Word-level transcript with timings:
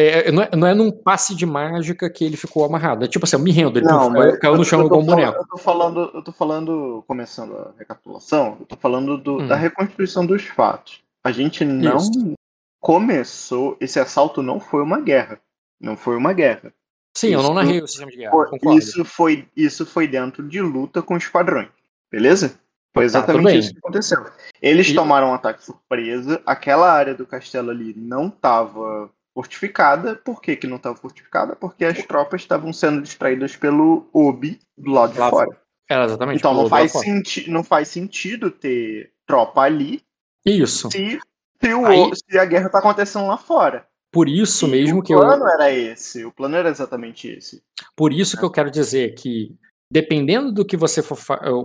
É, 0.00 0.30
não, 0.32 0.42
é, 0.42 0.50
não 0.56 0.66
é 0.66 0.74
num 0.74 0.90
passe 0.90 1.34
de 1.34 1.44
mágica 1.46 2.08
que 2.10 2.24
ele 2.24 2.36
ficou 2.36 2.64
amarrado. 2.64 3.04
É 3.04 3.08
tipo 3.08 3.24
assim, 3.24 3.36
eu 3.36 3.40
me 3.40 3.50
rendo, 3.50 3.78
ele 3.78 3.86
Não, 3.86 3.98
caiu, 3.98 4.10
mas 4.10 4.38
caiu 4.38 4.54
no 4.54 4.60
eu- 4.60 4.64
chão 4.64 4.80
eu 4.80 4.86
igual 4.86 5.00
um 5.00 5.04
falando- 5.04 5.20
boneco. 5.20 5.38
Eu 5.42 5.46
tô 5.48 5.56
falando, 5.58 6.10
eu 6.14 6.22
tô 6.22 6.32
falando, 6.32 7.04
começando 7.06 7.56
a 7.56 7.72
recapitulação, 7.78 8.56
eu 8.60 8.66
tô 8.66 8.76
falando 8.76 9.16
do- 9.18 9.38
Hum. 9.40 9.46
da 9.46 9.56
reconstituição 9.56 10.24
dos 10.26 10.42
fatos. 10.44 11.00
A 11.24 11.30
gente 11.32 11.64
não 11.64 11.96
Isso. 11.96 12.34
começou, 12.80 13.76
esse 13.80 13.98
assalto 14.00 14.42
não 14.42 14.58
foi 14.60 14.82
uma 14.82 15.00
guerra. 15.00 15.40
Não 15.80 15.96
foi 15.96 16.16
uma 16.16 16.32
guerra. 16.32 16.72
Sim, 17.16 17.28
eu 17.28 17.38
não 17.42 17.46
Isso- 17.50 17.54
narrei 17.54 17.80
o 17.82 17.88
sistema 17.88 18.10
de 18.10 18.16
guerra, 18.18 18.30
Foi- 18.32 18.76
isso, 18.76 19.04
foi, 19.04 19.48
isso 19.56 19.84
foi 19.86 20.06
dentro 20.06 20.42
de 20.46 20.60
luta 20.60 21.02
com 21.02 21.16
esquadrões. 21.16 21.68
Beleza? 22.10 22.58
Foi 22.94 23.02
Tá, 23.02 23.06
exatamente 23.06 23.44
bem. 23.44 23.58
isso 23.58 23.72
que 23.72 23.78
aconteceu. 23.78 24.24
Eles 24.62 24.88
E- 24.88 24.94
tomaram 24.94 25.28
um 25.28 25.34
ataque 25.34 25.64
surpresa, 25.64 26.40
aquela 26.46 26.90
área 26.90 27.14
do 27.14 27.26
castelo 27.26 27.70
ali 27.70 27.94
não 27.96 28.28
estava 28.28 29.10
fortificada. 29.42 30.16
Por 30.16 30.42
que, 30.42 30.56
que 30.56 30.66
não 30.66 30.76
estava 30.78 30.96
fortificada? 30.96 31.54
Porque 31.54 31.84
as 31.84 32.02
tropas 32.04 32.40
estavam 32.40 32.72
sendo 32.72 33.00
distraídas 33.02 33.54
pelo 33.54 34.08
Obi 34.12 34.58
do 34.76 34.90
lado 34.90 35.12
de 35.12 35.20
Lá 35.20 35.30
fora. 35.30 35.60
Era 35.88 36.04
exatamente. 36.06 36.38
Então 36.38 36.52
não 36.54 36.68
faz, 36.68 36.90
senti 36.92 37.48
não 37.48 37.62
faz 37.62 37.86
sentido 37.88 38.50
ter 38.50 39.12
tropa 39.26 39.60
ali 39.62 40.02
Isso. 40.44 40.90
se, 40.90 41.18
se, 41.62 41.74
o- 41.74 41.86
Aí- 41.86 42.10
se 42.28 42.36
a 42.38 42.44
guerra 42.44 42.68
tá 42.68 42.78
acontecendo 42.80 43.26
lá 43.28 43.36
fora. 43.38 43.86
Por 44.12 44.28
isso 44.28 44.66
E 44.66 44.70
mesmo 44.70 44.98
o 44.98 45.02
que 45.02 45.14
eu. 45.14 45.20
plano 45.20 45.46
era 45.48 45.70
esse. 45.72 46.24
O 46.24 46.32
plano 46.32 46.56
era 46.56 46.68
exatamente 46.68 47.28
esse. 47.28 47.62
Por 47.94 48.12
isso 48.12 48.36
que 48.36 48.44
eu 48.44 48.50
quero 48.50 48.70
dizer 48.70 49.14
que, 49.14 49.54
dependendo 49.90 50.50
do 50.50 50.64
que 50.64 50.76
você 50.76 51.00
for. 51.02 51.16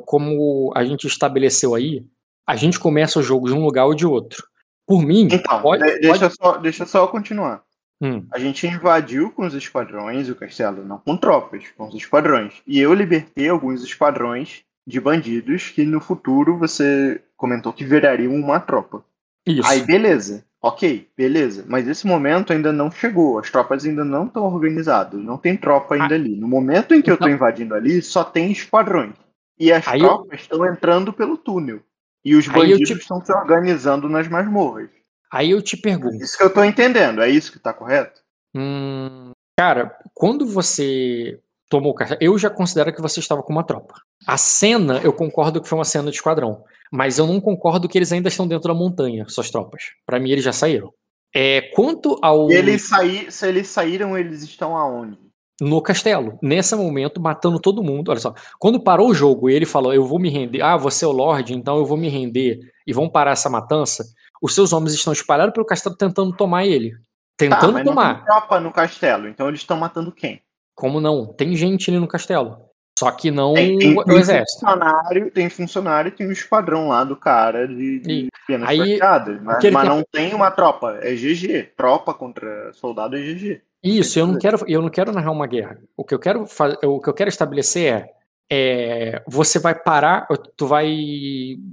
Como 0.06 0.72
a 0.76 0.84
gente 0.86 1.08
estabeleceu 1.08 1.74
aí, 1.74 2.06
a 2.48 2.56
gente 2.56 2.80
começa 2.80 3.18
o 3.20 3.24
jogo 3.24 3.48
de 3.48 3.54
um 3.54 3.64
lugar 3.64 3.86
ou 3.86 3.96
de 3.96 4.06
outro. 4.06 4.44
Por 4.88 5.02
mim, 5.06 5.28
Então, 5.32 5.62
pode. 5.62 5.84
de- 5.84 6.00
deixa, 6.00 6.30
só, 6.30 6.58
deixa 6.58 6.86
só 6.86 7.04
eu 7.04 7.08
continuar. 7.08 7.62
Hum, 8.02 8.26
A 8.32 8.38
gente 8.40 8.68
invadiu 8.68 9.32
com 9.32 9.46
os 9.46 9.54
esquadrões 9.54 10.30
o 10.30 10.36
castelo, 10.36 10.84
não 10.84 10.98
com 10.98 11.16
tropas, 11.16 11.64
com 11.78 11.88
os 11.88 11.96
esquadrões. 11.96 12.54
E 12.68 12.80
eu 12.80 12.94
libertei 12.94 13.48
alguns 13.48 13.82
esquadrões 13.84 14.64
de 14.86 15.00
bandidos 15.00 15.70
que 15.70 15.86
no 15.86 16.02
futuro 16.02 16.58
você 16.58 17.22
comentou 17.38 17.72
que 17.72 17.86
virariam 17.86 18.34
uma 18.36 18.60
tropa. 18.60 19.04
isso. 19.46 19.66
Aí 19.68 19.82
beleza, 19.86 20.46
ok, 20.62 21.08
beleza. 21.18 21.64
Mas 21.68 21.88
esse 21.88 22.06
momento 22.08 22.52
ainda 22.54 22.72
não 22.74 22.90
chegou, 22.92 23.40
as 23.40 23.50
tropas 23.50 23.86
ainda 23.86 24.04
não 24.06 24.26
estão 24.26 24.44
organizadas, 24.44 25.22
não 25.22 25.38
tem 25.38 25.56
tropa 25.56 25.96
ainda 25.96 26.16
ali. 26.16 26.36
No 26.36 26.48
momento 26.48 26.94
em 26.94 27.02
que 27.02 27.10
eu 27.12 27.18
tô 27.18 27.26
Então- 27.26 27.36
invadindo 27.36 27.74
ali, 27.76 28.02
só 28.02 28.24
tem 28.24 28.52
esquadrões. 28.52 29.14
E 29.60 29.72
as 29.72 29.88
Aí 29.88 30.00
eu- 30.02 30.08
tropas 30.08 30.42
estão 30.42 30.66
entrando 30.66 31.14
pelo 31.14 31.38
túnel. 31.38 31.80
E 32.24 32.36
os 32.36 32.48
bandidos 32.48 32.88
te- 32.90 32.94
estão 32.98 33.24
se 33.24 33.32
organizando 33.34 34.08
nas 34.08 34.28
masmorras. 34.28 34.90
Aí 35.32 35.52
eu 35.52 35.62
te 35.62 35.76
pergunto. 35.76 36.24
Isso 36.24 36.38
que 36.38 36.44
eu 36.44 36.54
tô 36.54 36.64
entendendo, 36.64 37.22
é 37.22 37.30
isso 37.30 37.52
que 37.52 37.60
tá 37.60 37.74
correto? 37.74 38.22
Hum, 38.56 39.32
cara, 39.58 39.98
quando 40.14 40.46
você 40.46 41.40
tomou 41.70 41.94
o 41.94 42.16
eu 42.22 42.38
já 42.38 42.52
considero 42.52 42.94
que 42.94 43.02
você 43.02 43.20
estava 43.20 43.42
com 43.42 43.52
uma 43.52 43.66
tropa. 43.66 43.96
A 44.28 44.38
cena, 44.38 45.00
eu 45.04 45.12
concordo 45.12 45.60
que 45.60 45.68
foi 45.68 45.78
uma 45.78 45.86
cena 45.86 46.12
de 46.12 46.18
esquadrão, 46.18 46.64
mas 46.92 47.18
eu 47.18 47.26
não 47.26 47.42
concordo 47.42 47.90
que 47.90 47.98
eles 47.98 48.12
ainda 48.12 48.30
estão 48.30 48.48
dentro 48.48 48.68
da 48.68 48.76
montanha, 48.76 49.26
suas 49.28 49.50
tropas. 49.50 49.86
Pra 50.06 50.20
mim, 50.20 50.30
eles 50.30 50.44
já 50.44 50.54
saíram. 50.54 50.94
É, 51.36 51.62
quanto 51.74 52.20
ao 52.22 52.52
eles 52.52 52.88
saí, 52.88 53.32
se 53.32 53.48
eles 53.48 53.68
saíram, 53.68 54.16
eles 54.16 54.44
estão 54.44 54.78
aonde? 54.78 55.18
No 55.62 55.82
castelo, 55.82 56.38
nesse 56.42 56.76
momento, 56.76 57.22
matando 57.22 57.60
todo 57.60 57.84
mundo. 57.84 58.10
Olha 58.10 58.20
só, 58.20 58.34
quando 58.60 58.80
parou 58.84 59.10
o 59.10 59.14
jogo 59.14 59.50
e 59.50 59.54
ele 59.54 59.66
falou, 59.66 59.94
eu 59.94 60.06
vou 60.06 60.20
me 60.20 60.30
render, 60.30 60.62
ah, 60.62 60.78
você 60.78 61.06
é 61.06 61.08
o 61.08 61.12
Lorde, 61.12 61.54
então 61.54 61.78
eu 61.78 61.86
vou 61.86 61.98
me 61.98 62.10
render 62.10 62.60
e 62.88 62.92
vão 62.94 63.10
parar 63.10 63.32
essa 63.32 63.50
matança, 63.50 64.04
os 64.42 64.54
seus 64.56 64.74
homens 64.74 64.94
estão 64.94 65.14
espalhados 65.14 65.54
pelo 65.54 65.66
castelo 65.66 65.96
tentando 65.96 66.36
tomar 66.36 66.66
ele. 66.66 66.92
Tá, 66.92 66.98
Tentando 67.38 67.74
não 67.80 67.84
tomar. 67.84 68.16
tem 68.18 68.26
tropa 68.26 68.60
no 68.60 68.72
castelo, 68.72 69.28
então 69.28 69.48
eles 69.48 69.60
estão 69.62 69.78
matando 69.78 70.12
quem? 70.12 70.42
Como 70.76 71.00
não? 71.02 71.26
Tem 71.34 71.56
gente 71.56 71.90
ali 71.90 72.00
no 72.00 72.08
castelo. 72.08 72.58
Só 72.98 73.10
que 73.12 73.32
não 73.32 73.54
Tem, 73.56 73.78
tem, 73.80 73.98
o 74.00 74.04
tem 74.04 74.18
exército. 74.18 74.60
funcionário, 74.60 75.32
tem 75.32 75.50
funcionário, 75.50 76.12
tem 76.12 76.28
um 76.28 76.32
esquadrão 76.32 76.90
lá 76.90 77.04
do 77.04 77.16
cara 77.16 77.68
de, 77.68 78.00
de 78.00 78.28
penas 78.46 78.70
aí, 78.70 78.78
prateadas. 79.00 79.42
Mas, 79.42 79.64
ele 79.64 79.74
mas 79.74 79.88
tem- 79.88 79.98
não 79.98 80.04
tem 80.12 80.34
uma 80.36 80.52
tropa, 80.52 81.00
é 81.02 81.14
GG. 81.16 81.72
Tropa 81.76 82.14
contra 82.14 82.72
soldado 82.74 83.18
é 83.18 83.20
GG. 83.20 83.62
Isso, 83.84 84.18
eu 84.18 84.28
não 84.28 84.38
quero, 84.38 84.58
eu 84.68 84.82
não 84.82 84.90
quero 84.90 85.12
narrar 85.12 85.32
uma 85.32 85.46
guerra. 85.48 85.78
O 85.98 86.06
que 86.06 86.14
eu 86.14 86.20
quero 86.20 86.46
fazer, 86.46 86.78
o 86.86 87.02
que 87.02 87.10
eu 87.10 87.14
quero 87.14 87.30
estabelecer 87.30 87.94
é, 87.94 88.14
é, 88.50 89.24
você 89.28 89.60
vai 89.60 89.76
parar, 89.76 90.26
tu 90.56 90.66
vai, 90.66 90.88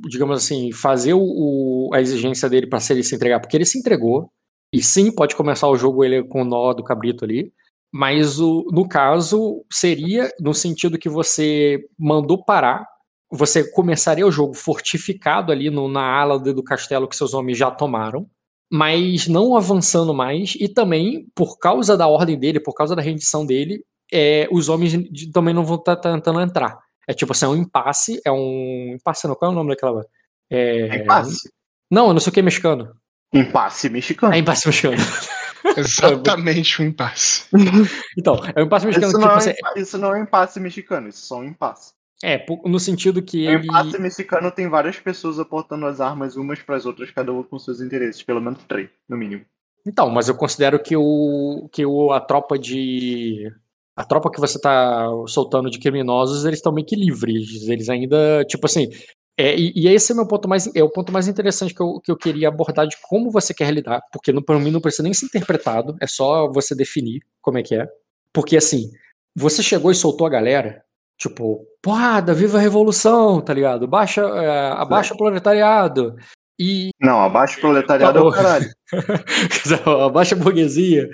digamos 0.08 0.42
assim, 0.42 0.72
fazer 0.72 1.14
o, 1.14 1.88
a 1.94 2.00
exigência 2.00 2.48
dele 2.48 2.66
para 2.66 2.80
se 2.80 2.92
ele 2.92 3.04
se 3.04 3.14
entregar, 3.14 3.38
porque 3.40 3.56
ele 3.56 3.64
se 3.64 3.78
entregou. 3.78 4.30
E 4.72 4.82
sim, 4.82 5.12
pode 5.14 5.36
começar 5.36 5.68
o 5.68 5.76
jogo 5.76 6.04
ele 6.04 6.22
com 6.24 6.42
o 6.42 6.44
nó 6.44 6.72
do 6.72 6.82
cabrito 6.82 7.24
ali. 7.24 7.52
Mas 7.92 8.40
o, 8.40 8.66
no 8.72 8.88
caso, 8.88 9.64
seria 9.72 10.30
no 10.40 10.54
sentido 10.54 10.98
que 10.98 11.08
você 11.08 11.78
mandou 11.98 12.44
parar, 12.44 12.86
você 13.30 13.68
começaria 13.72 14.26
o 14.26 14.32
jogo 14.32 14.54
fortificado 14.54 15.52
ali 15.52 15.70
no- 15.70 15.88
na 15.88 16.02
ala 16.02 16.38
do 16.38 16.62
castelo 16.62 17.08
que 17.08 17.16
seus 17.16 17.34
homens 17.34 17.58
já 17.58 17.70
tomaram 17.70 18.26
mas 18.70 19.26
não 19.26 19.56
avançando 19.56 20.14
mais, 20.14 20.54
e 20.58 20.68
também, 20.68 21.26
por 21.34 21.58
causa 21.58 21.96
da 21.96 22.06
ordem 22.06 22.38
dele, 22.38 22.60
por 22.60 22.72
causa 22.74 22.94
da 22.94 23.02
rendição 23.02 23.44
dele, 23.44 23.84
é, 24.12 24.48
os 24.52 24.68
homens 24.68 24.94
também 25.32 25.52
não 25.54 25.64
vão 25.64 25.76
estar 25.76 25.96
tentando 25.96 26.40
entrar. 26.40 26.78
É 27.08 27.12
tipo 27.12 27.32
assim, 27.32 27.46
é 27.46 27.48
um 27.48 27.56
impasse, 27.56 28.20
é 28.24 28.30
um. 28.30 28.94
Impasse 28.94 29.26
não, 29.26 29.34
qual 29.34 29.50
é 29.50 29.54
o 29.54 29.56
nome 29.56 29.70
daquela. 29.70 30.06
É, 30.48 31.02
Impasse. 31.02 31.50
Não, 31.90 32.12
não 32.12 32.20
sei 32.20 32.30
o 32.30 32.34
que 32.34 32.40
é 32.40 32.42
mexicano. 32.42 32.94
Impasse 33.32 33.88
mexicano. 33.88 34.32
É 34.32 34.38
impasse 34.38 34.66
mexicano. 34.66 34.96
Exatamente 35.76 36.80
um 36.82 36.86
impasse. 36.86 37.44
Então, 38.16 38.40
é 38.54 38.62
um 38.62 38.66
impasse 38.66 38.86
mexicano 38.86 39.10
Isso 39.12 39.18
que, 39.18 39.24
não, 39.26 39.38
tipo 39.38 39.48
é, 39.48 39.50
assim, 39.50 39.58
impa- 39.58 39.80
isso 39.80 39.98
não 39.98 40.14
é 40.14 40.20
impasse 40.20 40.60
mexicano, 40.60 41.08
isso 41.08 41.24
é 41.24 41.26
só 41.26 41.38
um 41.40 41.44
impasse. 41.44 41.92
É, 42.22 42.44
no 42.64 42.78
sentido 42.78 43.22
que 43.22 43.46
O 43.46 43.50
ele. 43.50 43.64
impasse 43.64 43.98
mexicano 43.98 44.50
tem 44.50 44.68
várias 44.68 44.98
pessoas 44.98 45.38
aportando 45.38 45.86
as 45.86 46.00
armas 46.00 46.36
umas 46.36 46.60
para 46.60 46.76
as 46.76 46.84
outras, 46.84 47.10
cada 47.10 47.32
uma 47.32 47.44
com 47.44 47.58
seus 47.58 47.80
interesses, 47.80 48.22
pelo 48.22 48.40
menos 48.40 48.62
três, 48.64 48.90
no 49.08 49.16
mínimo. 49.16 49.44
Então, 49.86 50.10
mas 50.10 50.28
eu 50.28 50.34
considero 50.34 50.82
que 50.82 50.94
o 50.96 51.68
que 51.72 51.86
o, 51.86 52.12
a 52.12 52.20
tropa 52.20 52.58
de 52.58 53.50
a 53.96 54.04
tropa 54.04 54.30
que 54.30 54.40
você 54.40 54.60
tá 54.60 55.06
soltando 55.26 55.70
de 55.70 55.78
criminosos, 55.78 56.44
eles 56.44 56.58
estão 56.58 56.72
meio 56.72 56.86
que 56.86 56.96
livres. 56.96 57.68
Eles 57.68 57.88
ainda, 57.88 58.44
tipo 58.44 58.66
assim, 58.66 58.88
é, 59.38 59.56
e, 59.58 59.72
e 59.74 59.88
esse 59.88 60.12
é 60.12 60.14
o 60.14 60.16
meu 60.16 60.26
ponto 60.26 60.48
mais 60.48 60.74
é 60.74 60.82
o 60.82 60.90
ponto 60.90 61.10
mais 61.12 61.26
interessante 61.28 61.74
que 61.74 61.82
eu, 61.82 62.00
que 62.00 62.12
eu 62.12 62.16
queria 62.16 62.48
abordar 62.48 62.86
de 62.86 62.96
como 63.08 63.30
você 63.30 63.54
quer 63.54 63.72
lidar, 63.72 64.02
porque 64.12 64.32
no, 64.32 64.44
para 64.44 64.58
mim 64.58 64.70
não 64.70 64.80
precisa 64.80 65.02
nem 65.02 65.14
ser 65.14 65.26
interpretado, 65.26 65.96
é 66.00 66.06
só 66.06 66.50
você 66.52 66.74
definir 66.74 67.22
como 67.40 67.58
é 67.58 67.62
que 67.62 67.74
é. 67.74 67.86
Porque 68.32 68.56
assim, 68.56 68.90
você 69.34 69.62
chegou 69.62 69.90
e 69.90 69.94
soltou 69.94 70.26
a 70.26 70.30
galera, 70.30 70.84
tipo, 71.20 71.66
porrada, 71.82 72.32
viva 72.32 72.56
a 72.58 72.60
revolução, 72.60 73.40
tá 73.40 73.52
ligado? 73.52 73.86
Baixa, 73.86 74.22
é, 74.22 74.72
abaixa 74.72 75.12
o 75.14 75.18
proletariado. 75.18 76.16
E 76.62 76.90
Não, 77.00 77.22
abaixo 77.22 77.56
o 77.56 77.60
proletariado 77.62 78.18
é 78.18 78.22
o 78.22 78.30
caralho. 78.30 78.66
abaixa 80.04 80.34
a 80.34 80.38
burguesia. 80.38 81.08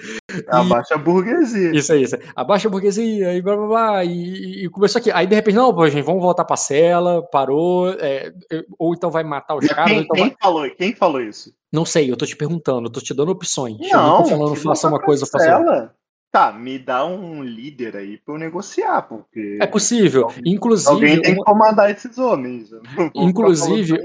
Abaixa 0.48 0.94
a 0.96 0.98
burguesia. 0.98 1.70
Isso 1.72 1.92
aí, 1.92 2.02
isso 2.02 2.16
aí. 2.16 2.22
Abaixa 2.34 2.66
a 2.66 2.70
burguesia 2.70 3.32
e 3.32 3.40
blá 3.40 3.56
blá 3.56 3.66
blá. 3.68 4.04
E, 4.04 4.64
e 4.64 4.68
começou 4.70 4.98
aqui. 4.98 5.08
Aí 5.12 5.24
de 5.24 5.36
repente, 5.36 5.54
não, 5.54 5.72
pô, 5.72 5.88
gente, 5.88 6.02
vamos 6.04 6.20
voltar 6.20 6.44
pra 6.44 6.56
cela, 6.56 7.22
parou. 7.30 7.90
é, 7.90 8.32
ou 8.76 8.92
então 8.92 9.08
vai 9.08 9.22
matar 9.22 9.54
os 9.54 9.64
caras, 9.68 9.92
Quem, 9.92 10.00
então 10.00 10.16
quem 10.16 10.24
vai. 10.30 10.36
falou, 10.42 10.70
quem 10.76 10.94
falou 10.96 11.20
isso? 11.20 11.52
Não 11.72 11.84
sei, 11.84 12.10
eu 12.10 12.16
tô 12.16 12.26
te 12.26 12.36
perguntando, 12.36 12.88
eu 12.88 12.92
tô 12.92 13.00
te 13.00 13.14
dando 13.14 13.30
opções. 13.30 13.76
eu 13.80 13.96
Não, 13.96 14.06
não 14.08 14.22
tô 14.24 14.28
falando 14.30 14.56
faça 14.56 14.88
uma 14.88 15.00
coisa, 15.00 15.26
faça 15.26 15.58
outra. 15.58 15.94
Tá, 16.36 16.52
me 16.52 16.78
dá 16.78 17.06
um 17.06 17.42
líder 17.42 17.96
aí 17.96 18.18
pra 18.18 18.34
eu 18.34 18.38
negociar, 18.38 19.00
porque. 19.00 19.56
É 19.58 19.66
possível. 19.66 20.28
Inclusive, 20.44 20.90
Alguém 20.92 21.22
tem 21.22 21.34
que 21.34 21.40
comandar 21.42 21.90
esses 21.90 22.18
homens. 22.18 22.68
Inclusive-. 23.16 23.98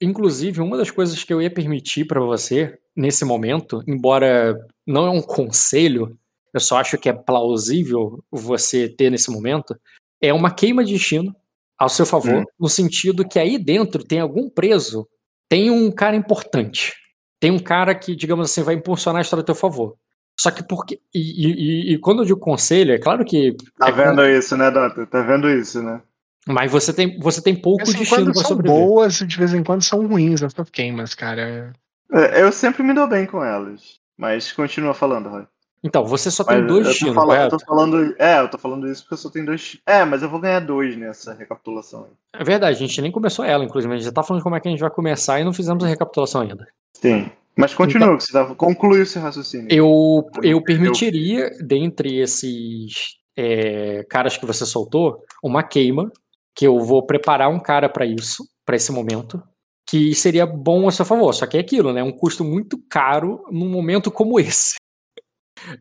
Inclusive, 0.00 0.62
uma 0.62 0.78
das 0.78 0.90
coisas 0.90 1.22
que 1.22 1.30
eu 1.30 1.42
ia 1.42 1.50
permitir 1.50 2.06
pra 2.06 2.18
você 2.18 2.78
nesse 2.96 3.26
momento, 3.26 3.82
embora 3.86 4.58
não 4.86 5.04
é 5.06 5.10
um 5.10 5.20
conselho, 5.20 6.16
eu 6.54 6.60
só 6.60 6.78
acho 6.78 6.96
que 6.96 7.10
é 7.10 7.12
plausível 7.12 8.24
você 8.30 8.88
ter 8.88 9.10
nesse 9.10 9.30
momento, 9.30 9.78
é 10.18 10.32
uma 10.32 10.50
queima 10.50 10.82
de 10.82 10.94
destino 10.94 11.36
ao 11.78 11.90
seu 11.90 12.06
favor, 12.06 12.40
Hum. 12.40 12.44
no 12.58 12.70
sentido 12.70 13.22
que 13.28 13.38
aí 13.38 13.58
dentro 13.58 14.02
tem 14.02 14.20
algum 14.20 14.48
preso, 14.48 15.06
tem 15.46 15.70
um 15.70 15.92
cara 15.92 16.16
importante, 16.16 16.94
tem 17.38 17.50
um 17.50 17.58
cara 17.58 17.94
que, 17.94 18.16
digamos 18.16 18.50
assim, 18.50 18.62
vai 18.62 18.76
impulsionar 18.76 19.18
a 19.18 19.22
história 19.22 19.42
a 19.42 19.44
teu 19.46 19.54
favor. 19.54 19.94
Só 20.40 20.50
que 20.50 20.62
porque. 20.62 20.98
E, 21.14 21.18
e- 21.18 21.94
e- 21.94 21.98
quando 21.98 22.20
eu 22.22 22.24
digo 22.24 22.40
conselho, 22.40 22.92
é 22.94 22.98
claro 22.98 23.24
que. 23.24 23.54
Tá 23.78 23.88
é 23.88 23.92
vendo 23.92 24.24
isso, 24.24 24.56
né, 24.56 24.70
Dota? 24.70 25.04
Tá 25.06 25.20
vendo 25.22 25.50
isso, 25.50 25.82
né? 25.82 26.00
Mas 26.48 26.72
você 26.72 26.92
tem, 26.94 27.18
você 27.20 27.42
tem 27.42 27.54
pouco 27.54 27.84
De 27.84 27.92
vez 27.92 27.96
em 27.96 28.00
destino 28.00 28.32
pra 28.32 28.40
são 28.42 28.48
sobreviver. 28.56 28.86
boas 28.86 29.20
e 29.20 29.26
de 29.26 29.36
vez 29.36 29.52
em 29.52 29.62
quando 29.62 29.82
são 29.82 30.06
ruins 30.06 30.42
essas 30.42 30.70
queimas, 30.70 31.14
cara. 31.14 31.72
É, 32.10 32.42
Eu 32.42 32.50
sempre 32.50 32.82
me 32.82 32.94
dou 32.94 33.06
bem 33.06 33.26
com 33.26 33.44
elas. 33.44 33.98
Mas 34.16 34.50
continua 34.52 34.94
falando, 34.94 35.28
Roy. 35.28 35.44
Então, 35.84 36.04
você 36.04 36.30
só 36.30 36.42
tem 36.44 36.58
Mas 36.58 36.66
dois 36.66 36.78
eu 36.80 36.84
tô 36.84 36.90
destinos, 36.90 37.14
falando, 37.14 37.30
eu 37.32 37.36
correto? 37.36 37.56
tô 37.58 37.64
falando. 37.66 38.14
É, 38.18 38.40
eu 38.40 38.48
tô 38.48 38.58
falando 38.58 38.86
isso 38.88 39.02
porque 39.02 39.14
eu 39.14 39.18
só 39.18 39.30
tenho 39.30 39.46
dois. 39.46 39.78
É, 39.86 40.04
mas 40.04 40.22
eu 40.22 40.28
vou 40.30 40.40
ganhar 40.40 40.60
dois 40.60 40.96
nessa 40.96 41.34
recapitulação 41.34 42.04
aí. 42.04 42.40
É 42.40 42.44
verdade, 42.44 42.76
a 42.76 42.78
gente 42.86 43.00
nem 43.02 43.12
começou 43.12 43.44
ela, 43.44 43.64
inclusive. 43.64 43.92
A 43.92 43.96
gente 43.96 44.06
já 44.06 44.12
tá 44.12 44.22
falando 44.22 44.40
de 44.40 44.44
como 44.44 44.56
é 44.56 44.60
que 44.60 44.68
a 44.68 44.70
gente 44.70 44.80
vai 44.80 44.90
começar 44.90 45.38
e 45.40 45.44
não 45.44 45.52
fizemos 45.52 45.82
a 45.84 45.86
recapitulação 45.88 46.40
ainda. 46.42 46.66
Sim. 46.96 47.30
Mas 47.56 47.74
continua, 47.74 48.16
que 48.16 48.24
você 48.24 48.32
tava, 48.32 48.54
conclui 48.54 49.02
o 49.02 49.06
seu 49.06 49.20
raciocínio. 49.20 49.68
Eu, 49.70 50.30
eu 50.42 50.62
permitiria, 50.62 51.50
dentre 51.60 52.18
esses 52.18 53.16
é, 53.36 54.04
caras 54.08 54.36
que 54.36 54.46
você 54.46 54.64
soltou, 54.64 55.22
uma 55.42 55.62
queima, 55.62 56.10
que 56.54 56.66
eu 56.66 56.78
vou 56.80 57.04
preparar 57.04 57.50
um 57.50 57.60
cara 57.60 57.88
para 57.88 58.06
isso, 58.06 58.44
para 58.64 58.76
esse 58.76 58.90
momento, 58.92 59.42
que 59.86 60.14
seria 60.14 60.46
bom 60.46 60.88
a 60.88 60.92
seu 60.92 61.04
favor. 61.04 61.32
Só 61.32 61.46
que 61.46 61.56
é 61.56 61.60
aquilo, 61.60 61.92
né? 61.92 62.02
Um 62.02 62.12
custo 62.12 62.44
muito 62.44 62.78
caro 62.88 63.44
num 63.50 63.68
momento 63.68 64.10
como 64.10 64.38
esse. 64.40 64.76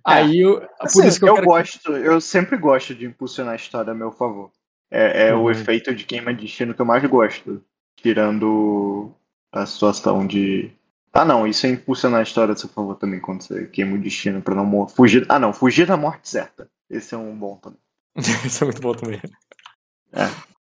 Aí, 0.05 0.39
eu, 0.41 0.61
Assim, 0.81 0.99
por 0.99 1.07
isso 1.07 1.19
que 1.19 1.25
eu, 1.25 1.29
eu 1.29 1.35
quero... 1.35 1.47
gosto, 1.47 1.91
eu 1.93 2.19
sempre 2.19 2.57
gosto 2.57 2.93
de 2.93 3.05
impulsionar 3.05 3.53
a 3.53 3.55
história 3.55 3.91
a 3.91 3.95
meu 3.95 4.11
favor. 4.11 4.51
É, 4.91 5.27
é 5.29 5.35
o 5.35 5.43
Uhum. 5.43 5.51
efeito 5.51 5.93
de 5.93 6.03
queima 6.03 6.33
de 6.33 6.41
destino 6.41 6.73
que 6.73 6.81
eu 6.81 6.85
mais 6.85 7.03
gosto. 7.05 7.63
Tirando 7.95 9.11
a 9.51 9.65
situação 9.65 10.25
de. 10.25 10.71
Ah, 11.11 11.25
não, 11.25 11.47
isso 11.47 11.65
é 11.65 11.69
impulsionar 11.69 12.19
a 12.19 12.23
história 12.23 12.53
a 12.53 12.55
seu 12.55 12.69
favor 12.69 12.95
também, 12.95 13.19
quando 13.19 13.41
você 13.43 13.65
queima 13.67 13.95
o 13.95 14.01
destino 14.01 14.41
pra 14.41 14.53
não 14.55 14.87
fugir. 14.87 15.25
Ah, 15.29 15.39
não, 15.39 15.51
fugir 15.51 15.85
da 15.87 15.97
morte 15.97 16.29
certa. 16.29 16.69
Esse 16.89 17.15
é 17.15 17.17
um 17.17 17.35
bom 17.37 17.55
também. 17.57 17.79
isso 18.45 18.63
é 18.63 18.65
muito 18.65 18.81
bom 18.81 18.93
também. 18.93 19.19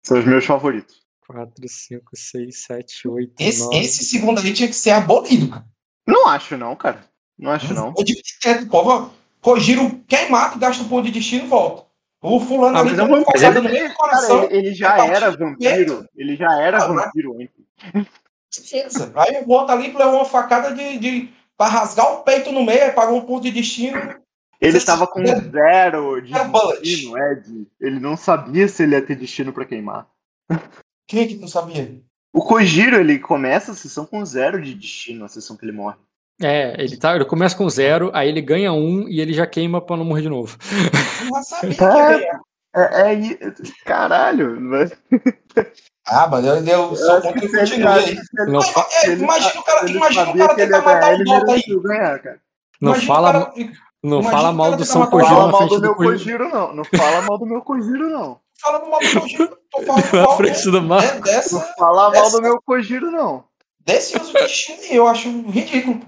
São 0.03 0.19
os 0.19 0.25
meus 0.25 0.45
favoritos. 0.45 1.01
4, 1.27 1.53
5, 1.67 2.11
6, 2.13 2.63
7, 2.63 3.07
8, 3.07 3.33
Esse, 3.39 3.63
9. 3.63 3.77
esse 3.79 4.03
segundo 4.05 4.39
aí 4.41 4.53
tinha 4.53 4.67
que 4.67 4.75
ser 4.75 4.91
abolido, 4.91 5.49
cara. 5.49 5.65
Não 6.05 6.27
acho, 6.27 6.57
não, 6.57 6.75
cara. 6.75 7.05
Não 7.37 7.51
acho, 7.51 7.73
não. 7.73 7.93
Eu 7.97 8.03
devia 8.03 8.21
ter, 8.41 8.63
o 8.63 8.67
povo 8.69 9.13
Kojiro 9.41 9.99
queimado, 10.07 10.59
gasta 10.59 10.83
um 10.83 10.87
ponto 10.89 11.05
de 11.05 11.11
destino 11.11 11.45
e 11.45 11.47
volta. 11.47 11.85
O 12.21 12.39
fulano 12.39 12.77
Ah, 12.77 12.81
ali 12.81 12.91
mas 12.91 12.99
é 12.99 13.01
vampiro. 13.05 13.25
facada 13.25 13.61
no 13.61 13.69
meio 13.69 13.89
do 13.89 13.95
coração. 13.95 14.41
Cara, 14.41 14.53
ele, 14.55 14.67
ele 14.67 14.75
já 14.75 14.95
Tá 14.95 15.05
era 15.07 15.31
vampiro. 15.31 16.05
Ele 16.15 16.35
já 16.35 16.61
era 16.61 16.83
Ah, 16.83 16.89
mas- 16.89 17.05
vampiro 17.05 17.35
antes. 17.41 18.07
Aí 19.15 19.43
o 19.45 19.49
outro 19.51 19.73
ali 19.73 19.87
levou 19.91 20.15
uma 20.17 20.25
facada 20.25 20.73
de, 20.73 20.97
de, 20.99 21.29
pra 21.57 21.67
rasgar 21.67 22.11
o 22.13 22.23
peito 22.23 22.51
no 22.51 22.63
meio, 22.63 22.93
pagou 22.93 23.17
um 23.17 23.25
ponto 23.25 23.43
de 23.43 23.51
destino. 23.51 23.97
Ele 24.61 24.79
Você 24.79 24.85
tava 24.85 25.05
com 25.07 25.25
sabe- 25.25 25.49
zero 25.51 26.21
de 26.21 26.31
bullet. 26.45 26.79
destino, 26.81 27.17
Ed. 27.17 27.67
Ele 27.81 27.99
não 27.99 28.15
sabia 28.15 28.67
se 28.67 28.83
ele 28.83 28.95
ia 28.95 29.01
ter 29.05 29.15
destino 29.15 29.51
pra 29.51 29.65
queimar. 29.65 30.07
Quem 31.07 31.23
é 31.23 31.27
que 31.27 31.35
não 31.35 31.47
sabia? 31.47 31.99
O 32.33 32.41
Kojiro, 32.41 32.95
ele 32.97 33.19
começa 33.19 33.71
a 33.73 33.75
sessão 33.75 34.05
com 34.05 34.23
zero 34.25 34.61
de 34.61 34.73
destino, 34.73 35.25
a 35.25 35.27
sessão 35.27 35.57
que 35.57 35.65
ele 35.65 35.71
morre. 35.73 35.97
É, 36.41 36.81
ele, 36.81 36.97
tá, 36.97 37.15
ele 37.15 37.25
começa 37.25 37.55
com 37.55 37.69
zero, 37.69 38.09
aí 38.13 38.27
ele 38.29 38.41
ganha 38.41 38.73
um 38.73 39.07
e 39.07 39.19
ele 39.21 39.33
já 39.33 39.45
queima 39.45 39.79
pra 39.81 39.95
não 39.97 40.05
morrer 40.05 40.23
de 40.23 40.29
novo. 40.29 40.57
Eu 41.21 41.29
não 41.29 41.43
sabia 41.43 41.75
que 41.75 41.83
ia 41.83 41.89
ganhar. 42.17 42.39
É, 42.75 43.01
é, 43.11 43.13
i- 43.13 43.39
caralho. 43.85 44.59
mas- 44.59 44.91
Ah, 46.05 46.27
mas 46.27 46.45
eu, 46.45 46.55
eu 46.65 46.95
sou 46.95 47.21
contra 47.21 47.39
que 47.39 47.45
o 47.47 47.79
Não, 47.79 47.93
é, 47.93 48.09
ele- 49.05 49.23
imagina 49.23 49.59
o 49.59 49.63
cara, 49.63 49.89
imagina 49.89 50.29
o 50.31 50.37
cara 50.37 50.55
tentar 50.55 50.81
matar 50.81 51.13
o 51.13 51.23
Dota 51.23 51.35
aí. 51.37 51.45
mereceu 51.47 51.81
ganhar, 51.81 52.19
cara. 52.19 52.39
não 52.81 52.91
Imagina 52.91 53.13
fala, 53.13 53.31
cara- 53.31 53.53
não 54.03 54.23
fala 54.23 54.51
mal 54.51 54.71
do 54.71 54.77
tentar 54.77 54.85
São 54.91 55.01
matar 55.01 55.15
o 55.15 55.19
Kojiro 55.19 55.35
Fala 55.35 55.45
na 55.45 55.51
mal 55.51 55.57
frente 55.61 55.75
do 55.75 55.81
meu 55.81 55.95
Kojiro. 55.95 56.17
Kojiro, 56.19 56.49
não. 56.49 56.75
Não 56.75 56.83
fala 56.83 57.21
mal 57.21 57.37
do 57.37 57.45
meu 57.45 57.61
Kojiro, 57.61 58.09
não. 58.09 58.39
falando 58.59 58.89
mal 58.89 58.99
do 58.99 59.07
tô 59.71 59.81
falando 59.81 60.03
Na 60.13 60.21
mal 60.23 60.37
frente 60.37 60.71
do 60.71 60.81
mar. 60.81 61.01
Não 61.51 61.61
fala 61.77 62.11
mal 62.11 62.31
do 62.31 62.41
meu 62.41 62.61
Kojiro, 62.61 63.09
não. 63.09 63.45
desse 63.85 64.17
uso 64.17 64.27
de 64.33 64.39
destino 64.39 64.79
aí, 64.81 64.95
eu 64.97 65.07
acho 65.07 65.29
ridículo. 65.49 66.01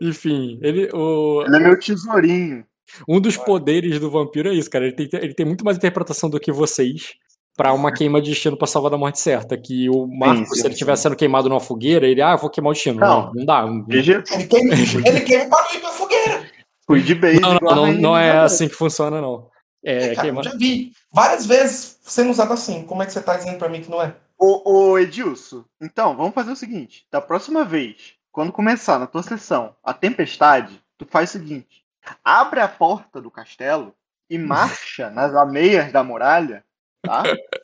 Enfim, 0.00 0.58
ele, 0.62 0.88
o, 0.92 1.42
Ele 1.46 1.56
é 1.56 1.58
meu 1.60 1.78
tesourinho. 1.78 2.64
um 3.08 3.20
dos 3.20 3.36
poderes 3.36 3.98
do 3.98 4.10
vampiro 4.10 4.50
é 4.50 4.54
isso, 4.54 4.70
cara. 4.70 4.86
Ele 4.86 4.94
tem, 5.08 5.20
ele 5.20 5.34
tem 5.34 5.44
muito 5.46 5.64
mais 5.64 5.76
interpretação 5.76 6.30
do 6.30 6.38
que 6.38 6.52
vocês 6.52 7.14
pra 7.56 7.72
uma 7.72 7.92
queima 7.92 8.20
de 8.20 8.30
destino 8.30 8.56
pra 8.56 8.66
salvar 8.66 8.90
da 8.90 8.98
morte 8.98 9.18
certa. 9.20 9.56
Que 9.56 9.88
o 9.88 10.06
Marco, 10.06 10.46
sim, 10.46 10.54
se 10.54 10.60
ele 10.60 10.68
sim. 10.68 10.72
estivesse 10.72 11.02
sendo 11.02 11.16
queimado 11.16 11.48
numa 11.48 11.60
fogueira, 11.60 12.06
ele, 12.06 12.20
ah, 12.22 12.32
eu 12.32 12.38
vou 12.38 12.50
queimar 12.50 12.70
o 12.70 12.74
destino. 12.74 13.00
Não. 13.00 13.26
Não, 13.26 13.32
não 13.34 13.44
dá. 13.44 13.66
Não, 13.66 13.86
Ele 13.88 14.46
queima, 14.46 14.74
ele 15.06 15.20
queima 15.20 15.48
para 15.48 15.74
ir 15.74 15.80
pra 15.80 15.90
fogueira. 15.90 16.46
fui 16.86 17.02
de 17.02 17.14
base. 17.14 17.40
não, 17.40 17.54
não, 17.60 17.82
rainha 17.84 18.00
não 18.00 18.16
é 18.16 18.38
assim 18.38 18.68
que 18.68 18.74
funciona, 18.74 19.20
não. 19.20 19.48
É, 19.84 20.14
Cara, 20.14 20.22
queimar. 20.22 20.44
eu 20.44 20.50
já 20.52 20.56
vi 20.56 20.92
várias 21.12 21.44
vezes 21.46 21.98
sendo 22.02 22.30
usado 22.30 22.52
assim. 22.52 22.84
Como 22.84 23.02
é 23.02 23.06
que 23.06 23.12
você 23.12 23.20
tá 23.20 23.36
dizendo 23.36 23.58
pra 23.58 23.68
mim 23.68 23.82
que 23.82 23.90
não 23.90 24.02
é? 24.02 24.14
Ô, 24.38 24.90
ô 24.92 24.98
Edilson, 24.98 25.64
então, 25.80 26.16
vamos 26.16 26.34
fazer 26.34 26.50
o 26.50 26.56
seguinte. 26.56 27.06
Da 27.10 27.20
próxima 27.20 27.64
vez, 27.64 28.14
quando 28.32 28.50
começar 28.50 28.98
na 28.98 29.06
tua 29.06 29.22
sessão 29.22 29.76
a 29.82 29.92
tempestade, 29.94 30.82
tu 30.98 31.06
faz 31.08 31.30
o 31.30 31.32
seguinte. 31.34 31.84
Abre 32.24 32.60
a 32.60 32.68
porta 32.68 33.20
do 33.20 33.30
castelo 33.30 33.94
e 34.28 34.36
marcha 34.38 35.08
nas 35.10 35.34
ameias 35.34 35.92
da 35.92 36.02
muralha, 36.02 36.64
tá? 37.04 37.22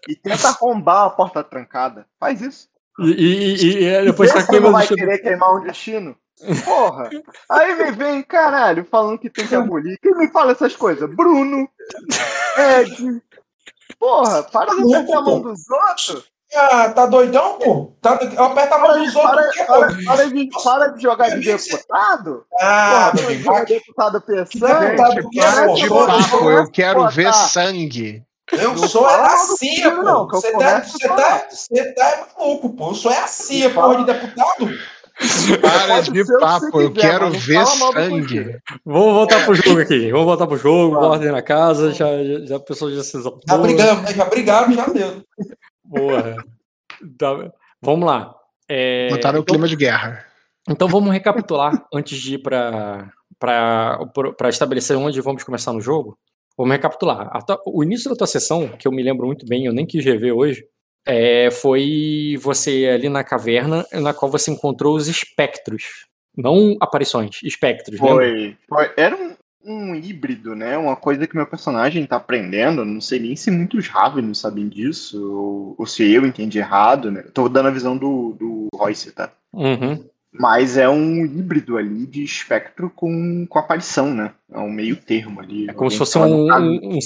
E 0.08 0.14
tenta 0.16 0.48
arrombar 0.48 1.06
a 1.06 1.10
porta 1.10 1.42
trancada. 1.42 2.06
Faz 2.19 2.40
isso. 2.40 2.69
E, 2.98 3.10
e- 3.10 3.54
e- 3.56 3.84
e 3.84 4.04
depois 4.04 4.32
tá 4.32 4.46
queimando 4.46 4.69
o 4.69 4.72
vai 4.72 4.87
querer 4.87 5.19
queimar 5.19 5.54
um 5.56 5.60
destino. 5.62 6.16
Porra! 6.64 7.10
Aí 7.50 7.75
me 7.75 7.90
vem, 7.92 8.22
caralho, 8.22 8.84
falando 8.90 9.19
que 9.19 9.28
tem 9.28 9.46
que 9.46 9.54
abolir. 9.54 9.98
Quem 10.00 10.14
me 10.16 10.28
fala 10.31 10.52
essas 10.52 10.75
coisas? 10.75 11.08
Bruno! 11.14 11.69
Ed! 12.58 13.22
Porra, 13.98 14.42
para 14.44 14.75
de 14.75 14.94
apertar 14.94 15.19
a 15.19 15.22
mão 15.22 15.40
dos 15.42 15.69
outros! 15.70 16.31
Ah, 16.52 16.88
tá 16.88 17.06
doidão, 17.06 17.58
pô? 17.58 17.92
Tá, 18.02 18.19
eu 18.37 18.44
aperto 18.44 18.75
a 18.75 18.78
mão 18.78 18.88
Para, 18.88 18.98
dos 19.04 19.12
para, 19.12 19.22
outros. 19.22 19.46
aqui, 19.46 19.64
para, 19.66 19.87
pô. 19.87 20.04
para 20.04 20.26
de, 20.28 20.48
para 20.64 20.87
de 20.88 21.02
jogar 21.02 21.28
de 21.28 21.40
deputado! 21.44 22.44
Ah, 22.60 23.12
Porra, 23.14 23.32
irmão, 23.32 23.64
deputado 23.64 24.20
Que 24.20 24.26
pensando! 24.32 24.81
deputado 24.81 25.12
Gente, 25.14 25.28
que 25.31 25.40
é, 25.40 25.42
para 25.52 25.66
pô? 25.66 25.75
de 25.75 25.88
Sou- 25.88 26.06
papo, 26.06 26.50
eu 26.50 26.70
quero 26.70 27.08
ver 27.10 27.32
sangue. 27.32 28.25
Eu 28.52 28.75
Não 28.75 28.88
sou 28.88 29.05
fala 29.05 29.23
é 29.23 29.26
a 29.26 29.29
mal 29.37 29.47
do 29.47 29.56
CIA, 29.56 29.91
pô. 29.91 30.02
não, 30.02 30.20
eu 30.23 30.29
Você 30.29 30.52
tá, 30.52 30.81
você, 30.82 31.08
tá, 31.08 31.47
você 31.50 31.94
tá 31.94 32.26
maluco, 32.38 32.70
pô. 32.70 32.91
Eu 32.91 32.94
sou 32.94 33.12
é 33.12 33.19
a 33.19 33.26
CIA, 33.26 33.70
porra 33.70 33.97
de 33.99 34.05
deputado. 34.05 34.70
Para 35.61 36.00
de 36.00 36.23
o 36.23 36.38
papo, 36.38 36.81
eu 36.81 36.91
quiser, 36.93 37.11
quero 37.11 37.31
ver 37.31 37.67
sangue. 37.67 38.58
Vamos 38.87 39.12
voltar 39.14 39.44
pro 39.44 39.55
jogo 39.55 39.81
aqui. 39.81 40.11
Vamos 40.11 40.26
voltar 40.26 40.47
pro 40.47 40.56
jogo, 40.56 40.94
Vamos. 40.94 41.08
ordem 41.11 41.31
na 41.31 41.43
casa, 41.43 41.93
já, 41.93 42.06
já, 42.25 42.47
já 42.47 42.56
a 42.56 42.61
pessoa 42.61 42.91
já 42.91 43.02
se 43.02 43.19
exaltou. 43.19 43.43
Já 43.47 43.58
brigamos, 43.58 44.02
né? 44.05 44.14
já 44.14 44.25
brigaram, 44.25 44.73
já 44.73 44.87
deu. 44.87 45.23
Porra. 45.91 46.37
Tá, 47.19 47.50
Vamos 47.82 48.06
lá. 48.06 48.35
É, 48.69 49.11
Botaram 49.11 49.41
o 49.41 49.43
então- 49.43 49.52
clima 49.55 49.69
de 49.69 49.76
guerra. 49.76 50.25
Então 50.69 50.88
vamos 50.88 51.12
recapitular 51.12 51.85
antes 51.93 52.19
de 52.19 52.35
ir 52.35 52.38
para 52.38 53.11
estabelecer 54.49 54.97
onde 54.97 55.20
vamos 55.20 55.43
começar 55.43 55.73
no 55.73 55.81
jogo. 55.81 56.17
Vamos 56.60 56.72
recapitular. 56.72 57.30
O 57.64 57.82
início 57.82 58.10
da 58.10 58.16
tua 58.16 58.26
sessão, 58.26 58.68
que 58.68 58.86
eu 58.86 58.92
me 58.92 59.02
lembro 59.02 59.26
muito 59.26 59.46
bem, 59.46 59.64
eu 59.64 59.72
nem 59.72 59.86
quis 59.86 60.04
rever 60.04 60.36
hoje, 60.36 60.62
é, 61.06 61.50
foi 61.50 62.38
você 62.38 62.90
ali 62.92 63.08
na 63.08 63.24
caverna, 63.24 63.86
na 63.94 64.12
qual 64.12 64.30
você 64.30 64.50
encontrou 64.50 64.94
os 64.94 65.08
espectros. 65.08 66.06
Não 66.36 66.76
aparições, 66.78 67.42
espectros. 67.42 67.98
lembra? 67.98 68.26
Foi, 68.26 68.56
foi. 68.68 68.92
Era 68.94 69.16
um, 69.16 69.34
um 69.64 69.94
híbrido, 69.94 70.54
né? 70.54 70.76
Uma 70.76 70.96
coisa 70.96 71.26
que 71.26 71.34
meu 71.34 71.46
personagem 71.46 72.04
tá 72.04 72.16
aprendendo. 72.16 72.85
Não 72.85 73.00
sei 73.00 73.20
nem 73.20 73.35
se 73.35 73.50
muitos 73.50 73.88
Ravenos 73.88 74.38
sabem 74.38 74.68
disso, 74.68 75.18
ou, 75.35 75.75
ou 75.78 75.87
se 75.87 76.12
eu 76.12 76.26
entendi 76.26 76.58
errado, 76.58 77.11
né? 77.11 77.23
Tô 77.32 77.49
dando 77.49 77.68
a 77.68 77.73
visão 77.73 77.96
do, 77.96 78.35
do 78.35 78.68
Royce, 78.75 79.12
tá? 79.12 79.32
Uhum. 79.54 80.04
Mas 80.32 80.76
é 80.76 80.88
um 80.88 81.25
híbrido 81.25 81.76
ali 81.76 82.06
de 82.06 82.22
espectro 82.22 82.88
com, 82.90 83.44
com 83.49 83.58
aparição, 83.58 84.14
né? 84.14 84.32
É 84.52 84.58
um 84.58 84.70
meio 84.70 84.94
termo 84.96 85.40
ali. 85.40 85.68
É 85.68 85.72
como 85.72 85.90
se 85.90 85.99
fosse 85.99 86.16
um, 86.18 86.46
um, 86.52 86.99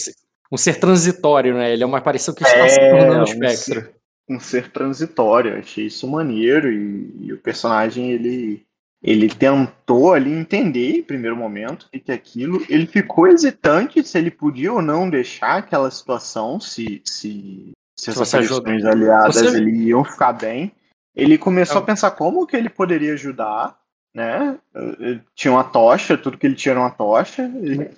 um 0.52 0.57
ser- 0.59 0.78
transitório, 0.78 1.54
né? 1.54 1.73
Ele 1.73 1.83
é 1.83 1.87
uma 1.87 1.99
aparição 1.99 2.35
que 2.35 2.43
está 2.45 2.59
É, 2.59 2.69
se 2.69 2.78
tornando 2.81 3.21
um 3.21 3.25
espectro. 3.25 3.81
ser- 3.81 3.95
um 4.28 4.38
ser 4.40 4.71
transitório. 4.71 5.59
Achei 5.59 5.87
isso 5.87 6.07
maneiro 6.07 6.71
e, 6.71 7.14
e 7.21 7.33
o 7.33 7.38
personagem 7.38 8.11
ele 8.11 8.62
ele 9.02 9.28
tentou 9.28 10.14
ali 10.14 10.33
entender 10.33 10.97
em 10.97 11.02
primeiro 11.02 11.37
momento 11.37 11.83
o 11.83 11.90
que 11.90 12.00
que 12.00 12.11
é 12.11 12.14
aquilo. 12.14 12.64
Ele 12.71 12.87
ficou 12.87 13.26
hesitante 13.26 14.02
se 14.07 14.16
ele 14.16 14.31
podia 14.31 14.73
ou 14.73 14.81
não 14.81 15.11
deixar 15.11 15.57
aquela 15.59 15.90
situação, 15.90 16.59
se 16.59 17.02
se, 17.04 17.73
se 17.99 18.11
essas 18.11 18.28
você 18.28 18.37
ajuda. 18.38 18.71
questões 18.71 18.85
aliadas 18.85 19.35
Você- 19.37 19.57
ele 19.59 19.71
iam 19.88 20.04
ficar 20.04 20.33
bem. 20.35 20.73
Ele 21.14 21.38
começou 21.38 21.76
É. 21.76 21.78
a 21.80 21.83
pensar 21.83 22.11
como 22.12 22.47
que 22.47 22.56
ele 22.56 22.68
poderia 22.68 23.12
ajudar, 23.14 23.78
né? 24.14 24.59
Ele 24.99 25.23
Tinha 25.35 25.52
uma 25.52 25.64
tocha, 25.64 26.16
tudo 26.18 26.37
que 26.38 26.47
ele 26.47 26.54
tinha 26.56 26.73
era 26.73 26.80
uma 26.80 26.90
tocha. 26.90 27.42
Ele 27.42 27.90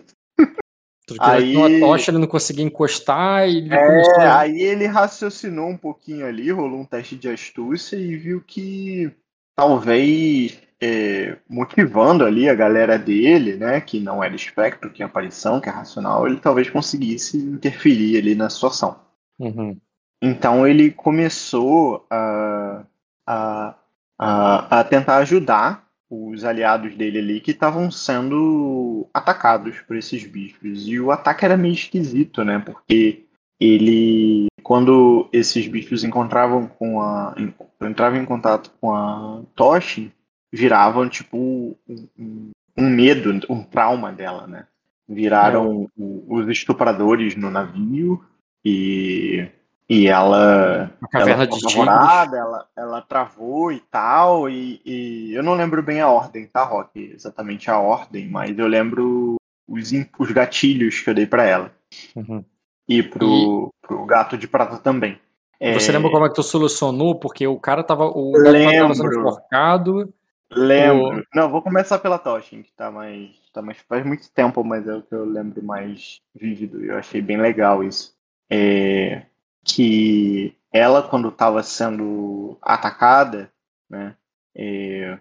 Tudo 1.07 1.21
que 1.21 1.25
ele 1.25 1.33
Aí- 1.37 1.53
tinha 1.53 1.61
uma 1.67 1.81
tocha, 1.87 2.11
ele 2.11 2.19
não 2.19 2.27
conseguia 2.27 2.65
encostar 2.65 3.49
e 3.49 3.59
ele 3.59 3.73
É, 3.75 3.87
começou 3.87 4.21
aí 4.21 4.61
ele 4.61 4.87
raciocinou 4.87 5.69
um 5.69 5.77
pouquinho 5.77 6.27
ali, 6.27 6.51
rolou 6.51 6.81
um 6.81 6.85
teste 6.85 7.15
de 7.17 7.29
astúcia 7.29 7.97
e 7.97 8.17
viu 8.17 8.43
que 8.45 9.11
talvez 9.55 10.59
é, 10.81 11.37
motivando 11.49 12.25
ali 12.25 12.49
a 12.51 12.55
galera 12.55 12.99
dele, 12.99 13.57
né, 13.57 13.81
que 13.81 13.99
não 13.99 14.23
era 14.23 14.35
espectro, 14.35 14.91
que 14.91 15.03
é 15.03 15.07
aparição, 15.07 15.59
que 15.61 15.69
é 15.69 15.73
racional, 15.73 16.27
ele 16.27 16.37
talvez 16.39 16.69
conseguisse 16.69 17.39
interferir 17.39 18.19
ali 18.19 18.35
na 18.35 18.51
situação. 18.51 18.99
Uhum. 19.39 19.79
Então 20.21 20.67
ele 20.67 20.91
começou 20.91 22.05
a, 22.11 22.85
a, 23.27 23.75
a, 24.19 24.81
a 24.81 24.85
tentar 24.85 25.17
ajudar 25.19 25.87
os 26.09 26.45
aliados 26.45 26.95
dele 26.95 27.19
ali 27.19 27.41
que 27.41 27.51
estavam 27.51 27.91
sendo 27.91 29.09
atacados 29.13 29.81
por 29.81 29.97
esses 29.97 30.25
bichos. 30.25 30.87
E 30.87 31.01
o 31.01 31.11
ataque 31.11 31.45
era 31.45 31.57
meio 31.57 31.75
esquisito, 31.75 32.45
né? 32.45 32.61
Porque 32.65 33.25
ele, 33.61 34.47
quando 34.63 35.29
esses 35.33 35.67
bichos 35.67 36.05
encontravam 36.05 36.67
com 36.69 37.01
a, 37.01 37.35
entravam 37.83 38.21
em 38.21 38.25
contato 38.25 38.71
com 38.81 38.95
a 38.95 39.43
Toshi, 39.55 40.13
viravam, 40.53 41.09
tipo, 41.09 41.77
um, 41.89 42.09
um- 42.19 42.51
medo, 42.79 43.41
um 43.51 43.63
trauma 43.63 44.13
dela, 44.13 44.47
né? 44.47 44.67
Viraram 45.09 45.89
o- 45.97 46.25
os 46.29 46.49
estupradores 46.49 47.35
no 47.37 47.51
navio 47.51 48.25
e, 48.65 49.49
e 49.89 50.09
ela 50.09 50.91
A 51.01 51.09
caverna 51.09 51.45
ela 51.45 51.47
de 51.47 51.79
ela, 52.37 52.67
ela 52.77 53.03
travou 53.03 53.71
e 53.73 53.81
tal, 53.81 54.49
e, 54.51 54.81
e 54.85 55.35
eu 55.35 55.43
não 55.43 55.55
lembro 55.55 55.83
bem 55.83 56.01
a 56.01 56.09
ordem, 56.09 56.47
tá, 56.47 56.65
Rock? 56.65 57.13
Exatamente 57.15 57.71
a 57.71 57.79
ordem, 57.79 58.29
mas 58.29 58.59
eu 58.59 58.67
lembro 58.67 59.37
os, 59.69 59.91
os 60.19 60.31
gatilhos 60.33 61.01
que 61.01 61.11
eu 61.11 61.15
dei 61.15 61.27
pra 61.27 61.45
ela. 61.45 61.73
Uhum. 62.15 62.45
E 62.89 63.03
pro, 63.03 63.73
pro 63.83 64.05
gato 64.07 64.37
de 64.39 64.47
prata 64.47 64.77
também. 64.79 65.19
Você 65.75 65.91
É, 65.91 65.95
lembra 65.95 66.11
como 66.11 66.27
é 66.27 66.29
que 66.29 66.35
tu 66.35 66.43
solucionou? 66.43 67.19
Porque 67.19 67.47
o 67.47 67.59
cara 67.59 67.83
tava. 67.83 68.05
O 68.07 68.33
gato 68.33 68.45
tava 68.45 68.53
Lembro. 68.53 69.09
enforcado. 69.09 70.15
Lembro. 70.51 71.25
Não, 71.35 71.51
vou 71.51 71.63
começar 71.63 71.99
pela 71.99 72.19
Toshin, 72.19 72.63
que 72.63 72.73
tá 72.73 72.91
mais, 72.91 73.31
tá 73.53 73.63
mais. 73.63 73.79
Faz 73.89 74.05
muito 74.05 74.31
tempo, 74.33 74.63
mas 74.63 74.87
é 74.87 74.95
o 74.95 75.03
que 75.03 75.15
eu 75.15 75.25
lembro 75.25 75.63
mais 75.65 76.21
vívido. 76.35 76.85
e 76.85 76.89
Eu 76.89 76.97
achei 76.99 77.21
bem 77.21 77.39
legal 77.39 77.83
isso. 77.83 78.15
É, 78.49 79.23
que 79.67 80.55
ela, 80.73 81.03
quando 81.03 81.31
tava 81.31 81.63
sendo 81.63 82.57
atacada, 82.63 83.51
né? 83.91 84.15
é, 84.57 85.19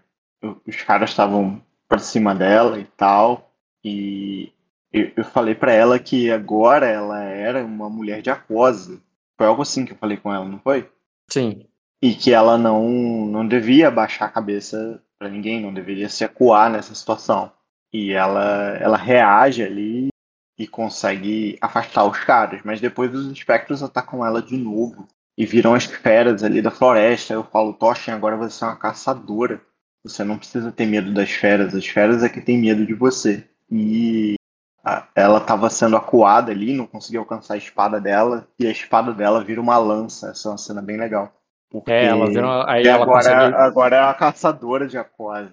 os 0.65 0.81
caras 0.83 1.09
estavam 1.09 1.61
pra 1.87 1.99
cima 1.99 2.33
dela 2.33 2.79
e 2.79 2.85
tal. 2.85 3.51
E 3.83 4.51
eu, 4.91 5.11
eu 5.17 5.25
falei 5.25 5.53
pra 5.53 5.73
ela 5.73 5.99
que 5.99 6.31
agora 6.31 6.87
ela 6.87 7.21
era 7.23 7.63
uma 7.63 7.89
mulher 7.89 8.21
de 8.21 8.29
aquosa. 8.29 9.01
Foi 9.37 9.45
algo 9.47 9.61
assim 9.61 9.85
que 9.85 9.91
eu 9.91 9.97
falei 9.97 10.17
com 10.17 10.33
ela, 10.33 10.45
não 10.45 10.59
foi? 10.59 10.89
Sim. 11.29 11.65
e 12.01 12.13
que 12.13 12.31
ela 12.31 12.57
não, 12.57 12.87
não 13.25 13.47
devia 13.47 13.89
baixar 13.89 14.25
a 14.25 14.31
cabeça 14.31 15.01
pra 15.17 15.27
ninguém, 15.27 15.59
não 15.59 15.73
deveria 15.73 16.07
se 16.07 16.23
acuar 16.23 16.69
nessa 16.69 16.93
situação. 16.93 17.51
E 17.91 18.11
ela, 18.11 18.77
ela 18.79 18.97
reage 18.97 19.63
ali 19.63 20.09
e 20.57 20.67
consegue 20.67 21.57
afastar 21.61 22.05
os 22.05 22.17
caras, 22.19 22.61
mas 22.63 22.79
depois 22.79 23.13
os 23.13 23.31
espectros 23.31 23.83
atacam 23.83 24.25
ela 24.25 24.41
de 24.41 24.55
novo 24.57 25.07
e 25.37 25.45
viram 25.45 25.73
as 25.73 25.83
feras 25.85 26.43
ali 26.43 26.61
da 26.61 26.71
floresta. 26.71 27.33
Eu 27.33 27.43
falo, 27.43 27.73
Toshin, 27.73 28.11
agora 28.11 28.37
você 28.37 28.63
é 28.63 28.67
uma 28.67 28.75
caçadora. 28.75 29.61
Você 30.03 30.23
não 30.23 30.37
precisa 30.37 30.71
ter 30.71 30.85
medo 30.85 31.13
das 31.13 31.31
feras, 31.31 31.73
as 31.73 31.87
feras 31.87 32.23
é 32.23 32.29
que 32.29 32.39
tem 32.39 32.57
medo 32.57 32.85
de 32.85 32.93
você. 32.93 33.43
E 33.69 34.35
ela 35.15 35.39
estava 35.39 35.69
sendo 35.69 35.97
acuada 35.97 36.51
ali, 36.51 36.73
não 36.73 36.85
conseguia 36.85 37.19
alcançar 37.19 37.55
a 37.55 37.57
espada 37.57 37.99
dela, 37.99 38.47
e 38.59 38.67
a 38.67 38.71
espada 38.71 39.11
dela 39.13 39.43
vira 39.43 39.59
uma 39.59 39.77
lança. 39.77 40.29
Essa 40.29 40.47
é 40.47 40.51
uma 40.51 40.57
cena 40.57 40.81
bem 40.81 40.97
legal. 40.97 41.33
Porque... 41.71 41.91
É, 41.91 42.05
ela 42.05 42.27
vira. 42.27 42.71
Aí 42.71 42.83
E 42.83 42.87
ela 42.87 43.03
agora, 43.03 43.23
consegue. 43.23 43.55
agora 43.55 43.95
é 43.95 43.99
a 43.99 44.13
caçadora 44.13 44.87
de 44.87 44.97
aquosa. 44.97 45.51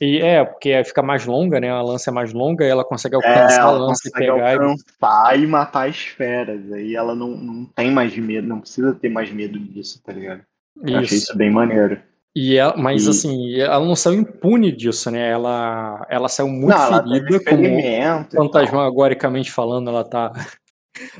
E 0.00 0.18
é, 0.18 0.44
porque 0.44 0.82
fica 0.84 1.02
mais 1.02 1.26
longa, 1.26 1.60
né? 1.60 1.70
A 1.70 1.82
lança 1.82 2.10
é 2.10 2.12
mais 2.12 2.32
longa 2.32 2.64
e 2.64 2.68
ela 2.68 2.84
consegue 2.84 3.16
É, 3.16 3.18
alcançar 3.18 3.64
a 3.66 3.68
ela 3.68 3.78
lança 3.78 4.08
e 4.08 4.10
pegar. 4.10 4.54
e- 4.54 4.58
alcançar 4.58 5.38
e 5.38 5.46
matar 5.46 5.88
as 5.88 5.98
feras. 5.98 6.72
Aí 6.72 6.94
ela 6.96 7.14
não, 7.14 7.28
não 7.36 7.64
tem 7.66 7.90
mais 7.90 8.16
medo, 8.16 8.48
não 8.48 8.60
precisa 8.60 8.94
ter 8.94 9.10
mais 9.10 9.30
medo 9.30 9.58
disso, 9.58 10.02
tá 10.02 10.12
ligado? 10.12 10.42
Eu 10.82 10.96
achei 10.98 11.18
Isso. 11.18 11.26
isso 11.28 11.36
bem 11.36 11.50
maneiro. 11.50 12.00
E 12.34 12.56
ela, 12.56 12.76
mas 12.76 13.06
E- 13.06 13.10
assim, 13.10 13.54
ela 13.60 13.84
não 13.84 13.96
saiu 13.96 14.20
impune 14.20 14.70
disso, 14.72 15.10
né? 15.10 15.28
Ela, 15.30 16.06
ela 16.08 16.28
saiu 16.28 16.48
muito 16.48 16.68
não, 16.68 17.02
teve 17.02 17.38
ferida, 17.40 17.54
como 17.54 17.78
e 17.78 18.36
fantasmagoricamente 18.36 19.50
falando, 19.50 19.90
ela 19.90 20.04
tá. 20.04 20.32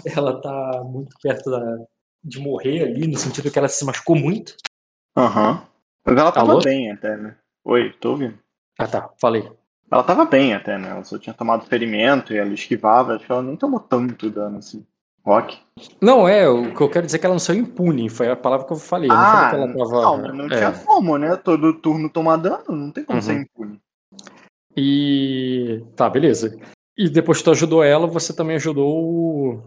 Ela 0.04 0.40
tá 0.40 0.82
muito 0.84 1.14
perto 1.22 1.50
da- 1.50 1.78
de 2.22 2.38
morrer 2.38 2.82
ali, 2.82 3.06
no 3.06 3.16
sentido 3.16 3.50
que 3.50 3.58
ela 3.58 3.68
se 3.68 3.84
machucou 3.84 4.14
muito. 4.16 4.54
Aham. 5.16 5.66
Mas 6.04 6.16
ela 6.16 6.32
tava 6.32 6.52
Alô? 6.52 6.60
bem 6.62 6.90
até, 6.90 7.16
né? 7.16 7.36
Oi, 7.64 7.92
tô 8.00 8.10
ouvindo? 8.10 8.38
Ah 8.82 8.88
tá, 8.88 9.10
falei. 9.20 9.50
Ela 9.90 10.02
tava 10.04 10.24
bem 10.24 10.54
até, 10.54 10.78
né? 10.78 10.90
Ela 10.90 11.04
só 11.04 11.18
tinha 11.18 11.34
tomado 11.34 11.66
ferimento 11.66 12.32
e 12.32 12.36
ela 12.38 12.52
esquivava. 12.54 13.16
Acho 13.16 13.26
que 13.26 13.32
ela 13.32 13.42
nem 13.42 13.56
tomou 13.56 13.80
tanto 13.80 14.30
dano 14.30 14.58
assim. 14.58 14.86
Rock. 15.24 15.58
Não, 16.00 16.26
é, 16.26 16.48
o 16.48 16.74
que 16.74 16.80
eu 16.80 16.88
quero 16.88 17.04
dizer 17.04 17.18
é 17.18 17.20
que 17.20 17.26
ela 17.26 17.34
não 17.34 17.38
saiu 17.40 17.60
impune, 17.60 18.08
foi 18.08 18.30
a 18.30 18.36
palavra 18.36 18.66
que 18.66 18.72
eu 18.72 18.76
falei. 18.78 19.10
Eu 19.10 19.16
não 19.16 19.24
falei 19.26 19.46
Ah, 19.46 19.50
que 19.50 19.56
ela 19.56 19.66
tava. 19.90 20.16
não, 20.28 20.34
não 20.34 20.44
é. 20.46 20.48
tinha 20.48 20.72
como, 20.84 21.18
né? 21.18 21.36
Todo 21.36 21.74
turno 21.74 22.08
tomar 22.08 22.36
dano, 22.36 22.64
não 22.70 22.90
tem 22.90 23.04
como 23.04 23.18
Uhum. 23.18 23.22
ser 23.22 23.34
impune. 23.34 23.80
E. 24.76 25.84
Tá, 25.96 26.08
beleza. 26.08 26.56
E 26.96 27.08
depois 27.08 27.38
que 27.38 27.44
tu 27.44 27.50
ajudou 27.50 27.82
ela, 27.82 28.06
você 28.06 28.32
também 28.32 28.56
ajudou 28.56 28.88
o. 28.88 29.62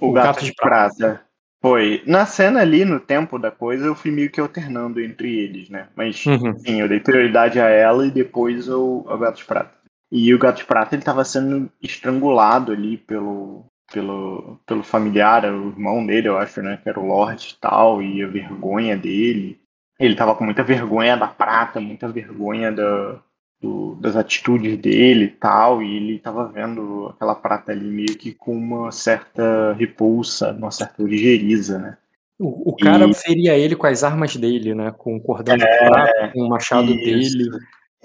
O, 0.00 0.08
O 0.08 0.12
gato, 0.12 0.26
gato 0.26 0.40
de 0.40 0.46
de 0.46 0.54
prata. 0.54 1.22
Foi. 1.60 2.02
Na 2.06 2.24
cena 2.24 2.60
ali, 2.60 2.84
no 2.84 2.98
tempo 2.98 3.38
da 3.38 3.50
coisa, 3.50 3.86
eu 3.86 3.94
fui 3.94 4.10
meio 4.10 4.30
que 4.30 4.40
alternando 4.40 5.00
entre 5.00 5.38
eles, 5.38 5.68
né? 5.68 5.88
Mas, 5.94 6.24
Uhum. 6.24 6.58
sim, 6.58 6.80
eu 6.80 6.88
dei 6.88 7.00
prioridade 7.00 7.60
a 7.60 7.68
ela 7.68 8.06
e 8.06 8.10
depois 8.10 8.68
ao, 8.68 9.08
ao 9.08 9.18
gato 9.18 9.36
de 9.36 9.44
prata. 9.44 9.70
E 10.10 10.34
o 10.34 10.38
gato 10.38 10.58
de 10.58 10.64
prata, 10.64 10.94
ele 10.94 11.02
tava 11.04 11.24
sendo 11.24 11.70
estrangulado 11.82 12.72
ali 12.72 12.96
pelo, 12.96 13.66
pelo, 13.92 14.58
pelo 14.66 14.82
familiar, 14.82 15.44
o 15.44 15.68
irmão 15.68 16.04
dele, 16.04 16.28
eu 16.28 16.38
acho, 16.38 16.62
né? 16.62 16.78
Que 16.82 16.88
era 16.88 16.98
o 16.98 17.06
Lorde 17.06 17.54
e 17.56 17.60
tal, 17.60 18.02
e 18.02 18.22
a 18.22 18.26
vergonha 18.26 18.96
dele. 18.96 19.60
Ele 19.98 20.16
tava 20.16 20.34
com 20.34 20.44
muita 20.44 20.62
vergonha 20.62 21.14
da 21.14 21.28
prata, 21.28 21.78
muita 21.78 22.08
vergonha 22.08 22.72
da, 22.72 23.20
do- 23.60 23.94
das 23.96 24.16
atitudes 24.16 24.78
dele 24.78 25.24
e 25.26 25.28
tal, 25.28 25.82
e 25.82 25.96
ele 25.96 26.18
tava 26.18 26.48
vendo 26.48 27.08
aquela 27.08 27.34
prata 27.34 27.72
ali 27.72 27.86
meio 27.86 28.16
que 28.16 28.32
com 28.32 28.56
uma 28.56 28.90
certa 28.90 29.74
repulsa, 29.74 30.52
uma 30.52 30.70
certa 30.70 31.02
ligeiriza, 31.02 31.78
né? 31.78 31.96
O, 32.38 32.70
o 32.70 32.76
cara 32.76 33.06
E- 33.06 33.14
feria 33.14 33.56
ele 33.58 33.76
com 33.76 33.86
as 33.86 34.02
armas 34.02 34.34
dele, 34.34 34.74
né? 34.74 34.90
Com 34.96 35.16
o 35.16 35.20
cordão 35.20 35.56
de 35.56 35.64
prata, 35.64 36.30
com 36.32 36.40
o 36.40 36.48
machado 36.48 36.90
Isso. 36.92 37.04
dele. 37.36 37.50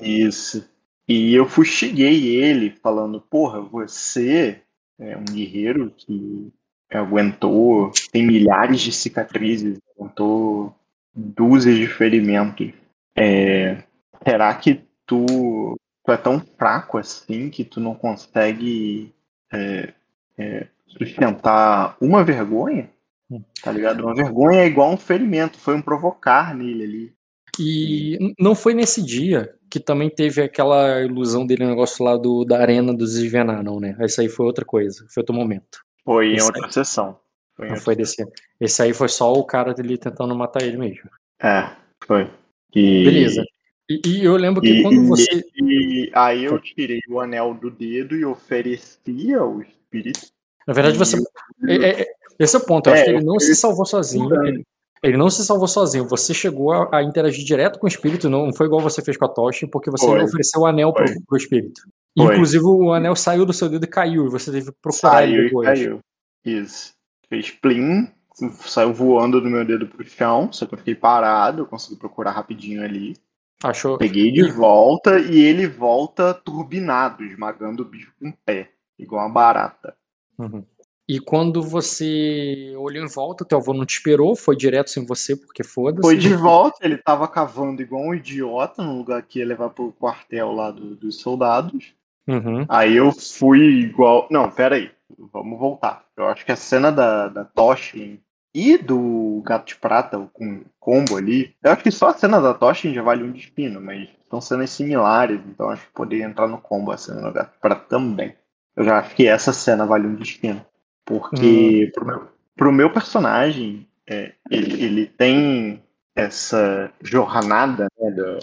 Isso. 0.02 0.70
E 1.08 1.34
eu 1.34 1.48
fustiguei 1.48 2.36
ele, 2.36 2.74
falando, 2.84 3.22
porra, 3.22 3.62
você 3.62 4.60
é 5.00 5.16
um 5.16 5.24
guerreiro 5.24 5.94
que 5.96 6.52
aguentou, 6.92 7.92
tem 8.12 8.26
milhares 8.26 8.82
de 8.82 8.92
cicatrizes, 8.92 9.78
aguentou 9.98 10.76
dúzias 11.16 11.76
de 11.78 11.88
ferimentos. 11.88 12.72
É, 13.16 13.78
será 14.28 14.54
que 14.56 14.82
tu, 15.06 15.76
tu 16.04 16.12
é 16.12 16.18
tão 16.18 16.40
fraco 16.40 16.98
assim 16.98 17.50
que 17.50 17.64
tu 17.64 17.80
não 17.80 17.96
consegue 17.96 19.14
é, 19.52 19.94
é, 20.38 20.68
sustentar 20.88 21.96
uma 22.00 22.24
vergonha? 22.24 22.90
Hum. 23.30 23.42
Tá 23.62 23.72
ligado? 23.72 24.04
Uma 24.04 24.14
vergonha 24.14 24.62
é 24.62 24.68
igual 24.68 24.92
um 24.92 24.98
ferimento, 24.98 25.58
foi 25.58 25.76
um 25.76 25.82
provocar 25.82 26.56
nele 26.56 26.84
ali. 26.84 27.16
E 27.60 28.36
não 28.38 28.54
foi 28.54 28.74
nesse 28.74 29.02
dia 29.02 29.56
que 29.70 29.80
também 29.80 30.10
teve 30.10 30.42
aquela 30.42 31.02
ilusão 31.02 31.46
dele, 31.46 31.66
negócio 31.66 32.04
lá 32.04 32.18
do, 32.18 32.46
da 32.46 32.60
arena 32.60 32.94
dos 32.94 33.16
Esvenar, 33.16 33.64
não, 33.64 33.80
né? 33.80 33.96
Esse 34.02 34.22
aí 34.22 34.30
foi 34.30 34.46
outra 34.46 34.66
coisa, 34.66 35.06
foi 35.10 35.22
outro 35.22 35.36
momento. 35.36 35.80
Foi 36.04 36.34
em 36.34 36.42
outra 36.42 36.70
sessão. 36.70 37.18
Foi 37.56 37.70
Não 37.70 37.78
foi 37.78 37.96
desse. 37.96 38.24
Esse 38.60 38.82
aí 38.84 38.94
foi 38.94 39.10
só 39.10 39.32
o 39.34 39.44
cara 39.44 39.74
dele 39.74 39.98
tentando 39.98 40.36
matar 40.36 40.62
ele 40.62 40.78
mesmo. 40.78 41.10
É, 41.42 41.72
foi. 42.06 42.30
E, 42.76 43.06
Beleza. 43.06 43.44
E, 43.90 44.02
e 44.06 44.24
eu 44.26 44.36
lembro 44.36 44.62
que 44.62 44.70
E, 44.70 44.82
quando 44.82 44.96
e- 44.96 45.08
você. 45.08 45.46
e 45.56 46.12
aí 46.14 46.44
eu 46.46 46.60
tirei 46.60 47.00
o 47.10 47.20
anel 47.20 47.54
do 47.54 47.70
dedo 47.70 48.16
e 48.16 48.26
ofereci 48.26 49.34
ao 49.34 49.62
espírito. 49.62 50.20
Na 50.68 50.74
verdade, 50.74 50.98
você. 50.98 51.18
E 51.68 51.72
é- 51.72 51.76
é- 51.76 52.02
é- 52.02 52.08
esse 52.40 52.56
é 52.56 52.60
o 52.60 52.66
ponto. 52.66 52.88
Eu 52.90 52.94
É, 52.94 52.96
acho 52.96 53.06
que 53.06 53.10
ele 53.12 53.24
não 53.24 53.40
se 53.40 53.56
salvou 53.56 53.86
sozinho. 53.86 54.28
Ele, 54.46 54.64
ele 55.04 55.18
não 55.18 55.30
se 55.30 55.46
salvou 55.46 55.68
sozinho. 55.68 56.08
Você 56.08 56.34
chegou 56.34 56.72
a, 56.72 56.98
a 56.98 57.04
interagir 57.04 57.46
direto 57.46 57.78
com 57.80 57.86
o 57.86 57.90
espírito, 57.90 58.28
não 58.30 58.52
foi 58.52 58.66
igual 58.66 58.82
você 58.82 59.02
fez 59.04 59.16
com 59.18 59.26
a 59.26 59.30
Tocha, 59.30 59.68
porque 59.68 59.92
você 59.92 60.06
Foi. 60.06 60.24
ofereceu 60.24 60.62
o 60.62 60.66
anel 60.66 60.92
pro, 60.92 61.06
pro 61.28 61.38
espírito. 61.38 61.82
Foi. 62.18 62.34
Inclusive, 62.34 62.64
o 62.66 62.92
anel 62.92 63.16
saiu 63.16 63.46
do 63.46 63.54
seu 63.54 63.70
dedo 63.70 63.84
e 63.84 63.88
caiu, 63.88 64.26
e 64.26 64.30
você 64.30 64.52
teve 64.52 64.72
que 64.72 64.78
procurar 64.82 65.24
ele 65.24 65.34
Saiu 65.34 65.42
e 65.42 65.46
depois. 65.46 65.68
caiu. 65.68 66.00
Isso. 66.44 66.94
Fez 67.30 67.52
plim, 67.52 68.08
saiu 68.62 68.94
voando 68.94 69.40
do 69.42 69.50
meu 69.50 69.64
dedo 69.66 69.86
pro 69.88 70.04
chão, 70.06 70.52
só 70.52 70.66
que 70.66 70.74
eu 70.74 70.78
fiquei 70.80 70.96
parado, 70.96 71.62
eu 71.62 71.66
consegui 71.66 71.98
procurar 72.00 72.32
rapidinho 72.32 72.84
ali. 72.84 73.16
Achou? 73.64 73.98
Peguei 73.98 74.32
de 74.32 74.44
volta 74.52 75.20
e 75.20 75.40
ele 75.40 75.68
volta 75.68 76.34
turbinado, 76.34 77.24
esmagando 77.24 77.84
o 77.84 77.86
bicho 77.86 78.12
com 78.20 78.30
o 78.30 78.34
pé, 78.46 78.72
igual 79.00 79.26
uma 79.26 79.34
barata. 79.34 79.96
Uhum. 80.38 80.64
E 81.08 81.20
quando 81.20 81.62
você 81.62 82.74
olhou 82.78 83.06
em 83.06 83.08
volta, 83.08 83.46
teu 83.46 83.60
avô 83.60 83.74
não 83.74 83.86
te 83.86 83.94
esperou, 83.98 84.36
foi 84.36 84.56
direto 84.56 84.90
sem 84.90 85.06
você, 85.06 85.36
porque 85.36 85.64
foda-se. 85.64 86.02
Foi 86.02 86.18
de 86.18 86.34
volta, 86.34 86.80
ele 86.84 86.98
tava 86.98 87.28
cavando 87.28 87.82
igual 87.82 88.02
um 88.02 88.14
idiota 88.14 88.84
no 88.84 88.98
lugar 88.98 89.22
que 89.22 89.40
ia 89.40 89.46
levar 89.46 89.70
pro 89.70 89.94
quartel 89.94 90.52
lá 90.52 90.72
do- 90.72 90.96
dos 90.96 91.20
soldados. 91.22 91.94
Uhum. 92.28 92.66
Aí 92.68 92.96
eu 92.96 93.12
fui 93.12 93.60
igual. 93.82 94.28
Não, 94.32 94.50
pera 94.50 94.78
aí. 94.78 94.90
Vamos 95.32 95.60
voltar. 95.60 96.04
Eu 96.18 96.28
acho 96.28 96.44
que 96.44 96.52
a 96.52 96.56
cena 96.56 96.92
da, 96.92 97.28
da 97.28 97.46
Toshin 97.46 98.20
e 98.56 98.78
do 98.78 99.44
Gato 99.46 99.68
de 99.68 99.76
Prata 99.76 100.18
com 100.34 100.64
combo 100.80 101.18
ali. 101.18 101.54
Eu 101.62 101.72
acho 101.74 101.84
que 101.84 101.92
só 101.92 102.08
a 102.10 102.14
cena 102.14 102.40
da 102.40 102.54
Toshin 102.54 102.94
já 102.94 103.02
vale 103.04 103.24
um 103.24 103.32
destino, 103.32 103.82
mas 103.82 104.10
são 104.30 104.40
cenas 104.40 104.70
similares, 104.70 105.42
então 105.48 105.70
acho 105.70 105.86
que 105.86 105.94
poderia 105.94 106.26
entrar 106.26 106.48
no 106.48 106.58
combo 106.58 106.92
a 106.92 106.98
cena 106.98 107.22
do 107.22 107.34
Gato 107.34 107.52
de 107.54 107.60
Prata 107.60 107.86
também. 107.90 108.34
Eu 108.76 108.86
já 108.86 109.00
acho 109.00 109.14
que 109.16 109.28
essa 109.28 109.52
cena 109.54 109.86
vale 109.86 110.08
um 110.08 110.16
destino. 110.16 110.66
Porque 111.06 111.92
pro, 111.94 112.06
meu, 112.06 112.28
pro 112.56 112.72
meu 112.72 112.90
personagem, 112.92 113.88
é, 114.08 114.32
ele, 114.50 114.84
ele 114.84 115.06
tem 115.06 115.84
essa 116.16 116.92
jornada 117.02 117.88
né, 118.00 118.12
do, 118.12 118.40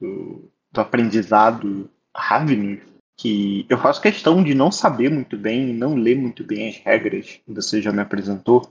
do- 0.00 0.50
do 0.72 0.80
aprendizado 0.80 1.88
Ravening, 2.14 2.80
que 3.16 3.64
eu 3.68 3.78
faço 3.78 4.00
questão 4.02 4.42
de 4.42 4.54
não 4.54 4.70
saber 4.72 5.08
muito 5.10 5.36
bem, 5.36 5.72
não 5.72 5.94
ler 5.94 6.16
muito 6.16 6.44
bem 6.44 6.68
as 6.68 6.76
regras 6.78 7.40
que 7.44 7.52
você 7.52 7.80
já 7.80 7.92
me 7.92 8.00
apresentou, 8.00 8.70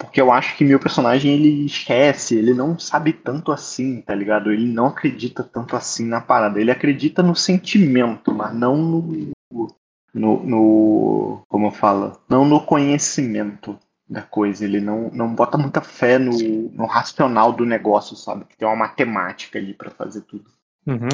porque 0.00 0.18
eu 0.18 0.32
acho 0.32 0.56
que 0.56 0.64
meu 0.64 0.80
personagem 0.80 1.34
ele 1.34 1.66
esquece, 1.66 2.34
ele 2.34 2.54
não 2.54 2.78
sabe 2.78 3.12
tanto 3.12 3.52
assim, 3.52 4.00
tá 4.00 4.14
ligado? 4.14 4.50
Ele 4.50 4.66
não 4.66 4.86
acredita 4.86 5.44
tanto 5.44 5.76
assim 5.76 6.06
na 6.06 6.22
parada. 6.22 6.58
Ele 6.58 6.70
acredita 6.70 7.22
no 7.22 7.36
sentimento, 7.36 8.32
mas 8.32 8.54
não 8.54 8.78
no. 8.78 9.32
no, 10.14 10.42
no 10.42 11.42
como 11.46 11.66
eu 11.66 11.70
falo? 11.70 12.18
Não 12.30 12.46
no 12.46 12.62
conhecimento 12.62 13.78
da 14.08 14.22
coisa. 14.22 14.64
Ele 14.64 14.80
não, 14.80 15.10
não 15.12 15.34
bota 15.34 15.58
muita 15.58 15.82
fé 15.82 16.18
no, 16.18 16.32
no 16.72 16.86
racional 16.86 17.52
do 17.52 17.66
negócio, 17.66 18.16
sabe? 18.16 18.46
Que 18.46 18.56
tem 18.56 18.66
uma 18.66 18.76
matemática 18.76 19.58
ali 19.58 19.74
para 19.74 19.90
fazer 19.90 20.22
tudo. 20.22 20.50
Uhum. 20.86 21.08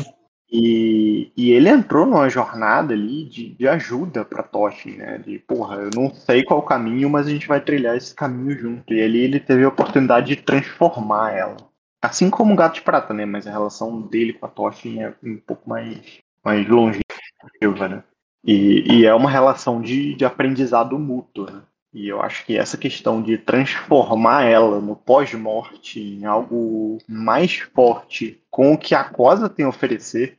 E, 0.51 1.33
e 1.37 1.51
ele 1.51 1.69
entrou 1.69 2.07
numa 2.07 2.29
jornada 2.29 2.95
ali 2.95 3.25
de, 3.25 3.55
de 3.55 3.67
ajuda 3.67 4.25
pra 4.25 4.43
Toshi, 4.43 4.93
né? 4.93 5.19
De, 5.19 5.39
porra, 5.41 5.77
eu 5.77 5.91
não 5.95 6.15
sei 6.15 6.45
qual 6.45 6.63
caminho, 6.63 7.11
mas 7.11 7.27
a 7.27 7.31
gente 7.31 7.49
vai 7.49 7.61
trilhar 7.61 7.97
esse 7.97 8.15
caminho 8.15 8.57
junto. 8.57 8.95
E 8.95 9.03
ali 9.03 9.19
ele 9.19 9.41
teve 9.41 9.65
a 9.65 9.69
oportunidade 9.69 10.29
de 10.29 10.37
transformar 10.37 11.33
ela. 11.33 11.57
Assim 12.01 12.31
como 12.31 12.53
o 12.53 12.57
Gato 12.57 12.77
de 12.77 12.83
Prata, 12.83 13.13
né? 13.13 13.25
Mas 13.25 13.47
a 13.47 13.51
relação 13.51 14.01
dele 14.03 14.33
com 14.33 14.47
a 14.47 14.49
Toshi 14.49 15.01
é 15.01 15.13
um 15.23 15.37
pouco 15.37 15.69
mais, 15.69 16.21
mais 16.45 16.67
longeva, 16.69 17.89
né? 17.89 18.05
E, 18.45 19.01
e 19.01 19.07
é 19.07 19.13
uma 19.13 19.29
relação 19.29 19.83
de, 19.83 20.15
de 20.15 20.25
aprendizado 20.25 20.97
mútuo, 20.97 21.51
né? 21.51 21.63
E 21.93 22.09
eu 22.09 22.21
acho 22.21 22.45
que 22.45 22.59
essa 22.59 22.77
questão 22.77 23.23
de 23.23 23.39
transformar 23.39 24.45
ela 24.45 24.81
no 24.81 24.95
pós-morte 24.95 26.01
em 26.01 26.27
algo 26.27 26.99
mais 27.09 27.57
forte 27.57 28.43
com 28.51 28.75
o 28.75 28.79
que 28.79 28.95
a 28.95 29.05
Cosa 29.05 29.49
tem 29.49 29.65
a 29.65 29.69
oferecer, 29.69 30.39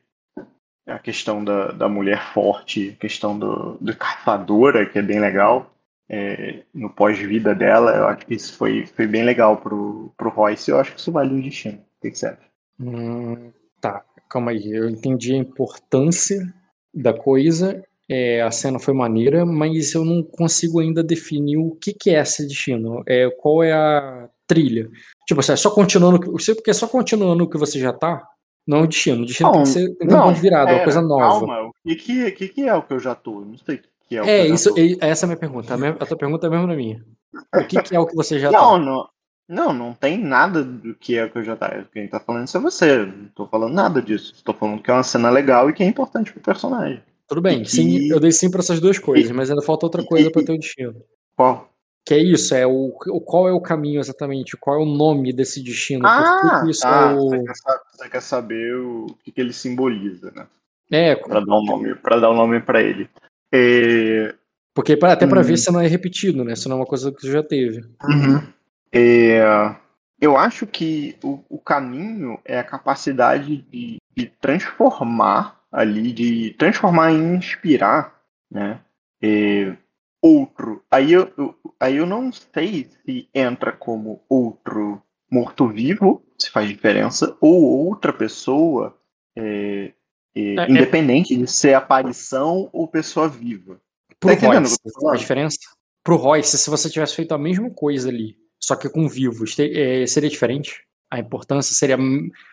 a 0.86 1.00
questão 1.00 1.44
da, 1.44 1.72
da 1.72 1.89
mulher 1.89 2.22
forte, 2.34 2.92
a 2.96 3.00
questão 3.00 3.38
do, 3.38 3.77
do 3.82 3.96
caçadora, 3.96 4.86
que 4.86 5.00
é 5.00 5.01
bem 5.01 5.20
legal, 5.20 5.72
é, 6.10 6.63
no 6.74 6.89
pós-vida 6.89 7.54
dela, 7.54 7.92
eu 7.92 8.08
acho 8.08 8.25
que 8.25 8.36
isso 8.36 8.56
foi, 8.56 8.86
foi 8.86 9.06
bem 9.06 9.24
legal 9.24 9.58
pro, 9.58 10.13
pro 10.16 10.30
Royce. 10.30 10.72
Eu 10.72 10.80
acho 10.80 10.94
que 10.94 11.00
isso 11.00 11.12
vale 11.12 11.34
um 11.34 11.42
destino. 11.42 11.77
O 11.77 12.01
que 12.01 12.16
você 12.16 12.27
acha? 12.27 12.39
Hum, 12.80 13.51
tá, 13.82 14.04
calma 14.30 14.51
aí. 14.51 14.72
Eu 14.72 14.89
entendi 14.89 15.34
a 15.34 15.38
importância 15.38 16.54
da 16.94 17.13
coisa 17.13 17.84
é, 18.10 18.42
a 18.42 18.52
cena 18.52 18.80
foi 18.80 18.94
maneira, 18.94 19.46
mas 19.46 19.94
eu 19.94 20.06
não 20.06 20.24
consigo 20.24 20.80
ainda 20.80 21.04
definir 21.04 21.58
o 21.58 21.72
que, 21.76 21.94
que 21.94 22.10
é 22.12 22.20
esse 22.22 22.48
destino. 22.48 23.04
É, 23.08 23.30
qual 23.32 23.64
é 23.64 23.74
a 23.74 24.30
trilha? 24.48 24.90
Tipo, 25.28 25.42
assim, 25.42 25.54
é 25.54 25.56
só 25.58 25.70
continuando. 25.72 26.20
Porque 26.20 26.72
é 26.72 26.74
só 26.74 26.88
continuando 26.88 27.44
o 27.44 27.50
que 27.50 27.58
você 27.58 27.80
já 27.80 27.92
tá, 27.94 28.26
não 28.66 28.80
é 28.80 28.82
o 28.82 28.88
destino. 28.88 29.24
O 29.24 29.26
destino 29.26 29.50
Não, 29.50 29.54
tem 29.56 29.64
que 29.64 29.70
ser 29.70 29.96
tem 29.96 30.08
ter 30.08 30.14
um 30.14 30.18
não, 30.18 30.24
ponto 30.24 30.36
de 30.36 30.42
virada, 30.42 30.72
uma 30.74 30.84
coisa 30.84 31.02
nova. 31.02 31.46
Calma, 31.46 31.62
o 31.64 31.72
que, 31.96 32.32
que, 32.32 32.48
que, 32.50 32.62
é 32.68 32.74
o 32.74 32.84
que 32.84 32.94
eu 32.94 33.00
já 33.00 33.16
tô? 33.16 33.42
Não 33.42 33.58
sei 33.58 33.76
o 33.76 33.80
que, 34.08 34.16
é 34.18 34.22
o 34.22 34.26
que 34.26 34.30
É, 34.30 34.44
eu 34.44 34.48
já 34.50 34.56
isso, 34.56 34.74
tô. 34.74 34.80
é- 34.80 34.98
essa 35.10 35.26
é 35.26 35.26
a 35.26 35.28
minha 35.28 35.38
pergunta. 35.40 35.74
A, 35.74 35.78
minha, 35.78 35.92
a 35.92 36.06
tua 36.06 36.18
pergunta 36.18 36.46
é 36.46 36.48
a 36.48 36.52
mesma 36.52 36.68
da 36.68 36.76
minha. 36.76 37.04
O 37.56 37.66
que, 37.66 37.82
que 37.82 37.96
é 37.96 38.00
o 38.00 38.06
que 38.06 38.16
você 38.16 38.40
já 38.40 38.50
Não, 38.52 38.72
tá? 38.74 38.80
não, 38.80 39.10
não, 39.50 39.74
não 39.74 39.94
tem 39.94 40.18
nada 40.18 40.64
do 40.64 40.94
que 40.96 41.18
é 41.18 41.26
o 41.26 41.30
que 41.32 41.38
eu 41.40 41.44
já 41.44 41.56
tá. 41.56 41.86
Quem 41.94 42.08
tá 42.08 42.20
falando 42.20 42.48
isso 42.48 42.58
é 42.58 42.60
você. 42.62 43.06
Não 43.06 43.28
tô 43.36 43.48
falando 43.48 43.74
nada 43.74 44.02
disso. 44.02 44.34
Tô 44.44 44.54
falando 44.54 44.82
que 44.82 44.90
é 44.90 44.94
uma 44.94 45.04
cena 45.04 45.30
legal 45.30 45.70
e 45.70 45.74
que 45.74 45.84
é 45.84 45.86
importante 45.86 46.32
pro 46.34 46.42
personagem. 46.42 47.02
Tudo 47.27 47.41
bem, 47.41 47.62
e 47.63 47.65
sim, 47.65 47.88
que- 47.89 48.10
eu 48.10 48.19
dei 48.19 48.31
sim 48.31 48.50
pra 48.50 48.60
essas 48.62 48.79
duas 48.79 48.98
coisas, 48.98 49.31
mas 49.31 49.50
ainda 49.50 49.62
falta 49.62 49.86
outra 49.86 50.03
coisa 50.05 50.31
pra 50.31 50.43
ter 50.43 50.53
o 50.53 50.57
destino. 50.57 50.96
Qual? 51.36 51.69
Que 52.05 52.13
é 52.13 52.19
isso, 52.19 52.55
é 52.55 52.65
o, 52.65 52.89
qual 53.25 53.50
é 53.50 53.51
o 53.51 53.60
caminho 53.60 54.00
exatamente, 54.00 54.55
qual 54.55 54.79
é 54.79 54.81
o 54.81 54.86
nome 54.86 55.34
desse 55.34 55.62
destino, 55.62 56.07
Ah, 56.07 56.60
que 56.60 56.65
que 56.65 56.72
isso 56.72 56.81
tá. 56.81 57.12
é 57.12 57.13
o... 57.13 57.29
Você, 57.29 57.43
quer 57.43 57.55
saber, 57.55 57.81
você 57.91 58.10
quer 58.10 58.22
saber 58.22 58.75
o 58.77 59.05
que, 59.24 59.31
que 59.34 59.41
ele 59.41 59.51
simboliza, 59.51 60.31
né? 60.34 60.48
É, 60.89 61.15
Pra 61.17 61.41
dar 61.41 61.53
um 61.57 61.65
nome, 61.65 61.96
pra 61.96 62.17
dar 62.17 62.31
um 62.31 62.36
nome 62.36 62.62
para 62.62 62.81
ele. 62.81 63.10
É, 63.51 64.34
porque 64.74 64.96
pra- 64.96 65.12
até 65.12 65.27
pra 65.27 65.41
Hum. 65.41 65.43
ver 65.43 65.57
se 65.57 65.69
não 65.69 65.81
é 65.81 65.88
repetido, 65.88 66.46
né? 66.46 66.55
Se 66.55 66.69
não 66.69 66.77
é 66.77 66.79
uma 66.79 66.86
coisa 66.86 67.12
que 67.12 67.19
você 67.22 67.31
já 67.31 67.43
teve. 67.43 67.84
É, 68.93 69.41
eu 70.21 70.38
acho 70.38 70.65
que 70.65 71.15
o, 71.21 71.39
o 71.49 71.60
caminho 71.60 72.39
é 72.45 72.58
a 72.60 72.63
capacidade 72.63 73.58
de, 73.69 73.97
de 74.15 74.25
transformar 74.39 75.57
ali, 75.71 76.12
de 76.12 76.51
transformar 76.58 77.12
e 77.12 77.15
inspirar, 77.17 78.21
né? 78.49 78.82
é, 79.21 79.75
outro. 80.21 80.84
Aí 80.91 81.13
eu, 81.13 81.32
eu- 81.38 81.56
aí 81.80 81.97
eu 81.97 82.06
não 82.06 82.32
sei 82.32 82.88
se 83.06 83.27
entra 83.34 83.71
como 83.71 84.21
outro 84.30 85.01
morto-vivo, 85.30 86.23
se 86.38 86.49
faz 86.49 86.67
diferença, 86.69 87.36
ou 87.41 87.63
outra 87.63 88.13
pessoa, 88.13 88.97
é, 89.36 89.91
é, 90.36 90.39
É, 90.39 90.56
é. 90.56 90.69
independente 90.69 91.36
de 91.36 91.47
ser 91.47 91.73
aparição 91.73 92.69
ou 92.71 92.88
pessoa 92.88 93.27
viva. 93.27 93.82
Pro 94.19 94.32
entendendo 94.32 94.65
o 94.67 94.69
Royce, 95.01 95.08
a 95.12 95.15
diferença? 95.15 95.58
Pro 96.03 96.15
Royce, 96.15 96.58
se 96.58 96.69
você 96.69 96.89
tivesse 96.89 97.15
feito 97.15 97.34
a 97.34 97.38
mesma 97.38 97.69
coisa 97.69 98.10
ali, 98.10 98.38
só 98.60 98.75
que 98.75 98.89
com 98.89 99.08
vivos, 99.08 99.56
é, 99.60 100.06
seria 100.08 100.30
diferente? 100.30 100.87
A 101.10 101.20
importância 101.20 101.74
seria, 101.74 101.98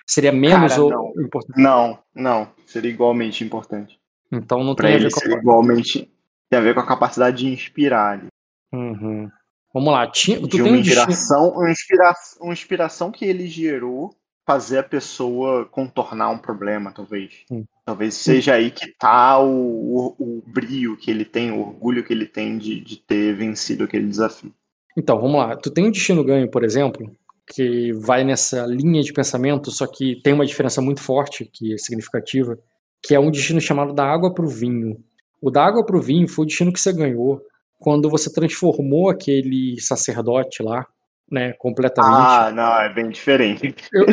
seria 0.07 0.33
menos 0.33 0.73
Cara, 0.73 0.83
ou 0.83 0.91
não. 0.91 1.23
importante? 1.23 1.61
Não, 1.61 1.99
não, 2.15 2.49
seria 2.67 2.91
igualmente 2.91 3.43
importante. 3.43 3.99
Então 4.31 4.63
não 4.63 4.75
Pra 4.75 4.89
tem 4.89 4.97
a 4.97 5.01
ele 5.01 5.09
ver 5.09 5.15
com 5.15 5.35
a... 5.35 5.39
igualmente. 5.39 6.11
Tem 6.49 6.59
a 6.59 6.63
ver 6.63 6.75
com 6.75 6.81
a 6.81 6.87
capacidade 6.87 7.39
de 7.39 7.53
inspirar 7.53 8.13
ali. 8.13 8.29
Uhum. 8.73 9.29
Vamos 9.73 9.93
lá, 9.93 10.07
tinha, 10.07 10.41
tu 10.41 10.47
De 10.47 10.63
uma 10.63 10.71
um 10.71 10.77
inspiração, 10.77 11.49
uma 11.51 11.71
inspiração, 11.71 12.43
uma 12.45 12.53
inspiração 12.53 13.11
que 13.11 13.25
ele 13.25 13.49
gerou 13.49 14.15
fazer 14.47 14.79
a 14.79 14.83
pessoa 14.85 15.65
contornar 15.65 16.31
um 16.31 16.39
problema, 16.39 16.93
talvez. 16.93 17.45
Hum. 17.51 17.65
Talvez 17.85 18.15
seja 18.15 18.55
aí 18.55 18.71
que 18.71 18.87
tá 18.99 19.39
o, 19.39 20.15
o, 20.19 20.39
o 20.39 20.43
brio 20.47 20.97
que 20.97 21.11
ele 21.11 21.25
tem, 21.25 21.51
o 21.51 21.61
orgulho 21.61 22.05
que 22.05 22.13
ele 22.13 22.27
tem 22.27 22.57
de, 22.57 22.81
de 22.81 22.97
ter 22.97 23.35
vencido 23.35 23.85
aquele 23.85 24.07
desafio. 24.07 24.53
Então, 24.97 25.21
vamos 25.21 25.39
lá. 25.39 25.57
Tu 25.57 25.71
tem 25.71 25.87
um 25.87 25.91
destino 25.91 26.23
ganho, 26.23 26.49
por 26.49 26.63
exemplo, 26.63 27.11
que 27.47 27.93
vai 27.93 28.25
nessa 28.25 28.65
linha 28.67 29.03
de 29.03 29.13
pensamento, 29.13 29.71
só 29.71 29.87
que 29.87 30.21
tem 30.23 30.33
uma 30.33 30.47
diferença 30.47 30.81
muito 30.81 31.01
forte, 31.03 31.45
que 31.45 31.75
é 31.75 31.79
significativa, 31.79 32.59
que 33.03 33.15
é 33.15 33.21
um 33.21 33.31
destino 33.31 33.61
chamado 33.61 33.93
da 33.93 34.05
água 34.05 34.33
para 34.33 34.45
o 34.45 34.49
vinho. 34.49 34.97
O 35.41 35.51
da 35.51 35.65
água 35.65 35.85
para 35.85 35.97
o 35.97 36.01
vinho 36.01 36.27
foi 36.27 36.45
o 36.45 36.49
destino 36.49 36.73
que 36.73 36.81
você 36.81 36.93
ganhou 36.93 37.43
quando 37.79 38.09
você 38.09 38.33
transformou 38.33 39.11
aquele 39.11 39.79
sacerdote 39.79 40.63
lá, 40.63 40.87
né, 41.31 41.53
completamente. 41.59 42.15
Ah, 42.17 42.51
não, 42.51 42.81
é 42.81 42.93
bem 42.93 43.11
diferente. 43.11 43.75
Eu- 43.93 44.07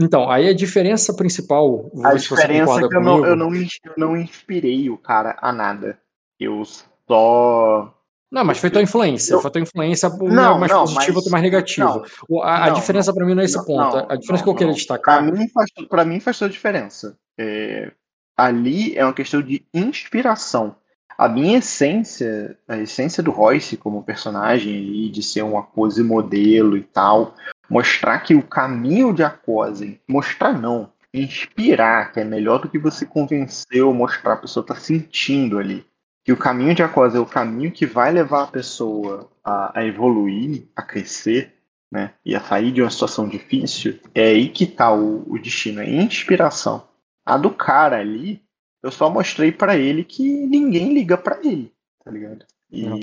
então, 0.00 0.30
aí 0.30 0.48
a 0.48 0.54
diferença 0.54 1.14
principal, 1.14 1.90
A 2.02 2.14
diferença 2.14 2.80
é 2.80 2.88
que 2.88 2.94
eu 2.96 3.00
não, 3.02 3.26
eu, 3.26 3.36
não, 3.36 3.52
eu 3.54 3.92
não 3.96 4.16
inspirei 4.16 4.88
o 4.88 4.96
cara 4.96 5.36
a 5.40 5.52
nada. 5.52 5.98
Eu 6.38 6.62
só. 7.06 7.94
Não, 8.30 8.44
mas 8.44 8.58
foi 8.58 8.70
tua 8.70 8.80
influência. 8.82 9.34
Eu- 9.34 9.40
Foi 9.40 9.50
tua 9.50 9.60
influência 9.60 10.08
Não, 10.08 10.58
mais 10.58 10.70
não, 10.70 10.80
positiva 10.82 11.20
mas- 11.22 11.30
mais 11.32 11.42
negativa. 11.42 12.02
não, 12.28 12.42
a, 12.42 12.66
a 12.66 12.70
diferença 12.70 13.12
pra 13.12 13.26
mim 13.26 13.34
não 13.34 13.42
é 13.42 13.44
esse 13.44 13.64
ponto. 13.66 13.96
a 14.08 14.14
diferença 14.16 14.44
que 14.44 14.48
eu 14.50 14.54
queria 14.54 14.72
destacar. 14.74 15.22
Pra 15.22 15.32
mim 15.32 15.48
faz, 15.48 15.70
pra 15.88 16.04
mim 16.04 16.20
faz 16.20 16.38
toda 16.38 16.48
a 16.48 16.52
diferença. 16.52 17.16
É, 17.38 17.90
ali 18.36 18.96
é 18.96 19.04
uma 19.04 19.12
questão 19.12 19.42
de 19.42 19.64
inspiração. 19.74 20.76
A 21.18 21.28
minha 21.28 21.58
essência, 21.58 22.56
a 22.66 22.78
essência 22.78 23.22
do 23.22 23.30
Royce 23.30 23.76
como 23.76 24.02
personagem 24.02 24.74
ali, 24.78 25.10
de 25.10 25.22
ser 25.22 25.42
um 25.42 25.58
Akose 25.58 26.02
modelo 26.02 26.76
e 26.78 26.82
tal, 26.82 27.34
mostrar 27.68 28.20
que 28.20 28.34
o 28.34 28.42
caminho 28.42 29.12
de 29.12 29.22
Akose, 29.22 30.00
mostrar 30.08 30.52
não, 30.52 30.88
inspirar, 31.12 32.12
que 32.12 32.20
é 32.20 32.24
melhor 32.24 32.58
do 32.60 32.68
que 32.68 32.78
você 32.78 33.04
convencer 33.04 33.82
ou 33.82 33.92
mostrar, 33.92 34.34
a 34.34 34.36
pessoa 34.38 34.64
tá 34.64 34.74
sentindo 34.76 35.58
ali. 35.58 35.84
Que 36.30 36.34
o 36.34 36.36
caminho 36.36 36.72
de 36.76 36.80
Akose 36.80 37.16
é 37.16 37.18
o 37.18 37.26
caminho 37.26 37.72
que 37.72 37.84
vai 37.84 38.12
levar 38.12 38.44
a 38.44 38.46
pessoa 38.46 39.28
a, 39.42 39.80
a 39.80 39.84
evoluir, 39.84 40.62
a 40.76 40.80
crescer, 40.80 41.52
né, 41.90 42.14
e 42.24 42.36
a 42.36 42.40
sair 42.40 42.70
de 42.70 42.80
uma 42.80 42.88
situação 42.88 43.26
difícil, 43.28 43.98
é 44.14 44.28
aí 44.28 44.48
que 44.48 44.64
tá 44.64 44.94
o, 44.94 45.24
o 45.28 45.36
destino, 45.40 45.80
é 45.80 45.90
inspiração. 45.90 46.86
A 47.26 47.36
do 47.36 47.50
cara 47.50 47.98
ali, 47.98 48.40
eu 48.80 48.92
só 48.92 49.10
mostrei 49.10 49.50
pra 49.50 49.76
ele 49.76 50.04
que 50.04 50.22
ninguém 50.22 50.94
liga 50.94 51.18
pra 51.18 51.40
ele, 51.42 51.72
tá 52.04 52.12
ligado? 52.12 52.46
E 52.70 52.86
Não. 52.86 53.00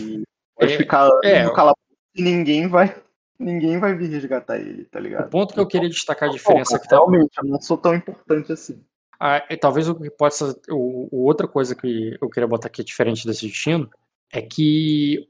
vai 0.58 0.74
É, 0.74 0.78
ficar 0.78 1.10
é. 1.26 1.44
no 1.44 1.52
calabouço 1.54 1.82
e 2.16 2.22
ninguém 2.22 2.70
vai, 2.70 2.96
ninguém 3.38 3.78
vai 3.78 3.94
vir 3.94 4.10
resgatar 4.10 4.58
ele, 4.58 4.86
tá 4.86 5.00
O 5.00 5.02
ligado? 5.02 5.30
ponto 5.30 5.54
que 5.54 5.60
eu 5.60 5.68
queria 5.68 5.90
destacar 5.90 6.30
a 6.30 6.32
diferença 6.32 6.78
é 6.78 6.80
que 6.80 6.88
tá, 6.88 6.96
realmente, 6.96 7.38
eu 7.38 7.44
não 7.44 7.60
sou 7.60 7.78
tão 7.78 7.94
importante 7.94 8.54
assim. 8.54 8.82
Ah, 9.20 9.44
e 9.50 9.58
talvez 9.58 9.88
o 9.90 9.96
que 9.96 10.10
possa. 10.10 10.56
O, 10.70 11.08
o 11.12 11.26
outra 11.26 11.48
coisa 11.48 11.76
que 11.76 12.16
eu 12.22 12.30
queria 12.30 12.48
botar 12.48 12.68
aqui 12.68 12.84
diferente 12.84 13.26
desse 13.26 13.48
destino 13.48 13.90
é 14.32 14.42
que 14.42 15.28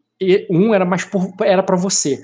um 0.50 0.74
era 0.74 0.84
mais 0.86 1.06
por, 1.06 1.32
era 1.42 1.64
para 1.64 1.76
você. 1.78 2.18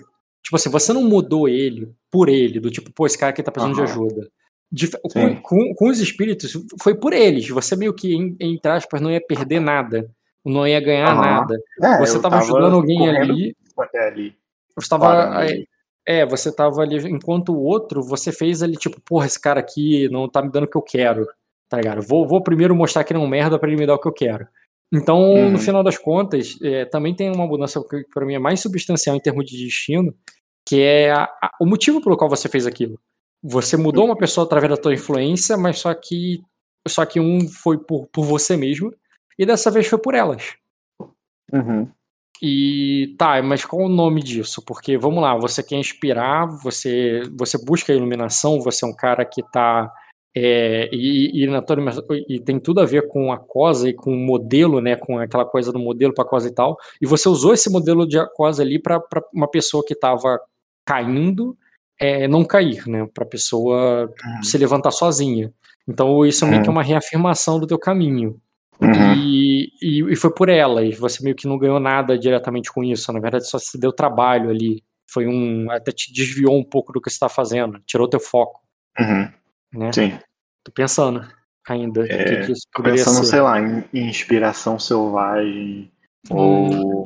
Tipo 0.44 0.56
assim, 0.58 0.70
você 0.70 0.92
não 0.92 1.04
mudou 1.04 1.48
ele 1.48 1.94
por 2.12 2.28
ele, 2.28 2.60
do 2.60 2.70
tipo, 2.70 2.92
pô, 2.92 3.06
esse 3.06 3.18
cara 3.18 3.32
aqui 3.32 3.42
tá 3.42 3.52
precisando 3.52 3.76
de 3.76 3.82
Aham. 3.82 3.90
ajuda. 3.92 4.30
Dif- 4.72 4.98
com, 5.14 5.36
com, 5.42 5.74
com 5.76 5.90
os 5.90 6.00
espíritos, 6.00 6.52
foi 6.82 6.96
por 6.96 7.14
eles. 7.14 7.48
Você 7.48 7.76
meio 7.76 7.94
que, 7.94 8.14
em- 8.14 8.36
entre 8.40 8.72
aspas, 8.72 9.00
não 9.00 9.12
ia 9.12 9.22
perder 9.26 9.62
nada. 9.62 10.10
Não 10.44 10.68
ia 10.68 10.82
ganhar 10.82 11.12
Aham. 11.12 11.22
nada. 11.22 11.56
É, 11.82 11.98
Você 12.00 12.18
eu 12.18 12.22
tava 12.22 12.40
ajudando 12.40 12.74
alguém 12.74 13.08
ali. 13.10 13.56
ali. 13.96 14.36
Você 14.76 14.90
tava. 14.90 15.30
ali. 15.38 15.68
É, 16.06 16.26
você 16.26 16.54
tava 16.54 16.82
ali, 16.82 16.98
enquanto 17.08 17.54
o 17.54 17.62
outro, 17.64 18.02
você 18.04 18.30
fez 18.34 18.62
ali, 18.62 18.76
tipo, 18.76 19.00
porra, 19.00 19.26
esse 19.26 19.40
cara 19.40 19.62
aqui 19.62 20.10
não 20.10 20.28
tá 20.28 20.42
me 20.42 20.52
dando 20.52 20.66
o 20.66 20.68
que 20.68 20.76
eu 20.78 20.82
quero. 20.82 21.26
Tá 21.74 21.78
ligado? 21.82 22.04
Vou, 22.04 22.28
vou 22.28 22.40
primeiro 22.44 22.76
mostrar 22.76 23.04
que 23.04 23.16
não 23.16 23.22
é 23.22 23.26
um 23.26 23.28
merda 23.28 23.58
pra 23.58 23.68
ele 23.68 23.80
me 23.80 23.88
dar 23.88 23.96
o 23.96 24.00
que 24.00 24.08
eu 24.08 24.14
quero. 24.14 24.48
Então, 24.94 25.20
Uhum. 25.20 25.50
no 25.54 25.58
final 25.58 25.84
das 25.84 25.98
contas, 25.98 26.56
é, 26.62 26.86
também 26.86 27.16
tem 27.16 27.32
uma 27.34 27.48
mudança 27.48 27.84
que 27.90 28.04
para 28.14 28.24
mim 28.28 28.36
é 28.36 28.40
mais 28.40 28.60
substancial 28.60 29.16
em 29.16 29.20
termos 29.20 29.44
de 29.46 29.58
destino, 29.58 30.14
que 30.70 30.80
é 30.80 31.10
a- 31.12 31.24
a- 31.24 31.52
o 31.60 31.66
motivo 31.66 32.00
pelo 32.00 32.16
qual 32.16 32.30
você 32.30 32.48
fez 32.48 32.68
aquilo. 32.68 33.00
Você 33.44 33.76
mudou 33.76 34.06
uma 34.06 34.16
pessoa 34.16 34.46
através 34.46 34.70
da 34.70 34.78
tua 34.78 34.94
influência, 34.94 35.58
mas 35.58 35.80
só 35.80 35.92
que 35.96 36.42
só 36.88 37.06
que 37.08 37.20
um 37.20 37.48
foi 37.50 37.80
por, 37.80 38.08
por 38.14 38.24
você 38.24 38.56
mesmo 38.56 38.94
e 39.40 39.46
dessa 39.48 39.72
vez 39.72 39.88
foi 39.88 39.98
por 39.98 40.14
elas. 40.14 40.54
Uhum. 41.52 41.90
E 42.42 43.16
tá, 43.18 43.42
mas 43.42 43.66
qual 43.66 43.84
o 43.84 43.90
nome 43.90 44.22
disso? 44.22 44.62
Porque 44.64 44.96
vamos 44.98 45.24
lá, 45.24 45.36
você 45.36 45.64
quer 45.64 45.78
inspirar, 45.78 46.46
você 46.46 47.24
você 47.36 47.58
busca 47.66 47.92
a 47.92 47.96
iluminação, 47.96 48.60
você 48.60 48.86
é 48.86 48.88
um 48.88 48.96
cara 48.96 49.26
que 49.26 49.42
tá 49.52 49.92
é, 50.36 50.90
e, 50.92 51.46
e, 51.46 52.36
e 52.36 52.40
tem 52.40 52.60
tudo 52.60 52.82
a 52.82 52.86
ver 52.86 53.08
com 53.08 53.32
a 53.32 53.38
cosa 53.38 53.90
e 53.90 53.94
com 53.94 54.12
o 54.12 54.18
modelo, 54.18 54.82
né? 54.82 54.96
Com 54.96 55.20
aquela 55.20 55.46
coisa 55.46 55.72
do 55.72 55.80
modelo 55.80 56.14
para 56.14 56.26
cosa 56.26 56.48
e 56.48 56.54
tal. 56.54 56.78
E 57.00 57.06
você 57.06 57.30
usou 57.30 57.54
esse 57.54 57.70
modelo 57.70 58.08
de 58.08 58.18
cosa 58.34 58.64
ali 58.64 58.80
para 58.80 59.02
uma 59.34 59.48
pessoa 59.48 59.84
que 59.86 59.94
estava 59.94 60.40
caindo 60.86 61.56
é, 62.00 62.28
não 62.28 62.44
cair, 62.44 62.88
né? 62.88 63.08
Para 63.14 63.26
pessoa 63.26 64.12
se 64.42 64.58
levantar 64.58 64.92
sozinha. 64.92 65.54
Então 65.88 66.26
isso 66.26 66.46
é 66.46 66.50
meio 66.50 66.64
que 66.64 66.70
uma 66.70 66.84
reafirmação 66.84 67.60
do 67.60 67.68
teu 67.68 67.78
caminho. 67.78 68.40
Uhum. 68.82 69.14
E, 69.16 69.70
e, 69.82 70.12
e 70.12 70.16
foi 70.16 70.34
por 70.34 70.50
elas. 70.50 70.98
Você 70.98 71.24
meio 71.24 71.36
que 71.36 71.48
não 71.48 71.58
ganhou 71.58 71.80
nada 71.80 72.18
diretamente 72.18 72.72
com 72.72 72.84
isso. 72.84 73.14
Na 73.14 73.20
verdade, 73.20 73.48
só 73.48 73.60
se 73.60 73.78
deu 73.78 73.94
trabalho 73.94 74.50
ali. 74.50 74.84
Foi 75.08 75.28
um. 75.28 75.70
Até 75.70 75.92
te 75.92 76.12
desviou 76.12 76.58
um 76.58 76.64
pouco 76.64 76.92
do 76.92 77.00
que 77.00 77.10
você 77.10 77.16
está 77.16 77.30
fazendo. 77.30 77.80
Tirou 77.86 78.10
teu 78.10 78.20
foco, 78.20 78.62
Uhum. 79.00 79.28
Né? 79.74 79.92
Sim. 79.94 80.18
Tô 80.64 80.72
pensando 80.72 81.26
ainda. 81.68 82.06
É, 82.08 82.24
que, 82.42 82.46
que 82.48 82.52
isso 82.54 82.68
Tô 82.74 82.84
pensando, 82.84 83.18
ser. 83.18 83.26
sei 83.26 83.42
lá, 83.42 83.60
em 83.60 83.84
inspiração 83.94 84.78
selvagem. 84.80 85.92
Hum. 86.32 86.36
Ou 86.36 87.04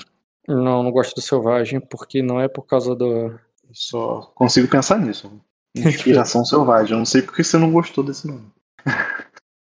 Não, 0.47 0.83
não 0.83 0.91
gosto 0.91 1.15
do 1.15 1.21
selvagem, 1.21 1.79
porque 1.79 2.21
não 2.21 2.39
é 2.39 2.47
por 2.47 2.63
causa 2.63 2.95
do. 2.95 3.37
só 3.71 4.31
consigo 4.35 4.67
pensar 4.67 4.99
nisso. 4.99 5.31
Inspiração 5.75 6.43
selvagem. 6.45 6.93
Eu 6.93 6.99
não 6.99 7.05
sei 7.05 7.21
porque 7.21 7.43
você 7.43 7.57
não 7.57 7.71
gostou 7.71 8.03
desse 8.03 8.27
nome. 8.27 8.47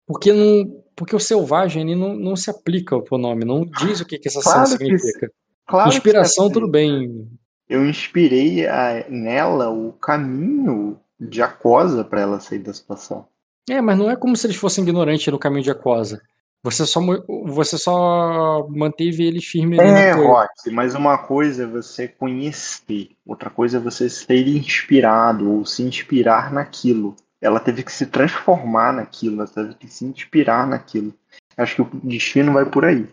Porque 0.07 0.31
não. 0.31 0.83
Porque 0.95 1.15
o 1.15 1.19
selvagem 1.19 1.81
ele 1.81 1.95
não, 1.99 2.15
não 2.15 2.35
se 2.37 2.49
aplica 2.49 2.97
pro 3.01 3.17
nome, 3.17 3.43
não 3.43 3.65
diz 3.65 3.99
o 3.99 4.05
que, 4.05 4.17
que 4.17 4.29
essa 4.29 4.39
Claro 4.41 4.61
ação 4.61 4.77
que 4.77 4.83
significa. 4.85 5.29
Claro 5.67 5.89
Inspiração, 5.89 6.49
tudo 6.49 6.69
bem. 6.69 7.27
Eu 7.67 7.85
inspirei 7.85 8.65
a- 8.65 9.05
nela 9.09 9.69
o 9.69 9.91
caminho 9.91 10.97
de 11.19 11.41
Aquosa 11.41 12.04
pra 12.04 12.21
ela 12.21 12.39
sair 12.39 12.60
da 12.60 12.73
situação. 12.73 13.28
É, 13.69 13.82
mas 13.82 13.97
não 13.97 14.10
é 14.10 14.15
como 14.15 14.36
se 14.36 14.45
eles 14.45 14.58
fossem 14.58 14.84
ignorantes 14.84 15.32
no 15.32 15.39
caminho 15.39 15.63
de 15.63 15.71
Aquosa. 15.71 16.21
Você 16.65 16.84
só, 16.84 16.99
você 17.45 17.78
só 17.78 18.67
manteve 18.71 19.23
eles 19.23 19.45
firmes 19.45 19.78
ali 19.78 19.88
É, 19.88 20.15
na. 20.15 20.23
Rock, 20.23 20.71
mas 20.71 20.95
uma 20.95 21.15
coisa 21.15 21.63
é 21.63 21.67
você 21.67 22.08
conhecer, 22.08 23.12
outra 23.23 23.51
coisa 23.51 23.78
é 23.78 23.80
você 23.80 24.10
ser 24.10 24.47
inspirado 24.47 25.51
ou 25.51 25.63
se 25.63 25.84
inspirar 25.84 26.51
naquilo. 26.51 27.15
Ela 27.39 27.60
teve 27.60 27.84
que 27.84 27.91
se 27.91 28.08
transformar 28.08 28.93
naquilo, 28.93 29.41
ela 29.41 29.47
teve 29.47 29.75
que 29.75 29.88
se 29.88 30.06
inspirar 30.06 30.65
naquilo. 30.65 31.13
Acho 31.56 31.75
que 31.75 31.82
o 31.84 31.89
destino 32.04 32.54
vai 32.54 32.65
por 32.65 32.84
aí, 32.84 33.08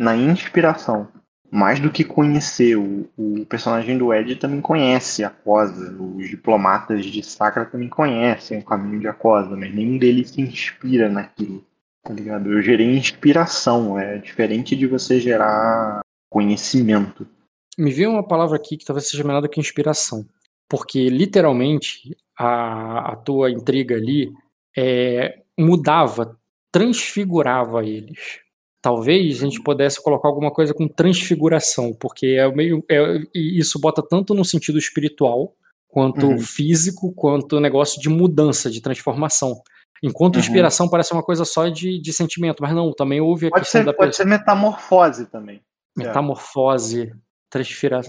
na 0.00 0.16
inspiração. 0.16 1.06
Mais 1.50 1.78
do 1.78 1.90
que 1.90 2.04
conhecer, 2.04 2.76
o, 2.76 3.08
o 3.16 3.46
personagem 3.46 3.96
do 3.96 4.12
Ed 4.12 4.36
também 4.36 4.60
conhece 4.60 5.24
a 5.24 5.30
Cosa, 5.30 5.96
os 5.98 6.28
diplomatas 6.28 7.04
de 7.04 7.22
Sacra 7.22 7.64
também 7.64 7.88
conhecem 7.88 8.58
o 8.58 8.64
caminho 8.64 9.00
de 9.00 9.08
Aquosa, 9.08 9.56
mas 9.56 9.74
nenhum 9.74 9.96
deles 9.96 10.30
se 10.30 10.40
inspira 10.40 11.08
naquilo, 11.08 11.64
tá 12.02 12.12
ligado? 12.12 12.52
Eu 12.52 12.60
gerei 12.60 12.96
inspiração, 12.96 13.98
é 13.98 14.18
diferente 14.18 14.74
de 14.74 14.86
você 14.86 15.20
gerar 15.20 16.00
conhecimento. 16.28 17.26
Me 17.78 17.92
veio 17.92 18.10
uma 18.10 18.26
palavra 18.26 18.56
aqui 18.56 18.76
que 18.76 18.84
talvez 18.84 19.08
seja 19.08 19.22
menor 19.22 19.40
do 19.40 19.48
que 19.48 19.60
inspiração. 19.60 20.26
Porque, 20.68 21.08
literalmente, 21.08 22.16
a, 22.36 23.12
a 23.12 23.16
tua 23.16 23.50
intriga 23.50 23.94
ali 23.94 24.32
é, 24.76 25.42
mudava, 25.58 26.36
transfigurava 26.72 27.84
eles. 27.84 28.40
Talvez 28.86 29.42
a 29.42 29.46
gente 29.46 29.60
pudesse 29.60 30.00
colocar 30.00 30.28
alguma 30.28 30.52
coisa 30.52 30.72
com 30.72 30.86
transfiguração, 30.86 31.92
porque 31.92 32.36
é 32.38 32.48
meio. 32.54 32.84
É, 32.88 33.20
isso 33.34 33.80
bota 33.80 34.00
tanto 34.00 34.32
no 34.32 34.44
sentido 34.44 34.78
espiritual, 34.78 35.52
quanto 35.88 36.28
Uhum. 36.28 36.38
físico, 36.38 37.12
quanto 37.12 37.58
negócio 37.58 38.00
de 38.00 38.08
mudança, 38.08 38.70
de 38.70 38.80
transformação. 38.80 39.60
Enquanto 40.00 40.36
Uhum. 40.36 40.40
inspiração 40.40 40.88
parece 40.88 41.12
uma 41.12 41.22
coisa 41.24 41.44
só 41.44 41.66
de, 41.66 41.98
de 42.00 42.12
sentimento, 42.12 42.62
mas 42.62 42.72
não, 42.72 42.92
também 42.92 43.20
houve 43.20 43.48
a 43.48 43.50
Pode 43.50 43.62
questão 43.64 43.80
ser, 43.80 43.86
da 43.86 43.92
pode 43.92 44.14
ser 44.14 44.24
metamorfose 44.24 45.26
também. 45.26 45.60
metamorfose, 45.96 47.12
transfira, 47.50 48.02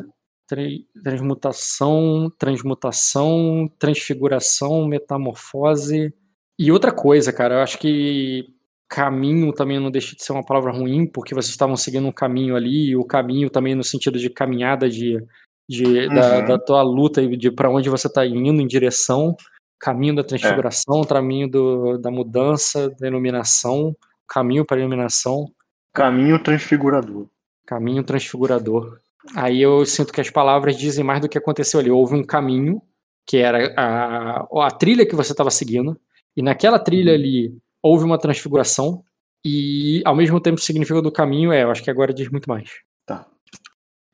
tra- 0.47 0.61
transmutação, 1.03 2.31
transmutação, 2.37 3.67
transfiguração, 3.79 4.85
metamorfose. 4.87 6.13
E 6.59 6.71
outra 6.71 6.91
coisa, 6.91 7.33
cara, 7.33 7.55
eu 7.55 7.59
acho 7.61 7.79
que 7.79 8.53
caminho 8.89 9.51
também 9.53 9.79
não 9.79 9.91
deixa 9.91 10.15
de 10.15 10.23
ser 10.23 10.31
uma 10.31 10.45
palavra 10.45 10.71
ruim, 10.71 11.05
porque 11.05 11.33
vocês 11.35 11.49
estavam 11.49 11.75
seguindo 11.75 12.07
um 12.07 12.11
caminho 12.11 12.55
ali, 12.55 12.89
e 12.89 12.95
o 12.95 13.03
caminho 13.03 13.49
também 13.49 13.75
no 13.75 13.83
sentido 13.83 14.17
de 14.17 14.29
caminhada 14.29 14.89
de, 14.89 15.21
de 15.69 16.07
da, 16.07 16.39
Uhum. 16.39 16.45
da 16.45 16.59
tua 16.59 16.81
luta 16.81 17.21
e 17.21 17.35
de 17.35 17.51
para 17.51 17.69
onde 17.69 17.89
você 17.89 18.07
está 18.07 18.25
indo 18.25 18.61
em 18.61 18.67
direção, 18.67 19.35
caminho 19.79 20.15
da 20.15 20.23
transfiguração, 20.23 21.03
caminho 21.03 21.49
do, 21.49 21.97
da 21.97 22.09
mudança, 22.09 22.89
da 22.99 23.07
iluminação, 23.07 23.95
caminho 24.27 24.65
para 24.65 24.79
iluminação. 24.79 25.51
Caminho 25.93 26.41
transfigurador. 26.41 27.27
Caminho 27.65 28.03
transfigurador. 28.03 28.99
Aí 29.35 29.61
eu 29.61 29.85
sinto 29.85 30.13
que 30.13 30.21
as 30.21 30.29
palavras 30.29 30.77
dizem 30.77 31.03
mais 31.03 31.19
do 31.19 31.27
que 31.27 31.37
aconteceu 31.37 31.79
ali. 31.79 31.91
Houve 31.91 32.15
um 32.15 32.23
caminho, 32.23 32.81
que 33.25 33.37
era 33.37 33.73
a, 33.75 34.47
a 34.65 34.71
trilha 34.71 35.05
que 35.05 35.15
você 35.15 35.33
estava 35.33 35.51
seguindo, 35.51 35.99
e 36.35 36.41
naquela 36.41 36.79
trilha 36.79 37.13
ali 37.13 37.57
houve 37.81 38.03
uma 38.03 38.17
transfiguração, 38.17 39.03
e 39.45 40.01
ao 40.05 40.15
mesmo 40.15 40.41
tempo 40.41 40.57
o 40.57 40.61
significado 40.61 41.01
do 41.01 41.11
caminho 41.11 41.51
é, 41.51 41.63
eu 41.63 41.71
acho 41.71 41.83
que 41.83 41.89
agora 41.89 42.13
diz 42.13 42.29
muito 42.29 42.49
mais. 42.49 42.69
Tá. 43.05 43.25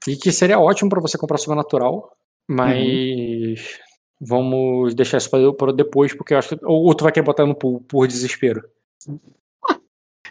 E 0.08 0.15
que 0.15 0.32
seria 0.32 0.60
ótimo 0.60 0.89
para 0.89 1.02
você 1.02 1.17
comprar 1.17 1.38
sobrenatural, 1.38 2.12
mas 2.47 3.80
vamos 4.19 4.93
deixar 4.93 5.17
isso 5.17 5.54
para 5.54 5.73
depois, 5.73 6.13
porque 6.13 6.34
eu 6.34 6.38
acho 6.38 6.56
que. 6.56 6.65
Ou, 6.65 6.93
tu 6.93 7.04
vai 7.04 7.12
querer 7.12 7.26
botar 7.26 7.45
no 7.45 7.56
por, 7.56 7.82
por 7.82 8.08
desespero. 8.08 8.63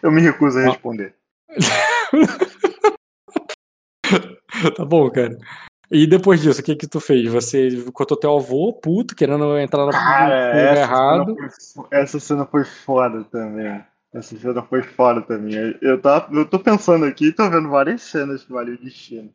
Eu 0.02 0.10
me 0.10 0.20
recuso 0.20 0.58
a 0.58 0.62
Ó. 0.62 0.70
responder. 0.72 1.14
Tá 4.76 4.84
bom, 4.84 5.10
cara. 5.10 5.36
E 5.92 6.06
depois 6.06 6.40
disso, 6.40 6.62
o 6.62 6.64
que 6.64 6.74
que 6.74 6.88
tu 6.88 6.98
fez? 6.98 7.30
Você 7.30 7.84
contou 7.92 8.16
teu 8.16 8.34
avô, 8.34 8.72
puto, 8.72 9.14
querendo 9.14 9.58
entrar 9.58 9.84
no 9.84 9.92
Cara, 9.92 10.34
essa 10.56 10.80
errado. 10.80 11.34
cena, 11.34 11.50
foi, 11.74 11.86
essa 11.90 12.20
cena 12.20 12.46
foi 12.46 12.64
foda 12.64 13.22
também. 13.24 13.84
Essa 14.14 14.34
cena 14.38 14.62
foi 14.62 14.82
foda 14.82 15.20
também. 15.20 15.76
Eu, 15.82 16.00
tava, 16.00 16.34
eu 16.34 16.48
tô 16.48 16.58
pensando 16.58 17.04
aqui 17.04 17.26
e 17.26 17.32
tô 17.32 17.48
vendo 17.50 17.68
várias 17.68 18.00
cenas 18.00 18.42
que 18.42 18.50
vale 18.50 18.72
o 18.72 18.80
destino. 18.80 19.30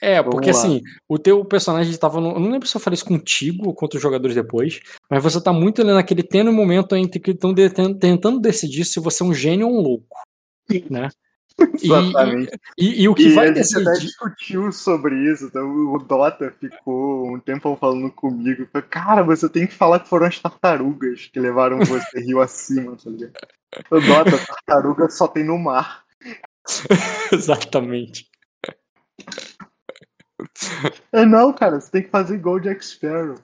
É, 0.00 0.22
porque 0.22 0.50
assim, 0.50 0.80
o 1.08 1.18
teu 1.18 1.44
personagem 1.44 1.96
tava 1.96 2.20
no. 2.20 2.30
Eu 2.30 2.40
não 2.40 2.50
lembro 2.50 2.68
se 2.68 2.76
eu 2.76 2.80
falei 2.80 2.94
isso 2.94 3.04
contigo 3.04 3.66
ou 3.66 3.74
com 3.74 3.84
outros 3.84 4.02
jogadores 4.02 4.36
depois, 4.36 4.80
mas 5.10 5.22
você 5.22 5.40
tá 5.40 5.52
muito 5.52 5.82
ali 5.82 5.92
naquele 5.92 6.22
tênue 6.22 6.52
momento 6.52 6.94
entre 6.94 7.20
que 7.20 7.32
estão 7.32 7.52
tentando 7.54 8.40
decidir 8.40 8.84
se 8.84 9.00
você 9.00 9.22
é 9.22 9.26
um 9.26 9.34
gênio 9.34 9.68
ou 9.68 9.78
um 9.78 9.82
louco. 9.82 10.16
Né? 10.90 11.08
E, 11.82 11.86
Exatamente. 11.86 12.60
e, 12.78 13.02
e 13.02 13.08
o 13.08 13.14
que 13.14 13.28
E 13.28 13.32
vai 13.34 13.48
a 13.50 13.54
gente 13.54 13.74
até 13.76 13.84
decidir. 13.84 14.06
discutiu 14.06 14.70
sobre 14.72 15.14
isso. 15.32 15.46
Então, 15.46 15.68
o 15.92 15.98
Dota 15.98 16.52
ficou 16.60 17.34
um 17.34 17.40
tempo 17.40 17.76
falando 17.80 18.10
comigo. 18.12 18.66
Cara, 18.88 19.22
você 19.24 19.48
tem 19.48 19.66
que 19.66 19.74
falar 19.74 20.00
que 20.00 20.08
foram 20.08 20.26
as 20.26 20.38
tartarugas 20.38 21.26
que 21.26 21.40
levaram 21.40 21.78
você 21.80 22.20
rio 22.20 22.40
acima, 22.40 22.96
tá 22.96 23.10
ligado? 23.10 23.32
O 23.90 24.00
Dota, 24.00 24.38
tartaruga 24.38 25.08
só 25.10 25.26
tem 25.28 25.44
no 25.44 25.58
mar. 25.58 26.04
Exatamente. 27.32 28.28
É, 31.12 31.24
não, 31.24 31.52
cara, 31.52 31.80
você 31.80 31.90
tem 31.90 32.02
que 32.04 32.10
fazer 32.10 32.36
igual 32.36 32.56
o 32.56 32.60
Jack 32.60 32.84
Sparrow. 32.84 33.34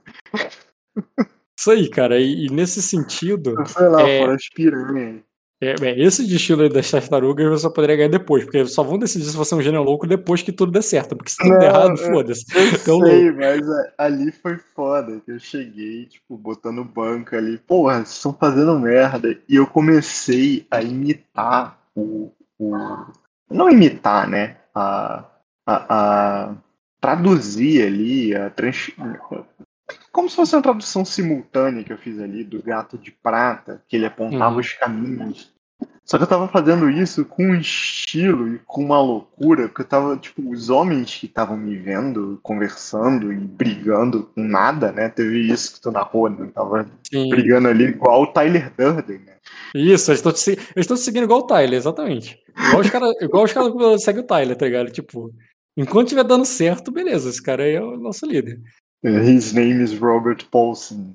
Isso 1.59 1.71
aí, 1.71 1.89
cara. 1.91 2.21
E, 2.21 2.47
e 2.47 2.49
nesse 2.51 2.81
sentido. 2.83 3.55
Sei 3.67 3.89
lá, 3.89 4.03
É. 4.09 4.21
foram 4.21 4.35
as 4.35 4.49
piranhas. 4.51 5.23
É, 5.65 5.75
é, 5.83 6.01
esse 6.01 6.27
destino 6.27 6.63
aí 6.63 6.69
das 6.69 6.91
tartarugas 6.91 7.47
você 7.49 7.63
só 7.63 7.71
poderia 7.71 7.97
ganhar 7.97 8.09
depois, 8.09 8.45
porque 8.45 8.67
só 8.67 8.83
vão 8.83 8.99
decidir 8.99 9.25
se 9.25 9.37
você 9.37 9.55
é 9.55 9.57
um 9.57 9.63
gênio 9.63 9.83
louco 9.83 10.07
depois 10.07 10.43
que 10.43 10.53
tudo 10.53 10.73
der 10.73 10.83
certo. 10.83 11.17
Porque 11.17 11.31
se 11.31 11.39
tudo 11.39 11.59
der 11.59 11.67
errado, 11.71 11.93
é- 11.95 11.97
foda-se. 11.97 12.45
Eu 12.55 12.65
Então, 12.81 13.01
sei, 13.07 13.33
mas 13.33 13.69
a- 13.71 13.93
ali 13.99 14.31
foi 14.33 14.59
foda. 14.75 15.21
Que 15.25 15.33
eu 15.33 15.39
cheguei, 15.39 16.07
tipo, 16.07 16.37
botando 16.37 16.85
banca 16.85 17.37
ali. 17.39 17.59
Porra, 17.59 17.97
vocês 17.97 18.11
estão 18.17 18.33
fazendo 18.33 18.79
merda. 18.79 19.39
E 19.49 19.57
eu 19.57 19.67
comecei 19.67 20.67
a 20.71 20.83
imitar 20.83 21.79
o. 21.95 22.31
o- 22.59 22.75
não 23.51 23.71
imitar, 23.71 24.29
né? 24.29 24.57
A, 24.75 25.25
a, 25.67 26.45
a 26.49 26.55
traduzir 27.01 27.87
ali, 27.87 28.35
a 28.35 28.51
trans, 28.51 28.91
como 30.11 30.29
se 30.31 30.37
fosse 30.37 30.57
uma 30.57 30.63
tradução 30.63 31.05
simultânea 31.05 31.85
que 31.85 31.93
eu 31.93 31.99
fiz 31.99 32.19
ali 32.19 32.43
do 32.43 32.63
gato 32.63 32.97
de 32.97 33.11
prata, 33.11 33.83
que 33.87 33.97
ele 33.97 34.07
apontava 34.07 34.55
Uhum. 34.55 34.61
os 34.61 34.73
caminhos. 34.73 35.53
Só 36.05 36.19
que 36.19 36.25
eu 36.25 36.29
tava 36.29 36.47
fazendo 36.49 36.91
isso 36.91 37.25
com 37.25 37.45
um 37.45 37.55
estilo 37.55 38.55
e 38.55 38.59
com 38.67 38.85
uma 38.85 39.01
loucura, 39.01 39.69
porque 39.69 39.83
eu 39.83 39.87
tava, 39.87 40.17
tipo, 40.19 40.51
os 40.51 40.69
homens 40.69 41.15
que 41.15 41.25
estavam 41.25 41.57
me 41.57 41.77
vendo, 41.77 42.39
conversando 42.43 43.33
e 43.33 43.37
brigando 43.37 44.25
com 44.35 44.43
nada, 44.43 44.93
né? 44.93 45.09
Teve 45.09 45.51
isso 45.51 45.75
que 45.75 45.81
tu 45.81 45.91
narrou, 45.91 46.29
né? 46.29 46.51
Tava 46.55 46.87
Sim. 47.11 47.31
brigando 47.31 47.69
ali 47.69 47.85
igual 47.85 48.23
o 48.23 48.27
Tyler 48.27 48.71
Durden, 48.77 49.21
né? 49.21 49.37
Isso, 49.75 50.11
eles 50.11 50.23
estão 50.25 50.33
te, 50.33 51.03
seguindo 51.03 51.25
igual 51.25 51.41
o 51.41 51.47
Tyler, 51.47 51.79
exatamente. 51.79 52.39
Igual 52.69 52.83
os 52.83 52.91
caras 52.91 53.15
caras 53.53 54.03
seguem 54.03 54.23
o 54.23 54.27
Tyler, 54.27 54.57
tá 54.57 54.67
ligado? 54.67 54.91
Tipo, 54.91 55.33
enquanto 55.75 56.09
tiver 56.09 56.25
dando 56.25 56.45
certo, 56.45 56.93
beleza, 56.93 57.31
esse 57.31 57.43
cara 57.43 57.65
aí 57.65 57.75
é 57.75 57.83
o 57.83 57.97
nosso 57.97 58.27
líder. 58.27 58.61
His 59.03 59.55
name 59.55 59.83
is 59.83 59.99
Robert 59.99 60.45
Paulson. 60.51 61.15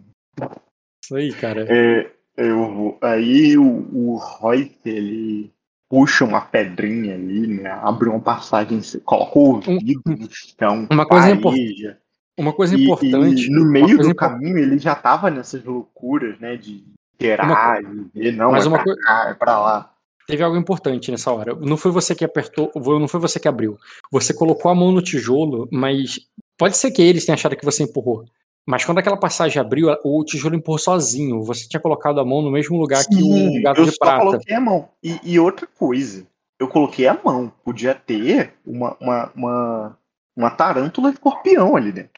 Isso 1.03 1.15
aí, 1.15 1.31
cara. 1.33 1.65
É, 1.69 2.11
eu, 2.39 2.97
aí 3.01 3.57
o, 3.57 3.87
o 3.93 4.15
Roy, 4.17 4.71
ele 4.85 5.51
puxa 5.89 6.23
uma 6.25 6.41
pedrinha 6.41 7.15
ali, 7.15 7.47
né? 7.47 7.69
Abre 7.83 8.09
uma 8.09 8.19
passagem, 8.19 8.79
coloca 9.03 9.39
o 9.39 9.41
ouvido 9.55 10.01
no 10.05 10.27
chão, 10.31 10.87
uma 10.89 11.05
coisa 11.05 11.35
pareja. 11.37 11.97
Uma 12.37 12.53
coisa 12.53 12.77
E- 12.77 12.83
importante. 12.83 13.47
E 13.47 13.49
no 13.49 13.63
uma 13.63 13.71
meio 13.71 13.95
coisa 13.95 14.09
do 14.09 14.15
caminho 14.15 14.57
ele 14.57 14.77
já 14.79 14.95
tava 14.95 15.29
nessas 15.29 15.63
loucuras, 15.63 16.39
né? 16.39 16.55
De 16.55 16.83
gerar 17.19 17.81
e 17.81 17.85
ver, 18.13 18.31
não, 18.33 18.51
Mas 18.51 18.65
é 18.65 18.67
uma 18.69 18.77
pra 18.77 18.85
coi- 18.85 18.95
cá, 19.03 19.29
é 19.29 19.33
pra 19.33 19.59
lá. 19.59 19.91
Teve 20.25 20.43
algo 20.43 20.55
importante 20.55 21.09
nessa 21.11 21.31
hora. 21.33 21.55
Não 21.55 21.75
foi 21.75 21.91
você 21.91 22.13
que 22.13 22.23
apertou, 22.23 22.71
não 22.75 23.07
foi 23.07 23.19
você 23.19 23.39
que 23.39 23.47
abriu. 23.47 23.77
Você 24.11 24.31
colocou 24.33 24.69
a 24.71 24.75
mão 24.75 24.91
no 24.91 25.01
tijolo, 25.01 25.67
mas 25.71 26.19
pode 26.55 26.77
ser 26.77 26.91
que 26.91 27.01
eles 27.01 27.25
tenham 27.25 27.33
achado 27.33 27.55
que 27.55 27.65
você 27.65 27.81
empurrou. 27.83 28.23
Mas 28.69 28.85
quando 28.85 28.99
aquela 28.99 29.17
passagem 29.17 29.59
abriu, 29.59 29.87
o 30.03 30.23
tijolo 30.23 30.55
empurrou 30.55 30.77
sozinho. 30.77 31.41
Você 31.41 31.67
tinha 31.67 31.79
colocado 31.79 32.19
a 32.19 32.23
mão 32.23 32.39
no 32.43 32.51
mesmo 32.51 32.77
lugar 32.77 33.03
que 33.03 33.15
o 33.15 33.63
gato 33.63 33.81
eu 33.81 33.85
de 33.85 33.91
só 33.93 33.97
prata. 34.05 34.19
coloquei 34.23 34.55
a 34.55 34.61
mão. 34.61 34.89
E, 35.03 35.19
e 35.23 35.39
outra 35.39 35.65
coisa, 35.65 36.27
eu 36.59 36.67
coloquei 36.67 37.07
a 37.07 37.19
mão. 37.25 37.51
Podia 37.65 37.95
ter 37.95 38.53
uma, 38.63 38.95
uma, 39.01 39.31
uma, 39.35 39.97
uma 40.37 40.51
tarântula 40.51 41.09
escorpião 41.09 41.75
ali 41.75 41.91
dentro. 41.91 42.11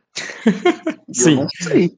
Sim. 1.10 1.36
Eu 1.40 1.44
não 1.44 1.48
sei. 1.62 1.96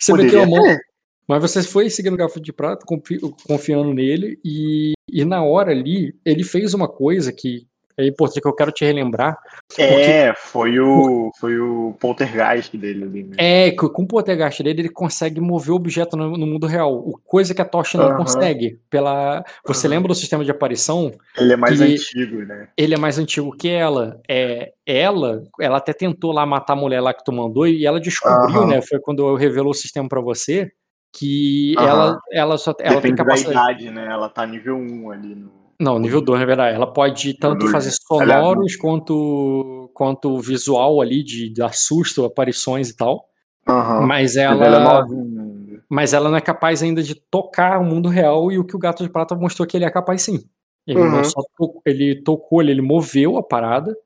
Você 0.00 0.10
Poderia 0.10 0.40
meteu 0.40 0.42
a 0.42 0.46
mão, 0.46 0.62
ter. 0.64 0.80
mas 1.28 1.42
você 1.42 1.62
foi 1.62 1.88
seguindo 1.88 2.14
o 2.14 2.16
gato 2.16 2.40
de 2.40 2.52
prata, 2.52 2.84
confi- 2.84 3.20
confiando 3.46 3.94
nele, 3.94 4.40
e, 4.44 4.94
e 5.08 5.24
na 5.24 5.44
hora 5.44 5.70
ali, 5.70 6.12
ele 6.24 6.42
fez 6.42 6.74
uma 6.74 6.88
coisa 6.88 7.32
que 7.32 7.68
é 7.98 8.06
importante 8.06 8.40
que 8.42 8.48
eu 8.48 8.54
quero 8.54 8.70
te 8.72 8.84
relembrar. 8.84 9.38
É, 9.78 10.34
foi 10.34 10.78
o, 10.78 11.30
foi 11.38 11.58
o 11.58 11.94
poltergeist 11.98 12.76
dele 12.76 13.04
ali. 13.04 13.22
Né? 13.24 13.36
É 13.38 13.70
com 13.72 14.02
o 14.02 14.06
poltergeist 14.06 14.62
dele, 14.62 14.82
ele 14.82 14.88
consegue 14.88 15.40
mover 15.40 15.72
o 15.72 15.76
objeto 15.76 16.16
no, 16.16 16.36
no 16.36 16.46
mundo 16.46 16.66
real. 16.66 16.92
O- 16.94 17.18
Coisa 17.24 17.54
que 17.54 17.62
a 17.62 17.64
Tocha 17.64 17.98
não 17.98 18.08
Aham. 18.08 18.16
consegue. 18.16 18.78
Pela, 18.90 19.44
você 19.66 19.86
Aham. 19.86 19.94
lembra 19.96 20.08
do 20.08 20.14
sistema 20.14 20.44
de 20.44 20.50
aparição? 20.50 21.10
Ele 21.38 21.52
é 21.52 21.56
mais 21.56 21.78
que- 21.78 21.84
antigo, 21.84 22.36
né? 22.44 22.68
Ele 22.76 22.94
é 22.94 22.98
mais 22.98 23.18
antigo 23.18 23.50
que 23.56 23.68
ela. 23.68 24.20
É, 24.28 24.72
ela, 24.84 25.42
ela 25.60 25.78
até 25.78 25.92
tentou 25.92 26.32
lá 26.32 26.44
matar 26.46 26.74
a 26.74 26.76
mulher 26.76 27.00
lá 27.00 27.12
que 27.14 27.24
tu 27.24 27.32
mandou 27.32 27.66
e 27.66 27.86
ela 27.86 27.98
descobriu, 28.00 28.60
Aham. 28.62 28.66
né? 28.66 28.82
Foi 28.82 28.98
quando 29.00 29.26
eu 29.26 29.34
revelou 29.36 29.70
o 29.70 29.74
sistema 29.74 30.08
pra 30.08 30.20
você 30.20 30.70
que 31.12 31.74
Aham. 31.78 31.86
ela, 31.88 32.18
ela 32.32 32.58
só 32.58 32.74
ela 32.80 33.00
tem 33.00 33.12
Depende 33.14 33.16
da 33.16 33.24
capacidade. 33.24 33.84
idade, 33.84 33.90
né? 33.90 34.06
Ela 34.10 34.28
tá 34.28 34.46
nível 34.46 34.76
1 34.76 35.10
ali 35.10 35.34
no. 35.34 35.65
Não, 35.78 35.98
nível 35.98 36.20
2, 36.20 36.40
na 36.40 36.46
verdade. 36.46 36.74
Ela 36.74 36.90
pode 36.90 37.34
tanto 37.34 37.68
fazer 37.68 37.90
né? 37.90 37.94
É 37.94 38.06
sonoros 38.06 38.76
quanto, 38.76 39.90
quanto 39.94 40.38
visual 40.38 41.00
ali, 41.00 41.22
de, 41.22 41.62
assusto, 41.62 42.24
aparições 42.24 42.88
e 42.90 42.96
tal. 42.96 43.28
Aham. 43.68 44.06
Mas 44.06 44.36
ela 44.36 44.64
é 44.64 44.66
ela, 44.68 45.04
ainda. 45.04 45.82
mas 45.88 46.12
ela 46.12 46.30
não 46.30 46.36
é 46.36 46.40
capaz 46.40 46.82
ainda 46.82 47.02
de 47.02 47.14
tocar 47.14 47.80
o 47.80 47.84
mundo 47.84 48.08
real 48.08 48.50
e 48.50 48.58
o 48.58 48.64
que 48.64 48.76
o 48.76 48.78
Gato 48.78 49.02
de 49.02 49.10
Prata 49.10 49.34
mostrou 49.34 49.66
que 49.66 49.76
ele 49.76 49.84
é 49.84 49.90
capaz 49.90 50.22
sim. 50.22 50.44
Ele 50.86 51.00
não 51.00 51.18
Uhum. 51.18 51.24
só 51.24 51.42
tocou, 51.58 51.82
ele 51.84 52.22
tocou, 52.22 52.62
ele, 52.62 52.80
moveu 52.80 53.36
a 53.36 53.42
parada 53.42 53.96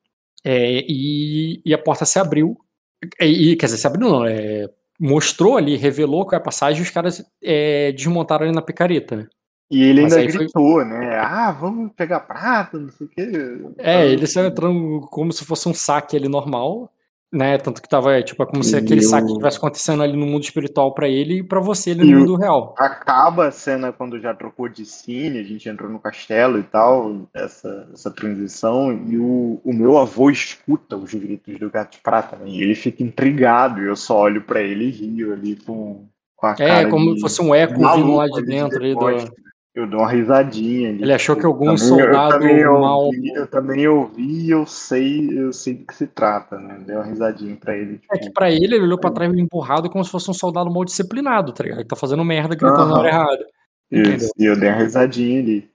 é, 0.43 0.83
e, 0.87 1.61
e 1.63 1.73
a 1.73 1.77
porta 1.77 2.05
se 2.05 2.17
abriu. 2.17 2.57
E, 3.19 3.51
e, 3.51 3.55
quer 3.55 3.67
dizer, 3.67 3.77
se 3.77 3.85
abriu 3.87 4.09
não, 4.09 4.25
é, 4.25 4.67
mostrou 4.99 5.57
ali, 5.57 5.75
revelou 5.75 6.25
qual 6.25 6.33
é 6.33 6.37
a 6.37 6.43
passagem 6.43 6.79
e 6.79 6.83
os 6.83 6.89
caras 6.89 7.23
é, 7.43 7.91
desmontaram 7.91 8.45
ali 8.45 8.53
na 8.55 8.61
picareta, 8.63 9.15
né? 9.15 9.27
E 9.71 9.81
ele 9.83 10.01
Mas 10.01 10.13
ainda 10.13 10.25
aí 10.25 10.31
foi- 10.31 10.43
gritou, 10.45 10.83
né? 10.85 11.17
Ah, 11.17 11.51
vamos 11.51 11.91
pegar 11.95 12.19
prata, 12.19 12.77
não 12.77 12.89
sei 12.89 13.07
o 13.07 13.09
quê. 13.09 13.31
É, 13.77 14.05
ele 14.05 14.27
saiu 14.27 14.47
entrando 14.49 14.99
como 15.09 15.31
se 15.31 15.45
fosse 15.45 15.69
um 15.69 15.73
saque 15.73 16.17
ali 16.17 16.27
normal, 16.27 16.91
né? 17.31 17.57
Tanto 17.57 17.81
que 17.81 17.87
tava, 17.87 18.13
é, 18.13 18.21
tipo, 18.21 18.43
é 18.43 18.45
como 18.45 18.61
se 18.65 18.75
E 18.75 18.79
aquele 18.79 18.99
o- 18.99 19.07
saque 19.07 19.27
estivesse 19.29 19.55
acontecendo 19.57 20.03
ali 20.03 20.17
no 20.17 20.25
mundo 20.25 20.43
espiritual 20.43 20.93
pra 20.93 21.07
ele 21.07 21.35
e 21.39 21.43
pra 21.43 21.61
você 21.61 21.91
ali 21.91 22.01
E 22.01 22.11
no 22.11 22.17
o- 22.17 22.19
mundo 22.19 22.35
real. 22.35 22.75
Acaba 22.77 23.47
a 23.47 23.51
cena 23.51 23.93
quando 23.93 24.19
já 24.19 24.33
trocou 24.33 24.67
de 24.67 24.85
cine, 24.85 25.39
a 25.39 25.43
gente 25.43 25.69
entrou 25.69 25.89
no 25.89 25.99
castelo 25.99 26.59
e 26.59 26.63
tal, 26.63 27.29
essa, 27.33 27.87
essa 27.93 28.11
transição, 28.11 28.91
e 29.07 29.17
o, 29.17 29.61
o 29.63 29.73
meu 29.73 29.97
avô 29.97 30.29
escuta 30.29 30.97
os 30.97 31.13
gritos 31.13 31.57
do 31.57 31.69
gato 31.71 31.93
de 31.93 31.99
prata, 32.03 32.35
né? 32.35 32.43
E 32.49 32.61
ele 32.61 32.75
fica 32.75 33.01
intrigado, 33.01 33.79
e 33.81 33.85
eu 33.87 33.95
só 33.95 34.19
olho 34.23 34.41
pra 34.41 34.59
ele 34.61 34.83
e 34.87 34.91
rio 34.91 35.31
ali 35.31 35.55
com, 35.55 36.03
com 36.35 36.47
a 36.47 36.55
É, 36.59 36.85
como 36.87 37.11
de 37.11 37.15
se 37.15 37.21
fosse 37.21 37.41
um 37.41 37.55
eco 37.55 37.75
vindo 37.75 38.15
lá 38.15 38.27
de 38.27 38.41
dentro 38.43 38.77
ali 38.77 38.93
do. 38.93 38.99
Eu 39.73 39.87
dou 39.87 40.01
uma 40.01 40.11
risadinha 40.11 40.89
ali. 40.89 41.01
Ele 41.01 41.13
achou 41.13 41.33
que 41.35 41.45
algum 41.45 41.65
Também- 41.65 41.77
soldado 41.77 42.33
eu 42.35 42.39
também 42.41 42.63
mal. 42.65 43.05
ouvi, 43.05 43.29
eu 43.33 43.47
também 43.47 43.87
ouvi, 43.87 44.49
eu 44.49 44.65
sei, 44.65 45.29
eu 45.39 45.53
sei 45.53 45.75
do 45.75 45.85
que 45.85 45.95
se 45.95 46.07
trata, 46.07 46.57
né? 46.59 46.77
Dei 46.85 46.93
uma 46.93 47.05
risadinha 47.05 47.55
pra 47.55 47.77
ele. 47.77 47.97
Tipo, 47.99 48.13
É 48.15 48.19
que 48.19 48.29
pra 48.31 48.51
ele, 48.51 48.65
ele 48.75 48.81
olhou 48.83 48.97
pra 48.99 49.11
trás 49.11 49.31
meio 49.31 49.41
empurrado 49.43 49.89
como 49.89 50.03
se 50.03 50.11
fosse 50.11 50.29
um 50.29 50.33
soldado 50.33 50.69
mal 50.69 50.83
disciplinado, 50.83 51.53
tá 51.53 51.63
ligado? 51.63 51.79
Que 51.83 51.87
tá 51.87 51.95
fazendo 51.95 52.25
merda, 52.25 52.53
gritando 52.53 52.85
na 52.87 52.99
hora 52.99 53.07
errada. 53.07 53.45
Isso, 53.89 54.31
e 54.37 54.43
eu 54.45 54.59
dei 54.59 54.69
uma 54.69 54.77
risadinha 54.77 55.39
ali. 55.39 55.69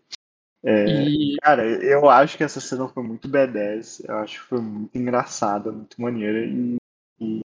É, 0.62 0.84
E 1.08 1.36
Cara, 1.40 1.64
eu 1.66 2.10
acho 2.10 2.36
que 2.36 2.44
essa 2.44 2.60
cena 2.60 2.88
foi 2.88 3.02
muito 3.02 3.28
B10, 3.28 4.04
eu 4.06 4.16
acho 4.16 4.40
que 4.42 4.48
foi 4.48 4.60
muito 4.60 4.98
engraçada, 4.98 5.72
muito 5.72 6.00
maneira 6.00 6.44
e, 6.44 6.76
e, 7.20 7.40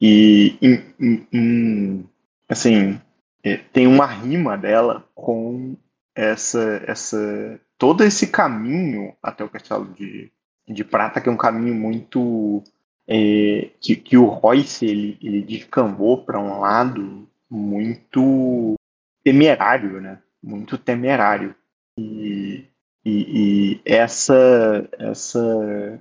e 0.00 0.56
em- 0.62 0.84
em- 1.00 1.26
em- 1.32 2.04
assim, 2.48 3.00
é, 3.42 3.56
tem 3.72 3.86
uma 3.88 4.06
rima 4.06 4.56
dela 4.58 5.04
com 5.14 5.74
essa, 6.16 6.82
essa, 6.86 7.60
todo 7.76 8.02
esse 8.02 8.28
caminho 8.28 9.14
até 9.22 9.44
o 9.44 9.50
Castelo 9.50 9.84
de, 9.92 10.32
de 10.66 10.82
Prata, 10.82 11.20
que 11.20 11.28
é 11.28 11.32
um 11.32 11.36
caminho 11.36 11.74
muito, 11.74 12.64
é, 13.06 13.70
que, 13.78 13.94
que 13.94 14.16
o 14.16 14.24
Royce, 14.24 14.86
ele, 14.86 15.18
ele 15.22 15.42
descambou 15.42 16.24
para 16.24 16.40
um 16.40 16.60
lado 16.60 17.28
muito 17.50 18.74
temerário, 19.22 20.00
né? 20.00 20.18
Muito 20.42 20.78
temerário. 20.78 21.54
E, 21.98 22.64
e, 23.04 23.74
e 23.74 23.80
essa, 23.84 24.88
essa, 24.98 26.00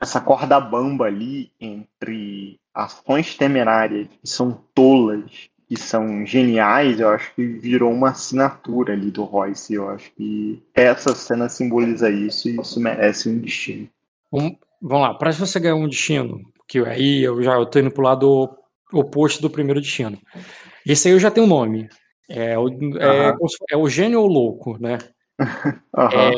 essa 0.00 0.20
corda 0.20 0.58
bamba 0.58 1.06
ali 1.06 1.52
entre 1.60 2.58
ações 2.74 3.36
temerárias 3.36 4.08
que 4.08 4.28
são 4.28 4.52
tolas, 4.74 5.50
que 5.74 5.80
são 5.80 6.26
geniais, 6.26 7.00
eu 7.00 7.08
acho 7.08 7.34
que 7.34 7.46
virou 7.46 7.90
uma 7.90 8.10
assinatura 8.10 8.92
ali 8.92 9.10
do 9.10 9.24
Royce. 9.24 9.72
Eu 9.72 9.88
acho 9.88 10.12
que 10.12 10.62
essa 10.74 11.14
cena 11.14 11.48
simboliza 11.48 12.10
isso 12.10 12.50
e 12.50 12.60
isso 12.60 12.78
merece 12.78 13.30
um 13.30 13.38
destino. 13.38 13.88
vamos, 14.30 14.52
vamos 14.82 15.08
lá, 15.08 15.14
pra 15.14 15.32
você 15.32 15.58
ganhar 15.58 15.76
um 15.76 15.88
destino, 15.88 16.40
que 16.68 16.78
aí 16.80 17.22
eu 17.22 17.42
já 17.42 17.64
tô 17.64 17.78
indo 17.78 17.90
pro 17.90 18.02
lado 18.04 18.54
oposto 18.92 19.40
do 19.40 19.48
primeiro 19.48 19.80
destino. 19.80 20.18
Esse 20.86 21.08
aí 21.08 21.14
eu 21.14 21.18
já 21.18 21.30
tenho 21.30 21.46
um 21.46 21.48
nome. 21.48 21.88
É 22.28 22.58
o, 22.58 22.68
é, 22.98 23.32
se- 23.48 23.64
é 23.70 23.76
o 23.76 23.88
gênio 23.88 24.20
ou 24.20 24.26
louco, 24.26 24.76
né? 24.78 24.98
Aham. 25.96 26.32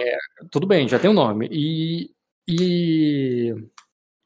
tudo 0.50 0.66
bem, 0.66 0.86
já 0.88 0.98
tem 1.00 1.10
um 1.10 1.14
nome. 1.14 1.48
E, 1.50 2.10
e, 2.48 3.52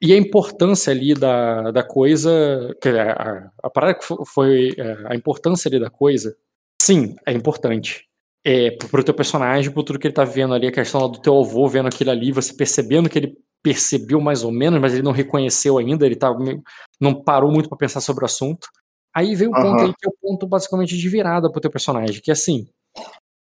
e 0.01 0.13
a 0.13 0.17
importância 0.17 0.93
ali 0.93 1.15
da, 1.15 1.71
da 1.71 1.83
coisa, 1.83 2.75
que 2.81 2.89
a, 2.89 3.13
a, 3.13 3.51
a 3.65 3.71
parada 3.71 3.95
que 3.95 4.05
fo- 4.05 4.25
foi 4.25 4.75
é, 4.79 4.97
a 5.07 5.15
importância 5.17 5.69
ali 5.69 5.81
da 5.81 5.91
coisa, 5.91 6.37
sim, 6.81 7.17
é 7.27 7.33
importante. 7.33 8.07
É, 8.45 8.71
pro, 8.71 9.03
teu 9.03 9.13
personagem, 9.13 9.71
por 9.73 9.83
tudo 9.83 9.99
que 9.99 10.07
ele 10.07 10.15
tá 10.15 10.25
vendo 10.25 10.55
ali, 10.55 10.69
a 10.69 10.73
questão 10.73 11.11
do 11.11 11.21
teu 11.21 11.39
avô 11.39 11.67
vendo 11.69 11.89
aquilo 11.89 12.11
ali, 12.11 12.31
você 12.33 12.55
percebendo 12.55 13.09
que 13.09 13.19
ele 13.19 13.37
percebeu 13.63 14.21
mais 14.21 14.45
ou 14.45 14.53
menos, 14.53 14.81
mas 14.81 14.95
ele 14.95 15.03
não 15.03 15.11
reconheceu 15.11 15.77
ainda, 15.79 16.07
ele 16.07 16.15
tá 16.17 16.33
meio- 16.39 16.63
não 17.01 17.13
parou 17.23 17.51
muito 17.51 17.69
para 17.69 17.77
pensar 17.77 18.01
sobre 18.01 18.23
o 18.23 18.27
assunto. 18.27 18.69
Aí 19.13 19.35
veio 19.35 19.51
o 19.51 19.55
ponto 19.55 19.81
Aham. 19.81 19.87
aí 19.87 19.93
que 19.93 20.07
é 20.07 20.09
o 20.09 20.15
ponto 20.21 20.47
basicamente 20.47 20.97
de 20.97 21.09
virada 21.09 21.51
pro 21.51 21.61
teu 21.61 21.71
personagem, 21.71 22.23
que 22.23 22.31
é 22.31 22.33
assim, 22.33 22.69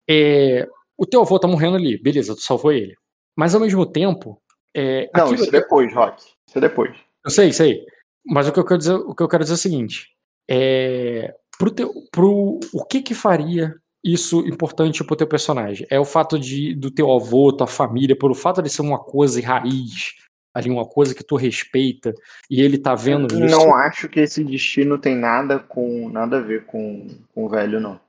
é, 0.08 0.68
o 0.98 1.06
teu 1.06 1.22
avô 1.22 1.40
tá 1.40 1.48
morrendo 1.48 1.76
ali, 1.78 1.98
beleza, 1.98 2.36
tu 2.36 2.42
salvou 2.42 2.72
ele. 2.72 2.96
Mas 3.36 3.56
ao 3.56 3.62
mesmo 3.62 3.86
tempo, 3.86 4.40
é, 4.76 5.10
Não, 5.14 5.34
isso 5.34 5.52
depois, 5.52 5.92
Rock. 5.94 6.33
Isso 6.54 6.60
é 6.60 6.62
depois. 6.62 6.96
eu 7.26 7.32
sei, 7.32 7.52
sei. 7.52 7.84
Mas 8.24 8.48
o 8.48 8.52
que 8.52 8.60
eu 8.60 8.66
quero 8.66 8.78
dizer, 8.78 8.94
o 8.94 9.16
que 9.16 9.24
eu 9.24 9.28
quero 9.28 9.44
dizer 9.44 9.54
é 9.54 9.56
o 9.56 9.60
seguinte: 9.60 10.10
é, 10.48 11.34
pro 11.58 11.72
teu, 11.72 11.92
pro, 12.12 12.60
o 12.72 12.86
que 12.86 13.02
que 13.02 13.16
faria 13.16 13.76
isso 14.04 14.42
importante 14.48 15.04
pro 15.04 15.16
teu 15.16 15.26
personagem? 15.26 15.88
É 15.90 16.00
o 16.00 16.06
fato 16.06 16.38
de 16.38 16.76
do 16.76 16.92
teu 16.92 17.12
avô, 17.12 17.52
tua 17.52 17.66
família, 17.66 18.16
pelo 18.16 18.36
fato 18.36 18.62
de 18.62 18.70
ser 18.70 18.84
uma 18.84 19.00
coisa 19.00 19.42
raiz, 19.42 20.14
ali 20.54 20.70
uma 20.70 20.86
coisa 20.86 21.16
que 21.16 21.24
tu 21.24 21.36
respeita 21.36 22.14
e 22.48 22.62
ele 22.62 22.78
tá 22.78 22.94
vendo 22.94 23.34
isso. 23.34 23.58
Não 23.58 23.74
acho 23.74 24.08
que 24.08 24.20
esse 24.20 24.44
destino 24.44 25.00
tem 25.00 25.16
nada 25.16 25.58
com 25.58 26.08
nada 26.08 26.38
a 26.38 26.42
ver 26.42 26.66
com, 26.66 27.08
com 27.34 27.46
o 27.46 27.50
velho, 27.50 27.80
não. 27.80 28.00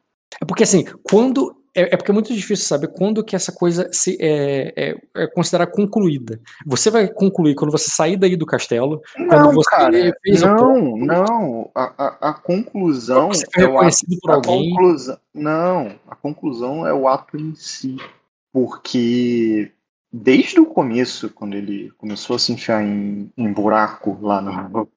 É 0.40 0.44
porque 0.44 0.64
assim, 0.64 0.84
quando 1.02 1.56
é, 1.74 1.94
é 1.94 1.96
porque 1.96 2.10
é 2.10 2.14
muito 2.14 2.32
difícil 2.32 2.66
saber 2.66 2.88
quando 2.88 3.24
que 3.24 3.34
essa 3.34 3.50
coisa 3.52 3.90
se, 3.92 4.16
é, 4.20 4.72
é, 4.76 4.96
é 5.14 5.26
considerada 5.26 5.70
concluída. 5.70 6.40
Você 6.64 6.90
vai 6.90 7.08
concluir 7.08 7.54
quando 7.54 7.72
você 7.72 7.90
sair 7.90 8.16
daí 8.16 8.36
do 8.36 8.46
castelo, 8.46 9.02
Não, 9.18 9.52
cara, 9.62 9.90
não, 10.40 10.96
não. 10.96 11.70
A, 11.74 11.92
a, 11.98 12.30
a 12.30 12.32
conclusão 12.34 13.28
Você 13.28 13.46
é 13.56 13.66
o 13.66 13.78
ato, 13.78 13.96
por 14.22 14.30
a 14.30 14.34
alguém. 14.34 14.70
conclusão. 14.70 15.18
Não, 15.34 15.98
a 16.08 16.14
conclusão 16.14 16.86
é 16.86 16.94
o 16.94 17.08
ato 17.08 17.36
em 17.36 17.54
si. 17.54 17.96
Porque 18.52 19.72
desde 20.12 20.60
o 20.60 20.66
começo, 20.66 21.28
quando 21.28 21.54
ele 21.54 21.90
começou 21.98 22.36
a 22.36 22.38
se 22.38 22.52
enfiar 22.52 22.84
em, 22.84 23.30
em 23.36 23.52
buraco 23.52 24.16
lá 24.22 24.40
no, 24.40 24.88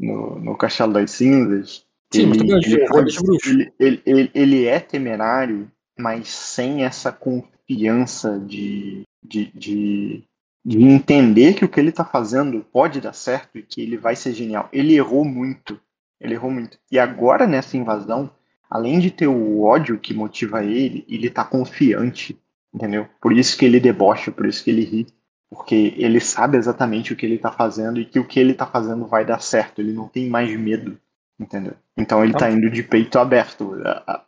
no, 0.00 0.38
no 0.40 0.56
Castelo 0.56 0.92
das 0.92 1.12
Cinzas, 1.12 1.86
Sim, 2.12 2.26
mas 2.26 2.38
ele, 2.38 2.86
rolê 2.88 3.04
de 3.04 3.22
bruxo. 3.22 3.48
ele, 3.50 3.72
ele, 3.78 4.02
ele, 4.04 4.30
ele 4.34 4.64
é 4.66 4.80
temerário, 4.80 5.70
mas 5.98 6.28
sem 6.28 6.84
essa 6.84 7.10
confiança 7.10 8.38
de, 8.38 9.02
de, 9.22 9.50
de, 9.52 10.24
de 10.64 10.82
entender 10.82 11.54
que 11.54 11.64
o 11.64 11.68
que 11.68 11.80
ele 11.80 11.90
está 11.90 12.04
fazendo 12.04 12.64
pode 12.72 13.00
dar 13.00 13.12
certo 13.12 13.58
e 13.58 13.62
que 13.62 13.80
ele 13.80 13.96
vai 13.96 14.14
ser 14.14 14.32
genial. 14.32 14.68
Ele 14.72 14.94
errou 14.94 15.24
muito. 15.24 15.80
Ele 16.20 16.34
errou 16.34 16.50
muito. 16.50 16.78
E 16.90 16.98
agora, 16.98 17.46
nessa 17.46 17.76
invasão, 17.76 18.30
além 18.70 19.00
de 19.00 19.10
ter 19.10 19.26
o 19.26 19.62
ódio 19.62 19.98
que 19.98 20.14
motiva 20.14 20.64
ele, 20.64 21.04
ele 21.08 21.28
tá 21.28 21.44
confiante. 21.44 22.38
Entendeu? 22.72 23.08
Por 23.20 23.32
isso 23.32 23.56
que 23.56 23.64
ele 23.64 23.80
debocha, 23.80 24.30
por 24.30 24.46
isso 24.46 24.62
que 24.62 24.70
ele 24.70 24.84
ri. 24.84 25.06
Porque 25.50 25.94
ele 25.96 26.20
sabe 26.20 26.58
exatamente 26.58 27.12
o 27.12 27.16
que 27.16 27.24
ele 27.24 27.38
tá 27.38 27.50
fazendo 27.50 27.98
e 27.98 28.04
que 28.04 28.18
o 28.18 28.24
que 28.24 28.38
ele 28.38 28.52
tá 28.54 28.66
fazendo 28.66 29.06
vai 29.06 29.24
dar 29.24 29.40
certo. 29.40 29.80
Ele 29.80 29.92
não 29.92 30.06
tem 30.06 30.28
mais 30.28 30.54
medo. 30.58 30.98
Entendeu? 31.38 31.74
Então 31.96 32.24
ele 32.24 32.32
tá 32.32 32.50
indo 32.50 32.68
de 32.68 32.82
peito 32.82 33.18
aberto. 33.18 33.76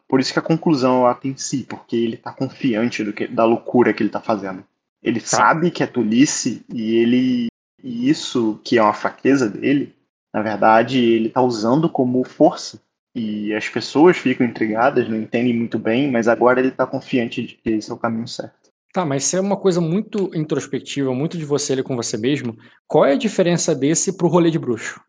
Por 0.08 0.20
isso 0.20 0.32
que 0.32 0.38
a 0.38 0.42
conclusão 0.42 1.06
é 1.06 1.10
ato 1.10 1.26
em 1.26 1.36
si, 1.36 1.66
porque 1.68 1.96
ele 1.96 2.16
tá 2.16 2.32
confiante 2.32 3.02
do 3.02 3.12
que, 3.12 3.26
da 3.26 3.44
loucura 3.44 3.92
que 3.92 4.02
ele 4.02 4.10
tá 4.10 4.20
fazendo. 4.20 4.64
Ele 5.02 5.18
sabe 5.18 5.70
que 5.70 5.82
é 5.82 5.86
tolice 5.86 6.64
e 6.72 6.96
ele. 6.96 7.46
E 7.82 8.08
isso 8.10 8.60
que 8.62 8.78
é 8.78 8.82
uma 8.82 8.92
fraqueza 8.92 9.48
dele, 9.48 9.94
na 10.32 10.42
verdade, 10.42 11.02
ele 11.02 11.30
tá 11.30 11.40
usando 11.40 11.88
como 11.88 12.22
força. 12.22 12.80
E 13.14 13.52
as 13.54 13.68
pessoas 13.68 14.16
ficam 14.16 14.46
intrigadas, 14.46 15.08
não 15.08 15.16
entendem 15.16 15.56
muito 15.56 15.78
bem, 15.78 16.10
mas 16.10 16.28
agora 16.28 16.60
ele 16.60 16.70
tá 16.70 16.86
confiante 16.86 17.42
de 17.42 17.54
que 17.54 17.70
esse 17.70 17.90
é 17.90 17.94
o 17.94 17.98
caminho 17.98 18.28
certo. 18.28 18.70
Tá, 18.92 19.04
mas 19.04 19.24
se 19.24 19.36
é 19.36 19.40
uma 19.40 19.56
coisa 19.56 19.80
muito 19.80 20.30
introspectiva, 20.34 21.14
muito 21.14 21.38
de 21.38 21.44
você 21.44 21.72
ali 21.72 21.82
com 21.82 21.96
você 21.96 22.16
mesmo, 22.16 22.56
qual 22.86 23.04
é 23.04 23.12
a 23.12 23.18
diferença 23.18 23.74
desse 23.74 24.16
pro 24.16 24.28
rolê 24.28 24.50
de 24.50 24.58
bruxo? 24.58 25.00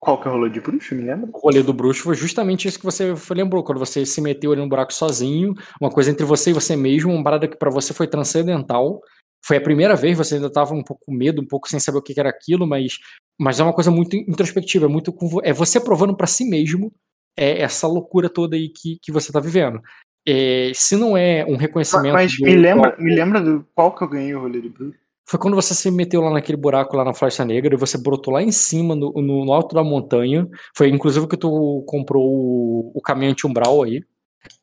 Qual 0.00 0.18
que 0.18 0.26
é 0.26 0.30
o 0.30 0.34
rolê 0.34 0.48
de 0.48 0.60
bruxo, 0.60 0.94
me 0.94 1.02
lembra? 1.02 1.28
O 1.30 1.38
rolê 1.38 1.62
do 1.62 1.74
bruxo 1.74 2.02
foi 2.02 2.14
justamente 2.14 2.66
isso 2.66 2.78
que 2.78 2.84
você 2.86 3.14
lembrou, 3.34 3.62
quando 3.62 3.78
você 3.78 4.06
se 4.06 4.20
meteu 4.22 4.50
ali 4.50 4.60
no 4.62 4.68
buraco 4.68 4.94
sozinho, 4.94 5.54
uma 5.78 5.90
coisa 5.90 6.10
entre 6.10 6.24
você 6.24 6.50
e 6.50 6.54
você 6.54 6.74
mesmo, 6.74 7.12
uma 7.12 7.22
parada 7.22 7.46
que 7.46 7.56
pra 7.56 7.70
você 7.70 7.92
foi 7.92 8.06
transcendental. 8.06 9.02
Foi 9.44 9.58
a 9.58 9.60
primeira 9.60 9.94
vez, 9.94 10.16
você 10.16 10.36
ainda 10.36 10.50
tava 10.50 10.74
um 10.74 10.82
pouco 10.82 11.04
com 11.04 11.12
medo, 11.12 11.42
um 11.42 11.46
pouco 11.46 11.68
sem 11.68 11.78
saber 11.78 11.98
o 11.98 12.02
que 12.02 12.18
era 12.18 12.30
aquilo, 12.30 12.66
mas, 12.66 12.98
mas 13.38 13.60
é 13.60 13.62
uma 13.62 13.74
coisa 13.74 13.90
muito 13.90 14.16
introspectiva, 14.16 14.86
é 14.86 14.88
muito 14.88 15.14
é 15.42 15.52
você 15.52 15.78
provando 15.78 16.16
pra 16.16 16.26
si 16.26 16.44
mesmo 16.48 16.92
é, 17.36 17.60
essa 17.60 17.86
loucura 17.86 18.28
toda 18.30 18.56
aí 18.56 18.68
que, 18.68 18.98
que 19.02 19.12
você 19.12 19.30
tá 19.30 19.40
vivendo. 19.40 19.80
É, 20.26 20.72
se 20.74 20.96
não 20.96 21.16
é 21.16 21.44
um 21.46 21.52
Mas, 21.52 21.60
reconhecimento. 21.60 22.12
mas 22.12 22.32
do- 22.36 22.44
me 22.44 22.56
lembra, 22.56 22.96
me 22.98 23.14
lembra 23.14 23.40
do 23.40 23.66
qual 23.74 23.94
que 23.94 24.04
eu 24.04 24.08
ganhei 24.08 24.34
o 24.34 24.40
rolê 24.40 24.60
de 24.60 24.68
bruxo? 24.68 24.99
Foi 25.30 25.38
quando 25.38 25.54
você 25.54 25.74
se 25.74 25.90
meteu 25.92 26.20
lá 26.22 26.30
naquele 26.32 26.58
buraco 26.58 26.96
lá 26.96 27.04
na 27.04 27.14
Floresta 27.14 27.44
Negra 27.44 27.74
e 27.74 27.78
você 27.78 27.96
brotou 27.96 28.34
lá 28.34 28.42
em 28.42 28.50
cima, 28.50 28.96
no, 28.96 29.12
no- 29.12 29.44
no 29.44 29.52
alto 29.52 29.74
da 29.76 29.84
montanha. 29.84 30.48
Foi 30.76 30.88
inclusive 30.88 31.28
que 31.28 31.36
tu 31.36 31.84
comprou 31.86 32.24
o, 32.26 32.92
o 32.96 33.00
caminho 33.00 33.30
anti-umbral 33.30 33.82
aí. 33.84 34.02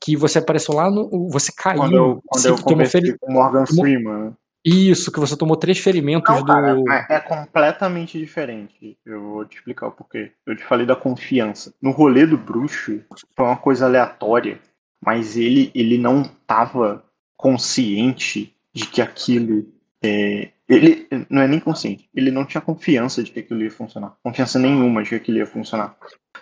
Que 0.04 0.18
você 0.18 0.40
apareceu 0.40 0.74
lá 0.76 0.90
no. 0.92 1.30
Você 1.30 1.52
caiu. 1.56 1.80
Quando 1.80 1.96
eu, 1.96 2.22
quando 2.26 2.46
eu 2.48 2.56
tomou 2.58 2.86
feri- 2.86 3.18
com 3.18 3.32
o 3.32 3.34
Morgan 3.34 3.66
Freeman. 3.66 4.24
né? 4.26 4.34
Isso, 4.66 5.10
que 5.12 5.20
você 5.20 5.38
tomou 5.38 5.56
três 5.56 5.78
ferimentos 5.78 6.34
Não, 6.36 6.42
do. 6.42 6.46
cara, 6.48 6.76
é, 7.10 7.16
é 7.16 7.20
completamente 7.22 8.20
diferente. 8.20 8.98
Eu 9.06 9.22
vou 9.22 9.46
te 9.46 9.56
explicar 9.58 9.88
o 9.88 9.92
porquê. 9.92 10.32
Eu 10.46 10.58
te 10.58 10.64
falei 10.66 10.86
da 10.86 10.96
confiança. 10.96 11.74
No 11.82 11.92
rolê 11.92 12.26
do 12.26 12.38
bruxo, 12.38 13.00
foi 13.36 13.46
uma 13.46 13.56
coisa 13.56 13.86
aleatória, 13.86 14.60
mas 15.02 15.38
ele, 15.38 15.72
ele 15.74 15.98
não 15.98 16.24
estava 16.24 17.04
consciente 17.38 18.54
de 18.74 18.86
que 18.86 19.02
aquilo. 19.02 19.66
É, 20.04 20.50
ele 20.70 21.08
não 21.30 21.42
é 21.42 21.48
nem 21.48 21.60
consciente, 21.60 22.10
ele 22.14 22.30
não 22.32 22.46
tinha 22.46 22.62
confiança 22.62 23.24
de 23.24 23.32
que 23.32 23.40
aquilo 23.40 23.62
ia 23.64 23.72
funcionar. 23.72 24.16
Confiança 24.24 24.60
nenhuma 24.60 25.02
de 25.04 25.10
que 25.10 25.16
aquilo 25.16 25.38
ia 25.38 25.46
funcionar. 25.48 25.96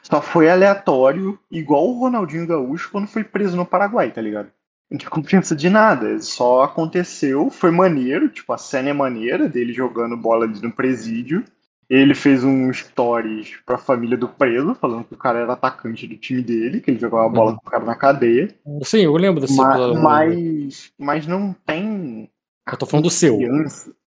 Só 0.03 0.21
foi 0.21 0.49
aleatório, 0.49 1.39
igual 1.49 1.87
o 1.87 1.99
Ronaldinho 1.99 2.45
Gaúcho 2.47 2.89
quando 2.91 3.07
foi 3.07 3.23
preso 3.23 3.55
no 3.55 3.65
Paraguai, 3.65 4.11
tá 4.11 4.21
ligado? 4.21 4.49
Não 4.91 4.97
tinha 4.99 5.09
confiança 5.09 5.55
de 5.55 5.69
nada, 5.69 6.19
só 6.19 6.63
aconteceu, 6.63 7.49
foi 7.49 7.71
maneiro, 7.71 8.29
tipo, 8.29 8.53
a 8.53 8.57
cena 8.57 8.89
é 8.89 8.93
maneira 8.93 9.49
dele 9.49 9.73
jogando 9.73 10.15
bola 10.15 10.45
ali 10.45 10.61
no 10.61 10.71
presídio. 10.71 11.43
Ele 11.87 12.15
fez 12.15 12.43
um 12.43 12.71
stories 12.73 13.57
pra 13.63 13.77
família 13.77 14.17
do 14.17 14.27
preso, 14.27 14.73
falando 14.75 15.03
que 15.03 15.13
o 15.13 15.17
cara 15.17 15.39
era 15.39 15.53
atacante 15.53 16.07
do 16.07 16.17
time 16.17 16.41
dele, 16.41 16.81
que 16.81 16.89
ele 16.89 16.99
jogava 16.99 17.25
a 17.27 17.29
bola 17.29 17.51
Uhum. 17.51 17.57
com 17.57 17.67
o 17.67 17.71
cara 17.71 17.85
na 17.85 17.95
cadeia. 17.95 18.47
Sim, 18.83 19.01
eu 19.01 19.15
lembro 19.15 19.39
desse 19.41 19.55
Ma- 19.55 19.69
episódio. 19.71 20.01
Mas, 20.01 20.91
mas 20.97 21.27
não 21.27 21.55
tem 21.65 22.27
Eu 22.71 22.77
tô 22.77 22.85
falando 22.85 23.05
do 23.05 23.11
seu. 23.11 23.37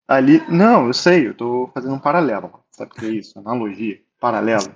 ali. 0.07 0.43
Não, 0.49 0.87
eu 0.87 0.95
sei, 0.95 1.29
eu 1.29 1.35
tô 1.35 1.71
fazendo 1.75 1.95
um 1.95 1.99
paralelo. 1.99 2.61
Sabe 2.73 2.93
o 2.93 2.95
que 2.95 3.07
é 3.07 3.11
isso? 3.11 3.39
Analogia, 3.39 4.01
paralelo. 4.19 4.75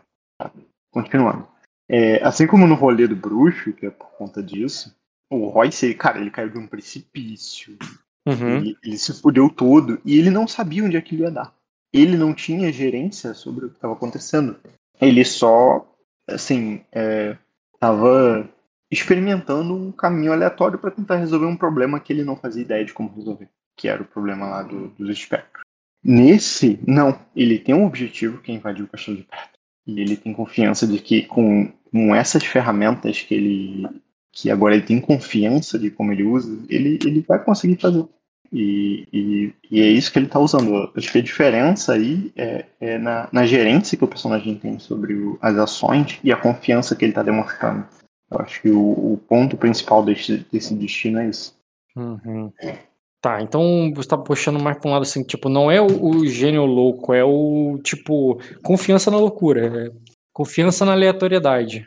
Continuando. 0.91 1.49
É, 1.89 2.23
assim 2.23 2.47
como 2.47 2.67
no 2.67 2.75
rolê 2.75 3.07
do 3.07 3.17
bruxo, 3.17 3.73
que 3.73 3.87
é 3.87 3.91
por 3.91 4.09
conta 4.13 4.43
disso, 4.43 4.95
o 5.31 5.49
Royce, 5.49 5.95
cara, 5.95 6.21
ele 6.21 6.31
caiu 6.31 6.51
de 6.51 6.59
um 6.59 6.67
precipício. 6.67 7.77
Uhum. 8.27 8.57
Ele, 8.59 8.77
ele 8.85 8.99
se 8.99 9.13
fudeu 9.21 9.49
todo 9.49 10.01
e 10.05 10.19
ele 10.19 10.31
não 10.31 10.47
sabia 10.47 10.85
onde 10.85 10.97
aquilo 10.97 11.23
ia 11.23 11.31
dar. 11.31 11.55
Ele 11.93 12.17
não 12.17 12.35
tinha 12.35 12.73
gerência 12.73 13.35
sobre 13.35 13.67
o 13.67 13.69
que 13.69 13.77
estava 13.77 13.95
acontecendo. 13.95 14.57
Ele 15.01 15.25
só, 15.25 15.87
assim, 16.29 16.85
estava 17.75 18.49
experimentando 18.91 19.75
um 19.75 19.91
caminho 19.91 20.33
aleatório 20.33 20.79
para 20.79 20.91
tentar 20.91 21.17
resolver 21.17 21.47
um 21.47 21.57
problema 21.57 21.99
que 21.99 22.13
ele 22.13 22.25
não 22.25 22.37
fazia 22.37 22.63
ideia 22.63 22.85
de 22.85 22.93
como 22.93 23.13
resolver, 23.15 23.49
que 23.83 23.89
era 23.89 24.01
o 24.01 24.05
problema 24.07 24.47
lá 24.47 24.63
do- 24.63 24.89
dos 24.97 25.11
espectros. 25.11 25.65
Nesse, 26.05 26.79
não. 26.87 27.19
Ele 27.35 27.59
tem 27.59 27.75
um 27.75 27.85
objetivo 27.85 28.39
que 28.39 28.53
é 28.53 28.55
invadir 28.55 28.85
o 28.85 28.89
castelo 28.89 29.17
de 29.17 29.25
perto. 29.25 29.59
E 29.87 30.01
ele 30.01 30.17
tem 30.17 30.33
confiança 30.33 30.87
de 30.87 30.99
que 31.01 31.23
com, 31.23 31.73
com 31.91 32.15
essas 32.15 32.45
ferramentas 32.45 33.21
que 33.21 33.35
ele. 33.35 33.89
que 34.33 34.51
agora 34.51 34.75
ele 34.75 34.85
tem 34.87 35.01
confiança 35.01 35.77
de 35.79 35.91
como 35.91 36.13
ele 36.13 36.23
usa, 36.23 36.65
ele, 36.69 36.99
ele 37.05 37.25
vai 37.27 37.43
conseguir 37.45 37.77
fazer. 37.81 38.05
E, 38.53 39.07
e, 39.13 39.53
e 39.71 39.81
é 39.81 39.89
isso 39.89 40.13
que 40.13 40.19
ele 40.21 40.27
está 40.27 40.39
usando. 40.39 40.93
Acho 40.97 41.11
que 41.11 41.19
a 41.19 41.23
diferença 41.23 41.95
aí 41.95 42.33
é, 42.37 42.67
é 42.81 42.99
na, 42.99 43.29
na 43.33 43.45
gerência 43.45 43.97
que 43.99 44.05
o 44.05 44.09
personagem 44.09 44.55
tem 44.57 44.79
sobre 44.79 45.15
o- 45.15 45.39
as 45.43 45.57
ações 45.59 46.21
e 46.23 46.31
a 46.31 46.37
confiança 46.37 46.95
que 46.95 47.05
ele 47.05 47.13
está 47.13 47.23
demonstrando. 47.23 47.85
Eu 48.31 48.39
acho 48.41 48.63
que 48.63 48.71
o, 48.71 48.81
o 49.15 49.21
ponto 49.29 49.57
principal 49.57 50.05
desse, 50.05 50.39
desse 50.53 50.75
destino 50.75 51.19
é 51.19 51.29
isso. 51.29 51.55
Uhum. 51.97 52.53
Tá, 53.23 53.41
então 53.41 53.93
você 53.95 54.09
tá 54.09 54.19
puxando 54.19 54.61
mais 54.61 54.77
pra 54.77 54.91
um 54.91 54.93
lado 54.95 55.03
assim, 55.03 55.23
tipo, 55.23 55.49
não 55.49 55.71
é 55.71 55.81
o, 55.81 55.87
o 55.87 56.27
gênio 56.27 56.67
louco, 56.67 57.15
é 57.15 57.23
o, 57.23 57.79
tipo, 57.81 58.41
confiança 58.65 59.13
na 59.13 59.17
loucura, 59.17 59.87
é 59.87 59.91
confiança 60.33 60.85
na 60.85 60.91
aleatoriedade. 60.91 61.87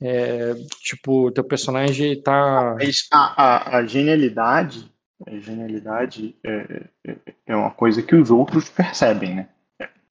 É, 0.00 0.54
tipo, 0.80 1.30
teu 1.32 1.44
personagem 1.44 2.22
tá. 2.22 2.78
A, 3.12 3.42
a, 3.42 3.76
a 3.76 3.84
genialidade, 3.84 4.90
a 5.26 5.38
genialidade 5.38 6.34
é, 6.42 6.86
é, 7.06 7.16
é 7.48 7.54
uma 7.54 7.70
coisa 7.70 8.02
que 8.02 8.16
os 8.16 8.30
outros 8.30 8.70
percebem, 8.70 9.34
né? 9.34 9.48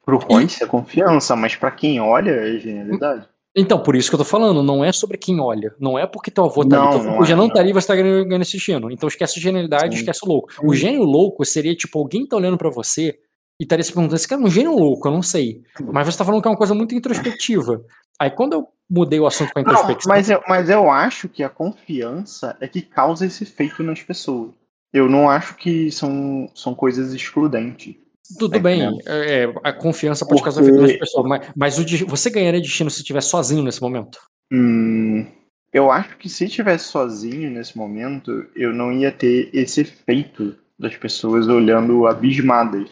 Pro 0.06 0.20
Royce 0.20 0.64
é 0.64 0.68
confiança, 0.68 1.36
mas 1.36 1.56
para 1.56 1.72
quem 1.72 2.00
olha 2.00 2.30
é 2.30 2.60
genialidade. 2.60 3.28
Então, 3.56 3.82
por 3.82 3.96
isso 3.96 4.10
que 4.10 4.16
eu 4.16 4.20
tô 4.20 4.26
falando, 4.26 4.62
não 4.62 4.84
é 4.84 4.92
sobre 4.92 5.18
quem 5.18 5.40
olha. 5.40 5.74
Não 5.80 5.98
é 5.98 6.06
porque 6.06 6.30
teu 6.30 6.46
avô 6.46 6.64
tá 6.64 6.78
Não, 6.78 6.88
ali. 6.88 6.96
Teu 6.96 7.04
não 7.04 7.14
avô 7.16 7.24
é, 7.24 7.26
já 7.28 7.36
não 7.36 7.48
não. 7.48 7.54
tá 7.54 7.60
ali 7.60 7.72
e 7.72 7.74
você 7.74 7.88
tá 7.88 7.96
ganhando, 7.96 8.38
destino. 8.40 8.92
Então 8.92 9.08
esquece 9.10 9.40
a 9.40 9.42
genialidade, 9.42 9.96
Sim. 9.96 10.00
esquece 10.02 10.20
o 10.24 10.28
louco. 10.28 10.50
O 10.64 10.74
gênio 10.74 11.04
louco 11.04 11.44
seria, 11.46 11.76
tipo, 11.76 11.98
alguém 12.00 12.28
tá 12.28 12.36
olhando 12.38 12.58
pra 12.58 12.70
você 12.70 13.18
e 13.60 13.64
estaria 13.64 13.84
se 13.84 13.92
perguntando, 13.92 14.16
esse 14.16 14.28
cara 14.28 14.42
é 14.42 14.46
um 14.46 14.50
gênio 14.50 14.74
louco, 14.76 15.08
eu 15.08 15.12
não 15.12 15.22
sei. 15.24 15.64
Mas 15.92 16.06
você 16.08 16.18
tá 16.18 16.24
falando 16.24 16.42
que 16.42 16.48
é 16.48 16.52
uma 16.52 16.58
coisa 16.58 16.74
muito 16.76 16.96
introspectiva. 16.96 17.84
Aí 18.20 18.30
quando 18.30 18.54
eu 18.54 18.68
mudei 18.90 19.20
o 19.20 19.26
assunto 19.28 19.52
pra 19.52 19.64
Não, 19.64 19.72
introspecção. 19.72 20.10
mas 20.10 20.30
eu, 20.30 20.42
mas 20.48 20.70
eu 20.70 20.90
acho 20.90 21.28
que 21.28 21.44
a 21.44 21.50
confiança 21.50 22.56
é 22.62 22.68
que 22.68 22.82
causa 22.82 23.26
esse 23.26 23.44
efeito 23.44 23.84
nas 23.84 24.02
pessoas. 24.02 24.52
Eu 24.94 25.10
não 25.10 25.30
acho 25.30 25.56
que 25.56 25.92
são, 25.92 26.50
são 26.56 26.74
coisas 26.74 27.14
excludentes. 27.14 27.96
Tudo 28.38 28.52
Tá 28.54 28.60
bem, 28.60 28.82
entendendo? 28.84 29.04
é, 29.08 29.44
é, 29.44 29.54
a 29.64 29.74
confiança 29.74 30.26
pode 30.26 30.44
causar 30.44 30.62
Porque- 30.62 30.76
efeito 30.76 30.92
nas 30.92 31.00
pessoas, 31.00 31.26
mas, 31.28 31.48
mas 31.56 31.80
o 31.80 32.08
você 32.08 32.30
ganharia 32.30 32.62
destino 32.62 32.90
se 32.90 33.00
estiver 33.00 33.22
sozinho 33.22 33.64
nesse 33.64 33.82
momento? 33.82 34.20
Hum, 34.52 35.26
eu 35.74 35.90
acho 35.92 36.18
que 36.18 36.28
se 36.30 36.46
estivesse 36.46 36.86
sozinho 36.86 37.50
nesse 37.50 37.78
momento, 37.78 38.46
eu 38.56 38.74
não 38.74 38.92
ia 38.92 39.12
ter 39.12 39.50
esse 39.54 39.82
efeito 39.82 40.56
das 40.78 40.96
pessoas 40.96 41.48
olhando 41.48 42.08
abismadas. 42.08 42.90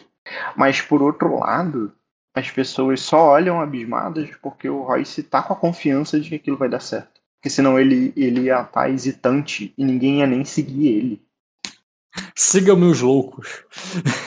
Mas 0.56 0.82
por 0.82 1.02
outro 1.02 1.40
lado, 1.40 1.92
as 2.36 2.52
pessoas 2.52 3.00
só 3.02 3.30
olham 3.30 3.62
abismadas 3.62 4.30
porque 4.42 4.68
o 4.70 4.82
Royce 4.84 5.24
tá 5.24 5.42
com 5.42 5.54
a 5.54 5.56
confiança 5.56 6.20
de 6.20 6.30
que 6.30 6.36
aquilo 6.36 6.58
vai 6.58 6.70
dar 6.70 6.80
certo. 6.82 7.22
Porque 7.40 7.50
senão 7.50 7.80
ele, 7.80 8.12
ele 8.18 8.42
ia 8.42 8.62
estar 8.62 8.90
hesitante 8.90 9.74
e 9.78 9.86
ninguém 9.86 10.20
ia 10.20 10.28
nem 10.28 10.44
seguir 10.44 10.88
ele. 10.88 11.22
Siga 12.36 12.76
meus 12.76 13.00
loucos. 13.02 13.64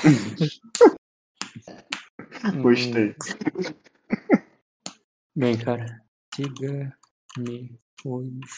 Gostei. 2.61 3.15
Bem, 5.37 5.57
cara. 5.57 6.01
Siga 6.35 6.93
meus 7.39 7.71
loucos. 8.05 8.51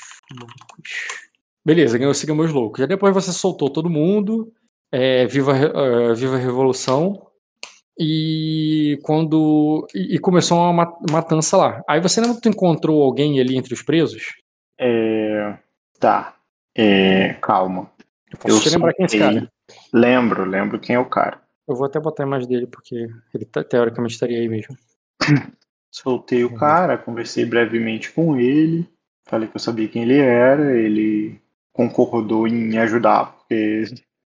Beleza, 1.64 1.98
ganhou 1.98 2.14
Siga 2.14 2.34
meus 2.34 2.52
loucos. 2.52 2.80
Já 2.80 2.86
depois 2.86 3.14
você 3.14 3.32
soltou 3.32 3.70
todo 3.70 3.90
mundo. 3.90 4.52
É, 4.90 5.26
viva, 5.26 5.52
uh, 5.52 6.14
viva 6.14 6.36
a 6.36 6.38
Revolução. 6.38 7.26
E 7.98 8.98
quando. 9.02 9.86
E, 9.94 10.16
e 10.16 10.18
começou 10.18 10.58
uma 10.58 10.96
matança 11.10 11.56
lá. 11.56 11.82
Aí 11.88 12.00
você 12.00 12.20
lembra 12.20 12.36
que 12.36 12.42
tu 12.42 12.48
encontrou 12.48 13.02
alguém 13.02 13.40
ali 13.40 13.56
entre 13.56 13.74
os 13.74 13.82
presos? 13.82 14.34
É. 14.78 15.58
Tá. 15.98 16.36
É, 16.74 17.34
calma. 17.34 17.90
Eu 18.44 18.60
te 18.60 18.70
lembrar 18.70 18.94
quem 18.94 19.04
é 19.04 19.06
esse 19.06 19.18
cara? 19.18 19.52
Lembro, 19.92 20.44
lembro 20.44 20.80
quem 20.80 20.96
é 20.96 20.98
o 20.98 21.04
cara. 21.04 21.41
Eu 21.66 21.76
vou 21.76 21.86
até 21.86 22.00
botar 22.00 22.24
a 22.24 22.26
imagem 22.26 22.48
dele, 22.48 22.66
porque 22.66 23.08
ele 23.32 23.44
tá, 23.44 23.62
teoricamente 23.62 24.14
estaria 24.14 24.38
aí 24.38 24.48
mesmo. 24.48 24.76
Soltei 25.90 26.44
o 26.44 26.54
cara, 26.54 26.96
conversei 26.96 27.44
brevemente 27.44 28.10
com 28.12 28.38
ele, 28.38 28.88
falei 29.26 29.46
que 29.48 29.56
eu 29.56 29.60
sabia 29.60 29.88
quem 29.88 30.02
ele 30.02 30.18
era, 30.18 30.76
ele 30.76 31.40
concordou 31.72 32.48
em 32.48 32.54
me 32.54 32.78
ajudar, 32.78 33.32
porque 33.32 33.84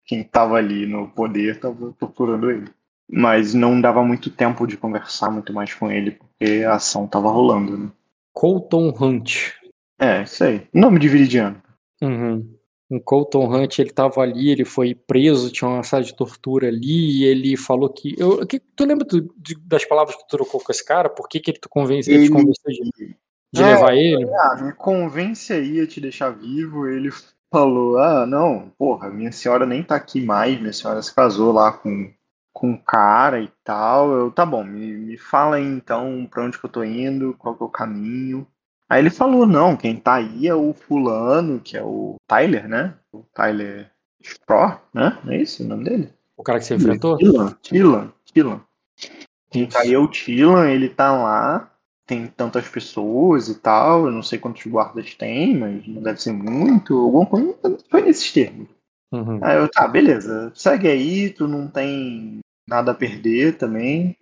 quem 0.05 0.21
estava 0.21 0.55
ali 0.55 0.85
no 0.85 1.07
poder 1.09 1.55
estava 1.55 1.93
torturando 1.93 2.49
ele. 2.49 2.67
Mas 3.09 3.53
não 3.53 3.79
dava 3.79 4.03
muito 4.03 4.29
tempo 4.29 4.65
de 4.65 4.77
conversar 4.77 5.29
muito 5.29 5.53
mais 5.53 5.73
com 5.73 5.91
ele, 5.91 6.11
porque 6.11 6.63
a 6.63 6.75
ação 6.75 7.05
estava 7.05 7.29
rolando, 7.29 7.77
né? 7.77 7.91
Colton 8.33 8.93
Hunt. 8.99 9.51
É, 9.99 10.23
isso 10.23 10.43
aí. 10.43 10.67
Nome 10.73 10.99
de 10.99 11.09
viridiano. 11.09 11.61
Uhum. 12.01 12.55
O 12.91 12.99
Colton 12.99 13.45
Hunt, 13.45 13.79
ele 13.79 13.89
tava 13.89 14.19
ali, 14.19 14.49
ele 14.49 14.65
foi 14.65 14.93
preso, 14.93 15.49
tinha 15.49 15.69
uma 15.69 15.81
sala 15.81 16.03
de 16.03 16.13
tortura 16.13 16.67
ali, 16.67 17.21
e 17.21 17.23
ele 17.23 17.55
falou 17.55 17.87
que. 17.87 18.13
Eu, 18.17 18.45
que 18.45 18.59
tu 18.59 18.83
lembra 18.83 19.05
do, 19.05 19.33
de, 19.37 19.55
das 19.65 19.85
palavras 19.85 20.17
que 20.17 20.27
tu 20.27 20.35
trocou 20.35 20.59
com 20.59 20.69
esse 20.69 20.83
cara? 20.83 21.09
Por 21.09 21.29
que, 21.29 21.39
que 21.39 21.51
ele, 21.51 21.57
tu 21.57 21.69
convence, 21.69 22.11
ele, 22.11 22.25
te 22.25 22.29
convenceu 22.29 22.69
de, 22.69 23.15
de 23.53 23.63
é, 23.63 23.65
levar 23.65 23.95
ele? 23.95 24.29
Ah, 24.33 24.61
me 24.61 24.73
convence 24.73 25.53
aí 25.53 25.79
a 25.79 25.87
te 25.87 26.01
deixar 26.01 26.31
vivo. 26.31 26.85
Ele 26.85 27.09
falou: 27.49 27.97
Ah, 27.97 28.25
não, 28.25 28.73
porra, 28.77 29.09
minha 29.09 29.31
senhora 29.31 29.65
nem 29.65 29.81
tá 29.81 29.95
aqui 29.95 30.19
mais, 30.19 30.59
minha 30.59 30.73
senhora 30.73 31.01
se 31.01 31.15
casou 31.15 31.53
lá 31.53 31.71
com, 31.71 32.11
com 32.51 32.71
um 32.71 32.77
cara 32.77 33.39
e 33.39 33.49
tal. 33.63 34.11
Eu, 34.11 34.31
tá 34.31 34.45
bom, 34.45 34.65
me, 34.65 34.91
me 34.91 35.17
fala 35.17 35.55
aí 35.55 35.65
então 35.65 36.27
pra 36.29 36.43
onde 36.43 36.59
que 36.59 36.65
eu 36.65 36.69
tô 36.69 36.83
indo, 36.83 37.35
qual 37.35 37.55
que 37.55 37.63
é 37.63 37.65
o 37.65 37.69
caminho. 37.69 38.45
Aí 38.91 38.99
ele 38.99 39.09
falou, 39.09 39.45
não, 39.45 39.77
quem 39.77 39.95
tá 39.95 40.15
aí 40.15 40.49
é 40.49 40.53
o 40.53 40.73
fulano, 40.73 41.61
que 41.61 41.77
é 41.77 41.81
o 41.81 42.15
Tyler, 42.27 42.67
né? 42.67 42.93
O 43.13 43.23
Tyler 43.33 43.89
Straw, 44.21 44.81
né? 44.93 45.17
Não 45.23 45.31
é 45.31 45.37
esse 45.37 45.63
o 45.63 45.65
nome 45.65 45.85
dele? 45.85 46.09
O 46.35 46.43
cara 46.43 46.59
que 46.59 46.65
você 46.65 46.75
enfrentou? 46.75 47.17
Tilan, 47.17 47.55
Tilan, 47.61 48.13
Tilan. 48.25 48.61
Quem 49.49 49.65
tá 49.65 49.79
aí 49.79 49.93
é 49.93 49.97
o 49.97 50.09
Tilan, 50.09 50.69
ele 50.69 50.89
tá 50.89 51.09
lá, 51.13 51.71
tem 52.05 52.27
tantas 52.27 52.67
pessoas 52.67 53.47
e 53.47 53.55
tal, 53.61 54.07
eu 54.07 54.11
não 54.11 54.21
sei 54.21 54.37
quantos 54.37 54.69
guardas 54.69 55.15
tem, 55.15 55.57
mas 55.57 55.87
não 55.87 56.03
deve 56.03 56.21
ser 56.21 56.33
muito, 56.33 56.97
alguma 56.97 57.25
coisa, 57.25 57.55
foi 57.89 58.01
nesses 58.01 58.29
termos. 58.33 58.67
Uhum. 59.13 59.39
Aí 59.41 59.57
eu, 59.57 59.69
tá, 59.69 59.87
beleza, 59.87 60.51
segue 60.53 60.89
aí, 60.89 61.29
tu 61.29 61.47
não 61.47 61.65
tem 61.65 62.39
nada 62.67 62.91
a 62.91 62.95
perder 62.95 63.55
também, 63.55 64.17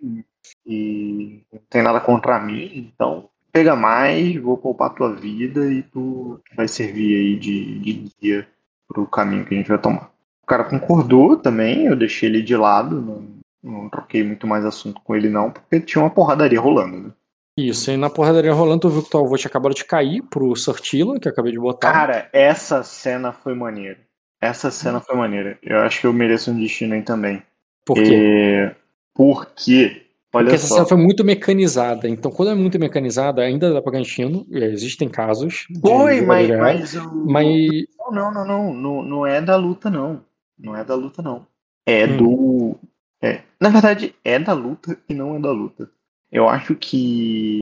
e 0.64 1.42
não 1.52 1.60
tem 1.68 1.82
nada 1.82 2.00
contra 2.00 2.38
mim, 2.38 2.94
então 2.94 3.28
pega 3.52 3.76
mais, 3.76 4.36
vou 4.36 4.56
poupar 4.56 4.94
tua 4.94 5.12
vida 5.14 5.70
e 5.72 5.82
tu 5.82 6.40
vai 6.56 6.68
servir 6.68 7.16
aí 7.16 7.36
de, 7.38 7.78
de 7.78 8.12
guia 8.20 8.48
pro 8.88 9.06
caminho 9.06 9.44
que 9.44 9.54
a 9.54 9.58
gente 9.58 9.68
vai 9.68 9.78
tomar. 9.78 10.10
O 10.42 10.46
cara 10.46 10.64
concordou 10.64 11.36
também, 11.36 11.86
eu 11.86 11.96
deixei 11.96 12.28
ele 12.28 12.42
de 12.42 12.56
lado, 12.56 13.00
não, 13.00 13.24
não 13.62 13.88
troquei 13.88 14.22
muito 14.22 14.46
mais 14.46 14.64
assunto 14.64 15.00
com 15.02 15.14
ele 15.14 15.28
não, 15.28 15.50
porque 15.50 15.80
tinha 15.80 16.02
uma 16.02 16.10
porradaria 16.10 16.60
rolando, 16.60 16.98
né? 16.98 17.10
Isso, 17.56 17.90
e 17.90 17.96
na 17.96 18.08
porradaria 18.08 18.52
rolando, 18.52 18.80
tu 18.80 18.88
viu 18.88 19.02
que 19.02 19.16
avô 19.16 19.36
tinha 19.36 19.48
acabado 19.48 19.74
de 19.74 19.84
cair 19.84 20.22
pro 20.22 20.56
Sortila, 20.56 21.20
que 21.20 21.28
eu 21.28 21.32
acabei 21.32 21.52
de 21.52 21.58
botar. 21.58 21.92
Cara, 21.92 22.28
essa 22.32 22.82
cena 22.82 23.32
foi 23.32 23.54
maneira. 23.54 23.98
Essa 24.40 24.70
cena 24.70 25.00
foi 25.00 25.14
maneira. 25.16 25.58
Eu 25.62 25.80
acho 25.80 26.00
que 26.00 26.06
eu 26.06 26.12
mereço 26.12 26.50
um 26.50 26.58
destino 26.58 26.94
aí 26.94 27.02
também. 27.02 27.42
Por 27.84 27.96
quê? 27.96 28.14
É... 28.14 28.76
Porque 29.14 30.06
Olha 30.32 30.44
Porque 30.44 30.54
essa 30.56 30.68
só. 30.68 30.74
cena 30.76 30.86
foi 30.86 30.96
muito 30.96 31.24
mecanizada. 31.24 32.08
Então, 32.08 32.30
quando 32.30 32.52
é 32.52 32.54
muito 32.54 32.78
mecanizada, 32.78 33.42
ainda 33.42 33.72
dá 33.72 33.82
pra 33.82 33.92
ganhar 33.92 34.04
destino. 34.04 34.46
Existem 34.50 35.08
casos. 35.08 35.66
de 35.68 35.80
Foi, 35.80 36.20
mas, 36.20 36.48
mas, 36.50 36.94
o... 36.94 37.26
mas 37.26 37.68
Não, 38.12 38.32
não, 38.32 38.44
não, 38.46 38.74
não, 38.74 39.02
não 39.02 39.26
é 39.26 39.40
da 39.42 39.56
luta, 39.56 39.90
não. 39.90 40.24
Não 40.58 40.76
é 40.76 40.84
da 40.84 40.94
luta, 40.94 41.20
não. 41.22 41.46
É 41.86 42.06
Hum. 42.06 42.16
do. 42.16 42.76
é, 43.22 43.40
na 43.60 43.70
verdade, 43.70 44.14
é 44.24 44.38
da 44.38 44.52
luta 44.52 44.96
e 45.08 45.14
não 45.14 45.34
é 45.34 45.40
da 45.40 45.50
luta. 45.50 45.90
Eu 46.30 46.48
acho 46.48 46.74
que. 46.76 47.58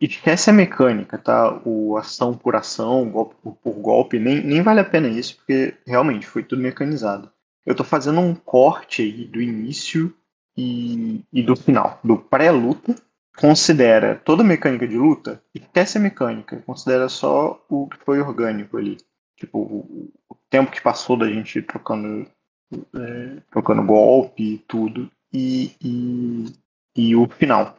Esquece 0.00 0.50
a 0.50 0.52
mecânica, 0.52 1.16
tá? 1.16 1.58
O 1.64 1.96
ação 1.96 2.34
por 2.34 2.54
ação, 2.54 3.08
golpe 3.10 3.34
por, 3.42 3.54
por 3.56 3.72
golpe, 3.74 4.18
nem, 4.18 4.44
nem 4.44 4.60
vale 4.62 4.80
a 4.80 4.84
pena 4.84 5.08
isso, 5.08 5.36
porque 5.36 5.74
realmente 5.86 6.26
foi 6.26 6.42
tudo 6.42 6.60
mecanizado. 6.60 7.30
Eu 7.64 7.74
tô 7.74 7.82
fazendo 7.82 8.20
um 8.20 8.34
corte 8.34 9.00
aí 9.00 9.24
do 9.24 9.40
início 9.40 10.12
e, 10.60 11.24
e 11.32 11.42
do 11.42 11.56
final, 11.56 11.98
do 12.04 12.18
pré-luta. 12.18 12.94
Considera 13.36 14.16
toda 14.16 14.42
a 14.42 14.46
mecânica 14.46 14.86
de 14.86 14.98
luta, 14.98 15.42
esquece 15.54 15.96
a 15.96 16.00
mecânica, 16.00 16.62
considera 16.66 17.08
só 17.08 17.64
o 17.70 17.88
que 17.88 17.96
foi 18.04 18.20
orgânico 18.20 18.76
ali. 18.76 18.98
Tipo, 19.36 19.58
o, 19.58 20.12
o 20.28 20.36
tempo 20.50 20.70
que 20.70 20.82
passou 20.82 21.16
da 21.16 21.26
gente 21.26 21.62
trocando, 21.62 22.26
é, 22.72 23.36
trocando 23.50 23.82
golpe 23.82 24.42
e 24.42 24.58
tudo, 24.58 25.10
e, 25.32 25.72
e, 25.80 26.52
e 26.94 27.16
o 27.16 27.26
final. 27.28 27.78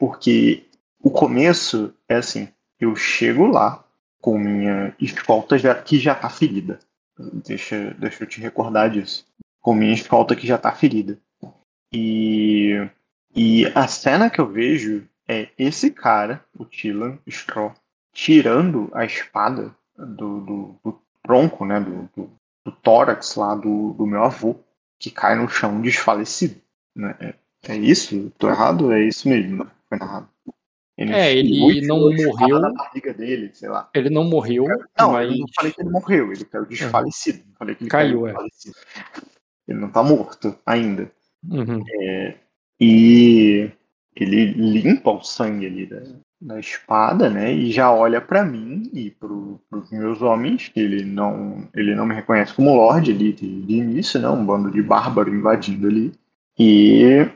Porque 0.00 0.64
o 1.00 1.10
começo 1.10 1.94
é 2.08 2.16
assim, 2.16 2.48
eu 2.80 2.96
chego 2.96 3.46
lá 3.46 3.84
com 4.20 4.36
minha 4.36 4.92
escolta 4.98 5.56
já, 5.58 5.74
que 5.76 5.98
já 5.98 6.14
tá 6.14 6.28
ferida. 6.28 6.80
Deixa, 7.46 7.94
deixa 7.98 8.24
eu 8.24 8.28
te 8.28 8.40
recordar 8.40 8.90
disso. 8.90 9.24
Com 9.60 9.74
minha 9.74 9.94
escolta 9.94 10.34
que 10.34 10.46
já 10.46 10.58
tá 10.58 10.72
ferida. 10.72 11.20
E, 11.92 12.88
e 13.34 13.66
a 13.74 13.86
cena 13.88 14.30
que 14.30 14.40
eu 14.40 14.46
vejo 14.46 15.08
é 15.26 15.48
esse 15.58 15.90
cara, 15.90 16.44
o 16.58 16.64
Tilan 16.64 17.18
Straw, 17.26 17.74
tirando 18.12 18.90
a 18.92 19.04
espada 19.04 19.74
do, 19.96 20.40
do, 20.40 20.80
do 20.84 21.00
tronco, 21.22 21.64
né, 21.64 21.80
do, 21.80 22.08
do, 22.16 22.30
do 22.64 22.72
tórax 22.72 23.36
lá 23.36 23.54
do, 23.54 23.92
do 23.92 24.06
meu 24.06 24.24
avô, 24.24 24.56
que 24.98 25.10
cai 25.10 25.34
no 25.34 25.48
chão 25.48 25.80
desfalecido. 25.80 26.60
Né? 26.94 27.16
É, 27.20 27.34
é 27.72 27.76
isso? 27.76 28.32
Tô 28.38 28.48
errado? 28.48 28.92
É 28.92 29.02
isso 29.02 29.28
mesmo, 29.28 29.64
né? 29.64 29.70
Foi 29.88 29.98
narrado. 29.98 30.28
É, 30.96 31.32
ele 31.32 31.50
enfiou 31.50 31.70
e 31.70 31.86
não 31.86 32.00
morreu. 32.00 32.60
da 32.60 32.72
barriga 32.72 33.14
dele, 33.14 33.50
sei 33.54 33.68
lá. 33.68 33.88
ele 33.94 34.10
não 34.10 34.24
morreu, 34.24 34.64
Não, 34.98 35.12
mas. 35.12 35.30
eu 35.30 35.38
não 35.38 35.46
falei 35.54 35.72
que 35.72 35.80
ele 35.80 35.90
morreu, 35.90 36.32
ele 36.32 36.44
caiu 36.44 36.66
desfalecido. 36.66 37.44
Falei 37.56 37.76
que 37.76 37.84
ele 37.84 37.90
Caiu, 37.90 38.22
caiu 38.22 38.36
é. 38.36 38.48
Ele 39.68 39.78
não 39.78 39.90
tá 39.90 40.02
morto 40.02 40.58
ainda. 40.66 41.12
Uhum. 41.44 41.82
E 42.80 43.70
ele 44.14 44.46
limpa 44.52 45.10
o 45.10 45.22
sangue 45.22 45.66
ali 45.66 45.86
da, 45.86 46.02
da 46.40 46.60
espada, 46.60 47.28
né? 47.28 47.52
E 47.52 47.70
já 47.70 47.92
olha 47.92 48.20
pra 48.20 48.44
mim 48.44 48.88
e 48.92 49.10
pro, 49.10 49.60
pros 49.68 49.90
meus 49.90 50.22
homens, 50.22 50.68
que 50.68 50.80
ele 50.80 51.04
não, 51.04 51.68
ele 51.74 51.94
não 51.94 52.06
me 52.06 52.14
reconhece 52.14 52.54
como 52.54 52.74
Lorde 52.74 53.10
ali 53.12 53.32
de, 53.32 53.62
de 53.62 53.74
início, 53.74 54.20
né? 54.20 54.28
Um 54.28 54.44
bando 54.44 54.70
de 54.70 54.82
bárbaro 54.82 55.34
invadindo 55.34 55.88
ali. 55.88 56.12
E 56.58 57.26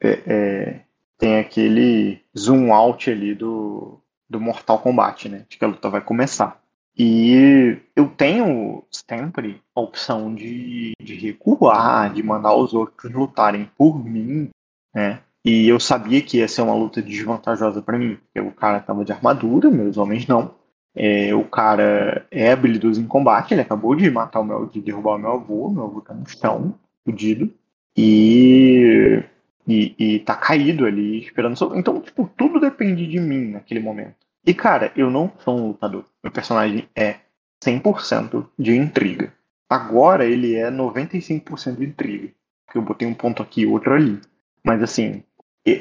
é, 0.00 0.22
é, 0.26 0.80
tem 1.18 1.38
aquele 1.38 2.20
zoom 2.36 2.72
out 2.72 3.10
ali 3.10 3.34
do, 3.34 4.00
do 4.28 4.40
Mortal 4.40 4.78
Kombat, 4.80 5.28
né? 5.28 5.44
De 5.48 5.58
que 5.58 5.64
a 5.64 5.68
luta 5.68 5.88
vai 5.88 6.00
começar. 6.00 6.61
E 6.96 7.78
eu 7.96 8.06
tenho 8.08 8.84
sempre 8.90 9.62
a 9.74 9.80
opção 9.80 10.34
de, 10.34 10.92
de 11.02 11.14
recuar, 11.14 12.12
de 12.12 12.22
mandar 12.22 12.54
os 12.54 12.74
outros 12.74 13.10
lutarem 13.12 13.70
por 13.76 14.04
mim, 14.04 14.50
né? 14.94 15.20
E 15.44 15.68
eu 15.68 15.80
sabia 15.80 16.22
que 16.22 16.38
ia 16.38 16.46
ser 16.46 16.62
uma 16.62 16.74
luta 16.74 17.02
desvantajosa 17.02 17.82
pra 17.82 17.98
mim, 17.98 18.16
porque 18.16 18.40
o 18.40 18.52
cara 18.52 18.78
tava 18.78 19.04
de 19.04 19.12
armadura, 19.12 19.70
meus 19.70 19.96
homens 19.96 20.26
não. 20.26 20.54
É, 20.94 21.34
o 21.34 21.44
cara 21.44 22.26
é 22.30 22.52
habilidoso 22.52 23.00
em 23.00 23.06
combate, 23.06 23.52
ele 23.54 23.62
acabou 23.62 23.94
de 23.94 24.10
matar 24.10 24.40
o 24.40 24.44
meu, 24.44 24.66
de 24.66 24.80
derrubar 24.80 25.16
o 25.16 25.18
meu 25.18 25.32
avô, 25.32 25.70
meu 25.70 25.84
avô 25.84 26.00
tá 26.00 26.14
no 26.14 26.28
chão, 26.28 26.74
fudido. 27.04 27.52
E, 27.96 29.22
e, 29.66 29.94
e 29.98 30.18
tá 30.20 30.36
caído 30.36 30.84
ali, 30.84 31.18
esperando. 31.20 31.56
Então, 31.74 32.00
tipo, 32.00 32.30
tudo 32.36 32.60
depende 32.60 33.06
de 33.06 33.18
mim 33.18 33.50
naquele 33.50 33.80
momento. 33.80 34.16
E, 34.46 34.52
cara, 34.54 34.92
eu 34.96 35.10
não 35.10 35.32
sou 35.38 35.58
um 35.58 35.66
lutador. 35.68 36.04
Meu 36.22 36.32
personagem 36.32 36.88
é 36.96 37.20
100% 37.62 38.48
de 38.58 38.74
intriga. 38.76 39.32
Agora 39.68 40.24
ele 40.24 40.54
é 40.56 40.70
95% 40.70 41.78
de 41.78 41.86
intriga. 41.86 42.32
Porque 42.66 42.78
eu 42.78 42.82
botei 42.82 43.06
um 43.08 43.14
ponto 43.14 43.42
aqui 43.42 43.62
e 43.62 43.66
outro 43.66 43.94
ali. 43.94 44.20
Mas 44.64 44.82
assim, 44.82 45.22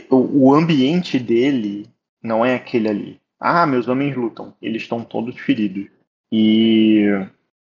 o, 0.09 0.47
o 0.49 0.53
ambiente 0.53 1.19
dele 1.19 1.87
não 2.21 2.45
é 2.45 2.55
aquele 2.55 2.87
ali. 2.89 3.21
Ah, 3.39 3.65
meus 3.65 3.87
homens 3.87 4.15
lutam. 4.15 4.53
Eles 4.61 4.83
estão 4.83 5.03
todos 5.03 5.37
feridos. 5.39 5.87
E 6.31 7.05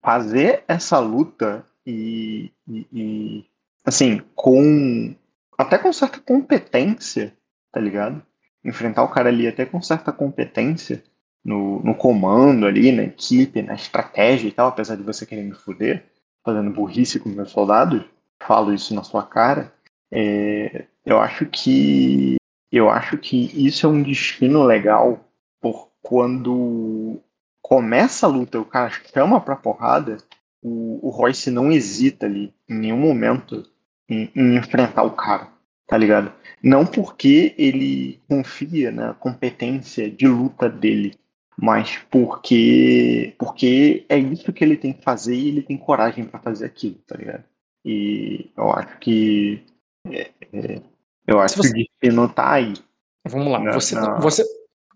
fazer 0.03 0.63
essa 0.67 0.99
luta 0.99 1.65
e, 1.85 2.51
e- 2.67 2.87
e, 2.91 3.45
assim, 3.85 4.21
com 4.35 5.15
até 5.57 5.77
com 5.77 5.91
certa 5.93 6.19
competência, 6.19 7.35
tá 7.71 7.79
ligado? 7.79 8.21
Enfrentar 8.63 9.03
o 9.03 9.09
cara 9.09 9.29
ali 9.29 9.47
até 9.47 9.65
com 9.65 9.81
certa 9.81 10.11
competência 10.11 11.03
no, 11.43 11.81
no 11.83 11.95
comando 11.95 12.65
ali, 12.65 12.91
na 12.91 13.03
equipe, 13.03 13.61
na 13.61 13.73
estratégia 13.73 14.47
e 14.47 14.51
tal, 14.51 14.67
apesar 14.67 14.95
de 14.95 15.03
você 15.03 15.25
querer 15.25 15.43
me 15.43 15.53
fuder, 15.53 16.05
fazendo 16.43 16.71
burrice 16.71 17.19
com 17.19 17.29
meus 17.29 17.51
soldados, 17.51 18.03
falo 18.41 18.73
isso 18.73 18.93
na 18.93 19.03
sua 19.03 19.23
cara. 19.23 19.73
É, 20.11 20.85
eu 21.05 21.19
acho 21.19 21.45
que 21.45 22.35
eu 22.71 22.89
acho 22.89 23.17
que 23.17 23.51
isso 23.65 23.85
é 23.85 23.89
um 23.89 24.01
destino 24.01 24.63
legal 24.63 25.19
por 25.59 25.89
quando 26.01 27.19
começa 27.61 28.25
a 28.25 28.29
luta, 28.29 28.59
o 28.59 28.65
cara 28.65 28.89
chama 28.89 29.39
pra 29.41 29.55
porrada, 29.55 30.17
o, 30.61 31.07
o 31.07 31.09
Royce 31.09 31.51
não 31.51 31.71
hesita 31.71 32.25
ali 32.25 32.53
em 32.69 32.75
nenhum 32.75 32.97
momento 32.97 33.63
em, 34.09 34.31
em 34.35 34.55
enfrentar 34.55 35.03
o 35.03 35.11
cara, 35.11 35.47
tá 35.91 35.97
ligado? 35.97 36.31
Não 36.63 36.85
porque 36.85 37.53
ele 37.57 38.17
confia 38.29 38.91
na 38.93 39.13
competência 39.13 40.09
de 40.09 40.25
luta 40.25 40.69
dele, 40.69 41.15
mas 41.57 41.97
porque 42.09 43.33
porque 43.37 44.05
é 44.07 44.17
isso 44.17 44.53
que 44.53 44.63
ele 44.63 44.77
tem 44.77 44.93
que 44.93 45.03
fazer 45.03 45.35
e 45.35 45.49
ele 45.49 45.61
tem 45.61 45.77
coragem 45.77 46.23
pra 46.23 46.39
fazer 46.39 46.65
aquilo, 46.65 46.95
tá 47.05 47.17
ligado? 47.17 47.43
E 47.83 48.49
eu 48.55 48.71
acho 48.71 48.97
que 48.99 49.61
é, 50.07 50.29
é, 50.53 50.81
eu 51.27 51.41
acho 51.41 51.57
você- 51.57 51.73
que 51.73 51.81
o 51.81 51.85
destino 52.01 52.29
tá 52.29 52.53
aí. 52.53 52.73
Vamos 53.27 53.51
lá. 53.51 53.59
Não, 53.59 53.73
você, 53.73 53.95
não. 53.95 54.19
você, 54.21 54.45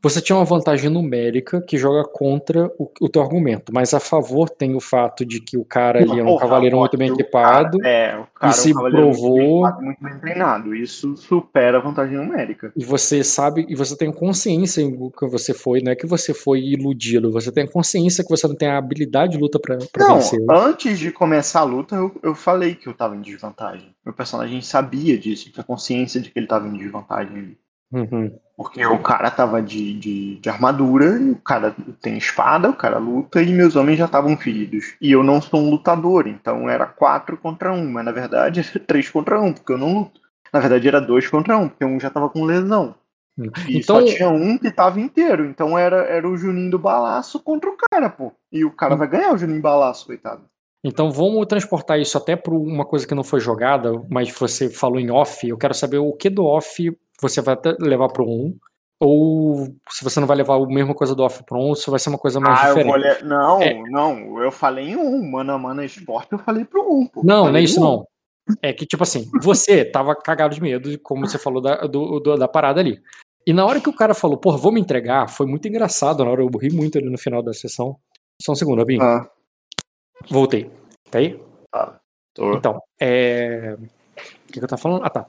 você 0.05 0.21
tinha 0.21 0.35
uma 0.35 0.45
vantagem 0.45 0.89
numérica 0.89 1.61
que 1.61 1.77
joga 1.77 2.03
contra 2.07 2.71
o, 2.77 2.89
o 3.01 3.09
teu 3.09 3.21
argumento, 3.21 3.73
mas 3.73 3.93
a 3.93 3.99
favor 3.99 4.49
tem 4.49 4.75
o 4.75 4.79
fato 4.79 5.25
de 5.25 5.39
que 5.41 5.57
o 5.57 5.65
cara 5.65 5.99
ali 5.99 6.19
é 6.19 6.23
um 6.23 6.27
Porra, 6.27 6.41
cavaleiro 6.41 6.77
muito 6.77 6.95
bem 6.97 7.11
equipado. 7.11 7.79
cara- 7.79 7.89
é, 7.89 8.17
o 8.19 8.27
cara 8.35 8.51
e 8.51 8.55
se 8.55 8.69
é 8.69 8.71
um 8.71 8.75
cavaleiro 8.75 9.07
muito 9.07 9.19
provou- 9.19 9.63
bem 9.77 9.85
muito 9.85 10.03
bem 10.03 10.19
treinado. 10.19 10.75
Isso 10.75 11.17
supera 11.17 11.77
a 11.79 11.81
vantagem 11.81 12.17
numérica. 12.17 12.71
E 12.75 12.85
você 12.85 13.23
sabe, 13.23 13.65
e 13.67 13.75
você 13.75 13.97
tem 13.97 14.11
consciência 14.11 14.81
em 14.81 15.09
que 15.09 15.25
você 15.27 15.53
foi, 15.53 15.81
não 15.81 15.91
é 15.91 15.95
que 15.95 16.05
você 16.05 16.33
foi 16.33 16.59
iludido, 16.61 17.31
você 17.31 17.51
tem 17.51 17.65
consciência 17.67 18.23
que 18.23 18.29
você 18.29 18.47
não 18.47 18.55
tem 18.55 18.67
a 18.67 18.77
habilidade 18.77 19.33
de 19.33 19.37
luta 19.39 19.59
Não, 19.97 20.15
vencer. 20.15 20.39
antes 20.49 20.99
de 20.99 21.11
começar 21.11 21.61
a 21.61 21.63
luta, 21.63 21.95
eu, 21.95 22.11
eu 22.21 22.35
falei 22.35 22.75
que 22.75 22.87
eu 22.87 22.93
tava 22.93 23.15
em 23.15 23.21
desvantagem. 23.21 23.89
Meu 24.05 24.13
personagem 24.13 24.61
sabia 24.61 25.17
disso, 25.17 25.51
tinha 25.51 25.63
consciência 25.63 26.21
de 26.21 26.29
que 26.29 26.37
ele 26.37 26.47
tava 26.47 26.67
em 26.67 26.77
desvantagem 26.77 27.35
ali. 27.37 27.57
Uhum. 27.95 28.37
Porque 28.57 28.85
o 28.85 28.99
cara 28.99 29.31
tava 29.31 29.61
de, 29.61 29.93
de, 29.97 30.35
de 30.39 30.49
armadura, 30.49 31.17
e 31.19 31.31
o 31.31 31.35
cara 31.37 31.75
tem 32.01 32.17
espada, 32.17 32.69
o 32.69 32.75
cara 32.75 32.97
luta, 32.97 33.41
e 33.41 33.51
meus 33.53 33.75
homens 33.75 33.97
já 33.97 34.05
estavam 34.05 34.35
feridos. 34.37 34.95
E 35.01 35.11
eu 35.11 35.23
não 35.23 35.41
sou 35.41 35.59
um 35.61 35.69
lutador, 35.69 36.27
então 36.27 36.69
era 36.69 36.85
quatro 36.85 37.37
contra 37.37 37.71
um, 37.73 37.89
mas 37.91 38.05
na 38.05 38.11
verdade 38.11 38.59
era 38.59 38.79
três 38.85 39.09
contra 39.09 39.41
um, 39.41 39.53
porque 39.53 39.71
eu 39.73 39.77
não 39.77 39.93
luto. 39.93 40.21
Na 40.53 40.59
verdade 40.59 40.87
era 40.87 41.01
dois 41.01 41.27
contra 41.27 41.57
um, 41.57 41.67
porque 41.67 41.83
um 41.85 41.99
já 41.99 42.09
tava 42.09 42.29
com 42.29 42.43
lesão. 42.45 42.95
E 43.67 43.77
Então- 43.79 43.99
só 43.99 44.05
tinha 44.05 44.29
um 44.29 44.57
que 44.57 44.71
tava 44.71 45.01
inteiro, 45.01 45.45
então 45.45 45.77
era, 45.77 46.03
era 46.05 46.29
o 46.29 46.37
Juninho 46.37 46.71
do 46.71 46.79
balaço 46.79 47.41
contra 47.41 47.69
o 47.69 47.75
cara, 47.91 48.09
pô. 48.09 48.31
E 48.51 48.63
o 48.63 48.71
cara 48.71 48.95
vai 48.95 49.07
ganhar 49.07 49.33
o 49.33 49.37
Juninho 49.37 49.61
balaço, 49.61 50.05
coitado. 50.05 50.43
Então 50.81 51.11
vamos 51.11 51.45
transportar 51.47 51.99
isso 51.99 52.17
até 52.17 52.35
para 52.35 52.53
uma 52.53 52.85
coisa 52.85 53.05
que 53.07 53.15
não 53.15 53.23
foi 53.23 53.39
jogada, 53.41 53.91
mas 54.09 54.31
você 54.31 54.69
falou 54.69 54.99
em 54.99 55.11
off. 55.11 55.45
Eu 55.45 55.57
quero 55.57 55.73
saber 55.73 55.97
o 55.97 56.13
que 56.13 56.29
do 56.29 56.45
off 56.45 56.95
você 57.21 57.41
vai 57.41 57.57
levar 57.79 58.09
pro 58.09 58.27
on, 58.27 58.53
ou 58.99 59.67
se 59.89 60.03
você 60.03 60.19
não 60.19 60.27
vai 60.27 60.37
levar 60.37 60.55
a 60.55 60.65
mesma 60.67 60.93
coisa 60.93 61.13
do 61.15 61.23
off 61.23 61.43
pro 61.43 61.59
on, 61.59 61.75
se 61.75 61.89
vai 61.89 61.99
ser 61.99 62.09
uma 62.09 62.17
coisa 62.17 62.39
mais 62.39 62.59
ah, 62.59 62.69
eu 62.69 62.75
diferente. 62.75 63.23
Não, 63.23 63.61
É. 63.61 63.73
não, 63.89 64.41
eu 64.41 64.51
falei 64.51 64.89
em 64.89 64.95
um, 64.95 65.29
mano 65.31 65.53
a 65.53 65.57
mano 65.57 65.83
esporte, 65.83 66.31
eu 66.33 66.39
falei 66.39 66.65
pro 66.65 66.81
um, 66.81 67.05
pô. 67.07 67.21
Não, 67.23 67.49
não 67.49 67.55
é 67.57 67.61
isso 67.61 67.79
um. 67.79 67.83
não. 67.83 68.07
É 68.61 68.71
que, 68.71 68.85
tipo 68.85 69.01
assim, 69.03 69.29
você 69.41 69.83
tava 69.83 70.15
cagado 70.15 70.53
de 70.53 70.61
medo, 70.61 70.99
como 70.99 71.27
você 71.27 71.37
falou 71.37 71.61
da, 71.61 71.77
do- 71.87 72.19
do- 72.19 72.37
da 72.37 72.47
parada 72.47 72.79
ali. 72.79 73.01
E 73.47 73.51
na 73.53 73.65
hora 73.65 73.79
que 73.81 73.89
o 73.89 73.93
cara 73.95 74.13
falou, 74.13 74.37
porra, 74.37 74.57
vou 74.57 74.71
me 74.71 74.79
entregar, 74.81 75.27
foi 75.29 75.45
muito 75.45 75.67
engraçado. 75.67 76.23
Na 76.23 76.31
hora 76.31 76.41
eu 76.41 76.49
ri 76.59 76.71
muito 76.71 76.97
ali 76.97 77.09
no 77.09 77.17
final 77.17 77.41
da 77.43 77.53
sessão. 77.53 77.97
Só 78.41 78.51
um 78.51 78.55
segundo, 78.55 78.81
Abin. 78.81 78.99
Ah, 79.01 79.27
Voltei. 80.29 80.69
Tá 81.09 81.19
aí? 81.19 81.39
tô... 82.33 82.53
Então, 82.53 82.81
é. 82.99 83.75
O 83.77 84.47
que, 84.47 84.53
que 84.53 84.63
eu 84.63 84.67
tava 84.67 84.81
falando? 84.81 85.03
Ah, 85.03 85.09
tá. 85.09 85.27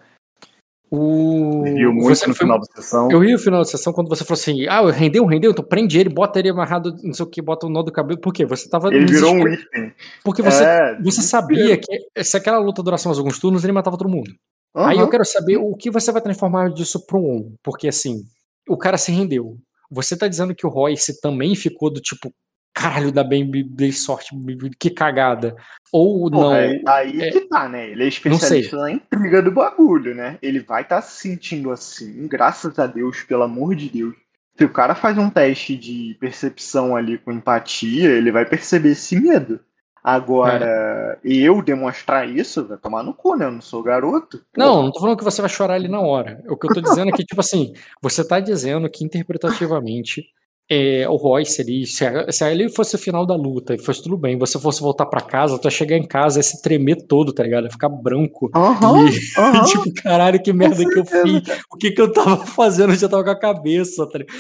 O. 0.91 1.63
Viu 1.65 1.93
muito 1.93 2.09
você 2.09 2.27
no 2.27 2.35
foi- 2.35 2.47
final 2.47 2.61
da 2.61 2.67
sessão. 2.67 3.11
Eu 3.11 3.19
ri 3.19 3.33
no 3.33 3.39
final 3.39 3.61
da 3.61 3.65
sessão 3.65 3.93
quando 3.93 4.09
você 4.09 4.25
falou 4.25 4.41
assim: 4.41 4.67
ah, 4.69 4.89
rendeu, 4.91 5.25
rendeu, 5.27 5.51
então 5.51 5.65
prende 5.65 5.99
ele, 5.99 6.09
bota 6.09 6.39
ele 6.39 6.49
amarrado, 6.49 6.95
não 7.03 7.13
sei 7.13 7.25
o 7.25 7.29
que, 7.29 7.43
bota 7.43 7.67
o 7.67 7.71
nó 7.71 7.83
do 7.83 7.91
cabelo. 7.91 8.21
Por 8.21 8.33
quê? 8.33 8.47
Você 8.47 8.69
tava. 8.69 8.95
Ele 8.95 9.05
virou 9.07 9.33
um 9.35 9.49
item. 9.49 9.93
Porque 10.23 10.43
você, 10.43 10.63
é, 10.65 11.03
você 11.03 11.23
sabia 11.23 11.77
que 11.77 12.25
se 12.25 12.37
aquela 12.37 12.59
luta 12.59 12.83
durasse 12.83 13.07
mais 13.07 13.19
alguns 13.19 13.39
turnos, 13.39 13.65
ele 13.65 13.73
matava 13.73 13.99
todo 13.99 14.09
mundo. 14.09 14.31
Aham. 14.77 14.89
Aí 14.89 14.99
eu 14.99 15.09
quero 15.09 15.25
saber 15.25 15.57
o 15.57 15.75
que 15.75 15.91
você 15.91 16.13
vai 16.13 16.23
transformar 16.23 16.71
disso 16.71 17.05
pro 17.05 17.19
on. 17.19 17.53
Porque 17.63 17.89
assim, 17.89 18.23
o 18.69 18.77
cara 18.77 18.97
se 18.97 19.11
rendeu. 19.11 19.57
Você 19.91 20.17
tá 20.17 20.29
dizendo 20.29 20.55
que 20.55 20.67
o 20.67 20.71
Royce 20.71 21.21
também 21.21 21.55
ficou 21.55 21.91
do 21.93 22.01
tipo, 22.01 22.31
caralho, 22.77 23.11
dá 23.11 23.25
bem, 23.25 23.51
dei 23.71 23.91
sorte, 23.91 24.37
que 24.79 24.91
cagada. 24.91 25.57
Ou 25.91 26.29
não. 26.29 26.43
Porra, 26.43 26.59
é 26.59 26.83
aí 26.87 27.23
é- 27.23 27.31
que 27.31 27.41
tá, 27.41 27.67
né? 27.67 27.87
Ele 27.87 28.03
é 28.03 28.05
Não 28.05 28.09
especialista 28.09 28.77
na 28.77 28.91
intriga 28.91 29.41
do 29.41 29.51
bagulho, 29.51 30.15
né? 30.15 30.39
Ele 30.43 30.61
vai 30.61 30.83
estar 30.83 31.01
se 31.01 31.23
sentindo 31.23 31.71
assim, 31.71 32.29
graças 32.29 32.79
a 32.79 32.87
Deus, 32.87 33.23
pelo 33.23 33.45
amor 33.45 33.75
de 33.75 33.89
Deus. 33.89 34.15
Se 34.59 34.65
o 34.65 34.69
cara 34.69 34.95
faz 34.95 35.17
um 35.17 35.31
teste 35.31 35.75
de 35.75 36.17
percepção 36.21 36.95
ali 36.95 37.17
com 37.17 37.33
empatia, 37.33 38.11
ele 38.11 38.31
vai 38.31 38.45
perceber 38.45 38.91
esse 38.91 39.19
medo. 39.19 39.59
Agora, 40.05 41.19
eu 41.25 41.61
demonstrar 41.63 42.29
isso, 42.29 42.65
vai 42.67 42.77
tomar 42.77 43.03
no 43.03 43.13
cu, 43.13 43.37
né? 43.37 43.47
Eu 43.47 43.53
não 43.53 43.61
sou 43.61 43.83
garoto. 43.83 44.41
Não, 44.57 44.85
não 44.85 44.93
tô 44.93 45.01
falando 45.01 45.19
que 45.19 45.25
você 45.25 45.41
vai 45.41 45.51
chorar 45.51 45.75
ali 45.75 45.89
na 45.89 46.01
hora. 46.01 46.45
O 46.49 46.57
que 46.57 46.67
eu 46.67 46.75
tô 46.75 46.81
dizendo 46.81 47.09
é 47.09 47.13
que, 47.13 47.25
tipo 47.25 47.41
assim, 47.41 47.73
você 48.01 48.27
tá 48.27 48.39
dizendo 48.39 48.89
que 48.89 49.05
interpretativamente 49.05 50.27
é, 50.69 51.09
o 51.09 51.17
Royce 51.17 51.63
ali, 51.63 51.87
se, 51.87 52.05
a- 52.05 52.31
se 52.33 52.43
ali 52.45 52.69
fosse 52.75 52.97
o 52.97 52.99
final 52.99 53.25
da 53.25 53.35
luta 53.37 53.75
e 53.75 53.79
fosse 53.79 54.03
tudo 54.03 54.17
bem, 54.17 54.37
você 54.39 54.59
fosse 54.59 54.81
voltar 54.81 55.07
pra 55.07 55.21
casa, 55.21 55.59
tu 55.59 55.67
ia 55.67 55.71
chegar 55.71 55.97
em 55.97 56.07
casa 56.07 56.41
e 56.41 56.43
se 56.43 56.61
tremer 56.61 57.07
todo, 57.07 57.33
tá 57.33 57.43
ligado? 57.43 57.65
Ia 57.65 57.71
ficar 57.71 57.89
branco. 57.89 58.51
Aham, 58.55 58.99
E, 59.09 59.41
aham, 59.41 59.65
tipo, 59.67 60.03
caralho, 60.03 60.43
que 60.43 60.53
merda 60.53 60.85
que 60.89 60.99
eu 60.99 61.05
fiz. 61.05 61.43
O 61.71 61.77
que 61.77 61.91
que 61.93 62.01
eu 62.01 62.13
tava 62.13 62.39
fazendo? 62.47 62.93
Eu 62.93 62.97
já 62.97 63.09
tava 63.09 63.23
com 63.25 63.31
a 63.31 63.39
cabeça, 63.39 64.07
tá 64.11 64.19
ligado? 64.19 64.37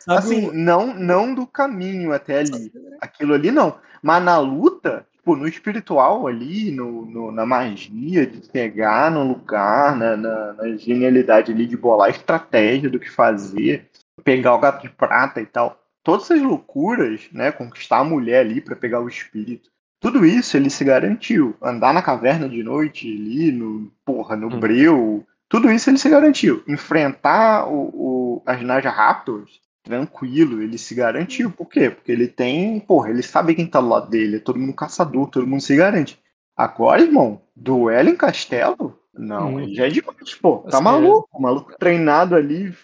Sabe 0.00 0.18
Assim, 0.18 0.50
não, 0.52 0.94
não 0.94 1.34
do 1.34 1.46
caminho 1.46 2.12
até 2.12 2.38
ali. 2.40 2.72
Aquilo 3.00 3.34
ali 3.34 3.50
não. 3.50 3.74
Mas 4.02 4.22
na 4.22 4.38
luta, 4.38 5.06
tipo, 5.16 5.34
no 5.34 5.48
espiritual 5.48 6.26
ali, 6.26 6.70
no, 6.70 7.06
no- 7.06 7.32
na 7.32 7.46
magia 7.46 8.26
de 8.26 8.40
pegar 8.50 9.10
no 9.10 9.24
lugar, 9.26 9.96
na, 9.96 10.16
na, 10.16 10.52
na 10.54 10.76
genialidade 10.76 11.52
ali 11.52 11.66
de 11.66 11.76
bolar 11.76 12.10
estratégia 12.10 12.90
do 12.90 12.98
que 13.00 13.10
fazer, 13.10 13.86
pegar 14.22 14.54
o 14.54 14.60
gato 14.60 14.82
de 14.82 14.88
prata 14.88 15.40
e 15.40 15.46
tal. 15.46 15.80
Todas 16.02 16.24
essas 16.24 16.42
loucuras, 16.42 17.28
né? 17.32 17.50
Conquistar 17.50 17.98
a 17.98 18.04
mulher 18.04 18.40
ali 18.40 18.60
pra 18.60 18.76
pegar 18.76 19.00
o 19.00 19.08
espírito. 19.08 19.70
Tudo 20.00 20.24
isso 20.24 20.56
ele 20.56 20.68
se 20.68 20.84
garantiu. 20.84 21.56
Andar 21.62 21.94
na 21.94 22.02
caverna 22.02 22.48
de 22.48 22.62
noite 22.62 23.08
ali, 23.08 23.50
no, 23.50 23.90
porra, 24.04 24.36
no 24.36 24.48
Hum. 24.48 24.60
breu. 24.60 25.26
Tudo 25.48 25.70
isso 25.70 25.88
ele 25.88 25.98
se 25.98 26.10
garantiu. 26.10 26.62
Enfrentar 26.68 27.66
o, 27.66 27.90
o, 27.94 28.42
as 28.44 28.60
Naja 28.62 28.90
Raptors 28.90 29.62
tranquilo, 29.82 30.62
ele 30.62 30.78
se 30.78 30.94
garantiu. 30.94 31.50
Por 31.50 31.68
quê? 31.68 31.90
Porque 31.90 32.10
ele 32.10 32.26
tem, 32.26 32.80
porra, 32.80 33.10
ele 33.10 33.22
sabe 33.22 33.54
quem 33.54 33.66
tá 33.66 33.80
do 33.80 33.88
lado 33.88 34.08
dele, 34.10 34.36
é 34.36 34.40
todo 34.40 34.58
mundo 34.58 34.72
caçador, 34.72 35.28
todo 35.28 35.46
mundo 35.46 35.60
se 35.62 35.76
garante. 35.76 36.18
Agora, 36.56 37.02
irmão, 37.02 37.42
duelo 37.54 38.08
em 38.08 38.16
castelo? 38.16 38.98
Não, 39.16 39.54
Hum. 39.54 39.60
ele 39.60 39.74
já 39.74 39.86
é 39.86 39.90
demais, 39.90 40.34
pô. 40.40 40.58
Tá 40.70 40.80
maluco, 40.80 41.28
o 41.32 41.40
maluco 41.42 41.72
treinado 41.78 42.34
ali, 42.34 42.74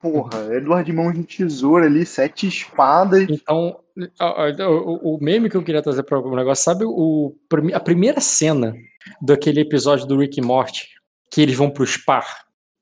porra, 0.00 0.54
Eduardo 0.54 0.84
de 0.86 0.92
mãos 0.92 1.12
de 1.12 1.24
tesoura 1.24 1.86
ali, 1.86 2.06
sete 2.06 2.46
espadas. 2.46 3.26
Então, 3.28 3.78
a- 4.18 4.48
o, 5.02 5.18
meme 5.20 5.50
que 5.50 5.56
eu 5.56 5.62
queria 5.62 5.82
trazer 5.82 6.02
para 6.04 6.18
o 6.20 6.36
negócio, 6.36 6.64
sabe 6.64 6.84
o, 6.86 7.34
a 7.74 7.80
primeira 7.80 8.20
cena 8.20 8.74
daquele 9.20 9.60
episódio 9.60 10.06
do 10.06 10.16
Rick 10.18 10.38
e 10.38 10.42
Morty, 10.44 10.86
que 11.30 11.40
eles 11.40 11.56
vão 11.56 11.68
pro 11.70 11.86
Spa? 11.86 12.22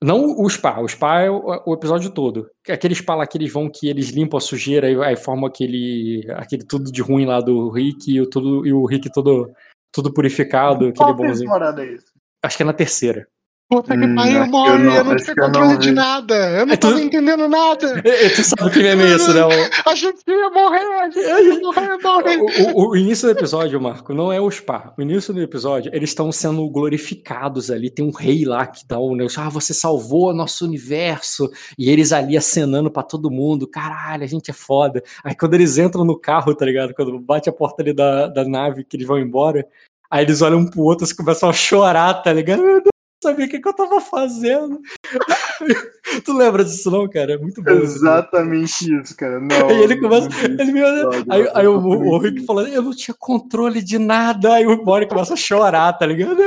Não 0.03 0.39
o 0.39 0.49
Spa, 0.49 0.79
o 0.79 0.87
Spa 0.87 1.21
é 1.21 1.29
o, 1.29 1.43
o 1.65 1.73
episódio 1.73 2.09
todo. 2.11 2.47
Aquele 2.69 2.95
Spa 2.95 3.15
lá 3.15 3.27
que 3.27 3.37
eles 3.37 3.51
vão, 3.53 3.69
que 3.69 3.87
eles 3.87 4.09
limpam 4.09 4.37
a 4.37 4.41
sujeira 4.41 4.89
e 4.89 4.99
aí 5.03 5.15
formam 5.15 5.45
aquele, 5.47 6.25
aquele 6.35 6.63
tudo 6.65 6.91
de 6.91 7.01
ruim 7.01 7.25
lá 7.25 7.39
do 7.39 7.69
Rick 7.69 8.11
e 8.11 8.19
o, 8.21 8.27
tudo, 8.27 8.65
e 8.65 8.73
o 8.73 8.83
Rick 8.85 9.11
todo, 9.11 9.51
todo 9.91 10.11
purificado, 10.13 10.85
aquele 10.85 10.95
Qual 10.95 11.13
bonzinho. 11.15 11.39
temporada 11.49 11.85
é 11.85 11.93
isso? 11.93 12.10
Acho 12.43 12.57
que 12.57 12.63
é 12.63 12.65
na 12.65 12.73
terceira. 12.73 13.27
Puta 13.69 13.97
que 13.97 14.03
Hum, 14.05 14.15
pariu, 14.15 14.45
morre, 14.47 14.71
eu 14.73 14.79
não- 14.79 14.95
eu 14.97 15.03
não 15.05 15.15
que 15.15 15.31
eu 15.31 15.35
não 15.37 15.45
controle 15.45 15.77
de 15.77 15.91
nada. 15.91 16.35
Eu 16.59 16.65
não 16.65 16.73
É 16.73 16.77
tava 16.77 16.99
entendendo 17.01 17.47
nada. 17.47 18.01
E 18.03 18.29
Tu 18.35 18.43
sabe 18.43 18.69
que 18.69 18.79
meme 18.83 19.03
é 19.03 19.15
esse, 19.15 19.33
né? 19.33 19.45
O- 19.45 19.49
A 19.89 19.95
gente 19.95 20.19
ia 20.27 20.49
morrer, 20.49 20.79
a 20.99 21.09
gente 21.09 21.19
ia 21.25 21.59
morrer, 21.61 21.97
morrer. 22.03 22.37
O, 22.67 22.73
o- 22.81 22.89
o 22.89 22.97
início 22.97 23.29
do 23.29 23.31
episódio, 23.39 23.79
Marco, 23.79 24.13
não 24.13 24.29
é 24.29 24.41
o 24.41 24.51
Spa. 24.51 24.93
O 24.97 25.01
início 25.01 25.33
do 25.33 25.41
episódio, 25.41 25.89
eles 25.95 26.09
estão 26.09 26.29
sendo 26.33 26.69
glorificados 26.69 27.71
ali. 27.71 27.89
Tem 27.89 28.03
um 28.05 28.11
rei 28.11 28.43
lá 28.43 28.67
que 28.67 28.85
dá 28.85 28.99
o 28.99 29.15
negócio. 29.15 29.41
Ah, 29.41 29.47
você 29.47 29.73
salvou 29.73 30.33
nosso 30.33 30.65
universo. 30.65 31.49
E 31.77 31.89
eles 31.89 32.11
ali 32.11 32.35
acenando 32.35 32.91
pra 32.91 33.03
todo 33.03 33.31
mundo. 33.31 33.65
Caralho, 33.65 34.25
a 34.25 34.27
gente 34.27 34.51
é 34.51 34.53
foda. 34.53 35.01
Aí 35.23 35.33
quando 35.33 35.53
eles 35.53 35.77
entram 35.77 36.03
no 36.03 36.19
carro, 36.19 36.53
tá 36.53 36.65
ligado? 36.65 36.93
Quando 36.93 37.17
bate 37.21 37.47
a 37.49 37.53
porta 37.53 37.81
ali 37.81 37.93
da, 37.93 38.27
da 38.27 38.43
nave 38.43 38.83
que 38.83 38.97
eles 38.97 39.07
vão 39.07 39.17
embora. 39.17 39.65
Aí 40.11 40.25
eles 40.25 40.41
olham 40.41 40.59
um 40.59 40.67
pro 40.67 40.81
outro 40.81 41.07
e 41.07 41.15
começam 41.15 41.49
a 41.49 41.53
chorar, 41.53 42.15
tá 42.15 42.33
ligado? 42.33 42.61
Meu 42.61 42.81
Deus, 42.81 42.85
eu 42.85 42.91
não 43.23 43.31
sabia 43.31 43.45
o 43.45 43.49
que, 43.49 43.61
que 43.61 43.67
eu 43.67 43.73
tava 43.73 44.01
fazendo. 44.01 44.81
tu 46.25 46.33
lembra 46.33 46.65
disso, 46.65 46.91
não, 46.91 47.07
cara? 47.07 47.35
É 47.35 47.37
muito 47.37 47.63
bom. 47.63 47.71
isso. 47.71 47.95
Exatamente 47.95 48.93
isso, 48.93 49.15
cara. 49.15 49.39
Não, 49.41 49.69
Aí 49.69 49.83
ele 49.83 50.01
começa. 50.01 50.27
Ele 50.43 50.71
me 50.73 50.83
olha, 50.83 51.09
aí, 51.29 51.51
aí 51.53 51.67
o, 51.67 51.77
o, 51.77 52.17
Rick 52.17 52.45
falando, 52.45 52.67
eu 52.67 52.81
não 52.81 52.91
tinha 52.91 53.15
controle 53.17 53.81
de 53.81 53.97
nada. 53.97 54.55
Aí 54.55 54.67
o 54.67 54.83
Bonnie 54.83 55.07
começa 55.07 55.33
a 55.33 55.37
chorar, 55.37 55.93
tá 55.93 56.05
ligado? 56.05 56.35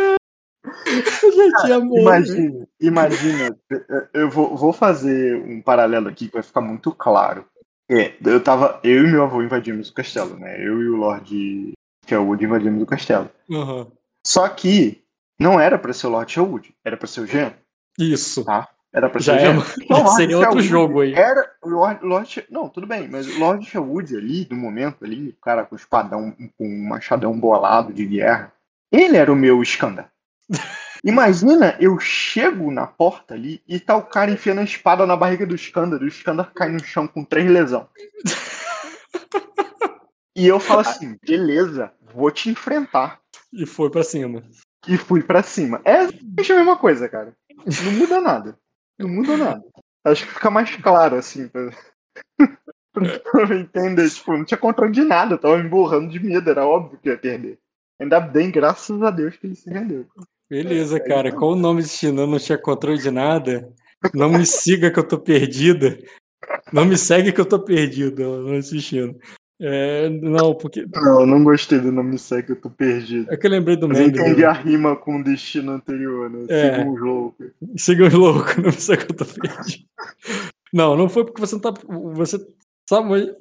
Já 0.64 1.62
tinha 1.62 1.80
morrido. 1.80 2.02
Imagina, 2.02 2.66
imagina, 2.80 3.56
eu 4.12 4.28
vou, 4.28 4.54
vou 4.54 4.72
fazer 4.74 5.36
um 5.36 5.62
paralelo 5.62 6.08
aqui 6.08 6.26
que 6.26 6.34
vai 6.34 6.42
ficar 6.42 6.60
muito 6.60 6.92
claro. 6.92 7.46
É, 7.90 8.12
eu 8.24 8.42
tava, 8.42 8.80
eu 8.82 9.06
e 9.06 9.10
meu 9.10 9.24
avô 9.24 9.42
invadimos 9.42 9.88
o 9.88 9.94
castelo, 9.94 10.38
né? 10.38 10.56
Eu 10.58 10.82
e 10.82 10.88
o 10.88 10.96
Lord 10.96 11.74
Sherwood 12.06 12.44
invadimos 12.44 12.82
o 12.82 12.86
castelo. 12.86 13.30
Aham. 13.50 13.86
Só 14.26 14.48
que 14.48 15.02
não 15.38 15.60
era 15.60 15.78
pra 15.78 15.92
ser 15.92 16.06
o 16.06 16.10
Lord 16.10 16.30
Sherwood, 16.30 16.74
era 16.84 16.96
pra 16.96 17.06
ser 17.06 17.20
o 17.20 17.26
Jean. 17.26 17.52
Isso. 17.98 18.44
Era 18.92 19.10
pra 19.10 19.20
ser 19.20 19.26
Já 19.26 19.32
o 19.32 19.36
é, 19.36 19.40
Jean. 19.40 19.64
Não, 19.90 20.06
seria 20.08 20.38
outro 20.38 20.62
Sherwood 20.62 20.68
jogo 20.68 21.00
aí. 21.00 21.14
Era 21.14 21.50
o 21.62 21.68
Lord, 21.68 22.04
Lord 22.04 22.46
Não, 22.50 22.68
tudo 22.68 22.86
bem, 22.86 23.08
mas 23.08 23.26
o 23.26 23.38
Lord 23.38 23.64
Sherwood 23.64 24.16
ali, 24.16 24.46
no 24.50 24.56
momento 24.56 25.04
ali, 25.04 25.30
o 25.30 25.40
cara 25.42 25.64
com 25.64 25.76
espadão, 25.76 26.34
com 26.56 26.66
um 26.66 26.88
machadão 26.88 27.38
bolado 27.38 27.92
de 27.92 28.06
guerra, 28.06 28.52
ele 28.90 29.16
era 29.16 29.32
o 29.32 29.36
meu 29.36 29.62
Skandar. 29.62 30.10
Imagina, 31.04 31.76
eu 31.78 31.98
chego 31.98 32.70
na 32.70 32.86
porta 32.86 33.34
ali 33.34 33.60
e 33.68 33.78
tá 33.78 33.94
o 33.94 34.02
cara 34.02 34.30
enfiando 34.30 34.60
a 34.60 34.64
espada 34.64 35.04
na 35.04 35.14
barriga 35.14 35.44
do 35.44 35.54
Skandar, 35.54 36.00
e 36.00 36.06
o 36.06 36.08
Skandar 36.08 36.50
cai 36.54 36.70
no 36.70 36.82
chão 36.82 37.06
com 37.06 37.22
três 37.22 37.50
lesão. 37.50 37.86
E 40.36 40.46
eu 40.46 40.58
falo 40.58 40.80
assim, 40.80 41.16
beleza, 41.22 41.92
vou 42.12 42.30
te 42.30 42.50
enfrentar. 42.50 43.20
E 43.52 43.64
foi 43.64 43.90
pra 43.90 44.02
cima. 44.02 44.42
E 44.86 44.96
fui 44.96 45.22
pra 45.22 45.42
cima. 45.42 45.80
É 45.84 46.02
exatamente 46.02 46.52
a 46.52 46.56
mesma 46.56 46.76
coisa, 46.76 47.08
cara. 47.08 47.34
Não 47.84 47.92
muda 47.92 48.20
nada. 48.20 48.58
Não 48.98 49.08
muda 49.08 49.36
nada. 49.36 49.64
Acho 50.04 50.26
que 50.26 50.34
fica 50.34 50.50
mais 50.50 50.74
claro, 50.76 51.16
assim, 51.16 51.48
pra, 51.48 51.70
pra 52.92 53.42
eu 53.42 53.60
entender. 53.60 54.10
Tipo, 54.10 54.36
não 54.36 54.44
tinha 54.44 54.58
controle 54.58 54.92
de 54.92 55.02
nada, 55.02 55.34
eu 55.34 55.38
tava 55.38 55.62
me 55.62 55.68
borrando 55.68 56.10
de 56.10 56.18
medo, 56.18 56.50
era 56.50 56.66
óbvio 56.66 56.98
que 56.98 57.08
ia 57.08 57.16
perder. 57.16 57.58
Ainda 58.00 58.20
bem, 58.20 58.50
graças 58.50 59.00
a 59.02 59.10
Deus, 59.10 59.36
que 59.36 59.46
ele 59.46 59.54
se 59.54 59.70
rendeu. 59.70 60.06
Beleza, 60.50 61.00
cara. 61.00 61.32
Com 61.32 61.52
o 61.52 61.56
nome 61.56 61.82
de 61.82 61.88
China 61.88 62.26
não 62.26 62.38
tinha 62.38 62.58
controle 62.58 62.98
de 62.98 63.10
nada. 63.10 63.72
Não 64.12 64.28
me 64.30 64.44
siga 64.44 64.90
que 64.90 64.98
eu 64.98 65.06
tô 65.06 65.18
perdida. 65.18 65.98
Não 66.72 66.84
me 66.84 66.98
segue 66.98 67.32
que 67.32 67.40
eu 67.40 67.46
tô 67.46 67.58
perdido, 67.58 68.42
não 68.42 68.56
assistindo. 68.56 69.18
É, 69.60 70.08
não, 70.08 70.54
porque. 70.54 70.84
Não, 70.92 71.20
eu 71.20 71.26
não 71.26 71.44
gostei 71.44 71.78
do 71.78 71.92
nome 71.92 72.18
segue, 72.18 72.50
eu 72.50 72.56
tô 72.60 72.68
perdido. 72.68 73.32
É 73.32 73.36
que 73.36 73.46
eu 73.46 73.50
lembrei 73.50 73.76
do 73.76 73.88
Mas 73.88 73.98
meme. 73.98 74.16
eu 74.18 74.22
entendi 74.24 74.40
do- 74.42 74.46
a 74.48 74.52
rima 74.52 74.96
com 74.96 75.20
o 75.20 75.24
destino 75.24 75.72
anterior, 75.72 76.28
né? 76.28 76.44
É. 76.48 76.72
Siga 76.76 76.90
um 76.90 76.94
louco. 76.96 77.44
Siga 77.76 78.06
os 78.08 78.12
loucos, 78.14 78.56
não 78.56 78.64
me 78.64 78.72
segue 78.72 79.06
que 79.06 79.12
eu 79.12 79.16
tô 79.16 79.24
perdido. 79.24 79.84
Não, 80.72 80.96
não 80.96 81.08
foi 81.08 81.24
porque 81.24 81.40
você 81.40 81.54
não 81.54 81.62
tá. 81.62 81.72
Você 82.14 82.38
sabe. 82.88 83.32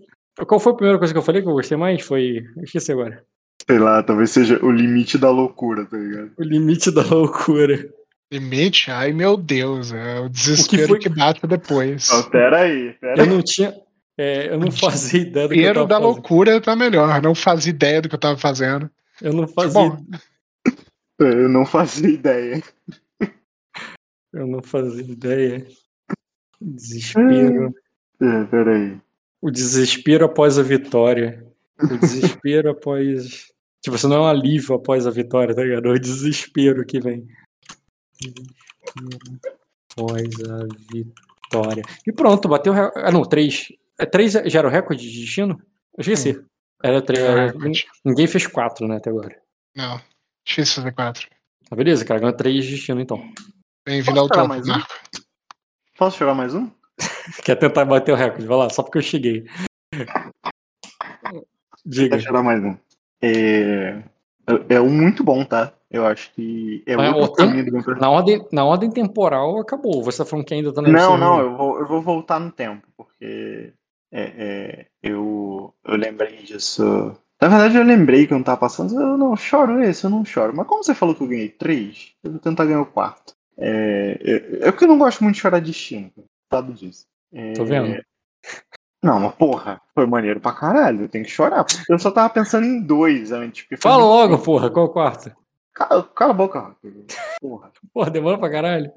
Qual 0.48 0.60
foi 0.60 0.72
a 0.74 0.76
primeira 0.76 0.98
coisa 1.00 1.14
que 1.14 1.18
eu 1.18 1.24
falei 1.24 1.42
que 1.42 1.48
eu 1.48 1.54
gostei 1.54 1.78
mais? 1.78 2.02
Foi. 2.04 2.44
eu 2.58 2.64
Esqueci 2.64 2.92
agora. 2.92 3.24
Sei 3.68 3.80
lá, 3.80 4.04
talvez 4.04 4.30
seja 4.30 4.64
o 4.64 4.70
limite 4.72 5.18
da 5.18 5.32
loucura, 5.32 5.86
tá 5.86 5.98
ligado? 5.98 6.32
O 6.38 6.44
limite 6.44 6.92
da 6.92 7.02
loucura. 7.04 7.90
Limite? 8.32 8.90
Ai, 8.92 9.14
meu 9.14 9.38
Deus. 9.38 9.92
É 9.94 10.20
o 10.20 10.30
desespero 10.30 10.88
foi- 10.90 11.00
que, 11.00 11.10
bate 11.10 11.46
depois. 11.48 12.10
Ó, 12.12 12.24
pera 12.30 12.62
aí, 12.62 12.94
pera 13.00 13.18
Eu 13.20 13.24
aí. 13.24 13.30
não 13.30 13.42
tinha. 13.42 13.74
É, 14.18 14.50
eu 14.50 14.60
não 14.60 14.70
fazia 14.72 15.22
ideia 15.22 15.48
do 15.48 15.54
que 15.54 15.60
eu 15.60 15.74
Desespero 15.74 15.74
tava 15.74 15.88
da 15.88 15.96
fazendo. 15.96 16.14
loucura 16.14 16.62
tá 16.62 16.76
melhor. 16.76 17.22
Não 17.22 17.36
fazia 17.36 17.72
ideia 17.72 18.02
do 18.02 18.10
que 18.10 18.16
eu 18.16 18.20
tava 18.20 18.38
fazendo. 18.38 18.90
Eu 19.22 19.34
não 19.34 19.48
fazia. 19.48 19.82
Bom, 19.82 20.06
Eu 21.20 21.50
não 21.50 21.66
fazia 21.66 22.10
ideia. 22.10 22.64
Eu 24.34 24.48
não 24.48 24.64
fazia 24.64 25.04
ideia. 25.04 25.68
Desespero. 26.60 27.74
É, 28.22 28.44
pera 28.46 28.76
aí. 28.76 28.98
O 29.42 29.52
desespero 29.52 30.26
após 30.26 30.58
a 30.58 30.64
vitória. 30.64 31.46
O 31.80 31.98
desespero 31.98 32.72
após. 32.72 33.52
Tipo, 33.82 33.96
isso 33.98 34.08
não 34.08 34.16
é 34.18 34.20
um 34.22 34.28
alívio 34.28 34.76
após 34.76 35.06
a 35.06 35.12
vitória, 35.12 35.54
tá 35.54 35.62
ligado? 35.64 35.90
É 35.90 35.92
o 35.92 36.00
desespero 36.00 36.86
que 36.86 37.00
vem. 37.00 37.28
Desespero 38.20 39.40
após 39.96 40.30
a 40.50 40.68
vitória. 40.92 41.84
E 42.08 42.12
pronto, 42.12 42.48
bateu. 42.48 42.74
Ah, 42.74 43.12
não, 43.12 43.24
três. 43.24 43.68
É, 44.04 44.06
três 44.06 44.34
já 44.34 44.62
o 44.62 44.70
recorde 44.70 45.10
de 45.10 45.22
destino? 45.22 45.58
Eu 45.98 46.02
esqueci. 46.02 46.44
Era 46.84 47.02
três. 47.02 47.24
era- 47.24 47.54
Ninguém 48.04 48.28
fez 48.28 48.46
quatro, 48.46 48.86
né, 48.86 48.98
até 48.98 49.10
agora. 49.10 49.42
Não. 49.74 50.00
Difícil 50.46 50.76
fazer 50.76 50.92
quatro. 50.92 51.28
Tá 51.70 51.76
beleza, 51.76 52.04
cara. 52.04 52.20
Ganhou 52.20 52.36
três 52.36 52.66
destino 52.68 53.00
então. 53.00 53.24
Bem-vindo 53.88 54.20
ao 54.20 54.28
topo, 54.28 54.48
mais 54.50 54.68
um? 54.68 54.72
Marco. 54.72 54.94
Posso 55.98 56.20
jogar 56.20 56.34
mais 56.34 56.54
um? 56.54 56.70
Quer 57.46 57.56
tentar 57.56 57.86
bater 57.86 58.12
o 58.12 58.16
recorde? 58.16 58.46
Vai 58.46 58.58
lá, 58.58 58.70
só 58.70 58.84
porque 58.84 58.98
eu 58.98 59.02
cheguei. 59.02 59.46
Diga. 61.86 62.18
Deixa 62.18 62.30
eu 62.30 62.44
mais 62.44 62.62
um. 62.62 62.76
É... 63.22 64.04
é 64.68 64.82
um 64.82 64.90
muito 64.90 65.24
bom, 65.24 65.46
tá? 65.46 65.72
Eu 65.90 66.06
acho 66.06 66.34
que 66.34 66.84
é 66.86 66.98
Mas 66.98 67.14
outro 67.16 67.24
o 67.24 67.28
tempo- 67.36 67.48
caminho 67.50 67.66
do 67.66 67.72
meu 67.72 67.84
personagem. 67.84 68.02
Na 68.02 68.10
ordem, 68.10 68.48
na 68.52 68.66
ordem 68.66 68.90
temporal 68.92 69.60
acabou. 69.60 70.04
Você 70.04 70.18
tá 70.18 70.26
falando 70.26 70.46
que 70.46 70.54
ainda 70.54 70.74
tá 70.74 70.82
na 70.82 70.90
Não, 70.90 71.18
não, 71.18 71.40
eu 71.40 71.56
vou, 71.56 71.80
eu 71.80 71.88
vou 71.88 72.02
voltar 72.02 72.40
no 72.40 72.52
tempo, 72.52 72.86
porque 72.98 73.72
é, 74.16 74.34
é, 74.38 74.86
eu, 75.02 75.74
eu 75.84 75.96
lembrei 75.96 76.44
disso. 76.44 77.18
Na 77.42 77.48
verdade, 77.48 77.78
eu 77.78 77.84
lembrei 77.84 78.28
que 78.28 78.34
eu 78.34 78.38
não 78.38 78.44
tava 78.44 78.60
passando. 78.60 78.94
Eu 78.94 79.18
não 79.18 79.36
choro 79.36 79.82
esse, 79.82 80.04
eu 80.04 80.10
não 80.12 80.24
choro. 80.24 80.56
Mas 80.56 80.68
como 80.68 80.84
você 80.84 80.94
falou 80.94 81.16
que 81.16 81.24
eu 81.24 81.28
ganhei 81.28 81.50
três, 81.50 82.14
eu 82.24 82.32
vou 82.32 82.40
tentar 82.40 82.66
ganhar 82.66 82.82
o 82.82 82.86
quarto. 82.86 83.34
É, 83.58 84.20
é, 84.22 84.68
eu 84.70 84.88
não 84.88 85.00
gosto 85.00 85.24
muito 85.24 85.36
de 85.36 85.42
chorar 85.42 85.60
destino, 85.60 86.12
sabe 86.52 86.74
disso. 86.74 87.08
É, 87.34 87.54
Tô 87.54 87.66
vendo. 87.66 88.00
Não, 89.02 89.20
mas 89.20 89.34
porra, 89.34 89.82
foi 89.94 90.06
maneiro 90.06 90.40
pra 90.40 90.54
caralho, 90.54 91.02
eu 91.02 91.10
tenho 91.10 91.26
que 91.26 91.32
chorar. 91.32 91.66
Eu 91.90 92.00
só 92.00 92.12
tava 92.12 92.30
pensando 92.30 92.66
em 92.66 92.82
dois 92.82 93.32
antes. 93.32 93.66
Fala 93.80 94.04
logo, 94.04 94.38
porra, 94.38 94.70
qual 94.70 94.86
o 94.86 94.90
quarto? 94.90 95.36
Cala, 95.74 96.04
cala 96.04 96.32
a 96.32 96.36
boca. 96.36 96.76
Porra. 97.42 97.72
Porra, 97.92 98.12
demora 98.12 98.38
pra 98.38 98.50
caralho. 98.50 98.92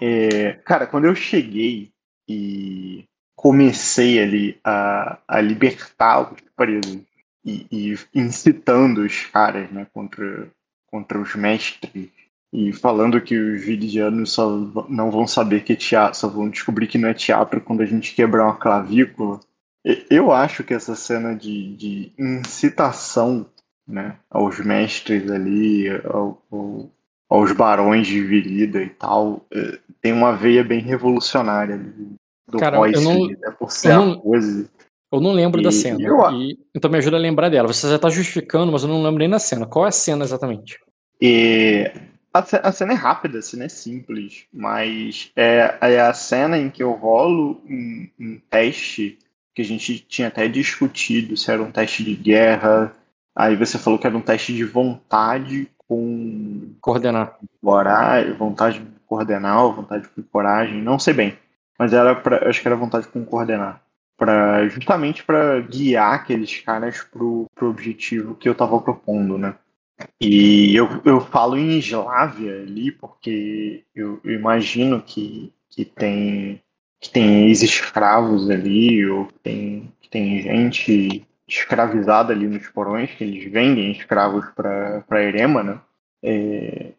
É, 0.00 0.54
cara, 0.64 0.86
quando 0.86 1.04
eu 1.04 1.14
cheguei 1.14 1.92
e 2.26 3.04
comecei 3.38 4.20
ali 4.20 4.58
a, 4.64 5.16
a 5.28 5.40
libertar 5.40 6.32
os 6.32 6.40
presos 6.56 6.98
e, 7.44 7.64
e 7.70 7.98
incitando 8.12 8.98
os 9.02 9.26
caras 9.26 9.70
né, 9.70 9.86
contra, 9.94 10.48
contra 10.90 11.20
os 11.20 11.36
mestres 11.36 12.08
e 12.52 12.72
falando 12.72 13.20
que 13.20 13.38
os 13.38 13.62
viridianos 13.64 14.32
só 14.32 14.50
não 14.88 15.08
vão 15.12 15.24
saber 15.24 15.62
que 15.62 15.74
é 15.74 15.76
teatro, 15.76 16.18
só 16.18 16.26
vão 16.26 16.48
descobrir 16.48 16.88
que 16.88 16.98
não 16.98 17.08
é 17.08 17.14
teatro 17.14 17.60
quando 17.60 17.80
a 17.80 17.86
gente 17.86 18.12
quebrar 18.12 18.44
uma 18.44 18.56
clavícula. 18.56 19.38
Eu 20.10 20.32
acho 20.32 20.64
que 20.64 20.74
essa 20.74 20.96
cena 20.96 21.32
de, 21.32 21.76
de 21.76 22.12
incitação 22.18 23.46
né, 23.86 24.16
aos 24.28 24.58
mestres 24.58 25.30
ali, 25.30 25.88
ao- 26.04 26.42
ao- 26.50 26.90
aos 27.30 27.52
barões 27.52 28.08
de 28.08 28.20
virida 28.20 28.82
e 28.82 28.88
tal, 28.88 29.46
eh, 29.52 29.78
tem 30.02 30.12
uma 30.12 30.32
veia 30.34 30.64
bem 30.64 30.80
revolucionária 30.80 31.78
do, 32.48 32.58
Cara, 32.58 32.76
eu 32.90 33.00
não- 33.00 33.26
né, 33.26 33.50
por 33.58 33.70
ser 33.70 33.92
eu 33.92 34.04
não- 34.06 34.18
coisa. 34.20 34.68
Eu 35.10 35.20
não 35.20 35.32
lembro 35.32 35.62
da 35.62 35.70
E- 35.70 35.72
cena. 35.72 35.98
eu 36.02 36.18
então 36.74 36.90
me 36.90 36.98
ajuda 36.98 37.16
a 37.16 37.20
lembrar 37.20 37.48
dela. 37.48 37.68
Você 37.72 37.88
já 37.88 37.98
tá 37.98 38.10
justificando, 38.10 38.70
mas 38.70 38.82
eu 38.82 38.88
não 38.88 39.02
lembro 39.02 39.18
nem 39.20 39.30
da 39.30 39.38
cena. 39.38 39.66
Qual 39.66 39.84
é 39.86 39.88
a 39.88 39.92
cena 39.92 40.22
exatamente? 40.24 40.78
E 41.20 41.90
a, 42.32 42.40
a 42.68 42.72
cena 42.72 42.92
é 42.92 42.96
rápida, 42.96 43.38
a 43.38 43.42
cena 43.42 43.64
é 43.64 43.68
simples, 43.68 44.44
mas 44.52 45.30
é, 45.34 45.74
é 45.80 46.00
a 46.00 46.12
cena 46.12 46.58
em 46.58 46.68
que 46.68 46.82
eu 46.82 46.92
rolo 46.92 47.60
um, 47.68 48.06
um 48.20 48.40
teste 48.50 49.18
que 49.54 49.62
a 49.62 49.64
gente 49.64 49.98
tinha 49.98 50.28
até 50.28 50.46
discutido 50.46 51.36
se 51.36 51.50
era 51.50 51.62
um 51.62 51.70
teste 51.72 52.04
de 52.04 52.14
guerra. 52.14 52.92
Aí 53.34 53.56
você 53.56 53.78
falou 53.78 53.98
que 53.98 54.06
era 54.06 54.16
um 54.16 54.20
teste 54.20 54.52
de 54.54 54.62
vontade 54.64 55.68
com 55.88 56.74
Coordenar. 56.82 57.38
coragem, 57.62 58.34
vontade 58.34 58.78
de 58.80 58.86
coordenar 59.06 59.72
vontade 59.74 60.06
com 60.08 60.22
coragem, 60.22 60.82
não 60.82 60.98
sei 60.98 61.14
bem. 61.14 61.38
Mas 61.78 61.92
era 61.92 62.14
pra, 62.14 62.48
acho 62.48 62.60
que 62.60 62.68
era 62.68 62.76
vontade 62.76 63.08
com 63.08 63.24
coordenar. 63.24 63.82
Pra, 64.16 64.66
justamente 64.68 65.22
para 65.22 65.60
guiar 65.60 66.14
aqueles 66.14 66.60
caras 66.60 67.02
pro, 67.04 67.46
pro 67.54 67.70
objetivo 67.70 68.34
que 68.34 68.48
eu 68.48 68.54
tava 68.54 68.80
propondo, 68.80 69.38
né? 69.38 69.54
E 70.20 70.74
eu, 70.74 70.88
eu 71.04 71.20
falo 71.20 71.56
em 71.56 71.78
Eslávia 71.78 72.62
ali 72.62 72.90
porque 72.90 73.84
eu, 73.94 74.20
eu 74.24 74.32
imagino 74.32 75.00
que, 75.02 75.52
que 75.70 75.84
tem 75.84 76.60
que 77.00 77.10
tem 77.10 77.46
ex-escravos 77.46 78.50
ali, 78.50 79.06
ou 79.06 79.26
que 79.26 79.38
tem, 79.38 79.92
que 80.00 80.08
tem 80.08 80.42
gente 80.42 81.26
escravizada 81.46 82.32
ali 82.32 82.46
nos 82.46 82.66
porões, 82.68 83.10
que 83.14 83.24
eles 83.24 83.50
vendem 83.50 83.92
escravos 83.92 84.44
para 84.54 85.22
Erema, 85.22 85.62
né? 85.62 85.80
É, 86.22 86.92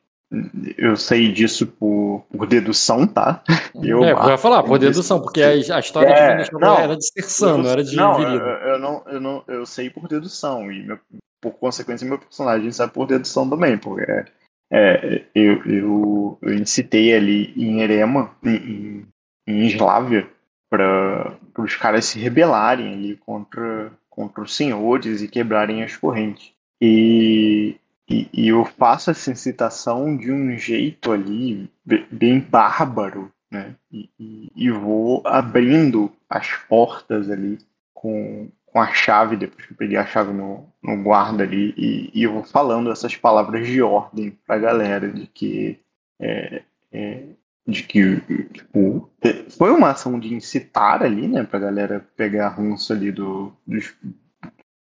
eu 0.78 0.96
sei 0.96 1.32
disso 1.32 1.66
por, 1.66 2.26
por 2.30 2.46
dedução, 2.46 3.08
tá? 3.08 3.44
Eu, 3.82 4.04
é, 4.04 4.12
eu 4.12 4.30
ia 4.30 4.38
falar, 4.38 4.64
por 4.64 4.78
dedução, 4.78 5.20
porque 5.20 5.42
a, 5.42 5.50
a 5.50 5.80
história 5.80 6.10
é, 6.10 6.44
de 6.44 6.52
não, 6.54 6.78
era 6.78 6.96
de 6.96 7.06
Sersano, 7.06 7.64
não 7.64 7.70
era 7.70 7.84
de 7.84 7.96
não, 7.96 8.22
eu, 8.22 8.40
eu, 8.40 8.80
não, 8.80 9.04
eu 9.08 9.20
não, 9.20 9.44
eu 9.48 9.66
sei 9.66 9.90
por 9.90 10.08
dedução 10.08 10.72
e 10.72 10.84
meu, 10.86 11.00
por 11.42 11.54
consequência 11.54 12.08
meu 12.08 12.20
personagem 12.20 12.72
sabe 12.72 12.94
por 12.94 13.08
dedução 13.08 13.50
também, 13.50 13.78
porque 13.78 14.04
é, 14.12 14.26
é, 14.72 15.26
eu, 15.34 15.64
eu, 15.66 16.38
eu 16.42 16.54
incitei 16.54 17.16
ali 17.16 17.52
em 17.58 17.82
Erema, 17.82 18.36
em, 18.44 19.08
em 19.48 19.66
Islávia, 19.66 20.30
para 20.70 21.36
os 21.58 21.76
caras 21.76 22.06
se 22.06 22.20
rebelarem 22.20 22.94
ali 22.94 23.18
contra, 23.18 23.92
contra 24.10 24.44
os 24.44 24.56
senhores 24.56 25.24
e 25.24 25.28
quebrarem 25.28 25.84
as 25.84 25.98
correntes. 25.98 26.52
E 26.80 27.79
e, 28.10 28.30
e, 28.34 28.48
eu 28.48 28.66
faço 28.66 29.12
essa 29.12 29.32
incitação 29.32 30.18
de 30.18 30.32
um 30.32 30.58
jeito 30.58 31.12
ali 31.12 31.70
bem 32.12 32.40
bárbaro, 32.40 33.32
né? 33.52 33.76
E, 33.92 34.10
e, 34.20 34.52
e, 34.56 34.72
vou 34.72 35.22
abrindo 35.26 36.12
as 36.30 36.54
portas 36.68 37.30
ali 37.30 37.60
com, 37.94 38.50
com 38.66 38.82
a 38.82 38.88
chave, 38.94 39.36
depois 39.36 39.66
que 39.66 39.74
eu 39.74 39.78
peguei 39.78 39.98
a 39.98 40.06
chave 40.06 40.34
no, 40.34 40.66
no 40.82 41.04
guarda 41.04 41.44
ali, 41.44 41.74
e, 41.78 42.12
e 42.14 42.24
eu 42.24 42.34
vou 42.34 42.44
falando 42.44 42.92
essas 42.92 43.16
palavras 43.16 43.68
de 43.68 43.82
ordem 43.82 44.38
pra 44.46 44.58
galera, 44.58 45.08
de 45.08 45.28
que 45.28 45.80
é, 46.20 46.64
é, 46.92 47.24
de 47.68 47.84
que 47.84 48.22
tipo, 48.54 49.10
foi 49.58 49.72
uma 49.72 49.92
ação 49.92 50.20
de 50.20 50.34
incitar 50.34 51.04
ali, 51.04 51.28
né, 51.28 51.44
pra 51.44 51.60
galera 51.60 52.06
pegar 52.16 52.50
ranço 52.50 52.92
ali 52.92 53.12
do, 53.12 53.54
dos, 53.66 53.94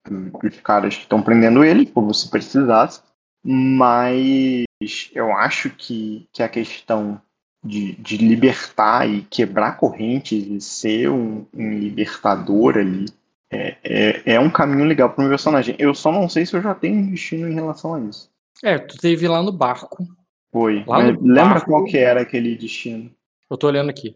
dos 0.10 0.60
caras 0.62 0.96
que 0.96 1.04
estão 1.04 1.22
prendendo 1.22 1.64
ele, 1.64 1.86
como 1.86 2.14
se 2.14 2.30
precisasse. 2.30 3.02
Mas 3.52 4.68
eu 5.12 5.34
acho 5.34 5.72
que, 5.72 6.28
que 6.32 6.44
a 6.44 6.48
questão 6.48 7.20
de, 7.64 7.94
de 7.94 8.18
libertar 8.18 9.10
e 9.10 9.24
quebrar 9.24 9.76
correntes 9.76 10.46
e 10.46 10.62
ser 10.62 11.10
um, 11.10 11.48
um 11.52 11.74
libertador 11.74 12.78
ali 12.78 13.06
é, 13.52 13.76
é, 13.84 14.34
é, 14.34 14.40
um 14.40 14.52
caminho 14.52 14.86
legal 14.86 15.10
para 15.10 15.18
o 15.18 15.22
meu 15.22 15.32
personagem. 15.32 15.76
Eu 15.80 15.96
só 15.96 16.12
não 16.12 16.30
sei 16.30 16.46
se 16.46 16.56
eu 16.56 16.62
já 16.62 16.76
tenho 16.76 17.00
um 17.00 17.10
destino 17.10 17.50
em 17.50 17.56
relação 17.56 17.96
a 17.96 18.00
isso. 18.02 18.30
É, 18.64 18.78
tu 18.78 18.96
teve 18.98 19.28
lá 19.28 19.42
no 19.42 19.52
barco. 19.52 19.98
Foi. 20.52 20.84
Lá 20.86 21.00
lembra 21.00 21.54
barco, 21.54 21.72
qual 21.72 21.86
que 21.86 21.98
era 21.98 22.22
aquele 22.22 22.56
destino? 22.56 23.10
Eu 23.50 23.58
tô 23.58 23.66
olhando 23.66 23.90
aqui. 23.90 24.16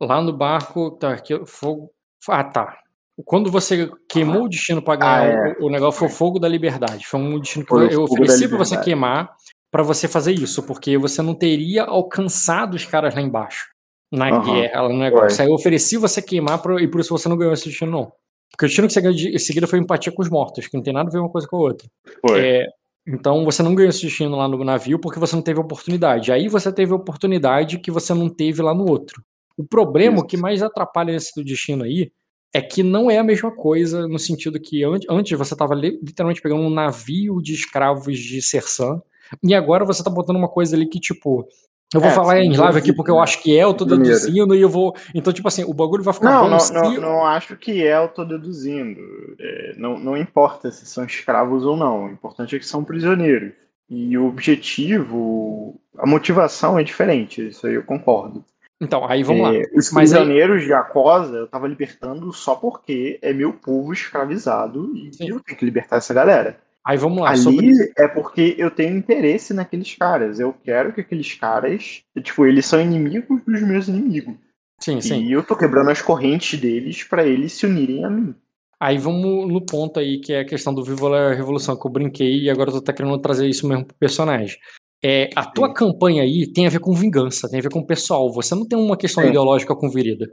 Lá 0.00 0.20
no 0.20 0.32
barco, 0.32 0.90
tá 0.90 1.12
aqui, 1.12 1.40
fogo. 1.46 1.92
Ah, 2.28 2.42
tá. 2.42 2.81
Quando 3.24 3.50
você 3.50 3.90
queimou 4.08 4.44
o 4.44 4.48
destino 4.48 4.82
para 4.82 4.96
ganhar 4.96 5.20
ah, 5.20 5.48
é. 5.50 5.56
o, 5.60 5.66
o, 5.66 5.70
negócio, 5.70 5.98
foi 5.98 6.08
o 6.08 6.10
fogo 6.10 6.38
da 6.38 6.48
liberdade. 6.48 7.06
Foi 7.06 7.20
um 7.20 7.38
destino 7.38 7.64
que 7.64 7.70
foi 7.70 7.94
eu 7.94 8.02
ofereci 8.02 8.48
para 8.48 8.58
você 8.58 8.80
queimar 8.80 9.30
para 9.70 9.82
você 9.82 10.06
fazer 10.06 10.32
isso, 10.32 10.62
porque 10.62 10.98
você 10.98 11.22
não 11.22 11.34
teria 11.34 11.84
alcançado 11.84 12.74
os 12.74 12.84
caras 12.84 13.14
lá 13.14 13.22
embaixo 13.22 13.72
na 14.12 14.30
uhum. 14.30 14.42
guerra, 14.42 14.88
no 14.88 14.98
negócio. 14.98 15.42
Aí 15.42 15.48
eu 15.48 15.54
ofereci 15.54 15.96
você 15.96 16.20
queimar 16.20 16.60
pra, 16.60 16.80
e 16.80 16.86
por 16.86 17.00
isso 17.00 17.16
você 17.16 17.28
não 17.28 17.36
ganhou 17.36 17.54
esse 17.54 17.64
destino, 17.64 17.90
não. 17.90 18.12
Porque 18.50 18.66
o 18.66 18.68
destino 18.68 18.86
que 18.86 18.92
você 18.92 19.00
ganhou 19.00 19.16
em 19.16 19.38
seguida 19.38 19.66
foi 19.66 19.78
empatia 19.78 20.12
com 20.12 20.20
os 20.20 20.28
mortos, 20.28 20.66
que 20.66 20.76
não 20.76 20.84
tem 20.84 20.92
nada 20.92 21.08
a 21.08 21.12
ver 21.12 21.18
uma 21.18 21.30
coisa 21.30 21.48
com 21.48 21.56
a 21.56 21.60
outra. 21.60 21.88
É, 22.32 22.66
então 23.06 23.44
você 23.46 23.62
não 23.62 23.74
ganhou 23.74 23.88
esse 23.88 24.02
destino 24.02 24.36
lá 24.36 24.46
no 24.46 24.62
navio 24.62 24.98
porque 24.98 25.18
você 25.18 25.34
não 25.34 25.42
teve 25.42 25.58
oportunidade. 25.58 26.30
Aí 26.30 26.48
você 26.48 26.70
teve 26.70 26.92
oportunidade 26.92 27.78
que 27.78 27.90
você 27.90 28.12
não 28.12 28.28
teve 28.28 28.60
lá 28.60 28.74
no 28.74 28.86
outro. 28.86 29.22
O 29.56 29.64
problema, 29.64 30.20
o 30.20 30.26
que 30.26 30.36
mais 30.36 30.62
atrapalha 30.62 31.12
esse 31.12 31.32
do 31.34 31.42
destino 31.42 31.84
aí, 31.84 32.12
é 32.52 32.60
que 32.60 32.82
não 32.82 33.10
é 33.10 33.18
a 33.18 33.24
mesma 33.24 33.50
coisa 33.50 34.06
no 34.06 34.18
sentido 34.18 34.60
que 34.60 34.82
antes 35.08 35.36
você 35.38 35.54
estava 35.54 35.74
literalmente 35.74 36.42
pegando 36.42 36.62
um 36.62 36.70
navio 36.70 37.40
de 37.40 37.54
escravos 37.54 38.18
de 38.18 38.42
Sersan 38.42 39.00
e 39.42 39.54
agora 39.54 39.84
você 39.84 40.00
está 40.00 40.10
botando 40.10 40.36
uma 40.36 40.48
coisa 40.48 40.76
ali 40.76 40.86
que 40.86 41.00
tipo 41.00 41.48
eu 41.94 42.00
vou 42.00 42.08
é, 42.08 42.12
falar 42.12 42.40
em 42.40 42.56
live 42.56 42.78
aqui 42.78 42.92
porque 42.92 43.10
eu 43.10 43.16
né? 43.16 43.22
acho 43.22 43.42
que 43.42 43.56
é, 43.56 43.64
eu 43.64 43.74
tô 43.74 43.84
deduzindo 43.84 44.54
e 44.54 44.60
eu 44.60 44.68
vou. 44.68 44.96
Então, 45.14 45.30
tipo 45.30 45.46
assim, 45.46 45.62
o 45.64 45.74
bagulho 45.74 46.02
vai 46.02 46.14
ficar 46.14 46.30
não. 46.30 46.48
Não, 46.48 46.58
se... 46.58 46.72
não, 46.72 46.94
não 46.94 47.26
acho 47.26 47.54
que 47.56 47.86
é, 47.86 47.98
eu 47.98 48.08
tô 48.08 48.24
deduzindo. 48.24 48.98
É, 49.38 49.74
não, 49.76 49.98
não 49.98 50.16
importa 50.16 50.70
se 50.70 50.86
são 50.86 51.04
escravos 51.04 51.64
ou 51.64 51.76
não. 51.76 52.06
O 52.06 52.08
importante 52.08 52.56
é 52.56 52.58
que 52.58 52.64
são 52.64 52.82
prisioneiros. 52.82 53.52
E 53.90 54.16
o 54.16 54.26
objetivo, 54.26 55.78
a 55.98 56.06
motivação 56.06 56.78
é 56.78 56.82
diferente, 56.82 57.48
isso 57.48 57.66
aí 57.66 57.74
eu 57.74 57.82
concordo. 57.82 58.42
Então, 58.82 59.08
aí 59.08 59.22
vamos 59.22 59.54
é, 59.54 59.58
lá. 59.60 59.64
Os 59.76 59.90
prisioneiros 59.90 60.62
aí... 60.62 60.66
de 60.66 60.72
Acosa 60.72 61.36
eu 61.36 61.46
tava 61.46 61.68
libertando 61.68 62.32
só 62.32 62.56
porque 62.56 63.16
é 63.22 63.32
meu 63.32 63.52
povo 63.52 63.92
escravizado 63.92 64.92
e 64.96 65.14
Sim. 65.14 65.28
eu 65.28 65.40
tenho 65.40 65.56
que 65.56 65.64
libertar 65.64 65.98
essa 65.98 66.12
galera. 66.12 66.58
Aí 66.84 66.98
vamos 66.98 67.22
lá. 67.22 67.30
Ali 67.30 67.38
sobre... 67.38 67.92
é 67.96 68.08
porque 68.08 68.56
eu 68.58 68.72
tenho 68.72 68.96
interesse 68.96 69.54
naqueles 69.54 69.94
caras. 69.94 70.40
Eu 70.40 70.52
quero 70.64 70.92
que 70.92 71.00
aqueles 71.00 71.32
caras, 71.34 72.02
tipo, 72.22 72.44
eles 72.44 72.66
são 72.66 72.80
inimigos 72.80 73.40
dos 73.46 73.62
meus 73.62 73.86
inimigos. 73.86 74.34
Sim, 74.80 75.00
sim. 75.00 75.22
E 75.22 75.30
eu 75.30 75.44
tô 75.44 75.54
quebrando 75.54 75.90
as 75.90 76.02
correntes 76.02 76.58
deles 76.58 77.04
para 77.04 77.24
eles 77.24 77.52
se 77.52 77.64
unirem 77.66 78.04
a 78.04 78.10
mim. 78.10 78.34
Aí 78.80 78.98
vamos 78.98 79.48
no 79.48 79.64
ponto 79.64 80.00
aí 80.00 80.18
que 80.18 80.32
é 80.32 80.40
a 80.40 80.44
questão 80.44 80.74
do 80.74 80.82
Viva 80.82 81.16
a 81.16 81.34
Revolução 81.34 81.78
que 81.78 81.86
eu 81.86 81.90
brinquei 81.90 82.40
e 82.40 82.50
agora 82.50 82.70
eu 82.70 82.82
tô 82.82 82.92
querendo 82.92 83.16
trazer 83.20 83.46
isso 83.46 83.68
mesmo 83.68 83.84
pro 83.84 83.94
personagem. 83.94 84.58
É, 85.04 85.30
a 85.34 85.44
tua 85.44 85.68
Sim. 85.68 85.74
campanha 85.74 86.22
aí 86.22 86.46
tem 86.52 86.66
a 86.66 86.70
ver 86.70 86.78
com 86.78 86.94
vingança, 86.94 87.48
tem 87.48 87.58
a 87.58 87.62
ver 87.62 87.70
com 87.70 87.80
o 87.80 87.86
pessoal. 87.86 88.32
Você 88.32 88.54
não 88.54 88.66
tem 88.66 88.78
uma 88.78 88.96
questão 88.96 89.22
Sim. 89.22 89.30
ideológica 89.30 89.74
com 89.74 89.90
Virida. 89.90 90.30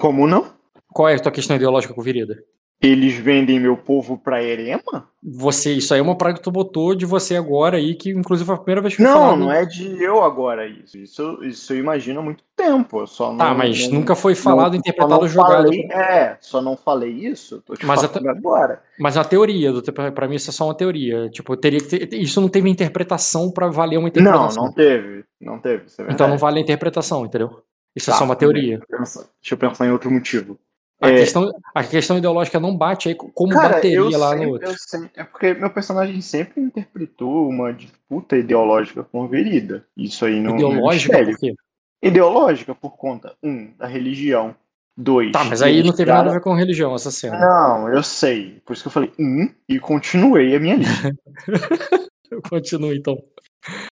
Como 0.00 0.26
não? 0.26 0.52
Qual 0.92 1.08
é 1.08 1.14
a 1.14 1.18
tua 1.18 1.32
questão 1.32 1.56
ideológica 1.56 1.94
com 1.94 2.02
Virida? 2.02 2.36
Eles 2.82 3.14
vendem 3.14 3.60
meu 3.60 3.76
povo 3.76 4.18
pra 4.18 4.42
Erema? 4.42 5.08
Você, 5.22 5.72
isso 5.74 5.94
aí 5.94 6.00
é 6.00 6.02
uma 6.02 6.18
praga 6.18 6.38
que 6.38 6.42
tu 6.42 6.50
botou 6.50 6.96
de 6.96 7.06
você 7.06 7.36
agora 7.36 7.76
aí, 7.76 7.94
que 7.94 8.10
inclusive 8.10 8.44
foi 8.44 8.56
a 8.56 8.58
primeira 8.58 8.80
vez 8.80 8.96
que 8.96 9.02
Não, 9.02 9.12
falado... 9.12 9.38
não 9.38 9.52
é 9.52 9.64
de 9.64 10.02
eu 10.02 10.20
agora 10.24 10.66
isso. 10.66 10.98
Isso, 10.98 11.38
isso 11.44 11.72
eu 11.72 11.78
imagino 11.78 12.18
há 12.18 12.22
muito 12.24 12.42
tempo. 12.56 12.98
Eu 12.98 13.06
só 13.06 13.36
tá, 13.36 13.50
não, 13.50 13.56
mas 13.56 13.86
não, 13.86 14.00
nunca 14.00 14.16
foi 14.16 14.34
falado, 14.34 14.72
não, 14.72 14.80
interpretado, 14.80 15.28
jogado. 15.28 15.66
Falei, 15.66 15.88
é, 15.92 16.36
só 16.40 16.60
não 16.60 16.76
falei 16.76 17.12
isso, 17.12 17.62
tô 17.64 17.74
te 17.74 17.86
mas 17.86 18.02
falando 18.02 18.28
agora. 18.28 18.82
Mas 18.98 19.16
a 19.16 19.22
teoria, 19.22 19.70
para 20.12 20.26
mim 20.26 20.34
isso 20.34 20.50
é 20.50 20.52
só 20.52 20.64
uma 20.64 20.74
teoria. 20.74 21.30
Tipo, 21.30 21.56
teria 21.56 21.78
que 21.78 21.86
ter, 21.86 22.14
isso 22.16 22.40
não 22.40 22.48
teve 22.48 22.68
interpretação 22.68 23.48
para 23.52 23.68
valer 23.68 23.98
uma 23.98 24.08
interpretação. 24.08 24.56
Não, 24.56 24.64
não 24.64 24.72
teve. 24.72 25.24
Não 25.40 25.58
teve. 25.60 25.84
É 26.00 26.12
então 26.12 26.26
não 26.26 26.36
vale 26.36 26.58
a 26.58 26.62
interpretação, 26.62 27.24
entendeu? 27.24 27.62
Isso 27.94 28.10
tá, 28.10 28.16
é 28.16 28.18
só 28.18 28.24
uma 28.24 28.34
teoria. 28.34 28.80
Deixa 28.90 29.28
eu 29.52 29.56
pensar 29.56 29.86
em 29.86 29.92
outro 29.92 30.10
motivo. 30.10 30.58
A, 31.02 31.10
é... 31.10 31.16
questão, 31.16 31.52
a 31.74 31.82
questão 31.82 32.18
ideológica 32.18 32.60
não 32.60 32.76
bate 32.76 33.08
aí 33.08 33.14
como 33.16 33.52
Cara, 33.52 33.74
bateria 33.74 34.16
lá 34.16 34.30
sempre, 34.30 34.46
no 34.46 34.52
outro. 34.52 34.74
Sempre, 34.78 35.10
é 35.16 35.24
porque 35.24 35.54
meu 35.54 35.68
personagem 35.68 36.20
sempre 36.20 36.62
interpretou 36.62 37.48
uma 37.48 37.72
disputa 37.72 38.36
ideológica 38.36 39.02
com 39.02 39.26
Verida. 39.26 39.84
Isso 39.96 40.24
aí 40.24 40.38
não. 40.38 40.54
Ideológica 40.54 41.18
não 41.18 41.24
por 41.24 41.38
quê? 41.38 41.54
Ideológica 42.00 42.74
por 42.74 42.96
conta, 42.96 43.34
um, 43.42 43.72
da 43.76 43.86
religião. 43.86 44.54
Dois. 44.96 45.32
Tá, 45.32 45.42
mas 45.42 45.62
aí 45.62 45.82
não 45.82 45.94
teve 45.94 46.12
nada 46.12 46.30
a 46.30 46.34
ver 46.34 46.40
com 46.40 46.54
religião 46.54 46.94
essa 46.94 47.10
cena. 47.10 47.38
Não, 47.38 47.88
eu 47.88 48.02
sei. 48.02 48.60
Por 48.64 48.74
isso 48.74 48.82
que 48.82 48.88
eu 48.88 48.92
falei 48.92 49.10
um 49.18 49.48
e 49.68 49.80
continuei 49.80 50.54
a 50.54 50.60
minha 50.60 50.76
lista. 50.76 51.16
eu 52.30 52.42
continuo 52.42 52.92
então. 52.92 53.16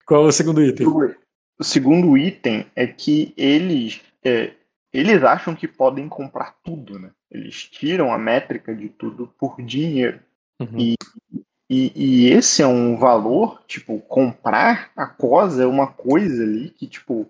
Qual 0.07 0.25
é 0.25 0.29
o 0.29 0.33
segundo 0.33 0.63
item? 0.63 0.87
O 1.59 1.65
segundo 1.65 2.17
item 2.17 2.65
é 2.75 2.87
que 2.87 3.35
eles. 3.37 4.01
É, 4.25 4.53
eles 4.95 5.25
acham 5.25 5.57
que 5.57 5.67
podem 5.67 6.09
comprar 6.09 6.55
tudo, 6.63 6.99
né? 7.01 7.11
Eles 7.29 7.65
tiram 7.65 8.13
a 8.13 8.19
métrica 8.19 8.73
de 8.73 8.89
tudo 8.89 9.27
por 9.39 9.61
dinheiro. 9.61 10.21
Uhum. 10.61 10.79
E, 10.79 10.95
e, 11.69 11.93
e, 11.97 12.29
esse 12.29 12.63
é 12.63 12.67
um 12.67 12.97
valor, 12.97 13.61
tipo, 13.67 13.99
comprar 13.99 14.93
a 14.97 15.07
cosa 15.07 15.65
é 15.65 15.67
uma 15.67 15.89
coisa 15.89 16.45
ali 16.45 16.71
que, 16.71 16.87
tipo, 16.87 17.29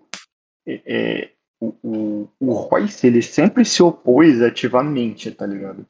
é, 0.67 0.81
é, 0.85 1.31
o, 1.59 1.73
o, 1.83 2.29
o 2.39 2.53
Royce, 2.53 3.07
ele 3.07 3.23
sempre 3.23 3.65
se 3.65 3.81
opôs 3.81 4.43
ativamente, 4.43 5.31
tá 5.31 5.47
ligado? 5.47 5.87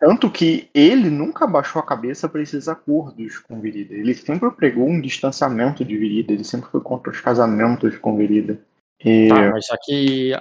Tanto 0.00 0.28
que 0.28 0.68
ele 0.74 1.08
nunca 1.08 1.46
baixou 1.46 1.80
a 1.80 1.86
cabeça 1.86 2.28
para 2.28 2.42
esses 2.42 2.68
acordos 2.68 3.38
com 3.38 3.60
Virida. 3.60 3.94
Ele 3.94 4.14
sempre 4.14 4.50
pregou 4.50 4.88
um 4.88 5.00
distanciamento 5.00 5.84
de 5.84 5.96
Virida, 5.96 6.32
ele 6.32 6.44
sempre 6.44 6.68
foi 6.70 6.80
contra 6.80 7.12
os 7.12 7.20
casamentos 7.20 7.96
com 7.98 8.16
Virida. 8.16 8.60
E... 9.02 9.28
Tá, 9.28 9.50
mas 9.50 9.66
só 9.66 9.76
que, 9.82 10.32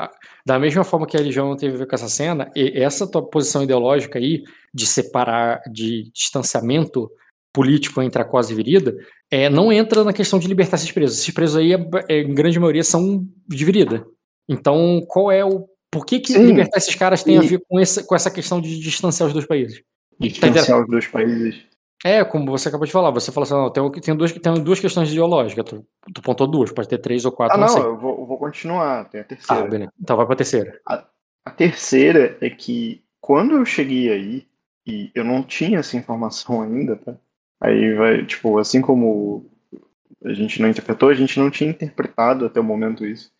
da 0.45 0.59
mesma 0.59 0.83
forma 0.83 1.05
que 1.05 1.15
a 1.15 1.19
religião 1.19 1.49
não 1.49 1.57
teve 1.57 1.75
a 1.75 1.77
ver 1.79 1.87
com 1.87 1.95
essa 1.95 2.09
cena, 2.09 2.51
essa 2.55 3.09
tua 3.09 3.21
posição 3.21 3.63
ideológica 3.63 4.19
aí, 4.19 4.43
de 4.73 4.85
separar, 4.85 5.61
de 5.71 6.11
distanciamento 6.13 7.09
político 7.53 8.01
entre 8.01 8.21
a 8.21 8.25
Cosa 8.25 8.51
e 8.51 8.55
Virida, 8.55 8.95
é, 9.29 9.49
não 9.49 9.71
entra 9.71 10.03
na 10.03 10.11
questão 10.11 10.39
de 10.39 10.47
libertar 10.47 10.77
esses 10.77 10.91
presos. 10.91 11.19
Esses 11.19 11.33
presos 11.33 11.57
aí, 11.57 11.73
é, 12.09 12.21
em 12.21 12.33
grande 12.33 12.59
maioria, 12.59 12.83
são 12.83 13.27
de 13.47 13.63
Virida. 13.65 14.05
Então, 14.49 15.01
qual 15.07 15.31
é 15.31 15.45
o. 15.45 15.67
Por 15.91 16.05
que, 16.05 16.19
que 16.19 16.33
libertar 16.33 16.77
esses 16.77 16.95
caras 16.95 17.23
tem 17.23 17.35
e... 17.35 17.37
a 17.37 17.41
ver 17.41 17.61
com 17.67 17.79
essa, 17.79 18.03
com 18.03 18.15
essa 18.15 18.31
questão 18.31 18.59
de 18.59 18.79
distanciar 18.79 19.27
os 19.27 19.33
dois 19.33 19.45
países? 19.45 19.83
Distanciar 20.19 20.65
tá 20.65 20.81
os 20.81 20.87
dois 20.87 21.07
países. 21.07 21.61
É, 22.03 22.23
como 22.25 22.51
você 22.51 22.67
acabou 22.67 22.85
de 22.85 22.91
falar, 22.91 23.11
você 23.11 23.31
falou 23.31 23.43
assim, 23.45 23.53
não, 23.53 23.69
tem, 23.71 24.01
tem, 24.01 24.15
duas, 24.15 24.31
tem 24.33 24.53
duas 24.63 24.79
questões 24.79 25.09
ideológicas, 25.09 25.63
tu, 25.65 25.85
tu 26.13 26.21
pontou 26.21 26.47
duas, 26.47 26.71
pode 26.71 26.89
ter 26.89 26.97
três 26.97 27.23
ou 27.23 27.31
quatro, 27.31 27.57
Ah, 27.57 27.65
não, 27.65 27.75
não, 27.75 27.83
eu 27.83 27.97
vou, 27.97 28.19
eu 28.19 28.25
vou 28.25 28.37
continuar, 28.37 29.05
tem 29.05 29.21
a 29.21 29.23
Ah, 29.23 29.27
terceira. 29.27 29.67
beleza. 29.67 29.91
Então 30.01 30.17
vai 30.17 30.25
pra 30.25 30.35
terceira. 30.35 30.81
A 30.85 31.51
terceira 31.51 32.37
é 32.41 32.49
que 32.49 33.03
quando 33.21 33.55
eu 33.55 33.65
cheguei 33.65 34.11
aí, 34.11 34.47
e 34.85 35.09
eu 35.15 35.23
não 35.23 35.41
tinha 35.41 35.79
essa 35.79 35.95
informação 35.95 36.61
ainda, 36.61 36.97
tá? 36.97 37.15
Aí 37.61 37.93
vai, 37.93 38.25
tipo, 38.25 38.57
assim 38.57 38.81
como 38.81 39.49
a 40.25 40.33
gente 40.33 40.61
não 40.61 40.69
interpretou, 40.69 41.07
a 41.09 41.13
gente 41.13 41.39
não 41.39 41.49
tinha 41.49 41.69
interpretado 41.69 42.45
até 42.45 42.59
o 42.59 42.63
momento 42.63 43.05
isso. 43.05 43.31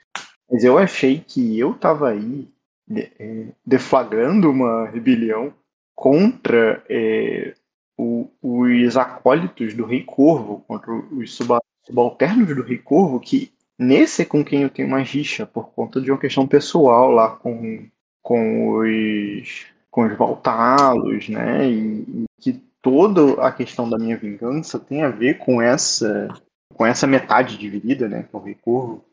Mas 0.50 0.64
eu 0.64 0.78
achei 0.78 1.20
que 1.20 1.60
eu 1.60 1.74
tava 1.74 2.10
aí 2.10 2.48
é, 2.96 3.48
deflagrando 3.66 4.50
uma 4.50 4.88
rebelião 4.88 5.54
contra 5.96 6.84
é, 6.90 7.54
o- 7.98 8.30
os 8.42 8.98
acólitos 8.98 9.74
do 9.74 9.86
Rei 9.86 10.04
Corvo, 10.04 10.64
contra 10.68 10.92
os 10.94 11.34
suba- 11.36 11.62
subalternos 11.86 12.56
do 12.56 12.64
Rei 12.64 12.78
Corvo, 12.78 13.20
que 13.20 13.52
nesse 13.78 14.22
é 14.22 14.26
com 14.26 14.44
quem 14.44 14.64
eu 14.64 14.70
tenho 14.70 14.90
mais 14.90 15.10
rixa, 15.10 15.46
por 15.46 15.70
conta 15.72 16.02
de 16.02 16.12
uma 16.12 16.20
questão 16.20 16.48
pessoal 16.48 17.12
lá 17.12 17.30
com, 17.30 17.86
com 18.22 18.78
os 18.78 19.66
com 19.92 20.08
os 20.08 20.18
Valtalos, 20.18 21.30
né? 21.30 21.70
E, 21.70 22.02
e 22.02 22.26
que 22.42 22.54
toda 22.82 23.40
a 23.46 23.52
questão 23.52 23.88
da 23.88 23.98
minha 24.00 24.18
vingança 24.18 24.80
tem 24.80 25.04
a 25.04 25.10
ver 25.10 25.38
com 25.38 25.62
essa 25.62 26.30
com 26.74 26.84
essa 26.86 27.06
metade 27.06 27.58
dividida, 27.60 28.10
né? 28.10 28.24
Que 28.24 28.36
é 28.36 28.40
o 28.40 28.42
Rei 28.42 28.56
Corvo. 28.56 29.06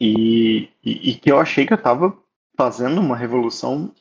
E, 0.00 0.68
e, 0.84 1.10
e 1.10 1.14
que 1.16 1.30
eu 1.30 1.38
achei 1.40 1.66
que 1.66 1.72
eu 1.72 1.82
tava 1.82 2.16
fazendo 2.56 3.00
uma 3.00 3.16
revolução 3.16 3.92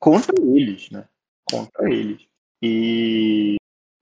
contra 0.00 0.34
eles, 0.42 0.90
né? 0.90 1.04
Contra 1.48 1.88
eles. 1.88 2.26
E, 2.66 3.56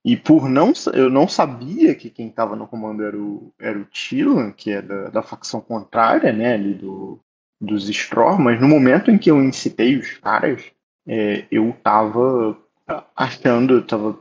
e 0.05 0.17
por 0.17 0.49
não 0.49 0.73
eu 0.95 1.11
não 1.11 1.27
sabia 1.27 1.95
que 1.97 2.09
quem 2.11 2.29
estava 2.29 2.55
no 2.55 2.69
comando 2.69 3.03
era 3.03 3.19
o, 3.19 3.53
era 3.59 3.77
o 3.77 3.85
Tilan, 3.87 4.53
que 4.53 4.71
é 4.71 4.81
da, 4.81 5.09
da 5.11 5.23
facção 5.23 5.61
contrária, 5.61 6.33
né? 6.33 6.55
Ali 6.55 6.75
do, 6.75 7.19
dos 7.61 7.89
Straw, 7.89 8.39
mas 8.39 8.61
no 8.61 8.69
momento 8.69 9.11
em 9.11 9.19
que 9.19 9.31
eu 9.31 9.43
incitei 9.43 9.97
os 9.97 10.17
caras, 10.19 10.63
é, 11.09 11.45
eu 11.51 11.75
tava 11.83 12.57
achando, 13.17 13.75
eu 13.75 13.87
tava 13.87 14.19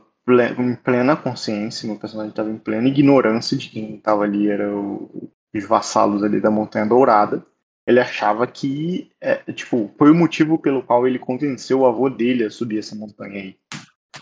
em 0.58 0.74
plena 0.76 1.16
consciência, 1.16 1.86
meu 1.86 1.98
personagem 1.98 2.32
tava 2.32 2.50
em 2.50 2.58
plena 2.58 2.88
ignorância 2.88 3.56
de 3.56 3.68
quem 3.68 3.96
tava 3.98 4.24
ali 4.24 4.48
era 4.48 4.74
o- 4.74 5.30
os 5.54 5.64
vassalos 5.64 6.22
ali 6.24 6.40
da 6.40 6.50
Montanha 6.50 6.86
Dourada. 6.86 7.44
Ele 7.86 7.98
achava 8.00 8.46
que, 8.46 9.10
é, 9.20 9.36
tipo, 9.52 9.90
foi 9.98 10.10
o 10.10 10.14
motivo 10.14 10.58
pelo 10.58 10.82
qual 10.82 11.06
ele 11.06 11.18
convenceu 11.18 11.80
o 11.80 11.86
avô 11.86 12.08
dele 12.08 12.44
a 12.44 12.50
subir 12.50 12.78
essa 12.78 12.94
montanha 12.94 13.40
aí. 13.42 13.56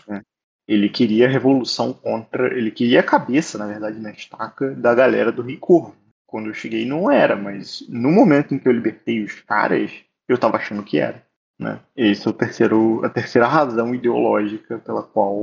Né? 0.07 0.21
Ele 0.67 0.87
queria 0.89 1.27
a 1.27 1.29
revolução 1.29 1.91
contra, 1.91 2.55
ele 2.57 2.71
queria 2.71 2.99
a 3.01 3.03
cabeça, 3.03 3.57
na 3.57 3.67
verdade, 3.67 3.99
na 3.99 4.11
estaca 4.11 4.71
da 4.75 4.93
galera 4.95 5.31
do 5.31 5.41
Rei 5.41 5.57
Corvo. 5.57 5.95
Quando 6.25 6.47
eu 6.47 6.53
cheguei 6.53 6.85
não 6.85 7.11
era, 7.11 7.35
mas 7.35 7.85
no 7.89 8.09
momento 8.11 8.53
em 8.53 8.59
que 8.59 8.67
eu 8.67 8.71
libertei 8.71 9.21
os 9.21 9.33
caras, 9.41 9.91
eu 10.29 10.37
tava 10.37 10.57
achando 10.57 10.83
que 10.83 10.97
era. 10.97 11.25
Né? 11.59 11.79
Esse 11.95 12.25
é 12.25 12.29
o 12.29 12.33
terceiro, 12.33 13.03
a 13.03 13.09
terceira 13.09 13.47
razão 13.47 13.93
ideológica 13.93 14.79
pela 14.79 15.03
qual 15.03 15.35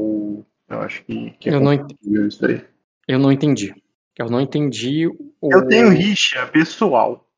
eu 0.68 0.80
acho 0.80 1.04
que, 1.04 1.30
que 1.38 1.50
é 1.50 1.54
Eu 1.54 1.60
não, 1.60 1.72
ent- 1.74 1.82
compatível 1.82 2.26
isso 2.26 2.40
daí. 2.40 2.64
eu 3.06 3.18
não 3.18 3.30
entendi. 3.30 3.74
Eu 4.16 4.30
não 4.30 4.40
entendi 4.40 5.06
o. 5.06 5.16
Eu 5.42 5.68
tenho 5.68 5.90
rixa 5.90 6.44
pessoal. 6.46 7.28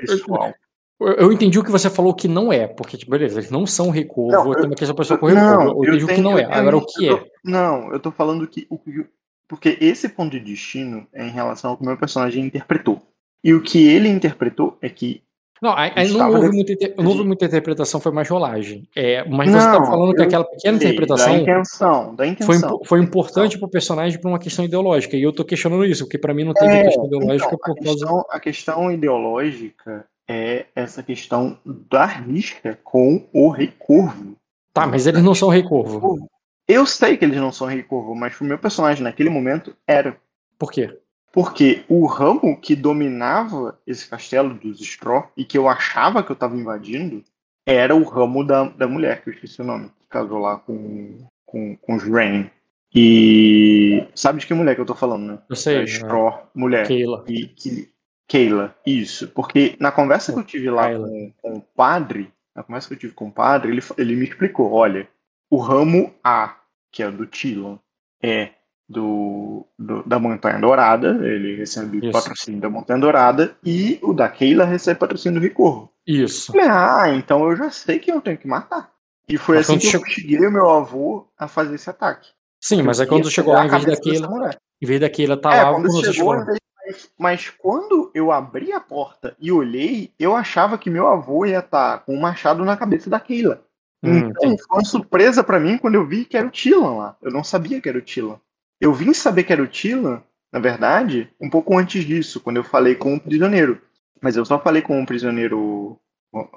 Pessoal. 0.00 0.54
Eu- 1.00 1.14
eu 1.14 1.32
entendi 1.32 1.58
o 1.58 1.64
que 1.64 1.70
você 1.70 1.88
falou 1.90 2.14
que 2.14 2.28
não 2.28 2.52
é, 2.52 2.66
porque, 2.66 2.96
tipo, 2.96 3.10
beleza, 3.10 3.38
eles 3.40 3.50
não 3.50 3.66
são 3.66 3.90
recurvo, 3.90 4.32
Não, 4.32 4.46
eu- 4.48 4.54
tem 4.54 4.66
uma 4.66 4.76
questão 4.76 4.94
pessoal 4.96 5.18
com 5.18 5.26
recurvo. 5.26 5.84
Eu 5.84 5.94
entendi 5.94 6.04
o 6.04 6.08
que 6.08 6.20
não 6.20 6.38
é. 6.38 6.44
eu 6.44 6.52
Agora 6.52 6.76
o 6.76 6.84
que 6.86 7.06
eu 7.06 7.16
é? 7.16 7.18
tô- 7.20 7.26
Não, 7.44 7.92
eu 7.92 7.98
tô 8.00 8.10
falando 8.10 8.46
que 8.46 8.66
o 8.68 8.78
que- 8.78 9.06
porque 9.48 9.76
esse 9.80 10.08
ponto 10.08 10.30
de 10.30 10.40
destino 10.40 11.06
é 11.12 11.26
em 11.26 11.30
relação 11.30 11.70
ao 11.70 11.76
que 11.76 11.82
o 11.82 11.86
meu 11.86 11.96
personagem 11.96 12.44
interpretou. 12.44 13.00
E 13.42 13.52
o 13.54 13.60
que 13.62 13.88
ele 13.88 14.08
interpretou 14.08 14.76
é 14.82 14.88
que 14.88 15.22
Não, 15.62 15.74
aí, 15.76 16.10
não, 16.12 16.30
houve 16.32 16.50
muita, 16.50 16.72
não 17.02 17.10
houve 17.10 17.24
muita 17.24 17.44
interpretação, 17.46 18.00
foi 18.00 18.12
mais 18.12 18.28
rolagem. 18.28 18.88
É, 18.96 19.28
mas 19.28 19.50
você 19.50 19.58
tá 19.58 19.78
Não, 19.78 19.86
falando 19.86 20.14
que 20.14 20.20
eu 20.20 20.24
aquela 20.24 20.44
pequena 20.44 20.78
sei, 20.78 20.88
interpretação 20.88 21.32
da 21.34 21.38
intenção, 21.40 22.14
da 22.14 22.24
foi, 22.24 22.28
intenção. 22.32 22.68
impo- 22.76 22.84
foi 22.86 23.00
importante 23.00 23.58
pro 23.58 23.68
personagem 23.68 24.18
por 24.20 24.28
uma 24.28 24.38
questão 24.38 24.64
ideológica. 24.64 25.16
E 25.16 25.22
eu 25.22 25.32
tô 25.32 25.44
questionando 25.44 25.84
isso, 25.84 26.04
porque 26.04 26.16
pra 26.18 26.32
mim 26.32 26.44
não 26.44 26.54
teve 26.54 26.72
É, 26.72 26.84
questão 26.84 27.06
ideológica 27.06 27.46
então, 27.46 27.58
por 27.58 27.72
a 27.72 27.74
causa. 27.74 27.90
questão, 27.98 28.24
a 28.30 28.40
questão 28.40 28.92
ideológica 28.92 30.04
é 30.30 30.66
essa 30.76 31.02
questão 31.02 31.58
da 31.66 32.06
risca 32.06 32.78
com 32.84 33.28
o 33.32 33.48
Rei 33.48 33.74
Corvo. 33.76 34.36
Tá, 34.72 34.86
mas 34.86 35.08
eles 35.08 35.24
não 35.24 35.34
são 35.34 35.48
rei 35.48 35.64
corvo. 35.64 36.30
Eu 36.68 36.86
sei 36.86 37.16
que 37.16 37.24
eles 37.24 37.36
não 37.36 37.50
são 37.50 37.66
Rei 37.66 37.82
Corvo, 37.82 38.14
mas 38.14 38.36
pro 38.36 38.46
meu 38.46 38.56
personagem 38.56 39.02
naquele 39.02 39.28
momento 39.28 39.74
era. 39.84 40.16
Por 40.56 40.70
quê? 40.70 40.96
Porque 41.32 41.82
o 41.88 42.06
ramo 42.06 42.60
que 42.60 42.76
dominava 42.76 43.76
esse 43.84 44.08
castelo 44.08 44.54
dos 44.54 44.80
Straw 44.80 45.28
e 45.36 45.44
que 45.44 45.58
eu 45.58 45.68
achava 45.68 46.22
que 46.22 46.30
eu 46.30 46.36
tava 46.36 46.56
invadindo 46.56 47.24
era 47.66 47.94
o 47.96 48.04
ramo 48.04 48.44
da, 48.44 48.68
da 48.68 48.86
mulher, 48.86 49.22
que 49.22 49.30
eu 49.30 49.34
esqueci 49.34 49.60
o 49.60 49.64
nome, 49.64 49.90
que 50.00 50.06
casou 50.08 50.38
lá 50.38 50.58
com, 50.58 51.26
com, 51.44 51.76
com 51.76 51.94
os 51.96 52.04
Rain. 52.04 52.48
E 52.94 54.06
sabe 54.14 54.38
de 54.38 54.46
que 54.46 54.54
mulher 54.54 54.76
que 54.76 54.80
eu 54.80 54.86
tô 54.86 54.94
falando, 54.94 55.26
né? 55.26 55.38
Eu 55.48 55.56
sei. 55.56 55.74
Da 55.74 55.80
né? 55.80 55.86
Straw 55.86 56.50
mulher. 56.54 56.86
Keila. 56.86 57.24
E 57.26 57.46
que 57.46 57.90
Keila, 58.30 58.76
isso. 58.86 59.26
Porque 59.28 59.76
na 59.80 59.90
conversa 59.90 60.32
que 60.32 60.38
eu 60.38 60.44
tive 60.44 60.70
lá 60.70 60.88
com, 60.94 61.32
com 61.42 61.52
o 61.54 61.60
padre, 61.60 62.32
na 62.54 62.62
conversa 62.62 62.86
que 62.86 62.94
eu 62.94 62.98
tive 62.98 63.12
com 63.12 63.26
o 63.26 63.32
padre, 63.32 63.72
ele, 63.72 63.82
ele 63.98 64.14
me 64.14 64.24
explicou, 64.24 64.70
olha, 64.72 65.08
o 65.50 65.56
ramo 65.56 66.14
A, 66.22 66.54
que 66.92 67.02
é 67.02 67.08
o 67.08 67.12
do 67.12 67.26
Tilon, 67.26 67.76
é 68.22 68.50
do, 68.88 69.66
do- 69.76 70.04
da 70.04 70.20
Montanha 70.20 70.60
Dourada, 70.60 71.08
ele 71.26 71.56
recebe 71.56 71.98
Isso. 71.98 72.12
patrocínio 72.12 72.60
da 72.60 72.70
Montanha 72.70 73.00
Dourada, 73.00 73.56
e 73.64 73.98
o 74.00 74.12
da 74.12 74.28
Keila 74.28 74.64
recebe 74.64 75.00
patrocínio 75.00 75.40
do 75.40 75.42
Ricorvo. 75.44 75.90
Isso. 76.06 76.52
Falei, 76.52 76.68
Ah, 76.68 77.08
então 77.12 77.50
eu 77.50 77.56
já 77.56 77.68
sei 77.70 77.98
que 77.98 78.12
eu 78.12 78.20
tenho 78.20 78.38
que 78.38 78.46
matar. 78.46 78.92
E 79.28 79.36
foi 79.36 79.56
Mas 79.56 79.66
assim 79.68 79.78
que 79.78 79.86
eu 79.86 79.90
chegou- 79.90 80.06
instigui 80.06 80.46
o 80.46 80.52
meu 80.52 80.70
avô 80.70 81.26
a 81.36 81.48
fazer 81.48 81.74
esse 81.74 81.90
ataque. 81.90 82.28
Sim, 82.60 82.82
mas 82.82 83.00
aí 83.00 83.06
Eu 83.06 83.08
quando 83.08 83.28
chegou 83.30 83.54
lá, 83.54 83.64
em 83.66 83.68
vez 83.68 84.20
mulher. 84.22 84.56
em 84.80 84.86
vez 84.86 85.00
daquilo 85.00 85.36
tá 85.36 85.52
É, 85.54 85.62
lá, 85.64 85.72
quando 85.72 85.88
chegou, 86.04 86.12
chegou. 86.44 86.60
Mas, 86.90 87.10
mas 87.18 87.50
quando 87.50 88.10
eu 88.14 88.32
abri 88.32 88.72
a 88.72 88.80
porta 88.80 89.36
e 89.38 89.52
olhei, 89.52 90.12
eu 90.18 90.34
achava 90.34 90.76
que 90.76 90.90
meu 90.90 91.06
avô 91.06 91.46
ia 91.46 91.60
estar 91.60 91.98
com 92.00 92.14
um 92.14 92.20
machado 92.20 92.64
na 92.64 92.76
cabeça 92.76 93.08
da 93.08 93.20
Keila. 93.20 93.62
Hum, 94.02 94.30
então 94.30 94.56
foi 94.56 94.78
uma 94.78 94.84
surpresa 94.84 95.44
pra 95.44 95.60
mim 95.60 95.78
quando 95.78 95.94
eu 95.94 96.06
vi 96.06 96.24
que 96.24 96.36
era 96.36 96.46
o 96.46 96.50
Tilan 96.50 96.96
lá. 96.96 97.16
Eu 97.22 97.30
não 97.30 97.44
sabia 97.44 97.80
que 97.80 97.88
era 97.88 97.98
o 97.98 98.02
Tilan. 98.02 98.40
Eu 98.80 98.92
vim 98.94 99.12
saber 99.12 99.44
que 99.44 99.52
era 99.52 99.62
o 99.62 99.66
Tilan, 99.68 100.22
na 100.52 100.58
verdade, 100.58 101.30
um 101.40 101.50
pouco 101.50 101.76
antes 101.76 102.04
disso, 102.04 102.40
quando 102.40 102.56
eu 102.56 102.64
falei 102.64 102.94
com 102.94 103.14
o 103.14 103.20
prisioneiro. 103.20 103.80
Mas 104.20 104.36
eu 104.36 104.44
só 104.44 104.58
falei 104.58 104.82
com 104.82 105.00
o 105.00 105.06
prisioneiro 105.06 105.98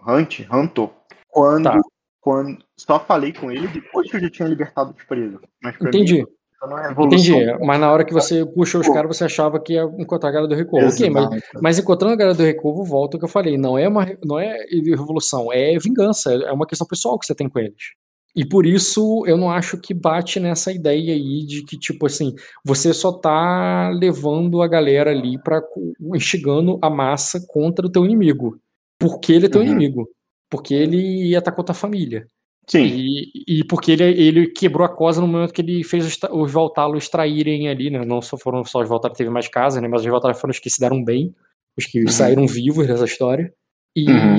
Hunt, 0.08 0.42
Hunter, 0.52 0.90
quando, 1.28 1.64
Tá. 1.64 1.80
quando 2.22 2.64
só 2.78 3.00
falei 3.00 3.34
com 3.34 3.52
ele 3.52 3.68
depois 3.68 4.10
que 4.10 4.18
eu 4.18 4.22
já 4.22 4.30
tinha 4.30 4.48
libertado 4.48 4.96
os 4.98 5.04
presos. 5.04 5.40
Entendi. 5.82 6.20
mim, 6.20 6.26
não 6.68 6.80
é. 6.80 6.92
Entendi. 6.92 7.34
Mas 7.62 7.80
na 7.80 7.92
hora 7.92 8.04
que 8.06 8.14
você 8.14 8.46
puxou 8.46 8.82
os 8.82 8.90
caras, 8.90 9.16
você 9.18 9.24
achava 9.26 9.60
que 9.60 9.74
ia 9.74 9.84
encontrar 9.98 10.30
a 10.30 10.32
galera 10.32 10.48
do 10.50 10.56
Recovo. 10.56 10.88
Ok, 10.88 11.10
mas, 11.10 11.28
mas 11.62 11.80
encontrando 11.80 12.14
a 12.14 12.18
galera 12.18 12.38
do 12.38 12.44
Recovo, 12.44 12.84
volta 12.84 13.16
ao 13.18 13.20
que 13.20 13.26
eu 13.26 13.30
falei. 13.30 13.58
Não 13.58 13.78
é 13.78 13.88
uma 13.88 14.06
não 14.24 14.40
é 14.40 14.58
revolução, 14.72 15.52
é 15.52 15.78
vingança. 15.80 16.34
É 16.34 16.52
uma 16.52 16.66
questão 16.68 16.88
pessoal 16.88 17.18
que 17.20 17.26
você 17.26 17.36
tem 17.36 17.50
com 17.50 17.60
eles. 17.60 17.94
E 18.36 18.44
por 18.44 18.66
isso 18.66 19.24
eu 19.28 19.38
não 19.38 19.52
acho 19.52 19.78
que 19.80 19.94
bate 19.94 20.40
nessa 20.40 20.72
ideia 20.72 21.14
aí 21.14 21.46
de 21.46 21.64
que, 21.66 21.78
tipo 21.78 22.08
assim, 22.08 22.34
você 22.66 22.92
só 22.92 23.12
tá 23.12 23.90
levando 23.94 24.62
a 24.64 24.68
galera 24.68 25.12
ali 25.12 25.38
pra 25.44 25.62
instigando 26.16 26.80
a 26.82 26.90
massa 26.90 27.40
contra 27.48 27.86
o 27.86 27.92
teu 27.92 28.04
inimigo. 28.06 28.58
Porque 29.00 29.34
ele 29.34 29.46
é 29.46 29.50
teu 29.50 29.62
Uhum. 29.62 29.68
inimigo. 29.68 30.10
Porque 30.50 30.74
ele 30.74 31.28
ia 31.30 31.40
estar 31.40 31.52
contra 31.52 31.74
a 31.74 31.76
família. 31.76 32.26
Sim. 32.68 32.86
E, 32.86 33.60
e 33.60 33.64
porque 33.66 33.92
ele, 33.92 34.04
ele 34.04 34.48
quebrou 34.48 34.86
a 34.86 34.90
cosa 34.90 35.20
no 35.22 35.28
momento 35.28 35.54
que 35.54 35.62
ele 35.62 35.84
fez 35.84 36.06
os, 36.06 36.18
os 36.32 36.52
Valtalos 36.52 37.10
traírem 37.10 37.68
ali, 37.70 37.90
né? 37.90 38.06
Não 38.06 38.22
só 38.22 38.38
foram 38.38 38.64
só 38.64 38.82
os 38.82 38.88
Valtalos, 38.90 39.18
teve 39.18 39.30
mais 39.30 39.48
casas, 39.48 39.82
né? 39.82 39.88
Mas 39.88 40.02
os 40.02 40.08
Valtalos 40.08 40.40
foram 40.40 40.52
os 40.52 40.60
que 40.60 40.70
se 40.70 40.80
deram 40.80 41.04
bem, 41.04 41.34
os 41.78 41.86
que 41.86 42.02
Uhum. 42.02 42.08
saíram 42.08 42.48
vivos 42.48 42.88
dessa 42.88 43.06
história. 43.06 43.54
E, 43.96 44.10
Uhum. 44.10 44.38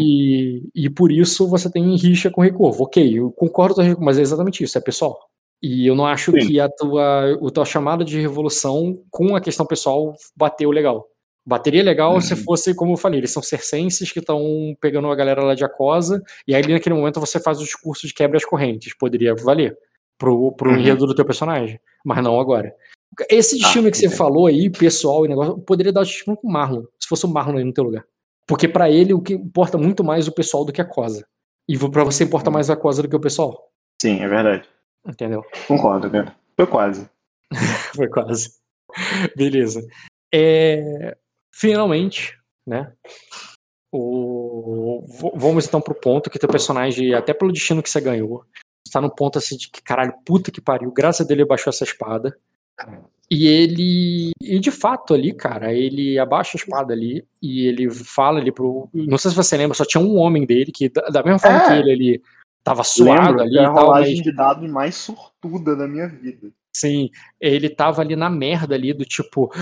e 0.75 0.91
por 0.91 1.13
isso 1.13 1.47
você 1.49 1.71
tem 1.71 1.95
rixa 1.97 2.31
com 2.31 2.41
o 2.41 2.45
Recorvo. 2.45 2.85
Ok, 2.85 3.19
eu 3.19 3.31
concordo, 3.31 3.77
com- 3.95 4.05
mas 4.05 4.19
é 4.19 4.23
exatamente 4.23 4.65
isso, 4.65 4.77
é 4.77 4.81
pessoal. 4.81 5.19
E 5.63 5.87
eu 5.87 5.95
não 5.95 6.05
acho 6.07 6.33
Sim. 6.33 6.39
que 6.47 6.59
a 6.61 6.69
tua, 6.69 7.35
a 7.35 7.51
tua 7.51 7.65
chamada 7.65 8.05
de 8.05 8.21
revolução 8.21 8.95
com 9.11 9.37
a 9.37 9.41
questão 9.41 9.65
pessoal 9.65 10.15
bateu 10.37 10.71
legal. 10.71 11.07
Bateria 11.47 11.83
legal 11.83 12.19
se 12.21 12.33
Uhum. 12.35 12.41
fosse, 12.43 12.75
como 12.75 12.93
eu 12.93 12.97
falei, 12.97 13.21
eles 13.21 13.31
são 13.33 13.43
circenses 13.43 14.11
que 14.11 14.19
estão 14.21 14.75
pegando 14.81 15.09
a 15.11 15.15
galera 15.15 15.43
lá 15.45 15.55
de 15.55 15.65
Acosa, 15.65 16.23
e 16.49 16.55
aí 16.55 16.67
naquele 16.67 16.95
momento 16.95 17.21
você 17.21 17.39
faz 17.39 17.59
o 17.61 17.65
discurso 17.65 18.07
de 18.07 18.15
quebra 18.15 18.37
as 18.39 18.45
correntes. 18.45 18.97
Poderia 18.97 19.35
valer 19.35 19.77
pro, 20.19 20.53
pro 20.53 20.71
Uhum. 20.71 20.79
enredo 20.79 21.07
do 21.07 21.15
teu 21.15 21.25
personagem, 21.25 21.79
mas 22.05 22.23
não 22.23 22.41
agora. 22.41 22.75
Esse 23.31 23.59
destino 23.59 23.91
que 23.91 23.97
você 23.97 24.07
entendi. 24.07 24.19
falou 24.19 24.47
aí, 24.47 24.71
pessoal 24.71 25.25
e 25.25 25.29
negócio, 25.29 25.59
poderia 25.59 25.93
dar 25.93 26.01
o 26.01 26.05
destino 26.05 26.37
com 26.37 26.49
o 26.49 26.53
Marlon, 26.53 26.83
se 27.01 27.07
fosse 27.09 27.27
o 27.27 27.29
Marlon 27.29 27.59
aí 27.59 27.65
no 27.65 27.73
teu 27.73 27.85
lugar. 27.85 28.05
Porque 28.47 28.67
pra 28.67 28.91
ele 28.91 29.13
o 29.15 29.21
que 29.23 29.35
importa 29.35 29.77
muito 29.79 30.03
mais 30.03 30.27
o 30.29 30.33
pessoal 30.33 30.65
do 30.65 30.73
que 30.73 30.81
a 30.81 30.85
Cosa. 30.85 31.27
E 31.69 31.79
pra 31.79 32.05
você 32.05 32.25
importa 32.25 32.51
mais 32.51 32.69
a 32.71 32.77
Cosa 32.77 33.03
do 33.03 33.09
que 33.09 33.17
o 33.17 33.21
pessoal. 33.21 33.71
Sim, 34.03 34.21
é 34.21 34.29
verdade. 34.29 34.69
Entendeu? 35.07 35.43
Concordo, 35.69 36.11
cara. 36.11 36.35
Foi 36.57 36.67
quase. 36.67 37.09
Foi 37.97 38.09
quase. 38.09 38.51
Beleza. 39.37 39.87
É, 40.33 41.17
finalmente, 41.55 42.39
né? 42.67 42.93
O, 43.93 45.05
vamos 45.37 45.67
então 45.67 45.81
pro 45.81 45.95
ponto 45.95 46.29
que 46.29 46.39
teu 46.39 46.49
personagem, 46.49 47.15
até 47.15 47.33
pelo 47.33 47.53
destino 47.53 47.83
que 47.83 47.89
você 47.89 48.01
ganhou, 48.01 48.45
está 48.85 49.01
no 49.01 49.15
ponto 49.15 49.39
assim 49.39 49.57
de 49.57 49.71
que, 49.71 49.81
caralho, 49.81 50.15
puta 50.25 50.51
que 50.51 50.61
pariu, 50.61 50.91
graças 50.91 51.25
a 51.25 51.29
Deus 51.29 51.39
ele 51.39 51.49
baixou 51.49 51.71
essa 51.71 51.85
espada. 51.85 52.37
E 53.31 53.47
ele. 53.47 54.33
E 54.43 54.59
de 54.59 54.71
fato 54.71 55.15
ali, 55.15 55.33
cara, 55.33 55.73
ele 55.73 56.19
abaixa 56.19 56.57
a 56.57 56.61
espada 56.61 56.93
ali 56.93 57.25
e 57.41 57.67
ele 57.67 57.89
fala 57.91 58.41
ali 58.41 58.53
pro. 58.53 58.89
Não 58.93 59.17
sei 59.17 59.31
se 59.31 59.37
você 59.37 59.57
lembra, 59.57 59.77
só 59.77 59.85
tinha 59.85 60.03
um 60.03 60.17
homem 60.17 60.45
dele 60.45 60.73
que, 60.73 60.89
da 60.89 61.23
mesma 61.23 61.39
forma 61.39 61.63
É. 61.63 61.67
que 61.69 61.73
ele 61.75 61.93
ali 61.93 62.23
tava 62.65 62.83
suado 62.83 63.29
Lembro, 63.29 63.43
ali 63.43 63.59
é 63.59 63.65
a 63.65 63.69
rolagem 63.69 64.17
mas 64.17 64.25
de 64.25 64.35
dado 64.35 64.69
mais 64.69 64.95
sortuda 64.97 65.77
da 65.77 65.87
minha 65.87 66.09
vida. 66.09 66.51
Sim, 66.77 67.11
ele 67.41 67.71
tava 67.71 68.03
ali 68.03 68.17
na 68.17 68.29
merda 68.29 68.75
ali 68.75 68.93
do 68.93 69.05
tipo 69.05 69.53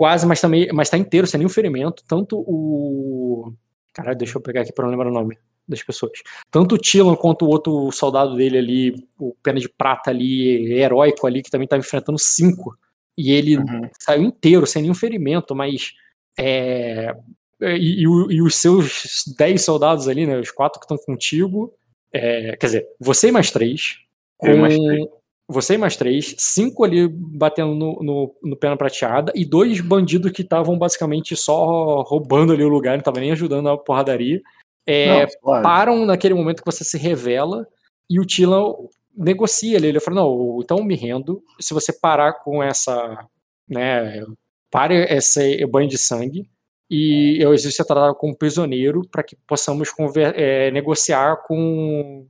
quase, 0.00 0.26
mas 0.26 0.40
também, 0.40 0.66
mas 0.72 0.88
tá 0.88 0.96
inteiro 0.96 1.26
sem 1.26 1.36
nenhum 1.36 1.50
ferimento, 1.50 2.02
tanto 2.08 2.38
o 2.48 3.52
Caralho, 3.92 4.16
deixa 4.16 4.38
eu 4.38 4.40
pegar 4.40 4.62
aqui 4.62 4.72
para 4.72 4.84
não 4.84 4.90
lembrar 4.92 5.10
o 5.10 5.12
nome 5.12 5.36
das 5.68 5.82
pessoas. 5.82 6.12
Tanto 6.50 6.74
o 6.76 6.78
Tilan 6.78 7.14
quanto 7.16 7.44
o 7.44 7.50
outro 7.50 7.92
soldado 7.92 8.34
dele 8.34 8.56
ali, 8.56 9.08
o 9.18 9.34
Pena 9.42 9.60
de 9.60 9.68
Prata 9.68 10.08
ali, 10.10 10.72
heróico 10.72 11.26
ali, 11.26 11.42
que 11.42 11.50
também 11.50 11.68
tava 11.68 11.80
enfrentando 11.80 12.18
cinco. 12.18 12.74
E 13.14 13.30
ele 13.30 13.58
Uhum. 13.58 13.90
saiu 13.98 14.22
inteiro, 14.22 14.66
sem 14.66 14.80
nenhum 14.80 14.94
ferimento, 14.94 15.54
mas 15.54 15.92
é, 16.38 17.14
e, 17.60 18.00
e 18.00 18.34
e 18.36 18.40
os 18.40 18.54
seus 18.56 19.24
10 19.36 19.62
soldados 19.62 20.08
ali, 20.08 20.24
né? 20.26 20.38
Os 20.38 20.50
quatro 20.50 20.80
que 20.80 20.86
estão 20.86 20.96
contigo. 20.96 21.74
é, 22.10 22.56
quer 22.56 22.66
dizer, 22.66 22.86
você 22.98 23.28
e 23.28 23.32
mais 23.32 23.50
três. 23.50 23.98
Eu 24.42 24.54
Com 24.54 24.60
mais 24.62 24.74
três. 24.78 25.19
Você 25.50 25.74
e 25.74 25.78
mais 25.78 25.96
três, 25.96 26.34
cinco 26.38 26.84
ali 26.84 27.08
batendo 27.08 27.74
no, 27.74 28.02
no, 28.02 28.34
no 28.42 28.56
pena 28.56 28.76
prateada, 28.76 29.32
e 29.34 29.44
dois 29.44 29.80
bandidos 29.80 30.30
que 30.30 30.42
estavam 30.42 30.78
basicamente 30.78 31.36
só 31.36 32.02
roubando 32.02 32.52
ali 32.52 32.62
o 32.62 32.68
lugar, 32.68 32.92
não 32.92 33.00
estavam 33.00 33.20
nem 33.20 33.32
ajudando 33.32 33.64
na 33.64 33.76
porradaria. 33.76 34.40
É, 34.86 35.22
Não, 35.22 35.28
suave. 35.28 35.62
param 35.62 36.06
naquele 36.06 36.34
momento 36.34 36.62
que 36.62 36.70
você 36.70 36.84
se 36.84 36.96
revela 36.96 37.66
e 38.08 38.18
o 38.18 38.24
Tilan 38.24 38.74
negocia 39.16 39.76
ali. 39.76 39.88
Ele 39.88 40.00
fala: 40.00 40.16
Não, 40.22 40.58
então 40.62 40.82
me 40.82 40.94
rendo. 40.96 41.42
Se 41.60 41.74
você 41.74 41.92
parar 41.92 42.34
com 42.34 42.62
essa. 42.62 43.26
Né, 43.68 44.24
pare 44.70 45.04
esse 45.14 45.64
banho 45.66 45.88
de 45.88 45.96
sangue 45.96 46.50
e 46.90 47.38
eu 47.40 47.54
exijo 47.54 47.74
ser 47.74 47.84
tratado 47.84 48.16
como 48.16 48.36
prisioneiro 48.36 49.02
para 49.08 49.22
que 49.22 49.36
possamos 49.46 49.90
é, 50.34 50.70
negociar 50.72 51.36
com. 51.46 52.26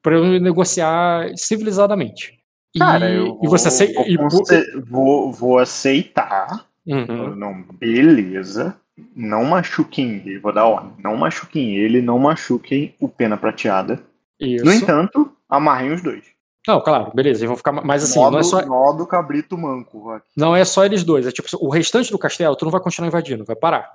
para 0.00 0.14
eu 0.14 0.40
negociar 0.40 1.32
civilizadamente. 1.36 2.43
E, 2.74 2.78
Cara, 2.78 3.10
eu 3.10 3.38
e 3.42 3.48
você 3.48 3.68
vou, 3.68 3.68
acei- 3.68 3.94
vou, 3.94 4.06
e 4.06 4.80
vou, 4.80 5.32
vou 5.32 5.58
aceitar. 5.58 6.66
Uhum. 6.86 7.34
Não, 7.36 7.62
beleza. 7.72 8.76
Não 9.14 9.44
machuquem 9.44 10.16
ele. 10.24 10.38
Vou 10.38 10.52
dar 10.52 10.66
ordem. 10.66 10.92
Não 11.02 11.16
machuquem 11.16 11.76
ele, 11.76 12.02
não 12.02 12.18
machuquem 12.18 12.94
o 13.00 13.08
pena 13.08 13.36
prateada. 13.36 14.02
Isso. 14.40 14.64
No 14.64 14.72
entanto, 14.72 15.32
amarrem 15.48 15.92
os 15.92 16.02
dois. 16.02 16.24
Não, 16.66 16.80
claro, 16.80 17.12
beleza. 17.14 17.40
eles 17.40 17.48
vão 17.48 17.56
ficar. 17.56 17.72
Mas 17.72 18.02
assim, 18.02 18.18
modo, 18.18 18.32
não 18.32 18.38
é 18.40 18.42
só. 18.42 18.64
nó 18.64 18.92
do 18.92 19.06
cabrito 19.06 19.56
manco. 19.56 20.20
Não 20.36 20.56
é 20.56 20.64
só 20.64 20.84
eles 20.84 21.04
dois, 21.04 21.26
é 21.26 21.30
tipo, 21.30 21.48
o 21.60 21.68
restante 21.68 22.10
do 22.10 22.18
castelo, 22.18 22.56
tu 22.56 22.64
não 22.64 22.72
vai 22.72 22.80
continuar 22.80 23.08
invadindo, 23.08 23.44
vai 23.44 23.54
parar. 23.56 23.90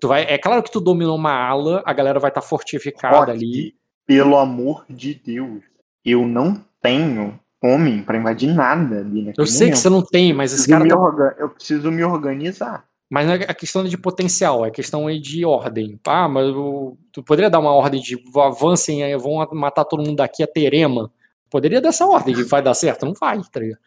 Tu 0.00 0.08
vai, 0.08 0.22
é 0.22 0.38
claro 0.38 0.62
que 0.62 0.72
tu 0.72 0.80
dominou 0.80 1.16
uma 1.16 1.32
ala, 1.32 1.82
a 1.84 1.92
galera 1.92 2.18
vai 2.18 2.30
estar 2.30 2.40
fortificada 2.40 3.18
Rock, 3.18 3.30
ali. 3.30 3.74
Pelo 4.06 4.36
amor 4.38 4.84
de 4.88 5.14
Deus, 5.14 5.62
eu 6.04 6.26
não 6.26 6.60
tenho 6.82 7.38
homem 7.64 8.02
pra 8.02 8.18
invadir 8.18 8.52
nada 8.52 8.98
ali 9.00 9.22
naquele 9.22 9.34
Eu 9.38 9.46
sei 9.46 9.58
que 9.68 9.72
momento. 9.72 9.76
você 9.78 9.88
não 9.90 10.02
tem, 10.02 10.32
mas 10.32 10.52
esse 10.52 10.68
Preciso 10.68 10.78
cara 10.78 10.88
tá, 10.88 10.98
orga- 11.00 11.36
Eu 11.38 11.48
preciso 11.50 11.90
me 11.90 12.04
organizar. 12.04 12.84
Mas 13.10 13.26
não 13.26 13.34
é 13.34 13.44
a 13.48 13.54
questão 13.54 13.84
de 13.84 13.96
potencial, 13.98 14.64
é 14.66 14.70
questão 14.70 15.06
aí 15.06 15.20
de 15.20 15.44
ordem. 15.44 15.98
Ah, 16.06 16.28
mas 16.28 16.48
o- 16.48 16.96
tu 17.12 17.22
poderia 17.22 17.50
dar 17.50 17.58
uma 17.60 17.72
ordem 17.72 18.00
de 18.00 18.18
avancem 18.36 19.02
aí, 19.04 19.16
vão 19.16 19.46
matar 19.52 19.84
todo 19.84 20.02
mundo 20.04 20.16
daqui 20.16 20.42
a 20.42 20.46
Terema. 20.46 21.10
Poderia 21.50 21.80
dar 21.80 21.90
essa 21.90 22.06
ordem, 22.06 22.34
que 22.34 22.42
vai 22.44 22.60
dar 22.62 22.74
certo? 22.74 23.06
Não 23.06 23.12
vai, 23.14 23.40
tá 23.52 23.60
ligado? 23.60 23.78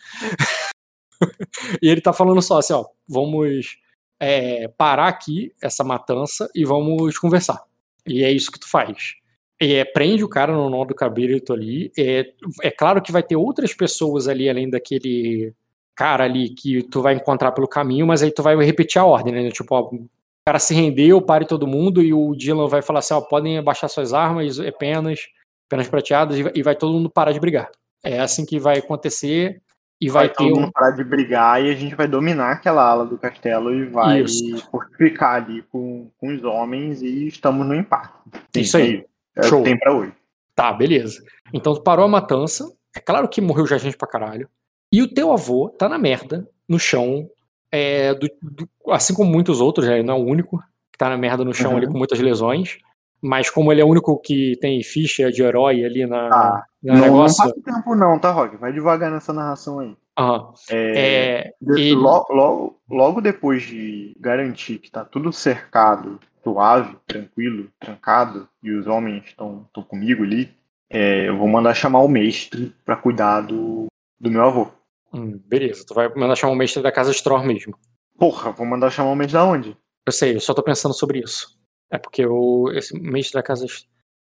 e 1.82 1.90
ele 1.90 2.02
tá 2.02 2.14
falando 2.14 2.42
só 2.42 2.60
assim, 2.60 2.74
ó, 2.74 2.86
vamos 3.08 3.78
é, 4.20 4.68
parar 4.78 5.08
aqui 5.08 5.52
essa 5.62 5.84
matança 5.84 6.50
e 6.56 6.64
vamos 6.64 7.18
conversar. 7.18 7.62
E 8.08 8.24
é 8.24 8.32
isso 8.32 8.52
que 8.52 8.60
tu 8.60 8.70
faz. 8.70 9.16
É, 9.60 9.84
prende 9.86 10.24
o 10.24 10.30
cara 10.30 10.54
no 10.54 10.70
nó 10.70 10.86
do 10.86 10.94
cabrito 10.94 11.52
ali. 11.54 11.92
É, 11.98 12.26
é 12.62 12.72
claro 12.72 13.02
que 13.02 13.12
vai 13.12 13.24
ter 13.24 13.36
outras 13.36 13.74
pessoas 13.74 14.28
ali, 14.28 14.50
além 14.50 14.70
daquele 14.70 15.54
cara 15.96 16.26
ali 16.26 16.50
que 16.50 16.84
tu 16.84 17.02
vai 17.02 17.16
encontrar 17.16 17.52
pelo 17.52 17.68
caminho, 17.68 18.06
mas 18.06 18.22
aí 18.22 18.32
tu 18.32 18.44
vai 18.44 18.56
repetir 18.64 19.02
a 19.02 19.06
ordem, 19.06 19.34
né? 19.34 19.50
Tipo, 19.50 19.76
ó, 19.76 19.82
o 19.92 20.08
cara 20.46 20.60
se 20.60 20.76
rendeu, 20.76 21.20
pare 21.20 21.46
todo 21.46 21.66
mundo, 21.66 22.04
e 22.04 22.14
o 22.14 22.36
Dylan 22.36 22.68
vai 22.68 22.84
falar 22.84 23.00
assim, 23.00 23.16
ó, 23.16 23.22
podem 23.22 23.58
abaixar 23.58 23.90
suas 23.90 24.14
armas, 24.14 24.60
é 24.60 24.70
penas, 24.70 25.22
penas 25.68 25.88
prateadas, 25.88 26.38
e 26.54 26.62
vai- 26.62 26.76
todo 26.76 26.94
mundo 26.94 27.10
parar 27.10 27.32
de 27.32 27.40
brigar. 27.40 27.70
É 28.04 28.20
assim 28.20 28.46
que 28.46 28.60
vai 28.60 28.78
acontecer, 28.78 29.60
e 30.00 30.08
vai, 30.10 30.28
Vai, 30.28 30.36
ter 30.36 30.44
todo 30.44 30.58
um... 30.58 30.62
mundo 30.62 30.72
parar 30.72 30.92
de 30.92 31.04
brigar 31.04 31.66
e 31.66 31.72
a 31.72 31.74
gente 31.74 31.96
vai 31.96 32.08
dominar 32.08 32.52
aquela 32.52 32.88
ala 32.88 33.04
do 33.04 33.18
castelo 33.18 33.74
e 33.74 33.86
vai 33.86 34.22
Isso. 34.22 34.70
fortificar 34.70 35.42
ali 35.44 35.64
com, 35.72 36.12
com 36.20 36.28
os 36.36 36.44
homens 36.44 37.02
e 37.02 37.28
estamos 37.28 37.66
no 37.66 37.74
empate. 37.74 38.14
Sim, 38.56 38.62
Isso 38.62 38.78
aí. 38.78 39.06
É. 39.38 39.44
É 39.44 39.46
o 39.46 39.50
Show. 39.50 39.64
que 39.64 39.70
tem 39.70 39.80
pra 39.80 39.94
hoje. 39.94 40.14
Tá, 40.56 40.74
beleza. 40.74 41.24
Então 41.54 41.74
tu 41.74 41.82
parou 41.82 42.06
a 42.06 42.08
matança, 42.08 42.70
é 42.96 43.00
claro 43.00 43.28
que 43.28 43.40
morreu 43.42 43.66
já 43.68 43.78
gente 43.78 43.96
pra 43.98 44.08
caralho, 44.08 44.50
e 44.92 45.02
o 45.02 45.14
teu 45.14 45.32
avô 45.32 45.70
tá 45.70 45.88
na 45.88 45.98
merda, 45.98 46.48
no 46.68 46.80
chão, 46.80 47.30
é, 47.72 48.14
do- 48.14 48.30
do- 48.42 48.70
assim 48.92 49.14
como 49.14 49.30
muitos 49.32 49.62
outros, 49.62 49.86
né, 49.88 49.96
ele 50.00 50.08
não 50.08 50.16
é 50.16 50.20
o 50.20 50.26
único 50.26 50.58
que 50.92 50.98
tá 50.98 51.10
na 51.10 51.18
merda 51.18 51.44
no 51.44 51.54
chão 51.54 51.72
Uhum. 51.72 51.78
ali 51.78 51.88
com 51.88 51.98
muitas 51.98 52.20
lesões, 52.20 52.78
mas 53.22 53.50
como 53.50 53.72
ele 53.72 53.82
é 53.82 53.86
o 53.86 53.88
único 53.90 54.18
que 54.20 54.58
tem 54.62 54.82
ficha 54.84 55.32
de 55.32 55.42
herói 55.44 55.84
ali 55.86 56.06
na, 56.06 56.30
Tá. 56.30 56.64
no 56.82 56.94
Não, 56.94 57.00
não 57.00 57.06
negócio... 57.08 57.38
passa 57.44 57.56
tempo 57.64 57.96
não, 57.96 58.18
tá, 58.20 58.32
Rock? 58.32 58.56
Vai 58.58 58.72
devagar 58.74 59.12
nessa 59.12 59.32
narração 59.34 59.80
aí. 59.80 59.96
Aham. 60.18 60.54
É, 60.70 61.00
É, 61.00 61.54
de- 61.62 61.82
ele- 61.82 61.96
lo- 61.96 62.26
logo, 62.30 62.80
logo 62.90 63.22
depois 63.22 63.64
de 63.64 64.16
garantir 64.20 64.80
que 64.80 64.90
tá 64.90 65.06
tudo 65.06 65.32
cercado, 65.32 66.20
suave, 66.44 66.98
tranquilo, 67.06 67.70
trancado, 67.80 68.48
e 68.64 68.72
os 68.72 68.88
homens 68.88 69.26
estão 69.26 69.68
comigo 69.88 70.24
ali, 70.24 70.50
é, 70.90 71.28
eu 71.28 71.38
vou 71.38 71.48
mandar 71.48 71.74
chamar 71.74 72.00
o 72.00 72.08
mestre 72.08 72.74
pra 72.86 72.96
cuidar 72.96 73.42
do, 73.42 73.86
do 74.20 74.32
meu 74.32 74.42
avô. 74.44 74.68
hum, 75.14 75.40
beleza, 75.46 75.86
tu 75.86 75.94
vai 75.94 76.10
mandar 76.16 76.36
chamar 76.36 76.54
o 76.54 76.56
mestre 76.56 76.82
da 76.82 76.92
casa 76.92 77.12
Stror 77.12 77.46
mesmo. 77.46 77.78
Porra, 78.18 78.52
vou 78.52 78.66
mandar 78.66 78.90
chamar 78.90 79.12
o 79.12 79.16
mestre 79.16 79.34
da 79.34 79.46
onde? 79.46 79.78
Eu 80.06 80.12
sei, 80.14 80.36
eu 80.36 80.40
só 80.40 80.54
tô 80.54 80.64
pensando 80.64 80.94
sobre 80.94 81.20
isso. 81.20 81.56
É 81.92 81.98
porque 81.98 82.26
o, 82.26 82.72
esse 82.72 82.98
mestre 83.00 83.34
da 83.36 83.44
casa. 83.44 83.66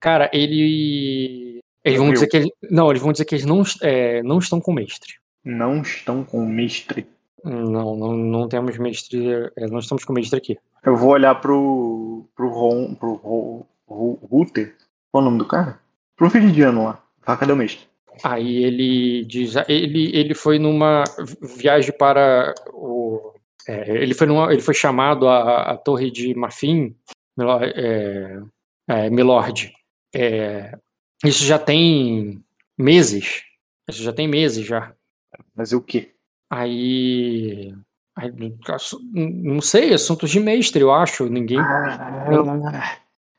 Cara, 0.00 0.30
ele. 0.32 1.58
Eles 1.84 1.98
vão 1.98 2.12
dizer 2.12 2.26
que 2.28 2.36
eles. 2.38 2.50
Não, 2.70 2.90
eles 2.90 3.02
vão 3.02 3.12
dizer 3.12 3.24
que 3.24 3.34
eles 3.34 3.44
não, 3.44 3.62
é, 3.82 4.22
não 4.22 4.38
estão 4.38 4.60
com 4.60 4.72
mestre. 4.72 5.14
Não 5.44 5.82
estão 5.82 6.22
com 6.24 6.38
o 6.38 6.46
mestre. 6.48 7.06
Não, 7.44 7.96
não, 7.96 8.12
não 8.16 8.48
temos 8.48 8.78
mestre. 8.78 9.50
é, 9.56 9.66
não 9.66 9.78
estamos 9.80 10.04
com 10.04 10.12
mestre 10.12 10.38
aqui. 10.38 10.58
Eu 10.84 10.96
vou 10.96 11.10
olhar 11.10 11.34
pro. 11.40 12.26
pro 12.36 12.48
Ron. 12.50 12.94
pro 12.94 13.14
Ro- 13.14 13.66
Ro- 13.88 14.18
Ruther. 14.30 14.74
Qual 15.10 15.22
é 15.22 15.26
o 15.26 15.30
nome 15.30 15.38
do 15.38 15.46
cara? 15.48 15.78
Pro 16.16 16.28
Viridiano 16.28 16.84
lá. 16.84 17.02
Ah, 17.26 17.36
cadê 17.36 17.52
o 17.52 17.56
mestre? 17.56 17.86
Aí 18.22 18.62
ele 18.62 19.24
diz. 19.24 19.56
ah, 19.56 19.64
Ele, 19.68 20.14
ele 20.16 20.34
foi 20.34 20.58
numa 20.58 21.02
viagem 21.56 21.92
para 21.96 22.54
o. 22.72 23.32
é, 23.66 23.90
ele, 24.02 24.14
foi 24.14 24.26
numa, 24.26 24.52
ele 24.52 24.62
foi 24.62 24.74
chamado 24.74 25.26
à, 25.28 25.72
à 25.72 25.76
torre 25.76 26.10
de 26.10 26.34
Marfim, 26.34 26.94
Milord. 27.36 27.72
É, 27.76 28.40
é, 28.88 29.10
Milord. 29.10 29.72
É, 30.14 30.76
isso 31.24 31.44
já 31.44 31.58
tem 31.58 32.42
meses. 32.78 33.42
Isso 33.88 34.02
já 34.02 34.12
tem 34.12 34.28
meses 34.28 34.64
já. 34.64 34.92
Fazer 35.56 35.76
o 35.76 35.82
quê? 35.82 36.12
Aí. 36.50 37.74
aí, 38.16 38.32
não 39.12 39.60
sei, 39.60 39.94
assuntos 39.94 40.30
de 40.30 40.40
mestre, 40.40 40.82
eu 40.82 40.92
acho. 40.92 41.26
Ninguém. 41.26 41.58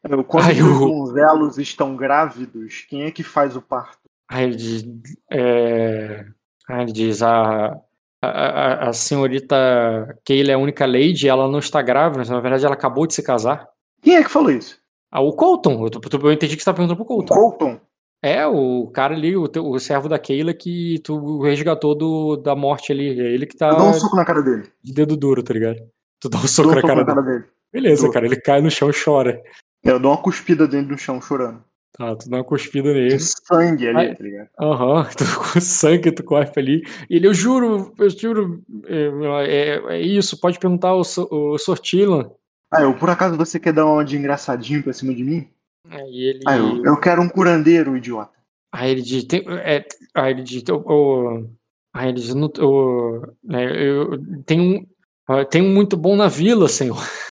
Eu, 0.09 0.23
quando 0.23 0.45
Ai, 0.45 0.61
os 0.61 0.79
donzelos 0.79 1.57
estão 1.57 1.95
grávidos, 1.95 2.85
quem 2.89 3.03
é 3.03 3.11
que 3.11 3.23
faz 3.23 3.55
o 3.55 3.61
parto? 3.61 3.99
Aí 4.29 4.43
ele 4.45 4.55
diz. 4.55 4.85
É, 5.31 6.25
aí 6.67 6.81
ele 6.81 6.91
diz 6.91 7.21
a, 7.21 7.79
a, 8.21 8.89
a, 8.89 8.93
senhorita 8.93 10.17
Keila 10.25 10.51
é 10.51 10.53
a 10.55 10.57
única 10.57 10.85
lady, 10.85 11.29
ela 11.29 11.47
não 11.47 11.59
está 11.59 11.81
grávida, 11.81 12.23
na 12.25 12.39
verdade 12.41 12.65
ela 12.65 12.73
acabou 12.73 13.07
de 13.07 13.13
se 13.13 13.23
casar. 13.23 13.67
Quem 14.01 14.15
é 14.15 14.23
que 14.23 14.29
falou 14.29 14.51
isso? 14.51 14.77
Ah, 15.11 15.21
o 15.21 15.31
Colton, 15.33 15.85
eu, 15.85 16.19
eu 16.21 16.31
entendi 16.33 16.57
que 16.57 16.63
você 16.63 16.69
tá 16.69 16.73
perguntando 16.73 17.05
pro 17.05 17.15
O 17.15 17.25
Colton. 17.25 17.79
É, 18.23 18.47
o 18.47 18.87
cara 18.87 19.13
ali, 19.13 19.35
o, 19.35 19.43
o 19.57 19.79
servo 19.79 20.07
da 20.07 20.17
Keila 20.17 20.53
que 20.53 20.97
tu 21.03 21.41
resgatou 21.41 21.93
do, 21.93 22.37
da 22.37 22.55
morte 22.55 22.91
ali. 22.93 23.19
É 23.19 23.33
ele 23.33 23.45
que 23.45 23.57
tá 23.57 23.69
Eu 23.69 23.75
dou 23.77 23.87
um 23.89 23.93
soco 23.93 24.15
na 24.15 24.23
cara 24.23 24.41
dele. 24.41 24.63
de 24.81 24.93
dedo 24.93 25.17
duro, 25.17 25.43
tá 25.43 25.53
ligado? 25.53 25.77
Tu 26.21 26.29
dá 26.29 26.37
um 26.37 26.47
soco 26.47 26.69
um 26.69 26.75
na 26.75 26.81
soco 26.81 26.87
cara 26.87 26.99
na 27.01 27.03
dele. 27.05 27.15
cara 27.15 27.21
dele. 27.39 27.45
Beleza, 27.73 28.03
Dou. 28.03 28.11
cara, 28.13 28.25
ele 28.25 28.39
cai 28.39 28.61
no 28.61 28.71
chão 28.71 28.89
e 28.89 28.93
chora. 28.93 29.41
Eu 29.83 29.99
dou 29.99 30.11
uma 30.11 30.21
cuspida 30.21 30.65
dentro 30.67 30.95
do 30.95 30.97
chão 30.97 31.19
chorando. 31.21 31.61
Tá, 31.97 32.15
tu 32.15 32.29
dá 32.29 32.37
uma 32.37 32.43
cuspida 32.45 32.93
nele. 32.93 33.19
Sangue 33.19 33.87
ali, 33.89 34.15
tá 34.15 34.23
ligado? 34.23 34.49
Aham, 34.61 35.03
tu 35.17 35.25
com 35.39 35.59
sangue, 35.59 36.11
tu 36.11 36.23
cospe 36.23 36.59
ali. 36.59 36.83
E 37.09 37.17
ele, 37.17 37.27
eu 37.27 37.33
juro, 37.33 37.93
eu 37.99 38.09
juro, 38.09 38.63
é, 38.87 39.47
é- 39.47 39.95
é 39.97 40.01
isso, 40.01 40.39
pode 40.39 40.57
perguntar 40.59 40.89
ao, 40.89 41.01
ao 41.31 41.57
Sortilan. 41.59 42.31
Ah, 42.71 42.83
eu, 42.83 42.95
por 42.95 43.09
acaso 43.09 43.35
você 43.37 43.59
quer 43.59 43.73
dar 43.73 43.85
uma 43.85 44.03
de 44.05 44.15
engraçadinho 44.17 44.81
pra 44.81 44.93
cima 44.93 45.13
de 45.13 45.23
mim? 45.23 45.47
Aí 45.89 46.23
ele, 46.23 46.43
Ah, 46.47 46.57
eu, 46.57 46.83
eu 46.85 46.99
quero 46.99 47.21
um 47.21 47.29
curandeiro, 47.29 47.95
idiota. 47.97 48.37
aí 48.71 48.91
ele 48.91 49.01
diz, 49.01 49.23
tem, 49.25 49.43
é, 49.49 49.85
aí 50.15 50.31
ele 50.31 50.43
diz, 50.43 50.63
o, 50.69 50.75
o- 50.77 51.49
aí 51.93 52.09
ele 52.09 52.19
diz, 52.19 52.33
no, 52.33 52.47
o, 52.59 53.21
né, 53.43 53.65
eu 53.87 54.17
tenho 54.43 54.63
um, 54.63 54.87
ah, 55.27 55.45
tem 55.45 55.61
um 55.61 55.73
muito 55.73 55.97
bom 55.97 56.15
na 56.15 56.27
vila, 56.27 56.67
senhor. 56.67 56.97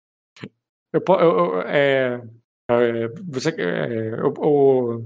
Eu, 0.91 1.03
eu, 1.07 1.61
é, 1.67 2.19
é, 2.71 3.07
você, 3.27 3.49
é, 3.49 4.09
eu- 4.21 5.05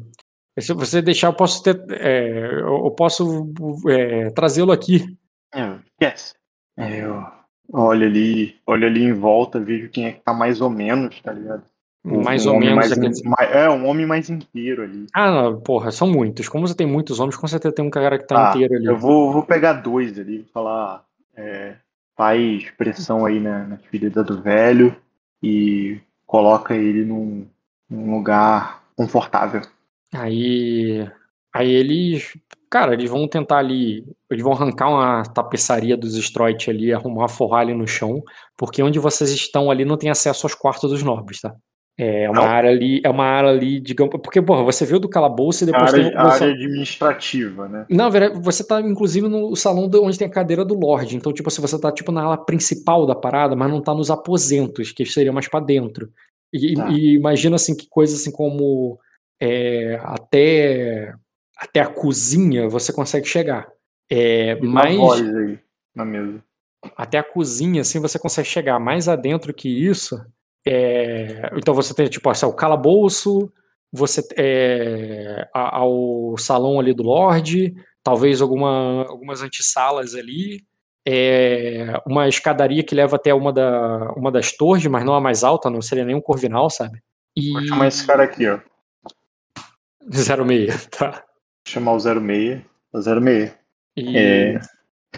se 0.57 0.71
você 0.71 1.01
deixar, 1.01 1.27
eu 1.27 1.33
posso 1.33 1.61
ter, 1.61 1.75
é, 1.91 2.61
eu, 2.61 2.89
posso 2.91 3.51
é, 3.89 4.29
trazê-lo 4.29 4.71
aqui. 4.71 5.17
É. 5.53 5.77
É, 6.77 7.03
eu 7.03 7.21
olho 7.73 8.07
ali, 8.07 8.55
olho 8.65 8.87
ali 8.87 9.03
em 9.03 9.11
volta, 9.13 9.59
vejo 9.59 9.89
quem 9.89 10.05
é 10.05 10.13
que 10.13 10.21
tá 10.21 10.33
mais 10.33 10.61
ou 10.61 10.69
menos, 10.69 11.19
tá 11.21 11.33
ligado? 11.33 11.65
Mais 12.03 12.45
um 12.45 12.53
ou 12.55 12.59
menos. 12.59 12.75
mais 12.75 12.91
aqueles- 12.91 13.21
in- 13.21 13.29
mais- 13.29 13.51
é, 13.55 13.69
um 13.69 13.87
homem 13.87 14.05
mais 14.05 14.29
inteiro 14.29 14.83
ali. 14.83 15.05
Ah, 15.13 15.31
não, 15.31 15.61
porra, 15.61 15.89
são 15.91 16.07
muitos. 16.07 16.49
Como 16.49 16.67
você 16.67 16.75
tem 16.75 16.85
muitos 16.85 17.19
homens, 17.19 17.37
com 17.37 17.47
certeza 17.47 17.73
tem 17.73 17.85
um 17.85 17.89
cara 17.89 18.17
que 18.19 18.27
tá 18.27 18.47
Ah, 18.47 18.49
inteiro 18.51 18.75
ali. 18.75 18.85
Eu 18.85 18.97
vou, 18.97 19.31
vou 19.31 19.43
pegar 19.43 19.73
dois 19.73 20.17
ali, 20.19 20.39
vou 20.39 20.47
falar. 20.53 21.05
É, 21.35 21.75
faz 22.17 22.69
pressão 22.77 23.25
aí 23.25 23.39
na, 23.39 23.65
na 23.65 23.77
ferida 23.77 24.23
do 24.23 24.41
velho 24.41 24.95
e 25.41 25.97
coloca 26.27 26.75
ele 26.75 27.05
num, 27.05 27.45
num 27.89 28.15
lugar 28.15 28.83
confortável. 28.95 29.61
Aí, 30.13 31.09
aí 31.53 31.71
eles, 31.71 32.37
cara, 32.69 32.93
eles 32.93 33.09
vão 33.09 33.27
tentar 33.27 33.57
ali, 33.57 34.05
eles 34.29 34.43
vão 34.43 34.53
arrancar 34.53 34.89
uma 34.89 35.23
tapeçaria 35.23 35.97
dos 35.97 36.15
Stroit 36.15 36.69
ali, 36.69 36.93
arrumar 36.93 37.21
uma 37.23 37.29
forralha 37.29 37.73
no 37.73 37.87
chão, 37.87 38.21
porque 38.57 38.83
onde 38.83 38.99
vocês 38.99 39.31
estão 39.31 39.71
ali 39.71 39.85
não 39.85 39.97
tem 39.97 40.09
acesso 40.09 40.45
aos 40.45 40.53
quartos 40.53 40.89
dos 40.91 41.01
nobres, 41.01 41.41
tá? 41.41 41.55
É 41.97 42.27
uma 42.27 42.41
Não. 42.41 42.47
área 42.47 42.71
ali, 42.71 43.01
é 43.03 43.09
uma 43.09 43.23
área 43.25 43.51
ali, 43.51 43.79
digamos, 43.79 44.19
porque, 44.23 44.41
porra, 44.41 44.63
você 44.63 44.83
viu 44.83 44.99
do 44.99 45.07
calabouço 45.07 45.63
e 45.63 45.65
A 45.65 45.71
depois 45.71 45.93
área, 45.93 46.09
tem 46.09 46.17
a 46.17 46.23
área 46.23 46.51
administrativa, 46.51 47.67
né? 47.67 47.85
Não, 47.87 48.09
você 48.41 48.65
tá 48.65 48.81
inclusive 48.81 49.27
no 49.27 49.55
salão 49.55 49.89
onde 50.01 50.17
tem 50.17 50.27
a 50.27 50.31
cadeira 50.31 50.65
do 50.65 50.73
Lorde. 50.73 51.15
Então, 51.15 51.31
tipo 51.31 51.49
assim, 51.49 51.61
você 51.61 51.79
tá 51.79 51.91
tipo 51.91 52.11
na 52.11 52.23
ala 52.23 52.37
principal 52.37 53.05
da 53.05 53.13
parada, 53.13 53.55
mas 53.55 53.69
não 53.69 53.79
tá 53.81 53.93
nos 53.93 54.09
aposentos, 54.09 54.91
que 54.91 55.05
seria 55.05 55.31
mais 55.31 55.47
pra 55.47 55.59
dentro. 55.59 56.11
E, 56.51 56.73
Tá. 56.73 56.89
e 56.89 57.13
imagina 57.15 57.55
assim 57.57 57.75
que 57.75 57.87
coisa 57.87 58.15
assim 58.15 58.31
como 58.31 58.99
é, 59.39 59.99
até 60.03 61.13
até 61.57 61.79
a 61.79 61.87
cozinha 61.87 62.67
você 62.67 62.91
consegue 62.91 63.27
chegar. 63.27 63.67
É, 64.09 64.55
mas 64.61 64.99
aí 65.21 65.59
na 65.95 66.03
mesa. 66.05 66.43
até 66.97 67.17
a 67.19 67.23
cozinha, 67.23 67.81
assim, 67.81 67.99
você 67.99 68.19
consegue 68.19 68.47
chegar 68.47 68.79
mais 68.79 69.07
adentro 69.07 69.53
que 69.53 69.69
isso. 69.69 70.19
É, 70.65 71.49
então 71.57 71.73
você 71.73 71.93
tem, 71.93 72.07
tipo, 72.07 72.29
assim, 72.29 72.45
o 72.45 72.53
calabouço, 72.53 73.51
você 73.91 74.21
é, 74.37 75.47
ao 75.53 76.35
salão 76.37 76.79
ali 76.79 76.93
do 76.93 77.03
Lorde, 77.03 77.73
talvez 78.03 78.41
alguma, 78.41 79.05
algumas 79.07 79.41
antessalas 79.41 80.15
ali, 80.15 80.63
é, 81.05 82.01
uma 82.07 82.27
escadaria 82.27 82.83
que 82.83 82.95
leva 82.95 83.17
até 83.17 83.33
uma, 83.33 83.51
da, 83.51 84.11
uma 84.13 84.31
das 84.31 84.51
torres, 84.51 84.85
mas 84.87 85.05
não 85.05 85.13
a 85.13 85.21
mais 85.21 85.43
alta, 85.43 85.69
não 85.69 85.81
seria 85.81 86.05
nenhum 86.05 86.21
corvinal, 86.21 86.69
sabe? 86.69 87.01
E 87.35 87.51
Vou 87.51 87.67
chamar 87.67 87.87
esse 87.87 88.05
cara 88.05 88.23
aqui, 88.23 88.47
ó. 88.47 88.59
06, 90.11 90.87
tá? 90.87 91.11
Vou 91.11 91.23
chamar 91.67 91.93
o 91.93 91.99
06. 91.99 92.61
O 92.93 93.01
06. 93.01 93.55
E, 93.95 94.17
É, 94.17 94.59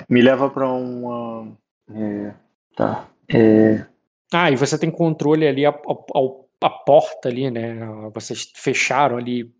me 0.09 0.21
leva 0.21 0.49
pra 0.49 0.67
uma. 0.67 1.55
é, 1.89 2.33
tá. 2.75 3.07
É, 3.29 3.85
Ah, 4.33 4.51
e 4.51 4.55
você 4.55 4.77
tem 4.77 4.89
controle 4.91 5.47
ali 5.47 5.65
a, 5.65 5.69
a- 5.69 6.45
a 6.61 6.69
porta 6.69 7.29
ali, 7.29 7.49
né? 7.51 7.77
Vocês 8.13 8.51
fecharam 8.55 9.17
ali, 9.17 9.51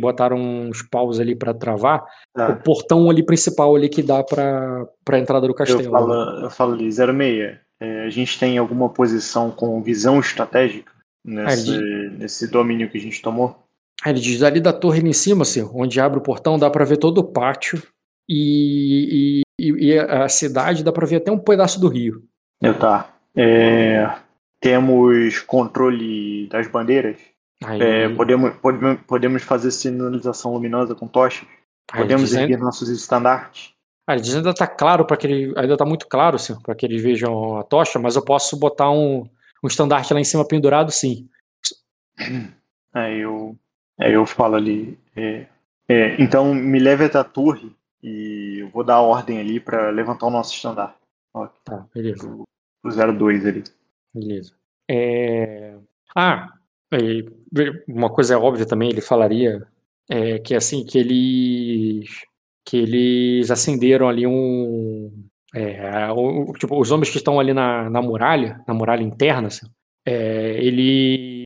botaram 0.00 0.36
uns 0.38 0.82
paus 0.82 1.18
ali 1.18 1.34
pra 1.34 1.52
travar. 1.52 2.02
O 2.34 2.38
tá. 2.38 2.52
portão 2.56 3.10
ali 3.10 3.24
principal 3.24 3.74
ali 3.74 3.88
que 3.88 4.02
dá 4.02 4.22
pra, 4.22 4.86
pra 5.04 5.18
entrada 5.18 5.46
do 5.46 5.50
Eu 5.52 5.56
castelo. 5.56 5.90
falo, 5.90 6.12
eu 6.44 6.50
falo 6.50 6.74
ali, 6.74 6.90
06. 6.92 7.58
É, 7.80 8.04
a 8.04 8.10
gente 8.10 8.38
tem 8.38 8.58
alguma 8.58 8.88
posição 8.88 9.50
com 9.50 9.82
visão 9.82 10.20
estratégica 10.20 10.92
nesse, 11.24 11.76
nesse 12.16 12.46
domínio 12.46 12.88
que 12.88 12.96
a 12.96 13.00
gente 13.00 13.20
tomou? 13.20 13.58
Aí 14.04 14.12
ele 14.12 14.20
diz, 14.20 14.40
ali 14.42 14.60
da 14.60 14.72
torre 14.72 15.00
ali 15.00 15.10
em 15.10 15.12
cima, 15.12 15.42
assim, 15.42 15.68
onde 15.74 16.00
abre 16.00 16.18
o 16.18 16.22
portão, 16.22 16.58
dá 16.58 16.70
pra 16.70 16.84
ver 16.84 16.96
todo 16.98 17.18
o 17.18 17.24
pátio. 17.24 17.82
E, 18.28 19.42
e, 19.58 19.70
e 19.70 19.98
a 19.98 20.28
cidade 20.28 20.84
dá 20.84 20.92
pra 20.92 21.06
ver 21.06 21.16
até 21.16 21.30
um 21.32 21.38
pedaço 21.38 21.80
do 21.80 21.88
rio. 21.88 22.22
Eu 22.60 22.78
tá. 22.78 23.11
É, 23.36 24.10
temos 24.60 25.40
controle 25.40 26.46
das 26.48 26.66
bandeiras. 26.68 27.18
É, 27.80 28.08
podemos, 28.08 28.54
podemos, 28.56 29.00
podemos 29.06 29.42
fazer 29.42 29.70
sinalização 29.70 30.52
luminosa 30.52 30.94
com 30.94 31.06
tochas. 31.06 31.46
ele 31.94 32.02
Podemos 32.02 32.34
erguer 32.34 32.58
nossos 32.58 32.88
estandartes. 32.88 33.72
Ah, 34.06 34.14
ele 34.14 34.22
diz, 34.22 34.34
ainda 34.34 34.52
tá 34.52 34.66
claro 34.66 35.04
para 35.04 35.16
que 35.16 35.26
ele, 35.26 35.54
ainda 35.56 35.76
tá 35.76 35.84
muito 35.84 36.08
claro, 36.08 36.36
assim, 36.36 36.58
para 36.60 36.74
que 36.74 36.84
eles 36.84 37.00
vejam 37.00 37.56
a 37.58 37.62
tocha, 37.62 38.00
mas 38.00 38.16
eu 38.16 38.24
posso 38.24 38.58
botar 38.58 38.90
um, 38.90 39.24
um 39.62 39.66
estandarte 39.68 40.12
lá 40.12 40.20
em 40.20 40.24
cima 40.24 40.46
pendurado, 40.46 40.90
sim. 40.90 41.28
Aí 42.94 43.20
eu, 43.20 43.56
aí 43.98 44.12
eu 44.12 44.26
falo 44.26 44.54
ali. 44.54 44.98
é, 45.16 45.46
é, 45.88 46.22
então 46.22 46.54
me 46.54 46.78
leve 46.78 47.06
até 47.06 47.16
a 47.18 47.24
torre 47.24 47.74
e 48.02 48.58
eu 48.60 48.68
vou 48.68 48.84
dar 48.84 48.96
a 48.96 49.00
ordem 49.00 49.40
ali 49.40 49.58
pra 49.58 49.88
levantar 49.88 50.26
o 50.26 50.30
nosso 50.30 50.54
estandarte. 50.54 50.98
Tá, 51.64 51.86
beleza, 51.94 52.28
O 52.84 52.90
02 52.90 53.46
ali. 53.46 53.62
beleza. 54.14 54.52
É... 54.90 55.76
Ah, 56.16 56.48
e 56.92 57.24
uma 57.88 58.10
coisa 58.10 58.38
óbvia 58.38 58.66
também, 58.66 58.90
ele 58.90 59.00
falaria 59.00 59.66
é, 60.10 60.38
que 60.38 60.54
assim, 60.54 60.84
que 60.84 60.98
eles 60.98 62.08
que 62.64 62.76
eles 62.76 63.50
acenderam 63.50 64.08
ali 64.08 64.26
um 64.26 65.10
é, 65.54 66.10
o- 66.12 66.52
tipo, 66.54 66.78
os 66.80 66.90
homens 66.90 67.10
que 67.10 67.16
estão 67.18 67.38
ali 67.40 67.52
na, 67.52 67.90
na 67.90 68.00
muralha, 68.00 68.62
na 68.66 68.72
muralha 68.74 69.02
interna, 69.02 69.48
assim, 69.48 69.66
é, 70.06 70.58
eles 70.64 71.44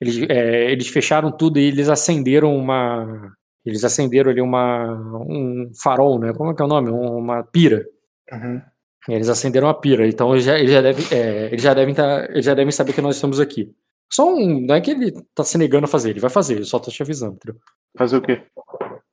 eles, 0.00 0.18
é, 0.30 0.70
eles 0.70 0.88
fecharam 0.88 1.30
tudo 1.36 1.58
e 1.58 1.64
eles 1.64 1.88
acenderam 1.88 2.56
uma 2.56 3.32
eles 3.64 3.84
acenderam 3.84 4.30
ali 4.30 4.40
uma 4.40 4.94
um 5.28 5.70
farol, 5.82 6.18
né? 6.18 6.32
Como 6.32 6.50
é 6.50 6.54
que 6.54 6.62
é 6.62 6.64
o 6.64 6.68
nome? 6.68 6.90
Uma 6.90 7.42
pira. 7.44 7.84
Uhum. 8.32 8.62
Eles 9.08 9.28
acenderam 9.28 9.68
a 9.68 9.74
pira, 9.74 10.06
então 10.06 10.32
eles 10.32 10.44
já, 10.44 10.58
eles 10.58 10.70
já 10.72 10.82
devem, 10.82 11.04
é, 11.12 11.46
eles 11.46 11.62
já 11.62 11.72
devem 11.74 11.94
tá, 11.94 12.26
eles 12.30 12.44
já 12.44 12.54
devem 12.54 12.72
saber 12.72 12.92
que 12.92 13.00
nós 13.00 13.16
estamos 13.16 13.38
aqui. 13.40 13.72
Só 14.12 14.34
um, 14.34 14.60
não 14.66 14.74
é 14.74 14.80
que 14.80 14.90
ele 14.90 15.12
tá 15.34 15.44
se 15.44 15.56
negando 15.58 15.84
a 15.84 15.88
fazer, 15.88 16.10
ele 16.10 16.20
vai 16.20 16.30
fazer, 16.30 16.54
ele 16.56 16.64
só 16.64 16.78
tá 16.78 16.90
te 16.90 17.02
avisando, 17.02 17.34
entendeu? 17.34 17.60
Fazer 17.96 18.16
o 18.16 18.22
quê? 18.22 18.42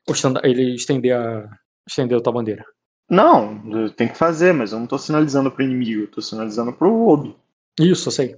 O 0.08 0.14
ele 0.44 0.76
estender 0.76 1.16
a 1.16 1.50
estender 1.88 2.18
a 2.18 2.22
tua 2.22 2.34
bandeira. 2.34 2.66
Não, 3.10 3.90
tem 3.92 4.08
que 4.08 4.18
fazer, 4.18 4.54
mas 4.54 4.72
eu 4.72 4.80
não 4.80 4.88
tô 4.88 4.98
sinalizando 4.98 5.52
pro 5.52 5.64
inimigo, 5.64 6.04
eu 6.04 6.12
tô 6.12 6.22
sinalizando 6.22 6.74
pro 6.74 7.08
Obi. 7.08 7.36
Isso, 7.80 8.08
eu 8.08 8.12
sei. 8.12 8.36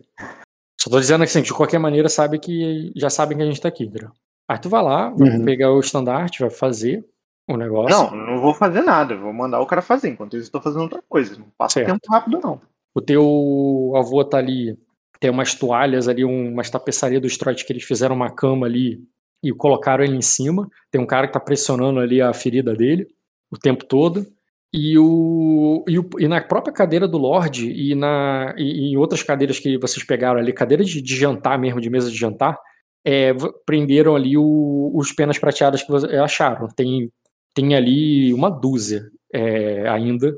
Só 0.80 0.90
tô 0.90 1.00
dizendo 1.00 1.20
que 1.20 1.30
assim, 1.30 1.42
de 1.42 1.54
qualquer 1.54 1.80
maneira 1.80 2.10
sabe 2.10 2.38
que 2.40 2.92
já 2.96 3.10
sabem 3.10 3.38
que 3.38 3.44
a 3.44 3.48
gente 3.48 3.62
tá 3.62 3.68
aqui, 3.70 3.86
entendeu? 3.86 4.12
Aí 4.48 4.60
tu 4.60 4.70
vai 4.70 4.84
lá, 4.84 5.10
vai 5.10 5.30
Uhum. 5.30 5.46
pegar 5.46 5.72
o 5.72 5.80
estandarte, 5.80 6.42
vai 6.42 6.50
fazer 6.50 7.06
o 7.48 7.56
negócio. 7.58 8.16
Não, 8.16 8.26
não 8.28 8.42
vou 8.42 8.54
fazer 8.54 8.82
nada, 8.82 9.16
vou 9.16 9.32
mandar 9.34 9.60
o 9.62 9.66
cara 9.66 9.82
fazer. 9.82 10.10
Enquanto 10.10 10.36
eu 10.36 10.52
tô 10.52 10.62
fazendo 10.62 10.82
outra 10.84 11.02
coisa. 11.08 11.38
Não 11.38 11.48
passa 11.58 11.76
Certo. 11.76 11.88
tempo 11.94 12.12
rápido, 12.12 12.40
não. 12.44 12.62
O 12.94 13.02
teu 13.02 13.94
avô 13.96 14.24
tá 14.26 14.38
ali, 14.38 14.78
tem 15.20 15.30
umas 15.32 15.54
toalhas 15.56 16.08
ali, 16.08 16.26
um- 16.26 16.52
umas 16.52 16.70
tapeçarias 16.70 17.22
do 17.22 17.28
Stroit 17.30 17.66
que 17.66 17.72
eles 17.72 17.84
fizeram 17.84 18.16
uma 18.16 18.30
cama 18.30 18.66
ali 18.68 19.00
e 19.44 19.52
colocaram 19.54 20.04
ele 20.04 20.16
em 20.18 20.22
cima. 20.22 20.68
Tem 20.92 21.00
um 21.00 21.06
cara 21.06 21.28
que 21.28 21.34
tá 21.34 21.40
pressionando 21.40 22.00
ali 22.00 22.22
a 22.22 22.34
ferida 22.34 22.76
dele 22.76 23.08
o 23.52 23.58
tempo 23.58 23.86
todo. 23.86 24.26
E, 24.74 24.98
o, 25.00 25.86
e, 25.88 25.98
o- 25.98 26.10
e 26.20 26.28
na 26.28 26.42
própria 26.42 26.74
cadeira 26.74 27.08
do 27.08 27.18
Lorde 27.18 27.72
e, 27.72 27.96
na, 27.96 28.54
e 28.58 28.92
em 28.92 28.98
outras 28.98 29.24
cadeiras 29.24 29.58
que 29.60 29.78
vocês 29.78 30.06
pegaram 30.06 30.40
ali, 30.40 30.52
cadeira 30.52 30.84
de, 30.84 31.02
de 31.02 31.16
jantar 31.16 31.58
mesmo, 31.58 31.80
de 31.80 31.90
mesa 31.90 32.12
de 32.12 32.18
jantar, 32.18 32.58
é, 33.06 33.34
prenderam 33.66 34.14
ali 34.16 34.38
o- 34.38 34.92
os 34.94 35.14
penas 35.14 35.40
prateadas 35.40 35.82
que 35.84 35.90
vocês 35.90 36.14
acharam. 36.20 36.68
Tem, 36.76 37.10
tem 37.58 37.76
ali 37.76 38.32
uma 38.34 38.52
dúzia 38.52 39.10
é, 39.34 39.90
ainda 39.90 40.32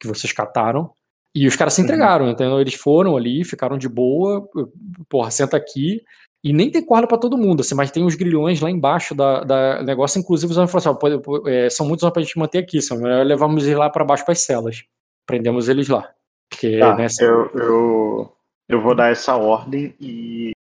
que 0.00 0.08
vocês 0.08 0.32
cataram. 0.32 0.90
E 1.32 1.46
os 1.46 1.54
caras 1.54 1.74
se 1.74 1.80
Uhum. 1.80 1.84
entregaram, 1.86 2.28
entendeu? 2.28 2.60
Eles 2.60 2.74
foram 2.74 3.16
ali, 3.16 3.44
ficaram 3.44 3.78
de 3.78 3.88
boa, 3.88 4.44
porra, 5.08 5.30
senta 5.30 5.56
aqui. 5.56 6.02
E 6.44 6.52
nem 6.52 6.70
tem 6.70 6.84
corda 6.84 7.06
pra 7.06 7.16
todo 7.16 7.38
mundo, 7.38 7.60
assim, 7.60 7.74
mas 7.74 7.90
tem 7.90 8.04
os 8.04 8.14
grilhões 8.16 8.60
lá 8.60 8.70
embaixo 8.70 9.14
da, 9.14 9.42
da 9.44 9.82
negócio, 9.82 10.18
inclusive 10.18 10.50
os 10.50 10.56
homens 10.58 10.70
falaram 10.70 10.98
assim, 11.00 11.22
ó, 11.26 11.48
é, 11.48 11.70
são 11.70 11.86
muitos 11.86 12.02
homens 12.02 12.12
pra 12.12 12.22
gente 12.22 12.38
manter 12.38 12.58
aqui, 12.58 12.82
são 12.82 12.98
melhor 12.98 13.24
levamos 13.24 13.64
eles 13.64 13.76
lá 13.78 13.88
pra 13.88 14.04
baixo 14.04 14.24
pras 14.24 14.40
celas. 14.40 14.84
Prendemos 15.26 15.68
eles 15.68 15.88
lá. 15.88 16.10
Porque, 16.50 16.78
Tá, 16.78 16.94
né, 16.96 17.06
eu, 17.20 17.50
eu, 17.54 18.32
eu 18.68 18.80
vou 18.80 18.94
dar 18.94 19.10
essa 19.10 19.36
ordem 19.36 19.94
e 20.00 20.52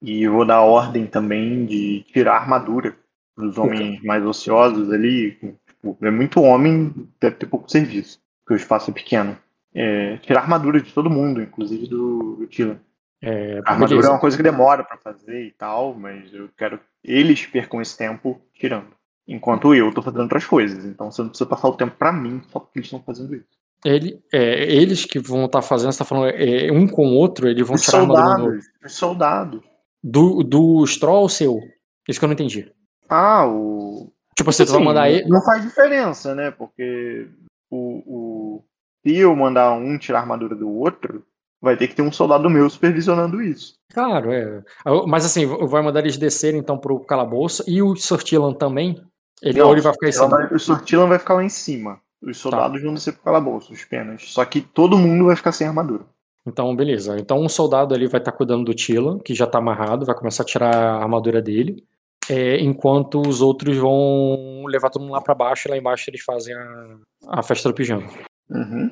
E 0.00 0.28
vou 0.28 0.46
dar 0.46 0.60
ordem 0.62 1.04
também 1.06 1.66
de 1.66 2.04
tirar 2.12 2.34
a 2.34 2.40
armadura 2.40 2.94
dos 3.38 3.56
homens 3.58 4.02
mais 4.02 4.24
ociosos 4.24 4.92
ali. 4.92 5.32
Tipo, 5.66 5.96
é 6.02 6.10
muito 6.10 6.40
homem, 6.42 6.92
deve 7.20 7.36
ter 7.36 7.46
pouco 7.46 7.70
serviço, 7.70 8.20
porque 8.44 8.54
o 8.54 8.62
espaço 8.62 8.90
é 8.90 8.94
pequeno. 8.94 9.36
É, 9.74 10.16
tirar 10.18 10.40
armadura 10.40 10.80
de 10.80 10.92
todo 10.92 11.10
mundo, 11.10 11.40
inclusive 11.40 11.86
do, 11.86 12.36
do 12.36 12.46
Tila. 12.46 12.80
É, 13.22 13.60
A 13.64 13.72
armadura 13.72 13.88
beleza. 13.90 14.08
é 14.08 14.10
uma 14.12 14.20
coisa 14.20 14.36
que 14.36 14.42
demora 14.42 14.82
pra 14.84 14.96
fazer 14.96 15.44
e 15.44 15.50
tal, 15.52 15.94
mas 15.94 16.32
eu 16.32 16.48
quero 16.56 16.78
que 16.78 16.84
eles 17.04 17.46
percam 17.46 17.80
esse 17.80 17.96
tempo 17.96 18.40
tirando. 18.54 18.96
Enquanto 19.26 19.74
eu 19.74 19.92
tô 19.92 20.00
fazendo 20.02 20.22
outras 20.22 20.46
coisas. 20.46 20.84
Então 20.84 21.10
você 21.10 21.20
não 21.22 21.28
precisa 21.28 21.48
passar 21.48 21.68
o 21.68 21.76
tempo 21.76 21.94
pra 21.98 22.12
mim 22.12 22.40
só 22.50 22.58
porque 22.60 22.78
eles 22.78 22.86
estão 22.86 23.02
fazendo 23.02 23.34
isso. 23.34 23.46
Ele, 23.84 24.20
é, 24.32 24.64
eles 24.74 25.04
que 25.04 25.18
vão 25.20 25.44
estar 25.44 25.62
fazendo, 25.62 25.92
você 25.92 25.98
tá 25.98 26.04
falando, 26.04 26.30
é, 26.34 26.72
um 26.72 26.88
com 26.88 27.06
o 27.06 27.14
outro, 27.14 27.46
eles 27.48 27.64
vão 27.66 27.76
Os 27.76 27.82
tirar 27.82 27.98
a 27.98 28.00
armadura 28.02 28.32
soldados, 28.32 28.64
os 28.84 28.92
soldados. 28.92 29.60
do, 30.02 30.42
do 30.42 30.84
Stroll 30.86 31.22
ou 31.22 31.28
seu? 31.28 31.60
Isso 32.08 32.18
que 32.18 32.24
eu 32.24 32.28
não 32.28 32.34
entendi. 32.34 32.72
Ah, 33.08 33.46
o. 33.46 34.12
Tipo, 34.36 34.52
você 34.52 34.64
vai 34.64 34.74
Assim, 34.76 34.84
mandar 34.84 35.10
ele. 35.10 35.28
Não 35.28 35.42
faz 35.42 35.62
diferença, 35.62 36.34
né? 36.34 36.50
Porque 36.50 37.28
o, 37.70 38.02
o. 38.06 38.64
Se 39.06 39.16
eu 39.16 39.34
mandar 39.34 39.72
um 39.72 39.96
tirar 39.98 40.18
a 40.18 40.22
armadura 40.22 40.54
do 40.54 40.68
outro, 40.68 41.24
vai 41.60 41.76
ter 41.76 41.88
que 41.88 41.94
ter 41.94 42.02
um 42.02 42.12
soldado 42.12 42.48
meu 42.50 42.68
supervisionando 42.68 43.40
isso. 43.42 43.74
Claro, 43.92 44.32
é. 44.32 44.62
Mas 45.06 45.24
assim, 45.24 45.46
vai 45.46 45.82
mandar 45.82 46.00
eles 46.00 46.16
descerem 46.16 46.60
então 46.60 46.78
pro 46.78 47.00
calabouço 47.00 47.64
e 47.66 47.80
o 47.82 47.96
Sortilan 47.96 48.52
também. 48.52 49.02
Ele, 49.40 49.60
ou 49.62 49.72
ele 49.72 49.80
vai 49.80 49.92
ficar 49.92 50.08
em 50.08 50.12
cima. 50.12 50.28
vai- 50.28 50.52
o 50.52 50.58
Sortilan 50.58 51.06
vai 51.06 51.18
ficar 51.18 51.34
lá 51.34 51.44
em 51.44 51.48
cima. 51.48 52.00
Os 52.20 52.36
soldados 52.38 52.82
vão 52.82 52.94
descer 52.94 53.12
pro 53.14 53.22
calabouço, 53.22 53.72
os 53.72 53.84
penas. 53.84 54.22
Só 54.32 54.44
que 54.44 54.60
todo 54.60 54.98
mundo 54.98 55.26
vai 55.26 55.36
ficar 55.36 55.52
sem 55.52 55.66
armadura. 55.66 56.04
Então, 56.44 56.74
beleza. 56.74 57.18
Então, 57.18 57.40
um 57.40 57.48
soldado 57.48 57.94
ali 57.94 58.06
vai 58.08 58.20
estar 58.20 58.32
cuidando 58.32 58.64
do 58.64 58.74
Tila, 58.74 59.20
que 59.20 59.34
já 59.34 59.46
tá 59.46 59.58
amarrado, 59.58 60.04
vai 60.04 60.14
começar 60.16 60.42
a 60.42 60.46
tirar 60.46 60.74
a 60.74 61.02
armadura 61.02 61.40
dele. 61.40 61.84
É, 62.30 62.60
enquanto 62.60 63.20
os 63.20 63.40
outros 63.40 63.76
vão 63.76 64.64
levar 64.66 64.90
todo 64.90 65.02
mundo 65.02 65.12
lá 65.12 65.20
pra 65.20 65.34
baixo, 65.34 65.68
e 65.68 65.70
lá 65.70 65.76
embaixo 65.76 66.08
eles 66.10 66.22
fazem 66.22 66.54
a, 66.54 66.96
a 67.28 67.42
festa 67.42 67.68
do 67.68 67.74
pijama. 67.74 68.08
Uhum. 68.50 68.90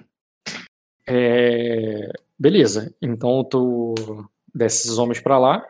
É, 1.09 2.11
beleza. 2.39 2.95
Então, 3.01 3.45
tu 3.45 3.95
desce 4.55 4.87
esses 4.87 4.99
homens 4.99 5.21
pra 5.21 5.39
lá. 5.39 5.67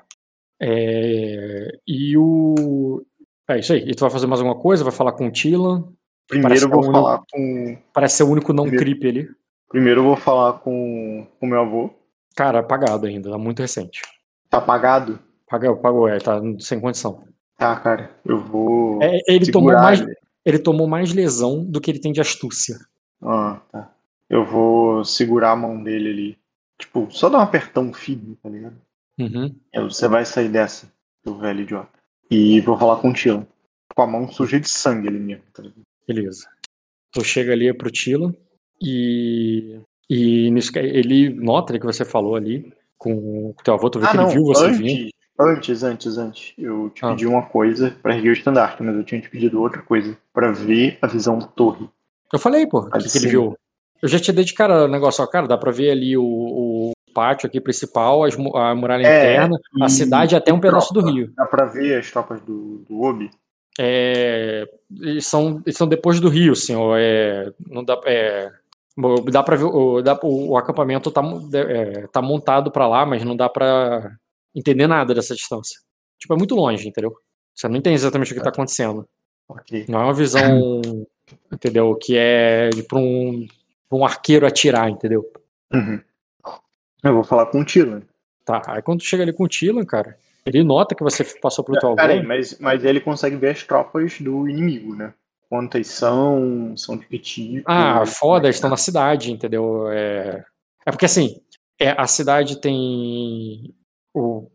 é, 0.60 1.78
e 1.86 2.16
o. 2.16 3.05
É 3.48 3.59
isso 3.59 3.72
aí. 3.72 3.84
E 3.86 3.94
tu 3.94 4.01
vai 4.01 4.10
fazer 4.10 4.26
mais 4.26 4.40
alguma 4.40 4.60
coisa? 4.60 4.82
Vai 4.82 4.93
falar 4.93 5.12
com 5.12 5.26
o 5.26 5.30
Tila? 5.30 5.86
Primeiro 6.26 6.64
eu 6.64 6.68
vou 6.68 6.80
é 6.88 6.93
falar 6.93 7.22
com. 7.30 7.78
Parece 7.93 8.16
ser 8.16 8.22
o 8.24 8.28
único 8.30 8.52
não 8.52 8.64
Primeiro. 8.64 8.84
creep 8.98 9.05
ali. 9.05 9.28
Primeiro 9.68 10.01
eu 10.01 10.05
vou 10.05 10.16
falar 10.16 10.55
com 10.55 11.26
o 11.40 11.47
meu 11.47 11.60
avô. 11.60 11.90
Cara, 12.34 12.60
apagado 12.60 13.06
ainda, 13.06 13.30
tá 13.30 13.38
muito 13.38 13.60
recente. 13.60 14.02
Tá 14.51 14.59
apagado? 14.59 15.18
Pagou, 15.48 15.76
pagou, 15.76 16.09
é, 16.09 16.18
tá 16.18 16.40
sem 16.59 16.80
condição. 16.80 17.22
Tá, 17.57 17.74
cara. 17.81 18.11
Eu 18.24 18.41
vou. 18.41 19.03
É, 19.03 19.19
ele, 19.27 19.51
tomou 19.51 19.73
mais, 19.73 20.01
ele. 20.01 20.15
ele 20.45 20.59
tomou 20.59 20.87
mais 20.87 21.12
lesão 21.12 21.65
do 21.65 21.81
que 21.81 21.91
ele 21.91 22.01
tem 22.01 22.12
de 22.12 22.20
astúcia. 22.20 22.77
Ah, 23.23 23.61
tá. 23.73 23.93
Eu 24.28 24.45
vou 24.45 25.05
segurar 25.05 25.53
a 25.53 25.57
mão 25.57 25.83
dele 25.83 26.11
ali. 26.11 26.39
Tipo, 26.78 27.09
só 27.11 27.28
dar 27.28 27.39
um 27.39 27.43
apertão 27.43 27.93
firme, 27.93 28.37
tá 28.43 28.49
ligado? 28.49 28.77
Uhum. 29.19 29.55
Você 29.89 30.07
vai 30.09 30.27
sair 30.27 30.49
dessa, 30.51 30.93
seu 31.24 31.35
velho 31.39 31.61
idiota. 31.62 31.99
E 32.31 32.61
vou 32.61 32.77
falar 32.77 32.97
com 32.97 33.09
o 33.11 33.12
Tila. 33.15 33.47
Com 33.95 34.03
a 34.03 34.07
mão 34.07 34.31
suja 34.31 34.61
de 34.61 34.69
sangue 34.69 35.09
ali 35.09 35.19
mesmo, 35.19 35.45
tá 35.55 35.62
ligado? 35.62 35.81
Beleza. 36.07 36.49
Tu 37.12 37.24
chega 37.24 37.53
ali 37.53 37.73
pro 37.73 37.91
Tila 37.91 38.35
e. 38.81 39.81
E 40.09 40.51
nisso 40.53 40.70
ele 40.78 41.31
nota 41.31 41.77
que 41.78 41.85
você 41.87 42.05
falou 42.05 42.37
ali 42.37 42.73
com 42.99 43.51
o 43.51 43.55
teu 43.65 43.74
avô, 43.74 43.91
tu 43.91 43.99
vê 43.99 44.07
Ah, 44.07 44.11
que 44.11 44.16
não. 44.16 44.24
ele 44.27 44.35
viu 44.35 44.45
você 44.45 44.66
antes, 44.66 44.78
vir. 44.78 45.11
Antes, 45.38 45.82
antes, 45.82 46.18
antes. 46.18 46.52
Eu 46.58 46.90
te 46.90 47.04
Ah. 47.04 47.10
pedi 47.10 47.26
uma 47.26 47.42
coisa 47.42 47.94
pra 48.02 48.14
erguer 48.16 48.30
o 48.30 48.32
estandarte, 48.32 48.82
mas 48.82 48.94
eu 48.96 49.04
tinha 49.04 49.20
te 49.20 49.28
pedido 49.30 49.60
outra 49.60 49.82
coisa. 49.82 50.16
Pra 50.32 50.50
ver 50.52 50.98
a 51.02 51.06
visão 51.06 51.38
da 51.38 51.46
torre. 51.46 51.88
Eu 52.32 52.38
falei, 52.38 52.66
pô, 52.66 52.80
o 52.80 52.88
Ah, 52.92 52.98
que, 52.98 53.08
que 53.10 53.18
ele 53.18 53.28
viu. 53.28 53.56
Eu 54.02 54.08
já 54.08 54.18
te 54.18 54.30
dei 54.32 54.44
de 54.44 54.52
cara 54.54 54.84
o 54.84 54.88
negócio, 54.88 55.22
ó, 55.24 55.26
cara, 55.26 55.46
dá 55.48 55.56
pra 55.56 55.70
ver 55.72 55.90
ali 55.90 56.16
o, 56.18 56.22
o 56.22 56.92
pátio 57.14 57.46
aqui 57.46 57.60
principal, 57.60 58.24
as 58.24 58.34
a 58.34 58.74
muralha 58.74 59.06
É, 59.06 59.32
interna, 59.34 59.58
a 59.80 59.86
e- 59.86 59.90
cidade 59.90 60.34
e 60.34 60.36
até 60.36 60.52
um 60.52 60.60
pedaço 60.60 60.92
do 60.92 61.00
tropa. 61.00 61.16
rio. 61.16 61.32
Dá 61.34 61.46
pra 61.46 61.64
ver 61.64 61.98
as 61.98 62.10
tropas 62.10 62.40
do, 62.42 62.84
do 62.88 63.00
Obi? 63.02 63.30
É, 63.78 64.66
eles, 65.00 65.26
são, 65.26 65.62
eles 65.64 65.76
são 65.76 65.86
depois 65.86 66.20
do 66.20 66.28
rio, 66.28 66.54
senhor. 66.54 66.96
É, 66.98 67.50
não 67.70 67.82
dá, 67.84 67.98
é, 68.04 68.50
dá 69.30 69.42
para 69.42 69.56
ver. 69.56 69.64
O, 69.64 70.02
o, 70.22 70.56
acampamento 70.58 71.10
tá, 71.10 71.22
é, 71.54 72.06
tá 72.08 72.20
montado 72.20 72.70
pra 72.70 72.86
lá, 72.88 73.04
mas 73.06 73.22
não 73.24 73.36
dá 73.36 73.48
pra 73.48 74.12
entender 74.57 74.87
nada 74.87 75.15
dessa 75.15 75.35
distância. 75.35 75.78
Tipo, 76.19 76.35
é 76.35 76.37
muito 76.37 76.55
longe, 76.55 76.89
entendeu? 76.89 77.15
Você 77.55 77.69
não 77.69 77.77
entende 77.77 77.97
exatamente 77.97 78.33
o 78.33 78.35
que 78.35 78.43
tá 78.43 78.49
acontecendo. 78.49 79.07
Ok. 79.49 79.85
Não 79.89 80.01
é 80.01 80.05
uma 80.05 80.15
visão, 80.15 80.81
entendeu? 81.53 81.95
Que 81.97 82.16
é 82.16 82.70
para 82.89 82.99
um, 82.99 83.47
pra 83.89 83.99
um 83.99 84.05
arqueiro 84.05 84.47
atirar, 84.47 84.89
entendeu? 84.89 85.24
Uhum. 85.73 86.01
Eu 87.05 87.15
vou 87.15 87.24
falar 87.24 87.47
com 87.47 87.61
o 87.61 87.65
Tila. 87.65 88.03
Tá, 88.45 88.62
aí 88.66 88.81
quando 88.81 89.01
tu 89.01 89.07
chega 89.07 89.24
ali 89.24 89.33
com 89.33 89.45
o 89.45 89.49
Tilan, 89.49 89.85
cara, 89.85 90.16
ele 90.45 90.62
nota 90.62 90.95
que 90.95 91.03
você 91.03 91.24
passou 91.41 91.65
pelo 91.65 91.78
teu. 91.78 91.97
Peraí, 91.97 92.24
mas, 92.24 92.59
mas 92.61 92.85
ele 92.85 93.01
consegue 93.01 93.35
ver 93.37 93.51
as 93.51 93.65
tropas 93.65 94.20
do 94.20 94.49
inimigo, 94.49 94.95
né? 94.95 95.12
Quantas 95.49 95.89
são, 95.89 96.77
são 96.77 96.97
de 96.97 97.07
que 97.07 97.19
tipo. 97.19 97.70
Ah, 97.70 98.07
foda, 98.07 98.49
estão 98.49 98.70
na 98.70 98.77
cidade, 98.77 99.33
entendeu? 99.33 99.89
É, 99.91 100.45
é 100.87 100.91
porque 100.91 101.07
assim, 101.07 101.41
é, 101.78 101.91
a 101.91 102.07
cidade 102.07 102.61
tem 102.61 103.74
o, 104.16 104.48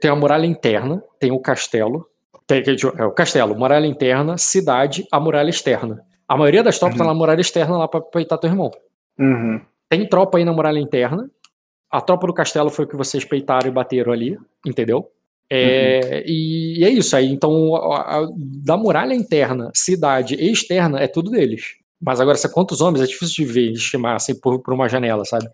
tem 0.00 0.10
a 0.10 0.16
muralha 0.16 0.46
interna, 0.46 1.02
tem 1.18 1.32
o 1.32 1.38
castelo, 1.40 2.06
tem, 2.46 2.62
é, 2.98 3.04
o 3.04 3.10
castelo, 3.12 3.56
muralha 3.56 3.86
interna, 3.86 4.38
cidade, 4.38 5.06
a 5.10 5.18
muralha 5.18 5.50
externa. 5.50 6.02
A 6.28 6.36
maioria 6.36 6.62
das 6.62 6.78
tropas 6.78 6.98
Uhum. 6.98 7.06
tá 7.06 7.12
na 7.12 7.18
muralha 7.18 7.40
externa 7.40 7.76
lá 7.78 7.88
pra 7.88 8.00
peitar 8.00 8.38
teu 8.38 8.50
irmão. 8.50 8.70
Uhum. 9.18 9.60
Tem 9.88 10.06
tropa 10.08 10.38
aí 10.38 10.44
na 10.44 10.52
muralha 10.52 10.78
interna. 10.78 11.30
A 11.90 12.00
tropa 12.00 12.26
do 12.26 12.34
castelo 12.34 12.70
foi 12.70 12.84
o 12.84 12.88
que 12.88 12.96
vocês 12.96 13.24
peitaram 13.24 13.68
e 13.68 13.70
bateram 13.70 14.12
ali, 14.12 14.36
entendeu? 14.66 15.08
É, 15.48 16.24
e, 16.26 16.80
e 16.80 16.84
é 16.84 16.90
isso 16.90 17.14
aí. 17.16 17.30
Então, 17.30 17.76
a- 17.76 18.18
a- 18.18 18.28
da 18.64 18.76
muralha 18.76 19.14
interna, 19.14 19.70
cidade 19.72 20.34
e 20.34 20.50
externa, 20.50 20.98
é 21.00 21.06
tudo 21.06 21.30
deles. 21.30 21.76
Mas 22.00 22.20
agora, 22.20 22.36
se 22.36 22.52
quantos 22.52 22.80
homens, 22.80 23.04
é 23.04 23.06
difícil 23.06 23.46
de 23.46 23.52
ver, 23.52 23.72
de 23.72 23.78
estimar 23.78 24.16
assim, 24.16 24.38
por, 24.38 24.60
por 24.60 24.74
uma 24.74 24.88
janela, 24.88 25.24
sabe? 25.24 25.46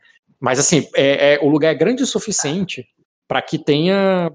Mas 0.43 0.59
assim, 0.59 0.89
é, 0.97 1.35
é- 1.35 1.41
o 1.41 1.49
lugar 1.49 1.71
é 1.71 1.75
grande 1.79 2.03
o 2.03 2.07
suficiente 2.07 2.85
para 3.29 3.41
que 3.41 3.57
tenha, 3.59 4.29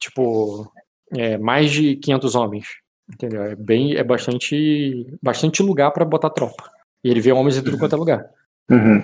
tipo, 0.00 0.70
é, 1.16 1.38
mais 1.38 1.70
de 1.70 1.94
500 1.96 2.34
homens. 2.34 2.66
Entendeu? 3.10 3.42
É 3.42 3.54
bem, 3.56 3.94
é 3.94 4.02
bastante, 4.04 5.06
bastante 5.22 5.62
lugar 5.62 5.92
para 5.92 6.04
botar 6.04 6.28
tropa. 6.30 6.68
E 7.02 7.08
ele 7.08 7.20
vê 7.20 7.32
homens 7.32 7.56
em 7.56 7.62
tudo 7.62 7.78
quanto 7.78 7.94
é 7.94 7.98
lugar. 7.98 8.28
Uhum. 8.70 9.02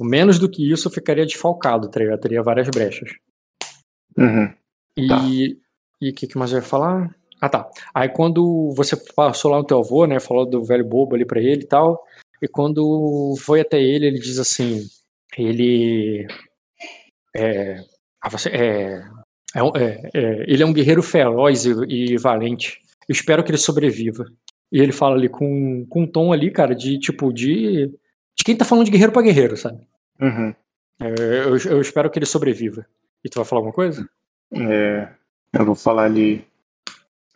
Menos 0.00 0.38
do 0.38 0.50
que 0.50 0.70
isso, 0.70 0.88
eu 0.88 0.92
ficaria 0.92 1.24
desfalcado, 1.24 1.88
tá 1.88 2.00
ligado? 2.00 2.20
Teria 2.20 2.42
várias 2.42 2.68
brechas. 2.68 3.12
Uhum. 4.18 4.52
E 4.96 5.08
Tá. 5.08 5.22
e 6.02 6.10
o 6.10 6.14
que, 6.14 6.26
que 6.26 6.36
mais 6.36 6.52
eu 6.52 6.58
ia 6.58 6.62
falar? 6.62 7.14
Ah, 7.40 7.48
tá. 7.48 7.66
Aí 7.94 8.08
quando 8.10 8.72
você 8.74 8.94
passou 9.14 9.50
lá 9.52 9.58
no 9.58 9.64
teu 9.64 9.78
avô, 9.78 10.04
né? 10.06 10.20
Falou 10.20 10.44
do 10.44 10.62
velho 10.64 10.84
bobo 10.84 11.14
ali 11.14 11.24
pra 11.24 11.40
ele 11.40 11.62
e 11.62 11.66
tal. 11.66 12.02
E 12.42 12.48
quando 12.48 13.34
foi 13.40 13.60
até 13.60 13.80
ele, 13.80 14.06
ele 14.06 14.18
diz 14.18 14.38
assim: 14.38 14.82
ele. 15.36 16.26
É. 17.34 17.80
ah, 18.22 18.28
é, 18.50 19.02
é 19.54 19.62
um- 19.62 19.72
é- 19.76 20.10
é, 20.14 20.44
ele 20.50 20.62
é 20.62 20.66
um 20.66 20.72
guerreiro 20.72 21.02
feroz 21.02 21.64
e, 21.66 21.72
e 21.88 22.16
valente. 22.18 22.80
Eu 23.08 23.12
espero 23.12 23.44
que 23.44 23.50
ele 23.50 23.58
sobreviva. 23.58 24.24
E 24.72 24.80
ele 24.80 24.92
fala 24.92 25.14
ali 25.16 25.28
com, 25.28 25.86
com 25.88 26.02
um 26.02 26.06
tom 26.06 26.32
ali, 26.32 26.50
cara, 26.50 26.74
de 26.74 26.98
tipo, 26.98 27.32
de. 27.32 27.86
De 28.38 28.44
quem 28.44 28.56
tá 28.56 28.64
falando 28.64 28.84
de 28.84 28.90
guerreiro 28.90 29.12
pra 29.12 29.22
guerreiro, 29.22 29.56
sabe? 29.56 29.86
Uhum. 30.20 30.54
É, 31.00 31.06
eu, 31.44 31.56
eu 31.56 31.80
espero 31.80 32.10
que 32.10 32.18
ele 32.18 32.26
sobreviva. 32.26 32.84
E 33.24 33.28
tu 33.30 33.36
vai 33.36 33.44
falar 33.44 33.60
alguma 33.60 33.74
coisa? 33.74 34.06
É, 34.52 35.08
eu 35.52 35.64
vou 35.64 35.74
falar 35.74 36.04
ali. 36.04 36.44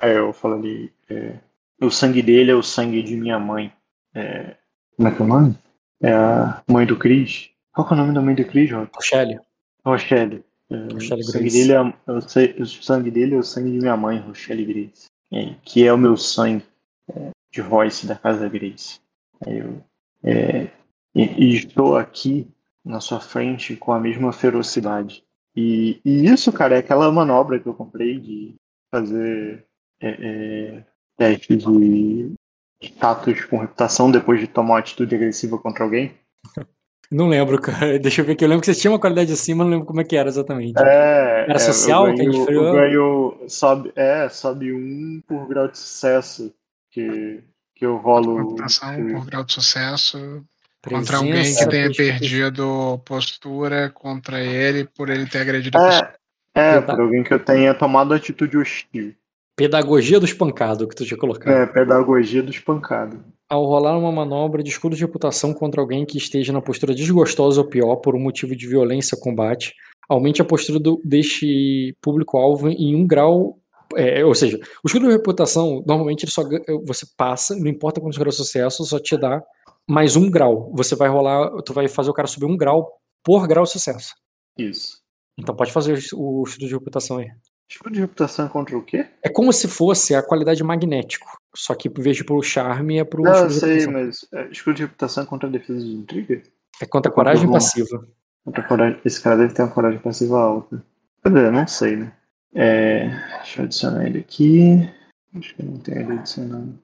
É, 0.01 0.17
eu 0.19 0.25
vou 0.25 0.33
falar 0.33 0.57
ali. 0.57 0.93
é, 1.09 1.35
o 1.81 1.91
sangue 1.91 2.21
dele 2.21 2.51
é 2.51 2.55
o 2.55 2.63
sangue 2.63 3.03
de 3.03 3.17
minha 3.17 3.39
mãe. 3.39 3.73
É, 4.15 4.57
como 4.97 5.09
é 5.09 5.15
que 5.15 5.23
é 5.23 5.25
o 5.25 5.29
nome? 5.29 5.59
É 6.03 6.13
a 6.13 6.63
mãe 6.69 6.85
do 6.85 6.97
Cris. 6.97 7.51
Qual 7.85 7.91
é 7.91 7.95
o 7.95 7.97
nome 7.97 8.15
da 8.15 8.21
mãe 8.21 8.35
do 8.35 8.45
Cris? 8.45 8.71
Rochelle? 8.71 9.41
Rochelle. 9.85 10.45
É, 10.71 10.93
Rochelle 10.93 11.23
o, 11.23 11.25
sangue 11.25 11.45
Grace. 11.45 11.69
dele 11.69 11.73
é, 11.73 12.21
sei- 12.21 12.57
o 12.59 12.67
sangue 12.67 13.11
dele 13.11 13.35
é 13.35 13.39
o 13.39 13.43
sangue 13.43 13.71
de 13.73 13.79
minha 13.79 13.97
mãe, 13.97 14.19
Rochelle 14.19 14.65
Grace. 14.65 15.07
É, 15.33 15.55
que 15.65 15.87
é 15.87 15.93
o 15.93 15.99
meu 15.99 16.17
sangue 16.17 16.65
é, 17.11 17.31
de 17.53 17.61
Royce 17.61 18.07
da 18.07 18.17
Casa 18.17 18.49
Grace. 18.49 19.01
Eu, 19.47 19.83
é, 20.23 20.69
e, 21.15 21.23
e 21.23 21.57
estou 21.57 21.97
aqui 21.97 22.47
na 22.85 23.01
sua 23.01 23.19
frente 23.19 23.77
com 23.77 23.93
a 23.93 24.01
mesma 24.01 24.33
ferocidade. 24.33 25.25
E, 25.57 26.01
e 26.05 26.27
isso, 26.27 26.53
cara, 26.53 26.77
é 26.77 26.79
aquela 26.79 27.11
manobra 27.11 27.59
que 27.59 27.67
eu 27.67 27.75
comprei 27.75 28.21
de 28.21 28.55
fazer 28.91 29.65
é, 30.01 30.09
é, 30.09 30.85
testes 31.17 31.65
de 31.65 32.35
status 32.83 33.45
com 33.47 33.59
reputação 33.59 34.11
depois 34.11 34.39
de 34.39 34.47
tomar 34.47 34.75
uma 34.75 34.79
atitude 34.79 35.15
agressiva 35.15 35.59
contra 35.59 35.85
alguém. 35.85 36.15
Não 37.11 37.29
lembro, 37.29 37.61
cara. 37.61 37.99
Deixa 37.99 38.21
eu 38.21 38.25
ver 38.25 38.33
aqui. 38.33 38.45
Eu 38.45 38.49
lembro 38.49 38.61
que 38.61 38.73
você 38.73 38.81
tinha 38.81 38.91
uma 38.91 39.01
qualidade 39.01 39.33
acima, 39.33 39.65
não 39.65 39.71
lembro 39.71 39.87
como 39.87 40.01
é 40.01 40.05
que 40.05 40.17
era 40.17 40.29
exatamente. 40.29 40.81
É, 40.81 41.45
Era 41.49 41.55
é, 41.55 41.59
social 41.59 42.09
eu 42.09 42.15
que 42.15 42.21
a 42.21 42.25
gente 42.25 42.35
ganho, 42.35 42.47
falou? 42.47 42.67
eu 42.67 42.73
ganho 42.73 43.49
sobe, 43.49 43.93
é, 43.97 44.29
sobe 44.29 44.73
um 44.73 45.21
por 45.27 45.49
grau 45.49 45.69
de 45.69 45.79
sucesso 45.79 46.53
que, 46.91 47.41
que 47.75 47.85
eu 47.85 47.97
rolo. 47.97 48.37
Reputação 48.37 48.95
que- 48.97 49.13
por 49.13 49.27
grau 49.27 49.45
de 49.45 49.53
sucesso 49.53 50.45
Presença, 50.81 51.13
contra 51.13 51.17
alguém 51.19 51.55
que 51.55 51.69
tenha 51.69 51.93
perdido 51.93 52.99
postura 53.05 53.91
contra 53.91 54.41
ele 54.41 54.85
por 54.85 55.11
ele 55.11 55.27
ter 55.27 55.39
agredido 55.41 55.77
a 55.77 55.83
pessoa. 55.83 56.15
É, 56.55 56.77
é, 56.77 56.81
por 56.81 57.01
alguém 57.01 57.23
que 57.23 57.35
eu 57.35 57.39
tenha 57.39 57.75
tomado 57.75 58.15
atitude 58.15 58.57
hostil. 58.57 59.15
Pedagogia 59.57 60.19
do 60.19 60.25
espancado 60.25 60.89
que 60.89 60.95
tu 60.95 61.05
tinha 61.05 61.19
colocado. 61.19 61.53
É, 61.53 61.67
pedagogia 61.67 62.43
do 62.43 62.51
espancado. 62.51 63.23
Ao 63.51 63.65
rolar 63.67 63.99
uma 63.99 64.13
manobra 64.13 64.63
de 64.63 64.71
escudo 64.71 64.95
de 64.95 65.03
reputação 65.03 65.53
contra 65.53 65.81
alguém 65.81 66.07
que 66.07 66.17
esteja 66.17 66.53
na 66.53 66.63
postura 66.63 66.95
desgostosa 66.95 67.61
ou 67.61 67.67
pior 67.67 67.97
por 67.97 68.15
um 68.15 68.21
motivo 68.21 68.55
de 68.55 68.67
violência 68.67 69.17
ou 69.17 69.21
combate, 69.21 69.75
aumente 70.09 70.41
a 70.41 70.45
postura 70.45 70.79
do- 70.79 71.01
deste 71.05 71.95
público-alvo 72.01 72.69
em 72.69 72.95
um 72.95 73.07
grau. 73.07 73.57
é, 73.97 74.25
ou 74.25 74.33
seja, 74.37 74.57
o 74.85 74.87
escudo 74.87 75.07
de 75.09 75.13
reputação, 75.15 75.83
normalmente 75.85 76.23
ele 76.25 76.31
só 76.31 76.45
gan- 76.45 76.63
você 76.87 77.05
passa, 77.17 77.57
não 77.57 77.67
importa 77.67 78.01
quantos 78.01 78.17
graus 78.19 78.37
de 78.37 78.43
sucesso, 78.45 78.85
só 78.85 79.01
te 79.01 79.17
dá 79.17 79.43
mais 79.85 80.15
um 80.15 80.31
grau. 80.31 80.71
Você 80.77 80.95
vai 80.95 81.09
rolar, 81.09 81.51
tu 81.63 81.73
vai 81.73 81.89
fazer 81.89 82.09
o 82.09 82.15
cara 82.15 82.29
subir 82.29 82.47
um 82.47 82.57
grau 82.57 82.89
por 83.25 83.49
grau 83.49 83.65
de 83.65 83.71
sucesso. 83.73 84.15
Isso. 84.57 85.01
Então 85.37 85.57
pode 85.57 85.73
fazer 85.73 85.95
o 86.15 86.45
escudo 86.45 86.69
de 86.69 86.73
reputação 86.73 87.19
aí. 87.19 87.27
Escudo 87.69 87.93
de 87.95 88.01
reputação 88.01 88.47
é 88.47 88.49
contra 88.49 88.79
o 88.79 88.83
quê? 88.85 89.07
É 89.25 89.29
como 89.29 89.53
se 89.53 89.67
fosse 89.67 90.15
a 90.15 90.23
qualidade 90.23 90.63
magnético. 90.63 91.27
Só 91.55 91.75
que 91.75 91.89
em 91.89 91.93
vez 91.93 92.17
de 92.17 92.25
pro 92.25 92.43
charme, 92.43 92.99
é 92.99 93.05
pro 93.05 93.23
Não, 93.23 93.33
eu 93.33 93.51
sei, 93.51 93.87
mas 93.87 94.27
é, 94.33 94.49
escudo 94.51 94.77
de 94.77 94.83
reputação 94.83 95.25
é 95.25 95.27
contra 95.27 95.49
a 95.49 95.53
defesa 95.53 95.81
de 95.81 95.93
intriga? 95.93 96.43
É 96.81 96.87
contra 96.87 97.11
a 97.11 97.15
coragem 97.15 97.47
Bom. 97.47 97.53
passiva. 97.53 98.07
Contra 98.45 98.63
coragem. 98.63 99.01
Esse 99.05 99.21
cara 99.21 99.37
deve 99.37 99.53
ter 99.53 99.63
uma 99.63 99.73
coragem 99.73 99.99
passiva 100.01 100.41
alta. 100.41 100.85
Dizer, 101.25 101.53
não 101.53 101.67
sei, 101.67 101.97
né? 101.97 102.17
É, 102.55 103.09
deixa 103.39 103.61
eu 103.61 103.65
adicionar 103.65 104.07
ele 104.07 104.21
aqui. 104.21 104.91
Acho 105.37 105.55
que 105.55 105.63
não 105.63 105.79
tem 105.79 105.99
ele 105.99 106.13
adicionado. 106.13 106.79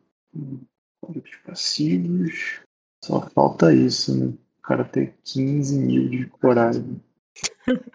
Códigos 1.01 1.37
passivos. 1.45 2.61
Só 3.05 3.21
falta 3.31 3.73
isso, 3.73 4.17
né? 4.17 4.33
O 4.59 4.63
cara 4.63 4.85
ter 4.85 5.15
15 5.25 5.79
mil 5.79 6.09
de 6.09 6.27
coragem. 6.27 7.01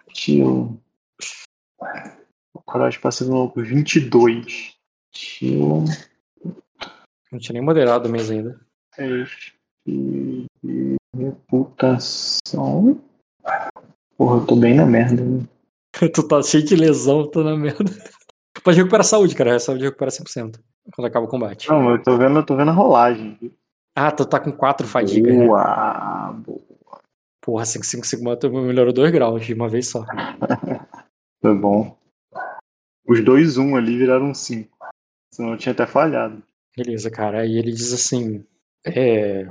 Estilo. 0.08 0.82
Coragem 2.66 3.02
passiva 3.02 3.32
maluco, 3.32 3.62
22. 3.62 4.76
Estilo. 5.14 5.86
Não 7.32 7.40
tinha 7.40 7.54
nem 7.54 7.62
moderado 7.62 8.10
o 8.10 8.12
mês 8.12 8.30
ainda. 8.30 8.60
E 9.88 10.46
reputação. 11.16 13.02
Porra, 14.18 14.38
eu 14.38 14.46
tô 14.46 14.56
bem 14.56 14.76
na 14.76 14.86
merda. 14.86 15.24
né? 15.24 15.46
tu 16.14 16.28
tá 16.28 16.42
cheio 16.44 16.64
de 16.64 16.76
lesão, 16.76 17.30
tô 17.30 17.44
na 17.44 17.56
merda. 17.56 17.92
Pode 18.64 18.78
recuperar 18.78 19.02
a 19.02 19.08
saúde, 19.08 19.34
cara. 19.36 19.56
A 19.56 19.60
saúde 19.60 19.84
recupera 19.86 20.12
100% 20.12 20.60
quando 20.94 21.08
acaba 21.08 21.26
o 21.26 21.30
combate. 21.30 21.70
Não, 21.70 21.92
eu 21.92 22.02
tô 22.04 22.18
vendo, 22.18 22.40
eu 22.40 22.46
tô 22.46 22.56
vendo 22.56 22.70
a 22.70 22.74
rolagem. 22.74 23.38
Ah, 23.96 24.12
tu 24.12 24.26
tá 24.26 24.40
com 24.40 24.52
4 24.52 24.88
fadiga. 24.88 25.32
né? 25.34 25.46
Boa, 25.46 26.34
boa. 26.34 26.62
Porra, 27.42 27.66
5, 27.66 27.86
5, 27.86 28.06
5, 28.06 28.36
tu 28.38 28.52
melhorou 28.52 28.94
2 28.94 29.12
graus 29.12 29.46
de 29.46 29.54
uma 29.54 29.68
vez 29.68 29.90
só. 29.90 30.06
Foi 31.42 31.56
bom. 31.56 31.98
Os 33.08 33.24
dois 33.24 33.58
um 33.58 33.76
ali 33.76 33.98
viraram 33.98 34.32
cinco. 34.34 34.78
Senão 35.34 35.54
eu 35.54 35.58
tinha 35.58 35.74
até 35.74 35.88
falhado. 35.88 36.42
Beleza, 36.76 37.12
cara. 37.12 37.42
Aí 37.42 37.58
ele 37.58 37.72
diz 37.72 37.94
assim: 37.94 38.46
é, 38.86 39.48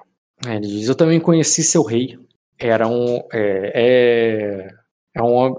ele 0.46 0.66
diz, 0.66 0.88
eu 0.88 0.94
também 0.94 1.20
conheci 1.20 1.62
seu 1.62 1.82
rei. 1.82 2.18
Era 2.58 2.88
um. 2.88 3.18
É, 3.32 3.72
é, 3.74 4.68
é 5.14 5.22
um. 5.22 5.54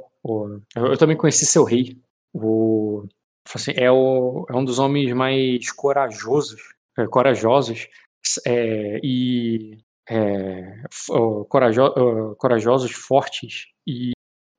eu 0.76 0.98
também 0.98 1.18
conheci 1.18 1.46
seu 1.46 1.64
rei. 1.64 1.98
O, 2.34 3.06
assim, 3.54 3.74
é, 3.76 3.92
o, 3.92 4.46
é 4.50 4.56
um 4.56 4.64
dos 4.64 4.80
homens 4.80 5.14
mais 5.14 5.72
corajosos, 5.72 6.62
é, 6.98 7.06
corajosos 7.08 7.88
é, 8.46 9.00
e 9.04 9.78
é, 10.10 10.84
corajo, 11.50 12.36
corajosos, 12.38 12.92
fortes 12.92 13.68
e 13.88 14.14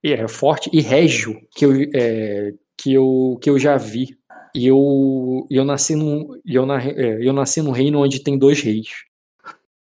e 0.04 0.12
é 0.12 0.26
forte 0.26 0.68
e 0.72 0.80
régio 0.80 1.40
que 1.54 1.64
eu, 1.64 1.72
é, 1.94 2.52
que 2.76 2.92
eu, 2.92 3.38
que 3.40 3.48
eu 3.48 3.58
já 3.58 3.76
vi. 3.76 4.18
E 4.54 4.66
eu, 4.66 5.46
eu 5.50 5.64
nasci 5.64 5.94
num, 5.96 6.38
eu, 6.44 6.66
na, 6.66 6.82
é, 6.82 7.26
eu 7.26 7.32
nasci 7.32 7.62
num 7.62 7.70
reino 7.70 8.00
onde 8.00 8.22
tem 8.22 8.38
dois 8.38 8.60
reis. 8.60 8.88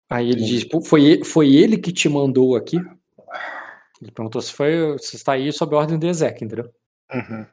Aí 0.09 0.29
ele 0.29 0.43
diz, 0.43 0.63
"Pô, 0.63 0.79
foi, 0.81 1.03
ele- 1.05 1.23
foi 1.25 1.53
ele 1.55 1.77
que 1.77 1.91
te 1.91 2.07
mandou 2.07 2.55
aqui? 2.55 2.77
Ele 4.01 4.11
perguntou 4.11 4.41
se 4.41 4.53
foi, 4.53 4.97
se 4.99 5.15
está 5.15 5.33
aí 5.33 5.51
sob 5.51 5.75
a 5.75 5.79
ordem 5.79 5.97
do 5.97 6.07
Ezek, 6.07 6.43
entendeu? 6.43 6.71
Uhum. 7.13 7.45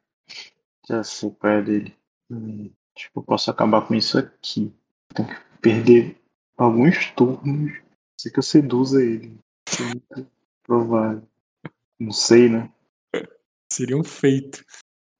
Já 0.89 1.03
sei 1.05 1.31
qual 1.31 1.53
é 1.53 1.63
dele. 1.63 1.95
Hum, 2.31 2.71
eu 3.15 3.23
posso 3.23 3.51
acabar 3.51 3.87
com 3.87 3.95
isso 3.95 4.19
aqui. 4.19 4.73
Tem 5.15 5.27
que 5.27 5.35
perder 5.61 6.17
alguns 6.57 7.11
turnos. 7.13 7.73
Sei 8.21 8.31
que 8.31 8.39
eu 8.39 8.43
seduza 8.43 9.03
ele. 9.03 9.37
É 10.17 10.23
provável. 10.63 11.23
Não 11.99 12.13
sei, 12.13 12.49
né? 12.49 12.71
Seria 13.73 13.97
um 13.97 14.05
feito. 14.05 14.65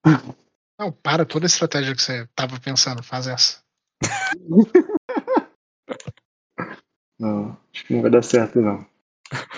Não, 0.81 0.91
para 0.91 1.23
toda 1.23 1.45
a 1.45 1.47
estratégia 1.47 1.93
que 1.93 2.01
você 2.01 2.27
tava 2.35 2.59
pensando, 2.59 3.03
faz 3.03 3.27
essa. 3.27 3.59
Não, 7.19 7.55
acho 7.71 7.85
que 7.85 7.93
não 7.93 8.01
vai 8.01 8.09
dar 8.09 8.23
certo, 8.23 8.59
não. 8.59 8.83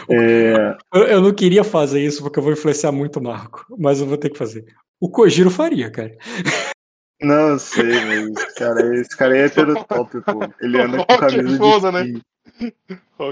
É, 0.10 0.76
Eu, 0.94 1.04
eu 1.04 1.22
não 1.22 1.34
queria 1.34 1.64
fazer 1.64 2.04
isso 2.04 2.22
porque 2.22 2.38
eu 2.38 2.44
vou 2.44 2.52
influenciar 2.52 2.92
muito 2.92 3.20
o 3.20 3.24
Marco, 3.24 3.66
mas 3.80 4.02
eu 4.02 4.06
vou 4.06 4.18
ter 4.18 4.30
que 4.30 4.38
fazer. 4.38 4.66
O 5.00 5.10
Kojiro 5.10 5.50
faria, 5.50 5.90
cara. 5.90 6.14
não, 7.24 7.52
eu 7.52 7.60
sei, 7.60 8.04
mas 8.04 8.28
esse 8.28 8.56
cara, 8.56 8.96
esse 9.00 9.16
cara 9.18 9.38
é 9.38 9.46
heterotop, 9.46 10.22
pô. 10.24 10.42
Ele 10.60 10.82
anda 10.82 11.06
com 11.06 11.18
camisa 11.18 11.58
foda, 11.58 11.90
de 11.90 11.98
né? 11.98 12.04
time. 12.04 12.22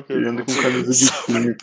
Ele 0.09 0.27
anda 0.29 0.45
com 0.45 0.61
camisa 0.61 0.93
de 0.93 1.11
time. 1.25 1.57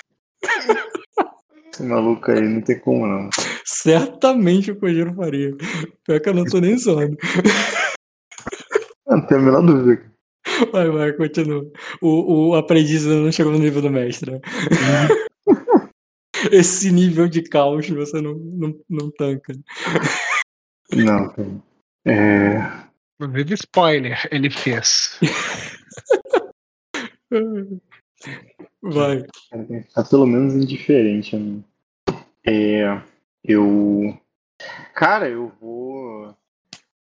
Esse 1.79 1.87
maluco 1.87 2.29
aí 2.33 2.41
não 2.41 2.61
tem 2.61 2.77
como, 2.81 3.07
não. 3.07 3.31
Certamente 3.65 4.73
o 4.73 4.77
Kojiro 4.77 5.15
faria. 5.15 5.57
Pior 6.05 6.21
que 6.21 6.29
eu 6.29 6.35
não 6.35 6.45
tô 6.45 6.59
nem 6.59 6.77
zoando. 6.77 7.17
Não 9.07 9.25
tenho 9.25 9.41
a 9.41 9.45
menor 9.45 9.63
dúvida. 9.63 10.13
Vai, 10.73 10.91
vai, 10.91 11.13
continua. 11.13 11.65
O, 12.03 12.49
o 12.49 12.57
aprendiz 12.57 13.07
ainda 13.07 13.21
não 13.23 13.31
chegou 13.31 13.53
no 13.53 13.61
nível 13.61 13.81
do 13.81 13.91
mestre. 13.91 14.33
né? 14.33 14.41
Esse 16.51 16.91
nível 16.91 17.29
de 17.29 17.43
caos 17.43 17.89
você 17.89 18.21
não, 18.21 18.35
não, 18.35 18.75
não 18.91 19.11
tanca. 19.13 19.55
Não. 20.93 21.63
É, 22.05 22.59
Inclusive, 23.21 23.55
spoiler, 23.55 24.29
ele 24.33 24.51
fez. 24.51 25.17
Vai. 28.83 29.25
ficar 29.89 30.05
pelo 30.05 30.27
menos 30.27 30.55
indiferente 30.55 31.37
a 31.37 31.39
mim. 31.39 31.65
É, 32.47 33.01
eu. 33.45 34.19
Cara, 34.95 35.29
eu 35.29 35.53
vou. 35.61 36.35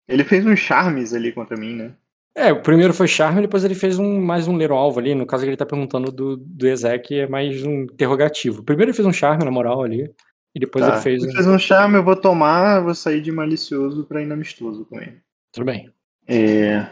Ele 0.07 0.23
fez 0.23 0.45
uns 0.45 0.59
charmes 0.59 1.13
ali 1.13 1.31
contra 1.31 1.57
mim, 1.57 1.75
né? 1.75 1.93
É, 2.37 2.51
o 2.51 2.61
primeiro 2.61 2.93
foi 2.93 3.07
Charme, 3.07 3.41
depois 3.41 3.63
ele 3.63 3.73
fez 3.75 3.97
um, 3.97 4.19
mais 4.19 4.45
um 4.45 4.57
Leiro 4.57 4.73
Alvo 4.75 4.99
ali. 4.99 5.15
No 5.15 5.25
caso 5.25 5.43
que 5.43 5.49
ele 5.49 5.55
tá 5.55 5.65
perguntando 5.65 6.11
do, 6.11 6.35
do 6.35 6.67
Ezek, 6.67 7.17
é 7.17 7.27
mais 7.27 7.63
um 7.63 7.83
interrogativo. 7.83 8.61
Primeiro 8.61 8.89
ele 8.89 8.95
fez 8.95 9.07
um 9.07 9.13
Charme, 9.13 9.45
na 9.45 9.51
moral, 9.51 9.83
ali. 9.83 10.13
E 10.53 10.59
depois 10.59 10.85
Tá, 10.85 10.93
ele 10.93 11.01
fez. 11.01 11.23
Ele 11.23 11.31
um- 11.31 11.35
fez 11.35 11.47
um 11.47 11.59
charme, 11.59 11.95
eu 11.95 12.03
vou 12.03 12.15
tomar, 12.15 12.81
vou 12.81 12.93
sair 12.95 13.21
de 13.21 13.31
malicioso 13.31 14.05
pra 14.05 14.21
ir 14.21 14.31
amistoso 14.31 14.85
com 14.85 14.99
ele. 14.99 15.17
Tudo 15.53 15.65
bem. 15.65 15.89
É... 16.27 16.87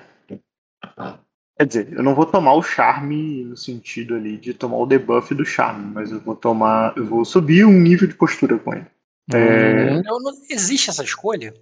Quer 1.57 1.67
dizer, 1.67 1.93
eu 1.93 2.01
não 2.01 2.15
vou 2.15 2.25
tomar 2.25 2.53
o 2.53 2.63
charme 2.63 3.43
no 3.43 3.55
sentido 3.55 4.15
ali 4.15 4.38
de 4.38 4.53
tomar 4.53 4.77
o 4.77 4.85
debuff 4.85 5.34
do 5.35 5.45
charme, 5.45 5.91
mas 5.93 6.11
eu 6.11 6.19
vou 6.19 6.35
tomar. 6.35 6.93
Eu 6.97 7.05
vou 7.05 7.23
subir 7.23 7.63
um 7.65 7.80
nível 7.80 8.07
de 8.07 8.15
postura 8.15 8.57
com 8.57 8.73
ele. 8.73 8.85
É. 9.31 9.93
Hum, 9.93 10.01
não, 10.03 10.19
não 10.19 10.31
existe 10.49 10.89
essa 10.89 11.03
escolha? 11.03 11.53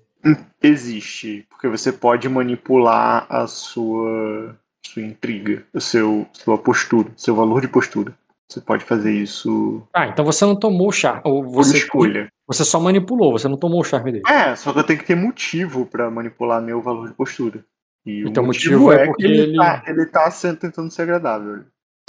Existe, 0.62 1.46
porque 1.50 1.68
você 1.68 1.92
pode 1.92 2.30
manipular 2.30 3.26
a 3.30 3.48
sua, 3.48 4.56
sua 4.86 5.02
intriga, 5.02 5.64
o 5.74 5.82
seu, 5.82 6.28
sua 6.34 6.58
postura, 6.58 7.10
seu 7.18 7.36
valor 7.36 7.62
de 7.62 7.68
postura. 7.68 8.16
Você 8.48 8.60
pode 8.60 8.84
fazer 8.84 9.14
isso 9.14 9.82
Ah, 9.94 10.08
então 10.08 10.26
você 10.26 10.44
não 10.46 10.58
tomou 10.58 10.90
o 10.90 10.92
charme. 10.92 11.22
Ou 11.24 11.44
você, 11.44 11.78
escolha. 11.78 12.30
você 12.46 12.66
só 12.66 12.80
manipulou, 12.80 13.32
você 13.32 13.48
não 13.48 13.58
tomou 13.58 13.80
o 13.80 13.84
charme 13.84 14.12
dele. 14.12 14.24
É, 14.28 14.56
só 14.56 14.74
que 14.74 14.80
eu 14.80 14.84
tenho 14.84 15.00
que 15.00 15.06
ter 15.06 15.16
motivo 15.16 15.86
pra 15.86 16.12
manipular 16.12 16.62
meu 16.62 16.82
valor 16.82 17.08
de 17.08 17.14
postura. 17.14 17.64
E 18.06 18.22
Então, 18.22 18.44
o 18.44 18.48
motivo, 18.48 18.80
motivo 18.86 18.92
é 18.94 19.04
é, 19.04 19.06
porque 19.08 19.24
que 19.24 19.30
ele, 19.32 19.42
ele- 19.44 19.58
tá, 19.58 19.84
ele 19.88 20.06
tá 20.08 20.32
sendo, 20.32 20.58
tentando 20.58 20.90
ser 20.92 21.04
agradável. 21.04 21.64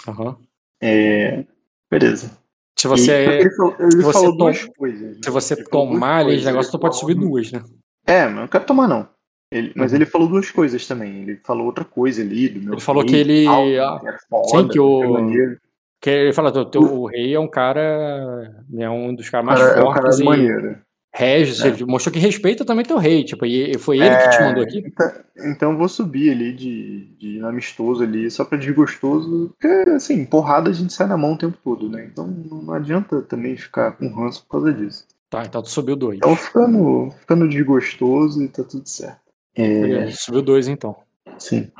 Aham. 0.08 0.36
É, 0.82 1.44
beleza. 1.90 2.30
Se 2.78 2.88
você, 2.88 3.10
E 3.10 3.14
é- 3.14 3.40
ele 3.42 3.50
falou, 3.50 3.76
ele 3.78 4.02
você 4.02 4.12
falou 4.12 4.30
tom- 4.32 4.36
duas 4.46 4.64
coisas. 4.76 5.16
né? 5.16 5.20
se 5.22 5.30
você 5.30 5.54
Ele 5.54 5.64
tomar 5.64 5.96
duas 5.98 6.16
ali 6.16 6.24
coisas. 6.24 6.44
negócio, 6.46 6.70
tu 6.72 6.76
Ele 6.76 6.80
pode 6.82 6.96
subir 6.98 7.14
duas, 7.14 7.52
né? 7.52 7.62
É, 8.06 8.24
mas 8.24 8.34
eu 8.34 8.40
não 8.40 8.48
quero 8.48 8.64
tomar, 8.64 8.88
não. 8.88 9.08
Ele, 9.52 9.72
mas 9.76 9.92
Uhum. 9.92 9.96
ele 9.98 10.06
falou 10.06 10.28
duas 10.28 10.50
coisas 10.50 10.86
também. 10.86 11.22
Ele 11.22 11.36
falou 11.44 11.66
outra 11.66 11.84
coisa 11.84 12.22
ali 12.22 12.48
do 12.48 12.60
meu 12.62 12.72
Ele 12.72 12.80
falou 12.80 13.02
rei 13.02 13.10
que 13.10 13.16
ele- 13.16 13.44
tal, 13.44 13.62
ah, 13.94 14.00
que 14.00 14.08
é 14.08 14.18
foda, 14.30 14.48
sim, 14.62 14.68
que 14.68 14.80
o-. 14.80 15.58
Que 16.00 16.10
ele 16.10 16.32
fala, 16.32 16.48
o 16.50 16.64
teu 16.64 16.80
o 16.82 17.06
rei 17.06 17.34
é 17.34 17.38
um 17.38 17.46
cara. 17.46 18.64
É 18.76 18.88
um 18.90 19.14
dos 19.14 19.28
caras 19.30 19.46
mais 19.46 19.60
Cara, 19.60 19.78
é 19.78 19.82
um 19.84 19.88
cara 19.92 20.00
fortes 20.02 20.18
e 20.18 20.24
maneiro. 20.24 20.78
Rege, 21.14 21.62
É. 21.62 21.68
ele 21.68 21.84
mostrou 21.84 22.12
que 22.12 22.18
respeita 22.18 22.64
também 22.64 22.84
teu 22.84 22.96
rei. 22.98 23.22
Tipo, 23.24 23.44
e 23.46 23.76
foi 23.78 23.98
ele 23.98 24.16
que 24.16 24.28
te 24.30 24.36
É, 24.36 24.44
mandou 24.44 24.62
aqui. 24.62 24.78
Então, 24.86 25.12
então 25.44 25.72
eu 25.72 25.78
vou 25.78 25.88
subir 25.88 26.30
ali 26.30 26.52
de, 26.52 27.04
de 27.18 27.40
amistoso 27.44 28.02
ali, 28.02 28.30
só 28.30 28.44
pra 28.44 28.56
desgostoso. 28.58 29.54
Porque, 29.58 29.90
assim, 29.90 30.24
porrada 30.24 30.70
a 30.70 30.72
gente 30.72 30.92
sai 30.92 31.06
na 31.06 31.16
mão 31.16 31.34
o 31.34 31.38
tempo 31.38 31.56
todo, 31.62 31.88
né? 31.88 32.04
Então 32.10 32.26
não 32.26 32.72
adianta 32.72 33.20
também 33.22 33.56
ficar 33.56 33.92
com 33.92 34.08
ranço 34.08 34.42
por 34.44 34.50
causa 34.52 34.72
disso. 34.72 35.06
Tá, 35.28 35.44
então 35.44 35.62
tu 35.62 35.70
subiu 35.70 35.96
dois. 35.96 36.18
Então 36.18 36.36
ficando, 36.36 37.10
ficando 37.20 37.48
desgostoso 37.48 38.42
e 38.42 38.48
tá 38.48 38.62
tudo 38.62 38.86
certo. 38.88 39.20
É, 39.54 40.10
Subiu 40.12 40.42
dois 40.42 40.68
então. 40.68 40.96
sim. 41.38 41.70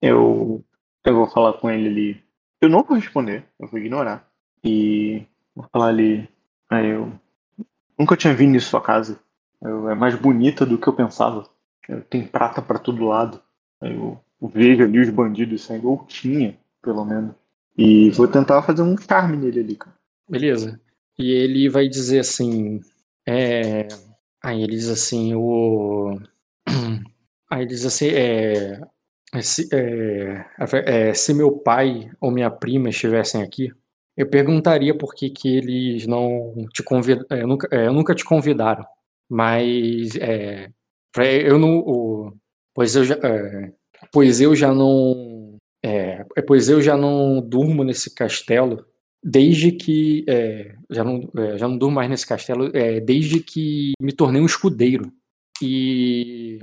Eu, 0.00 0.64
eu 1.04 1.14
vou 1.14 1.26
falar 1.28 1.54
com 1.54 1.70
ele 1.70 1.88
ali. 1.88 2.22
Eu 2.60 2.68
não 2.68 2.82
vou 2.82 2.96
responder, 2.96 3.44
eu 3.60 3.68
vou 3.68 3.78
ignorar. 3.80 4.26
E 4.64 5.22
vou 5.54 5.66
falar 5.72 5.88
ali. 5.88 6.28
Aí 6.70 6.88
eu 6.90 7.12
nunca 8.02 8.16
tinha 8.16 8.34
vindo 8.34 8.56
em 8.56 8.60
sua 8.60 8.80
casa. 8.80 9.18
Eu- 9.60 9.88
é 9.88 9.94
mais 9.94 10.14
bonita 10.16 10.66
do 10.66 10.76
que 10.78 10.88
eu 10.88 10.92
pensava. 10.92 11.44
Eu- 11.88 12.02
Tem 12.02 12.26
prata 12.26 12.60
pra 12.60 12.78
todo 12.78 13.04
lado. 13.06 13.40
Aí 13.80 13.94
eu 13.94 14.18
vejo 14.42 14.82
ali 14.84 15.00
os 15.00 15.10
bandidos 15.10 15.62
saindo, 15.64 15.88
ou 15.88 16.04
tinha, 16.06 16.56
pelo 16.82 17.04
menos. 17.04 17.34
E 17.76 18.10
vou 18.10 18.28
tentar 18.28 18.62
fazer 18.62 18.82
um 18.82 18.96
charme 18.96 19.36
nele 19.36 19.60
ali, 19.60 19.76
cara. 19.76 19.96
Beleza. 20.28 20.80
E 21.18 21.30
ele 21.30 21.68
vai 21.68 21.88
dizer 21.88 22.20
assim. 22.20 22.80
É... 23.26 23.86
Aí 24.42 24.62
ele 24.62 24.74
diz 24.76 24.88
assim, 24.88 25.34
o. 25.34 26.18
Aí 27.50 27.60
ele 27.62 27.66
diz 27.66 27.84
assim, 27.84 28.08
é... 28.08 28.80
Se, 29.42 29.68
é... 29.72 30.44
é, 30.86 31.14
se 31.14 31.32
meu 31.34 31.52
pai 31.52 32.10
ou 32.20 32.30
minha 32.30 32.50
prima 32.50 32.88
estivessem 32.90 33.42
aqui, 33.42 33.72
eu 34.16 34.28
perguntaria 34.28 34.96
por 34.96 35.14
que, 35.14 35.30
que 35.30 35.56
eles 35.56 36.06
não 36.06 36.54
te 36.72 36.82
convidaram. 36.82 37.46
nunca, 37.46 37.68
é, 37.70 37.90
nunca 37.90 38.14
te 38.14 38.24
convidaram. 38.24 38.84
Mas 39.30 40.14
é, 40.16 40.70
eu 41.16 41.58
não. 41.58 41.78
o- 41.78 42.32
pois 42.74 42.94
eu 42.96 43.04
já. 43.04 43.14
é, 43.22 43.72
pois 44.12 44.40
eu 44.40 44.54
já 44.54 44.72
não. 44.74 45.56
é, 45.84 46.24
pois 46.46 46.68
eu 46.68 46.80
já 46.82 46.96
não 46.96 47.40
durmo 47.40 47.84
nesse 47.84 48.14
castelo 48.14 48.84
desde 49.24 49.70
que 49.72 50.24
é, 50.28 50.74
já 50.90 51.04
não 51.04 51.30
é, 51.36 51.56
já 51.56 51.68
não 51.68 51.78
durmo 51.78 51.94
mais 51.96 52.10
nesse 52.10 52.26
castelo 52.26 52.70
é, 52.76 52.98
desde 53.00 53.38
que 53.40 53.92
me 54.00 54.12
tornei 54.12 54.42
um 54.42 54.46
escudeiro 54.46 55.12
e 55.62 56.58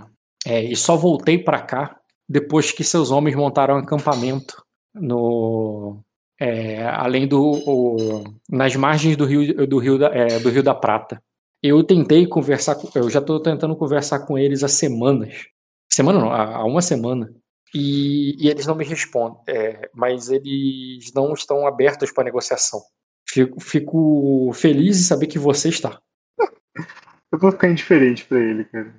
é, 0.46 0.64
e 0.66 0.76
só 0.76 0.98
voltei 0.98 1.38
para 1.38 1.62
cá 1.62 1.98
depois 2.28 2.72
que 2.72 2.84
seus 2.84 3.12
homens 3.12 3.36
montaram 3.36 3.76
um 3.76 3.80
acampamento 3.80 4.62
no 4.94 6.02
é, 6.40 6.84
além 6.84 7.28
do 7.28 7.42
o- 7.42 8.24
nas 8.50 8.76
margens 8.76 9.16
do 9.18 9.26
rio 9.26 9.68
do 9.68 9.78
rio 9.78 9.98
da, 9.98 10.08
é, 10.08 10.40
do 10.40 10.50
rio 10.50 10.64
da 10.64 10.74
Prata 10.74 11.22
eu 11.62 11.84
tentei 11.84 12.26
conversar 12.26 12.78
eu 12.96 13.10
já 13.10 13.20
estou 13.20 13.40
tentando 13.40 13.76
conversar 13.76 14.20
com 14.20 14.38
eles 14.38 14.64
há 14.64 14.68
semanas 14.68 15.48
semana 15.92 16.20
não 16.20 16.32
há, 16.32 16.58
há 16.58 16.64
uma 16.66 16.82
semana 16.82 17.30
e, 17.74 18.36
e 18.44 18.50
eles 18.50 18.66
não 18.66 18.74
me 18.76 18.84
respondem, 18.84 19.38
é, 19.48 19.90
mas 19.94 20.30
eles 20.30 21.12
não 21.14 21.34
estão 21.34 21.68
abertos 21.68 22.12
para 22.12 22.24
negociação. 22.24 22.82
Fico, 23.30 23.60
fico 23.60 24.52
feliz 24.56 25.00
em 25.00 25.04
saber 25.04 25.28
que 25.28 25.38
você 25.38 25.70
está. 25.70 26.00
Eu 27.32 27.38
vou 27.38 27.52
ficar 27.52 27.70
indiferente 27.70 28.26
pra 28.26 28.40
ele, 28.40 28.66
cara. 28.66 28.92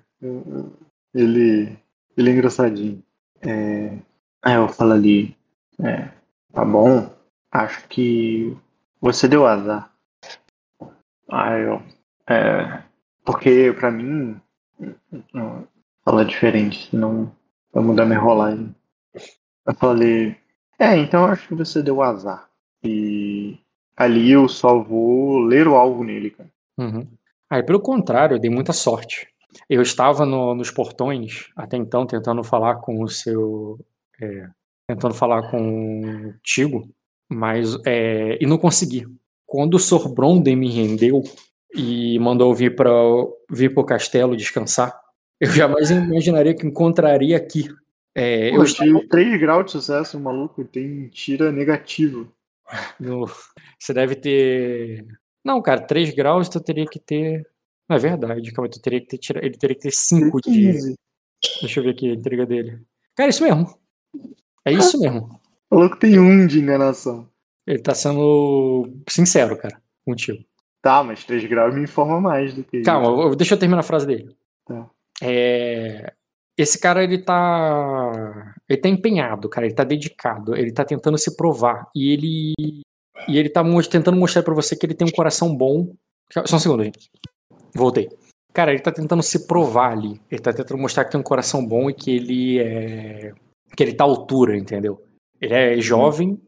Ele, 1.13 1.77
ele 2.17 2.31
é 2.31 2.33
engraçadinho. 2.33 3.03
É... 3.43 3.99
Aí 4.41 4.55
eu 4.55 4.69
falo 4.69 4.93
ali, 4.93 5.37
é, 5.83 6.09
tá 6.53 6.65
bom, 6.65 7.11
acho 7.51 7.87
que 7.89 8.57
você 9.01 9.27
deu 9.29 9.47
azar. 9.47 9.93
Aí 11.29 11.63
eu, 11.63 11.83
é, 12.29 12.83
porque 13.25 13.73
pra 13.79 13.91
mim, 13.91 14.41
não, 15.33 15.67
falar 16.05 16.25
diferente, 16.25 16.89
senão 16.91 17.33
vai 17.73 17.83
mudar 17.85 18.05
minha 18.05 18.19
rolagem. 18.19 18.75
Eu 19.67 19.75
falei, 19.75 20.37
é, 20.79 20.97
então 20.97 21.25
acho 21.27 21.47
que 21.49 21.55
você 21.55 21.83
deu 21.83 22.03
azar. 22.03 22.49
E 22.83 23.59
ali 23.97 24.31
eu 24.33 24.49
só 24.49 24.79
vou 24.83 25.39
ler 25.41 25.69
o 25.69 25.77
alvo 25.77 26.03
nele, 26.03 26.31
cara. 26.31 26.51
Uhum. 26.79 27.07
Aí, 27.49 27.63
pelo 27.63 27.81
contrário, 27.81 28.37
eu 28.37 28.41
dei 28.41 28.51
muita 28.51 28.73
sorte. 28.73 29.29
Eu 29.69 29.83
estava 29.83 30.25
no- 30.25 30.55
nos 30.55 30.71
portões 30.71 31.51
até 31.57 31.77
então 31.77 32.07
tentando 32.07 32.43
falar 32.43 32.77
com 32.77 33.03
o 33.03 33.09
seu, 33.09 33.79
é, 34.21 34.49
tentando 34.89 35.13
falar 35.15 35.51
contigo, 35.51 36.89
mas 37.31 37.77
é, 37.87 38.37
e 38.43 38.47
não 38.47 38.59
consegui. 38.59 39.07
Quando 39.47 39.75
o 39.75 39.79
Sor 39.79 40.13
Bronden 40.13 40.57
me 40.57 40.71
rendeu 40.71 41.23
e 41.75 42.19
mandou 42.19 42.55
vir 42.55 42.75
para 42.75 42.91
vir 43.51 43.73
o 43.77 43.85
castelo 43.85 44.37
descansar, 44.37 44.99
eu 45.41 45.51
jamais 45.51 45.91
imaginaria 45.91 46.55
que 46.55 46.67
encontraria 46.67 47.37
aqui. 47.37 47.69
É, 48.15 48.51
eu 48.51 48.57
Eu 48.57 48.63
estava 48.65 48.91
tive 48.91 49.09
3 49.09 49.41
graus 49.41 49.67
de 49.67 49.71
sucesso, 49.73 50.19
o 50.19 50.21
maluco 50.21 50.65
tem 50.65 51.09
tira 51.09 51.51
negativo. 51.53 52.33
no- 53.01 53.31
você 53.79 53.95
deve 53.95 54.15
ter. 54.17 55.07
Não, 55.45 55.63
cara, 55.63 55.81
3 55.81 56.11
graus 56.15 56.49
tu 56.49 56.61
teria 56.61 56.87
que 56.87 56.99
ter. 56.99 57.47
Não 57.89 57.97
é 57.97 57.99
verdade, 57.99 58.53
calma, 58.53 58.69
tu 58.69 58.81
teria 58.81 59.01
que 59.01 59.07
ter 59.07 59.19
tirado. 59.19 59.45
Ele 59.45 59.57
teria 59.57 59.75
que 59.77 59.83
ter 59.83 59.91
5 59.93 60.41
de. 60.41 60.51
15. 60.51 60.95
Deixa 61.63 61.81
eu 61.81 61.85
ver 61.85 61.91
aqui 61.91 62.11
a 62.11 62.15
entrega 62.15 62.45
dele. 62.45 62.81
Cara, 63.17 63.31
isso 63.31 63.43
mesmo. 63.43 63.75
É 64.65 64.73
isso 64.73 65.01
mesmo. 65.01 65.40
O 65.71 65.77
maluco 65.77 65.97
tem 65.99 66.19
um 66.19 66.47
de 66.47 66.59
enganação. 66.61 67.29
Ele 67.67 67.79
tá 67.79 67.95
sendo 67.95 68.91
sincero, 69.09 69.57
cara, 69.57 69.81
contigo. 70.05 70.43
Tá, 70.83 71.03
mas 71.05 71.25
3 71.25 71.45
graus 71.47 71.75
me 71.75 71.83
informa 71.83 72.21
mais 72.21 72.55
do 72.55 72.65
que. 72.65 72.83
Calma, 72.83 73.07
eu- 73.23 73.37
deixa 73.37 73.55
eu 73.55 73.59
terminar 73.59 73.81
a 73.81 73.85
frase 73.85 74.07
dele. 74.07 74.35
Tá. 74.67 74.89
É, 75.23 76.13
Esse 76.59 76.79
cara, 76.79 77.03
ele 77.05 77.19
tá. 77.19 78.55
Ele 78.69 78.79
tá 78.81 78.89
empenhado, 78.89 79.49
cara. 79.49 79.67
Ele 79.67 79.75
tá 79.75 79.85
dedicado. 79.85 80.55
Ele 80.57 80.71
tá 80.73 80.85
tentando 80.85 81.17
se 81.17 81.35
provar. 81.37 81.87
E 81.95 82.13
ele. 82.13 82.53
E 83.29 83.39
ele 83.39 83.49
tá 83.49 83.63
tentando 83.91 84.17
mostrar 84.19 84.43
pra 84.43 84.55
você 84.55 84.77
que 84.77 84.85
ele 84.85 84.95
tem 84.95 85.07
um 85.07 85.11
coração 85.13 85.55
bom. 85.57 85.95
Só 86.47 86.57
um 86.57 86.59
segundo, 86.59 86.85
gente. 86.85 87.11
Voltei. 87.75 88.09
Cara, 88.53 88.73
ele 88.73 88.83
tá 88.83 88.91
tentando 88.93 89.23
se 89.23 89.47
provar 89.47 89.93
ali. 89.93 90.21
Ele 90.31 90.41
tá 90.43 90.53
tentando 90.53 90.79
mostrar 90.81 91.05
que 91.05 91.13
tem 91.13 91.21
um 91.21 91.25
coração 91.25 91.65
bom 91.65 91.89
e 91.89 91.95
que 91.95 92.11
ele 92.17 92.59
é. 92.59 93.33
Que 93.77 93.83
ele 93.83 93.95
tá 93.95 94.05
à 94.05 94.07
altura, 94.07 94.57
entendeu? 94.57 95.03
Ele 95.41 95.55
é 95.55 95.81
jovem, 95.81 96.39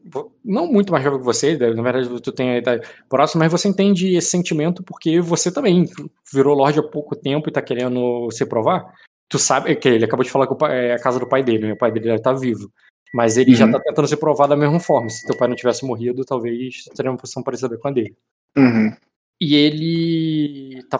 não 0.45 0.67
muito 0.71 0.91
mais 0.91 1.03
jovem 1.03 1.19
que 1.19 1.25
você, 1.25 1.57
na 1.57 1.81
verdade 1.81 2.21
tu 2.21 2.31
tem 2.31 2.51
a 2.51 2.57
idade 2.59 2.87
próxima, 3.09 3.43
mas 3.43 3.51
você 3.51 3.67
entende 3.67 4.15
esse 4.15 4.29
sentimento 4.29 4.83
porque 4.83 5.19
você 5.19 5.51
também 5.51 5.89
virou 6.31 6.55
Lorde 6.55 6.79
há 6.79 6.83
pouco 6.83 7.15
tempo 7.15 7.49
e 7.49 7.51
tá 7.51 7.61
querendo 7.61 8.29
se 8.29 8.45
provar. 8.45 8.93
Tu 9.27 9.39
sabe 9.39 9.75
que 9.75 9.89
ele 9.89 10.05
acabou 10.05 10.23
de 10.23 10.29
falar 10.29 10.45
que 10.45 10.65
é 10.65 10.93
a 10.93 10.99
casa 10.99 11.19
do 11.19 11.27
pai 11.27 11.41
dele, 11.41 11.67
né? 11.67 11.73
o 11.73 11.77
pai 11.77 11.91
dele 11.91 12.05
deve 12.05 12.17
estar 12.17 12.33
vivo. 12.33 12.71
Mas 13.13 13.35
ele 13.37 13.55
já 13.55 13.65
Uhum. 13.65 13.71
tá 13.71 13.79
tentando 13.79 14.07
se 14.07 14.17
provar 14.17 14.47
da 14.47 14.55
mesma 14.55 14.79
forma. 14.79 15.09
Se 15.09 15.25
teu 15.25 15.37
pai 15.37 15.47
não 15.47 15.55
tivesse 15.55 15.85
morrido, 15.85 16.23
talvez 16.25 16.83
teria 16.95 17.11
uma 17.11 17.17
posição 17.17 17.41
parecida 17.43 17.77
com 17.77 17.87
a 17.87 17.91
dele. 17.91 18.15
Uhum. 18.57 18.91
E 19.39 19.55
ele 19.55 20.83
tá, 20.89 20.99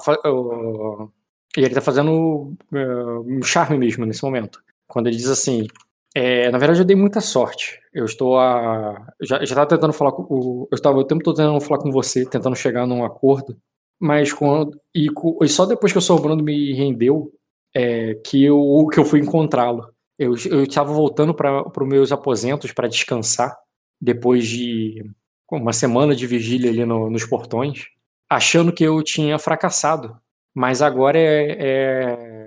e 1.58 1.62
ele 1.62 1.74
tá 1.74 1.82
fazendo 1.82 2.54
é, 2.74 2.86
um 3.26 3.42
charme 3.44 3.78
mesmo 3.78 4.06
nesse 4.06 4.24
momento. 4.24 4.62
Quando 4.88 5.08
ele 5.08 5.16
diz 5.16 5.28
assim: 5.30 5.68
é, 6.16 6.50
Na 6.52 6.58
verdade, 6.58 6.82
eu 6.82 6.86
dei 6.86 6.96
muita 6.96 7.22
sorte. 7.22 7.80
Eu 7.94 8.06
estou 8.06 8.38
a. 8.40 9.06
Já, 9.22 9.44
já 9.46 9.56
tava 9.56 9.68
tentando 9.68 9.94
falar 9.94 10.12
com 10.12 10.24
o. 10.24 10.68
Eu 10.72 10.76
estava 10.76 10.98
o 10.98 11.04
tempo 11.04 11.24
todo 11.24 11.36
tentando 11.38 11.60
falar 11.62 11.80
com 11.82 11.92
você, 11.92 12.26
tentando 12.26 12.56
chegar 12.56 12.86
num 12.88 13.04
acordo. 13.04 13.58
Mas 14.00 14.32
quando. 14.34 14.80
E, 14.96 15.08
e 15.42 15.48
só 15.50 15.66
depois 15.66 15.92
que 15.92 15.98
o 15.98 16.02
Sr. 16.02 16.20
Bruno 16.22 16.44
me 16.44 16.74
rendeu 16.74 17.32
é, 17.76 18.16
que, 18.26 18.44
eu, 18.44 18.88
que 18.92 19.00
eu 19.00 19.06
fui 19.06 19.20
encontrá-lo. 19.20 19.92
Eu, 20.20 20.36
estava 20.36 20.94
voltando 20.94 21.34
para 21.34 21.64
os 21.68 21.88
meus 21.88 22.12
aposentos 22.12 22.72
para 22.72 22.88
descansar, 22.88 23.56
depois 24.00 24.48
de 24.48 25.04
uma 25.52 25.74
semana 25.74 26.16
de 26.16 26.26
vigília 26.28 26.70
ali 26.70 26.86
no- 26.86 27.10
nos 27.10 27.26
portões 27.26 27.86
achando 28.30 28.74
que 28.74 28.84
eu 28.84 29.02
tinha 29.04 29.38
fracassado. 29.38 30.18
Mas 30.56 30.82
agora 30.82 31.18
é. 31.20 31.58
é 31.60 32.46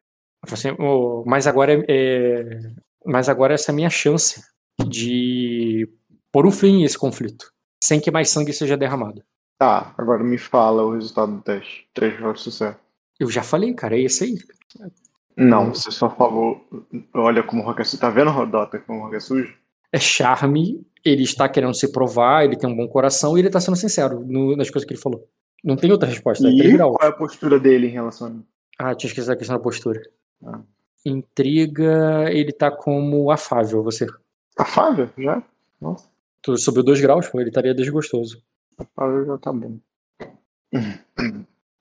assim, 0.50 0.68
mas 1.24 1.46
agora 1.46 1.72
é, 1.74 1.84
é- 1.88 2.60
Mas 3.06 3.28
agora 3.28 3.54
essa 3.54 3.70
é 3.70 3.72
a 3.72 3.76
minha 3.76 3.90
chance 3.90 4.42
de 4.88 5.88
pôr 6.32 6.46
um 6.46 6.50
fim 6.50 6.82
a 6.82 6.86
esse 6.86 6.98
conflito. 6.98 7.52
Sem 7.82 8.00
que 8.00 8.10
mais 8.10 8.30
sangue 8.30 8.52
seja 8.52 8.76
derramado. 8.76 9.22
Tá, 9.58 9.94
agora 9.96 10.22
me 10.22 10.36
fala 10.38 10.82
o 10.84 10.92
resultado 10.94 11.32
do 11.32 11.40
teste. 11.42 11.88
3 11.94 12.16
graus 12.18 12.38
de 12.38 12.44
sucesso. 12.44 12.78
Eu 13.18 13.30
já 13.30 13.42
falei, 13.42 13.72
cara, 13.74 13.96
é 13.96 14.00
esse 14.02 14.24
aí. 14.24 14.34
Não, 15.36 15.72
você 15.74 15.90
só 15.90 16.10
falou. 16.10 16.66
Olha 17.14 17.42
como 17.42 17.62
o 17.62 17.64
rock 17.64 17.80
é 17.80 17.84
sujo. 17.84 18.00
Tá 18.00 18.10
vendo, 18.10 18.30
Rodota, 18.30 18.78
como 18.80 19.00
o 19.00 19.02
rock 19.04 19.16
é 19.16 19.20
sujo? 19.20 19.54
É 19.92 19.98
charme, 19.98 20.84
ele 21.04 21.22
está 21.22 21.48
querendo 21.48 21.74
se 21.74 21.90
provar, 21.92 22.44
ele 22.44 22.56
tem 22.56 22.68
um 22.68 22.76
bom 22.76 22.88
coração 22.88 23.36
e 23.36 23.40
ele 23.40 23.48
está 23.48 23.60
sendo 23.60 23.76
sincero 23.76 24.20
no- 24.26 24.56
nas 24.56 24.68
coisas 24.68 24.86
que 24.86 24.92
ele 24.94 25.00
falou. 25.00 25.26
Não 25.64 25.76
tem 25.76 25.90
outra 25.92 26.08
resposta, 26.08 26.46
é 26.46 26.50
três 26.54 26.72
E 26.72 26.76
graus. 26.76 26.96
qual 26.96 27.08
é 27.08 27.12
a 27.12 27.16
postura 27.16 27.58
dele 27.58 27.86
em 27.86 27.90
relação 27.90 28.26
a 28.26 28.30
mim? 28.30 28.44
Ah, 28.78 28.94
tinha 28.94 29.08
esquecido 29.08 29.32
a 29.32 29.36
questão 29.36 29.56
da 29.56 29.62
postura. 29.62 30.02
Ah. 30.44 30.60
Intriga, 31.04 32.30
ele 32.32 32.52
tá 32.52 32.70
como 32.70 33.30
afável, 33.30 33.82
você. 33.82 34.06
Afável? 34.56 35.08
Já? 35.16 35.42
Nossa. 35.80 36.08
Tu 36.42 36.56
subiu 36.56 36.82
2 36.82 37.00
graus, 37.00 37.28
pô, 37.28 37.40
ele 37.40 37.50
estaria 37.50 37.74
desgostoso. 37.74 38.42
Rapaz, 38.78 39.26
já 39.26 39.38
tá 39.38 39.52
bom. 39.52 39.78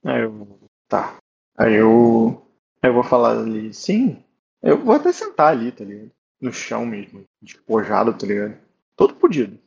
Aí 0.04 0.22
eu. 0.22 0.60
Tá. 0.88 1.18
Aí 1.58 1.74
eu. 1.76 2.42
Aí 2.82 2.90
eu 2.90 2.94
vou 2.94 3.04
falar 3.04 3.40
ali, 3.40 3.74
sim. 3.74 4.24
Eu 4.62 4.78
vou 4.84 4.96
até 4.96 5.12
sentar 5.12 5.52
ali, 5.54 5.72
tá 5.72 5.84
ligado? 5.84 6.12
No 6.42 6.52
chão 6.52 6.86
mesmo, 6.86 7.24
despojado, 7.42 8.14
tá 8.14 8.26
ligado? 8.28 8.56
Todo 8.96 9.16
podido. 9.16 9.58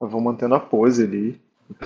Eu 0.00 0.08
vou 0.08 0.20
mantendo 0.20 0.54
a 0.54 0.60
pose 0.60 1.04
ali. 1.04 1.40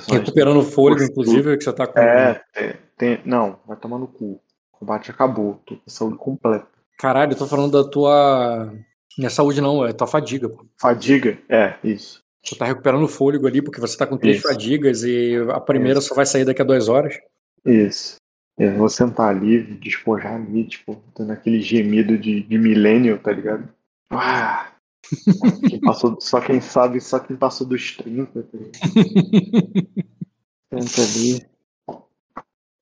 Recuperando 0.09 0.59
o 0.61 0.63
fôlego, 0.63 1.03
inclusive, 1.03 1.57
que 1.59 1.65
você 1.65 1.73
tá 1.73 1.87
com. 1.87 1.99
É, 1.99 2.43
tem, 2.53 2.75
tem- 2.97 3.21
não, 3.25 3.59
vai 3.67 3.77
tomar 3.77 3.99
no 3.99 4.07
cu. 4.07 4.41
O 4.73 4.79
combate 4.79 5.11
acabou, 5.11 5.61
tô 5.67 5.77
com 5.77 5.91
saúde 5.91 6.17
completa. 6.17 6.67
Caralho, 6.99 7.33
eu 7.33 7.39
tô 7.39 7.47
falando 7.47 7.83
da 7.83 7.89
tua. 7.89 8.73
Não 9.19 9.27
é 9.27 9.31
saúde, 9.31 9.61
não, 9.61 9.87
é 9.87 9.93
tua 9.93 10.07
fadiga, 10.07 10.49
pô. 10.49 10.67
Fadiga? 10.81 11.39
É, 11.49 11.77
isso. 11.85 12.25
Tu 12.45 12.57
tá 12.57 12.67
recuperando 12.67 13.05
o 13.05 13.09
fôlego 13.09 13.47
ali, 13.47 13.63
porque 13.63 13.81
você 13.81 13.97
tá 13.97 14.07
com 14.07 14.19
três 14.19 14.37
Isso. 14.37 14.49
fadigas 14.49 15.03
e 15.03 15.37
a 15.51 15.61
primeira 15.61 15.99
Isso. 15.99 16.09
só 16.09 16.15
vai 16.15 16.27
sair 16.27 16.45
daqui 16.45 16.61
a 16.61 16.65
duas 16.65 16.89
horas. 16.89 17.19
Isso. 17.65 18.17
Eu 18.59 18.77
vou 18.77 18.89
sentar 18.89 19.35
ali, 19.35 19.63
despojar 19.79 20.35
ali, 20.35 20.65
tipo, 20.65 21.03
dando 21.17 21.33
aquele 21.33 21.61
gemido 21.61 22.17
de, 22.19 22.43
de 22.43 22.59
millennial, 22.59 23.19
tá 23.19 23.33
ligado? 23.33 23.69
Ah, 24.11 24.73
quem 25.69 25.81
passou, 25.81 26.21
só 26.21 26.41
quem 26.41 26.61
sabe, 26.61 27.01
só 27.01 27.19
quem 27.19 27.35
passou 27.35 27.67
dos 27.67 27.97
30, 27.97 28.43
tá 28.43 28.59
ligado? 28.59 28.73
Senta 30.85 31.03
ali. 31.03 31.47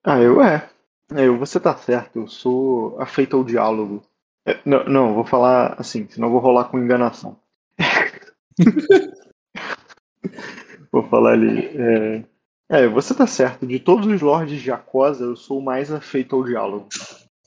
Ah, 0.05 0.21
eu 0.21 0.43
é. 0.43 0.69
É, 1.17 1.27
eu, 1.27 1.39
você 1.39 1.59
tá 1.59 1.77
certo, 1.77 2.21
eu 2.21 2.27
sou 2.27 3.01
afeito 3.01 3.37
ao 3.37 3.45
diálogo. 3.45 4.03
É, 4.47 4.59
não, 4.65 4.85
não, 4.85 5.15
vou 5.15 5.25
falar 5.25 5.75
assim, 5.79 6.07
senão 6.09 6.31
vou 6.31 6.41
rolar 6.41 6.65
com 6.65 6.79
enganação. 6.79 7.39
vou 10.91 11.03
falar 11.09 11.33
ali. 11.33 11.71
É, 11.77 12.25
é, 12.69 12.89
você 12.89 13.15
tá 13.15 13.27
certo. 13.27 13.67
De 13.67 13.79
todos 13.79 14.07
os 14.07 14.21
lords 14.21 14.61
de 14.61 14.71
Acosa, 14.71 15.25
eu 15.25 15.37
sou 15.37 15.59
o 15.59 15.65
mais 15.65 15.93
afeito 15.93 16.35
ao 16.35 16.45
diálogo. 16.45 16.89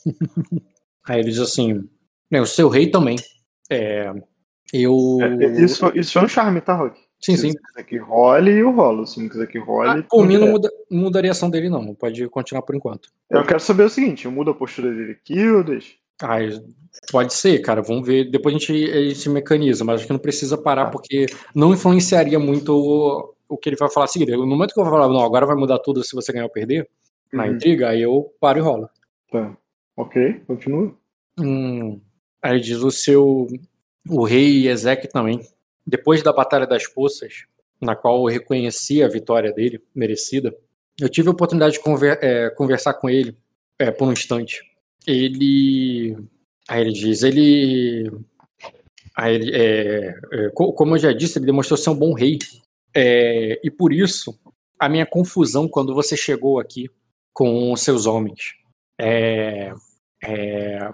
Aí 1.07 1.19
ele 1.19 1.29
diz 1.29 1.39
assim: 1.39 1.87
"Bem, 2.31 2.41
o 2.41 2.45
seu 2.45 2.69
rei 2.69 2.89
também. 2.89 3.17
É, 3.69 4.11
eu. 4.73 5.17
É, 5.21 5.61
isso, 5.61 5.91
isso 5.95 6.13
foi 6.13 6.23
um 6.23 6.27
charme, 6.27 6.61
tá, 6.61 6.75
Rock? 6.75 6.99
Sim, 7.19 7.35
Se 7.35 7.41
sim. 7.43 7.51
você 7.51 7.59
quiser 7.59 7.83
que 7.83 7.97
role, 7.97 8.51
eu 8.51 8.71
rolo. 8.71 9.05
Se 9.05 9.19
não 9.21 9.29
quiser 9.29 9.47
que 9.47 9.57
role. 9.59 9.89
Ah, 10.01 10.03
por 10.09 10.25
mim 10.25 10.37
não, 10.37 10.47
muda, 10.49 10.69
mudaria 10.89 11.31
a 11.31 11.33
ação 11.33 11.49
dele, 11.49 11.69
não. 11.69 11.93
Pode 11.95 12.27
continuar 12.29 12.61
por 12.61 12.75
enquanto. 12.75 13.09
Eu 13.29 13.43
quero 13.45 13.59
saber 13.59 13.83
o 13.83 13.89
seguinte: 13.89 14.25
eu 14.25 14.31
mudo 14.31 14.51
a 14.51 14.53
postura 14.55 14.91
dele 14.93 15.11
aqui 15.13 15.47
ou 15.49 15.63
deixo? 15.63 15.95
Ah, 16.21 16.37
pode 17.11 17.33
ser, 17.33 17.59
cara. 17.59 17.81
Vamos 17.81 18.05
ver. 18.07 18.29
Depois 18.29 18.55
a 18.55 18.57
gente, 18.59 18.71
a 18.91 19.01
gente 19.03 19.15
se 19.19 19.29
mecaniza, 19.29 19.83
mas 19.83 19.95
acho 19.99 20.07
que 20.07 20.13
não 20.13 20.19
precisa 20.19 20.57
parar, 20.57 20.85
Tá. 20.85 20.91
porque 20.91 21.25
não 21.53 21.73
influenciaria 21.73 22.39
muito 22.39 22.69
o, 22.73 23.33
o 23.49 23.57
que 23.57 23.69
ele 23.69 23.75
vai 23.75 23.89
falar 23.89 24.05
a 24.05 24.07
seguir. 24.07 24.27
No 24.37 24.45
momento 24.47 24.73
que 24.73 24.79
eu 24.79 24.83
vou 24.85 24.93
falar, 24.93 25.07
não, 25.09 25.21
agora 25.21 25.45
vai 25.45 25.55
mudar 25.55 25.79
tudo 25.79 26.03
se 26.03 26.15
você 26.15 26.31
ganhar 26.31 26.45
ou 26.45 26.49
perder, 26.51 26.87
na 27.33 27.45
Uhum. 27.45 27.51
intriga, 27.53 27.89
aí 27.89 28.01
eu 28.01 28.31
paro 28.39 28.59
e 28.59 28.61
rolo. 28.61 28.89
Tá. 29.31 29.57
Ok, 29.97 30.41
continua. 30.47 30.93
Hum, 31.39 31.99
aí 32.41 32.59
diz 32.61 32.77
o 32.77 32.91
seu. 32.91 33.47
O 34.09 34.23
rei 34.23 34.67
Ezequiel 34.69 35.11
também. 35.11 35.41
Depois 35.85 36.23
da 36.23 36.33
Batalha 36.33 36.65
das 36.65 36.87
Poças, 36.87 37.45
na 37.79 37.95
qual 37.95 38.17
eu 38.27 38.33
reconheci 38.33 39.03
a 39.03 39.07
vitória 39.07 39.51
dele, 39.51 39.81
merecida, 39.93 40.55
eu 40.99 41.09
tive 41.09 41.27
a 41.27 41.31
oportunidade 41.31 41.73
de 41.73 41.79
conver- 41.81 42.19
é, 42.21 42.49
conversar 42.49 42.93
com 42.95 43.09
ele 43.09 43.37
é, 43.77 43.91
por 43.91 44.07
um 44.07 44.13
instante. 44.13 44.61
Ele. 45.05 46.17
Aí 46.67 46.81
ele 46.81 46.91
diz, 46.93 47.21
ele. 47.21 48.11
Aí 49.15 49.35
ele 49.35 49.55
é, 49.55 50.15
é, 50.31 50.49
co- 50.53 50.73
como 50.73 50.95
eu 50.95 50.99
já 50.99 51.13
disse, 51.13 51.37
ele 51.37 51.45
demonstrou 51.45 51.77
ser 51.77 51.89
um 51.89 51.95
bom 51.95 52.13
rei. 52.13 52.39
É, 52.95 53.59
e 53.63 53.69
por 53.69 53.93
isso, 53.93 54.37
a 54.79 54.89
minha 54.89 55.05
confusão 55.05 55.67
quando 55.67 55.93
você 55.93 56.17
chegou 56.17 56.59
aqui 56.59 56.89
com 57.33 57.71
os 57.71 57.81
seus 57.81 58.05
homens. 58.05 58.55
É, 58.99 59.73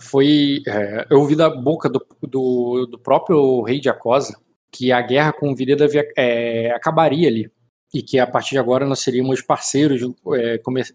foi. 0.02 0.62
eu 1.10 1.20
ouvi 1.20 1.36
da 1.36 1.50
boca 1.50 1.88
do, 1.88 2.06
do, 2.22 2.86
do 2.88 3.00
próprio 3.00 3.62
rei 3.62 3.80
de 3.80 3.88
Acosa 3.88 4.36
que 4.72 4.92
a 4.92 5.02
guerra 5.02 5.34
com 5.34 5.52
o 5.52 5.56
havia- 5.84 6.08
é, 6.18 6.72
acabaria 6.72 7.28
ali. 7.28 7.52
E 7.94 8.02
que 8.02 8.18
a 8.20 8.26
partir 8.26 8.52
de 8.52 8.58
agora 8.60 8.86
nós 8.86 9.00
seríamos 9.00 9.42
parceiros, 9.42 10.02
é, 10.36 10.58
comer- 10.60 10.88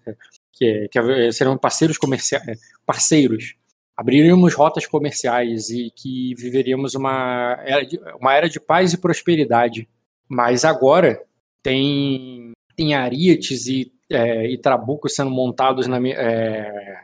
que, 0.53 0.65
é- 0.65 0.89
que 0.89 0.99
é- 0.99 1.31
parceiros 1.59 1.99
comerciais, 1.99 2.59
parceiros. 2.87 3.55
Abriríamos 3.97 4.55
rotas 4.55 4.87
comerciais 4.87 5.71
e 5.71 5.91
que 5.95 6.35
viveríamos 6.37 6.95
uma 6.95 7.59
era 7.65 7.85
de, 7.85 7.99
uma 8.21 8.35
era 8.35 8.49
de 8.49 8.61
paz 8.61 8.93
e 8.93 8.99
prosperidade. 9.01 9.89
Mas 10.29 10.65
agora 10.65 11.23
tem, 11.63 12.53
tem 12.75 12.95
arietes 12.95 13.67
e, 13.67 13.93
é, 14.11 14.47
e 14.51 14.59
trabucos 14.59 15.15
sendo 15.15 15.31
montados 15.31 15.87
na, 15.87 15.99
é, 16.09 17.01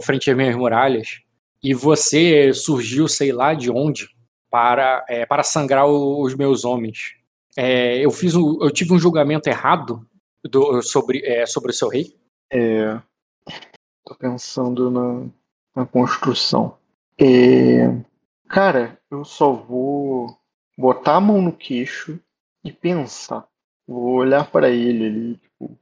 frente 0.00 0.30
às 0.30 0.36
minhas 0.36 0.56
muralhas, 0.56 1.20
e 1.62 1.72
você 1.74 2.52
surgiu, 2.52 3.06
sei 3.06 3.32
lá 3.32 3.54
de 3.54 3.70
onde, 3.70 4.08
para, 4.52 5.02
é, 5.08 5.24
para 5.24 5.42
sangrar 5.42 5.86
os 5.86 6.34
meus 6.36 6.62
homens. 6.62 7.14
É, 7.56 7.96
eu, 8.04 8.10
fiz 8.10 8.34
um, 8.34 8.62
eu 8.62 8.70
tive 8.70 8.92
um 8.92 8.98
julgamento 8.98 9.48
errado 9.48 10.06
do- 10.44 10.82
sobre, 10.82 11.24
é, 11.24 11.46
sobre 11.46 11.70
o 11.70 11.74
seu 11.74 11.88
rei? 11.88 12.14
É, 12.52 13.00
tô 14.04 14.14
pensando 14.14 14.90
na, 14.90 15.26
na 15.74 15.86
construção. 15.86 16.76
É, 17.18 17.94
cara, 18.46 18.98
eu 19.10 19.24
só 19.24 19.52
vou 19.52 20.36
botar 20.76 21.16
a 21.16 21.20
mão 21.20 21.40
no 21.40 21.52
queixo 21.52 22.20
e 22.62 22.70
pensar. 22.70 23.48
Vou 23.88 24.16
olhar 24.16 24.50
para 24.50 24.68
ele 24.68 25.06
ali, 25.06 25.34
tipo, 25.36 25.78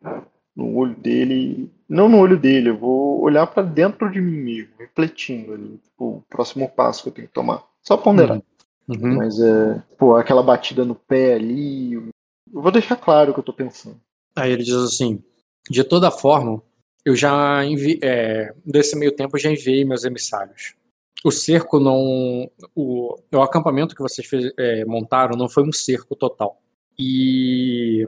no 0.55 0.76
olho 0.76 0.94
dele. 0.94 1.72
Não 1.88 2.09
no 2.09 2.18
olho 2.18 2.38
dele, 2.38 2.70
eu 2.70 2.78
vou 2.78 3.20
olhar 3.20 3.48
para 3.48 3.64
dentro 3.64 4.09
de 4.12 4.20
mim 4.20 4.36
mesmo, 4.38 4.74
refletindo 4.78 5.55
ali, 5.55 5.78
tipo, 5.78 6.18
o 6.18 6.24
próximo 6.30 6.68
passo 6.68 7.02
que 7.02 7.09
eu 7.09 7.12
tenho 7.12 7.26
que 7.26 7.34
tomar. 7.34 7.64
Só 7.82 7.97
ponderar. 7.97 8.40
Mas 8.98 9.40
é, 9.40 9.82
pô, 9.98 10.16
aquela 10.16 10.42
batida 10.42 10.84
no 10.84 10.94
pé 10.94 11.34
ali. 11.34 11.92
Eu 11.94 12.60
vou 12.62 12.72
deixar 12.72 12.96
claro 12.96 13.30
o 13.30 13.34
que 13.34 13.40
eu 13.40 13.44
tô 13.44 13.52
pensando. 13.52 14.00
Aí 14.34 14.52
ele 14.52 14.64
diz 14.64 14.74
assim: 14.74 15.22
de 15.70 15.84
toda 15.84 16.10
forma, 16.10 16.62
eu 17.04 17.14
já 17.14 17.64
enviei, 17.64 18.00
é, 18.02 18.52
nesse 18.64 18.96
meio 18.96 19.12
tempo, 19.12 19.36
eu 19.36 19.40
já 19.40 19.50
enviei 19.50 19.84
meus 19.84 20.04
emissários. 20.04 20.74
O 21.24 21.30
cerco 21.30 21.78
não. 21.78 22.50
O, 22.74 23.16
o 23.32 23.42
acampamento 23.42 23.94
que 23.94 24.02
vocês 24.02 24.26
fez- 24.26 24.52
é, 24.58 24.84
montaram 24.84 25.36
não 25.36 25.48
foi 25.48 25.62
um 25.62 25.72
cerco 25.72 26.16
total. 26.16 26.60
E, 26.98 28.04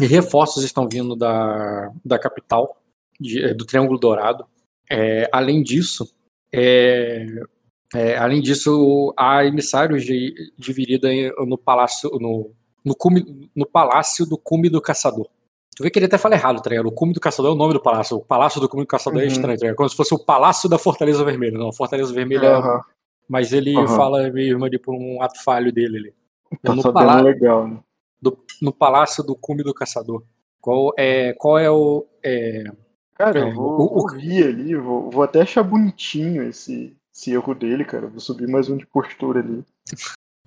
e 0.00 0.06
reforços 0.06 0.62
estão 0.64 0.88
vindo 0.88 1.14
da, 1.16 1.90
da 2.04 2.18
capital, 2.18 2.80
de- 3.20 3.54
do 3.54 3.64
Triângulo 3.64 3.98
Dourado. 3.98 4.44
É, 4.90 5.28
além 5.32 5.62
disso, 5.62 6.12
é, 6.52 7.26
é, 7.94 8.16
além 8.18 8.40
disso, 8.40 9.12
há 9.16 9.44
emissários 9.44 10.04
de, 10.04 10.34
de 10.56 10.72
Virida 10.72 11.08
no 11.46 11.56
palácio, 11.56 12.10
no, 12.20 12.50
no, 12.84 12.94
cume, 12.94 13.50
no 13.54 13.66
palácio 13.66 14.26
do 14.26 14.36
Cume 14.36 14.68
do 14.68 14.80
Caçador. 14.80 15.26
Tu 15.76 15.82
vê 15.84 15.90
que 15.90 15.98
ele 15.98 16.06
até 16.06 16.18
fala 16.18 16.34
errado, 16.34 16.60
tá 16.60 16.70
ligado? 16.70 16.86
O 16.86 16.92
Cume 16.92 17.12
do 17.12 17.20
Caçador 17.20 17.52
é 17.52 17.54
o 17.54 17.58
nome 17.58 17.72
do 17.72 17.80
palácio. 17.80 18.16
O 18.16 18.24
Palácio 18.24 18.60
do 18.60 18.68
Cume 18.68 18.82
do 18.82 18.86
Caçador 18.88 19.20
é 19.20 19.22
Uhum. 19.22 19.28
estranho, 19.30 19.56
tá 19.58 19.62
ligado? 19.64 19.76
Como 19.76 19.88
se 19.88 19.94
fosse 19.96 20.12
o 20.12 20.18
Palácio 20.18 20.68
da 20.68 20.76
Fortaleza 20.76 21.24
Vermelha. 21.24 21.56
Não, 21.56 21.68
a 21.68 21.72
Fortaleza 21.72 22.12
Vermelha 22.12 22.46
é. 22.46 22.54
Aham, 22.56 22.80
Mas 23.28 23.52
ele 23.52 23.76
Aham. 23.76 23.86
fala 23.86 24.28
mesmo 24.30 24.64
ali 24.64 24.76
por 24.78 24.92
um 24.94 25.22
ato 25.22 25.42
falho 25.44 25.72
dele 25.72 25.98
ali. 25.98 26.14
tá 26.62 26.74
no, 26.74 27.22
legal, 27.22 27.68
né? 27.68 27.78
do- 28.20 28.36
no 28.60 28.72
Palácio 28.72 29.22
do 29.22 29.36
Cume 29.36 29.62
do 29.62 29.72
Caçador. 29.72 30.24
Qual 30.60 30.92
é, 30.98 31.32
qual 31.34 31.58
é 31.58 31.70
o. 31.70 32.04
é, 32.24 32.64
Cara, 33.14 33.38
É, 33.38 33.42
eu 33.50 33.54
vou, 33.54 33.80
o- 33.80 34.02
o- 34.02 34.08
ali, 34.10 34.74
vou, 34.74 35.10
vou 35.10 35.22
até 35.22 35.42
achar 35.42 35.62
bonitinho 35.62 36.42
esse, 36.42 36.96
esse 37.18 37.32
erro 37.32 37.52
dele, 37.52 37.84
cara. 37.84 38.06
Vou 38.06 38.20
subir 38.20 38.46
mais 38.46 38.70
um 38.70 38.76
de 38.76 38.86
postura 38.86 39.40
ali. 39.40 39.64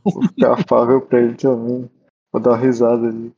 Vou 0.02 0.23
ficar 0.23 0.53
afável 0.60 1.02
pra 1.02 1.19
ele 1.19 1.35
também. 1.35 1.91
Vou 2.31 2.41
dar 2.41 2.52
uma 2.52 2.57
risada 2.57 3.07
ali. 3.07 3.34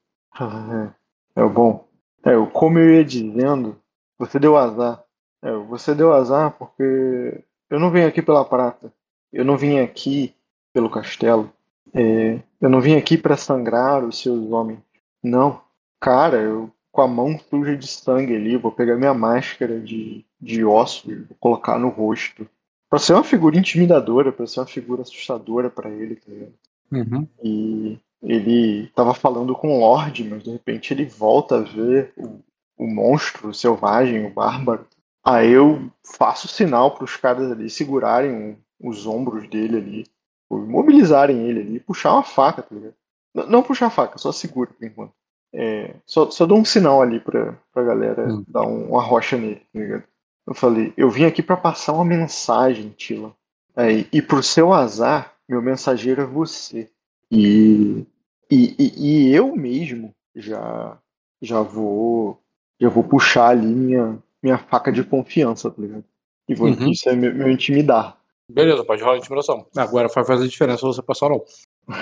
É, 1.36 1.42
é 1.42 1.46
bom. 1.50 1.88
É, 2.24 2.34
como 2.54 2.78
eu 2.78 2.94
ia 2.94 3.04
dizendo, 3.04 3.76
você 4.20 4.40
deu 4.40 4.56
azar. 4.56 5.04
É, 5.42 5.52
você 5.52 5.96
deu 5.96 6.14
azar 6.14 6.52
porque 6.52 7.44
eu 7.70 7.80
não 7.80 7.90
vim 7.90 8.04
aqui 8.04 8.22
pela 8.22 8.46
prata. 8.46 8.94
Eu 9.32 9.44
não 9.44 9.58
vim 9.58 9.80
aqui 9.80 10.36
pelo 10.72 10.90
castelo. 10.90 11.52
É, 11.92 12.40
eu 12.62 12.70
não 12.70 12.80
vim 12.80 12.96
aqui 12.96 13.18
pra 13.18 13.36
sangrar 13.36 14.04
os 14.06 14.22
seus 14.22 14.52
homens. 14.52 14.80
Não. 15.24 15.60
Cara, 16.00 16.38
eu 16.38 16.70
com 16.92 17.02
a 17.02 17.08
mão 17.08 17.40
suja 17.50 17.76
de 17.76 17.88
sangue 17.88 18.36
ali, 18.36 18.56
vou 18.56 18.72
pegar 18.72 18.96
minha 18.96 19.16
máscara 19.16 19.80
de, 19.80 20.24
de 20.40 20.64
ossos, 20.64 21.26
vou 21.28 21.38
colocar 21.40 21.80
no 21.80 21.90
rosto. 21.90 22.48
Pra 22.94 23.00
ser 23.00 23.14
uma 23.14 23.24
figura 23.24 23.58
intimidadora, 23.58 24.32
pra 24.32 24.46
ser 24.46 24.60
uma 24.60 24.68
figura 24.68 25.02
assustadora 25.02 25.68
pra 25.68 25.90
ele, 25.90 26.16
tá 26.16 26.32
ligado? 26.32 26.54
uhum. 26.92 27.28
E 27.44 27.98
ele 28.22 28.88
tava 28.96 29.16
falando 29.16 29.56
com 29.56 29.76
o 29.76 29.80
Lorde, 29.80 30.24
mas 30.24 30.44
de 30.44 30.52
repente 30.52 30.94
ele 30.94 31.04
volta 31.06 31.58
a 31.58 31.62
ver 31.62 32.14
o, 32.16 32.40
o 32.78 32.86
monstro 32.88 33.50
o 33.50 33.54
selvagem, 33.54 34.28
o 34.28 34.30
bárbaro. 34.30 34.86
Aí 35.26 35.50
eu 35.50 35.90
faço 36.04 36.48
sinal 36.48 36.92
pros 36.96 37.16
caras 37.18 37.52
ali 37.52 37.68
segurarem 37.68 38.60
os 38.80 39.08
ombros 39.08 39.50
dele 39.50 39.78
ali, 39.78 40.06
ou 40.48 40.64
imobilizarem 40.64 41.48
ele 41.50 41.62
ali, 41.62 41.80
puxar 41.80 42.14
uma 42.14 42.22
faca, 42.24 42.62
tá 42.62 42.76
ligado? 42.76 42.94
N- 43.34 43.48
Não 43.48 43.64
puxar 43.64 43.88
a 43.88 43.90
faca, 43.90 44.20
só 44.20 44.32
segura 44.32 44.70
por 44.72 44.86
enquanto. 44.86 45.14
É, 45.52 45.96
só, 46.06 46.30
só 46.30 46.46
dou 46.46 46.60
um 46.60 46.66
sinal 46.66 47.02
ali 47.02 47.20
pra, 47.20 47.58
pra 47.74 47.84
galera 47.84 48.32
Hum. 48.32 48.44
dar 48.48 48.62
um- 48.68 48.90
uma 48.90 49.02
rocha 49.02 49.36
nele, 49.36 49.62
tá 49.74 49.80
ligado? 49.80 50.04
Eu 50.46 50.54
falei, 50.54 50.94
eu 50.98 51.10
vim 51.10 51.26
aqui 51.26 51.42
pra 51.42 51.56
passar 51.58 51.94
uma 51.94 52.06
mensagem, 52.06 52.90
Tila. 52.90 53.34
Aí, 53.76 54.08
e 54.12 54.22
por 54.22 54.44
seu 54.44 54.74
azar, 54.74 55.34
meu 55.48 55.62
mensageiro 55.62 56.22
é 56.22 56.26
você. 56.26 56.90
E, 57.32 58.06
e, 58.52 58.76
e, 58.78 58.94
e 59.30 59.34
eu 59.36 59.56
mesmo 59.56 60.14
já 60.36 60.98
já 61.42 61.62
vou 61.62 62.40
já 62.80 62.90
vou 62.90 63.04
puxar 63.04 63.50
ali 63.50 63.66
minha, 63.68 64.18
minha 64.42 64.58
faca 64.58 64.92
de 64.92 65.04
confiança, 65.04 65.72
tá 65.72 65.82
ligado? 65.82 66.04
E 66.48 66.54
vou 66.54 66.68
Uhum. 66.70 66.90
isso 66.92 67.08
é 67.10 67.16
meu, 67.16 67.34
meu 67.34 67.50
intimidar. 67.50 68.18
Beleza, 68.50 68.84
pode 68.84 69.02
rolar 69.02 69.16
a 69.16 69.18
intimidação. 69.18 69.66
Agora 69.76 70.08
vai 70.10 70.26
fazer 70.26 70.48
diferença 70.48 70.86
você 70.86 71.02
passar 71.02 71.32
ou 71.32 71.46
não. 71.88 71.96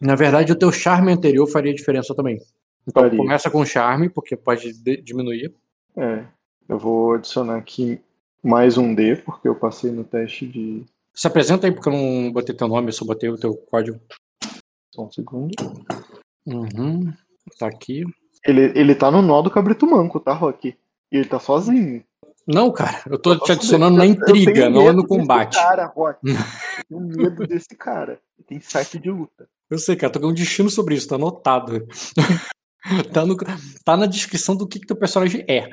Na 0.00 0.14
verdade, 0.14 0.50
o 0.52 0.56
teu 0.58 0.72
charme 0.72 1.12
anterior 1.12 1.46
faria 1.46 1.74
diferença 1.74 2.14
também. 2.14 2.38
Então 2.88 3.02
Faria. 3.04 3.16
começa 3.18 3.50
com 3.50 3.64
charme, 3.64 4.08
porque 4.08 4.36
pode 4.36 4.72
de- 4.82 5.00
diminuir. 5.02 5.54
É, 5.96 6.24
eu 6.68 6.78
vou 6.78 7.14
adicionar 7.14 7.56
aqui 7.56 8.00
mais 8.42 8.76
um 8.76 8.94
D, 8.94 9.16
porque 9.16 9.48
eu 9.48 9.54
passei 9.54 9.90
no 9.90 10.04
teste 10.04 10.46
de. 10.46 10.84
Se 11.14 11.26
apresenta 11.26 11.66
aí, 11.66 11.72
porque 11.72 11.88
eu 11.88 11.92
não 11.92 12.32
botei 12.32 12.54
teu 12.54 12.68
nome, 12.68 12.88
eu 12.88 12.92
só 12.92 13.04
botei 13.04 13.28
o 13.30 13.38
teu 13.38 13.54
código. 13.54 14.00
Só 14.94 15.04
um 15.04 15.10
segundo. 15.10 15.54
Uhum. 16.46 17.12
Tá 17.58 17.66
aqui. 17.66 18.04
Ele, 18.44 18.72
ele 18.78 18.94
tá 18.94 19.10
no 19.10 19.22
nó 19.22 19.40
do 19.40 19.50
cabrito 19.50 19.86
manco, 19.86 20.20
tá, 20.20 20.32
Rock? 20.32 20.76
E 21.10 21.16
ele 21.16 21.24
tá 21.24 21.38
sozinho. 21.38 22.04
Não, 22.46 22.70
cara, 22.70 23.02
eu 23.08 23.18
tô 23.18 23.38
te 23.38 23.52
adicionando 23.52 23.96
na 23.96 24.04
intriga, 24.04 24.68
não 24.68 24.86
é 24.88 24.92
no 24.92 25.06
combate. 25.06 25.54
Cara, 25.54 25.86
Rock. 25.86 26.20
Eu 26.90 26.98
tenho 26.98 27.16
medo 27.16 27.46
desse 27.46 27.74
cara. 27.74 28.20
Ele 28.36 28.46
tem 28.46 28.60
site 28.60 28.98
de 28.98 29.10
luta. 29.10 29.48
Eu 29.70 29.78
sei, 29.78 29.96
cara, 29.96 30.12
tô 30.12 30.20
com 30.20 30.26
um 30.26 30.34
destino 30.34 30.68
sobre 30.68 30.94
isso, 30.94 31.08
tá 31.08 31.14
anotado. 31.14 31.86
tá, 33.12 33.24
no, 33.24 33.34
tá 33.82 33.96
na 33.96 34.04
descrição 34.04 34.54
do 34.54 34.68
que, 34.68 34.78
que 34.78 34.86
teu 34.86 34.96
personagem 34.96 35.42
é. 35.48 35.70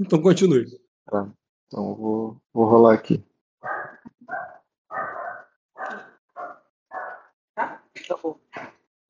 Então 0.00 0.20
continue. 0.20 0.66
Então 1.08 1.90
eu 1.90 1.94
vou, 1.94 2.36
vou 2.52 2.64
rolar 2.64 2.94
aqui. 2.94 3.22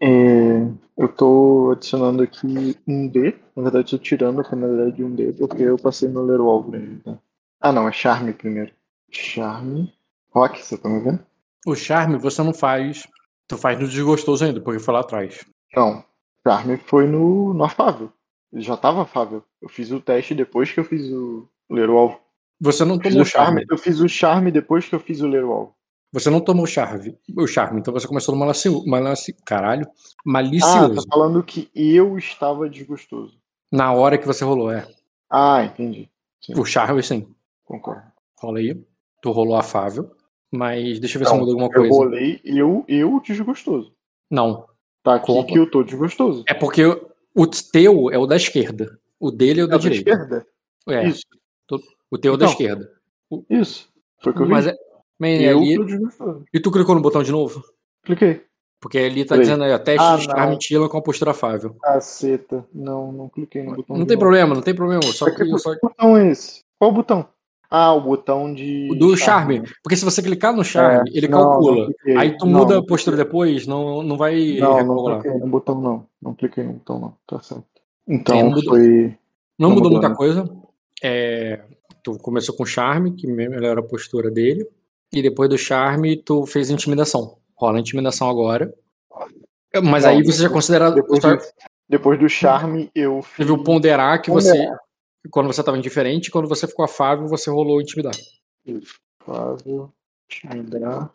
É, 0.02 0.62
eu 0.96 1.08
tô 1.08 1.72
adicionando 1.72 2.22
aqui 2.22 2.76
um 2.86 3.08
D. 3.08 3.38
Na 3.54 3.62
verdade, 3.64 3.90
tô 3.90 3.98
tirando 3.98 4.40
a 4.40 4.44
penalidade 4.48 4.96
de 4.96 5.04
um 5.04 5.14
D, 5.14 5.32
porque 5.34 5.62
eu 5.62 5.76
passei 5.78 6.08
no 6.08 6.22
ler 6.22 6.40
o 6.40 6.48
alvo 6.48 6.74
ainda. 6.74 7.02
tá? 7.04 7.18
Ah, 7.60 7.72
não, 7.72 7.88
é 7.88 7.92
Charme 7.92 8.32
primeiro. 8.32 8.72
Charme. 9.10 9.92
Rock, 10.32 10.64
você 10.64 10.78
tá 10.78 10.88
me 10.88 11.00
vendo? 11.00 11.24
O 11.66 11.74
charme 11.74 12.16
você 12.16 12.42
não 12.42 12.54
faz. 12.54 13.06
Tu 13.48 13.58
faz 13.58 13.78
no 13.78 13.86
desgostoso 13.88 14.44
ainda, 14.44 14.60
porque 14.60 14.78
foi 14.78 14.94
lá 14.94 15.00
atrás. 15.00 15.44
Não. 15.74 16.04
Charme 16.46 16.78
foi 16.78 17.06
no, 17.06 17.52
no 17.52 17.64
afável. 17.64 18.10
Já 18.52 18.76
tava 18.76 19.02
afável. 19.02 19.44
Eu 19.62 19.68
fiz 19.68 19.90
o 19.92 20.00
teste 20.00 20.34
depois 20.34 20.72
que 20.72 20.80
eu 20.80 20.84
fiz 20.84 21.08
o 21.10 21.46
ler 21.70 21.88
o 21.88 21.96
alvo. 21.98 22.20
Você 22.60 22.84
não 22.84 22.96
Eu 22.96 23.00
tomou 23.02 23.22
o 23.22 23.24
charme, 23.24 23.46
charme. 23.60 23.66
eu 23.70 23.78
fiz 23.78 24.00
o 24.00 24.08
charme 24.08 24.50
depois 24.50 24.88
que 24.88 24.94
eu 24.94 25.00
fiz 25.00 25.20
o 25.20 25.28
ler 25.28 25.44
o 25.44 25.52
alvo. 25.52 25.74
Você 26.12 26.28
não 26.28 26.40
tomou 26.40 26.66
charme. 26.66 27.16
O 27.36 27.46
charme. 27.46 27.78
Então 27.80 27.94
você 27.94 28.08
começou 28.08 28.34
no 28.34 28.40
malacioso. 28.40 28.84
Malaci... 28.86 29.32
Caralho. 29.46 29.86
Ah, 29.88 30.20
Malicioso. 30.24 30.96
tá 30.96 31.02
falando 31.08 31.42
que 31.44 31.70
eu 31.74 32.18
estava 32.18 32.68
desgostoso. 32.68 33.38
Na 33.70 33.92
hora 33.92 34.18
que 34.18 34.26
você 34.26 34.44
rolou, 34.44 34.72
é. 34.72 34.86
Ah, 35.30 35.64
entendi. 35.64 36.10
O 36.56 36.64
charme, 36.64 37.00
sim. 37.02 37.28
Concordo. 37.64 38.02
Rola 38.40 38.58
aí. 38.58 38.76
Tu 39.22 39.30
rolou 39.30 39.54
afável. 39.56 40.10
Mas 40.52 40.98
deixa 40.98 41.16
eu 41.16 41.20
ver 41.20 41.26
se 41.26 41.32
Não, 41.32 41.38
muda 41.38 41.52
alguma 41.52 41.68
Eu 41.68 41.72
coisa. 41.82 41.94
rolei 41.94 42.40
eu, 42.42 42.84
eu 42.88 43.20
desgostoso. 43.20 43.92
Não. 44.28 44.66
Tá 45.04 45.14
aqui 45.14 45.26
Conta. 45.26 45.52
que 45.52 45.58
eu 45.58 45.70
tô 45.70 45.84
desgostoso. 45.84 46.42
É 46.48 46.54
porque 46.54 46.82
o 47.34 47.46
teu 47.46 48.10
é 48.10 48.18
o 48.18 48.26
da 48.26 48.36
esquerda. 48.36 48.98
O 49.18 49.30
dele 49.30 49.60
é 49.60 49.64
o 49.64 49.66
da 49.66 49.74
É 49.74 49.78
da 49.78 49.82
direita. 49.82 50.10
esquerda? 50.10 50.46
É. 50.88 51.08
Isso, 51.08 51.22
O 52.10 52.18
teu 52.18 52.32
é 52.32 52.34
o 52.34 52.36
da 52.36 52.46
Então, 52.46 52.52
esquerda. 52.52 52.92
isso. 53.48 53.88
Foi 54.22 54.32
o 54.32 54.36
que 54.36 54.42
eu 54.42 54.48
Mas 54.48 54.64
vi. 54.64 54.70
é. 54.72 54.74
mas 55.18 55.40
eu 55.40 55.58
ali-. 55.58 56.46
E 56.52 56.60
tu 56.60 56.70
clicou 56.70 56.94
no 56.94 57.00
botão 57.00 57.22
de 57.22 57.30
novo? 57.32 57.62
Cliquei. 58.02 58.42
Porque 58.80 58.96
ali 58.98 59.26
tá 59.26 59.36
dizendo 59.36 59.62
aí, 59.62 59.72
ó, 59.72 59.78
teste 59.78 60.00
Ah, 60.02 60.16
de 60.16 60.26
não. 60.26 60.34
charme 60.34 60.58
Tila 60.58 60.88
com 60.88 60.96
a 60.96 61.02
postura 61.02 61.32
afável. 61.32 61.74
Caceta. 61.82 62.66
Não, 62.72 63.12
não 63.12 63.28
cliquei 63.28 63.62
no 63.62 63.74
botão. 63.76 63.96
Não 63.96 64.06
tem 64.06 64.16
novo. 64.16 64.20
problema, 64.24 64.54
não 64.54 64.62
tem 64.62 64.74
problema. 64.74 65.02
Só 65.02 65.26
Pra 65.26 65.34
que 65.34 65.42
clica 65.42 65.58
só. 65.58 65.74
botão 65.82 66.16
é 66.16 66.30
esse? 66.30 66.62
Qual 66.78 66.90
botão? 66.90 67.28
Ah, 67.70 67.94
o 67.94 68.00
botão 68.00 68.52
de. 68.52 68.88
Do 68.98 69.16
charme. 69.16 69.62
Porque 69.82 69.96
se 69.96 70.04
você 70.04 70.20
clicar 70.20 70.52
no 70.52 70.64
charme, 70.64 71.08
É, 71.08 71.16
ele 71.16 71.28
não, 71.28 71.38
calcula. 71.38 71.88
não. 72.04 72.18
Aí 72.18 72.36
tu 72.36 72.44
muda 72.46 72.74
não 72.74 72.80
a 72.82 72.86
postura 72.86 73.16
depois, 73.16 73.64
não, 73.66 74.02
não 74.02 74.16
vai 74.16 74.56
Não, 74.58 74.84
não 74.84 75.04
cliquei 75.20 75.38
no 75.38 75.46
botão, 75.46 75.80
não. 75.80 76.06
Não 76.20 76.34
cliquei 76.34 76.64
no 76.64 76.72
botão, 76.74 76.98
não. 76.98 77.14
Tá 77.26 77.40
certo. 77.40 77.64
Então 78.08 78.36
É, 78.36 78.42
mudou. 78.42 78.64
foi. 78.64 79.16
Não 79.56 79.68
mudou 79.70 79.84
mudou, 79.84 79.90
muita 79.92 80.08
né? 80.08 80.14
coisa. 80.16 80.50
É, 81.02 81.60
tu 82.02 82.18
começou 82.18 82.56
com 82.56 82.64
charme, 82.66 83.12
que 83.12 83.26
melhora 83.28 83.78
a 83.80 83.84
postura 83.84 84.30
dele. 84.32 84.66
E 85.12 85.22
depois 85.22 85.48
do 85.48 85.56
charme, 85.56 86.16
tu 86.16 86.44
fez 86.46 86.70
intimidação. 86.70 87.36
Rola 87.54 87.78
intimidação 87.78 88.28
agora. 88.28 88.74
Mas 89.84 90.04
aí 90.04 90.24
você 90.24 90.42
já 90.42 90.48
considera. 90.50 90.90
Depois 90.90 91.20
do, 91.20 91.38
depois 91.88 92.18
do 92.18 92.28
charme, 92.28 92.90
eu 92.94 93.22
fiz. 93.22 93.36
Teve 93.36 93.52
o 93.52 93.62
ponderar 93.62 94.20
que 94.20 94.30
você. 94.30 94.68
Quando 95.30 95.48
você 95.48 95.60
estava 95.60 95.76
indiferente, 95.76 96.30
quando 96.30 96.48
você 96.48 96.66
ficou 96.66 96.84
afável, 96.84 97.26
você 97.26 97.50
rolou 97.50 97.80
intimidar. 97.80 98.14
Flávio, 99.22 99.92
intimidar. 100.30 101.12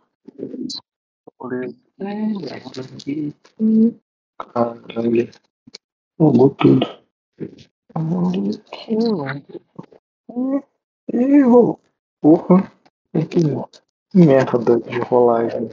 Caralho. 4.38 5.30
Rolou 6.20 6.50
tudo. 6.52 6.88
Errou. 11.12 11.80
Porra. 12.22 12.72
Que 13.30 14.18
merda 14.26 14.80
de 14.80 15.00
rolagem. 15.00 15.70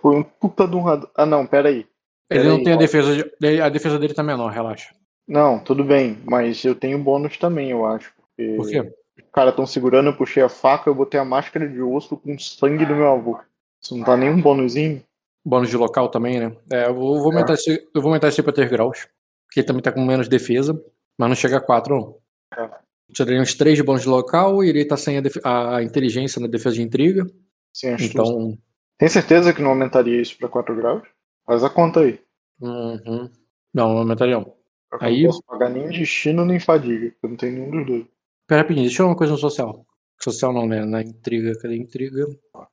Foi 0.00 0.16
um 0.16 0.22
puta 0.22 0.66
de 0.66 0.76
um. 0.76 0.84
Ah, 1.14 1.26
não, 1.26 1.46
pera 1.46 1.68
aí. 1.68 1.86
Ele 2.30 2.42
Peraí, 2.42 2.48
não 2.48 2.62
tem 2.62 2.72
a 2.74 2.76
defesa. 2.76 3.16
de- 3.16 3.60
A 3.60 3.68
defesa 3.68 3.98
dele 3.98 4.14
tá 4.14 4.22
menor, 4.22 4.50
relaxa. 4.50 4.94
Não, 5.30 5.60
tudo 5.60 5.84
bem, 5.84 6.18
mas 6.24 6.64
eu 6.64 6.74
tenho 6.74 6.98
bônus 6.98 7.36
também, 7.36 7.70
eu 7.70 7.86
acho. 7.86 8.12
Porque 8.16 8.56
Por 8.56 8.68
quê? 8.68 8.80
os 8.80 9.30
caras 9.32 9.52
estão 9.52 9.64
segurando, 9.64 10.08
eu 10.08 10.16
puxei 10.16 10.42
a 10.42 10.48
faca, 10.48 10.90
eu 10.90 10.94
botei 10.94 11.20
a 11.20 11.24
máscara 11.24 11.68
de 11.68 11.80
osso 11.80 12.16
com 12.16 12.36
sangue 12.36 12.84
do 12.84 12.96
meu 12.96 13.06
avô. 13.06 13.38
Isso 13.80 13.96
não 13.96 14.04
tá 14.04 14.16
nem 14.16 14.28
um 14.28 14.42
bônusinho? 14.42 15.00
Bônus 15.44 15.70
de 15.70 15.76
local 15.76 16.08
também, 16.08 16.40
né? 16.40 16.56
É, 16.68 16.88
eu 16.88 16.94
vou, 16.94 17.18
vou 17.18 17.26
aumentar 17.26 17.54
esse, 17.54 17.70
eu 17.94 18.02
vou 18.02 18.08
aumentar 18.10 18.26
esse 18.26 18.42
pra 18.42 18.52
3 18.52 18.68
graus. 18.68 19.06
Porque 19.46 19.60
ele 19.60 19.66
também 19.68 19.82
tá 19.82 19.92
com 19.92 20.04
menos 20.04 20.28
defesa, 20.28 20.74
mas 21.16 21.28
não 21.28 21.36
chega 21.36 21.58
a 21.58 21.60
4, 21.60 21.94
não. 21.94 22.16
É. 22.58 22.68
Tirei 23.14 23.40
uns 23.40 23.54
3 23.54 23.76
de 23.76 23.84
bônus 23.84 24.02
de 24.02 24.08
local 24.08 24.64
e 24.64 24.68
ele 24.68 24.84
tá 24.84 24.96
sem 24.96 25.16
a, 25.44 25.76
a 25.76 25.82
inteligência 25.82 26.40
na 26.40 26.48
defesa 26.48 26.74
de 26.74 26.82
intriga. 26.82 27.24
Sem 27.72 27.94
astúcia. 27.94 28.12
Então. 28.12 28.58
Tem 28.98 29.08
certeza 29.08 29.52
que 29.54 29.62
não 29.62 29.70
aumentaria 29.70 30.20
isso 30.20 30.36
pra 30.36 30.48
4 30.48 30.74
graus? 30.74 31.02
Faz 31.46 31.62
a 31.62 31.70
conta 31.70 32.00
aí. 32.00 32.20
uhum. 32.60 33.30
Não, 33.72 33.90
não 33.90 33.98
aumentaria 33.98 34.34
não. 34.34 34.59
Eu 34.92 34.98
Aí- 35.00 35.22
não 35.22 35.30
posso 35.30 35.42
pagar 35.44 35.68
nem 35.70 35.88
destino 35.88 36.44
nem 36.44 36.58
fadiga. 36.60 37.14
Eu 37.22 37.28
não 37.28 37.36
tenho 37.36 37.52
nenhum 37.52 37.70
dos 37.70 37.86
dois. 37.86 38.06
Pera 38.46 38.62
rapidinho, 38.62 38.86
deixa 38.86 38.94
eu 38.96 39.04
falar 39.04 39.10
uma 39.10 39.16
coisa 39.16 39.32
no 39.32 39.38
social. 39.38 39.86
Social 40.22 40.52
não, 40.52 40.66
né? 40.66 40.84
Na 40.84 41.00
intriga, 41.00 41.56
cadê 41.60 41.74
a 41.74 41.76
intriga? 41.76 42.26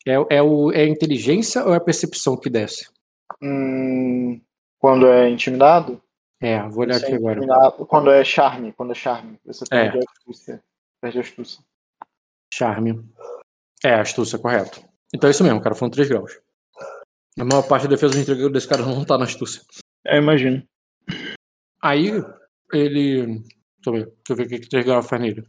É, 0.05 0.13
é, 0.37 0.41
o, 0.41 0.71
é 0.71 0.81
a 0.81 0.87
inteligência 0.87 1.63
ou 1.63 1.73
é 1.73 1.77
a 1.77 1.81
percepção 1.81 2.35
que 2.35 2.49
desce? 2.49 2.89
Hum, 3.41 4.41
quando 4.79 5.07
é 5.07 5.29
intimidado? 5.29 6.01
É, 6.41 6.61
vou 6.67 6.81
olhar 6.81 6.95
é 6.95 6.97
aqui 7.03 7.13
agora. 7.13 7.37
intimidado- 7.37 7.85
Quando 7.85 8.11
é 8.11 8.23
charme, 8.23 8.73
quando 8.73 8.91
é 8.91 8.95
charme. 8.95 9.39
Você 9.45 9.63
É. 9.71 9.89
perde 9.89 9.97
a 9.99 10.11
astúcia. 10.11 10.63
Perde 11.01 11.17
a 11.19 11.21
astúcia. 11.21 11.63
Charme. 12.53 13.03
É, 13.83 13.93
astúcia, 13.93 14.39
correto. 14.39 14.81
Então 15.13 15.27
é 15.27 15.31
isso 15.31 15.43
mesmo, 15.43 15.61
cara, 15.61 15.75
foram 15.75 15.89
3 15.91 16.09
graus. 16.09 16.39
A 17.39 17.45
maior 17.45 17.61
parte 17.67 17.83
da 17.83 17.89
defesa 17.91 18.13
de 18.13 18.21
intriga 18.21 18.49
desse 18.49 18.67
cara 18.67 18.81
não 18.83 19.05
tá 19.05 19.17
na 19.17 19.25
astúcia. 19.25 19.61
É, 20.05 20.17
imagino. 20.17 20.63
Aí, 21.87 22.11
ele. 22.73 23.25
Deixa 23.25 23.43
eu 23.87 23.93
ver, 23.93 24.05
deixa 24.05 24.13
eu 24.29 24.35
ver 24.35 24.43
o 24.43 24.47
que 24.49 24.59
que 24.59 24.69
3 24.69 24.85
graus 24.85 25.07
faz 25.07 25.21
nele. 25.21 25.43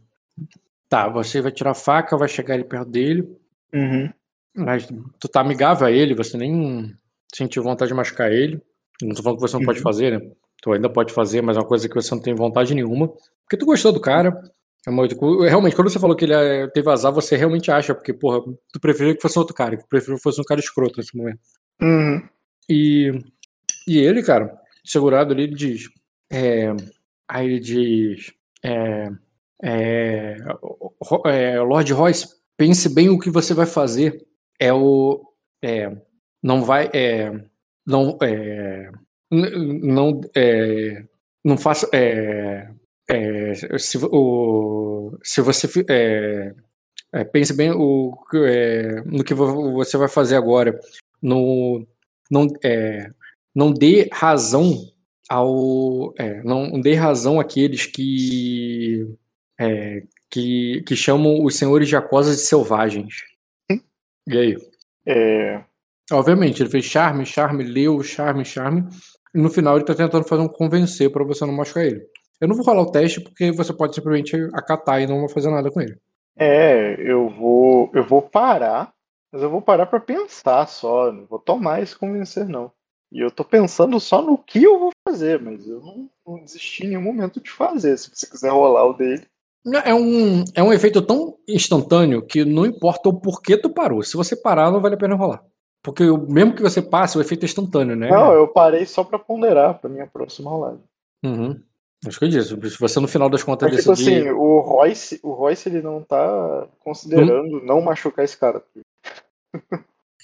Tá, 0.87 1.07
você 1.09 1.41
vai 1.41 1.51
tirar 1.51 1.71
a 1.71 1.75
faca, 1.75 2.17
vai 2.17 2.27
chegar 2.27 2.55
ali 2.55 2.63
perto 2.63 2.89
dele. 2.89 3.27
Uhum. 3.73 4.11
Mas 4.55 4.87
tu 5.19 5.27
tá 5.27 5.41
amigável 5.41 5.85
a 5.87 5.91
ele, 5.91 6.15
você 6.15 6.37
nem 6.37 6.95
sentiu 7.33 7.61
vontade 7.63 7.89
de 7.89 7.95
machucar 7.95 8.31
ele. 8.31 8.61
Não 9.01 9.13
tô 9.15 9.21
falando 9.23 9.37
que 9.39 9.47
você 9.47 9.57
não 9.57 9.65
pode 9.65 9.79
Uhum. 9.79 9.83
fazer, 9.83 10.19
né? 10.19 10.31
Tu 10.61 10.73
ainda 10.73 10.89
pode 10.89 11.13
fazer, 11.13 11.41
mas 11.41 11.55
é 11.55 11.59
uma 11.59 11.65
coisa 11.67 11.87
que 11.87 11.95
você 11.95 12.13
não 12.13 12.21
tem 12.21 12.33
vontade 12.33 12.73
nenhuma. 12.73 13.07
Porque 13.43 13.57
tu 13.57 13.65
gostou 13.65 13.91
do 13.91 13.99
cara. 14.01 14.41
É 14.87 14.89
uma- 14.89 15.05
Realmente, 15.47 15.75
quando 15.75 15.89
você 15.89 15.99
falou 15.99 16.15
que 16.15 16.25
ele 16.25 16.33
é, 16.33 16.67
teve 16.67 16.89
azar, 16.89 17.11
você 17.13 17.35
realmente 17.35 17.69
acha, 17.71 17.93
porque, 17.93 18.13
porra, 18.13 18.41
tu 18.73 18.79
preferia 18.79 19.13
que 19.15 19.21
fosse 19.21 19.37
outro 19.37 19.53
cara, 19.53 19.75
que 19.77 19.83
tu 19.83 19.89
preferia 19.89 20.15
que 20.15 20.23
fosse 20.23 20.39
um 20.41 20.43
cara 20.43 20.59
escroto 20.59 20.97
nesse 20.97 21.15
momento. 21.15 21.39
Uhum. 21.81 22.21
E, 22.69 23.11
e 23.87 23.97
ele, 23.99 24.23
cara, 24.23 24.57
segurado 24.83 25.33
ali, 25.33 25.43
ele 25.43 25.55
diz. 25.55 25.89
É, 26.31 26.67
aí 27.27 27.45
ele 27.47 27.59
diz. 27.59 28.33
É, 28.63 29.09
é, 29.63 30.37
é, 31.25 31.59
Lord 31.61 31.91
Royce, 31.93 32.27
pense 32.57 32.93
bem 32.93 33.09
o 33.09 33.19
que 33.19 33.29
você 33.29 33.53
vai 33.53 33.65
fazer. 33.65 34.25
É 34.59 34.73
o. 34.73 35.23
É, 35.61 35.91
não 36.41 36.63
vai. 36.63 36.89
É, 36.93 37.31
não. 37.85 38.17
É, 38.21 38.91
não. 39.31 40.21
É, 40.35 41.03
não 41.43 41.57
faça. 41.57 41.89
É, 41.93 42.69
é, 43.09 43.53
se, 43.77 43.97
o, 44.03 45.17
se 45.23 45.41
você. 45.41 45.67
É, 45.89 46.53
é, 47.11 47.23
pense 47.23 47.53
bem 47.53 47.71
o, 47.71 48.13
é, 48.35 49.01
no 49.05 49.23
que 49.23 49.33
vo- 49.33 49.73
você 49.73 49.97
vai 49.97 50.07
fazer 50.07 50.35
agora. 50.35 50.79
No, 51.21 51.85
não, 52.29 52.47
é, 52.63 53.11
não 53.53 53.73
dê 53.73 54.09
razão 54.13 54.73
ao. 55.29 56.13
é, 56.17 56.41
não 56.43 56.79
dê 56.81 56.95
razão 56.95 57.39
àqueles 57.39 57.85
que. 57.85 59.07
é, 59.59 60.03
que, 60.29 60.83
que 60.85 60.95
chamam 60.95 61.43
os 61.43 61.55
senhores 61.55 61.87
de 61.87 61.95
Acosa 61.95 62.31
de 62.31 62.41
selvagens. 62.41 63.23
E 64.27 64.37
aí? 64.37 64.57
É, 65.07 65.63
Obviamente, 66.11 66.61
ele 66.61 66.69
fez 66.69 66.85
charme, 66.85 67.25
charme, 67.25 67.63
leu, 67.63 68.01
charme, 68.03 68.43
charme. 68.43 68.87
E 69.33 69.39
no 69.39 69.49
final 69.49 69.75
ele 69.75 69.85
tá 69.85 69.93
tentando 69.93 70.27
fazer 70.27 70.41
um 70.41 70.47
convencer 70.47 71.11
pra 71.11 71.23
você 71.23 71.45
não 71.45 71.53
machucar 71.53 71.85
ele. 71.85 72.01
Eu 72.41 72.47
não 72.47 72.55
vou 72.55 72.65
rolar 72.65 72.81
o 72.81 72.91
teste 72.91 73.21
porque 73.21 73.51
você 73.51 73.73
pode 73.73 73.93
simplesmente 73.93 74.35
acatar 74.53 75.01
e 75.01 75.07
não 75.07 75.19
vai 75.19 75.29
fazer 75.29 75.49
nada 75.51 75.69
com 75.71 75.81
ele. 75.81 75.97
é, 76.37 76.95
eu 76.99 77.29
vou, 77.29 77.91
eu 77.93 78.03
vou 78.03 78.21
parar, 78.21 78.93
mas 79.31 79.41
eu 79.43 79.49
vou 79.49 79.61
parar 79.61 79.85
pra 79.85 79.99
pensar 79.99 80.67
só. 80.67 81.11
Não 81.11 81.25
vou 81.25 81.39
tomar 81.39 81.81
esse 81.81 81.95
convencer, 81.97 82.47
não. 82.47 82.71
E 83.11 83.19
eu 83.19 83.31
tô 83.31 83.43
pensando 83.43 83.99
só 83.99 84.21
no 84.21 84.37
que 84.37 84.63
eu 84.63 84.77
vou 84.79 84.91
fazer, 85.07 85.41
mas 85.41 85.67
eu 85.67 85.79
não, 85.81 86.09
não 86.27 86.43
desisti 86.43 86.85
em 86.85 86.89
nenhum 86.89 87.01
momento 87.01 87.41
de 87.41 87.49
fazer. 87.49 87.97
Se 87.97 88.09
você 88.13 88.27
quiser 88.27 88.49
rolar 88.51 88.85
o 88.85 88.93
dele. 88.93 89.23
É 89.83 89.93
um, 89.93 90.43
é 90.55 90.63
um 90.63 90.71
efeito 90.71 91.01
tão 91.01 91.35
instantâneo 91.47 92.21
que 92.21 92.45
não 92.45 92.65
importa 92.65 93.09
o 93.09 93.19
porquê 93.19 93.57
tu 93.57 93.69
parou. 93.69 94.01
Se 94.03 94.15
você 94.15 94.35
parar, 94.35 94.71
não 94.71 94.79
vale 94.79 94.95
a 94.95 94.97
pena 94.97 95.15
rolar. 95.15 95.43
Porque 95.83 96.03
o- 96.03 96.17
mesmo 96.29 96.53
que 96.55 96.61
você 96.61 96.81
passe, 96.81 97.17
o 97.17 97.21
efeito 97.21 97.43
é 97.43 97.45
instantâneo, 97.45 97.95
né? 97.95 98.09
Não, 98.09 98.31
eu 98.33 98.47
parei 98.47 98.85
só 98.85 99.03
pra 99.03 99.17
ponderar 99.19 99.79
pra 99.79 99.89
minha 99.89 100.05
próxima 100.07 100.49
rolagem. 100.51 100.83
Uhum. 101.25 101.59
Acho 102.05 102.17
que 102.19 102.25
eu 102.25 102.29
disse. 102.29 102.49
Se 102.49 102.79
você 102.79 102.99
no 102.99 103.07
final 103.07 103.29
das 103.29 103.43
contas 103.43 103.69
Mas, 103.71 103.81
tipo 103.81 103.91
decidir. 103.91 104.19
assim, 104.21 104.29
o 104.31 104.59
Royce, 104.59 105.19
o 105.23 105.31
Royce 105.33 105.67
ele 105.67 105.81
não 105.81 106.01
tá 106.01 106.67
considerando 106.79 107.61
não 107.65 107.81
machucar 107.81 108.23
esse 108.23 108.37
cara. 108.37 108.63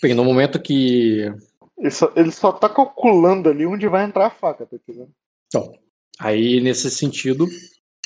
Bem, 0.02 0.14
no 0.14 0.24
momento 0.24 0.62
que. 0.62 1.34
Ele 1.77 1.91
só, 1.91 2.11
ele 2.15 2.31
só 2.31 2.52
tá 2.52 2.69
calculando 2.69 3.49
ali 3.49 3.65
onde 3.65 3.88
vai 3.88 4.06
entrar 4.06 4.27
a 4.27 4.30
faca, 4.31 4.65
tá 4.65 4.76
entendendo? 4.76 5.11
Então, 5.47 5.73
aí 6.19 6.61
nesse 6.61 6.89
sentido, 6.89 7.45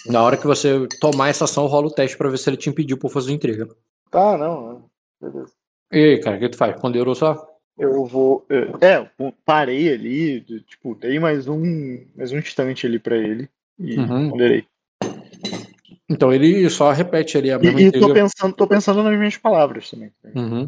na 0.07 0.23
hora 0.23 0.37
que 0.37 0.47
você 0.47 0.87
tomar 0.99 1.29
essa 1.29 1.45
ação, 1.45 1.67
rola 1.67 1.87
o 1.87 1.91
teste 1.93 2.17
pra 2.17 2.29
ver 2.29 2.37
se 2.37 2.49
ele 2.49 2.57
te 2.57 2.69
impediu 2.69 2.97
por 2.97 3.11
fazer 3.11 3.31
intriga. 3.31 3.67
Tá, 4.09 4.37
não, 4.37 4.61
não. 4.61 4.89
Beleza. 5.21 5.53
E 5.91 5.97
aí, 5.97 6.19
cara, 6.19 6.37
o 6.37 6.39
que 6.39 6.49
tu 6.49 6.57
faz? 6.57 6.79
Ponderou 6.81 7.13
só? 7.13 7.47
Eu 7.77 8.05
vou. 8.05 8.45
É, 8.81 8.97
eu 8.97 9.33
parei 9.45 9.93
ali, 9.93 10.41
tipo, 10.67 10.95
dei 10.95 11.19
mais 11.19 11.47
um. 11.47 12.03
Mais 12.15 12.31
um 12.31 12.37
instante 12.37 12.85
ali 12.85 12.99
pra 12.99 13.15
ele. 13.17 13.47
E 13.77 13.97
Uhum. 13.97 14.29
ponderei. 14.31 14.65
Então 16.09 16.33
ele 16.33 16.69
só 16.69 16.91
repete 16.91 17.37
ali 17.37 17.51
a 17.51 17.55
E, 17.55 17.59
mesma 17.59 17.81
e 17.81 17.91
tô 17.91 17.97
intriga. 17.97 18.13
pensando, 18.13 18.53
tô 18.55 18.67
pensando 18.67 19.03
nas 19.03 19.17
minhas 19.17 19.37
palavras 19.37 19.89
também. 19.89 20.11
Uhum. 20.35 20.67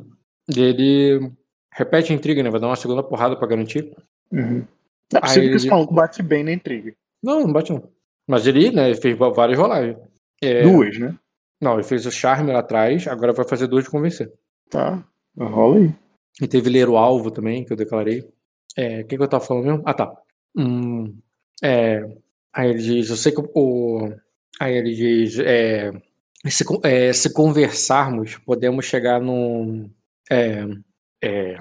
E 0.56 0.60
ele 0.60 1.32
repete 1.72 2.11
a 2.11 2.15
intriga, 2.15 2.43
né? 2.43 2.49
Vai 2.49 2.60
dar 2.60 2.68
uma 2.68 2.76
segunda 2.76 3.03
porrada 3.03 3.35
pra 3.35 3.48
garantir. 3.48 3.95
Uhum. 4.31 4.65
Não 5.11 5.18
é 5.18 5.22
possível 5.22 5.43
Aí 5.43 5.49
que 5.49 5.56
esse 5.56 5.65
ele- 5.68 5.76
maluco 5.76 5.93
bate 5.93 6.23
bem 6.23 6.43
na 6.43 6.52
intriga. 6.53 6.93
Não, 7.23 7.41
não 7.41 7.53
bate 7.53 7.72
não. 7.72 7.84
Mas 8.27 8.48
ele, 8.48 8.72
né, 8.72 8.93
fez 8.95 9.18
va- 9.18 9.30
várias 9.30 9.57
rolagens. 9.57 9.98
É, 10.41 10.64
Duas, 10.64 10.98
né? 10.98 11.15
Não, 11.61 11.73
ele 11.76 11.84
fez 11.84 12.06
o 12.06 12.11
charme 12.11 12.52
lá 12.52 12.60
atrás, 12.60 13.07
agora 13.07 13.34
vai 13.34 13.45
fazer 13.48 13.68
duas 13.68 13.84
de 13.84 13.89
convencer. 13.89 14.31
Tá. 14.69 15.03
Rola 15.38 15.77
aí. 15.77 15.93
E 16.41 16.48
teve 16.48 16.69
ler 16.69 16.89
o 16.89 16.98
alvo 16.98 17.30
também, 17.30 17.64
que 17.64 17.72
eu 17.73 17.77
declarei. 17.77 18.27
É, 18.76 19.02
o 19.02 19.06
que, 19.06 19.18
que 19.18 19.22
eu 19.23 19.27
tava 19.27 19.43
falando 19.45 19.65
mesmo? 19.65 19.84
Ah, 19.85 19.93
tá. 19.93 20.11
Hum, 20.57 21.15
é, 21.61 22.03
aí 22.53 22.69
ele 22.69 22.80
diz, 22.81 23.10
eu 23.10 23.15
sei 23.18 23.31
que 23.31 23.41
o. 23.53 24.11
Aí 24.60 24.76
ele 24.76 24.95
diz, 24.95 25.38
é, 25.39 25.91
se, 26.48 26.64
é, 26.84 27.14
se 27.14 27.34
conversarmos, 27.34 28.38
podemos 28.38 28.85
chegar 28.85 29.19
num. 29.22 29.89
É, 30.31 30.65
é, 31.22 31.57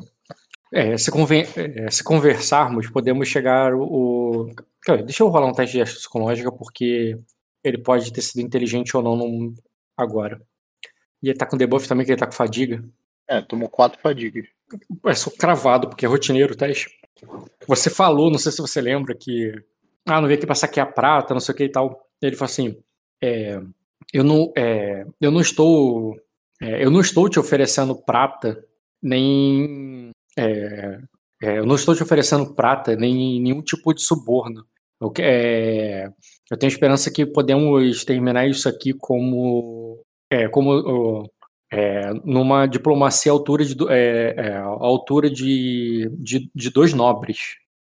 é, 0.73 0.97
se, 0.99 1.11
conven- 1.11 1.47
é, 1.57 1.91
se 1.91 2.05
conversarmos, 2.05 2.89
podemos 2.91 3.29
chegar 3.29 3.75
o. 3.75 3.83
o- 4.49 4.55
deixa 5.05 5.23
eu 5.23 5.29
rolar 5.29 5.47
um 5.47 5.53
teste 5.53 5.77
de 5.77 5.83
astúcia 5.83 6.01
psicológica, 6.03 6.53
porque 6.53 7.19
ele 7.65 7.79
pode 7.79 8.13
ter 8.13 8.23
sido 8.23 8.41
inteligente 8.41 8.97
ou 8.97 9.03
não 9.03 9.55
agora. 9.97 10.41
E 11.23 11.29
ele 11.29 11.39
tá 11.39 11.47
com 11.47 11.57
debuff 11.57 11.87
também, 11.89 12.07
que 12.07 12.13
ele 12.13 12.19
tá 12.21 12.27
com 12.27 12.33
fadiga. 12.33 12.83
É, 13.29 13.41
tomou 13.43 13.69
quatro 13.69 14.01
fadigas. 14.01 14.47
É 15.07 15.15
só 15.15 15.31
cravado, 15.31 15.89
porque 15.89 16.05
é 16.05 16.09
rotineiro 16.09 16.55
o 16.55 16.57
teste. 16.57 16.89
Você 17.67 17.91
falou, 17.91 18.31
não 18.31 18.39
sei 18.39 18.51
se 18.53 18.61
você 18.63 18.81
lembra, 18.81 19.15
que. 19.15 19.53
Ah, 20.07 20.21
não 20.21 20.27
veio 20.29 20.39
aqui 20.39 20.47
pra 20.47 20.55
saquear 20.55 20.93
prata, 20.95 21.35
não 21.35 21.41
sei 21.41 21.53
o 21.55 21.57
que 21.57 21.65
e 21.65 21.69
tal. 21.69 22.07
Ele 22.23 22.35
falou 22.37 22.51
assim: 22.51 22.77
é, 23.23 23.61
eu, 24.13 24.25
não, 24.25 24.53
é, 24.57 25.05
eu 25.21 25.31
não 25.31 25.41
estou. 25.41 26.17
é, 26.61 26.85
eu 26.85 26.91
não 26.91 27.01
estou 27.01 27.29
te 27.29 27.39
oferecendo 27.39 27.95
prata, 27.95 28.65
nem. 29.03 30.11
é, 30.39 30.99
é, 31.43 31.59
eu 31.59 31.67
não 31.67 31.75
estou 31.77 31.95
te 31.95 32.03
oferecendo 32.03 32.55
prata, 32.55 32.97
nem 32.97 33.41
nenhum 33.41 33.63
tipo 33.63 33.95
de 33.95 34.03
suborno. 34.03 34.65
Eu, 35.01 35.13
é, 35.19 36.09
eu 36.51 36.59
tenho 36.59 36.71
esperança 36.71 37.11
que 37.11 37.25
podemos 37.27 38.05
terminar 38.05 38.47
isso 38.49 38.69
aqui 38.69 38.93
como. 38.93 40.03
É, 40.33 40.49
como 40.49 41.29
é, 41.73 42.13
numa 42.25 42.67
diplomacia 42.67 43.33
à 43.33 43.35
altura 43.35 43.65
de, 43.65 43.77
é, 43.89 44.59
altura 44.59 45.31
de, 45.31 46.11
de, 46.19 46.51
de 46.55 46.71
dois 46.71 46.93
nobres. 46.93 47.39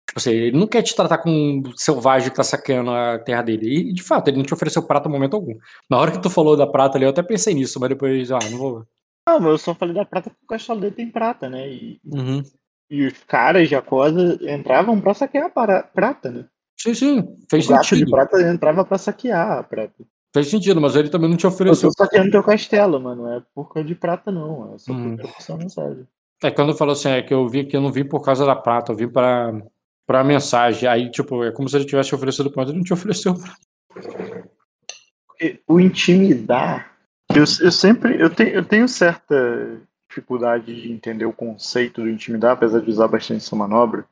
Tipo 0.09 0.19
assim, 0.19 0.31
ele 0.33 0.59
não 0.59 0.67
quer 0.67 0.83
te 0.83 0.97
tratar 0.97 1.19
como 1.19 1.35
um 1.35 1.63
selvagem 1.77 2.31
que 2.31 2.37
tá 2.37 2.43
saqueando 2.43 2.91
a 2.91 3.19
terra 3.19 3.43
dele. 3.43 3.91
E, 3.91 3.93
de 3.93 4.03
fato, 4.03 4.29
ele 4.29 4.39
não 4.39 4.45
te 4.45 4.55
ofereceu 4.55 4.83
prata 4.87 5.09
em 5.09 5.13
momento 5.13 5.35
algum. 5.35 5.55
Na 5.89 5.99
hora 5.99 6.11
que 6.11 6.21
tu 6.23 6.31
falou 6.31 6.57
da 6.57 6.67
prata 6.67 6.97
ali, 6.99 7.05
eu 7.05 7.11
até 7.11 7.23
pensei 7.23 7.55
nisso, 7.55 7.79
mas 7.79 7.91
depois, 7.91 8.31
ah, 8.33 8.39
não 8.51 8.59
vou. 8.59 8.87
Não, 9.29 9.41
mas 9.41 9.51
eu 9.51 9.59
só 9.59 9.75
falei 9.75 9.95
da 9.95 10.05
prata 10.05 10.31
porque 10.31 10.45
o 10.45 10.49
castelo 10.49 10.81
dele 10.81 10.95
tem 10.95 11.11
prata, 11.11 11.49
né? 11.51 11.69
E, 11.69 12.01
Uhum. 12.05 12.43
e 12.91 13.07
os 13.07 13.13
caras 13.25 13.69
de 13.69 13.75
Acosa 13.77 14.39
entravam 14.43 15.01
pra 15.01 15.13
saquear 15.15 15.47
a 15.47 15.51
para- 15.51 15.83
prata, 15.83 16.31
né? 16.31 16.45
Sim, 16.81 16.95
sim, 16.95 17.37
fez 17.51 17.67
o 17.67 17.71
gato 17.71 17.83
de 17.83 17.89
sentido. 17.89 18.11
prata 18.11 18.41
entrava 18.41 18.85
pra 18.85 18.97
saquear 18.99 19.59
a 19.59 19.63
prata. 19.63 20.05
Fez 20.33 20.49
sentido, 20.49 20.81
mas 20.81 20.95
ele 20.95 21.09
também 21.11 21.29
não 21.29 21.37
te 21.37 21.45
Eu 21.45 21.51
ofereceu. 21.51 21.91
tô 21.91 22.05
saqueando 22.05 22.31
teu 22.31 22.43
castelo, 22.43 23.01
mano. 23.01 23.25
Não 23.25 23.33
é 23.35 23.43
por 23.55 23.73
causa 23.73 23.87
de 23.89 23.95
prata, 23.95 24.31
não. 24.31 24.75
É 24.75 24.79
só 24.79 24.93
Hum. 24.93 25.17
eu 25.19 25.55
a 25.55 25.59
mensagem. 25.59 26.07
É 26.43 26.51
quando 26.51 26.77
falou 26.77 26.93
assim, 26.93 27.09
é 27.09 27.21
que 27.23 27.35
eu 27.35 27.49
vi 27.49 27.65
que 27.65 27.77
eu 27.77 27.81
não 27.81 27.91
vim 27.91 28.05
por 28.05 28.21
causa 28.23 28.47
da 28.47 28.55
prata, 28.55 28.93
eu 28.93 28.97
vim 28.97 29.09
pra, 29.09 29.53
pra 30.07 30.23
mensagem. 30.23 30.89
Aí, 30.89 31.11
tipo, 31.11 31.43
é 31.45 31.51
como 31.51 31.69
se 31.69 31.77
ele 31.77 31.85
tivesse 31.87 32.15
oferecido 32.15 32.51
prata, 32.51 32.71
ele 32.71 32.79
não 32.79 32.85
te 32.85 32.93
ofereceu. 32.93 33.35
O 35.67 35.81
intimidar. 35.81 36.98
Eu, 37.35 37.45
eu 37.61 37.73
sempre. 37.73 38.21
Eu 38.21 38.31
tenho, 38.31 38.51
eu 38.51 38.65
tenho 38.65 38.89
certa 38.89 39.81
dificuldade 40.09 40.75
de 40.75 40.91
entender 40.93 41.27
o 41.27 41.33
conceito 41.33 42.03
do 42.03 42.09
intimidar, 42.09 42.53
apesar 42.53 42.81
de 42.81 42.91
usar 42.91 43.09
bastante 43.09 43.45
essa 43.45 43.55
manobra. 43.55 44.05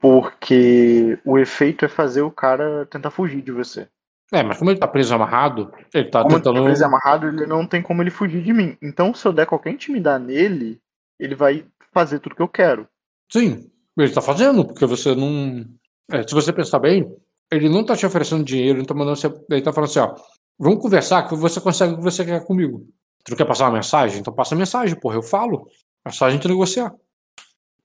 Porque 0.00 1.18
o 1.24 1.38
efeito 1.38 1.84
é 1.84 1.88
fazer 1.88 2.22
o 2.22 2.30
cara 2.30 2.86
tentar 2.86 3.10
fugir 3.10 3.42
de 3.42 3.52
você. 3.52 3.88
É, 4.32 4.42
mas 4.42 4.58
como 4.58 4.70
ele 4.70 4.78
tá 4.78 4.86
preso 4.86 5.14
amarrado, 5.14 5.72
ele 5.92 6.08
tá 6.08 6.22
Como 6.22 6.36
ele 6.36 6.42
tentando. 6.42 6.68
é 6.68 6.84
amarrado, 6.84 7.28
ele 7.28 7.46
não 7.46 7.66
tem 7.66 7.82
como 7.82 8.02
ele 8.02 8.10
fugir 8.10 8.42
de 8.42 8.52
mim. 8.52 8.76
Então, 8.80 9.12
se 9.12 9.26
eu 9.26 9.32
der 9.32 9.44
qualquer 9.46 9.72
intimidar 9.72 10.20
nele, 10.20 10.78
ele 11.18 11.34
vai 11.34 11.64
fazer 11.92 12.20
tudo 12.20 12.36
que 12.36 12.42
eu 12.42 12.48
quero. 12.48 12.86
Sim, 13.30 13.68
ele 13.98 14.12
tá 14.12 14.22
fazendo, 14.22 14.64
porque 14.64 14.86
você 14.86 15.14
não. 15.14 15.64
É, 16.10 16.26
se 16.26 16.32
você 16.34 16.52
pensar 16.52 16.78
bem, 16.78 17.12
ele 17.50 17.68
não 17.68 17.84
tá 17.84 17.96
te 17.96 18.06
oferecendo 18.06 18.44
dinheiro, 18.44 18.78
ele 18.78 18.86
tá 18.86 18.94
mandando 18.94 19.16
você. 19.16 19.26
Ele 19.50 19.62
tá 19.62 19.72
falando 19.72 19.90
assim, 19.90 19.98
ó. 19.98 20.14
Vamos 20.60 20.80
conversar 20.82 21.26
que 21.26 21.34
você 21.34 21.58
consegue 21.60 21.94
o 21.94 21.96
que 21.96 22.02
você 22.02 22.24
quer 22.24 22.44
comigo. 22.44 22.86
Tu 23.24 23.30
não 23.30 23.36
quer 23.36 23.46
passar 23.46 23.64
uma 23.66 23.76
mensagem? 23.76 24.20
Então 24.20 24.32
passa 24.32 24.54
a 24.54 24.58
mensagem, 24.58 24.94
porra, 24.98 25.16
eu 25.16 25.22
falo. 25.22 25.66
É 26.04 26.10
só 26.10 26.26
a 26.26 26.30
gente 26.30 26.46
negociar. 26.46 26.94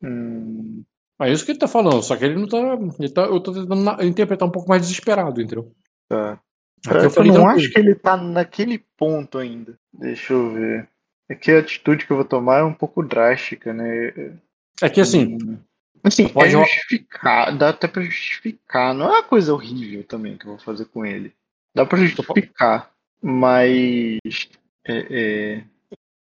Hum, 0.03 0.83
É 1.21 1.31
isso 1.31 1.45
que 1.45 1.51
ele 1.51 1.59
tá 1.59 1.67
falando, 1.67 2.03
só 2.03 2.15
que 2.17 2.25
ele 2.25 2.35
não 2.35 2.47
tá. 2.47 2.57
Ele 2.99 3.09
tá 3.09 3.21
eu 3.23 3.39
tô 3.39 3.53
tentando 3.53 4.03
interpretar 4.03 4.47
um 4.47 4.51
pouco 4.51 4.67
mais 4.67 4.81
desesperado, 4.81 5.41
entendeu? 5.41 5.71
tá. 6.09 6.39
Aqui 6.87 6.97
eu 6.97 7.03
eu 7.05 7.09
falei 7.09 7.31
não 7.31 7.41
tranquilo. 7.43 7.59
acho 7.65 7.71
que 7.73 7.79
ele 7.79 7.95
tá 7.95 8.15
naquele 8.17 8.77
ponto 8.97 9.37
ainda. 9.39 9.77
Deixa 9.91 10.33
eu 10.33 10.51
ver. 10.53 10.87
É 11.27 11.33
que 11.33 11.51
a 11.51 11.59
atitude 11.59 12.05
que 12.05 12.11
eu 12.11 12.17
vou 12.17 12.25
tomar 12.25 12.59
é 12.59 12.63
um 12.63 12.73
pouco 12.73 13.01
drástica, 13.01 13.73
né? 13.73 14.37
É 14.81 14.89
que 14.89 15.01
assim, 15.01 15.37
Hum, 15.41 15.57
Assim, 16.03 16.27
Pode 16.29 16.49
é 16.55 16.59
justificar, 16.59 17.57
dá 17.57 17.69
até 17.69 17.87
pra 17.87 18.03
justificar. 18.03 18.93
Não 18.93 19.07
é 19.07 19.11
uma 19.13 19.23
coisa 19.23 19.51
horrível 19.51 20.03
também 20.03 20.37
que 20.37 20.45
eu 20.45 20.51
vou 20.51 20.59
fazer 20.59 20.85
com 20.85 21.03
ele. 21.03 21.33
Dá 21.75 21.85
pra 21.85 21.97
justificar, 21.99 22.89
mas 23.21 24.19
é, 24.87 25.05
é, 25.09 25.63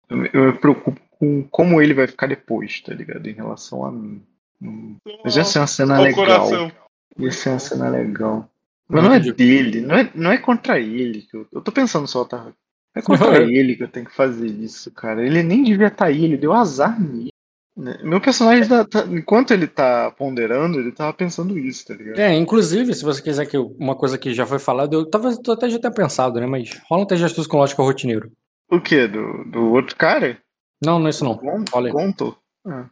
eu, 0.09 0.17
me- 0.17 0.53
preocupo 0.53 0.99
com 1.19 1.43
como 1.51 1.81
ele 1.81 1.93
vai 1.93 2.07
ficar 2.07 2.27
depois, 2.27 2.79
tá 2.81 2.93
ligado? 2.93 3.27
Em 3.27 3.33
relação 3.33 3.85
a 3.85 3.91
mim. 3.91 4.21
Hum. 4.61 4.95
Mas 5.23 5.35
ia 5.35 5.43
ser 5.43 5.59
uma 5.59 5.67
cena 5.67 5.97
Ao 5.97 6.03
legal. 6.03 6.15
coração. 6.25 6.71
Ia 7.19 7.31
ser 7.31 7.49
uma 7.49 7.59
cena 7.59 7.89
legal. 7.89 8.49
Mas 8.87 9.03
não 9.03 9.13
é 9.13 9.19
dele, 9.19 9.81
não 9.81 9.95
é, 9.95 10.11
não 10.15 10.31
é 10.31 10.37
contra 10.37 10.79
ele. 10.79 11.23
Que 11.23 11.35
eu, 11.35 11.47
eu 11.51 11.61
tô 11.61 11.71
pensando 11.71 12.07
só, 12.07 12.23
tá? 12.25 12.51
É 12.95 13.01
contra 13.01 13.41
ele 13.41 13.75
que 13.75 13.83
eu 13.83 13.87
tenho 13.87 14.05
que 14.05 14.13
fazer 14.15 14.47
isso, 14.47 14.91
cara. 14.91 15.25
Ele 15.25 15.41
nem 15.43 15.63
devia 15.63 15.87
estar 15.87 16.05
aí, 16.05 16.23
ele 16.23 16.37
deu 16.37 16.53
azar 16.53 16.99
nele. 17.01 17.32
Né, 17.75 17.97
Meu 18.03 18.21
personagem, 18.21 18.67
tá- 18.69 18.85
tá- 18.85 19.05
enquanto 19.07 19.51
ele 19.51 19.65
tá 19.65 20.11
ponderando, 20.11 20.79
ele 20.79 20.91
tava 20.91 21.11
pensando 21.11 21.57
isso, 21.57 21.87
tá 21.87 21.95
ligado? 21.95 22.19
É, 22.19 22.31
inclusive, 22.35 22.93
se 22.93 23.03
você 23.03 23.19
quiser 23.21 23.47
que 23.47 23.57
eu- 23.57 23.75
uma 23.79 23.95
coisa 23.95 24.15
que 24.17 24.31
já 24.33 24.45
foi 24.45 24.59
falada, 24.59 24.95
eu 24.95 25.09
talvez 25.09 25.39
eu 25.45 25.53
até 25.53 25.67
já 25.69 25.79
tenha 25.79 25.91
pensado, 25.93 26.39
né? 26.39 26.45
Mas 26.45 26.69
rola 26.87 27.01
um 27.03 27.05
teste 27.07 27.41
de 27.41 27.47
com 27.47 27.57
lógica 27.57 27.81
rotineiro. 27.81 28.31
O 28.69 28.79
quê? 28.79 29.07
Do, 29.07 29.43
do 29.45 29.71
outro 29.71 29.95
cara? 29.95 30.37
Não, 30.83 30.99
não 30.99 31.07
é 31.07 31.09
isso 31.09 31.23
não. 31.23 31.35
Gon- 31.35 31.65
Olha. 31.73 31.91
Gonto? 31.91 32.37
Ah, 32.65 32.85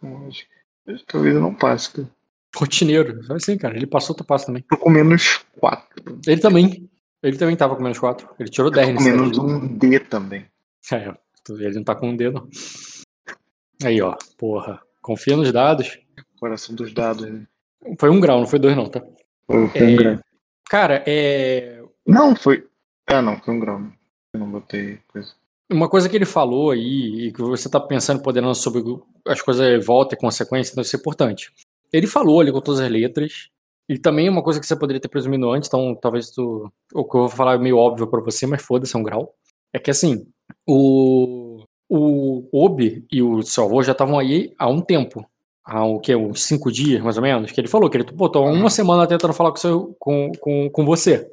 com 0.00 0.24
lógica. 0.24 0.50
Talvez 1.06 1.34
eu 1.34 1.40
não 1.40 1.54
passe, 1.54 1.90
cara. 1.92 2.10
Rotineiro. 2.56 3.20
Vai 3.26 3.38
sim, 3.40 3.56
cara. 3.56 3.76
Ele 3.76 3.86
passou, 3.86 4.14
tu 4.14 4.24
passa 4.24 4.46
também. 4.46 4.62
Tô 4.68 4.76
com 4.76 4.90
menos 4.90 5.44
4. 5.58 6.18
Ele 6.26 6.40
também. 6.40 6.88
Ele 7.22 7.36
também 7.36 7.56
tava 7.56 7.74
com 7.76 7.82
menos 7.82 7.98
4. 7.98 8.28
Ele 8.38 8.48
tirou 8.50 8.70
10 8.70 8.88
Com 8.88 8.92
nesse 8.94 9.10
menos 9.10 9.38
um 9.38 9.66
D 9.78 9.98
também. 10.00 10.46
É, 10.92 11.14
tu- 11.44 11.60
ele 11.60 11.76
não 11.76 11.84
tá 11.84 11.94
com 11.94 12.10
um 12.10 12.16
dedo. 12.16 12.48
Aí, 13.82 14.00
ó. 14.00 14.14
Porra. 14.38 14.80
Confia 15.02 15.36
nos 15.36 15.52
dados. 15.52 15.98
Coração 16.38 16.74
dos 16.74 16.92
dados, 16.92 17.30
né? 17.30 17.46
Foi 17.98 18.10
um 18.10 18.20
grau, 18.20 18.38
não 18.40 18.46
foi 18.46 18.58
dois 18.58 18.76
não, 18.76 18.86
tá? 18.88 19.02
Foi, 19.46 19.68
foi 19.68 19.80
É. 19.80 19.84
um 19.84 19.96
grau. 19.96 20.18
Cara, 20.68 21.02
é. 21.06 21.82
Não, 22.06 22.34
foi. 22.34 22.66
Ah, 23.06 23.20
não, 23.20 23.38
foi 23.40 23.54
um 23.54 23.60
grau. 23.60 23.80
Eu 24.32 24.40
não 24.40 24.50
botei 24.50 24.98
coisa. 25.08 25.32
Uma 25.70 25.88
coisa 25.88 26.08
que 26.08 26.16
ele 26.16 26.24
falou 26.24 26.70
aí, 26.70 27.26
e 27.28 27.32
que 27.32 27.42
você 27.42 27.68
tá 27.68 27.80
pensando, 27.80 28.22
poderando 28.22 28.54
sobre 28.54 28.82
as 29.26 29.40
coisas 29.42 29.84
volta 29.84 30.14
e 30.14 30.18
consequência, 30.18 30.72
então 30.72 30.82
isso 30.82 30.96
é 30.96 30.98
importante. 30.98 31.52
Ele 31.92 32.06
falou 32.06 32.40
ali 32.40 32.52
com 32.52 32.60
todas 32.60 32.80
as 32.80 32.90
letras, 32.90 33.48
e 33.88 33.98
também 33.98 34.28
uma 34.28 34.42
coisa 34.42 34.60
que 34.60 34.66
você 34.66 34.76
poderia 34.76 35.00
ter 35.00 35.08
presumido 35.08 35.50
antes, 35.50 35.68
então 35.68 35.94
talvez 35.94 36.30
tu. 36.30 36.70
O 36.92 37.04
que 37.04 37.16
eu 37.16 37.20
vou 37.22 37.28
falar 37.28 37.54
é 37.54 37.58
meio 37.58 37.76
óbvio 37.78 38.06
pra 38.06 38.20
você, 38.20 38.46
mas 38.46 38.62
foda-se, 38.62 38.94
é 38.96 38.98
um 38.98 39.02
grau. 39.02 39.34
É 39.72 39.78
que 39.78 39.90
assim, 39.90 40.26
o. 40.66 41.53
O 41.88 42.48
Obi 42.52 43.04
e 43.12 43.22
o 43.22 43.42
seu 43.42 43.64
avô 43.64 43.82
já 43.82 43.92
estavam 43.92 44.18
aí 44.18 44.52
há 44.58 44.68
um 44.68 44.80
tempo. 44.80 45.24
Há 45.64 45.84
o 45.84 45.98
quê? 46.00 46.14
Uns 46.14 46.42
cinco 46.42 46.70
dias, 46.70 47.02
mais 47.02 47.16
ou 47.16 47.22
menos, 47.22 47.50
que 47.50 47.60
ele 47.60 47.68
falou 47.68 47.88
que 47.88 47.96
ele 47.96 48.04
botou 48.12 48.46
uma 48.46 48.68
semana 48.70 49.06
tentando 49.06 49.32
falar 49.32 49.50
com, 49.50 49.56
seu, 49.56 49.96
com, 49.98 50.30
com, 50.40 50.68
com 50.70 50.84
você. 50.84 51.30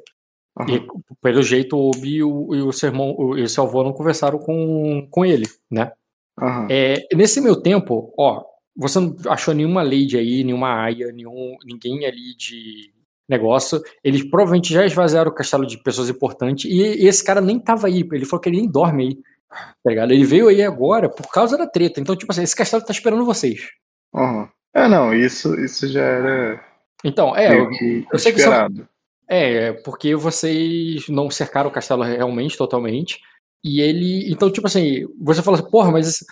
Aham. 0.58 0.74
E, 0.74 0.86
pelo 1.20 1.42
jeito, 1.42 1.76
o 1.76 1.90
Obi 1.90 2.16
e 2.16 2.22
o, 2.24 2.54
e 2.54 2.62
o 2.62 2.72
seu 2.72 2.88
irmão 2.90 3.14
o- 3.18 3.38
e 3.38 3.42
o 3.42 3.48
seu 3.48 3.64
avô 3.64 3.82
não 3.82 3.92
conversaram 3.92 4.38
com, 4.38 5.06
com 5.10 5.24
ele, 5.24 5.46
né? 5.70 5.92
Aham. 6.40 6.66
É, 6.70 6.94
nesse 7.14 7.40
meu 7.40 7.56
tempo, 7.60 8.12
ó, 8.18 8.42
você 8.76 9.00
não 9.00 9.14
achou 9.28 9.52
nenhuma 9.54 9.82
lady 9.82 10.16
aí, 10.18 10.44
nenhuma 10.44 10.68
aia, 10.82 11.10
nenhum, 11.12 11.56
ninguém 11.64 12.04
ali 12.06 12.34
de 12.36 12.90
negócio. 13.28 13.80
Eles 14.04 14.22
provavelmente 14.22 14.72
já 14.72 14.84
esvaziaram 14.84 15.30
o 15.30 15.34
castelo 15.34 15.66
de 15.66 15.76
pessoas 15.82 16.08
importantes 16.10 16.70
e, 16.70 17.02
e 17.04 17.06
esse 17.06 17.22
cara 17.24 17.40
nem 17.40 17.58
tava 17.58 17.86
aí. 17.86 18.06
Ele 18.12 18.24
falou 18.24 18.40
que 18.40 18.48
ele 18.48 18.58
nem 18.60 18.70
dorme 18.70 19.02
aí. 19.04 19.18
Tá 19.52 19.90
ligado? 19.90 20.12
Ele 20.12 20.24
veio 20.24 20.48
aí 20.48 20.62
agora 20.62 21.08
por 21.08 21.28
causa 21.30 21.56
da 21.56 21.66
treta. 21.66 22.00
Então, 22.00 22.16
tipo 22.16 22.32
assim, 22.32 22.42
esse 22.42 22.56
castelo 22.56 22.84
tá 22.84 22.92
esperando 22.92 23.24
vocês. 23.24 23.68
Aham. 24.14 24.48
É, 24.74 24.88
não, 24.88 25.12
isso, 25.12 25.54
isso 25.60 25.86
já 25.86 26.00
era 26.00 26.64
Então, 27.04 27.36
é, 27.36 27.58
eu, 27.58 27.68
eu 28.10 28.18
sei 28.18 28.32
que 28.32 28.40
esperado. 28.40 28.88
É, 29.28 29.52
é 29.68 29.72
porque 29.72 30.14
vocês 30.14 31.08
não 31.08 31.30
cercaram 31.30 31.68
o 31.68 31.72
castelo 31.72 32.02
realmente, 32.02 32.56
totalmente. 32.56 33.20
E 33.64 33.80
ele. 33.80 34.30
Então, 34.30 34.50
tipo 34.50 34.66
assim, 34.66 35.06
você 35.20 35.42
fala 35.42 35.58
assim, 35.58 35.70
porra, 35.70 35.90
mas 35.90 36.24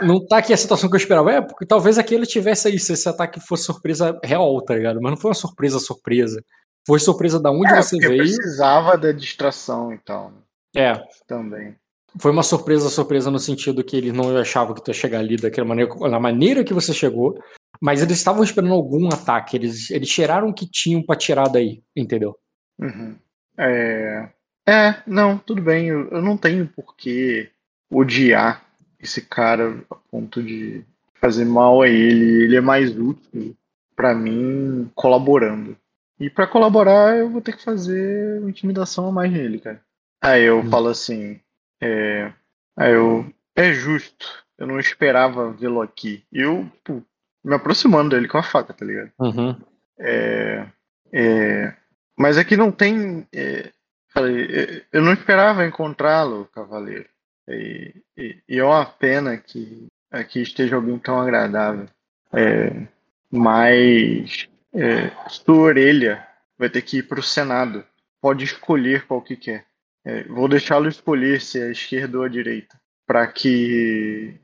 não 0.00 0.24
tá 0.24 0.38
aqui 0.38 0.52
a 0.52 0.56
situação 0.56 0.88
que 0.88 0.94
eu 0.96 1.00
esperava. 1.00 1.32
É, 1.32 1.40
porque 1.40 1.66
talvez 1.66 1.98
aquele 1.98 2.26
tivesse 2.26 2.78
se 2.78 2.92
esse 2.92 3.08
ataque 3.08 3.40
fosse 3.40 3.64
surpresa 3.64 4.18
real, 4.22 4.60
tá 4.62 4.74
ligado? 4.74 5.00
Mas 5.00 5.12
não 5.12 5.16
foi 5.16 5.30
uma 5.30 5.34
surpresa, 5.34 5.78
surpresa. 5.78 6.44
Foi 6.86 6.98
surpresa 6.98 7.40
da 7.40 7.50
onde 7.50 7.72
É, 7.72 7.76
você 7.76 7.96
veio. 7.98 8.18
precisava 8.18 8.98
da 8.98 9.10
distração 9.12 9.92
e 9.92 9.98
né? 10.30 10.32
É, 10.76 11.02
Também. 11.26 11.74
Foi 12.18 12.30
uma 12.30 12.42
surpresa, 12.42 12.88
surpresa 12.88 13.30
no 13.30 13.38
sentido 13.38 13.82
que 13.84 13.96
eles 13.96 14.12
não 14.12 14.36
achavam 14.36 14.74
que 14.74 14.82
tu 14.82 14.88
ia 14.90 14.94
chegar 14.94 15.18
ali 15.20 15.36
daquela 15.36 15.66
maneira, 15.66 15.94
da 15.94 16.20
maneira 16.20 16.64
que 16.64 16.74
você 16.74 16.92
chegou. 16.92 17.38
Mas 17.80 18.02
eles 18.02 18.16
estavam 18.18 18.42
esperando 18.44 18.72
algum 18.72 19.08
ataque. 19.08 19.56
Eles, 19.56 19.90
eles 19.90 20.08
cheiraram 20.08 20.48
o 20.48 20.54
que 20.54 20.66
tinham 20.70 21.02
pra 21.02 21.16
tirar 21.16 21.48
daí, 21.48 21.82
entendeu? 21.94 22.36
Uhum. 22.78 23.16
É... 23.58 24.28
é, 24.66 24.94
não, 25.06 25.36
tudo 25.38 25.60
bem. 25.60 25.88
Eu, 25.88 26.08
eu 26.08 26.22
não 26.22 26.36
tenho 26.36 26.66
por 26.68 26.94
que 26.96 27.48
odiar 27.90 28.64
esse 29.00 29.20
cara 29.20 29.76
a 29.90 29.96
ponto 30.10 30.42
de 30.42 30.82
fazer 31.20 31.44
mal 31.44 31.82
a 31.82 31.88
ele. 31.88 32.44
Ele 32.44 32.56
é 32.56 32.60
mais 32.60 32.96
útil 32.96 33.54
pra 33.96 34.14
mim 34.14 34.90
colaborando. 34.94 35.76
E 36.18 36.30
pra 36.30 36.46
colaborar 36.46 37.16
eu 37.16 37.28
vou 37.28 37.40
ter 37.40 37.56
que 37.56 37.62
fazer 37.62 38.40
intimidação 38.48 39.08
a 39.08 39.12
mais 39.12 39.32
nele, 39.32 39.58
cara. 39.58 39.80
Aí 40.22 40.44
eu 40.44 40.60
Hum. 40.60 40.70
falo 40.70 40.88
assim, 40.88 41.38
é... 41.80 42.32
eu 42.78 43.32
é 43.56 43.72
justo. 43.72 44.44
Eu 44.58 44.66
não 44.66 44.78
esperava 44.78 45.52
vê-lo 45.52 45.80
aqui. 45.82 46.24
Eu, 46.32 46.70
tipo, 46.76 47.04
me 47.44 47.54
aproximando 47.54 48.10
dele 48.10 48.28
com 48.28 48.38
a 48.38 48.42
faca, 48.42 48.72
tá 48.72 48.84
ligado? 48.84 49.10
Uhum. 49.18 49.56
É, 49.98 50.66
é, 51.12 51.74
mas 52.16 52.38
aqui 52.38 52.56
não 52.56 52.70
tem. 52.72 53.26
é, 53.32 53.70
é, 54.16 54.82
eu 54.92 55.02
não 55.02 55.12
esperava 55.12 55.66
encontrá-lo, 55.66 56.46
cavaleiro. 56.52 57.08
E, 57.48 57.94
e- 58.16 58.38
e 58.48 58.58
é 58.58 58.64
uma 58.64 58.86
pena 58.86 59.36
que 59.36 59.86
aqui 60.10 60.40
esteja 60.40 60.76
alguém 60.76 60.98
tão 60.98 61.20
agradável. 61.20 61.86
É, 62.32 62.86
mas 63.30 64.48
é, 64.72 65.10
sua 65.28 65.56
orelha 65.56 66.26
vai 66.58 66.70
ter 66.70 66.82
que 66.82 66.98
ir 66.98 67.02
para 67.04 67.20
o 67.20 67.22
Senado. 67.22 67.84
Pode 68.20 68.44
escolher 68.44 69.06
qual 69.06 69.20
que 69.20 69.36
quer. 69.36 69.66
É, 70.06 70.24
vou 70.24 70.48
deixá-lo 70.48 70.88
escolher 70.88 71.40
se 71.40 71.60
é 71.60 71.68
a 71.68 71.70
esquerda 71.72 72.18
ou 72.18 72.24
a 72.24 72.28
direita, 72.28 72.78
para 73.06 73.26
que 73.26 74.34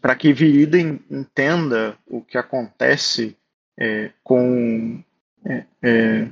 para 0.00 0.16
que 0.16 0.32
Virida 0.32 0.78
en- 0.78 1.00
entenda 1.10 1.96
o 2.06 2.20
que 2.20 2.36
acontece 2.36 3.36
é, 3.78 4.10
com 4.24 5.02
é, 5.44 5.64
é, 5.82 6.28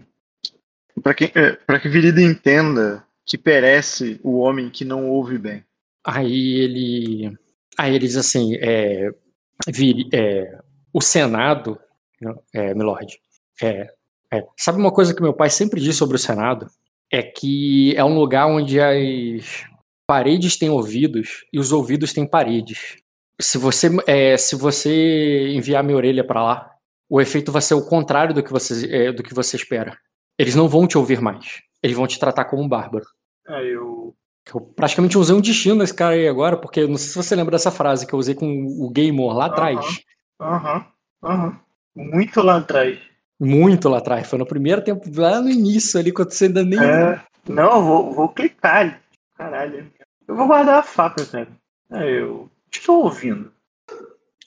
para 1.02 1.14
que 1.14 1.32
é, 1.34 1.52
para 1.52 1.78
que 1.78 1.88
Virida 1.88 2.20
entenda 2.20 3.06
que 3.24 3.38
perece 3.38 4.20
o 4.22 4.38
homem 4.38 4.68
que 4.68 4.84
não 4.84 5.09
ouve 5.09 5.38
bem. 5.38 5.64
Aí 6.04 6.54
ele. 6.60 7.38
Aí 7.78 7.94
ele 7.94 8.06
diz 8.06 8.16
assim: 8.16 8.56
é, 8.60 9.12
o 10.92 11.00
Senado, 11.00 11.78
né, 12.20 12.34
é, 12.52 12.74
Milord, 12.74 13.20
sabe 14.59 14.78
uma 14.78 14.92
coisa 14.92 15.14
que 15.14 15.22
meu 15.22 15.32
pai 15.32 15.50
sempre 15.50 15.80
disse 15.80 15.98
sobre 15.98 16.16
o 16.16 16.18
Senado? 16.18 16.68
É 17.12 17.22
que 17.22 17.94
é 17.94 18.02
um 18.02 18.18
lugar 18.18 18.47
onde 18.47 18.80
as 18.80 19.66
paredes 20.06 20.56
têm 20.56 20.70
ouvidos 20.70 21.44
e 21.52 21.59
os 21.59 21.70
ouvidos 21.70 22.12
têm 22.12 22.26
paredes. 22.26 22.97
Se 23.40 23.59
você, 23.59 23.90
é, 24.06 24.36
se 24.36 24.56
você 24.56 25.48
enviar 25.51 25.84
minha 25.84 25.97
orelha 25.97 26.24
para 26.24 26.43
lá, 26.43 26.70
o 27.09 27.20
efeito 27.20 27.52
vai 27.52 27.60
ser 27.60 27.74
o 27.74 27.86
contrário 27.86 28.34
do 28.34 28.43
que, 28.43 28.51
você, 28.51 28.89
é, 28.90 29.12
do 29.12 29.22
que 29.22 29.34
você 29.34 29.56
espera. 29.56 29.97
Eles 30.39 30.55
não 30.55 30.68
vão 30.68 30.86
te 30.86 30.97
ouvir 30.97 31.20
mais. 31.20 31.60
Eles 31.82 31.97
vão 31.97 32.06
te 32.06 32.18
tratar 32.18 32.47
como 32.47 32.62
um 32.62 32.68
bárbaro. 32.68 33.05
Aí 33.47 33.68
eu 33.68 34.14
Eu 34.52 34.60
praticamente 34.60 35.18
usei 35.18 35.34
um 35.36 35.40
destino 35.40 35.76
nesse 35.76 35.94
cara 35.94 36.14
aí 36.14 36.26
agora, 36.26 36.56
porque 36.56 36.86
não 36.86 36.97
sei 36.97 37.09
se 37.09 37.16
você 37.16 37.36
lembra 37.36 37.52
dessa 37.52 37.70
frase 37.70 38.06
que 38.06 38.14
eu 38.14 38.18
usei 38.18 38.34
com 38.34 38.47
o 38.47 38.90
Gamer 38.90 39.26
lá 39.26 39.47
atrás. 39.47 40.02
Aham, 40.40 40.86
aham. 41.22 41.60
Muito 41.94 42.40
lá 42.40 42.56
atrás. 42.56 42.98
Muito 43.44 43.89
lá 43.89 43.98
atrás. 43.98 44.28
Foi 44.28 44.39
no 44.39 44.47
primeiro 44.47 44.82
tempo, 44.85 45.02
lá 45.16 45.40
no 45.40 45.51
início 45.51 45.98
ali, 45.98 46.12
quando 46.12 46.31
você 46.31 46.44
ainda 46.44 46.62
nem. 46.62 46.78
É, 46.78 47.20
não, 47.48 47.73
eu 47.74 47.82
vou, 47.82 48.12
vou 48.14 48.28
clicar 48.28 48.77
ali. 48.77 48.94
Caralho. 49.36 49.90
Eu 50.28 50.36
vou 50.36 50.47
guardar 50.47 50.78
a 50.78 50.82
faca, 50.85 51.27
cara. 51.27 51.48
É, 51.90 52.20
eu 52.20 52.48
estou 52.70 53.02
ouvindo. 53.02 53.52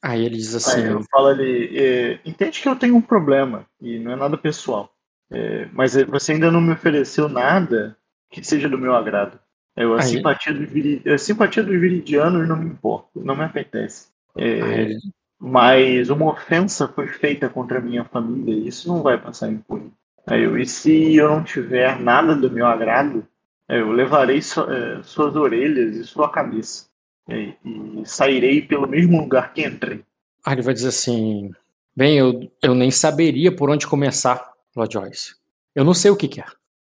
Aí 0.02 0.24
ele 0.24 0.38
diz 0.38 0.54
Aí 0.54 0.58
assim: 0.58 0.88
eu 0.88 1.04
falo 1.12 1.28
ali, 1.28 1.78
é, 1.78 2.20
entende 2.24 2.62
que 2.62 2.70
eu 2.70 2.76
tenho 2.78 2.96
um 2.96 3.02
problema 3.02 3.66
e 3.82 4.00
não 4.00 4.14
é 4.14 4.16
nada 4.16 4.38
pessoal. 4.38 4.90
É, 5.30 5.68
mas 5.74 5.94
você 6.06 6.32
ainda 6.32 6.50
não 6.50 6.62
me 6.62 6.72
ofereceu 6.72 7.28
nada 7.28 7.98
que 8.30 8.42
seja 8.46 8.70
do 8.70 8.78
meu 8.78 8.96
agrado. 8.96 9.38
Eu, 9.76 9.96
a, 9.96 10.02
Aí- 10.02 10.08
simpatia 10.08 10.54
dos 10.54 10.70
a 11.06 11.18
simpatia 11.18 11.64
dos 11.64 11.78
viridianos 11.78 12.48
não 12.48 12.56
me 12.56 12.68
importa, 12.68 13.10
não 13.16 13.36
me 13.36 13.44
apetece. 13.44 14.08
É, 14.38 14.62
Aí 14.62 14.98
mas 15.46 16.10
uma 16.10 16.32
ofensa 16.32 16.88
foi 16.88 17.08
feita 17.08 17.48
contra 17.48 17.78
a 17.78 17.82
minha 17.82 18.04
família 18.04 18.52
e 18.52 18.68
isso 18.68 18.88
não 18.88 19.04
vai 19.04 19.16
passar 19.16 19.48
impune. 19.52 19.92
Aí 20.26 20.42
eu, 20.44 20.58
e 20.58 20.66
se 20.66 21.16
eu 21.16 21.30
não 21.30 21.44
tiver 21.44 22.00
nada 22.00 22.36
do 22.36 22.50
meu 22.50 22.66
agrado, 22.66 23.24
eu 23.70 23.92
levarei 23.92 24.42
su- 24.42 24.68
é, 24.70 25.04
suas 25.04 25.36
orelhas 25.36 25.96
e 25.96 26.04
sua 26.04 26.30
cabeça. 26.32 26.88
É, 27.30 27.54
e 27.64 28.02
sairei 28.06 28.62
pelo 28.64 28.88
mesmo 28.88 29.20
lugar 29.20 29.54
que 29.54 29.64
entrei. 29.64 30.04
Aí 30.44 30.56
ele 30.56 30.62
vai 30.64 30.74
dizer 30.74 30.88
assim: 30.90 31.52
Bem, 31.96 32.18
eu, 32.18 32.52
eu 32.64 32.74
nem 32.74 32.90
saberia 32.90 33.56
por 33.56 33.70
onde 33.70 33.86
começar, 33.86 34.52
Lord 34.76 34.94
Joyce. 34.94 35.36
Eu 35.76 35.84
não 35.84 35.94
sei 35.94 36.10
o 36.10 36.16
que, 36.16 36.28
que 36.28 36.42
é. 36.42 36.46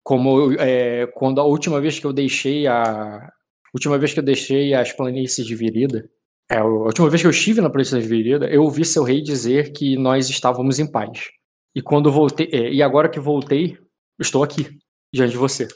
Como 0.03 0.53
é, 0.59 1.07
quando 1.15 1.41
a 1.41 1.43
última 1.43 1.81
vez 1.81 1.99
que 1.99 2.05
eu 2.05 2.13
deixei 2.13 2.67
a. 2.67 3.31
Última 3.73 3.97
vez 3.97 4.13
que 4.13 4.19
eu 4.19 4.23
deixei 4.23 4.75
as 4.75 4.91
planícies 4.91 5.45
de 5.45 5.55
Virida, 5.55 6.07
é, 6.53 6.59
a 6.59 6.65
última 6.65 7.09
vez 7.09 7.21
que 7.21 7.27
eu 7.27 7.31
estive 7.31 7.61
na 7.61 7.69
planície 7.69 7.99
de 7.99 8.07
Virida, 8.07 8.47
eu 8.47 8.63
ouvi 8.63 8.85
seu 8.85 9.03
rei 9.03 9.21
dizer 9.21 9.71
que 9.71 9.97
nós 9.97 10.29
estávamos 10.29 10.79
em 10.79 10.85
paz. 10.85 11.29
E 11.75 11.81
quando 11.81 12.11
voltei, 12.11 12.49
é, 12.51 12.71
e 12.71 12.83
agora 12.83 13.09
que 13.09 13.19
voltei, 13.19 13.77
estou 14.19 14.43
aqui, 14.43 14.77
diante 15.11 15.31
de 15.31 15.37
você. 15.37 15.67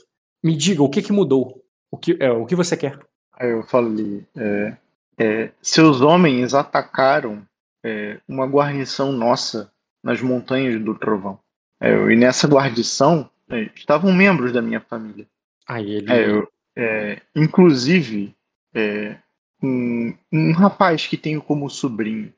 Me 0.43 0.55
diga, 0.55 0.83
o 0.83 0.89
que 0.89 1.01
que 1.01 1.11
mudou? 1.11 1.63
O 1.91 1.97
que, 1.97 2.15
é, 2.19 2.29
o 2.31 2.45
que 2.45 2.55
você 2.55 2.77
quer? 2.77 2.99
Aí 3.33 3.51
eu 3.51 3.63
falo 3.63 3.87
ali, 3.87 4.25
é, 4.35 4.77
é, 5.17 5.51
seus 5.61 6.01
homens 6.01 6.53
atacaram 6.53 7.43
é, 7.83 8.19
uma 8.27 8.45
guarnição 8.45 9.11
nossa 9.11 9.71
nas 10.03 10.21
montanhas 10.21 10.79
do 10.79 10.93
Trovão. 10.95 11.39
É, 11.81 11.91
e 11.91 12.15
nessa 12.15 12.47
guarnição 12.47 13.29
é, 13.49 13.69
estavam 13.75 14.11
membros 14.13 14.51
da 14.51 14.61
minha 14.61 14.81
família. 14.81 15.27
Aí 15.67 15.91
ele. 15.91 16.11
Eu- 16.11 16.51
inclusive, 17.35 18.35
um, 19.61 20.13
um 20.31 20.51
rapaz 20.53 21.07
que 21.07 21.17
tenho 21.17 21.41
como 21.41 21.69
sobrinho. 21.69 22.33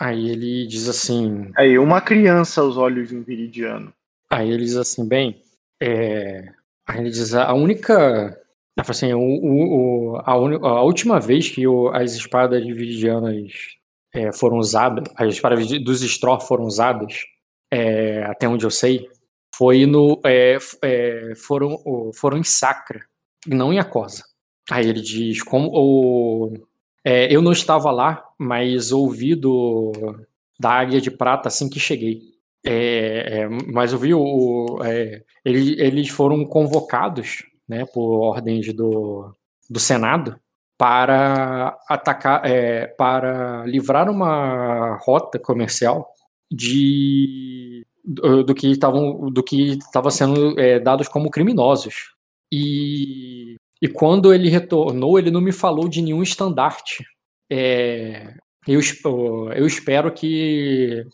Aí 0.00 0.30
ele 0.30 0.66
diz 0.66 0.88
assim. 0.88 1.50
Aí, 1.56 1.78
uma 1.78 2.00
criança 2.00 2.60
aos 2.60 2.76
olhos 2.76 3.08
de 3.10 3.16
um 3.16 3.22
viridiano. 3.22 3.92
Aí 4.30 4.50
ele 4.50 4.64
diz 4.64 4.76
assim, 4.76 5.06
bem. 5.06 5.42
é, 5.80 6.52
Aí 6.86 7.00
ele 7.00 7.10
diz, 7.10 7.34
a 7.34 7.52
única. 7.52 8.38
Assim, 8.76 9.12
o, 9.12 9.20
o- 9.20 10.16
a, 10.24 10.36
uni- 10.36 10.56
a 10.62 10.82
última 10.82 11.20
vez 11.20 11.48
que 11.50 11.66
o- 11.68 11.90
as 11.90 12.14
espadas 12.14 12.64
viridianas 12.64 13.52
é, 14.14 14.32
foram 14.32 14.56
usadas, 14.56 15.04
as 15.16 15.34
espadas 15.34 15.68
dos 15.84 16.02
Straw 16.02 16.40
foram 16.40 16.64
usadas, 16.64 17.18
é, 17.70 18.22
até 18.24 18.48
onde 18.48 18.64
eu 18.64 18.70
sei, 18.70 19.08
foi 19.54 19.84
no. 19.86 20.20
é, 20.24 20.56
é, 20.82 21.34
foram, 21.36 21.78
foram 22.14 22.38
em 22.38 22.42
Sacra, 22.42 23.04
e 23.46 23.54
não 23.54 23.72
em 23.72 23.78
Acosa. 23.78 24.24
Aí 24.70 24.88
ele 24.88 25.00
diz, 25.00 25.42
como 25.42 25.70
o. 25.72 26.52
é, 27.04 27.34
eu 27.34 27.42
não 27.42 27.52
estava 27.52 27.90
lá, 27.90 28.24
mas 28.38 28.92
ouvi 28.92 29.34
do, 29.34 29.92
da 30.58 30.70
Águia 30.70 31.00
de 31.00 31.10
Prata 31.10 31.48
assim 31.48 31.68
que 31.68 31.80
cheguei. 31.80 32.20
É, 32.64 33.40
é, 33.42 33.48
mas 33.72 33.92
eu 33.92 33.98
vi 33.98 34.14
o. 34.14 34.20
o- 34.22 34.84
é, 34.84 35.22
ele- 35.44 35.80
eles 35.80 36.08
foram 36.08 36.44
convocados 36.44 37.44
né, 37.68 37.84
por 37.86 38.20
ordens 38.20 38.72
do, 38.72 39.32
do 39.68 39.80
Senado 39.80 40.38
para 40.78 41.76
atacar, 41.88 42.44
é, 42.44 42.86
para 42.86 43.64
livrar 43.66 44.08
uma 44.10 44.96
rota 45.02 45.38
comercial 45.38 46.08
de 46.50 47.86
do, 48.04 48.42
do 48.44 48.54
que 48.54 48.68
estavam 48.70 49.30
do 49.30 49.42
que 49.42 49.72
estava 49.78 50.10
sendo 50.10 50.58
é, 50.58 50.78
dados 50.80 51.08
como 51.08 51.30
criminosos 51.30 52.14
e 52.50 53.41
e 53.82 53.88
quando 53.88 54.32
ele 54.32 54.48
retornou 54.48 55.18
ele 55.18 55.30
não 55.30 55.40
me 55.40 55.52
falou 55.52 55.88
de 55.88 56.00
nenhum 56.00 56.22
estandarte 56.22 57.04
É, 57.50 58.32
eu, 58.66 58.80
eu 59.56 59.66
espero 59.66 60.12
que 60.12 61.04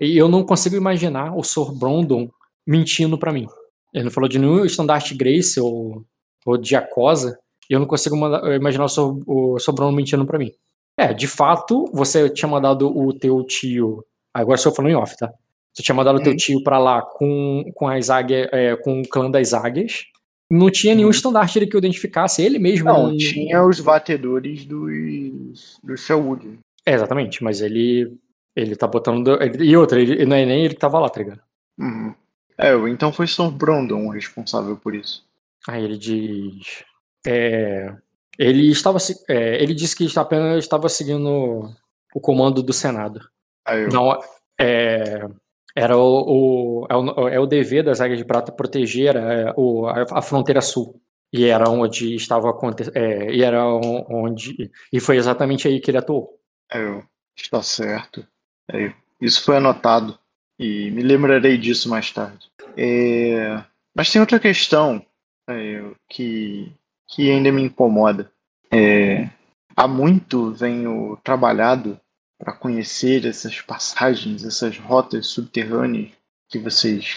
eu 0.00 0.28
não 0.28 0.42
consigo 0.44 0.74
imaginar 0.74 1.36
o 1.36 1.42
Sr. 1.44 1.72
Brondon 1.78 2.28
mentindo 2.66 3.18
para 3.18 3.32
mim 3.32 3.46
ele 3.92 4.04
não 4.04 4.10
falou 4.10 4.28
de 4.28 4.38
nenhum 4.38 4.64
estandarte 4.64 5.14
Grace 5.14 5.60
ou, 5.60 6.04
ou 6.46 6.56
de 6.56 6.74
Acosa 6.74 7.38
e 7.70 7.74
eu 7.74 7.78
não 7.80 7.86
consigo 7.86 8.16
imaginar 8.56 8.86
o 8.86 8.88
Sr. 8.88 9.22
o 9.26 9.58
Sr. 9.60 9.72
Brondon 9.74 9.96
mentindo 9.96 10.26
para 10.26 10.38
mim 10.38 10.50
é 10.98 11.12
de 11.12 11.28
fato 11.28 11.90
você 11.92 12.28
tinha 12.30 12.48
mandado 12.48 12.88
o 12.88 13.12
teu 13.12 13.44
tio 13.44 14.04
agora 14.32 14.56
estou 14.56 14.74
falando 14.74 14.92
em 14.92 14.96
off 14.96 15.16
tá 15.16 15.30
você 15.74 15.82
tinha 15.82 15.94
mandado 15.94 16.18
o 16.18 16.22
teu 16.22 16.30
Uhum. 16.30 16.36
tio 16.36 16.62
pra 16.62 16.78
lá 16.78 17.02
com, 17.02 17.64
com 17.74 17.88
as 17.88 18.08
águias, 18.08 18.48
é, 18.52 18.76
com 18.76 19.00
o 19.00 19.08
clã 19.08 19.28
das 19.28 19.52
águias. 19.52 20.04
Não 20.50 20.70
tinha 20.70 20.94
nenhum 20.94 21.06
Uhum. 21.08 21.10
estandarte 21.10 21.66
que 21.66 21.74
eu 21.74 21.78
identificasse. 21.78 22.42
Ele 22.42 22.58
mesmo. 22.58 22.84
Não, 22.86 23.16
tinha 23.16 23.64
os 23.64 23.80
batedores 23.80 24.64
dos, 24.64 25.78
dos 25.82 26.00
Selwood. 26.02 26.58
É, 26.86 26.92
exatamente, 26.94 27.42
mas 27.42 27.60
ele. 27.60 28.16
Ele 28.54 28.76
tá 28.76 28.86
botando. 28.86 29.40
ele- 29.42 29.64
e 29.64 29.76
outra, 29.76 30.00
ele, 30.00 30.24
não 30.24 30.36
é 30.36 30.44
nem 30.46 30.64
ele 30.64 30.74
que 30.74 30.80
tava 30.80 30.98
lá, 31.00 31.08
tá 31.08 31.20
ligado? 31.20 31.40
Uhum. 31.78 32.14
É, 32.56 32.72
então 32.88 33.12
foi 33.12 33.26
Sr. 33.26 33.50
Brandon 33.50 34.06
o 34.06 34.10
responsável 34.10 34.76
por 34.76 34.94
isso. 34.94 35.24
Aí 35.66 35.82
ele 35.82 35.98
diz. 35.98 36.84
é, 37.26 37.92
ele 38.38 38.70
estava. 38.70 38.98
é, 39.28 39.60
ele 39.62 39.74
disse 39.74 39.96
que 39.96 40.06
apenas 40.18 40.58
estava 40.58 40.88
seguindo 40.88 41.68
o 42.14 42.20
comando 42.20 42.62
do 42.62 42.72
Senado. 42.72 43.20
Aí 43.66 43.82
eu, 43.84 43.88
Não, 43.88 44.16
é, 44.60 45.26
era 45.74 45.96
o, 45.96 46.82
o- 46.82 46.86
é, 46.90 46.96
o, 46.96 47.28
é 47.28 47.40
o 47.40 47.46
dever 47.46 47.84
das 47.84 48.00
Águias 48.00 48.18
de 48.18 48.24
Prata 48.24 48.52
proteger 48.52 49.16
é, 49.16 49.48
a, 49.50 50.18
a 50.18 50.22
fronteira 50.22 50.60
sul. 50.60 51.00
E 51.32 51.46
era 51.46 51.68
onde 51.68 52.14
estava 52.14 52.48
acontecendo. 52.50 52.96
e 52.96 53.42
era 53.42 53.66
on- 53.66 54.06
onde. 54.08 54.70
E 54.92 55.00
foi 55.00 55.16
exatamente 55.16 55.66
aí 55.66 55.80
que 55.80 55.90
ele 55.90 55.98
atuou. 55.98 56.38
eu, 56.72 57.02
está 57.36 57.60
certo. 57.62 58.24
Aí, 58.70 58.94
isso 59.20 59.42
foi 59.44 59.56
anotado 59.56 60.16
e 60.58 60.90
me 60.92 61.02
lembrarei 61.02 61.58
disso 61.58 61.88
mais 61.88 62.10
tarde. 62.12 62.48
É, 62.76 63.62
mas 63.96 64.10
tem 64.12 64.20
outra 64.20 64.38
questão 64.38 65.04
é, 65.48 65.82
que, 66.08 66.72
que 67.08 67.30
ainda 67.30 67.50
me 67.50 67.62
incomoda. 67.62 68.30
É, 68.72 69.28
há 69.76 69.88
muito 69.88 70.52
venho 70.52 71.16
trabalhado 71.24 71.98
para 72.38 72.52
conhecer 72.52 73.24
essas 73.26 73.60
passagens, 73.60 74.44
essas 74.44 74.78
rotas 74.78 75.26
subterrâneas 75.28 76.10
que 76.48 76.58
vocês 76.58 77.16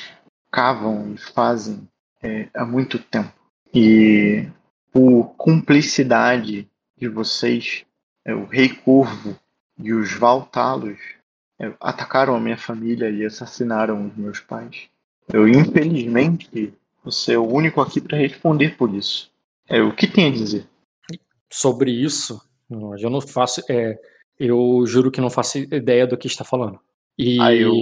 cavam 0.51 1.13
e 1.13 1.17
fazem 1.17 1.87
é, 2.21 2.49
há 2.53 2.65
muito 2.65 2.99
tempo. 2.99 3.33
E 3.73 4.47
por 4.91 5.35
cumplicidade 5.37 6.67
de 6.97 7.07
vocês, 7.07 7.85
é, 8.25 8.33
o 8.33 8.45
Rei 8.45 8.69
Corvo 8.69 9.37
e 9.77 9.93
os 9.93 10.13
Valtalos 10.13 10.99
é, 11.59 11.71
atacaram 11.79 12.35
a 12.35 12.39
minha 12.39 12.57
família 12.57 13.09
e 13.09 13.25
assassinaram 13.25 14.07
os 14.07 14.15
meus 14.15 14.39
pais. 14.39 14.89
Eu, 15.31 15.47
infelizmente, 15.47 16.73
você 17.03 17.33
é 17.33 17.37
o 17.37 17.47
único 17.47 17.81
aqui 17.81 17.99
para 17.99 18.17
responder 18.17 18.77
por 18.77 18.93
isso. 18.93 19.31
É, 19.67 19.81
o 19.81 19.93
que 19.93 20.07
tem 20.07 20.27
a 20.27 20.31
dizer? 20.31 20.65
Sobre 21.51 21.91
isso, 21.91 22.41
eu 22.69 23.09
não 23.09 23.21
faço. 23.21 23.61
é, 23.69 23.99
eu 24.39 24.83
juro 24.85 25.11
que 25.11 25.21
não 25.21 25.29
faço 25.29 25.57
ideia 25.57 26.05
do 26.07 26.17
que 26.17 26.27
está 26.27 26.43
falando. 26.43 26.79
E. 27.17 27.39
Ah, 27.41 27.53
eu- 27.53 27.73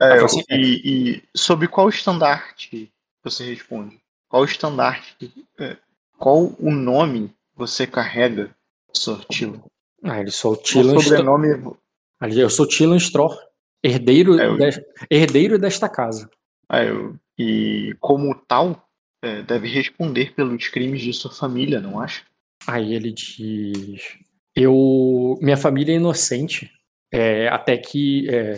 É, 0.00 0.12
assim, 0.24 0.42
e, 0.50 1.12
e 1.14 1.22
sobre 1.36 1.68
qual 1.68 1.88
estandarte 1.88 2.90
você 3.22 3.44
responde? 3.44 3.98
Qual 4.28 4.44
estandarte? 4.44 5.30
é, 5.58 5.76
qual 6.18 6.54
o 6.58 6.70
nome 6.70 7.32
você 7.54 7.86
carrega, 7.86 8.54
Sortilo? 8.92 9.64
Ah, 10.02 10.20
ele 10.20 10.30
sou 10.30 10.52
o 10.52 10.54
O 10.54 10.56
Tilan 10.62 10.98
Stro- 10.98 11.02
sobrenome. 11.02 11.76
Ali, 12.20 12.40
Eu 12.40 12.50
sou 12.50 12.66
Tilan 12.66 12.96
Stror, 12.96 13.36
herdeiro, 13.82 14.38
É, 14.40 14.46
eu- 14.46 14.56
de- 14.56 14.84
herdeiro 15.10 15.58
desta 15.58 15.88
casa. 15.88 16.30
Ah, 16.68 16.82
eu- 16.84 17.16
e 17.38 17.94
como 18.00 18.34
tal, 18.34 18.88
é, 19.22 19.42
deve 19.42 19.68
responder 19.68 20.34
pelos 20.34 20.68
crimes 20.68 21.00
de 21.02 21.12
sua 21.12 21.30
família, 21.32 21.80
não 21.80 22.00
acha? 22.00 22.22
Aí 22.66 22.94
ele 22.94 23.12
diz: 23.12 24.18
Eu. 24.58 25.38
Minha 25.40 25.56
família 25.56 25.92
é 25.92 25.96
inocente. 25.96 26.70
é, 27.12 27.48
até 27.48 27.76
que. 27.78 28.28
é, 28.30 28.54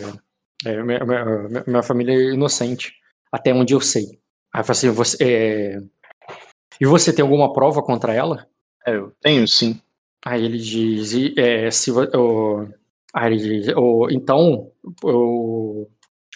é, 0.65 0.83
minha, 0.83 1.03
minha- 1.05 1.63
minha 1.67 1.83
família 1.83 2.13
é 2.13 2.33
inocente. 2.33 2.93
Até 3.31 3.53
onde 3.53 3.73
eu 3.73 3.81
sei. 3.81 4.05
Aí 4.53 4.61
eu 4.61 4.65
falo 4.65 4.71
assim: 4.71 4.89
você, 4.89 5.17
é, 5.23 5.79
E 6.79 6.85
você 6.85 7.13
tem 7.13 7.23
alguma 7.23 7.53
prova 7.53 7.81
contra 7.83 8.13
ela? 8.13 8.47
É, 8.85 8.95
eu 8.95 9.11
tenho 9.21 9.47
sim. 9.47 9.79
Aí 10.25 10.43
ele 10.45 10.57
diz: 10.57 11.13
e, 11.13 11.33
é, 11.37 11.69
se, 11.71 11.91
vo- 11.91 12.03
o- 12.15 12.67
aí 13.13 13.33
ele 13.33 13.37
diz, 13.61 13.73
o- 13.75 14.09
Então, 14.11 14.71
eu 15.03 15.89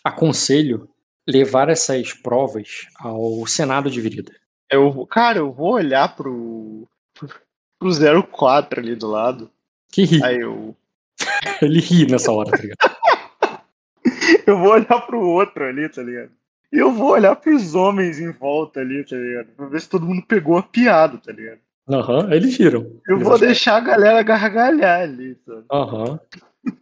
aconselho 0.04 0.90
levar 1.28 1.70
essas 1.70 2.14
provas 2.14 2.88
ao 3.00 3.46
Senado 3.48 3.90
de 3.90 4.00
Virida. 4.02 4.32
Eu, 4.72 5.06
cara, 5.08 5.40
eu 5.40 5.52
vou 5.52 5.74
olhar 5.74 6.16
pro, 6.16 6.88
pro 7.80 8.24
04 8.32 8.80
ali 8.80 8.96
do 8.96 9.08
lado. 9.08 9.52
Que 9.96 10.04
ri. 10.04 10.24
Aí 10.24 10.40
eu, 10.40 10.76
Ele 11.62 11.80
ri 11.80 12.06
nessa 12.06 12.32
hora, 12.32 12.52
tá 12.52 12.58
ligado? 12.58 12.78
eu 14.46 14.58
vou 14.60 14.72
olhar 14.72 15.02
pro 15.08 15.20
outro 15.22 15.64
ali, 15.64 15.88
tá 15.90 16.04
ligado? 16.04 16.32
E 16.74 16.78
eu 16.78 16.92
vou 16.92 17.12
olhar 17.12 17.36
pros 17.38 17.74
homens 17.76 18.20
em 18.20 18.32
volta 18.32 18.82
ali, 18.82 19.04
tá 19.06 19.16
ligado? 19.16 19.48
Pra 19.56 19.68
ver 19.68 19.80
se 19.82 19.90
todo 19.90 20.06
mundo 20.06 20.24
pegou 20.28 20.58
a 20.58 20.64
piada, 20.64 21.18
tá 21.18 21.32
ligado? 21.32 21.60
Aham, 21.90 22.34
eles 22.34 22.58
riram. 22.58 22.82
Eu 23.08 23.16
Eles 23.16 23.24
vou 23.24 23.36
acham- 23.36 23.48
deixar 23.48 23.78
a 23.78 23.80
galera 23.80 24.22
gargalhar 24.24 25.02
ali, 25.02 25.38
sabe? 25.46 25.64
Aham. 25.72 26.20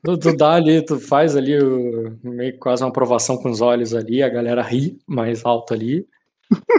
Tu, 0.03 0.17
tu 0.17 0.35
dá 0.37 0.53
ali, 0.53 0.83
tu 0.83 0.97
faz 0.99 1.35
ali 1.35 1.61
o- 1.61 2.17
meio 2.23 2.57
quase 2.57 2.81
uma 2.83 2.89
aprovação 2.89 3.37
com 3.37 3.49
os 3.51 3.59
olhos 3.61 3.93
ali, 3.93 4.23
a 4.23 4.29
galera 4.29 4.61
ri 4.61 4.97
mais 5.05 5.45
alto 5.45 5.73
ali. 5.73 6.07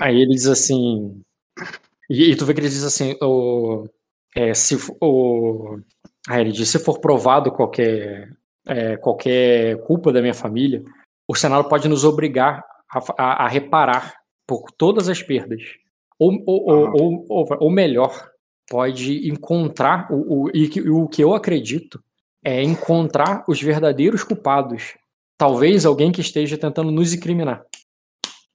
Aí 0.00 0.20
ele 0.20 0.34
diz 0.34 0.46
assim. 0.46 1.20
E, 2.08 2.30
e 2.30 2.36
tu 2.36 2.46
vê 2.46 2.54
que 2.54 2.60
ele 2.60 2.68
diz 2.68 2.82
assim: 2.82 3.14
o, 3.22 3.86
é, 4.34 4.54
se, 4.54 4.76
o, 5.00 5.78
aí 6.28 6.40
ele 6.40 6.52
diz: 6.52 6.68
se 6.68 6.78
for 6.78 6.98
provado 7.00 7.50
qualquer, 7.52 8.32
é, 8.66 8.96
qualquer 8.96 9.78
culpa 9.84 10.12
da 10.12 10.20
minha 10.20 10.34
família, 10.34 10.82
o 11.28 11.34
Senado 11.34 11.68
pode 11.68 11.88
nos 11.88 12.04
obrigar 12.04 12.62
a, 12.90 12.98
a- 13.18 13.44
a 13.44 13.48
reparar 13.48 14.14
por 14.46 14.70
todas 14.76 15.08
as 15.08 15.22
perdas. 15.22 15.62
Ou, 16.18 16.42
ou, 16.46 16.70
ou, 16.70 16.92
ou, 17.00 17.26
ou- 17.28 17.56
ou 17.60 17.70
melhor, 17.70 18.30
pode 18.68 19.28
encontrar 19.28 20.06
o, 20.12 20.44
o, 20.44 20.50
e 20.54 20.68
que- 20.68 20.80
o 20.88 21.08
que 21.08 21.22
eu 21.22 21.34
acredito 21.34 22.02
é 22.44 22.62
encontrar 22.62 23.42
os 23.48 23.60
verdadeiros 23.60 24.22
culpados. 24.22 24.94
Talvez 25.36 25.84
alguém 25.84 26.12
que 26.12 26.20
esteja 26.20 26.56
tentando 26.56 26.90
nos 26.92 27.12
incriminar. 27.12 27.64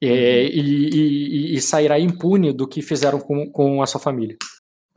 É, 0.01 0.43
e, 0.45 0.89
e- 0.89 1.55
e 1.55 1.61
sairá 1.61 1.99
impune 1.99 2.53
do 2.53 2.65
que 2.67 2.81
fizeram 2.81 3.19
com, 3.19 3.49
com 3.51 3.81
a 3.81 3.85
sua 3.85 3.99
família. 3.99 4.37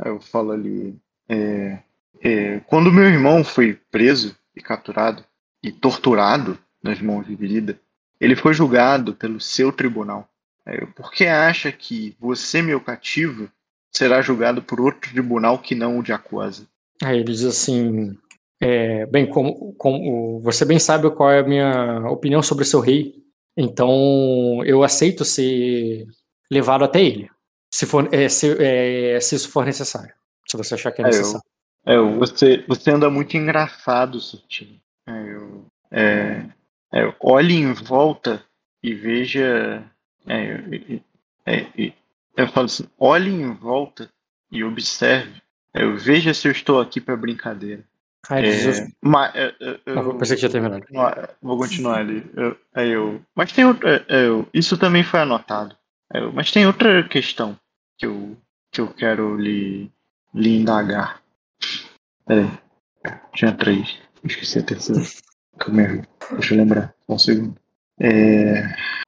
Eu 0.04 0.20
falo 0.20 0.52
ali. 0.52 0.94
é, 1.28 1.80
é, 2.22 2.60
quando 2.60 2.92
meu 2.92 3.04
irmão 3.04 3.42
foi 3.42 3.78
preso 3.90 4.36
e 4.54 4.60
capturado 4.60 5.24
e 5.62 5.72
torturado 5.72 6.58
nas 6.82 7.00
mãos 7.00 7.26
de 7.26 7.34
Virida, 7.34 7.78
ele 8.20 8.36
foi 8.36 8.54
julgado 8.54 9.14
pelo 9.14 9.40
seu 9.40 9.72
tribunal. 9.72 10.28
Eu, 10.64 10.86
por 10.88 11.10
que 11.10 11.26
acha 11.26 11.72
que 11.72 12.16
você, 12.20 12.62
meu 12.62 12.80
cativo, 12.80 13.50
será 13.90 14.22
julgado 14.22 14.62
por 14.62 14.80
outro 14.80 15.10
tribunal 15.10 15.58
que 15.58 15.74
não 15.74 15.98
o 15.98 16.02
de 16.02 16.12
Aquosa? 16.12 16.66
Aí 17.02 17.16
ele 17.16 17.24
diz 17.24 17.44
assim: 17.44 18.16
é, 18.60 19.04
bem, 19.06 19.26
como, 19.26 19.74
como 19.74 20.38
você 20.40 20.64
bem 20.64 20.78
sabe 20.78 21.10
qual 21.10 21.30
é 21.30 21.40
a 21.40 21.44
minha 21.44 22.08
opinião 22.08 22.42
sobre 22.42 22.64
seu 22.64 22.78
rei, 22.78 23.16
então 23.56 24.62
eu 24.64 24.84
aceito 24.84 25.24
ser 25.24 26.06
levado 26.48 26.84
até 26.84 27.02
ele, 27.02 27.28
se, 27.68 27.84
for, 27.86 28.08
é, 28.14 28.28
se, 28.28 28.56
é, 28.62 29.18
se 29.20 29.34
isso 29.34 29.50
for 29.50 29.66
necessário. 29.66 30.14
Se 30.48 30.56
você 30.56 30.74
achar 30.74 30.92
que 30.92 31.02
é 31.02 31.04
necessário. 31.04 31.42
É, 31.84 31.96
eu, 31.96 32.18
você, 32.18 32.64
você 32.68 32.90
anda 32.90 33.10
muito 33.10 33.36
engraçado, 33.36 34.20
Sutil. 34.20 34.80
É, 35.06 35.12
eu, 35.12 35.66
é, 35.90 36.46
é, 36.92 37.14
olhe 37.20 37.54
em 37.54 37.72
volta 37.72 38.42
e 38.82 38.94
veja. 38.94 39.84
É, 40.26 40.62
é, 41.46 41.92
eu 42.36 42.48
falo 42.48 42.66
assim: 42.66 42.88
olhe 42.98 43.30
em 43.30 43.52
volta 43.54 44.08
e 44.50 44.62
observe. 44.62 45.40
Eu 45.74 45.96
veja 45.96 46.34
se 46.34 46.46
eu 46.46 46.52
estou 46.52 46.80
aqui 46.80 47.00
para 47.00 47.16
brincadeira. 47.16 47.82
Ai, 48.30 48.44
É, 48.44 48.88
mas, 49.00 49.34
é, 49.34 49.46
é, 49.60 49.80
eu, 49.86 50.14
pensei 50.16 50.36
que 50.36 50.40
tinha 50.40 50.50
terminado. 50.50 50.84
vou 51.40 51.56
continuar 51.56 51.98
ali. 51.98 52.24
Eu, 52.36 52.56
é, 52.74 52.86
eu, 52.86 53.20
mas 53.34 53.52
tem 53.52 53.64
outra. 53.64 54.04
é, 54.08 54.26
eu, 54.26 54.48
isso 54.54 54.76
também 54.78 55.02
foi 55.02 55.20
anotado. 55.20 55.76
É, 56.12 56.20
eu- 56.20 56.32
mas 56.32 56.52
tem 56.52 56.66
outra 56.66 57.02
questão 57.08 57.58
que 57.98 58.06
eu, 58.06 58.36
que 58.70 58.80
eu 58.80 58.88
quero 58.92 59.36
lhe, 59.36 59.90
lhe 60.34 60.56
indagar. 60.60 61.21
Peraí. 62.26 62.50
Tinha 63.34 63.52
três. 63.52 63.98
Esqueci 64.24 64.58
a 64.58 64.62
terceira. 64.62 65.02
Calma. 65.58 66.06
Deixa 66.32 66.54
eu 66.54 66.58
lembrar. 66.58 66.94
Só 67.06 67.14
um 67.14 67.18
segundo. 67.18 67.56
É, 68.00 68.60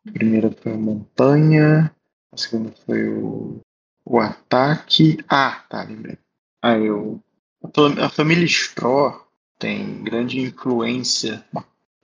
a 0.08 0.12
primeira 0.12 0.50
foi 0.50 0.72
a 0.72 0.76
montanha. 0.76 1.94
A 2.32 2.36
segunda 2.36 2.72
foi 2.84 3.08
o, 3.08 3.60
o 4.04 4.18
ataque. 4.18 5.18
Ah, 5.28 5.64
tá, 5.68 5.82
lembrei. 5.84 6.18
Aí 6.62 6.84
eu. 6.86 7.20
A 8.02 8.08
família 8.10 8.44
Straw 8.44 9.26
tem 9.58 10.02
grande 10.02 10.40
influência. 10.40 11.44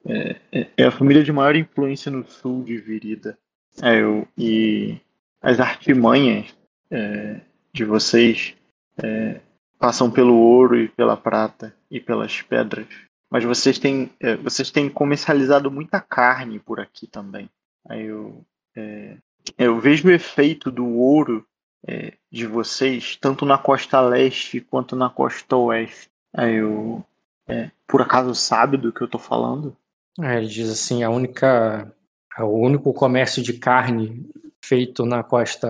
É, 0.06 0.36
é- 0.52 0.68
é 0.78 0.84
a 0.86 0.90
família 0.90 1.22
de 1.22 1.30
maior 1.32 1.54
influência 1.54 2.10
no 2.10 2.24
sul 2.26 2.62
de 2.64 2.78
Virida. 2.78 3.36
É, 3.82 4.00
eu, 4.00 4.26
e 4.38 4.98
as 5.42 5.60
artimanhas 5.60 6.46
é, 6.90 7.40
de 7.72 7.84
vocês 7.84 8.54
é, 9.02 9.40
passam 9.80 10.10
pelo 10.10 10.36
ouro 10.36 10.78
e 10.78 10.88
pela 10.88 11.16
prata 11.16 11.74
e 11.90 11.98
pelas 11.98 12.42
pedras. 12.42 12.86
Mas 13.30 13.44
vocês 13.44 13.78
têm, 13.78 14.12
é, 14.20 14.36
vocês 14.36 14.70
têm 14.70 14.90
comercializado 14.90 15.70
muita 15.70 16.00
carne 16.00 16.58
por 16.58 16.78
aqui 16.78 17.06
também. 17.06 17.48
Aí 17.88 18.04
eu, 18.04 18.44
é, 18.76 19.16
eu 19.56 19.80
vejo 19.80 20.06
o 20.06 20.12
efeito 20.12 20.70
do 20.70 20.86
ouro 20.86 21.46
é, 21.88 22.12
de 22.30 22.46
vocês, 22.46 23.16
tanto 23.16 23.46
na 23.46 23.56
costa 23.56 24.00
leste 24.00 24.60
quanto 24.60 24.94
na 24.94 25.08
costa 25.08 25.56
oeste. 25.56 26.10
Aí 26.36 26.56
eu, 26.56 27.02
é, 27.48 27.70
por 27.88 28.02
acaso 28.02 28.34
sabe 28.34 28.76
do 28.76 28.92
que 28.92 29.00
eu 29.00 29.08
tô 29.08 29.18
falando? 29.18 29.74
Aí 30.20 30.38
ele 30.38 30.46
diz 30.46 30.70
assim: 30.70 31.02
a 31.02 31.10
única. 31.10 31.90
O 32.38 32.64
único 32.64 32.92
comércio 32.94 33.42
de 33.42 33.54
carne 33.54 34.28
feito 34.64 35.04
na 35.04 35.22
costa. 35.22 35.68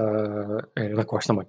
é, 0.77 0.89
na 0.89 1.05
costa 1.05 1.33
mãe. 1.33 1.47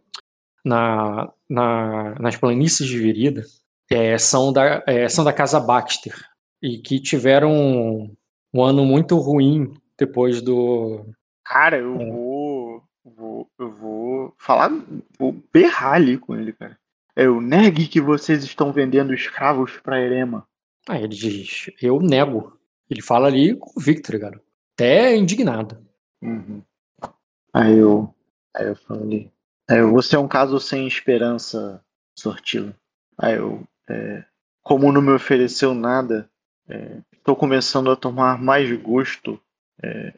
Na, 0.64 1.32
na, 1.52 2.15
nas 2.19 2.36
planícies 2.38 2.88
de 2.88 2.98
Virida 2.98 3.44
é, 3.90 4.18
são, 4.18 4.53
da, 4.53 4.84
é, 4.88 5.10
são 5.10 5.23
da 5.23 5.34
casa 5.34 5.60
Baxter. 5.60 6.15
E 6.61 6.78
que 6.78 6.99
tiveram 6.99 7.52
um, 7.52 8.15
um 8.53 8.64
ano 8.64 8.86
muito 8.86 9.18
ruim 9.18 9.73
depois 9.98 10.41
do. 10.41 11.06
Cara, 11.44 11.78
eu 11.78 11.99
É. 11.99 12.06
vou, 12.06 12.84
vou. 13.03 13.48
Eu 13.60 13.72
vou 13.72 14.34
falar. 14.38 14.72
Vou 15.19 15.36
berrar 15.52 15.94
ali 15.95 16.18
com 16.18 16.36
ele, 16.36 16.53
cara. 16.53 16.78
Eu 17.15 17.41
negue 17.41 17.88
que 17.88 17.99
vocês 17.99 18.44
estão 18.44 18.72
vendendo 18.72 19.14
escravos 19.14 19.78
pra 19.84 19.99
Erema. 19.99 20.48
Aí 20.88 21.03
ele 21.03 21.15
diz: 21.15 21.69
eu 21.82 21.99
nego. 21.99 22.57
Ele 22.90 23.02
fala 23.02 23.28
ali 23.28 23.56
convicto, 23.56 24.11
tá 24.11 24.14
ligado? 24.14 24.40
Até 24.76 25.15
indignado. 25.15 25.78
Uhum. 26.22 26.61
Aí 27.53 27.78
eu. 27.78 28.14
Aí 28.56 28.68
eu 28.68 28.76
falei. 28.76 29.19
Aí 29.19 29.32
eu, 29.80 29.91
você 29.91 30.15
é 30.15 30.19
um 30.19 30.27
caso 30.27 30.60
sem 30.60 30.88
esperança, 30.88 31.84
Sortilo. 32.18 32.73
Aí 33.18 33.35
eu. 33.35 33.64
é, 33.89 34.23
como 34.64 34.91
não 34.91 35.02
me 35.02 35.11
ofereceu 35.11 35.73
nada, 35.73 36.30
é, 36.69 36.98
estou 37.14 37.35
começando 37.35 37.89
a 37.91 37.95
tomar 37.95 38.41
mais 38.41 38.72
gosto. 38.81 39.39
é, 39.84 40.14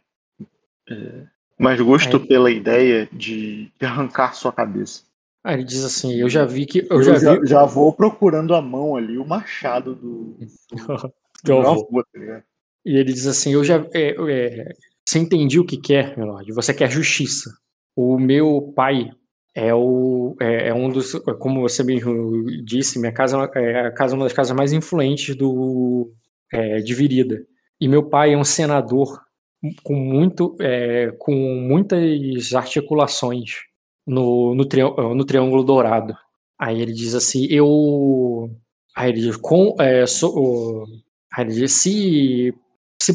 é, 0.90 1.26
mais 1.58 1.80
gosto 1.80 2.18
Aí- 2.18 2.28
pela 2.28 2.52
ideia 2.52 3.08
de, 3.12 3.72
de 3.80 3.86
arrancar 3.86 4.34
sua 4.34 4.52
cabeça. 4.52 5.04
Aí 5.44 5.56
ele 5.56 5.64
diz 5.66 5.84
assim: 5.84 6.14
eu 6.14 6.30
já 6.30 6.46
vi 6.46 6.66
que. 6.66 6.88
Eu 6.90 7.04
já 7.04 7.14
vi. 7.18 7.46
já 7.48 7.66
vou 7.66 7.92
procurando 7.94 8.56
a 8.56 8.62
mão 8.62 8.96
ali, 8.96 9.18
o 9.18 9.26
machado 9.26 9.94
do. 9.96 10.38
Do 11.44 11.58
avô. 11.60 12.02
tá? 12.14 12.44
E 12.86 12.96
ele 12.98 13.12
diz 13.12 13.28
assim: 13.28 13.52
Eu 13.54 13.64
já. 13.66 13.86
É, 13.94 14.16
é, 14.30 14.74
você 15.06 15.20
entendi 15.20 15.60
o 15.60 15.66
que 15.66 15.76
quer, 15.76 16.18
meu 16.18 16.28
lord. 16.28 16.50
Você 16.54 16.74
quer 16.74 16.90
justiça. 16.90 17.50
O 17.96 18.18
meu 18.18 18.72
pai 18.74 19.12
é, 19.56 19.74
o, 19.74 20.36
é, 20.42 20.70
é 20.70 20.74
um 20.74 20.90
dos. 20.90 21.14
Como 21.40 21.62
você 21.62 21.84
mesmo 21.84 22.46
disse, 22.64 23.00
minha 23.00 23.12
casa 23.12 23.38
é 23.56 23.88
a 23.88 23.92
casa, 23.92 24.16
uma 24.16 24.26
das 24.26 24.34
casas 24.34 24.56
mais 24.56 24.74
influentes 24.74 25.36
do, 25.36 26.12
é, 26.52 26.80
de 26.80 26.94
Virida. 26.94 27.46
E 27.80 27.88
meu 27.88 28.04
pai 28.10 28.34
é 28.34 28.38
um 28.38 28.44
senador 28.44 29.20
com, 29.84 29.96
muito, 29.96 30.56
é, 30.60 31.12
com 31.20 31.34
muitas 31.34 32.54
articulações 32.54 33.52
no, 34.06 34.54
no, 34.56 34.66
triân- 34.66 34.96
no 35.16 35.26
Triângulo 35.26 35.64
Dourado. 35.64 36.16
Aí 36.60 36.82
ele 36.82 36.94
diz 36.94 37.14
assim: 37.16 37.46
Eu. 37.50 38.50
Aí 38.96 39.10
ele 39.12 39.22
diz: 39.22 39.38
com, 39.38 39.76
é, 39.80 40.06
sou, 40.06 40.34
o- 40.38 40.86
Aí 41.36 41.46
ele 41.46 41.54
diz: 41.54 41.72
se, 41.74 42.54
se, 43.02 43.14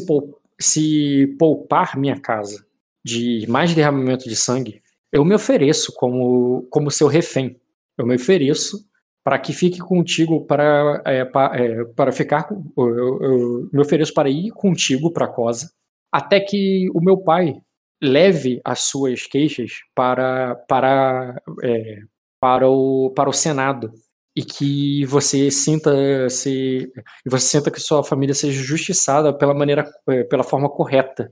se 0.59 1.35
poupar 1.39 1.97
minha 1.97 2.19
casa 2.19 2.65
de 3.03 3.45
mais 3.47 3.73
derramamento 3.73 4.27
de 4.27 4.35
sangue, 4.35 4.81
eu 5.11 5.23
me 5.25 5.33
ofereço 5.35 5.93
como, 5.95 6.67
como 6.69 6.91
seu 6.91 7.07
refém. 7.07 7.59
Eu 7.97 8.05
me 8.05 8.15
ofereço 8.15 8.77
para 9.23 9.37
que 9.39 9.53
fique 9.53 9.79
contigo 9.79 10.45
para, 10.45 11.01
é, 11.05 11.25
pa- 11.25 11.51
é, 11.55 11.83
para 11.95 12.11
ficar. 12.11 12.47
Eu, 12.77 13.19
eu 13.21 13.69
me 13.71 13.81
ofereço 13.81 14.13
para 14.13 14.29
ir 14.29 14.51
contigo 14.51 15.11
para 15.11 15.27
Cosa, 15.27 15.69
até 16.11 16.39
que 16.39 16.89
o 16.93 17.01
meu 17.01 17.17
pai 17.17 17.55
leve 18.01 18.61
as 18.63 18.81
suas 18.81 19.27
queixas 19.27 19.71
para, 19.93 20.55
para, 20.67 21.35
é, 21.63 21.99
para, 22.39 22.69
o, 22.69 23.11
para 23.15 23.29
o 23.29 23.33
Senado 23.33 23.91
e 24.35 24.43
que 24.43 25.03
você 25.05 25.51
sinta 25.51 26.29
se 26.29 26.89
você 27.27 27.57
sinta 27.57 27.69
que 27.71 27.79
sua 27.79 28.03
família 28.03 28.33
seja 28.33 28.61
justiçada 28.63 29.33
pela 29.37 29.53
maneira 29.53 29.83
eh, 30.09 30.23
pela 30.23 30.43
forma 30.43 30.69
correta 30.69 31.29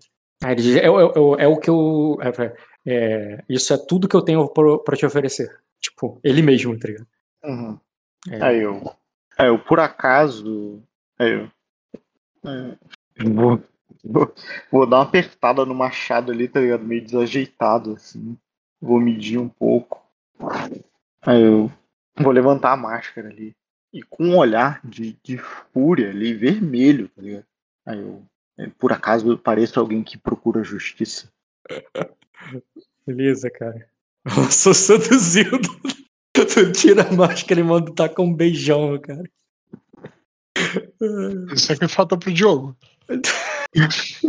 é, 0.79 0.85
é- 0.85 0.87
é- 0.87 1.43
é 1.45 1.47
o 1.47 1.57
que 1.57 1.69
eu 1.69 2.17
é, 2.87 3.43
isso 3.49 3.73
é 3.73 3.77
tudo 3.77 4.07
que 4.07 4.15
eu 4.15 4.21
tenho 4.21 4.47
para 4.83 4.95
te 4.95 5.05
oferecer 5.05 5.55
tipo 5.79 6.19
ele 6.23 6.41
mesmo 6.41 6.77
tá 6.79 6.87
ligado? 6.87 7.07
Uhum. 7.43 7.79
É. 8.29 8.43
Aí 8.43 8.61
eu. 8.61 8.91
Aí 9.37 9.47
eu, 9.47 9.59
por 9.59 9.79
acaso. 9.79 10.81
Aí 11.17 11.31
eu. 11.31 11.51
é, 12.45 12.77
eu 13.15 13.33
vou, 13.33 13.63
vou, 14.03 14.35
vou 14.71 14.85
dar 14.85 14.97
uma 14.97 15.03
apertada 15.03 15.65
no 15.65 15.73
machado 15.73 16.31
ali, 16.31 16.47
tá 16.47 16.59
ligado? 16.59 16.83
Meio 16.83 17.03
desajeitado, 17.03 17.93
assim. 17.93 18.37
Vou 18.81 18.99
medir 18.99 19.37
um 19.37 19.49
pouco. 19.49 20.03
Aí 21.21 21.41
eu 21.41 21.71
vou 22.15 22.31
levantar 22.31 22.73
a 22.73 22.77
máscara 22.77 23.29
ali. 23.29 23.55
E 23.93 24.03
com 24.03 24.25
um 24.25 24.37
olhar 24.37 24.81
de, 24.83 25.17
de 25.23 25.37
fúria 25.37 26.09
ali, 26.09 26.33
vermelho, 26.33 27.07
tá 27.09 27.21
ligado? 27.21 27.45
Aí 27.85 27.99
eu. 27.99 28.23
é, 28.57 28.67
Por 28.77 28.91
acaso 28.91 29.31
eu 29.31 29.37
pareço 29.37 29.79
alguém 29.79 30.03
que 30.03 30.17
procura 30.17 30.63
justiça. 30.63 31.31
Beleza 33.05 33.49
cara 33.49 33.87
eu 34.25 34.51
sou 34.51 34.73
seduzido 34.73 35.59
tu 36.33 36.71
tira 36.71 37.07
a 37.07 37.11
máscara 37.11 37.59
e 37.59 37.63
manda 37.63 37.91
tacar 37.93 38.25
um 38.25 38.33
beijão 38.33 38.99
cara 38.99 39.23
Isso 41.53 41.71
é 41.71 41.75
que 41.75 41.87
faltou 41.87 42.17
pro 42.17 42.33
Diogo. 42.33 42.75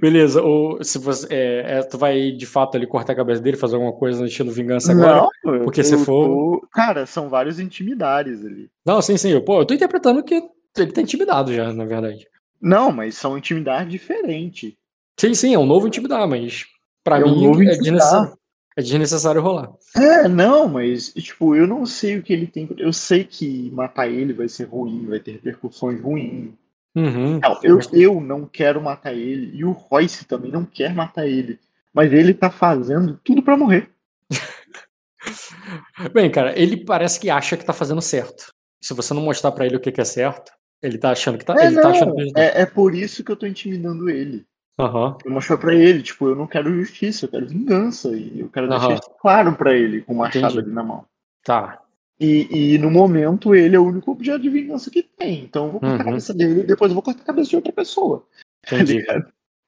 beleza 0.00 0.42
ou 0.42 0.82
se 0.84 0.98
você 0.98 1.26
é, 1.30 1.78
é, 1.78 1.82
tu 1.82 1.98
vai 1.98 2.30
de 2.30 2.46
fato 2.46 2.76
ali 2.76 2.86
cortar 2.86 3.14
a 3.14 3.16
cabeça 3.16 3.40
dele 3.42 3.56
fazer 3.56 3.74
alguma 3.74 3.92
coisa 3.92 4.20
no 4.20 4.26
estilo 4.26 4.50
vingança 4.52 4.92
agora 4.92 5.26
eu 5.44 5.64
porque 5.64 5.82
tô- 5.82 5.88
se 5.88 6.04
for- 6.04 6.60
tô- 6.60 6.68
Cara, 6.72 7.04
são 7.06 7.28
vários 7.28 7.58
intimidares 7.58 8.44
ali. 8.44 8.70
Não, 8.84 9.00
sim, 9.02 9.16
sim. 9.16 9.30
Eu, 9.30 9.42
pô, 9.42 9.60
eu 9.60 9.64
tô 9.66 9.74
interpretando 9.74 10.22
que 10.22 10.40
ele 10.76 10.92
tá 10.92 11.00
intimidado 11.00 11.52
já, 11.54 11.72
na 11.72 11.84
verdade. 11.84 12.26
Não, 12.60 12.92
mas 12.92 13.16
são 13.16 13.36
intimidades 13.36 13.90
diferentes. 13.90 14.74
Sim, 15.18 15.34
sim, 15.34 15.54
é 15.54 15.58
um 15.58 15.66
novo 15.66 15.86
intimidar, 15.88 16.28
mas 16.28 16.66
pra 17.02 17.18
É 17.18 17.24
um 17.24 17.34
mim 17.34 17.46
novo 17.46 17.62
é 17.62 17.66
desnecessário. 17.66 18.36
É 18.76 18.82
desnecessário 18.82 19.40
rolar. 19.40 19.72
É, 19.96 20.28
não, 20.28 20.68
mas, 20.68 21.12
tipo, 21.14 21.56
eu 21.56 21.66
não 21.66 21.86
sei 21.86 22.18
o 22.18 22.22
que 22.22 22.30
ele 22.32 22.46
tem. 22.46 22.68
Eu 22.76 22.92
sei 22.92 23.24
que 23.24 23.70
matar 23.70 24.06
ele 24.06 24.34
vai 24.34 24.48
ser 24.48 24.64
ruim, 24.64 25.06
vai 25.06 25.18
ter 25.18 25.32
repercussões 25.32 25.98
ruins. 26.00 26.50
Uhum. 26.94 27.38
Não, 27.38 27.60
eu, 27.62 27.80
eu 27.92 28.20
não 28.20 28.46
quero 28.46 28.82
matar 28.82 29.14
ele. 29.14 29.56
E 29.56 29.64
o 29.64 29.72
Royce 29.72 30.26
também 30.26 30.50
não 30.50 30.64
quer 30.64 30.94
matar 30.94 31.26
ele. 31.26 31.58
Mas 31.92 32.12
ele 32.12 32.34
tá 32.34 32.50
fazendo 32.50 33.18
tudo 33.24 33.42
pra 33.42 33.56
morrer. 33.56 33.90
Bem, 36.12 36.30
cara, 36.30 36.58
ele 36.58 36.84
parece 36.84 37.18
que 37.18 37.30
acha 37.30 37.56
que 37.56 37.64
tá 37.64 37.72
fazendo 37.72 38.02
certo. 38.02 38.52
Se 38.80 38.92
você 38.92 39.14
não 39.14 39.22
mostrar 39.22 39.52
pra 39.52 39.64
ele 39.64 39.76
o 39.76 39.80
que, 39.80 39.90
que 39.90 40.00
é 40.00 40.04
certo, 40.04 40.52
ele 40.82 40.98
tá 40.98 41.12
achando 41.12 41.38
que 41.38 41.44
tá. 41.44 41.54
É, 41.58 41.66
ele 41.66 41.76
tá 41.76 41.82
não, 41.82 41.90
achando 41.90 42.14
que 42.14 42.20
ele 42.20 42.32
tá. 42.32 42.40
é, 42.40 42.62
é 42.62 42.66
por 42.66 42.94
isso 42.94 43.24
que 43.24 43.32
eu 43.32 43.36
tô 43.36 43.46
intimidando 43.46 44.10
ele. 44.10 44.46
Aham. 44.78 45.16
Eu 45.24 45.30
mostrar 45.30 45.56
pra 45.56 45.74
ele, 45.74 46.02
tipo, 46.02 46.28
eu 46.28 46.36
não 46.36 46.46
quero 46.46 46.74
justiça, 46.74 47.24
eu 47.24 47.30
quero 47.30 47.46
vingança. 47.46 48.14
E 48.16 48.40
eu 48.40 48.48
quero 48.48 48.66
Aham. 48.70 48.78
deixar 48.88 48.94
isso 49.02 49.10
claro 49.20 49.56
pra 49.56 49.74
ele, 49.74 50.02
com 50.02 50.12
o 50.12 50.16
machado 50.16 50.46
Entendi. 50.46 50.58
ali 50.66 50.72
na 50.72 50.82
mão. 50.82 51.04
Tá. 51.42 51.80
E, 52.18 52.74
e 52.74 52.78
no 52.78 52.90
momento 52.90 53.54
ele 53.54 53.76
é 53.76 53.78
o 53.78 53.86
único 53.86 54.10
objeto 54.10 54.40
de 54.40 54.48
vingança 54.50 54.90
que 54.90 55.02
tem. 55.02 55.44
Então 55.44 55.66
eu 55.66 55.72
vou 55.72 55.80
cortar 55.80 55.96
Uhum. 55.96 56.00
a 56.02 56.04
cabeça 56.04 56.34
dele 56.34 56.60
e 56.60 56.64
depois 56.64 56.90
eu 56.90 56.94
vou 56.94 57.02
cortar 57.02 57.22
a 57.22 57.26
cabeça 57.26 57.50
de 57.50 57.56
outra 57.56 57.72
pessoa. 57.72 58.26
Tá 58.68 58.76
Entendi. 58.76 59.04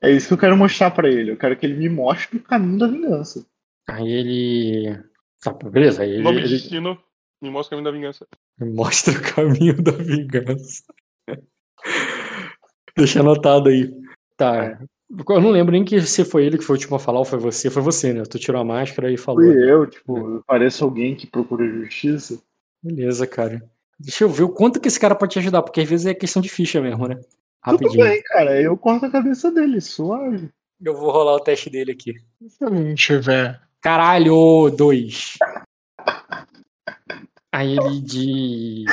É 0.00 0.10
isso 0.10 0.28
que 0.28 0.34
eu 0.34 0.38
quero 0.38 0.56
mostrar 0.56 0.90
pra 0.90 1.08
ele. 1.08 1.32
Eu 1.32 1.36
quero 1.36 1.56
que 1.56 1.66
ele 1.66 1.74
me 1.74 1.88
mostre 1.88 2.38
o 2.38 2.42
caminho 2.42 2.78
da 2.78 2.86
vingança. 2.86 3.44
Aí 3.88 4.08
ele. 4.10 5.02
Tá, 5.42 5.52
beleza. 5.52 6.02
Aí 6.02 6.10
ele, 6.10 6.22
nome 6.22 6.38
ele 6.38 6.48
destino 6.48 6.98
me 7.40 7.50
mostra 7.50 7.76
o 7.76 7.78
caminho 7.78 7.92
da 7.92 7.98
vingança. 7.98 8.26
mostra 8.60 9.14
o 9.14 9.34
caminho 9.34 9.82
da 9.82 9.92
vingança. 9.92 10.84
Deixa 12.96 13.20
anotado 13.20 13.68
aí. 13.68 13.92
Tá. 14.36 14.80
Eu 15.10 15.40
não 15.40 15.50
lembro 15.50 15.72
nem 15.72 15.84
que 15.84 16.00
se 16.02 16.24
foi 16.24 16.44
ele 16.44 16.58
que 16.58 16.64
foi 16.64 16.74
o 16.74 16.78
último 16.78 16.96
a 16.96 16.98
falar 16.98 17.18
ou 17.18 17.24
foi 17.24 17.38
você. 17.38 17.70
Foi 17.70 17.82
você, 17.82 18.12
né? 18.12 18.22
Tu 18.24 18.38
tirou 18.38 18.60
a 18.60 18.64
máscara 18.64 19.10
e 19.10 19.16
falou. 19.16 19.42
Fui 19.42 19.70
eu, 19.70 19.86
tipo, 19.86 20.18
eu 20.18 20.42
pareço 20.46 20.84
alguém 20.84 21.14
que 21.14 21.26
procura 21.26 21.66
justiça. 21.66 22.38
Beleza, 22.82 23.26
cara. 23.26 23.62
Deixa 23.98 24.24
eu 24.24 24.28
ver 24.28 24.44
o 24.44 24.50
quanto 24.50 24.78
que 24.78 24.86
esse 24.86 25.00
cara 25.00 25.14
pode 25.14 25.32
te 25.32 25.38
ajudar, 25.38 25.62
porque 25.62 25.80
às 25.80 25.88
vezes 25.88 26.06
é 26.06 26.14
questão 26.14 26.42
de 26.42 26.48
ficha 26.48 26.80
mesmo, 26.80 27.08
né? 27.08 27.14
Tudo 27.16 27.26
Rapidinho. 27.60 28.04
bem, 28.04 28.22
cara. 28.22 28.60
Eu 28.60 28.76
corto 28.76 29.06
a 29.06 29.10
cabeça 29.10 29.50
dele, 29.50 29.80
suave. 29.80 30.50
Eu 30.80 30.94
vou 30.94 31.10
rolar 31.10 31.34
o 31.34 31.40
teste 31.40 31.70
dele 31.70 31.92
aqui. 31.92 32.14
Se 32.46 32.64
eu 32.64 32.70
não 32.70 32.94
tiver. 32.94 33.60
Caralho, 33.80 34.70
dois. 34.70 35.38
Aí 37.50 37.76
ele 37.76 38.00
diz. 38.00 38.84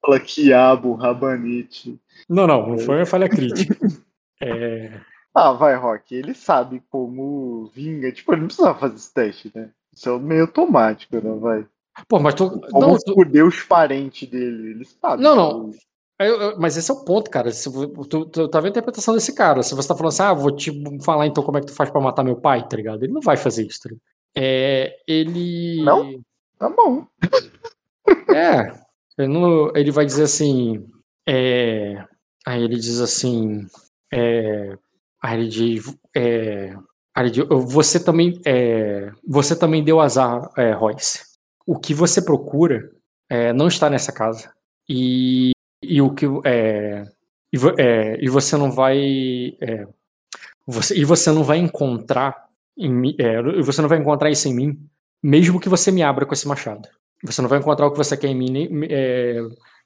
Fala 0.00 0.20
quiabo, 0.20 0.94
rabanete. 0.94 1.98
Não, 2.28 2.46
não, 2.46 2.70
não 2.70 2.78
foi 2.78 2.96
uma 2.96 3.06
falha 3.06 3.28
crítica. 3.28 3.76
É, 4.42 5.00
Ah, 5.34 5.52
vai, 5.52 5.74
Rock. 5.76 6.14
Ele 6.14 6.34
sabe 6.34 6.82
como 6.90 7.70
vinga. 7.74 8.12
Tipo, 8.12 8.32
ele 8.32 8.40
não 8.42 8.46
precisava 8.48 8.78
fazer 8.78 8.96
esse 8.96 9.14
teste, 9.14 9.50
né? 9.54 9.70
Isso 9.94 10.08
é 10.10 10.18
meio 10.18 10.42
automático, 10.42 11.20
não 11.22 11.38
vai? 11.38 11.66
Pô, 12.08 12.18
mas 12.18 12.34
tu. 12.34 12.50
Como 12.70 12.86
Não, 12.88 12.98
tu- 12.98 13.14
fuder 13.14 13.46
os 13.46 13.62
parentes 13.62 14.28
dele. 14.28 14.70
Ele 14.72 14.84
sabe. 14.84 15.22
Não, 15.22 15.34
não. 15.36 15.70
tipo, 15.70 15.82
eu- 16.20 16.40
eu- 16.40 16.58
mas 16.58 16.76
esse 16.76 16.90
é 16.90 16.94
o 16.94 17.04
ponto, 17.04 17.30
cara. 17.30 17.50
Se, 17.50 17.70
tu, 18.08 18.26
tu 18.26 18.48
tá 18.48 18.58
vendo 18.60 18.68
a 18.68 18.70
interpretação 18.70 19.14
desse 19.14 19.34
cara. 19.34 19.62
Se 19.62 19.74
você 19.74 19.88
tá 19.88 19.94
falando 19.94 20.12
assim, 20.12 20.22
ah, 20.22 20.32
vou 20.34 20.54
te 20.54 20.70
falar 21.02 21.26
então 21.26 21.42
como 21.42 21.58
é 21.58 21.60
que 21.60 21.66
tu 21.68 21.74
faz 21.74 21.90
pra 21.90 22.00
matar 22.00 22.22
meu 22.24 22.36
pai, 22.36 22.66
tá 22.68 22.76
ligado? 22.76 23.02
Ele 23.02 23.12
não 23.12 23.20
vai 23.20 23.36
fazer 23.36 23.66
isso, 23.66 23.80
tá 23.82 23.88
ligado? 23.88 24.02
É, 24.36 24.96
ele. 25.06 25.82
Não? 25.82 26.20
Tá 26.58 26.68
bom. 26.68 27.06
É. 28.34 28.72
Ele, 29.18 29.28
não- 29.28 29.70
ele 29.76 29.90
vai 29.90 30.04
dizer 30.06 30.24
assim. 30.24 30.86
É, 31.28 32.04
aí 32.46 32.62
ele 32.62 32.76
diz 32.76 33.00
assim. 33.00 33.66
É, 34.12 34.76
ele 35.24 35.48
diz. 35.48 35.96
É, 36.14 36.74
ele 37.16 37.30
diz, 37.30 37.44
você 37.48 38.02
também. 38.02 38.40
É, 38.46 39.10
você 39.26 39.56
também 39.58 39.82
deu 39.82 40.00
azar, 40.00 40.50
é, 40.56 40.72
Royce. 40.72 41.20
O 41.66 41.78
que 41.78 41.94
você 41.94 42.20
procura 42.22 42.90
é, 43.30 43.52
não 43.52 43.68
está 43.68 43.88
nessa 43.88 44.12
casa. 44.12 44.52
E, 44.88 45.52
e 45.82 46.02
o 46.02 46.12
que. 46.14 46.26
É, 46.44 47.04
e, 47.52 47.58
e 48.20 48.28
você 48.28 48.56
não 48.56 48.70
vai. 48.70 49.56
você, 50.66 50.98
e 50.98 51.04
você 51.04 51.30
não 51.32 51.44
vai 51.44 51.58
encontrar. 51.58 52.46
Em, 52.76 53.14
você 53.62 53.82
não 53.82 53.88
vai 53.88 53.98
encontrar 53.98 54.30
isso 54.30 54.48
em 54.48 54.54
mim, 54.54 54.88
mesmo 55.22 55.60
que 55.60 55.68
você 55.68 55.90
me 55.90 56.02
abra 56.02 56.24
com 56.24 56.32
esse 56.32 56.48
machado. 56.48 56.88
Você 57.22 57.40
não 57.42 57.48
vai 57.48 57.58
encontrar 57.58 57.86
o 57.86 57.92
que 57.92 57.98
você 57.98 58.16
quer 58.16 58.28
em 58.28 58.34
mim, 58.34 58.50
nem- 58.50 58.68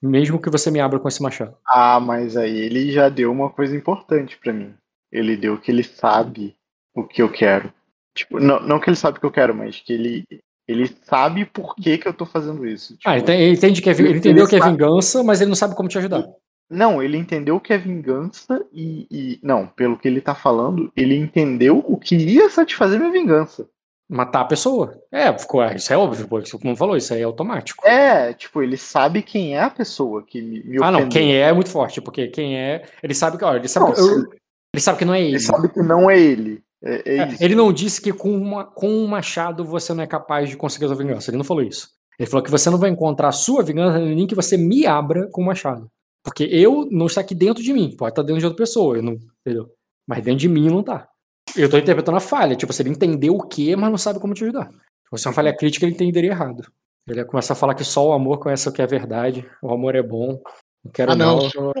mesmo 0.01 0.39
que 0.41 0.49
você 0.49 0.69
me 0.71 0.79
abra 0.79 0.99
com 0.99 1.07
esse 1.07 1.21
machado. 1.21 1.55
Ah, 1.67 1.99
mas 1.99 2.35
aí 2.37 2.55
ele 2.57 2.91
já 2.91 3.09
deu 3.09 3.31
uma 3.31 3.49
coisa 3.49 3.75
importante 3.75 4.37
pra 4.37 4.53
mim. 4.53 4.73
Ele 5.11 5.35
deu 5.37 5.57
que 5.57 5.71
ele 5.71 5.83
sabe 5.83 6.55
o 6.95 7.03
que 7.03 7.21
eu 7.21 7.31
quero. 7.31 7.71
Tipo, 8.15 8.39
não, 8.39 8.59
não 8.59 8.79
que 8.79 8.89
ele 8.89 8.95
sabe 8.97 9.17
o 9.17 9.19
que 9.19 9.25
eu 9.25 9.31
quero, 9.31 9.53
mas 9.55 9.79
que 9.79 9.93
ele, 9.93 10.23
ele 10.67 10.87
sabe 11.03 11.45
por 11.45 11.75
que, 11.75 11.97
que 11.97 12.07
eu 12.07 12.13
tô 12.13 12.25
fazendo 12.25 12.65
isso. 12.67 12.97
Tipo, 12.97 13.09
Ah, 13.09 13.17
ele, 13.17 13.31
ele 13.31 13.53
entende 13.53 13.81
que 13.81 13.89
é, 13.89 13.93
ele 13.93 14.09
ele 14.09 14.17
entendeu 14.19 14.47
que 14.47 14.55
é 14.55 14.59
sabe- 14.59 14.71
vingança, 14.71 15.23
mas 15.23 15.39
ele 15.39 15.49
não 15.49 15.55
sabe 15.55 15.75
como 15.75 15.87
te 15.89 15.97
ajudar. 15.97 16.27
Não, 16.69 17.01
ele 17.01 17.15
entendeu 17.17 17.59
que 17.61 17.71
é 17.71 17.77
vingança 17.77 18.65
e, 18.73 19.07
e- 19.09 19.39
Não, 19.41 19.67
pelo 19.67 19.97
que 19.97 20.07
ele 20.07 20.19
tá 20.19 20.35
falando, 20.35 20.91
ele 20.97 21.15
entendeu 21.15 21.81
o 21.87 21.97
que 21.97 22.15
ia 22.17 22.49
satisfazer 22.49 22.99
minha 22.99 23.11
vingança. 23.11 23.69
Matar 24.09 24.41
a 24.41 24.45
pessoa. 24.45 24.97
É, 25.11 25.37
ficou, 25.37 25.61
é, 25.61 25.75
isso 25.75 25.91
é 25.91 25.97
óbvio, 25.97 26.27
isso 26.41 26.57
como 26.57 26.77
falou, 26.77 26.95
isso 26.95 27.13
aí 27.13 27.21
é 27.21 27.23
automático. 27.23 27.85
É, 27.85 28.33
tipo, 28.33 28.61
ele 28.63 28.77
sabe 28.77 29.21
quem 29.21 29.55
é 29.55 29.61
a 29.61 29.69
pessoa 29.69 30.23
que 30.23 30.41
me, 30.41 30.63
me 30.63 30.77
ah, 30.81 30.91
não, 30.91 31.09
quem 31.09 31.35
é 31.35 31.39
é 31.39 31.53
muito 31.53 31.69
forte, 31.69 31.99
porque 31.99 32.27
quem 32.27 32.57
é. 32.57 32.85
Ele 33.03 33.13
sabe 33.13 33.37
que. 33.37 33.43
Olha, 33.43 33.57
ele 33.57 33.67
sabe, 33.67 33.87
Não, 33.87 33.93
que, 33.93 33.99
eu- 33.99 34.29
ele 34.73 34.81
sabe 34.81 34.97
que 34.99 35.05
não 35.05 35.13
é 35.13 35.21
ele. 35.21 35.31
Ele 35.31 35.39
sabe 35.39 35.69
que 35.69 35.81
não 35.81 36.09
é 36.09 36.19
ele. 36.19 36.61
É, 36.81 37.03
é 37.05 37.17
É, 37.17 37.37
ele 37.41 37.55
não 37.55 37.73
disse 37.73 37.99
que 38.01 38.13
com, 38.13 38.31
uma, 38.31 38.63
com 38.63 38.87
um 38.87 39.07
machado 39.07 39.65
você 39.65 39.93
não 39.93 40.03
é 40.03 40.07
capaz 40.07 40.49
de 40.49 40.55
conseguir 40.55 40.85
a 40.85 40.89
sua 40.89 40.97
vingança. 40.97 41.29
Ele 41.29 41.37
não 41.37 41.43
falou 41.43 41.63
isso. 41.63 41.89
Ele 42.17 42.29
falou 42.29 42.43
que 42.43 42.51
você 42.51 42.69
não 42.69 42.77
vai 42.77 42.89
encontrar 42.89 43.27
a 43.27 43.33
sua 43.33 43.61
vingança 43.63 43.99
nem 43.99 44.25
que 44.25 44.35
você 44.35 44.57
me 44.57 44.85
abra 44.85 45.27
com 45.31 45.41
o 45.41 45.45
machado. 45.45 45.87
Porque 46.23 46.43
eu 46.43 46.87
não 46.91 47.05
está 47.07 47.21
aqui 47.21 47.35
dentro 47.35 47.63
de 47.63 47.73
mim. 47.73 47.95
Pode 47.95 48.11
estar 48.11 48.21
dentro 48.21 48.39
de 48.39 48.45
outra 48.45 48.63
pessoa, 48.63 48.97
eu 48.97 49.03
não, 49.03 49.17
entendeu? 49.45 49.69
Mas 50.07 50.23
dentro 50.23 50.39
de 50.39 50.49
mim 50.49 50.67
não 50.69 50.83
tá. 50.83 51.07
Eu 51.55 51.69
tô 51.69 51.77
interpretando 51.77 52.17
a 52.17 52.21
falha. 52.21 52.55
Tipo, 52.55 52.73
se 52.73 52.81
ele 52.81 52.89
entendeu 52.89 53.35
o 53.35 53.47
que, 53.47 53.75
mas 53.75 53.89
não 53.89 53.97
sabe 53.97 54.19
como 54.19 54.33
te 54.33 54.43
ajudar. 54.43 54.67
Se 54.69 55.09
fosse 55.09 55.27
uma 55.27 55.33
falha 55.33 55.55
crítica, 55.55 55.85
ele 55.85 55.93
entenderia 55.95 56.31
errado. 56.31 56.63
Ele 57.07 57.19
ia 57.19 57.25
começar 57.25 57.53
a 57.53 57.55
falar 57.55 57.73
que 57.75 57.83
só 57.85 58.09
o 58.09 58.11
amor 58.13 58.39
conhece 58.39 58.67
o 58.67 58.71
que 58.71 58.81
é 58.81 58.87
verdade. 58.87 59.45
O 59.61 59.73
amor 59.73 59.95
é 59.95 60.03
bom. 60.03 60.41
Não 60.83 60.91
quero 60.91 61.11
Ah, 61.11 61.15
não, 61.15 61.37
mal. 61.49 61.73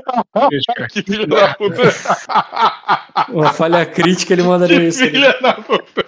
Que 0.91 1.03
filho 1.03 1.27
da 1.27 1.53
puta. 1.55 1.81
Uma 3.29 3.53
falha 3.53 3.85
crítica, 3.85 4.33
ele 4.33 4.43
mandaria 4.43 4.79
Que 4.79 4.85
isso. 4.87 5.01
né? 5.03 5.09
filha 5.11 5.39
da 5.41 5.53
puta. 5.53 6.05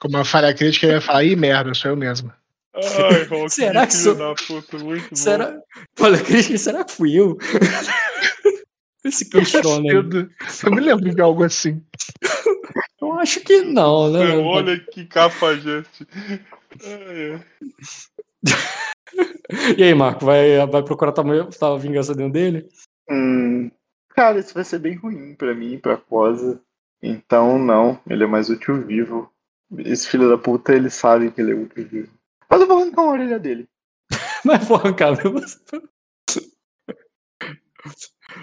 Com 0.00 0.08
uma 0.08 0.24
falha 0.24 0.52
crítica, 0.54 0.86
ele 0.86 0.94
ia 0.94 1.00
falar, 1.00 1.24
ih, 1.24 1.36
merda, 1.36 1.72
sou 1.74 1.90
eu 1.92 1.96
mesmo. 1.96 2.32
Ai, 2.74 3.48
Será 3.48 3.86
que 3.86 3.92
filho 3.96 4.04
sou- 4.04 4.14
da 4.16 4.34
puta, 4.34 4.78
muito 4.78 5.08
bom. 5.10 5.16
Será? 5.16 5.56
Falha 5.96 6.18
crítica, 6.18 6.56
será 6.58 6.84
que 6.84 6.92
fui 6.92 7.14
eu? 7.18 7.36
Esse 9.04 9.28
questiona. 9.28 9.90
aí. 9.90 9.96
Eu, 9.96 10.02
eu 10.64 10.72
me 10.72 10.80
lembro 10.80 11.14
de 11.14 11.20
algo 11.20 11.44
assim. 11.44 11.82
Eu 13.00 13.18
acho 13.18 13.40
que 13.40 13.62
não, 13.62 14.10
né? 14.10 14.34
É, 14.34 14.36
olha 14.36 14.78
que 14.78 15.06
cafajeste. 15.06 16.06
Ai, 16.84 17.32
ai. 17.32 17.44
E 19.76 19.82
aí, 19.82 19.94
Marco, 19.94 20.24
vai, 20.24 20.64
vai 20.66 20.82
procurar 20.82 21.12
tua, 21.12 21.46
tua 21.46 21.78
vingança 21.78 22.14
dentro 22.14 22.32
dele? 22.32 22.68
Hum, 23.10 23.70
cara, 24.10 24.38
isso 24.38 24.54
vai 24.54 24.64
ser 24.64 24.78
bem 24.78 24.94
ruim 24.94 25.34
pra 25.34 25.54
mim, 25.54 25.78
pra 25.78 25.96
Cosa. 25.96 26.60
Então, 27.02 27.58
não. 27.58 27.98
Ele 28.08 28.24
é 28.24 28.26
mais 28.26 28.48
útil 28.48 28.80
vivo. 28.82 29.32
Esse 29.78 30.08
filho 30.08 30.28
da 30.28 30.38
puta, 30.38 30.74
ele 30.74 30.90
sabe 30.90 31.30
que 31.30 31.40
ele 31.40 31.52
é 31.52 31.54
útil 31.54 31.88
vivo. 31.88 32.12
Mas 32.48 32.60
eu 32.60 32.66
vou 32.66 32.78
arrancar 32.78 33.02
uma 33.02 33.12
orelha 33.12 33.38
dele. 33.38 33.68
Mas 34.44 34.66
vou 34.66 34.76
arrancar 34.76 35.12
mesmo. 35.12 35.60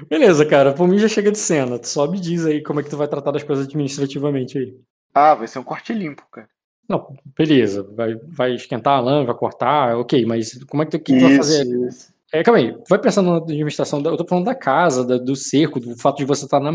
Beleza, 0.10 0.46
cara. 0.46 0.74
Por 0.74 0.88
mim 0.88 0.98
já 0.98 1.08
chega 1.08 1.32
de 1.32 1.38
cena. 1.38 1.80
Tu 1.80 1.88
só 1.88 2.08
me 2.10 2.20
diz 2.20 2.46
aí 2.46 2.62
como 2.62 2.80
é 2.80 2.84
que 2.84 2.90
tu 2.90 2.98
vai 2.98 3.08
tratar 3.08 3.32
das 3.32 3.44
coisas 3.44 3.66
administrativamente 3.66 4.58
aí. 4.58 4.76
Ah, 5.14 5.34
vai 5.36 5.48
ser 5.48 5.60
um 5.60 5.64
corte 5.64 5.94
limpo, 5.94 6.24
cara. 6.32 6.48
Não, 6.88 7.14
beleza. 7.38 7.84
Vai, 7.96 8.16
vai 8.28 8.54
esquentar 8.56 8.98
a 8.98 9.02
lã, 9.02 9.26
vai 9.26 9.36
cortar, 9.36 9.98
ok, 9.98 10.26
mas 10.26 10.64
como 10.66 10.84
é 10.84 10.86
que 10.86 10.92
tu, 10.92 11.00
que 11.04 11.14
tu 11.18 11.22
vai 11.22 11.36
fazer? 11.38 11.66
isso. 11.88 12.14
É, 12.32 12.44
calma 12.44 12.60
aí, 12.60 12.76
vai 12.90 13.00
pensando 13.00 13.30
na 13.32 13.38
administração, 13.38 14.02
da- 14.02 14.10
eu 14.10 14.18
tô 14.18 14.26
falando 14.28 14.46
da 14.46 14.54
casa, 14.56 15.06
da- 15.06 15.18
do 15.18 15.34
cerco, 15.34 15.80
do 15.80 15.98
fato 15.98 16.18
de 16.18 16.26
você 16.26 16.44
estar 16.44 16.60
na- 16.60 16.74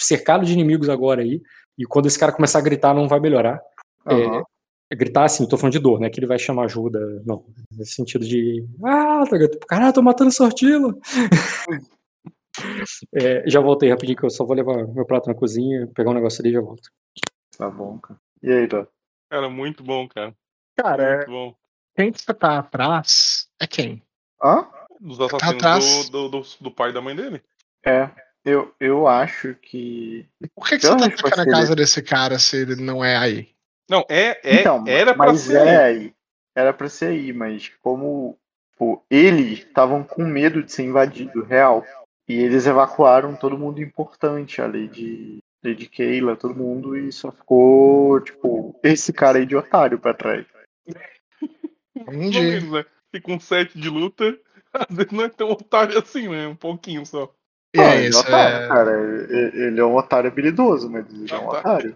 cercado 0.00 0.44
de 0.46 0.52
inimigos 0.52 0.88
agora 0.88 1.20
aí, 1.22 1.42
e 1.76 1.84
quando 1.84 2.06
esse 2.06 2.16
cara 2.18 2.30
começar 2.32 2.60
a 2.60 2.62
gritar 2.62 2.94
não 2.94 3.08
vai 3.08 3.18
melhorar. 3.18 3.60
Aham. 4.06 4.42
É, 4.92 4.94
gritar 4.96 5.24
assim, 5.24 5.46
tô 5.48 5.56
falando 5.58 5.72
de 5.72 5.80
dor, 5.80 5.98
né, 5.98 6.08
que 6.10 6.20
ele 6.20 6.28
vai 6.28 6.38
chamar 6.38 6.64
ajuda, 6.66 7.00
não, 7.26 7.44
nesse 7.76 7.92
sentido 7.94 8.24
de, 8.24 8.64
ah, 8.84 9.24
tá, 9.28 9.36
caralho, 9.68 9.92
tô 9.92 10.00
matando 10.02 10.30
sortila. 10.30 10.94
É, 13.14 13.48
já 13.48 13.60
voltei 13.60 13.90
rapidinho, 13.90 14.18
que 14.18 14.24
eu 14.24 14.30
só 14.30 14.44
vou 14.44 14.54
levar 14.54 14.86
meu 14.88 15.04
prato 15.04 15.28
na 15.28 15.34
cozinha, 15.34 15.88
pegar 15.94 16.10
um 16.10 16.14
negócio 16.14 16.40
ali 16.40 16.50
e 16.50 16.52
já 16.52 16.60
volto. 16.60 16.90
Tá 17.56 17.68
bom, 17.70 17.98
cara. 17.98 18.20
E 18.42 18.52
aí, 18.52 18.66
Dó? 18.66 18.86
Cara, 19.30 19.48
muito 19.48 19.82
bom, 19.82 20.06
cara. 20.08 20.34
Cara, 20.76 21.16
Muito 21.16 21.30
bom. 21.30 21.54
quem 21.96 22.12
que 22.12 22.24
tá 22.26 22.58
atrás 22.58 23.48
é 23.60 23.66
quem? 23.66 24.02
Hã? 24.42 24.66
Dos 25.00 25.20
assassinos 25.20 25.54
atrás. 25.54 26.10
do, 26.10 26.28
do, 26.28 26.40
do, 26.40 26.46
do 26.60 26.70
pai 26.70 26.90
e 26.90 26.92
da 26.92 27.00
mãe 27.00 27.14
dele. 27.14 27.42
É. 27.84 28.10
Eu, 28.44 28.74
eu 28.78 29.06
acho 29.06 29.54
que. 29.54 30.28
Por 30.54 30.68
que, 30.68 30.76
que 30.76 30.86
você 30.86 30.96
tá 30.96 31.06
acho 31.06 31.16
que 31.16 31.22
vai 31.22 31.32
atacando 31.32 31.56
a 31.56 31.60
ser 31.60 31.62
casa 31.62 31.76
desse 31.76 32.02
cara 32.02 32.38
se 32.38 32.56
ele 32.58 32.76
não 32.76 33.04
é 33.04 33.16
aí? 33.16 33.48
Não, 33.88 34.04
é, 34.08 34.38
é 34.42 34.60
então, 34.60 34.84
era 34.86 35.14
pra 35.14 35.26
mas 35.26 35.40
ser. 35.40 35.66
é 35.66 35.82
aí. 35.82 36.14
Era 36.54 36.72
pra 36.72 36.88
ser 36.88 37.06
aí, 37.06 37.32
mas 37.32 37.70
como 37.82 38.38
pô, 38.76 39.02
eles 39.10 39.60
estavam 39.60 40.04
com 40.04 40.24
medo 40.24 40.62
de 40.62 40.72
ser 40.72 40.82
invadido, 40.84 41.42
real. 41.42 41.84
E 42.28 42.34
eles 42.34 42.66
evacuaram 42.66 43.36
todo 43.36 43.58
mundo 43.58 43.82
importante, 43.82 44.62
a 44.62 44.66
Lady, 44.66 45.38
Lady 45.62 45.88
Keila, 45.88 46.36
todo 46.36 46.54
mundo, 46.54 46.96
e 46.96 47.12
só 47.12 47.30
ficou, 47.30 48.20
tipo, 48.20 48.78
esse 48.82 49.12
cara 49.12 49.38
aí 49.38 49.46
de 49.46 49.54
otário 49.54 49.98
pra 49.98 50.14
trás. 50.14 50.46
Entendi. 51.94 52.40
menos, 52.40 52.70
né? 52.72 52.84
Fica 53.14 53.32
um 53.32 53.38
set 53.38 53.78
de 53.78 53.88
luta, 53.88 54.36
às 54.72 54.96
vezes 54.96 55.12
não 55.12 55.24
é 55.24 55.28
tão 55.28 55.50
otário 55.50 55.98
assim, 55.98 56.28
né? 56.28 56.48
Um 56.48 56.56
pouquinho 56.56 57.04
só. 57.06 57.32
E 57.74 57.80
Ah, 57.80 57.94
é 57.94 57.96
ele 57.96 58.06
é 58.06 58.08
isso. 58.08 58.20
otário, 58.20 58.56
é- 58.56 58.68
cara. 58.68 58.90
Ele 59.30 59.64
ele 59.66 59.80
é 59.80 59.84
um 59.84 59.96
otário 59.96 60.30
habilidoso, 60.30 60.90
mas 60.90 61.06
ele 61.12 61.30
é 61.32 61.38
um 61.38 61.48
Ah, 61.48 61.50
tá. 61.50 61.58
otário. 61.58 61.94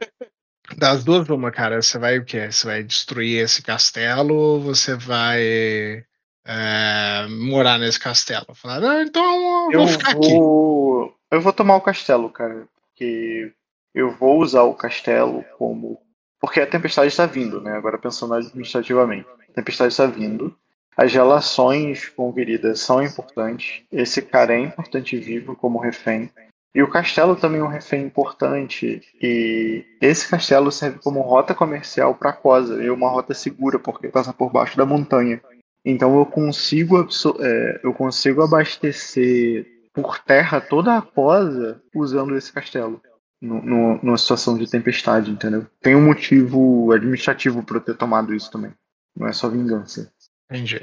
Das 0.77 1.03
duas, 1.05 1.29
uma, 1.29 1.51
cara. 1.51 1.81
Você 1.81 1.99
vai 1.99 2.19
o 2.19 2.25
quê? 2.25 2.53
Você 2.53 2.67
vai 2.67 2.83
destruir 2.83 3.43
esse 3.43 3.63
castelo 3.63 4.35
ou 4.35 4.61
você 4.61 4.95
vai 4.95 6.05
é, 6.51 7.27
morar 7.29 7.79
nesse 7.79 8.01
castelo? 8.01 8.55
Falar, 8.55 8.81
não, 8.81 9.03
então 9.03 9.71
eu 9.71 9.81
vou 9.81 9.89
ficar 9.89 10.13
aqui. 10.13 10.33
vou. 10.33 11.15
Eu 11.31 11.43
vou 11.43 11.53
tomar 11.53 11.77
o 11.77 11.83
castelo, 11.83 12.31
cara. 12.31 12.67
Porque 12.89 13.53
eu 13.95 14.11
vou 14.13 14.41
usar 14.41 14.63
o 14.63 14.73
castelo 14.73 15.45
como. 15.59 16.01
Porque 16.41 16.59
a 16.61 16.67
tempestade 16.67 17.09
está 17.09 17.27
vindo, 17.27 17.61
né? 17.61 17.73
Agora 17.73 17.99
pensando 17.99 18.33
administrativamente. 18.33 19.29
A 19.51 19.53
tempestade 19.53 19.93
está 19.93 20.07
vindo. 20.07 20.57
As 20.97 21.13
relações 21.13 22.09
com 22.09 22.31
o 22.31 22.33
Virida 22.33 22.75
são 22.75 23.03
importantes. 23.03 23.83
Esse 23.93 24.23
cara 24.23 24.55
é 24.55 24.61
importante 24.61 25.19
vivo 25.19 25.55
como 25.55 25.79
refém. 25.79 26.31
E 26.75 26.83
o 26.83 26.89
castelo 26.89 27.37
também 27.37 27.61
é 27.61 27.65
um 27.65 27.69
refém 27.69 28.05
importante. 28.05 29.03
E 29.21 29.85
esse 30.01 30.27
castelo 30.27 30.73
serve 30.73 30.99
como 31.01 31.21
rota 31.21 31.55
comercial 31.55 32.15
para 32.15 32.33
Cosa. 32.33 32.83
E 32.83 32.89
uma 32.89 33.11
rota 33.11 33.35
segura, 33.35 33.79
porque 33.79 34.09
passa 34.09 34.33
por 34.33 34.51
baixo 34.51 34.79
da 34.79 34.87
montanha. 34.87 35.43
Então 35.91 36.19
eu 36.19 36.27
consigo, 36.27 36.99
é, 37.41 37.81
eu 37.83 37.95
consigo 37.95 38.43
abastecer 38.43 39.67
por 39.95 40.19
terra 40.19 40.61
toda 40.61 40.99
a 40.99 41.03
Cosa 41.03 41.83
usando 41.95 42.37
esse 42.37 42.53
castelo. 42.53 43.01
No, 43.41 43.63
no- 43.63 43.99
numa 44.03 44.19
situação 44.19 44.59
de 44.59 44.69
tempestade, 44.69 45.31
entendeu? 45.31 45.67
Tem 45.81 45.95
um 45.97 46.05
motivo 46.05 46.93
administrativo 46.93 47.63
para 47.63 47.77
eu 47.77 47.81
ter 47.81 47.97
tomado 47.97 48.35
isso 48.35 48.51
também. 48.51 48.73
Não 49.17 49.29
é 49.29 49.33
só 49.33 49.49
vingança. 49.49 50.13
Entendi. 50.51 50.81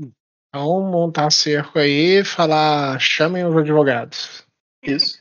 Então, 0.00 0.82
montar 0.90 1.30
cerco 1.30 1.78
aí 1.78 2.20
e 2.20 2.24
falar, 2.24 2.98
chamem 2.98 3.44
os 3.46 3.56
advogados. 3.56 4.44
Isso. 4.82 5.18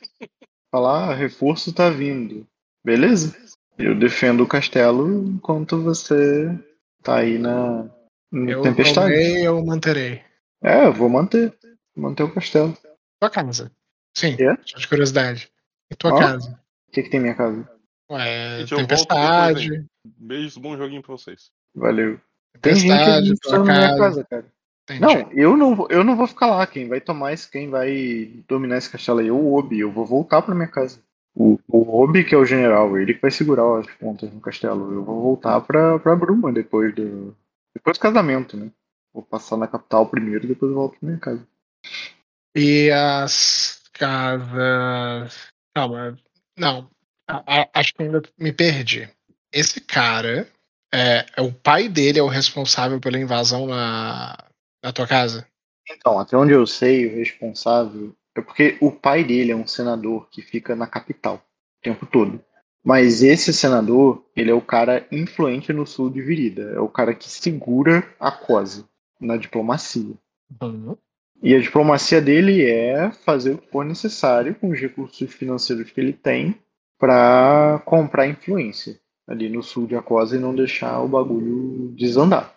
Falar, 0.72 1.12
ah, 1.12 1.14
reforço 1.14 1.72
tá 1.74 1.90
vindo. 1.90 2.48
Beleza? 2.84 3.36
Eu 3.78 3.94
defendo 3.94 4.42
o 4.42 4.48
castelo 4.48 5.08
enquanto 5.36 5.82
você 5.82 6.58
tá 7.04 7.18
aí 7.18 7.38
na 7.38 7.90
Eu 8.32 8.62
tempestade. 8.62 9.12
tomei, 9.14 9.46
eu 9.46 9.64
manterei. 9.66 10.22
É, 10.64 10.86
eu 10.86 10.94
vou 10.94 11.10
manter. 11.10 11.54
Manter 11.96 12.24
o 12.24 12.34
castelo. 12.34 12.78
Tua 13.20 13.30
casa. 13.30 13.72
Sim, 14.18 14.36
É? 14.40 14.56
só 14.66 14.78
de 14.78 14.88
curiosidade. 14.88 15.50
E 15.92 15.96
tua 15.96 16.14
Ó. 16.14 16.20
casa? 16.20 16.60
O 16.88 16.92
que, 16.92 17.04
que 17.04 17.10
tem 17.10 17.20
em 17.20 17.24
minha 17.24 17.36
casa? 17.36 17.70
Ué, 18.10 18.60
Gente, 18.60 18.72
eu 18.72 18.78
volto 18.78 18.90
tempestade. 18.90 19.70
depois, 19.70 19.86
Beijos, 20.18 20.58
bom 20.58 20.78
joguinho 20.78 21.02
pra 21.02 21.12
vocês. 21.12 21.50
Valeu. 21.76 22.20
Tem 22.62 22.76
gente 22.76 22.88
Tempestade, 22.90 23.06
tua 23.06 23.18
administrando 23.18 23.64
minha 23.66 23.80
casa. 23.82 23.98
casa, 24.00 24.24
cara. 24.30 24.46
Entendi. 24.84 25.00
Não, 25.02 25.32
eu 25.32 25.56
não, 25.58 25.76
vou, 25.76 25.88
eu 25.90 26.04
não 26.04 26.16
vou 26.18 26.28
ficar 26.28 26.48
lá. 26.48 26.66
Quem 26.68 26.88
vai 26.88 27.00
tomar 27.00 27.34
esse, 27.34 27.50
quem 27.50 27.70
vai 27.70 28.44
dominar 28.48 28.78
esse 28.78 28.90
castelo 28.90 29.20
aí 29.20 29.28
é 29.28 29.32
o 29.32 29.54
Obi. 29.54 29.80
Eu 29.80 29.92
vou 29.92 30.06
voltar 30.06 30.42
pra 30.42 30.56
minha 30.56 30.68
casa. 30.68 31.00
O, 31.34 31.58
o 31.68 32.02
Obi, 32.04 32.26
que 32.26 32.36
é 32.36 32.38
o 32.38 32.44
general, 32.46 32.98
ele 32.98 33.14
que 33.14 33.22
vai 33.22 33.32
segurar 33.32 33.80
as 33.80 33.88
pontas 33.96 34.32
no 34.34 34.42
castelo. 34.42 34.92
Eu 34.94 35.04
vou 35.04 35.22
voltar 35.22 35.62
pra, 35.62 35.98
pra 36.00 36.16
Bruma 36.16 36.52
depois 36.52 36.94
do. 36.94 37.36
Depois 37.82 37.98
do 37.98 38.02
casamento, 38.02 38.56
né? 38.56 38.72
Vou 39.12 39.24
passar 39.24 39.58
na 39.58 39.68
capital 39.68 40.08
primeiro, 40.08 40.48
depois 40.48 40.72
eu 40.72 40.78
volto 40.78 41.00
pra 41.00 41.08
minha 41.10 41.20
casa. 41.20 41.48
E 42.56 42.92
as 42.92 43.82
casas. 43.92 45.48
Calma. 45.76 46.16
Não. 46.56 46.88
A- 47.28 47.62
a- 47.62 47.70
acho 47.74 47.94
que 47.96 48.04
ainda 48.04 48.22
me 48.38 48.54
perdi. 48.54 49.10
Esse 49.52 49.82
cara. 49.82 50.48
É, 50.94 51.26
é 51.38 51.42
o 51.42 51.52
pai 51.54 51.88
dele 51.88 52.20
é 52.20 52.24
o 52.24 52.28
responsável 52.28 53.00
pela 53.00 53.18
invasão 53.18 53.66
na, 53.66 54.38
na 54.84 54.92
tua 54.92 55.08
casa? 55.08 55.48
Então, 55.90 56.20
até 56.20 56.36
onde 56.38 56.52
eu 56.54 56.68
sei, 56.68 57.08
o 57.08 57.16
responsável 57.16 58.14
é 58.36 58.42
porque 58.42 58.78
o 58.82 58.92
pai 58.92 59.24
dele 59.24 59.54
é 59.54 59.56
um 59.56 59.66
senador 59.66 60.30
que 60.30 60.42
fica 60.42 60.76
na 60.76 60.86
capital 60.86 61.36
o 61.36 61.82
tempo 61.82 62.06
todo. 62.06 62.44
Mas 62.84 63.22
esse 63.22 63.54
senador, 63.54 64.26
ele 64.36 64.50
é 64.50 64.54
o 64.54 64.62
cara 64.62 65.06
influente 65.12 65.72
no 65.72 65.86
sul 65.86 66.10
de 66.10 66.22
Virida. 66.22 66.74
É 66.76 66.80
o 66.80 66.90
cara 66.90 67.14
que 67.14 67.30
segura 67.30 68.04
a 68.20 68.32
COSE 68.32 68.86
na 69.20 69.38
diplomacia. 69.38 70.16
Uhum. 70.62 70.98
E 71.44 71.56
a 71.56 71.60
diplomacia 71.60 72.22
dele 72.22 72.66
é 72.66 73.12
fazer 73.12 73.52
o 73.52 73.58
que 73.58 73.70
for 73.70 73.86
necessário 73.86 74.56
com 74.56 74.70
os 74.70 74.80
recursos 74.80 75.32
financeiros 75.34 75.92
que 75.92 76.00
ele 76.00 76.14
tem 76.14 76.56
para 77.00 77.82
comprar 77.86 78.28
influência 78.28 79.00
ali 79.28 79.50
no 79.50 79.64
sul 79.64 79.88
de 79.88 79.96
Acosa 79.96 80.36
e 80.36 80.40
não 80.40 80.54
deixar 80.54 81.02
o 81.02 81.08
bagulho 81.08 81.94
desandar. 81.96 82.54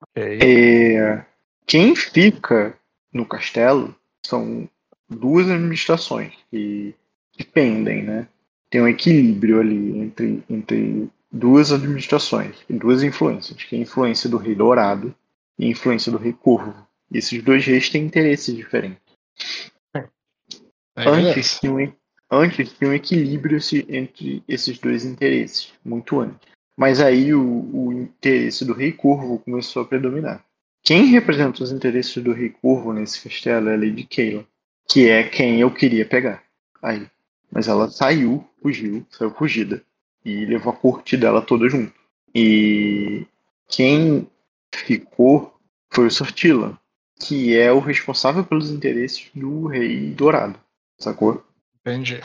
Ok. 0.00 0.38
É, 0.40 1.24
quem 1.66 1.94
fica 1.94 2.74
no 3.12 3.26
castelo 3.26 3.94
são 4.24 4.68
duas 5.08 5.50
administrações 5.50 6.32
que, 6.50 6.94
que 7.32 7.44
pendem, 7.44 8.02
né? 8.02 8.28
Tem 8.72 8.80
um 8.80 8.88
equilíbrio 8.88 9.60
ali 9.60 9.98
entre, 9.98 10.42
entre 10.48 11.10
duas 11.30 11.70
administrações, 11.70 12.56
duas 12.70 13.02
influências, 13.02 13.62
que 13.62 13.76
é 13.76 13.78
a 13.78 13.82
influência 13.82 14.30
do 14.30 14.38
Rei 14.38 14.54
Dourado 14.54 15.14
e 15.58 15.66
a 15.66 15.68
influência 15.68 16.10
do 16.10 16.16
Rei 16.16 16.32
Corvo. 16.32 16.74
E 17.12 17.18
esses 17.18 17.42
dois 17.42 17.66
reis 17.66 17.90
têm 17.90 18.06
interesses 18.06 18.56
diferentes. 18.56 18.96
Aí, 20.96 21.06
Antes 21.06 21.58
beleza. 21.58 21.58
tinha, 21.60 21.72
um, 21.74 21.92
antes 22.30 22.72
tinha 22.72 22.88
um 22.88 22.94
equilíbrio 22.94 23.58
entre 23.90 24.42
esses 24.48 24.78
dois 24.78 25.04
interesses, 25.04 25.74
muito 25.84 26.18
antes. 26.18 26.50
Mas 26.74 26.98
aí 26.98 27.34
o, 27.34 27.42
o 27.42 27.92
interesse 27.92 28.64
do 28.64 28.72
Rei 28.72 28.92
Corvo 28.92 29.38
começou 29.38 29.82
a 29.82 29.84
predominar. 29.84 30.42
Quem 30.82 31.04
representa 31.08 31.62
os 31.62 31.72
interesses 31.72 32.22
do 32.24 32.32
Rei 32.32 32.48
Corvo 32.48 32.94
nesse 32.94 33.22
castelo 33.22 33.68
é 33.68 33.74
a 33.74 33.76
Lady 33.76 34.04
Keila, 34.04 34.46
que 34.88 35.10
é 35.10 35.24
quem 35.24 35.60
eu 35.60 35.70
queria 35.70 36.06
pegar. 36.06 36.42
Aí. 36.82 37.06
Mas 37.50 37.68
ela 37.68 37.90
saiu, 37.90 38.42
fugiu, 38.62 39.04
saiu 39.10 39.30
fugida. 39.34 39.82
E 40.24 40.46
levou 40.46 40.72
a 40.72 40.76
corte 40.76 41.16
dela 41.16 41.42
toda 41.42 41.68
junto. 41.68 41.92
E 42.34 43.26
quem 43.68 44.28
ficou 44.72 45.54
foi 45.90 46.06
o 46.06 46.10
Sortila, 46.10 46.78
que 47.18 47.56
é 47.56 47.72
o 47.72 47.80
responsável 47.80 48.44
pelos 48.44 48.70
interesses 48.70 49.28
do 49.34 49.66
Rei 49.66 50.10
Dourado. 50.10 50.58
Sacou? 50.98 51.44
Entendi. 51.80 52.20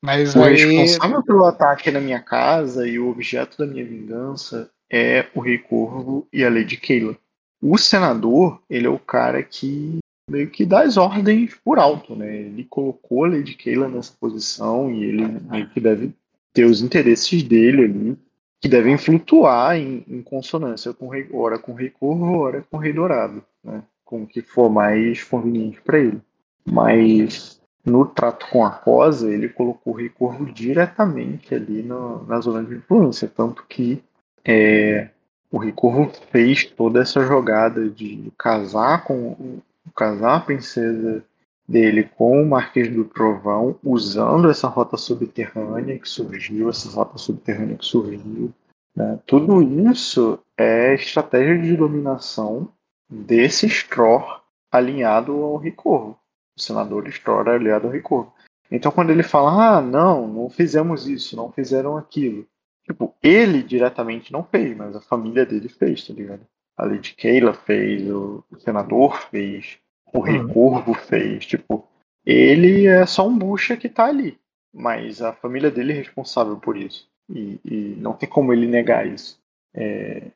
Mas 0.00 0.34
O 0.34 0.42
aí. 0.42 0.54
responsável 0.54 1.22
pelo 1.22 1.44
ataque 1.44 1.90
na 1.90 2.00
minha 2.00 2.20
casa 2.20 2.88
e 2.88 2.98
o 2.98 3.08
objeto 3.08 3.58
da 3.58 3.66
minha 3.66 3.84
vingança 3.84 4.70
é 4.90 5.26
o 5.34 5.40
Rei 5.40 5.58
Corvo 5.58 6.26
e 6.32 6.44
a 6.44 6.50
Lady 6.50 6.76
Keila. 6.76 7.16
O 7.60 7.78
senador, 7.78 8.60
ele 8.68 8.86
é 8.86 8.90
o 8.90 8.98
cara 8.98 9.42
que 9.42 9.98
meio 10.32 10.50
que 10.50 10.64
dá 10.64 10.80
as 10.82 10.96
ordens 10.96 11.54
por 11.64 11.78
alto, 11.78 12.16
né? 12.16 12.34
Ele 12.36 12.64
colocou 12.64 13.24
a 13.24 13.28
Lady 13.28 13.54
Keila 13.54 13.88
nessa 13.88 14.12
posição 14.18 14.90
e 14.90 15.04
ele 15.04 15.26
meio 15.50 15.68
que 15.68 15.80
deve 15.80 16.12
ter 16.52 16.64
os 16.64 16.80
interesses 16.82 17.42
dele 17.42 17.84
ali, 17.84 18.18
que 18.60 18.68
devem 18.68 18.96
flutuar 18.96 19.76
em, 19.76 20.04
em 20.08 20.22
consonância 20.22 20.92
com 20.92 21.06
o 21.06 21.08
rei, 21.10 21.28
ora 21.32 21.58
com 21.58 21.74
Rei 21.74 21.90
Corvo, 21.90 22.38
ora 22.38 22.64
com 22.70 22.76
o 22.76 22.80
Rei 22.80 22.92
Dourado, 22.92 23.42
né? 23.62 23.82
Com 24.04 24.22
o 24.22 24.26
que 24.26 24.40
for 24.42 24.70
mais 24.70 25.22
conveniente 25.22 25.80
para 25.80 25.98
ele. 25.98 26.20
Mas 26.64 27.60
no 27.84 28.06
trato 28.06 28.46
com 28.50 28.64
a 28.64 28.68
Rosa, 28.68 29.30
ele 29.30 29.48
colocou 29.48 29.92
o 29.92 29.96
Rei 29.96 30.08
Corvo 30.08 30.46
diretamente 30.46 31.54
ali 31.54 31.82
no- 31.82 32.24
na 32.26 32.40
zona 32.40 32.62
de 32.62 32.76
influência, 32.76 33.30
tanto 33.34 33.64
que 33.68 34.02
é, 34.44 35.08
o 35.50 35.58
Rei 35.58 35.72
Corvo 35.72 36.10
fez 36.30 36.64
toda 36.64 37.00
essa 37.02 37.24
jogada 37.24 37.88
de 37.88 38.32
casar 38.38 39.04
com 39.04 39.58
casar 39.94 40.36
a 40.36 40.40
princesa 40.40 41.24
dele 41.66 42.04
com 42.04 42.42
o 42.42 42.46
Marquês 42.46 42.92
do 42.92 43.04
Trovão, 43.04 43.78
usando 43.82 44.50
essa 44.50 44.68
rota 44.68 44.96
subterrânea 44.96 45.98
que 45.98 46.08
surgiu, 46.08 46.68
essa 46.68 46.90
rota 46.90 47.18
subterrânea 47.18 47.76
que 47.76 47.84
surgiu. 47.84 48.52
né? 48.94 49.18
Tudo 49.26 49.62
isso 49.62 50.38
é 50.56 50.94
estratégia 50.94 51.58
de 51.58 51.76
dominação 51.76 52.68
desse 53.08 53.66
Stror 53.66 54.42
alinhado 54.70 55.32
ao 55.32 55.56
Rei 55.56 55.72
Corvo. 55.72 56.18
O 56.56 56.60
senador 56.60 57.08
Stror 57.08 57.48
é 57.48 57.54
aliado 57.54 57.86
ao 57.86 57.92
Rei 57.92 58.02
Corvo. 58.02 58.32
Então 58.70 58.92
quando 58.92 59.10
ele 59.10 59.22
fala, 59.22 59.78
ah, 59.78 59.80
não, 59.80 60.26
não 60.26 60.50
fizemos 60.50 61.06
isso, 61.06 61.36
não 61.36 61.52
fizeram 61.52 61.96
aquilo. 61.96 62.46
Tipo, 62.84 63.14
ele 63.22 63.62
diretamente 63.62 64.32
não 64.32 64.42
fez, 64.42 64.76
mas 64.76 64.96
a 64.96 65.00
família 65.00 65.46
dele 65.46 65.68
fez, 65.68 66.06
tá 66.06 66.12
ligado? 66.12 66.44
A 66.76 66.84
Lady 66.84 67.14
Keila 67.14 67.52
fez, 67.52 68.08
o 68.10 68.44
senador 68.58 69.20
fez, 69.30 69.78
o 70.12 70.20
Rei 70.20 70.38
Uhum. 70.38 70.94
Fez. 70.94 71.46
Tipo, 71.46 71.86
ele 72.24 72.86
é 72.86 73.04
só 73.06 73.26
um 73.26 73.36
bucha 73.36 73.76
que 73.76 73.88
tá 73.88 74.06
ali. 74.06 74.38
Mas 74.72 75.20
a 75.20 75.32
família 75.32 75.70
dele 75.70 75.92
é 75.92 75.96
responsável 75.96 76.56
por 76.56 76.76
isso. 76.76 77.08
E, 77.28 77.60
e 77.64 77.96
não 77.98 78.14
tem 78.14 78.28
como 78.28 78.52
ele 78.52 78.66
negar 78.66 79.06
isso. 79.06 79.40
É, 79.74 80.30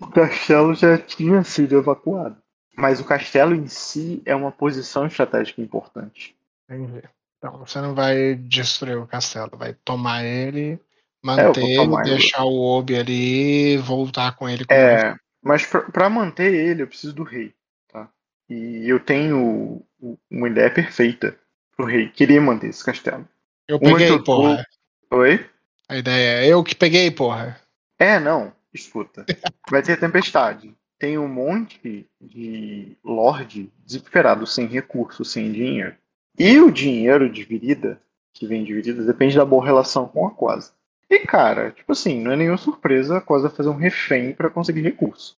o 0.00 0.06
castelo 0.08 0.74
já 0.74 0.98
tinha 0.98 1.42
sido 1.42 1.76
evacuado. 1.76 2.36
Mas 2.76 3.00
o 3.00 3.04
castelo 3.04 3.54
em 3.54 3.66
si 3.66 4.22
é 4.26 4.34
uma 4.34 4.52
posição 4.52 5.06
estratégica 5.06 5.62
importante. 5.62 6.36
Entendi. 6.68 7.02
Então 7.38 7.58
você 7.58 7.80
não 7.80 7.94
vai 7.94 8.34
destruir 8.34 8.98
o 8.98 9.06
castelo, 9.06 9.56
vai 9.56 9.72
tomar 9.72 10.24
ele, 10.24 10.78
manter 11.22 11.62
ele, 11.64 11.76
tomar 11.76 12.02
ele. 12.06 12.10
deixar 12.16 12.44
o 12.44 12.60
Obi 12.60 12.96
ali 12.96 13.76
voltar 13.78 14.36
com 14.36 14.48
ele. 14.48 14.64
com 14.64 14.72
É, 14.74 15.14
mas 15.42 15.64
pra, 15.66 15.80
pra 15.82 16.08
manter 16.10 16.54
ele, 16.54 16.82
eu 16.82 16.86
preciso 16.86 17.12
do 17.14 17.22
rei, 17.22 17.52
tá? 17.88 18.08
E 18.48 18.88
eu 18.88 19.00
tenho 19.00 19.82
uma 20.30 20.48
ideia 20.48 20.70
perfeita 20.70 21.36
pro 21.76 21.86
rei. 21.86 22.08
Queria 22.08 22.40
manter 22.40 22.68
esse 22.68 22.84
castelo. 22.84 23.26
Eu 23.68 23.78
Uma 23.78 23.92
peguei, 23.92 24.10
eu 24.10 24.18
tô- 24.18 24.24
porra. 24.36 24.64
Oi? 25.10 25.44
A 25.88 25.96
ideia 25.96 26.44
é 26.44 26.48
eu 26.52 26.62
que 26.64 26.74
peguei, 26.74 27.10
porra. 27.10 27.60
É, 27.98 28.18
não. 28.18 28.52
Escuta. 28.74 29.24
Vai 29.70 29.82
ter 29.82 29.98
tempestade. 29.98 30.74
Tem 30.98 31.18
um 31.18 31.28
monte 31.28 32.06
de 32.20 32.96
lorde 33.04 33.70
desesperado, 33.84 34.46
sem 34.46 34.66
recursos, 34.66 35.30
sem 35.30 35.52
dinheiro. 35.52 35.94
E 36.38 36.58
o 36.58 36.70
dinheiro 36.70 37.30
de 37.30 37.44
Virida, 37.44 38.00
que 38.32 38.46
vem 38.46 38.64
de 38.64 38.72
Virida, 38.74 39.02
depende 39.04 39.36
da 39.36 39.44
boa 39.44 39.64
relação 39.64 40.06
com 40.08 40.26
a 40.26 40.30
Quasa. 40.30 40.72
E, 41.08 41.20
cara, 41.20 41.70
tipo 41.70 41.92
assim, 41.92 42.20
não 42.20 42.32
é 42.32 42.36
nenhuma 42.36 42.58
surpresa 42.58 43.18
a 43.18 43.20
Quasa 43.20 43.48
fazer 43.48 43.68
um 43.68 43.76
refém 43.76 44.32
pra 44.32 44.50
conseguir 44.50 44.82
recurso. 44.82 45.36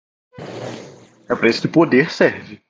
É 1.29 1.35
pra 1.35 1.49
isso 1.49 1.61
que 1.61 1.67
o 1.67 1.73
poder 1.73 2.11
serve. 2.11 2.61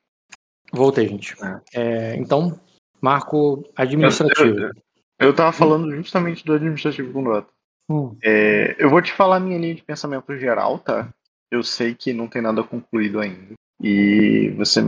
Voltei, 0.72 1.06
gente. 1.08 1.36
É, 1.72 2.16
então, 2.16 2.60
marco 3.00 3.64
administrativo. 3.76 4.70
Eu 5.18 5.34
tava 5.34 5.52
falando 5.52 5.94
justamente 5.94 6.44
do 6.44 6.52
administrativo 6.52 7.12
com 7.12 7.22
o. 7.22 7.46
Hum. 7.90 8.16
É, 8.22 8.76
eu 8.78 8.90
vou 8.90 9.00
te 9.00 9.12
falar 9.12 9.36
a 9.36 9.40
minha 9.40 9.58
linha 9.58 9.74
de 9.74 9.82
pensamento 9.82 10.36
geral, 10.36 10.78
tá? 10.78 11.08
Eu 11.50 11.62
sei 11.62 11.94
que 11.94 12.12
não 12.12 12.28
tem 12.28 12.42
nada 12.42 12.62
concluído 12.62 13.18
ainda. 13.18 13.54
E 13.80 14.50
você 14.56 14.80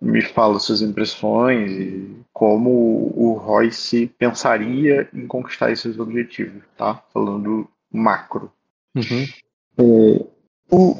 me 0.00 0.22
fala 0.22 0.58
suas 0.58 0.82
impressões 0.82 1.70
e 1.70 2.16
como 2.40 3.12
o 3.14 3.34
Royce 3.34 4.06
pensaria 4.18 5.06
em 5.12 5.26
conquistar 5.26 5.70
esses 5.72 5.98
objetivos, 5.98 6.62
tá? 6.74 7.04
Falando 7.12 7.68
macro. 7.92 8.50
Uhum. 8.96 10.26
O, 10.70 10.96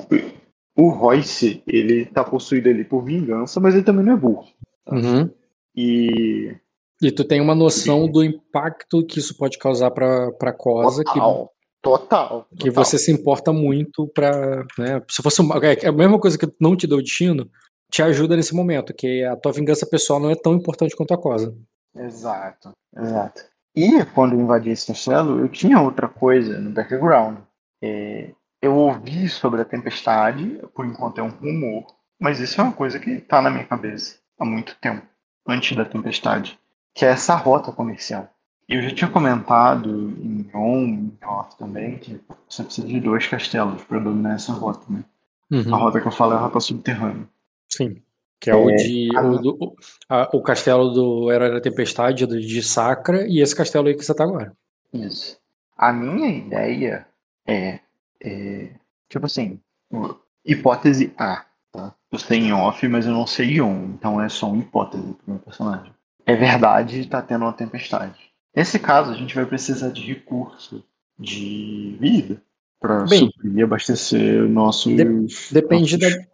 o 0.77 0.89
Royce, 0.91 1.63
ele 1.67 2.05
tá 2.05 2.23
possuído 2.23 2.69
ali 2.69 2.85
por 2.85 3.03
vingança, 3.03 3.59
mas 3.59 3.75
ele 3.75 3.85
também 3.85 4.05
não 4.05 4.13
é 4.13 4.17
burro. 4.17 4.49
Uhum. 4.87 5.31
E. 5.75 6.55
E 7.01 7.11
tu 7.11 7.25
tem 7.25 7.41
uma 7.41 7.55
noção 7.55 8.07
do 8.07 8.23
impacto 8.23 9.03
que 9.07 9.19
isso 9.19 9.35
pode 9.39 9.57
causar 9.57 9.91
pra, 9.93 10.31
pra 10.33 10.53
Cosa, 10.53 11.03
que, 11.03 11.15
Total. 11.15 11.51
Total. 11.81 12.47
que 12.51 12.69
total. 12.69 12.85
você 12.85 12.99
se 12.99 13.11
importa 13.11 13.51
muito 13.51 14.07
pra. 14.09 14.63
Né, 14.79 15.03
se 15.09 15.23
fosse 15.23 15.41
uma, 15.41 15.57
é 15.65 15.87
a 15.87 15.93
mesma 15.93 16.21
coisa 16.21 16.37
que 16.37 16.47
não 16.61 16.77
te 16.77 16.87
deu 16.87 16.99
destino, 16.99 17.49
te 17.91 18.03
ajuda 18.03 18.37
nesse 18.37 18.55
momento, 18.55 18.95
que 18.95 19.25
a 19.25 19.37
tua 19.37 19.53
vingança 19.53 19.87
pessoal 19.87 20.21
não 20.21 20.31
é 20.31 20.37
tão 20.37 20.55
importante 20.55 20.97
quanto 20.97 21.13
a 21.13 21.19
Cosa. 21.19 21.55
Exato, 21.95 22.73
exato. 22.97 23.43
E 23.75 24.05
quando 24.07 24.35
eu 24.35 24.41
invadi 24.41 24.71
esse 24.71 24.87
castelo, 24.87 25.41
eu 25.41 25.49
tinha 25.49 25.81
outra 25.81 26.09
coisa 26.09 26.59
no 26.59 26.71
background. 26.71 27.39
É, 27.83 28.31
eu 28.61 28.75
ouvi 28.75 29.29
sobre 29.29 29.61
a 29.61 29.65
tempestade, 29.65 30.61
por 30.75 30.85
enquanto 30.85 31.19
é 31.19 31.23
um 31.23 31.31
rumor, 31.31 31.87
mas 32.21 32.41
isso 32.41 32.61
é 32.61 32.65
uma 32.65 32.73
coisa 32.73 32.99
que 32.99 33.11
está 33.11 33.41
na 33.41 33.51
minha 33.51 33.65
cabeça 33.65 34.19
há 34.39 34.45
muito 34.45 34.77
tempo, 34.81 35.07
antes 35.47 35.77
da 35.77 35.85
tempestade, 35.85 36.59
que 36.95 37.05
é 37.05 37.09
essa 37.09 37.35
rota 37.35 37.73
comercial. 37.73 38.29
Eu 38.69 38.83
já 38.83 38.95
tinha 38.95 39.11
comentado 39.11 39.91
em 39.91 40.49
on, 40.55 40.85
em 40.85 41.19
off 41.25 41.57
também, 41.59 41.99
que 41.99 42.21
você 42.49 42.63
precisa 42.63 42.87
de 42.87 43.01
dois 43.01 43.27
castelos 43.27 43.83
para 43.83 43.99
dominar 43.99 44.35
essa 44.35 44.53
rota, 44.53 44.85
né? 44.89 45.05
Uhum. 45.51 45.75
A 45.75 45.79
rota 45.79 46.01
que 46.01 46.07
eu 46.07 46.13
falo 46.13 46.35
é 46.35 46.37
a 46.37 46.41
rota 46.41 46.61
subterrânea. 46.61 47.29
Sim. 47.73 48.03
Que 48.41 48.51
é, 48.51 48.55
o 48.57 48.71
É, 48.71 48.75
de. 48.77 49.09
a- 49.17 49.21
O, 49.23 49.39
do- 49.39 49.57
o- 49.61 49.77
a- 50.09 50.31
o 50.33 50.43
castelo 50.43 50.91
do 50.91 51.31
Herói 51.31 51.51
da 51.53 51.61
Tempestade, 51.61 52.27
do- 52.27 52.41
de 52.41 52.63
Sacra, 52.63 53.27
e 53.29 53.41
esse 53.41 53.55
castelo 53.55 53.89
aí 53.89 53.95
que 53.95 54.05
você 54.05 54.15
tá 54.15 54.25
agora. 54.25 54.53
Isso. 54.93 55.39
A 55.77 55.93
minha 55.93 56.29
ideia 56.29 57.07
é, 57.47 57.81
é, 58.23 58.71
tipo 59.09 59.27
assim, 59.27 59.61
o- 59.93 60.15
hipótese 60.45 61.13
A, 61.19 61.45
tá? 61.71 61.95
Eu 62.11 62.19
sei 62.19 62.39
em 62.39 62.53
off, 62.53 62.87
mas 62.89 63.07
eu 63.07 63.13
não 63.13 63.27
sei 63.27 63.61
on, 63.61 63.93
então 63.95 64.21
é 64.21 64.29
só 64.29 64.51
uma 64.51 64.63
hipótese 64.63 65.03
pro 65.03 65.33
meu 65.35 65.39
personagem. 65.39 65.93
É 66.27 66.35
verdade, 66.35 67.07
tá 67.07 67.21
tendo 67.23 67.45
uma 67.45 67.53
tempestade. 67.53 68.19
Nesse 68.55 68.79
caso, 68.79 69.11
a 69.13 69.15
gente 69.15 69.35
vai 69.35 69.47
precisar 69.47 69.91
de 69.91 70.03
recurso 70.03 70.83
de 71.19 71.97
vida 72.01 72.43
para 72.81 73.07
suprir 73.07 73.59
e 73.59 73.63
abastecer 73.63 74.49
nossos. 74.49 74.93
depende 75.53 75.97
nossos 75.99 75.99
da- 75.99 76.27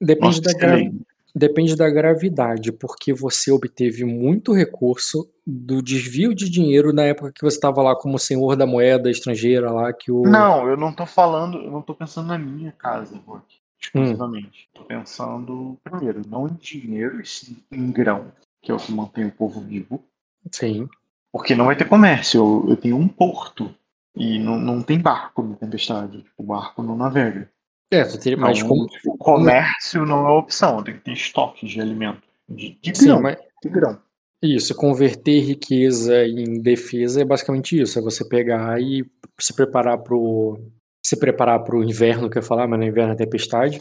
Depende 0.00 0.40
da, 0.40 0.52
gra- 0.52 0.90
depende 1.34 1.76
da 1.76 1.90
gravidade, 1.90 2.72
porque 2.72 3.12
você 3.12 3.50
obteve 3.50 4.04
muito 4.04 4.52
recurso 4.52 5.28
do 5.46 5.82
desvio 5.82 6.34
de 6.34 6.48
dinheiro 6.48 6.92
na 6.92 7.04
época 7.04 7.32
que 7.32 7.42
você 7.42 7.56
estava 7.56 7.82
lá 7.82 7.96
como 7.96 8.18
senhor 8.18 8.54
da 8.56 8.66
moeda 8.66 9.10
estrangeira 9.10 9.70
lá, 9.70 9.92
que 9.92 10.10
o. 10.12 10.22
Não, 10.22 10.68
eu 10.68 10.76
não 10.76 10.92
tô 10.92 11.04
falando, 11.06 11.58
eu 11.58 11.70
não 11.70 11.82
tô 11.82 11.94
pensando 11.94 12.28
na 12.28 12.38
minha 12.38 12.72
casa, 12.72 13.16
Rock, 13.26 13.44
Hum. 13.44 13.80
exclusivamente. 13.80 14.68
Tô 14.74 14.82
pensando, 14.84 15.76
primeiro, 15.84 16.22
não 16.28 16.46
em 16.48 16.54
dinheiro, 16.54 17.20
e 17.20 17.26
sim 17.26 17.56
em 17.70 17.90
grão, 17.90 18.26
que 18.62 18.70
é 18.70 18.74
o 18.74 18.78
que 18.78 18.92
mantém 18.92 19.24
o 19.26 19.30
povo 19.32 19.60
vivo. 19.60 20.02
Sim. 20.50 20.88
Porque 21.32 21.54
não 21.54 21.66
vai 21.66 21.76
ter 21.76 21.88
comércio, 21.88 22.38
eu, 22.40 22.70
eu 22.70 22.76
tenho 22.76 22.96
um 22.96 23.06
porto. 23.08 23.72
E 24.16 24.38
não, 24.38 24.58
não 24.58 24.82
tem 24.82 24.98
barco 24.98 25.42
na 25.42 25.54
tempestade. 25.54 26.24
O 26.36 26.42
barco 26.42 26.82
não 26.82 26.96
navega. 26.96 27.48
É, 27.90 28.04
tu 28.04 28.18
teria, 28.18 28.36
mas 28.36 28.58
Então, 28.58 28.68
como. 28.68 28.86
o 29.06 29.16
comércio 29.16 30.04
não 30.04 30.26
é 30.26 30.30
opção, 30.32 30.82
tem 30.82 30.94
que 30.94 31.00
ter 31.00 31.12
estoques 31.12 31.70
de 31.70 31.80
alimento. 31.80 32.22
De, 32.48 32.78
de 32.82 32.96
Sim, 32.98 33.06
grão, 33.06 33.22
mas 33.22 33.36
de 33.62 33.68
grão. 33.70 33.98
isso, 34.42 34.74
converter 34.74 35.40
riqueza 35.40 36.26
em 36.26 36.60
defesa 36.60 37.22
é 37.22 37.24
basicamente 37.24 37.80
isso. 37.80 37.98
É 37.98 38.02
você 38.02 38.26
pegar 38.28 38.80
e 38.80 39.04
se 39.40 39.54
preparar 39.54 39.98
pro. 39.98 40.58
Se 41.04 41.18
preparar 41.18 41.62
pro 41.64 41.82
inverno, 41.82 42.28
que 42.28 42.36
eu 42.36 42.42
ia 42.42 42.46
falar, 42.46 42.66
mas 42.68 42.78
no 42.78 42.84
inverno 42.86 43.12
é 43.12 43.16
tempestade. 43.16 43.80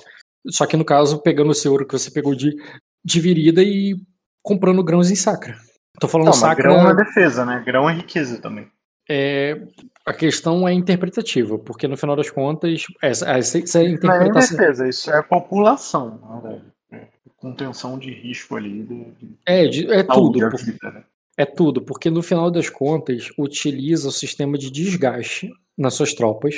Só 0.49 0.65
que 0.65 0.77
no 0.77 0.85
caso, 0.85 1.21
pegando 1.21 1.49
o 1.49 1.53
seu 1.55 1.71
ouro 1.73 1.85
que 1.85 1.91
você 1.97 2.09
pegou 2.09 2.33
de, 2.33 2.55
de 3.03 3.19
virida 3.19 3.61
e 3.61 3.95
comprando 4.41 4.83
grãos 4.83 5.11
em 5.11 5.15
sacra. 5.15 5.57
Tô 5.99 6.07
falando 6.07 6.27
Não, 6.27 6.33
sacra. 6.33 6.63
grão 6.69 6.89
é 6.89 6.95
defesa, 6.95 7.43
né? 7.43 7.61
Grão 7.65 7.89
é 7.89 7.93
riqueza 7.93 8.39
também. 8.39 8.69
É, 9.09 9.59
a 10.05 10.13
questão 10.13 10.67
é 10.67 10.73
interpretativa, 10.73 11.57
porque 11.57 11.87
no 11.87 11.95
final 11.97 12.15
das 12.15 12.29
contas, 12.29 12.85
essa, 13.01 13.29
essa, 13.31 13.59
essa 13.59 13.79
Não 13.79 13.87
é 13.87 13.91
interpretação. 13.91 14.57
defesa, 14.57 14.87
isso 14.87 15.11
é 15.11 15.21
população, 15.21 16.19
verdade. 16.41 16.63
É 16.91 17.07
contenção 17.37 17.97
de 17.97 18.11
risco 18.11 18.55
ali. 18.55 18.83
De, 18.83 18.95
de 19.05 19.37
É, 19.45 19.65
de- 19.67 19.91
é 19.91 20.03
tudo. 20.03 20.39
por- 20.49 20.93
né? 20.93 21.03
É 21.37 21.45
tudo, 21.45 21.81
porque 21.83 22.09
no 22.09 22.23
final 22.23 22.49
das 22.49 22.69
contas, 22.69 23.29
utiliza 23.37 24.07
o 24.07 24.11
sistema 24.11 24.57
de 24.57 24.71
desgaste 24.71 25.49
nas 25.77 25.93
suas 25.93 26.13
tropas 26.13 26.55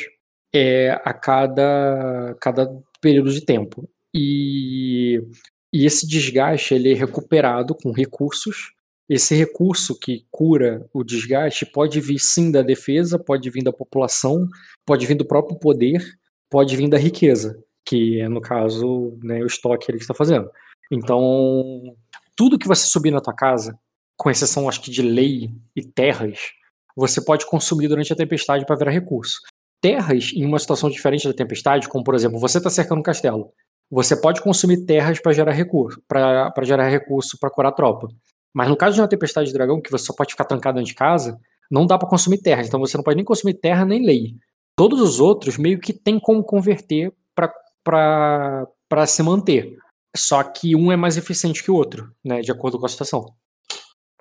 é, 0.55 0.91
a 1.03 1.13
cada, 1.13 2.35
cada 2.39 2.67
período 3.01 3.29
de 3.31 3.41
tempo. 3.45 3.87
E, 4.15 5.21
e 5.73 5.85
esse 5.85 6.07
desgaste 6.07 6.73
ele 6.73 6.91
é 6.93 6.95
recuperado 6.95 7.75
com 7.75 7.91
recursos. 7.91 8.71
Esse 9.09 9.35
recurso 9.35 9.97
que 9.97 10.27
cura 10.29 10.87
o 10.93 11.03
desgaste 11.03 11.65
pode 11.65 11.99
vir 11.99 12.19
sim 12.19 12.51
da 12.51 12.61
defesa, 12.61 13.17
pode 13.17 13.49
vir 13.49 13.63
da 13.63 13.73
população, 13.73 14.47
pode 14.85 15.07
vir 15.07 15.15
do 15.15 15.25
próprio 15.25 15.57
poder, 15.57 15.99
pode 16.47 16.75
vir 16.77 16.87
da 16.87 16.97
riqueza, 16.97 17.59
que 17.83 18.21
é, 18.21 18.29
no 18.29 18.39
caso, 18.39 19.17
né, 19.23 19.41
o 19.41 19.47
estoque 19.47 19.87
que 19.87 19.97
está 19.97 20.13
fazendo. 20.13 20.47
Então, 20.91 21.95
tudo 22.35 22.59
que 22.59 22.67
você 22.67 22.85
subir 22.85 23.09
na 23.09 23.19
tua 23.19 23.33
casa, 23.33 23.77
com 24.15 24.29
exceção 24.29 24.69
acho 24.69 24.81
que 24.81 24.91
de 24.91 25.01
lei 25.01 25.49
e 25.75 25.83
terras, 25.83 26.39
você 26.95 27.19
pode 27.19 27.47
consumir 27.47 27.87
durante 27.87 28.13
a 28.13 28.15
tempestade 28.15 28.65
para 28.65 28.75
virar 28.75 28.91
recurso. 28.91 29.39
Terras, 29.81 30.31
em 30.35 30.45
uma 30.45 30.59
situação 30.59 30.89
diferente 30.89 31.27
da 31.27 31.33
tempestade, 31.33 31.89
como 31.89 32.03
por 32.03 32.13
exemplo, 32.13 32.37
você 32.37 32.59
está 32.59 32.69
cercando 32.69 32.99
um 32.99 33.03
castelo, 33.03 33.51
você 33.89 34.15
pode 34.15 34.41
consumir 34.41 34.85
terras 34.85 35.19
para 35.19 35.33
gerar 35.33 35.53
recurso, 35.53 35.99
para 36.07 36.51
gerar 36.63 36.87
recurso 36.89 37.39
para 37.39 37.49
curar 37.49 37.69
a 37.69 37.75
tropa. 37.75 38.07
Mas 38.53 38.67
no 38.67 38.75
caso 38.77 38.95
de 38.95 39.01
uma 39.01 39.07
tempestade 39.07 39.47
de 39.47 39.53
dragão, 39.53 39.81
que 39.81 39.91
você 39.91 40.05
só 40.05 40.13
pode 40.13 40.31
ficar 40.31 40.45
trancado 40.45 40.75
dentro 40.77 40.89
de 40.89 40.95
casa, 40.95 41.39
não 41.69 41.85
dá 41.85 41.97
para 41.97 42.09
consumir 42.09 42.39
terras, 42.39 42.67
então 42.67 42.79
você 42.79 42.97
não 42.97 43.03
pode 43.03 43.15
nem 43.15 43.25
consumir 43.25 43.53
terra 43.53 43.85
nem 43.85 44.03
lei. 44.05 44.35
Todos 44.75 44.99
os 45.01 45.19
outros 45.19 45.57
meio 45.57 45.79
que 45.79 45.93
tem 45.93 46.19
como 46.19 46.43
converter 46.43 47.13
para 47.83 49.05
se 49.05 49.21
manter. 49.21 49.75
Só 50.15 50.41
que 50.43 50.75
um 50.75 50.91
é 50.91 50.95
mais 50.95 51.17
eficiente 51.17 51.63
que 51.63 51.69
o 51.69 51.75
outro, 51.75 52.11
né, 52.25 52.41
de 52.41 52.51
acordo 52.51 52.79
com 52.79 52.85
a 52.85 52.89
situação. 52.89 53.25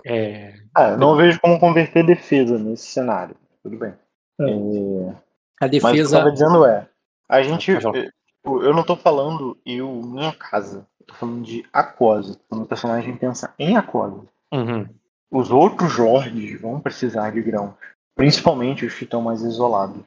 É, 0.05 0.55
Ah, 0.75 0.97
não 0.97 1.17
vejo 1.17 1.41
como 1.41 1.59
converter 1.59 2.05
defesa 2.05 2.59
nesse 2.59 2.87
cenário. 2.87 3.35
Tudo 3.63 3.79
bem. 3.79 3.95
É. 4.41 4.45
É, 4.45 4.49
a 4.51 4.53
Mas 4.53 5.13
o 5.13 5.15
que 5.59 5.65
eu 5.65 5.69
defesa. 5.71 6.19
tava 6.19 6.31
dizendo 6.33 6.65
é, 6.67 6.89
a 7.29 7.43
gente. 7.43 7.73
Falar. 8.45 8.65
Eu, 8.65 8.75
não 8.75 8.83
tô 8.83 8.97
falando 8.97 9.57
eu, 9.65 9.91
minha 10.03 10.33
casa. 10.33 10.87
Eu 11.01 11.07
tô 11.07 11.15
falando 11.15 11.43
de 11.45 11.65
Aquosa. 11.73 12.39
Quando 12.49 12.63
o 12.63 12.67
personagem 12.67 13.17
pensa 13.17 13.53
em 13.59 13.77
Aquosa. 13.77 14.23
Uhum. 14.53 14.87
Os 15.31 15.51
outros 15.51 15.97
lords 15.99 16.61
vão 16.61 16.81
precisar 16.81 17.31
de 17.31 17.43
grãos 17.43 17.75
Principalmente 18.17 18.85
os 18.87 18.95
que 18.95 19.05
estão 19.05 19.21
mais 19.23 19.43
isolados, 19.43 20.03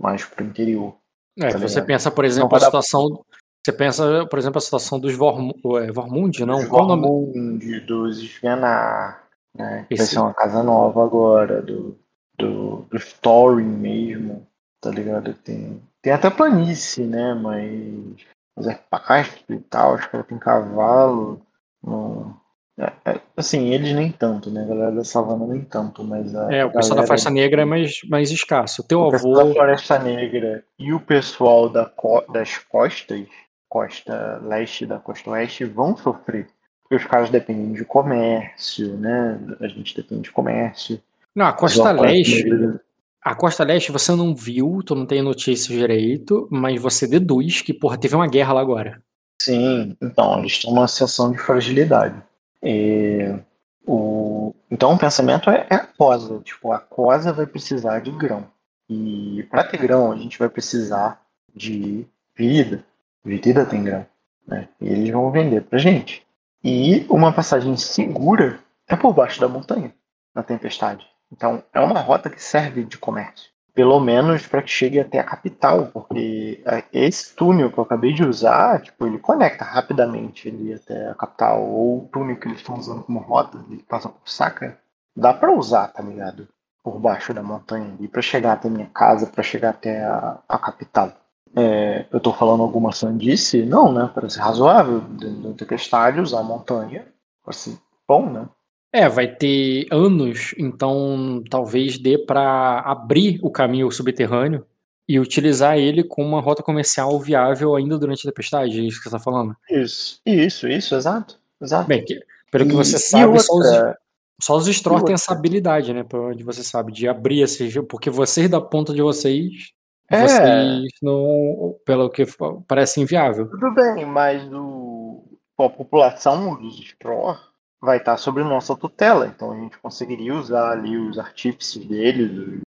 mais 0.00 0.24
pro 0.24 0.44
interior. 0.44 0.94
É, 1.38 1.48
Tá 1.50 1.58
você 1.58 1.66
ligado? 1.74 1.86
pensa, 1.86 2.10
por 2.10 2.24
exemplo, 2.24 2.56
a 2.56 2.58
dar- 2.58 2.64
situação. 2.66 3.24
Você 3.64 3.72
pensa, 3.72 4.26
por 4.26 4.38
exemplo, 4.38 4.58
a 4.58 4.60
situação 4.60 4.98
dos 4.98 5.14
Vorm, 5.14 5.52
Vormund, 5.94 6.44
não? 6.44 6.66
Qual 6.66 6.84
o 6.84 6.88
nome? 6.88 7.02
Vormund, 7.06 7.80
dos 7.82 8.18
Svenar, 8.18 9.22
né? 9.56 9.86
Que 9.88 9.94
vai 9.96 10.04
Esse- 10.04 10.14
ser 10.14 10.18
uma 10.18 10.34
casa 10.34 10.62
nova 10.64 11.04
agora, 11.04 11.62
do, 11.62 11.96
do, 12.36 12.78
do 12.90 12.98
Thorin 13.20 13.62
mesmo, 13.64 14.44
tá 14.80 14.90
ligado? 14.90 15.32
Tem, 15.34 15.80
tem 16.02 16.12
até 16.12 16.28
planície, 16.28 17.04
né? 17.06 17.32
Mas, 17.34 18.26
mas 18.56 18.66
é 18.66 18.74
pasto 18.90 19.52
e 19.52 19.58
tal, 19.60 19.94
os 19.94 20.04
caras 20.06 20.26
têm 20.26 20.38
cavalo. 20.38 21.40
Não, 21.82 22.36
é- 22.78 22.92
é- 23.04 23.20
assim, 23.36 23.68
eles 23.68 23.94
nem 23.94 24.10
tanto, 24.10 24.50
né? 24.50 24.62
A 24.62 24.66
galera 24.66 24.92
da 24.92 25.04
savana 25.04 25.46
nem 25.46 25.62
tanto, 25.62 26.02
mas 26.04 26.34
a 26.34 26.52
É, 26.52 26.64
o 26.64 26.72
pessoal 26.72 27.00
da 27.00 27.06
faixa 27.06 27.30
negra 27.30 27.62
é 27.62 27.64
mais, 27.64 28.00
mais 28.08 28.30
escasso. 28.30 28.82
O 28.82 28.84
teu 28.84 29.00
o 29.00 29.10
pessoal 29.10 29.34
da 29.34 29.40
avô. 29.42 29.52
Floresta 29.54 29.98
Negra 29.98 30.64
e 30.78 30.92
o 30.92 31.00
pessoal 31.00 31.68
da 31.68 31.86
co- 31.86 32.24
das 32.32 32.58
costas, 32.58 33.26
costa 33.68 34.38
leste 34.42 34.84
da 34.84 34.98
costa 34.98 35.30
oeste, 35.30 35.64
vão 35.64 35.96
sofrer. 35.96 36.48
Porque 36.82 36.96
os 36.96 37.10
caras 37.10 37.30
dependem 37.30 37.72
de 37.72 37.84
comércio, 37.84 38.96
né? 38.98 39.38
A 39.60 39.66
gente 39.68 39.96
depende 39.96 40.22
de 40.22 40.30
comércio. 40.32 41.00
Não, 41.34 41.46
a 41.46 41.52
costa 41.52 41.94
Floresta 41.94 42.02
leste. 42.02 42.44
Negra- 42.44 42.80
A 43.22 43.34
costa 43.34 43.62
leste 43.62 43.92
você 43.92 44.14
não 44.16 44.34
viu, 44.34 44.80
tu 44.84 44.94
não 44.94 45.06
tem 45.06 45.22
notícias 45.22 45.68
direito, 45.68 46.48
mas 46.50 46.80
você 46.80 47.06
deduz 47.06 47.62
que, 47.62 47.72
porra, 47.72 47.96
teve 47.96 48.16
uma 48.16 48.26
guerra 48.26 48.54
lá 48.54 48.60
agora. 48.60 49.02
Sim, 49.40 49.96
então, 50.02 50.38
eles 50.38 50.52
estão 50.52 50.72
numa 50.72 50.88
situação 50.88 51.30
de 51.30 51.38
fragilidade. 51.38 52.20
É, 52.60 53.38
o, 53.86 54.54
então 54.70 54.92
o 54.92 54.98
pensamento 54.98 55.50
é, 55.50 55.66
é 55.70 55.74
a 55.76 55.86
cosa. 55.86 56.40
Tipo, 56.40 56.72
a 56.72 56.78
cosa 56.78 57.32
vai 57.32 57.46
precisar 57.46 58.00
de 58.00 58.10
grão. 58.10 58.46
E 58.88 59.46
para 59.50 59.64
ter 59.64 59.78
grão, 59.78 60.12
a 60.12 60.16
gente 60.16 60.38
vai 60.38 60.48
precisar 60.48 61.20
de 61.54 62.06
virida. 62.36 62.84
Virida 63.24 63.64
tem 63.64 63.84
grão. 63.84 64.06
Né? 64.46 64.68
E 64.80 64.88
eles 64.88 65.10
vão 65.10 65.30
vender 65.30 65.62
pra 65.62 65.78
gente. 65.78 66.26
E 66.62 67.06
uma 67.08 67.32
passagem 67.32 67.76
segura 67.76 68.60
é 68.88 68.96
por 68.96 69.12
baixo 69.12 69.40
da 69.40 69.48
montanha, 69.48 69.94
na 70.34 70.42
tempestade. 70.42 71.06
Então 71.32 71.62
é 71.72 71.80
uma 71.80 72.00
rota 72.00 72.28
que 72.28 72.42
serve 72.42 72.84
de 72.84 72.98
comércio. 72.98 73.50
Pelo 73.74 73.98
menos 73.98 74.46
para 74.46 74.60
que 74.60 74.70
chegue 74.70 75.00
até 75.00 75.18
a 75.18 75.24
capital, 75.24 75.86
porque 75.86 76.62
é, 76.66 76.84
esse 76.92 77.34
túnel 77.34 77.72
que 77.72 77.78
eu 77.78 77.84
acabei 77.84 78.12
de 78.12 78.22
usar, 78.22 78.82
tipo, 78.82 79.06
ele 79.06 79.18
conecta 79.18 79.64
rapidamente 79.64 80.48
ali 80.48 80.74
até 80.74 81.08
a 81.08 81.14
capital. 81.14 81.62
Ou 81.62 81.98
o 82.00 82.08
túnel 82.12 82.36
que 82.36 82.46
eles 82.46 82.58
estão 82.58 82.76
usando 82.76 83.02
como 83.02 83.20
rota, 83.20 83.58
ele 83.70 83.82
passa 83.88 84.10
por 84.10 84.28
saca, 84.28 84.78
dá 85.16 85.32
para 85.32 85.50
usar, 85.50 85.88
tá 85.88 86.02
ligado? 86.02 86.46
Por 86.84 86.98
baixo 86.98 87.32
da 87.32 87.42
montanha 87.42 87.94
ali, 87.98 88.08
para 88.08 88.20
chegar 88.20 88.52
até 88.52 88.68
minha 88.68 88.90
casa, 88.92 89.26
para 89.26 89.42
chegar 89.42 89.70
até 89.70 90.04
a, 90.04 90.38
a 90.46 90.58
capital. 90.58 91.10
É, 91.56 92.06
eu 92.10 92.20
tô 92.20 92.32
falando 92.32 92.62
alguma 92.62 92.92
sandice? 92.92 93.64
Não, 93.64 93.90
né? 93.90 94.10
Parece 94.14 94.38
razoável 94.38 95.00
dentro 95.00 95.50
da 95.50 95.54
tempestade 95.54 96.20
usar 96.20 96.40
a 96.40 96.44
montanha. 96.44 97.06
Parece 97.42 97.78
bom, 98.06 98.28
né? 98.28 98.46
É, 98.92 99.08
vai 99.08 99.26
ter 99.26 99.86
anos, 99.90 100.54
então 100.58 101.42
talvez 101.48 101.98
dê 101.98 102.18
pra 102.18 102.80
abrir 102.80 103.38
o 103.42 103.50
caminho 103.50 103.90
subterrâneo 103.90 104.66
e 105.08 105.18
utilizar 105.18 105.78
ele 105.78 106.04
como 106.04 106.28
uma 106.28 106.40
rota 106.42 106.62
comercial 106.62 107.18
viável 107.18 107.74
ainda 107.74 107.98
durante 107.98 108.26
a 108.26 108.30
tempestade, 108.30 108.78
é 108.80 108.82
isso 108.82 108.98
que 108.98 109.04
você 109.04 109.10
tá 109.10 109.18
falando. 109.18 109.56
Isso, 109.70 110.20
isso, 110.26 110.68
isso, 110.68 110.94
exato. 110.94 111.38
exato. 111.60 111.88
Bem, 111.88 112.04
que- 112.04 112.20
pelo 112.50 112.66
que 112.66 112.72
E- 112.72 112.76
você 112.76 112.96
e 112.96 112.98
sabe, 112.98 113.40
só 113.40 113.54
os, 113.54 113.66
outra- 113.66 113.98
só 114.40 114.56
os 114.56 114.66
Stroll 114.66 114.96
têm 114.98 115.02
outra? 115.04 115.14
essa 115.14 115.32
habilidade, 115.32 115.94
né? 115.94 116.04
Por 116.04 116.20
onde 116.20 116.44
você 116.44 116.62
sabe, 116.62 116.92
de 116.92 117.08
abrir 117.08 117.40
esse. 117.40 117.82
Porque 117.84 118.10
vocês 118.10 118.48
da 118.50 118.60
ponta 118.60 118.92
de 118.92 119.00
vocês, 119.00 119.72
É. 120.10 120.20
vocês 120.28 120.92
não. 121.02 121.76
Pelo 121.86 122.10
que 122.10 122.24
parece 122.68 123.00
inviável. 123.00 123.48
Tudo 123.48 123.72
bem, 123.74 124.04
mas 124.04 124.42
o, 124.52 125.24
a 125.58 125.68
população 125.70 126.60
dos 126.60 126.78
Straw 126.78 127.36
vai 127.82 127.96
estar 127.96 128.16
sobre 128.16 128.44
nossa 128.44 128.76
tutela, 128.76 129.26
então 129.26 129.50
a 129.50 129.56
gente 129.56 129.76
conseguiria 129.78 130.34
usar 130.34 130.70
ali 130.70 130.96
os 130.96 131.18
artífices 131.18 131.84
dele, 131.84 132.60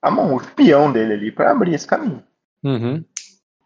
a 0.00 0.10
mão, 0.10 0.34
o 0.34 0.40
espião 0.40 0.90
dele 0.90 1.12
ali 1.12 1.30
para 1.30 1.50
abrir 1.50 1.74
esse 1.74 1.86
caminho. 1.86 2.22
Uhum. 2.64 3.04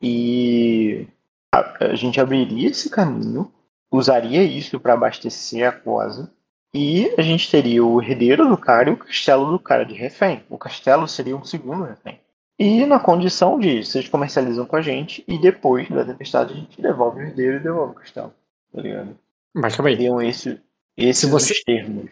E 0.03 1.07
a, 1.55 1.87
a 1.87 1.95
gente 1.95 2.21
abriria 2.21 2.69
esse 2.69 2.91
caminho, 2.91 3.53
usaria 3.91 4.43
isso 4.43 4.81
para 4.81 4.95
abastecer 4.95 5.69
a 5.69 5.73
cosa, 5.73 6.29
e 6.75 7.15
a 7.17 7.23
gente 7.23 7.51
teria 7.51 7.85
o 7.85 8.03
herdeiro 8.03 8.49
do 8.49 8.59
cara 8.59 8.91
e 8.91 8.93
o 8.93 8.97
castelo 8.99 9.51
do 9.51 9.59
cara 9.59 9.85
de 9.85 9.95
refém. 9.95 10.45
O 10.51 10.59
castelo 10.59 11.07
seria 11.07 11.37
um 11.37 11.45
segundo 11.45 11.85
refém. 11.85 12.21
E 12.59 12.85
na 12.85 12.99
condição 12.99 13.59
de 13.59 13.85
vocês 13.85 14.09
comercializam 14.09 14.67
com 14.67 14.77
a 14.77 14.83
gente 14.83 15.25
e 15.27 15.39
depois 15.39 15.89
da 15.89 16.05
tempestade 16.05 16.53
a 16.53 16.57
gente 16.57 16.83
devolve 16.83 17.21
o 17.21 17.23
herdeiro 17.23 17.57
e 17.57 17.61
devolve 17.61 17.93
o 17.93 17.95
castelo. 17.95 18.35
Tá 18.75 18.83
ligado? 18.83 19.17
Mas 19.55 19.75
calma 19.75 19.89
aí. 19.89 19.97
Seriam 19.97 20.21
esse, 20.21 20.61
esses 20.97 21.21
Se 21.23 21.27
você- 21.27 21.53
os 21.53 21.63
termos. 21.63 22.07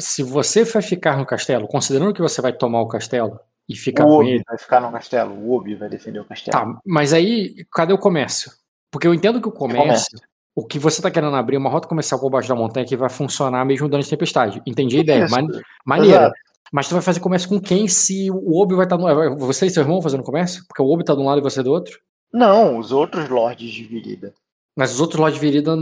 Se 0.00 0.22
você 0.22 0.64
vai 0.64 0.82
ficar 0.82 1.16
no 1.16 1.26
castelo, 1.26 1.68
considerando 1.68 2.12
que 2.14 2.20
você 2.22 2.40
vai 2.42 2.52
tomar 2.52 2.80
o 2.80 2.88
castelo 2.88 3.38
e 3.68 3.76
ficar 3.76 4.04
O 4.04 4.08
com 4.08 4.14
Obi 4.16 4.30
ele. 4.30 4.42
vai 4.46 4.58
ficar 4.58 4.80
no 4.80 4.90
castelo, 4.90 5.32
o 5.34 5.52
Obi 5.54 5.74
vai 5.74 5.88
defender 5.88 6.18
o 6.20 6.24
castelo. 6.24 6.52
Tá, 6.56 6.80
mas 6.84 7.12
aí, 7.12 7.64
cadê 7.72 7.92
o 7.92 7.98
comércio? 7.98 8.50
Porque 8.90 9.06
eu 9.06 9.14
entendo 9.14 9.40
que 9.40 9.48
o 9.48 9.52
comércio, 9.52 10.18
o 10.54 10.64
que 10.64 10.78
você 10.78 11.00
tá 11.02 11.10
querendo 11.10 11.36
abrir 11.36 11.56
é 11.56 11.58
uma 11.58 11.70
rota 11.70 11.86
comercial 11.86 12.18
por 12.20 12.30
baixo 12.30 12.48
da 12.48 12.54
montanha 12.54 12.86
que 12.86 12.96
vai 12.96 13.08
funcionar 13.08 13.64
mesmo 13.64 13.88
durante 13.88 14.06
a 14.06 14.10
tempestade. 14.10 14.62
Entendi 14.66 14.98
a 14.98 15.00
ideia. 15.00 15.26
Man- 15.28 15.46
maneira. 15.84 16.16
exato. 16.16 16.34
Mas 16.72 16.88
tu 16.88 16.94
vai 16.94 17.02
fazer 17.02 17.20
comércio 17.20 17.48
com 17.48 17.60
quem 17.60 17.86
se 17.86 18.30
o 18.32 18.60
Obi 18.60 18.74
vai 18.74 18.86
estar 18.86 18.96
no. 18.98 19.36
Você 19.38 19.66
e 19.66 19.70
seu 19.70 19.82
irmão 19.82 20.02
fazendo 20.02 20.24
comércio? 20.24 20.64
Porque 20.66 20.82
o 20.82 20.86
Obi 20.90 21.04
tá 21.04 21.14
de 21.14 21.20
um 21.20 21.26
lado 21.26 21.38
e 21.38 21.42
você 21.42 21.62
do 21.62 21.70
outro? 21.70 22.00
Não, 22.32 22.78
os 22.78 22.90
outros 22.90 23.28
lords 23.28 23.70
de 23.70 23.84
Virida. 23.84 24.34
Mas 24.76 24.92
os 24.92 25.00
outros 25.00 25.20
lojas 25.20 25.34
de 25.38 25.40
Virida. 25.40 25.76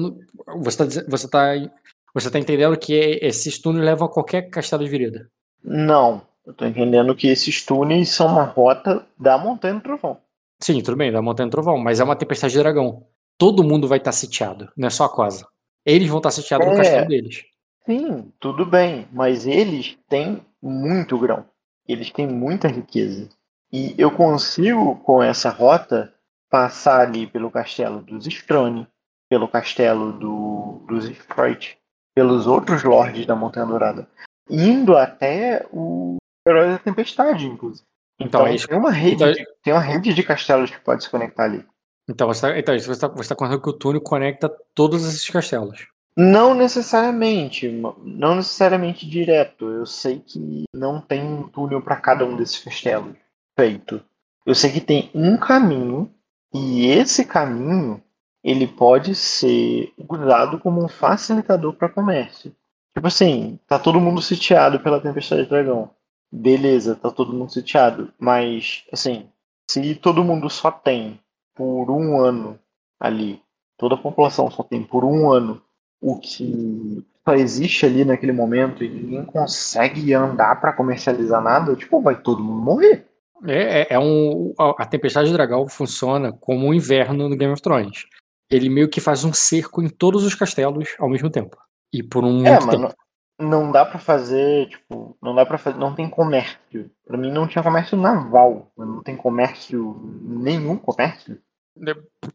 Você 0.60 0.76
tá, 0.78 0.84
dize- 0.84 1.06
você 1.08 1.28
tá, 1.30 1.54
você 2.14 2.30
tá 2.30 2.38
entendendo 2.38 2.76
que 2.78 2.92
esses 3.22 3.58
túneis 3.58 3.84
levam 3.84 4.06
a 4.06 4.10
qualquer 4.12 4.50
castelo 4.50 4.84
de 4.84 4.90
Virida. 4.90 5.30
Não, 5.64 6.22
eu 6.46 6.52
tô 6.52 6.64
entendendo 6.66 7.14
que 7.14 7.28
esses 7.28 7.64
túneis 7.64 8.10
são 8.10 8.26
uma 8.26 8.44
rota 8.44 9.06
da 9.18 9.38
Montanha 9.38 9.74
do 9.74 9.80
Trovão. 9.80 10.18
Sim, 10.60 10.80
tudo 10.82 10.96
bem, 10.96 11.10
da 11.10 11.22
Montanha 11.22 11.48
do 11.48 11.52
Trovão, 11.52 11.78
mas 11.78 12.00
é 12.00 12.04
uma 12.04 12.16
tempestade 12.16 12.52
de 12.52 12.58
dragão. 12.58 13.06
Todo 13.38 13.64
mundo 13.64 13.88
vai 13.88 13.98
estar 13.98 14.12
sitiado, 14.12 14.70
não 14.76 14.86
é 14.86 14.90
só 14.90 15.04
a 15.04 15.08
Cosa. 15.08 15.46
Eles 15.84 16.08
vão 16.08 16.18
estar 16.18 16.30
sitiados 16.30 16.66
no 16.66 16.74
É. 16.74 16.76
castelo 16.76 17.08
deles. 17.08 17.42
Sim, 17.84 18.32
tudo 18.38 18.64
bem, 18.64 19.08
mas 19.12 19.46
eles 19.46 19.98
têm 20.08 20.40
muito 20.62 21.18
grão. 21.18 21.44
Eles 21.88 22.10
têm 22.12 22.28
muita 22.28 22.68
riqueza. 22.68 23.28
E 23.72 23.94
eu 23.98 24.10
consigo, 24.10 24.96
com 24.96 25.20
essa 25.22 25.50
rota, 25.50 26.12
passar 26.48 27.00
ali 27.00 27.26
pelo 27.26 27.50
castelo 27.50 28.00
dos 28.00 28.26
Strone, 28.26 28.86
pelo 29.28 29.48
castelo 29.48 30.12
do, 30.12 30.84
dos 30.86 31.06
Sprite, 31.08 31.76
pelos 32.14 32.46
outros 32.46 32.82
lords 32.82 33.26
da 33.26 33.34
Montanha 33.34 33.66
Dourada, 33.66 34.08
indo 34.48 34.96
até 34.96 35.66
o 35.72 36.16
Herói 36.46 36.68
da 36.70 36.78
Tempestade, 36.78 37.46
inclusive. 37.46 37.84
Então, 38.20 38.46
Então, 38.46 38.54
é 38.54 38.66
tem, 38.68 38.78
uma 38.78 38.90
rede 38.90 39.14
então- 39.16 39.32
de, 39.32 39.46
tem 39.62 39.72
uma 39.72 39.80
rede 39.80 40.14
de 40.14 40.22
castelos 40.22 40.70
que 40.70 40.80
pode 40.80 41.02
se 41.04 41.10
conectar 41.10 41.44
ali. 41.44 41.64
Então 42.08 42.26
você 42.26 42.46
está 42.46 42.58
então, 42.58 42.78
você 42.78 43.00
tá, 43.00 43.08
você 43.08 43.28
tá 43.28 43.34
contando 43.36 43.60
que 43.62 43.68
o 43.68 43.72
túnel 43.72 44.00
conecta 44.00 44.48
todos 44.74 45.04
esses 45.06 45.28
castelos. 45.30 45.86
Não 46.16 46.52
necessariamente, 46.52 47.68
não 48.04 48.34
necessariamente 48.34 49.08
direto. 49.08 49.70
Eu 49.70 49.86
sei 49.86 50.18
que 50.18 50.64
não 50.74 51.00
tem 51.00 51.22
um 51.24 51.44
túnel 51.48 51.80
para 51.80 51.96
cada 51.96 52.24
um 52.26 52.36
desses 52.36 52.58
castelos 52.62 53.14
feito. 53.58 54.02
Eu 54.44 54.54
sei 54.54 54.70
que 54.72 54.80
tem 54.80 55.10
um 55.14 55.36
caminho 55.36 56.12
e 56.52 56.86
esse 56.86 57.24
caminho 57.24 58.02
ele 58.42 58.66
pode 58.66 59.14
ser 59.14 59.92
usado 60.08 60.58
como 60.58 60.84
um 60.84 60.88
facilitador 60.88 61.74
para 61.74 61.88
comércio. 61.88 62.54
Tipo 62.94 63.06
assim, 63.06 63.58
tá 63.66 63.78
todo 63.78 64.00
mundo 64.00 64.20
sitiado 64.20 64.80
pela 64.80 65.00
tempestade 65.00 65.44
de 65.44 65.48
dragão. 65.48 65.90
Beleza, 66.30 66.96
tá 66.96 67.10
todo 67.10 67.32
mundo 67.32 67.52
sitiado, 67.52 68.12
mas 68.18 68.84
assim, 68.92 69.28
se 69.70 69.94
todo 69.94 70.24
mundo 70.24 70.48
só 70.50 70.70
tem 70.70 71.20
por 71.54 71.90
um 71.90 72.20
ano 72.20 72.58
ali, 72.98 73.40
toda 73.76 73.94
a 73.94 73.98
população 73.98 74.50
só 74.50 74.62
tem 74.62 74.82
por 74.82 75.04
um 75.04 75.30
ano 75.30 75.62
o 76.00 76.18
que 76.18 77.04
só 77.24 77.34
existe 77.34 77.86
ali 77.86 78.04
naquele 78.04 78.32
momento 78.32 78.82
e 78.82 78.88
ninguém 78.88 79.24
consegue 79.24 80.12
andar 80.12 80.60
para 80.60 80.72
comercializar 80.72 81.42
nada, 81.42 81.76
tipo, 81.76 82.00
vai 82.00 82.20
todo 82.20 82.42
mundo 82.42 82.60
morrer. 82.62 83.06
É, 83.46 83.82
é, 83.82 83.86
é 83.90 83.98
um, 83.98 84.54
a 84.58 84.86
Tempestade 84.86 85.28
de 85.28 85.32
Dragão 85.32 85.66
funciona 85.68 86.32
como 86.32 86.66
um 86.66 86.74
inverno 86.74 87.28
no 87.28 87.36
Game 87.36 87.52
of 87.52 87.62
Thrones. 87.62 88.06
Ele 88.52 88.68
meio 88.68 88.88
que 88.88 89.00
faz 89.00 89.24
um 89.24 89.32
cerco 89.32 89.82
em 89.82 89.88
todos 89.88 90.24
os 90.24 90.34
castelos 90.34 90.90
ao 90.98 91.08
mesmo 91.08 91.30
tempo. 91.30 91.56
E 91.92 92.02
por 92.02 92.22
um 92.24 92.46
É, 92.46 92.50
muito 92.60 92.66
mas 92.66 92.76
tempo. 92.80 92.94
não, 93.40 93.72
dá 93.72 93.84
pra 93.84 93.98
fazer, 93.98 94.68
tipo, 94.68 95.16
não 95.22 95.34
dá 95.34 95.44
para 95.46 95.56
fazer, 95.58 95.78
não 95.78 95.94
tem 95.94 96.08
comércio. 96.08 96.90
Pra 97.06 97.16
mim 97.16 97.32
não 97.32 97.46
tinha 97.48 97.62
comércio 97.64 97.96
naval, 97.96 98.70
não 98.76 99.02
tem 99.02 99.16
comércio, 99.16 99.98
nenhum 100.22 100.76
comércio. 100.76 101.38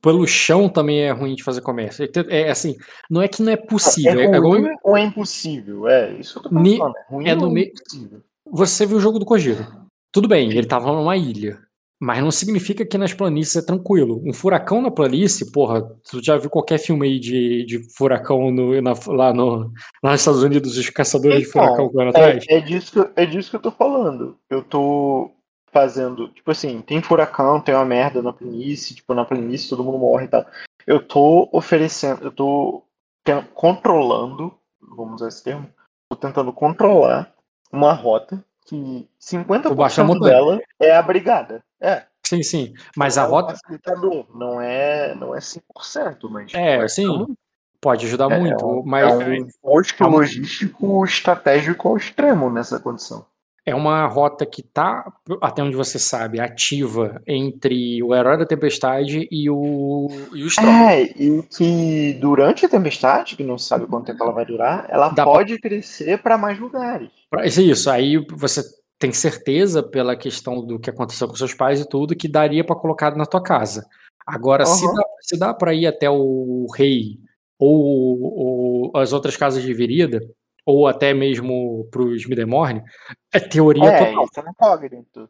Pelo 0.02 0.26
chão 0.26 0.68
também 0.68 1.02
é 1.02 1.12
ruim 1.12 1.36
de 1.36 1.44
fazer 1.44 1.62
comércio. 1.62 2.04
É, 2.30 2.42
é 2.42 2.50
assim, 2.50 2.76
não 3.10 3.22
é 3.22 3.28
que 3.28 3.44
não 3.44 3.52
é 3.52 3.56
possível. 3.56 4.20
é 4.20 4.26
É, 4.26 4.32
é 4.32 4.38
ruim 4.40 4.68
ou 4.84 4.98
é 4.98 5.04
impossível? 5.04 5.88
É, 5.88 6.12
isso 6.14 6.40
que 6.42 6.48
eu 6.48 6.52
tô 6.52 6.60
Ne- 6.60 6.78
falando. 6.80 6.96
É 6.98 7.06
ruim 7.14 7.28
é 7.28 7.36
ou 7.36 7.42
no 7.42 7.48
é 7.48 7.54
meio- 7.54 7.68
impossível? 7.68 8.22
você 8.50 8.86
viu 8.88 8.98
o 8.98 9.02
jogo 9.02 9.20
do 9.20 9.26
Kojiro. 9.26 9.66
Tudo 10.12 10.28
bem, 10.28 10.50
ele 10.50 10.66
tava 10.66 10.92
numa 10.92 11.16
ilha. 11.16 11.60
Mas 12.00 12.22
não 12.24 12.30
significa 12.30 12.86
que 12.86 12.98
nas 12.98 13.14
planícies 13.14 13.56
é 13.56 13.66
tranquilo. 13.66 14.22
Um 14.24 14.32
furacão 14.34 14.82
na 14.82 14.92
planície, 14.92 15.52
porra, 15.52 15.82
tu 16.10 16.24
já 16.24 16.38
viu 16.38 16.50
qualquer 16.50 16.78
filme 16.78 17.08
aí 17.08 17.20
de, 17.20 17.66
de 17.66 17.96
furacão 17.96 18.52
no, 18.52 18.80
na- 18.82 18.94
lá, 19.08 19.34
no, 19.34 19.72
lá 20.04 20.12
nos 20.12 20.22
Estados 20.22 20.44
Unidos, 20.44 20.78
os 20.78 20.90
caçadores 20.92 21.40
de 21.40 21.50
Então, 21.50 21.64
furacão 21.64 21.90
correndo 21.90 22.10
atrás? 22.10 22.46
É, 22.48 22.58
é 22.58 22.62
disso, 22.62 22.92
que 22.92 23.00
eu- 23.00 23.12
é 23.16 23.26
disso 23.26 23.50
que 23.50 23.56
eu 23.56 23.62
tô 23.62 23.72
falando. 23.72 24.38
Eu 24.48 24.62
tô 24.64 25.32
fazendo, 25.72 26.30
tipo 26.30 26.52
assim, 26.52 26.82
tem 26.82 27.02
furacão, 27.02 27.60
tem 27.60 27.74
uma 27.74 27.86
merda 27.86 28.22
na 28.22 28.32
planície, 28.32 28.96
tipo, 28.96 29.14
na 29.14 29.26
planície 29.26 29.70
todo 29.70 29.84
mundo 29.84 29.98
morre 29.98 30.26
e 30.26 30.28
tal. 30.30 30.46
Eu 30.86 31.06
tô 31.06 31.50
oferecendo, 31.52 32.24
eu 32.24 32.32
tô 32.32 32.84
controlando, 33.54 34.54
vamos 34.82 35.16
usar 35.16 35.28
esse 35.28 35.44
termo, 35.44 35.68
tô 36.10 36.16
tentando 36.16 36.54
controlar 36.54 37.34
uma 37.72 37.92
rota 37.92 38.44
que 38.68 39.08
Por 39.64 39.76
baixo 39.76 39.98
da 39.98 40.04
50% 40.04 40.06
montanha. 40.08 40.34
dela 40.36 40.62
é 40.80 40.96
abrigada. 40.96 41.64
É. 41.82 42.04
Sim, 42.26 42.44
sim. 42.44 42.74
Mas 42.96 43.18
a 43.18 43.24
é 43.24 43.26
rota 43.28 43.56
não 44.36 44.60
é, 44.62 45.16
não 45.16 45.34
é 45.34 45.40
100%, 45.40 46.30
mas 46.30 46.54
É, 46.54 46.78
mas 46.78 46.94
sim. 46.94 47.26
pode 47.80 48.06
ajudar 48.06 48.30
É, 48.32 48.38
muito. 48.40 48.62
é 48.62 48.68
um- 48.68 48.84
mas 48.86 49.04
é 49.10 49.16
um 49.42 49.48
posto 49.62 50.04
é 50.04 50.08
logístico 50.08 51.06
estratégico 51.06 51.88
ao 51.88 51.96
extremo 51.98 52.50
nessa 52.50 52.80
condição. 52.80 53.26
É 53.68 53.76
uma 53.76 54.08
rota 54.08 54.46
que 54.46 54.64
tá, 54.64 55.12
até 55.42 55.62
onde 55.62 55.76
você 55.76 56.00
sabe, 56.00 56.40
ativa 56.40 57.22
entre 57.28 58.02
o 58.02 58.16
Herói 58.16 58.38
da 58.38 58.46
Tempestade 58.46 59.28
e 59.30 59.50
o, 59.50 60.08
e 60.34 60.42
o 60.44 60.48
Storm. 60.48 60.70
É, 60.70 61.02
e 61.04 61.44
que 61.44 62.14
durante 62.14 62.66
a 62.66 62.70
tempestade, 62.70 63.36
que 63.36 63.44
não 63.44 63.58
se 63.58 63.68
sabe 63.68 63.86
quanto 63.86 64.06
tempo 64.06 64.24
ela 64.24 64.32
vai 64.32 64.46
durar, 64.46 64.86
ela 64.90 65.10
Dá 65.10 65.24
pra- 65.24 65.26
pode 65.26 65.60
crescer 65.60 66.18
para 66.24 66.38
mais 66.38 66.58
lugares. 66.58 67.10
Pra- 67.30 67.46
Isso, 67.46 67.60
isso. 67.62 67.90
Aí 67.90 68.18
você 68.32 68.64
tem 68.98 69.12
certeza, 69.12 69.84
pela 69.84 70.16
questão 70.16 70.66
do 70.66 70.80
que 70.80 70.90
aconteceu 70.90 71.28
com 71.28 71.36
seus 71.36 71.54
pais 71.54 71.82
e 71.82 71.88
tudo, 71.90 72.16
que 72.16 72.30
daria 72.30 72.64
pra 72.64 72.76
colocar 72.76 73.16
na 73.18 73.26
tua 73.26 73.44
casa. 73.44 73.86
Agora, 74.26 74.66
se 74.66 74.86
Aham. 74.86 74.96
dá, 74.96 75.04
se 75.22 75.38
dá 75.38 75.54
para 75.54 75.74
ir 75.74 75.86
até 75.88 76.10
o 76.10 76.66
rei 76.74 77.18
ou, 77.60 78.22
ou 78.92 78.92
as 78.98 79.12
outras 79.12 79.36
casas 79.36 79.62
de 79.62 79.74
Virida, 79.74 80.22
ou 80.68 80.86
até 80.86 81.14
mesmo 81.14 81.88
pros 81.90 82.26
Midemorne, 82.26 82.84
é 83.34 83.40
teoria 83.40 83.86
é, 83.86 84.06
total. 84.06 84.26
isso 84.26 84.40
é 84.42 84.50
incógnito. 84.50 85.30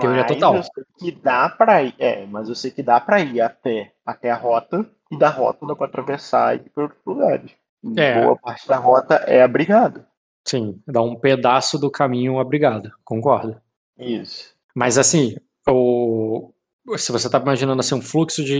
Teoria 0.00 0.26
total. 0.26 0.56
eu 0.56 0.62
sei 0.62 0.84
que 0.98 1.12
dá 1.12 1.48
pra 1.50 1.82
ir. 1.82 1.94
É, 1.98 2.24
mas 2.24 2.48
eu 2.48 2.54
sei 2.54 2.70
que 2.70 2.82
dá 2.82 2.98
pra 2.98 3.20
ir 3.20 3.38
até, 3.42 3.92
até 4.04 4.30
a 4.30 4.36
rota, 4.36 4.88
e 5.10 5.18
da 5.18 5.28
rota 5.28 5.66
dá 5.66 5.76
pra 5.76 5.86
atravessar 5.86 6.54
e 6.54 6.60
ir 6.60 6.70
para 6.70 6.84
outros 6.84 7.02
lugares. 7.06 7.50
É. 7.96 8.22
Boa 8.22 8.36
parte 8.36 8.66
da 8.66 8.78
rota 8.78 9.16
é 9.26 9.42
abrigada. 9.42 10.08
Sim, 10.42 10.80
dá 10.86 11.02
um 11.02 11.16
pedaço 11.16 11.78
do 11.78 11.90
caminho 11.90 12.38
abrigado, 12.38 12.90
concordo. 13.04 13.60
Isso. 13.98 14.54
Mas 14.74 14.96
assim, 14.96 15.36
o... 15.68 16.50
se 16.96 17.12
você 17.12 17.28
tá 17.28 17.38
imaginando 17.38 17.80
assim, 17.80 17.94
um 17.94 18.00
fluxo 18.02 18.42
de, 18.44 18.58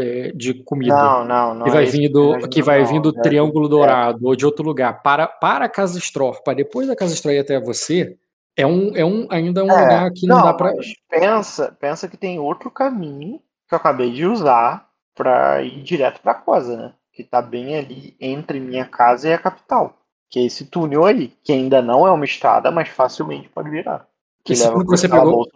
eh, 0.00 0.32
de 0.34 0.54
comida 0.64 0.94
Não, 0.96 1.24
não, 1.24 1.54
não. 1.54 1.64
que 1.64 1.70
vai 1.70 1.84
é 1.84 1.86
vir 1.86 2.08
do, 2.10 2.48
que 2.48 2.62
vai 2.62 2.84
vir 2.84 3.00
do 3.00 3.12
Triângulo 3.12 3.68
Dourado 3.68 4.26
ou 4.26 4.36
de 4.36 4.44
outro 4.44 4.64
lugar 4.64 5.02
para, 5.02 5.26
para 5.26 5.64
a 5.66 5.68
Casa 5.68 5.98
Stror, 5.98 6.42
para 6.42 6.54
depois 6.54 6.86
da 6.88 6.96
Casa 6.96 7.14
Stror 7.14 7.32
ir 7.34 7.38
até 7.38 7.58
você, 7.60 8.16
é 8.56 8.66
um, 8.66 8.94
é 8.96 9.04
um 9.04 9.26
ainda 9.30 9.64
um 9.64 9.70
É, 9.70 9.80
lugar 9.82 10.10
que 10.12 10.26
não, 10.26 10.42
dá 10.42 10.52
pra. 10.52 10.72
mas 10.74 10.92
pensa, 11.08 11.76
pensa 11.80 12.08
que 12.08 12.16
tem 12.16 12.38
outro 12.38 12.70
caminho 12.70 13.40
que 13.68 13.74
eu 13.74 13.78
acabei 13.78 14.12
de 14.12 14.26
usar 14.26 14.88
pra 15.14 15.62
ir 15.62 15.82
direto 15.82 16.20
pra 16.20 16.34
Cosa, 16.34 16.76
né? 16.76 16.94
Que 17.12 17.24
tá 17.24 17.40
bem 17.40 17.76
ali 17.76 18.16
entre 18.20 18.60
minha 18.60 18.84
casa 18.84 19.28
e 19.28 19.32
a 19.32 19.38
capital. 19.38 19.96
Que 20.30 20.40
é 20.40 20.44
esse 20.44 20.66
túnel 20.66 21.04
aí, 21.04 21.28
que 21.44 21.52
ainda 21.52 21.80
não 21.80 22.06
é 22.06 22.10
uma 22.10 22.24
estrada, 22.24 22.70
mas 22.70 22.88
facilmente 22.88 23.48
pode 23.48 23.70
virar. 23.70 24.06
Que 24.44 24.52
Esse 24.52 24.68
leva 24.68 24.80
que 24.80 24.90
você 24.90 25.08
pegou-. 25.08 25.48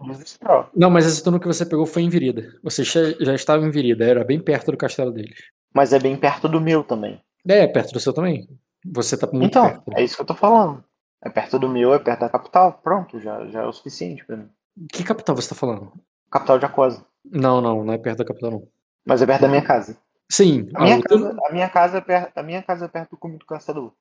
Não, 0.74 0.88
mas 0.88 1.06
esse 1.06 1.22
turno 1.22 1.38
que 1.38 1.46
você 1.46 1.66
pegou 1.66 1.84
foi 1.84 2.02
em 2.02 2.08
Virida. 2.08 2.58
Você 2.62 2.82
já, 2.84 3.34
estava 3.34 3.64
em 3.64 3.70
Virida, 3.70 4.04
era 4.04 4.24
bem 4.24 4.40
perto 4.40 4.70
do 4.70 4.78
castelo 4.78 5.12
deles. 5.12 5.38
Mas 5.74 5.92
é 5.92 5.98
bem 5.98 6.16
perto 6.16 6.48
do 6.48 6.58
meu 6.58 6.82
também. 6.82 7.20
É, 7.46 7.66
perto 7.66 7.92
do 7.92 8.00
seu 8.00 8.14
também. 8.14 8.48
Você 8.86 9.16
tá 9.16 9.26
muito 9.26 9.46
então, 9.46 9.68
perto. 9.68 9.92
é 9.94 10.02
isso 10.02 10.16
que 10.16 10.22
eu 10.22 10.26
tô 10.26 10.34
falando. 10.34 10.82
É 11.22 11.28
perto 11.28 11.58
do 11.58 11.68
meu, 11.68 11.92
é 11.92 11.98
perto 11.98 12.20
da 12.20 12.30
capital. 12.30 12.80
Pronto, 12.82 13.20
já, 13.20 13.46
já 13.48 13.62
é 13.62 13.66
o 13.66 13.72
suficiente 13.72 14.24
pra 14.24 14.36
mim. 14.36 14.48
Que 14.90 15.04
capital 15.04 15.36
você 15.36 15.50
tá 15.50 15.54
falando? 15.54 15.92
Capital 16.30 16.58
de 16.58 16.64
Aquosa. 16.64 17.04
Não, 17.24 17.60
não, 17.60 17.84
não 17.84 17.92
é 17.92 17.98
perto 17.98 18.18
da 18.18 18.24
capital, 18.24 18.52
não. 18.52 18.68
Mas 19.04 19.20
é 19.20 19.26
perto 19.26 19.42
da 19.42 19.48
minha 19.48 19.62
casa. 19.62 19.98
Sim, 20.30 20.68
A 20.74 20.84
minha, 20.84 20.96
ah, 20.96 20.98
o 20.98 21.02
turno- 21.02 21.26
casa, 21.26 21.40
a 21.46 21.52
minha 21.52 21.68
casa 21.68 21.98
é 21.98 22.00
perto, 22.00 22.38
a 22.38 22.42
minha 22.42 22.62
casa 22.62 22.84
é 22.84 22.88
perto 22.88 23.10
do 23.10 23.16
cume 23.16 23.38
do 23.38 23.46
caçador. 23.46 23.92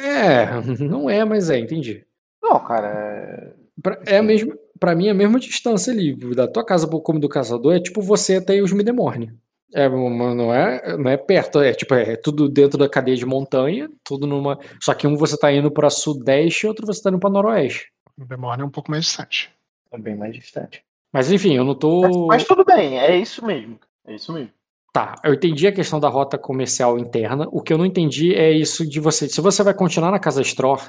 É, 0.00 0.46
não 0.82 1.10
é, 1.10 1.24
mas 1.24 1.50
é, 1.50 1.58
entendi. 1.58 2.04
Não, 2.42 2.58
cara, 2.64 2.88
é... 2.88 3.65
Pra, 3.82 4.00
é 4.06 4.18
a 4.18 4.22
mesma, 4.22 4.56
pra 4.80 4.94
mim 4.94 5.08
é 5.08 5.10
a 5.10 5.14
mesma 5.14 5.38
distância 5.38 5.92
ali. 5.92 6.14
Da 6.34 6.48
tua 6.48 6.64
casa 6.64 6.88
pro 6.88 7.00
cume 7.00 7.20
do 7.20 7.28
caçador 7.28 7.74
é 7.74 7.80
tipo 7.80 8.00
você 8.00 8.36
até 8.36 8.60
os 8.60 8.72
Midemorne. 8.72 9.32
É, 9.74 9.88
uma- 9.88 10.34
não 10.34 10.54
é, 10.54 10.96
não 10.96 11.10
é 11.10 11.16
perto, 11.16 11.60
é 11.60 11.74
tipo, 11.74 11.92
é 11.94 12.16
tudo 12.16 12.48
dentro 12.48 12.78
da 12.78 12.88
cadeia 12.88 13.16
de 13.16 13.26
montanha, 13.26 13.88
tudo 14.04 14.26
numa. 14.26 14.58
Só 14.80 14.94
que 14.94 15.06
um 15.06 15.16
você 15.16 15.36
tá 15.36 15.52
indo 15.52 15.70
pra 15.70 15.90
sudeste 15.90 16.64
e 16.64 16.68
outro 16.68 16.86
você 16.86 17.02
tá 17.02 17.10
indo 17.10 17.18
pra 17.18 17.28
noroeste. 17.28 17.90
O 18.18 18.24
Demorne 18.24 18.62
é 18.62 18.66
um 18.66 18.70
pouco 18.70 18.90
mais 18.90 19.04
distante. 19.04 19.50
é 19.92 19.98
bem 19.98 20.16
mais 20.16 20.32
distante. 20.34 20.82
Mas 21.12 21.30
enfim, 21.30 21.54
eu 21.56 21.64
não 21.64 21.72
Mas, 21.72 21.78
tô. 21.80 22.26
mas 22.26 22.44
tudo 22.44 22.64
bem, 22.64 22.98
é 22.98 23.16
isso 23.16 23.44
mesmo. 23.44 23.78
É 24.06 24.14
isso 24.14 24.32
mesmo. 24.32 24.50
Tá, 24.92 25.14
eu 25.24 25.34
entendi 25.34 25.66
a 25.66 25.72
questão 25.72 26.00
da 26.00 26.08
rota 26.08 26.38
comercial 26.38 26.98
interna. 26.98 27.46
O 27.50 27.60
que 27.60 27.72
eu 27.72 27.76
não 27.78 27.84
entendi 27.84 28.34
é 28.34 28.50
isso 28.50 28.88
de 28.88 28.98
você. 29.00 29.28
Se 29.28 29.40
você 29.42 29.62
vai 29.62 29.74
continuar 29.74 30.10
na 30.10 30.18
casa 30.18 30.40
Stror, 30.40 30.80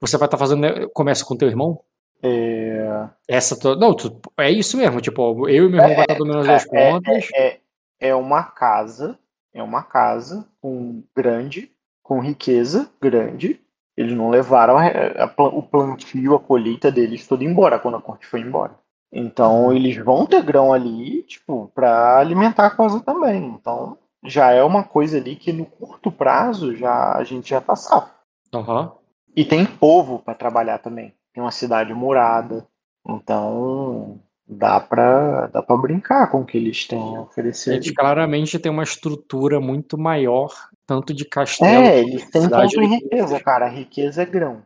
você 0.00 0.16
vai 0.16 0.26
estar 0.26 0.36
fazendo 0.38 0.60
né, 0.60 0.86
comércio 0.94 1.26
com 1.26 1.36
teu 1.36 1.48
irmão? 1.48 1.80
É, 2.22 3.08
Essa 3.28 3.58
tua- 3.58 3.76
Não, 3.76 3.94
tu- 3.94 4.20
é 4.38 4.50
isso 4.50 4.76
mesmo. 4.76 5.00
Tipo, 5.00 5.48
eu 5.48 5.66
e 5.66 5.68
meu 5.68 5.80
irmão 5.80 5.94
vai 5.94 6.04
estar 6.04 6.14
dominando 6.14 6.40
as 6.40 6.46
duas 6.46 6.66
é, 6.72 6.90
pontas. 6.92 7.28
é, 7.34 7.58
é 8.00 8.14
uma 8.14 8.42
casa, 8.42 9.18
é 9.52 9.62
uma 9.62 9.82
casa 9.82 10.46
com 10.60 11.02
grande, 11.14 11.70
com 12.02 12.20
riqueza 12.20 12.90
grande. 13.00 13.60
Eles 13.96 14.14
não 14.16 14.28
levaram 14.28 14.76
a- 14.76 15.24
a 15.24 15.42
o 15.44 15.62
plantio, 15.62 16.34
a 16.34 16.40
colheita 16.40 16.90
deles 16.92 17.26
toda 17.26 17.44
embora 17.44 17.78
quando 17.78 17.96
a 17.96 18.02
corte 18.02 18.26
foi 18.26 18.40
embora. 18.40 18.72
Então 19.12 19.72
eles 19.72 19.96
vão 19.96 20.26
ter 20.26 20.42
grão 20.42 20.72
ali, 20.72 21.22
tipo, 21.22 21.70
para 21.74 22.18
alimentar 22.18 22.66
a 22.66 22.70
casa 22.70 23.00
também. 23.00 23.44
Então 23.46 23.96
já 24.24 24.50
é 24.50 24.62
uma 24.62 24.82
coisa 24.84 25.16
ali 25.16 25.36
que 25.36 25.52
no 25.52 25.64
curto 25.64 26.10
prazo 26.10 26.74
já 26.76 27.14
a 27.16 27.24
gente 27.24 27.48
já 27.50 27.60
tá 27.60 27.74
safo. 27.76 28.10
Aham. 28.54 28.92
E 29.34 29.44
tem 29.44 29.64
povo 29.64 30.18
para 30.18 30.34
trabalhar 30.34 30.78
também. 30.78 31.14
Tem 31.36 31.42
uma 31.42 31.50
cidade 31.50 31.92
murada. 31.92 32.66
Então 33.06 34.18
dá 34.48 34.80
pra, 34.80 35.48
dá 35.48 35.62
pra 35.62 35.76
brincar 35.76 36.30
com 36.30 36.40
o 36.40 36.46
que 36.46 36.56
eles 36.56 36.86
têm 36.86 37.14
a 37.14 37.20
oferecer. 37.20 37.74
Eles 37.74 37.90
claramente 37.90 38.58
têm 38.58 38.72
uma 38.72 38.82
estrutura 38.82 39.60
muito 39.60 39.98
maior, 39.98 40.48
tanto 40.86 41.12
de 41.12 41.26
castelo. 41.26 41.84
É, 41.84 42.00
eles 42.00 42.30
têm 42.30 42.48
ponto 42.48 42.80
em 42.80 42.88
riqueza, 42.88 43.38
cara. 43.38 43.66
A 43.66 43.68
riqueza 43.68 44.22
é 44.22 44.24
grão. 44.24 44.62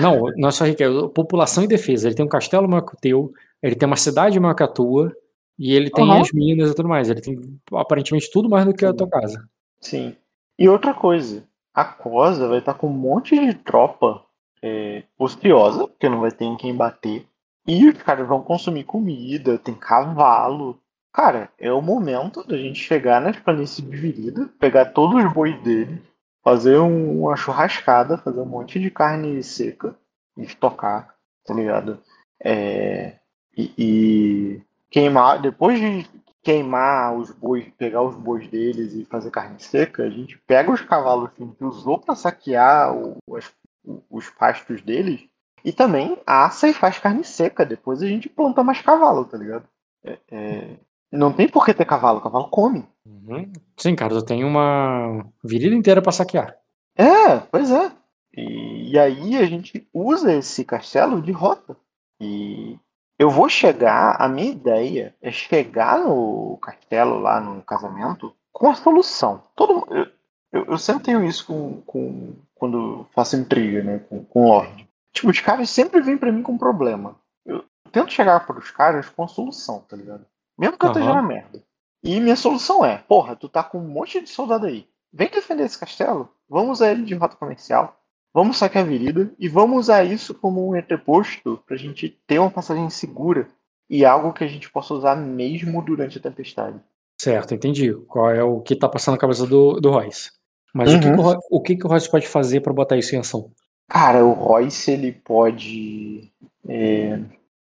Não, 0.00 0.24
não 0.36 0.48
é 0.48 0.50
só 0.50 0.64
riqueza, 0.64 1.08
população 1.10 1.62
e 1.62 1.68
defesa. 1.68 2.08
Ele 2.08 2.16
tem 2.16 2.26
um 2.26 2.28
castelo 2.28 2.68
maior 2.68 2.82
que 2.82 2.94
o 2.94 3.00
teu, 3.00 3.32
ele 3.62 3.76
tem 3.76 3.86
uma 3.86 3.94
cidade 3.94 4.40
maior 4.40 4.54
que 4.54 4.64
a 4.64 4.68
tua, 4.68 5.16
e 5.56 5.72
ele 5.72 5.88
tem 5.88 6.04
Aham. 6.04 6.20
as 6.20 6.32
minas 6.32 6.72
e 6.72 6.74
tudo 6.74 6.88
mais. 6.88 7.08
Ele 7.08 7.20
tem 7.20 7.40
aparentemente 7.74 8.28
tudo 8.28 8.48
mais 8.48 8.64
do 8.64 8.74
que 8.74 8.84
a 8.84 8.92
tua 8.92 9.08
casa. 9.08 9.48
Sim. 9.80 10.16
E 10.58 10.68
outra 10.68 10.92
coisa, 10.92 11.44
a 11.72 11.84
Cosa 11.84 12.48
vai 12.48 12.58
estar 12.58 12.74
com 12.74 12.88
um 12.88 12.92
monte 12.92 13.38
de 13.38 13.54
tropa 13.54 14.26
é, 14.62 15.04
ociosa, 15.18 15.86
porque 15.88 16.08
não 16.08 16.20
vai 16.20 16.30
ter 16.30 16.44
em 16.44 16.56
quem 16.56 16.74
bater. 16.74 17.26
E 17.66 17.86
os 17.88 18.02
caras 18.02 18.26
vão 18.26 18.42
consumir 18.42 18.84
comida, 18.84 19.58
tem 19.58 19.74
cavalo. 19.74 20.78
Cara, 21.12 21.50
é 21.58 21.72
o 21.72 21.82
momento 21.82 22.46
da 22.46 22.56
gente 22.56 22.78
chegar 22.80 23.20
nas 23.20 23.38
planícies 23.38 23.84
de 23.84 24.46
pegar 24.58 24.86
todos 24.86 25.22
os 25.24 25.32
bois 25.32 25.60
deles, 25.62 26.00
fazer 26.42 26.78
um- 26.78 27.22
uma 27.22 27.36
churrascada, 27.36 28.16
fazer 28.18 28.40
um 28.40 28.46
monte 28.46 28.78
de 28.78 28.90
carne 28.90 29.42
seca 29.42 29.96
e 30.36 30.42
estocar, 30.42 31.14
tá 31.44 31.52
ligado? 31.54 32.00
É, 32.42 33.16
e, 33.56 33.72
e 33.76 34.62
queimar, 34.90 35.40
depois 35.42 35.78
de 35.80 36.06
queimar 36.42 37.14
os 37.16 37.30
bois, 37.32 37.66
pegar 37.76 38.02
os 38.02 38.14
bois 38.14 38.48
deles 38.48 38.94
e 38.94 39.04
fazer 39.04 39.30
carne 39.30 39.60
seca, 39.60 40.04
a 40.04 40.10
gente 40.10 40.38
pega 40.46 40.70
os 40.70 40.80
cavalos 40.80 41.30
que 41.32 41.42
a 41.42 41.46
gente 41.46 41.62
usou 41.64 41.98
para 41.98 42.14
saquear 42.14 42.94
as- 43.36 43.52
os 44.10 44.28
pastos 44.30 44.82
deles 44.82 45.26
e 45.64 45.72
também 45.72 46.18
assa 46.26 46.68
e 46.68 46.72
faz 46.72 46.98
carne 46.98 47.24
seca. 47.24 47.64
Depois 47.64 48.02
a 48.02 48.06
gente 48.06 48.28
planta 48.28 48.62
mais 48.64 48.80
cavalo, 48.80 49.24
tá 49.24 49.36
ligado? 49.38 49.64
É- 50.04 50.18
é, 50.30 50.76
Não 51.10 51.32
tem 51.32 51.48
por 51.48 51.64
que 51.64 51.72
ter 51.74 51.84
cavalo, 51.84 52.20
cavalo 52.20 52.48
come. 52.48 52.84
Uhum. 53.06 53.50
Sim, 53.76 53.96
cara, 53.96 54.14
tu 54.14 54.24
tem 54.24 54.44
uma 54.44 55.24
virida 55.42 55.74
inteira 55.74 56.02
pra 56.02 56.12
saquear. 56.12 56.54
É, 56.96 57.38
pois 57.50 57.70
é. 57.70 57.90
E, 58.36 58.92
e 58.92 58.98
aí 58.98 59.36
a 59.36 59.46
gente 59.46 59.88
usa 59.92 60.32
esse 60.34 60.64
castelo 60.64 61.20
de 61.22 61.32
rota. 61.32 61.76
E 62.20 62.78
eu 63.18 63.30
vou 63.30 63.48
chegar, 63.48 64.16
a 64.20 64.28
minha 64.28 64.50
ideia 64.50 65.14
é 65.22 65.30
chegar 65.32 65.98
no 66.00 66.58
castelo 66.60 67.18
lá 67.18 67.40
no 67.40 67.62
casamento 67.62 68.34
com 68.52 68.68
a 68.68 68.74
solução. 68.74 69.42
Todo, 69.56 69.86
eu, 69.90 70.06
eu, 70.52 70.64
eu 70.66 70.78
sempre 70.78 71.04
tenho 71.04 71.24
isso 71.24 71.46
com, 71.46 71.80
com 71.86 72.34
quando 72.58 73.06
faço 73.14 73.36
intriga, 73.36 73.82
né, 73.82 73.98
com, 74.08 74.24
com 74.24 74.48
Lorde. 74.48 74.88
Tipo, 75.12 75.30
os 75.30 75.40
caras 75.40 75.70
sempre 75.70 76.00
vêm 76.00 76.18
pra 76.18 76.32
mim 76.32 76.42
com 76.42 76.58
problema. 76.58 77.16
Eu, 77.44 77.64
tento 77.90 78.12
chegar 78.12 78.46
pros 78.46 78.70
caras 78.70 79.08
com 79.08 79.24
a 79.24 79.28
solução, 79.28 79.80
tá 79.88 79.96
ligado? 79.96 80.24
Mesmo 80.58 80.76
que 80.76 80.84
eu 80.84 80.90
esteja 80.90 81.14
na 81.14 81.22
merda. 81.22 81.62
E 82.02 82.20
minha 82.20 82.36
solução 82.36 82.84
é, 82.84 82.98
porra, 82.98 83.34
tu 83.34 83.48
tá 83.48 83.62
com 83.62 83.78
um 83.78 83.88
monte 83.88 84.20
de 84.20 84.28
soldado 84.28 84.66
aí. 84.66 84.86
Vem 85.12 85.28
defender 85.28 85.64
esse 85.64 85.78
castelo, 85.78 86.28
vamos 86.48 86.78
usar 86.78 86.92
ele 86.92 87.04
de 87.04 87.14
rota 87.14 87.36
comercial, 87.36 87.98
vamos 88.32 88.58
saquear 88.58 88.84
a 88.84 88.86
avenida 88.86 89.32
e 89.38 89.48
vamos 89.48 89.78
usar 89.78 90.04
isso 90.04 90.34
como 90.34 90.68
um 90.68 90.76
entreposto 90.76 91.62
pra 91.66 91.76
gente 91.76 92.10
ter 92.26 92.38
uma 92.38 92.50
passagem 92.50 92.90
segura 92.90 93.48
e 93.88 94.04
algo 94.04 94.32
que 94.32 94.44
a 94.44 94.48
gente 94.48 94.70
possa 94.70 94.94
usar 94.94 95.16
mesmo 95.16 95.82
durante 95.82 96.18
a 96.18 96.20
tempestade. 96.20 96.78
Certo, 97.20 97.54
entendi. 97.54 97.92
Qual 98.06 98.30
é 98.30 98.42
o 98.42 98.60
que 98.60 98.76
tá 98.76 98.88
passando 98.88 99.14
na 99.14 99.20
cabeça 99.20 99.46
do, 99.46 99.80
do 99.80 99.90
Royce. 99.90 100.30
Mas 100.74 100.92
o, 100.94 101.00
que, 101.00 101.06
Uhum. 101.06 101.14
que 101.14 101.18
o, 101.20 101.22
Roy- 101.22 101.38
o 101.50 101.62
que, 101.62 101.76
que 101.76 101.86
o 101.86 101.88
Royce 101.88 102.10
pode 102.10 102.26
fazer 102.28 102.60
pra 102.60 102.72
botar 102.72 102.96
isso 102.96 103.14
em 103.14 103.18
ação? 103.18 103.50
Cara, 103.88 104.24
o 104.24 104.32
Royce 104.32 104.90
ele 104.90 105.12
pode. 105.12 106.30
é, 106.68 107.20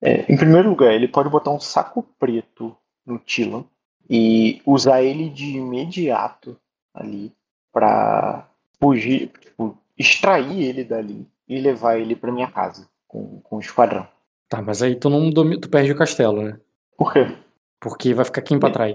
é, 0.03 0.33
em 0.33 0.37
primeiro 0.37 0.69
lugar, 0.69 0.93
ele 0.93 1.09
pode 1.09 1.29
botar 1.29 1.51
um 1.51 1.61
saco 1.61 2.03
preto 2.19 2.77
no 3.07 3.19
Tilan 3.19 3.65
e 4.11 4.61
usar 4.67 5.03
ele 5.03 5.29
de 5.29 5.57
imediato 5.57 6.57
ali 6.95 7.33
pra 7.73 8.49
fugir, 8.81 9.29
tipo, 9.41 9.77
extrair 9.97 10.63
ele 10.63 10.85
dali 10.85 11.27
e 11.49 11.61
levar 11.61 11.99
ele 11.99 12.17
pra 12.17 12.33
minha 12.33 12.51
casa 12.51 12.89
com, 13.07 13.41
com 13.41 13.57
o 13.57 13.61
esquadrão. 13.61 14.07
Tá, 14.49 14.61
mas 14.63 14.83
aí 14.83 14.95
tu 14.97 15.09
não 15.11 15.31
tu 15.33 15.69
perde 15.69 15.93
o 15.93 15.97
castelo, 15.97 16.43
né? 16.43 16.59
Por 16.97 17.13
quê? 17.13 17.37
Porque 17.81 18.13
vai 18.15 18.25
ficar 18.25 18.43
quem 18.43 18.59
pra 18.59 18.71
trás? 18.71 18.95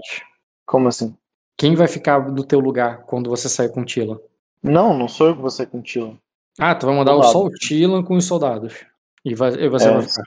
Como 0.66 0.88
assim? 0.88 1.16
Quem 1.56 1.74
vai 1.74 1.86
ficar 1.88 2.30
no 2.30 2.44
teu 2.44 2.60
lugar 2.60 3.02
quando 3.04 3.30
você 3.30 3.48
sair 3.48 3.70
com 3.70 3.82
o 3.82 3.84
Tilan? 3.84 4.18
Não, 4.62 4.96
não 4.96 5.08
sou 5.08 5.28
eu 5.28 5.34
que 5.36 5.40
vou 5.42 5.50
sair 5.50 5.66
com 5.66 5.78
o 5.78 5.82
Tilan. 5.82 6.16
Ah, 6.58 6.74
tu 6.74 6.86
vai 6.86 6.94
mandar 6.96 7.12
Soldado. 7.12 7.32
só 7.32 7.44
o 7.44 7.50
Tilan 7.50 8.02
com 8.02 8.16
os 8.16 8.24
soldados. 8.24 8.74
E, 9.24 9.34
vai, 9.34 9.52
e 9.54 9.68
você 9.68 9.88
É. 9.88 9.92
vai 9.92 10.02
ficar. 10.02 10.22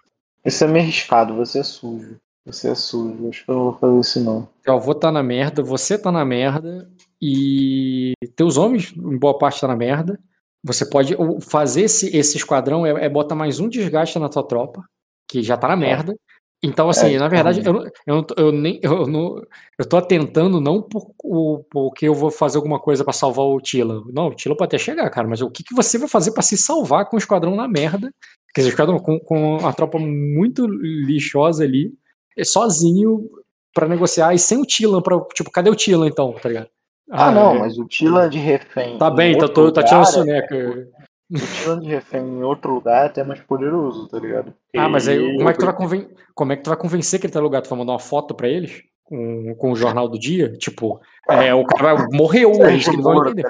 Isso 0.46 0.64
é 0.64 0.68
meio 0.68 0.84
arriscado, 0.84 1.36
você 1.36 1.60
é 1.60 1.64
sujo. 1.64 2.18
Você 2.46 2.70
é 2.70 2.76
sujo, 2.76 3.28
acho 3.28 3.44
que 3.44 3.52
eu 3.52 3.56
não 3.56 3.64
vou 3.72 3.74
fazer 3.74 4.00
isso 4.00 4.20
não. 4.24 4.48
Teu 4.64 4.74
avô 4.76 4.96
tá 4.96 5.12
na 5.12 5.22
merda, 5.22 5.62
você 5.62 5.98
tá 5.98 6.12
na 6.12 6.24
merda, 6.24 6.90
e 7.22 8.14
teus 8.36 8.56
homens, 8.58 8.94
em 8.96 9.18
boa 9.18 9.38
parte, 9.38 9.60
tá 9.60 9.68
na 9.68 9.76
merda. 9.76 10.18
Você 10.64 10.86
pode 10.86 11.16
fazer 11.42 11.82
esse, 11.82 12.16
esse 12.16 12.38
esquadrão, 12.38 12.86
é, 12.86 13.06
é 13.06 13.10
botar 13.10 13.36
mais 13.36 13.60
um 13.60 13.68
desgaste 13.68 14.18
na 14.18 14.30
tua 14.30 14.44
tropa, 14.44 14.84
que 15.30 15.42
já 15.44 15.58
tá 15.58 15.68
na 15.68 15.76
merda. 15.76 16.16
Então, 16.64 16.90
assim, 16.90 17.16
É, 17.16 17.20
na 17.20 17.28
verdade, 17.28 17.62
eu, 17.64 17.72
não- 17.72 17.86
eu, 18.08 18.24
tô- 18.24 18.34
eu 18.36 18.52
nem. 18.52 18.80
Eu, 18.82 19.06
não, 19.06 19.40
eu 19.78 19.86
tô 19.88 19.96
atentando 19.98 20.60
não 20.60 20.82
por, 20.82 21.12
o- 21.24 21.64
porque 21.70 22.08
eu 22.08 22.16
vou 22.16 22.32
fazer 22.32 22.58
alguma 22.58 22.80
coisa 22.80 23.04
pra 23.04 23.14
salvar 23.14 23.46
o 23.46 23.62
Tila. 23.62 24.02
Não, 24.12 24.28
o 24.28 24.34
Tila 24.34 24.58
pode 24.58 24.70
até 24.70 24.78
chegar, 24.80 25.08
cara, 25.12 25.28
mas 25.28 25.42
o 25.42 25.52
que, 25.52 25.64
que 25.64 25.76
você 25.76 25.98
vai 26.00 26.08
fazer 26.08 26.32
pra 26.32 26.42
se 26.42 26.58
salvar 26.58 27.06
com 27.08 27.16
o 27.16 27.20
esquadrão 27.20 27.56
na 27.56 27.68
merda? 27.68 28.12
Quer 28.56 28.62
dizer, 28.62 28.70
o 28.70 28.74
esquadrão 28.74 28.98
com, 28.98 29.20
com 29.20 29.58
a 29.68 29.72
tropa 29.72 30.00
muito 30.00 30.66
lixosa 30.68 31.64
ali, 31.64 31.94
é 32.36 32.44
sozinho 32.44 33.30
pra 33.72 33.88
negociar 33.88 34.34
e 34.34 34.40
sem 34.40 34.58
o 34.60 34.66
Tilan, 34.66 35.02
pra, 35.02 35.20
tipo, 35.36 35.52
cadê 35.52 35.70
o 35.70 35.76
Tilan 35.76 36.08
então, 36.08 36.34
tá 36.34 36.50
ligado? 36.50 36.68
Ah, 37.10 37.32
não, 37.32 37.56
é, 37.56 37.60
mas 37.60 37.78
o 37.78 37.86
Tilan 37.86 38.28
de 38.30 38.40
refém. 38.40 38.98
Tá 38.98 39.10
em 39.10 39.16
bem, 39.16 39.38
tá, 39.38 39.48
tô, 39.48 39.72
tá 39.72 39.84
tirando 39.84 40.00
lugar, 40.08 40.12
soneca. 40.12 40.56
O 40.56 40.97
Tilan 41.34 41.80
de 41.82 41.88
refém 41.90 42.22
em 42.22 42.44
outro 42.44 42.74
lugar 42.74 43.04
é 43.04 43.08
até 43.08 43.24
mais 43.24 43.40
poderoso, 43.42 44.08
tá 44.08 44.18
ligado? 44.20 44.54
Ah, 44.76 44.88
mas 44.88 45.08
aí 45.08 45.36
como 45.38 45.50
é 45.50 45.54
que 45.54 45.60
tu 45.60 45.66
vai, 45.66 45.76
conven... 45.76 46.08
como 46.34 46.54
é 46.54 46.56
que 46.56 46.64
tu 46.64 46.70
vai 46.70 46.78
convencer 46.78 47.20
que 47.20 47.26
ele 47.26 47.34
tá 47.34 47.40
no 47.40 47.46
lugar? 47.46 47.62
Tu 47.62 47.70
vai 47.70 47.80
mandar 47.80 47.94
uma 47.94 48.00
foto 48.00 48.34
pra 48.34 48.48
eles? 48.48 48.82
Com, 49.04 49.56
com 49.56 49.72
o 49.72 49.76
jornal 49.76 50.08
do 50.10 50.20
dia? 50.20 50.52
Tipo, 50.58 51.00
é, 51.30 51.54
o 51.54 51.66
cara 51.66 51.96
vai- 51.96 52.08
morreu 52.12 52.52
hoje, 52.52 52.84
Sérgio 52.84 52.90
que 52.92 52.96
eles 52.96 53.04
vão 53.04 53.28
entender. 53.28 53.44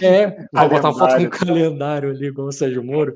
tá? 0.00 0.06
É, 0.06 0.46
vai 0.52 0.68
botar 0.68 0.88
uma 0.90 0.98
foto 0.98 1.16
com 1.16 1.22
um 1.22 1.28
Calendário. 1.30 2.10
ali, 2.10 2.26
igual 2.26 2.48
o 2.48 2.52
Sérgio 2.52 2.82
Moro. 2.84 3.12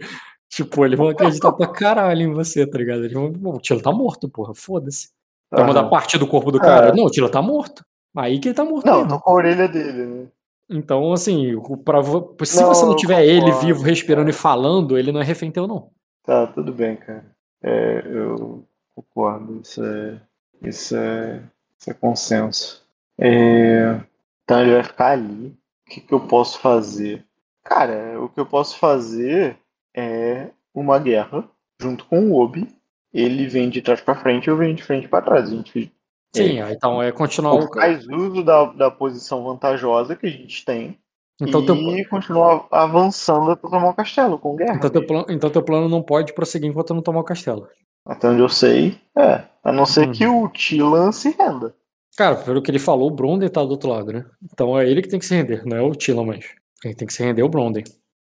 Tipo, 0.51 0.85
eles 0.85 0.99
vão 0.99 1.09
acreditar 1.09 1.53
pra 1.53 1.67
caralho 1.67 2.23
em 2.23 2.33
você, 2.33 2.67
tá 2.67 2.79
ligado? 2.79 3.01
Eles 3.01 3.13
vão, 3.13 3.33
"Pô, 3.33 3.57
o 3.57 3.61
Tilo 3.61 3.83
tá 3.83 3.93
morto, 3.93 4.29
porra, 4.29 4.55
foda-se. 4.55 5.09
Vai 5.51 5.65
mandar 5.67 5.85
parte 5.85 6.19
do 6.19 6.27
corpo 6.27 6.51
do 6.53 6.59
cara? 6.59 6.89
É. 6.89 6.93
Não, 6.95 7.05
o 7.05 7.11
Tilo 7.11 7.29
tá 7.31 7.41
morto. 7.43 7.83
Aí 8.17 8.39
que 8.39 8.49
ele 8.49 8.55
tá 8.55 8.65
morto 8.65 8.85
Não, 8.87 8.97
mesmo. 8.99 9.09
tô 9.11 9.21
com 9.21 9.31
a 9.31 9.35
orelha 9.35 9.69
dele, 9.69 10.07
né? 10.07 10.27
Então, 10.71 11.13
assim, 11.13 11.55
pra, 11.85 12.03
se 12.03 12.61
Não, 12.61 12.69
você 12.69 12.85
não 12.85 12.95
tiver 12.95 13.25
ele 13.25 13.41
concordo, 13.41 13.67
vivo, 13.67 13.83
respirando 13.83 14.29
e 14.29 14.35
falando, 14.35 14.99
ele 14.99 15.11
não 15.11 15.21
é 15.21 15.25
refém 15.25 15.51
teu, 15.51 15.67
não. 15.67 15.91
Tá, 16.23 16.47
tudo 16.47 16.73
bem, 16.73 16.97
cara. 16.97 17.25
É, 17.63 18.03
eu 18.05 18.65
concordo. 18.95 19.61
Isso 19.63 19.83
é, 19.83 20.21
isso 20.63 20.97
é, 20.97 21.43
isso 21.79 21.91
é 21.91 21.95
consenso. 21.95 22.87
É, 23.19 24.01
então 24.45 24.61
ele 24.61 24.75
vai 24.75 24.83
ficar 24.83 25.13
ali. 25.13 25.57
O 25.87 25.91
que, 25.91 26.01
que 26.03 26.13
eu 26.13 26.21
posso 26.21 26.59
fazer? 26.59 27.25
Cara, 27.65 28.21
o 28.21 28.29
que 28.29 28.39
eu 28.39 28.47
posso 28.47 28.79
fazer 28.79 29.59
é 29.97 30.49
uma 30.75 30.99
guerra 30.99 31.49
junto 31.81 32.05
com 32.05 32.31
o 32.31 32.39
Obi. 32.39 32.69
Ele 33.13 33.47
vem 33.47 33.71
de 33.71 33.81
trás 33.81 34.01
pra 34.03 34.15
frente, 34.15 34.49
eu 34.49 34.57
venho 34.57 34.75
de 34.75 34.83
frente 34.83 35.09
pra 35.09 35.23
trás. 35.23 35.51
A 35.51 35.55
gente 35.55 35.93
Sim, 36.35 36.61
aí, 36.61 36.75
então 36.75 37.03
é 37.03 37.11
continuar 37.11 37.55
o. 37.55 37.73
faz 37.73 38.07
uso 38.09 38.43
da, 38.45 38.65
da 38.67 38.91
posição 38.91 39.43
vantajosa 39.45 40.15
que 40.15 40.27
a 40.27 40.31
gente 40.31 40.65
tem 40.65 40.99
Então, 41.41 41.63
e 41.63 41.67
teu, 41.67 42.09
continua 42.11 42.67
avançando 42.71 43.51
até 43.53 43.63
tomar 43.69 43.89
o 43.91 43.95
castelo 43.95 44.39
com 44.39 44.55
guerra. 44.57 44.77
então, 44.77 44.91
teu 44.91 45.07
plano, 45.07 45.27
então 45.31 45.51
teu 45.51 45.63
plano 45.63 45.89
não 45.89 46.03
pode 46.03 46.33
prosseguir 46.35 46.69
enquanto 46.69 46.93
não 46.95 47.03
tomar 47.03 47.21
o 47.21 47.25
castelo. 47.25 47.69
Até 48.07 48.29
onde 48.29 48.41
eu 48.41 48.49
sei, 48.49 49.01
é. 49.17 49.45
A 49.65 49.73
não 49.73 49.85
ser 49.87 50.07
Uhum. 50.07 50.13
que 50.13 50.27
o 50.27 50.49
Tilan 50.49 51.13
se 51.13 51.31
renda. 51.31 51.75
Cara, 52.17 52.37
pelo 52.37 52.61
que 52.63 52.71
ele 52.71 52.79
falou, 52.79 53.09
o 53.09 53.15
Bronden 53.15 53.49
tá 53.49 53.63
do 53.63 53.71
outro 53.71 53.91
lado, 53.91 54.13
né? 54.13 54.25
Então 54.53 54.79
é 54.79 54.89
ele 54.89 55.03
que 55.03 55.09
tem 55.09 55.19
que 55.19 55.27
se 55.27 55.35
render, 55.35 55.65
não 55.67 55.77
é 55.77 55.83
o 55.83 55.93
Tila 55.93 56.25
mais. 56.25 56.45
Quem 56.81 56.95
tem 56.95 57.07
que 57.07 57.13
se 57.13 57.23
render 57.23 57.43
é 57.43 57.45
o 57.45 57.49
Bronden. 57.49 57.85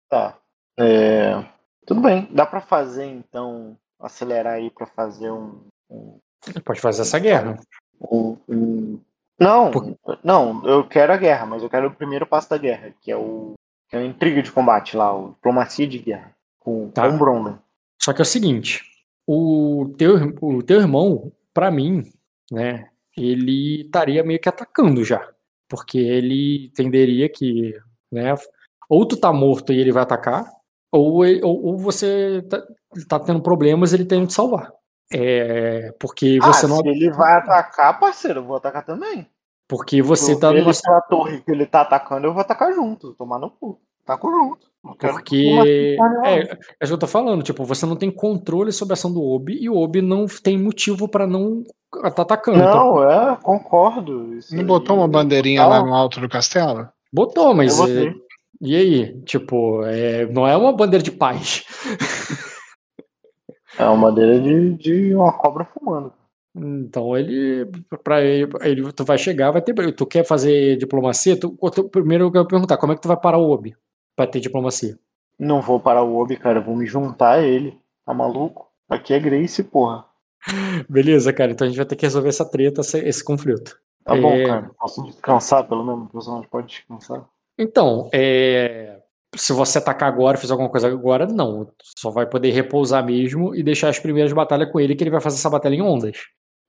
Tá. 0.09 0.37
É, 0.79 1.43
Tudo 1.85 2.01
bem. 2.01 2.27
Dá 2.31 2.45
pra 2.45 2.61
fazer, 2.61 3.05
então, 3.05 3.77
acelerar 3.99 4.53
aí 4.53 4.69
pra 4.71 4.87
fazer 4.87 5.31
um. 5.31 5.61
um- 5.91 6.19
pode 6.65 6.79
fazer 6.81 7.01
essa 7.03 7.19
guerra. 7.19 7.59
Não, 9.39 9.71
Por- 9.71 9.97
não, 10.23 10.65
eu 10.65 10.87
quero 10.87 11.11
a 11.13 11.17
guerra, 11.17 11.45
mas 11.45 11.63
eu 11.63 11.69
quero 11.69 11.87
o 11.87 11.95
primeiro 11.95 12.25
passo 12.25 12.49
da 12.49 12.57
guerra, 12.57 12.93
que 13.01 13.11
é 13.11 13.17
o. 13.17 13.53
Que 13.89 13.95
é 13.95 13.99
a 13.99 14.05
intriga 14.05 14.41
de 14.41 14.51
combate 14.51 14.95
lá, 14.95 15.15
o 15.15 15.29
diplomacia 15.31 15.87
de 15.87 15.97
guerra. 15.99 16.31
Com, 16.59 16.89
Tá. 16.89 17.07
com 17.09 17.15
o 17.15 17.17
Bronden. 17.17 17.57
Só 18.01 18.13
que 18.13 18.21
é 18.21 18.23
o 18.23 18.25
seguinte, 18.25 18.81
o 19.27 19.93
teu, 19.97 20.15
o 20.41 20.63
teu 20.63 20.79
irmão, 20.79 21.31
pra 21.53 21.69
mim, 21.71 22.03
né, 22.51 22.89
ele 23.17 23.81
estaria 23.81 24.23
meio 24.23 24.39
que 24.39 24.49
atacando 24.49 25.03
já. 25.03 25.29
Porque 25.69 25.97
ele 25.97 26.67
entenderia 26.67 27.27
que, 27.29 27.77
né, 28.11 28.33
ou 28.89 29.05
tu 29.07 29.17
tá 29.17 29.31
morto 29.33 29.71
e 29.73 29.79
ele 29.79 29.91
vai 29.91 30.03
atacar, 30.03 30.45
ou, 30.91 31.23
ou, 31.43 31.65
ou 31.65 31.77
você 31.77 32.41
tá, 32.49 32.61
tá 33.07 33.19
tendo 33.19 33.41
problemas 33.41 33.91
e 33.91 33.95
ele 33.95 34.05
tem 34.05 34.21
que 34.21 34.27
te 34.27 34.33
salvar. 34.33 34.71
É, 35.13 35.93
porque 35.99 36.39
você 36.39 36.65
ah, 36.65 36.69
não. 36.69 36.77
se 36.77 36.87
ele 36.87 37.11
vai 37.11 37.33
atacar, 37.37 37.99
parceiro, 37.99 38.39
eu 38.39 38.43
vou 38.45 38.57
atacar 38.57 38.83
também. 38.83 39.27
Porque 39.67 40.01
você 40.01 40.33
Se 40.33 40.39
tá 40.39 40.51
numa 40.51 40.71
pela 40.73 41.01
torre 41.01 41.41
que 41.41 41.51
ele 41.51 41.65
tá 41.65 41.81
atacando, 41.81 42.27
eu 42.27 42.33
vou 42.33 42.41
atacar 42.41 42.73
junto. 42.73 43.13
Tomar 43.13 43.39
no 43.39 43.49
cu. 43.49 43.79
Taco 44.05 44.29
junto. 44.29 44.67
Porque 44.99 45.37
nenhuma. 45.37 46.27
é, 46.27 46.41
é 46.41 46.49
isso 46.81 46.87
que 46.87 46.93
eu 46.93 46.97
tô 46.97 47.07
falando, 47.07 47.41
tipo, 47.41 47.63
você 47.63 47.85
não 47.85 47.95
tem 47.95 48.11
controle 48.11 48.71
sobre 48.73 48.91
a 48.91 48.95
ação 48.95 49.13
do 49.13 49.23
Obi 49.23 49.57
e 49.61 49.69
o 49.69 49.77
Obi 49.77 50.01
não 50.01 50.25
tem 50.25 50.57
motivo 50.57 51.07
pra 51.07 51.25
não 51.25 51.63
tá 52.13 52.23
atacando. 52.23 52.57
Então, 52.57 52.95
Não, 52.95 53.09
é, 53.09 53.37
concordo. 53.41 54.33
Isso 54.35 54.53
Não 54.53 54.61
aí 54.61 54.67
botou 54.67 54.97
uma 54.97 55.05
é 55.05 55.07
bandeirinha 55.07 55.65
lá 55.65 55.81
no 55.81 55.93
alto 55.93 56.19
do 56.19 56.27
castelo? 56.27 56.89
botou, 57.13 57.53
mas 57.53 57.79
Eu 57.79 58.09
é, 58.09 58.13
e 58.59 58.75
aí? 58.75 59.21
Tipo, 59.21 59.83
é, 59.85 60.25
não 60.25 60.47
é 60.47 60.57
uma 60.57 60.73
bandeira 60.73 61.03
de 61.03 61.11
paz. 61.11 61.63
É 63.77 63.85
uma 63.85 63.97
madeira 63.97 64.39
de, 64.39 64.73
de 64.75 65.15
uma 65.15 65.31
cobra 65.33 65.65
fumando. 65.65 66.13
Então 66.55 67.17
ele, 67.17 67.65
para 68.03 68.21
ele, 68.21 68.51
ele, 68.61 68.93
tu 68.93 69.03
vai 69.03 69.17
chegar, 69.17 69.49
vai 69.51 69.61
ter, 69.61 69.73
tu 69.93 70.05
quer 70.05 70.23
fazer 70.23 70.77
diplomacia? 70.77 71.39
Tu, 71.39 71.49
tu- 71.73 71.89
primeiro 71.89 72.25
eu 72.25 72.31
quero 72.31 72.47
perguntar, 72.47 72.77
como 72.77 72.93
é 72.93 72.95
que 72.95 73.01
tu 73.01 73.07
vai 73.07 73.17
parar 73.17 73.39
o 73.39 73.49
Obi 73.49 73.75
pra 74.15 74.27
ter 74.27 74.39
diplomacia? 74.39 74.97
Não 75.39 75.61
vou 75.61 75.79
parar 75.79 76.03
o 76.03 76.15
Obi, 76.15 76.37
cara. 76.37 76.61
Vou 76.61 76.75
me 76.75 76.85
juntar 76.85 77.39
a 77.39 77.41
ele. 77.41 77.75
Tá 78.05 78.13
maluco? 78.13 78.67
Aqui 78.87 79.13
é 79.15 79.19
Grace, 79.19 79.63
porra. 79.63 80.05
Beleza, 80.87 81.33
cara, 81.33 81.51
então 81.51 81.65
a 81.65 81.69
gente 81.69 81.77
vai 81.77 81.85
ter 81.85 81.95
que 81.95 82.05
resolver 82.05 82.29
essa 82.29 82.45
treta, 82.45 82.81
esse, 82.81 82.99
esse 82.99 83.23
conflito. 83.23 83.79
Tá 84.03 84.13
bom, 84.15 84.33
É. 84.33 84.45
cara. 84.45 84.71
Posso 84.77 85.01
descansar, 85.05 85.67
pelo 85.67 85.83
menos? 85.83 86.05
O 86.07 86.11
personagem 86.11 86.47
pode 86.49 86.67
descansar. 86.67 87.25
Então, 87.57 88.09
é, 88.13 88.99
se 89.35 89.53
você 89.53 89.77
atacar 89.77 90.09
agora, 90.11 90.37
fizer 90.37 90.53
alguma 90.53 90.69
coisa 90.69 90.87
agora, 90.87 91.25
não. 91.27 91.71
Só 91.97 92.09
vai 92.11 92.27
poder 92.27 92.51
repousar 92.51 93.05
mesmo 93.05 93.55
e 93.55 93.63
deixar 93.63 93.89
as 93.89 93.99
primeiras 93.99 94.33
batalhas 94.33 94.71
com 94.71 94.79
ele, 94.79 94.95
que 94.95 95.03
ele 95.03 95.11
vai 95.11 95.21
fazer 95.21 95.37
essa 95.37 95.49
batalha 95.49 95.75
em 95.75 95.81
ondas. 95.81 96.17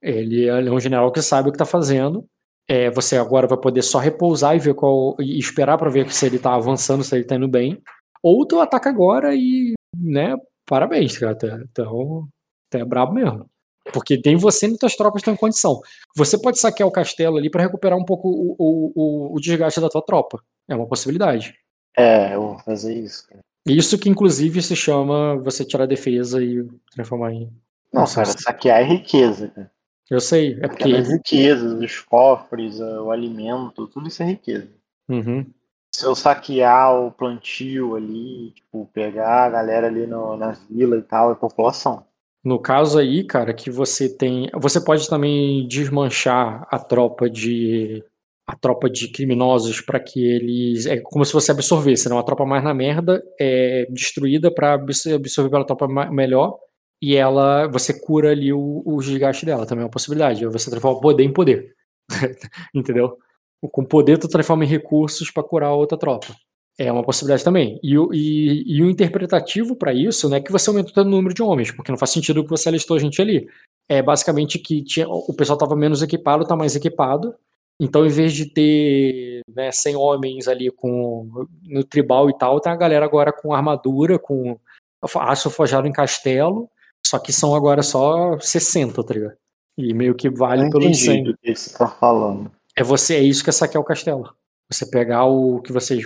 Ele 0.02 0.46
é 0.46 0.70
um 0.70 0.80
general 0.80 1.10
que 1.12 1.22
sabe 1.22 1.48
o 1.48 1.52
que 1.52 1.58
tá 1.58 1.64
fazendo. 1.64 2.24
É, 2.68 2.90
você 2.90 3.16
agora 3.16 3.46
vai 3.46 3.58
poder 3.58 3.82
só 3.82 3.98
repousar 3.98 4.56
e 4.56 4.58
ver 4.58 4.74
qual. 4.74 5.16
e 5.20 5.38
esperar 5.38 5.76
pra 5.78 5.90
ver 5.90 6.10
se 6.10 6.26
ele 6.26 6.38
tá 6.38 6.54
avançando, 6.54 7.04
se 7.04 7.14
ele 7.14 7.24
tá 7.24 7.36
indo 7.36 7.48
bem. 7.48 7.80
Ou 8.22 8.46
tu 8.46 8.60
ataca 8.60 8.88
agora 8.88 9.34
e, 9.34 9.74
né, 9.96 10.34
parabéns, 10.66 11.18
cara. 11.18 11.36
É- 11.42 11.64
Então, 11.70 12.26
é 12.72 12.84
brabo 12.84 13.12
mesmo. 13.14 13.46
Porque 13.92 14.18
tem 14.20 14.34
você 14.36 14.66
e 14.66 14.78
tuas 14.78 14.96
tropas 14.96 15.20
estão 15.20 15.34
em 15.34 15.36
condição. 15.36 15.78
Você 16.16 16.38
pode 16.40 16.58
saquear 16.58 16.88
o 16.88 16.92
castelo 16.92 17.36
ali 17.36 17.50
pra 17.50 17.62
recuperar 17.62 17.98
um 17.98 18.04
pouco 18.04 18.28
o, 18.28 18.56
o, 18.58 18.92
o, 18.94 19.36
o 19.36 19.40
desgaste 19.40 19.78
da 19.80 19.90
tua 19.90 20.02
tropa. 20.02 20.40
É 20.68 20.74
uma 20.74 20.88
possibilidade. 20.88 21.54
É, 21.96 22.34
eu 22.34 22.42
vou 22.42 22.58
fazer 22.60 22.94
isso, 22.94 23.26
cara. 23.28 23.40
Isso 23.66 23.98
que 23.98 24.08
inclusive 24.08 24.60
se 24.60 24.76
chama 24.76 25.36
você 25.36 25.64
tirar 25.64 25.84
a 25.84 25.88
defesa 25.88 26.42
e 26.42 26.68
transformar 26.92 27.32
em. 27.32 27.50
Não, 27.92 28.04
cara, 28.04 28.26
saquear 28.26 28.80
é 28.80 28.84
riqueza, 28.84 29.48
cara. 29.48 29.70
Eu 30.10 30.20
sei, 30.20 30.58
é 30.60 30.68
porque. 30.68 30.84
Aquelas 30.84 31.08
riquezas, 31.08 31.72
os 31.72 32.00
cofres, 32.00 32.78
eh, 32.78 33.00
o 33.00 33.10
alimento, 33.10 33.86
tudo 33.86 34.08
isso 34.08 34.22
é 34.22 34.26
riqueza. 34.26 34.68
Uhum. 35.08 35.46
Se 35.94 36.04
eu 36.04 36.14
saquear 36.14 36.94
o 36.94 37.10
plantio 37.10 37.94
ali, 37.94 38.50
tipo, 38.50 38.90
pegar 38.92 39.44
a 39.44 39.50
galera 39.50 39.86
ali 39.86 40.06
no, 40.06 40.36
na 40.36 40.50
vila 40.68 40.96
e 40.96 41.02
tal, 41.02 41.32
é 41.32 41.34
população. 41.34 42.04
No 42.44 42.58
caso 42.58 42.98
aí, 42.98 43.24
cara, 43.24 43.54
que 43.54 43.70
você 43.70 44.08
tem. 44.08 44.50
Você 44.54 44.78
pode 44.78 45.08
também 45.08 45.66
desmanchar 45.66 46.66
a 46.70 46.78
tropa 46.78 47.30
de. 47.30 48.04
A 48.46 48.54
tropa 48.56 48.90
de 48.90 49.08
criminosos 49.08 49.80
para 49.80 49.98
que 49.98 50.22
eles. 50.22 50.84
É 50.86 50.98
como 51.00 51.24
se 51.24 51.32
você 51.32 51.50
absorvesse, 51.50 52.08
né? 52.08 52.14
Uma 52.14 52.24
tropa 52.24 52.44
mais 52.44 52.62
na 52.62 52.74
merda 52.74 53.22
é 53.40 53.86
destruída 53.90 54.52
para 54.52 54.74
absorver 54.74 55.50
pela 55.50 55.64
tropa 55.64 55.88
melhor. 56.10 56.58
E 57.00 57.16
ela. 57.16 57.66
Você 57.68 57.98
cura 57.98 58.30
ali 58.32 58.52
o, 58.52 58.82
o 58.84 58.98
desgaste 59.00 59.46
dela. 59.46 59.66
Também 59.66 59.82
é 59.82 59.86
uma 59.86 59.90
possibilidade. 59.90 60.46
Você 60.46 60.70
transforma 60.70 61.00
poder 61.00 61.24
em 61.24 61.32
poder. 61.32 61.72
Entendeu? 62.74 63.16
Com 63.72 63.84
poder, 63.84 64.18
tu 64.18 64.28
transforma 64.28 64.64
em 64.64 64.68
recursos 64.68 65.30
para 65.30 65.42
curar 65.42 65.68
a 65.68 65.74
outra 65.74 65.96
tropa. 65.96 66.34
É 66.78 66.90
uma 66.92 67.02
possibilidade 67.04 67.42
também. 67.44 67.78
E, 67.82 67.96
o- 67.96 68.12
e, 68.12 68.62
e 68.66 68.82
o 68.82 68.90
interpretativo 68.90 69.74
para 69.76 69.94
isso 69.94 70.28
não 70.28 70.36
é 70.36 70.40
que 70.40 70.52
você 70.52 70.68
aumentou 70.68 71.02
o 71.02 71.06
número 71.06 71.32
de 71.34 71.42
homens, 71.42 71.70
porque 71.70 71.90
não 71.90 71.98
faz 71.98 72.10
sentido 72.10 72.42
que 72.44 72.50
você 72.50 72.68
alistou 72.68 72.96
a 72.96 73.00
gente 73.00 73.22
ali. 73.22 73.46
É 73.88 74.02
basicamente 74.02 74.58
que 74.58 74.82
tinha, 74.82 75.08
o 75.08 75.32
pessoal 75.34 75.56
estava 75.56 75.74
menos 75.76 76.02
equipado, 76.02 76.42
está 76.42 76.54
mais 76.56 76.76
equipado. 76.76 77.34
Então, 77.80 78.06
em 78.06 78.10
vez 78.10 78.32
de 78.32 78.46
ter 78.46 79.42
né, 79.48 79.70
100 79.72 79.96
homens 79.96 80.48
ali 80.48 80.70
com 80.70 81.46
no 81.62 81.82
tribal 81.82 82.30
e 82.30 82.38
tal, 82.38 82.60
tem 82.60 82.72
a 82.72 82.76
galera 82.76 83.04
agora 83.04 83.32
com 83.32 83.52
armadura, 83.52 84.18
com 84.18 84.58
aço 85.16 85.50
forjado 85.50 85.86
em 85.86 85.92
castelo, 85.92 86.68
só 87.04 87.18
que 87.18 87.32
são 87.32 87.54
agora 87.54 87.82
só 87.82 88.38
60, 88.38 89.02
tá 89.02 89.14
ligado? 89.14 89.36
E 89.76 89.92
meio 89.92 90.14
que 90.14 90.30
vale 90.30 90.66
entendi 90.66 90.94
100. 90.94 91.24
do 91.24 91.36
que 91.36 91.54
você 91.54 91.76
tá 91.76 91.88
falando. 91.88 92.50
É 92.76 92.82
você, 92.82 93.16
é 93.16 93.22
isso 93.22 93.42
que 93.42 93.50
é 93.50 93.52
saquear 93.52 93.82
o 93.82 93.86
castelo. 93.86 94.32
Você 94.70 94.86
pegar 94.86 95.24
o 95.24 95.60
que 95.60 95.72
vocês 95.72 96.04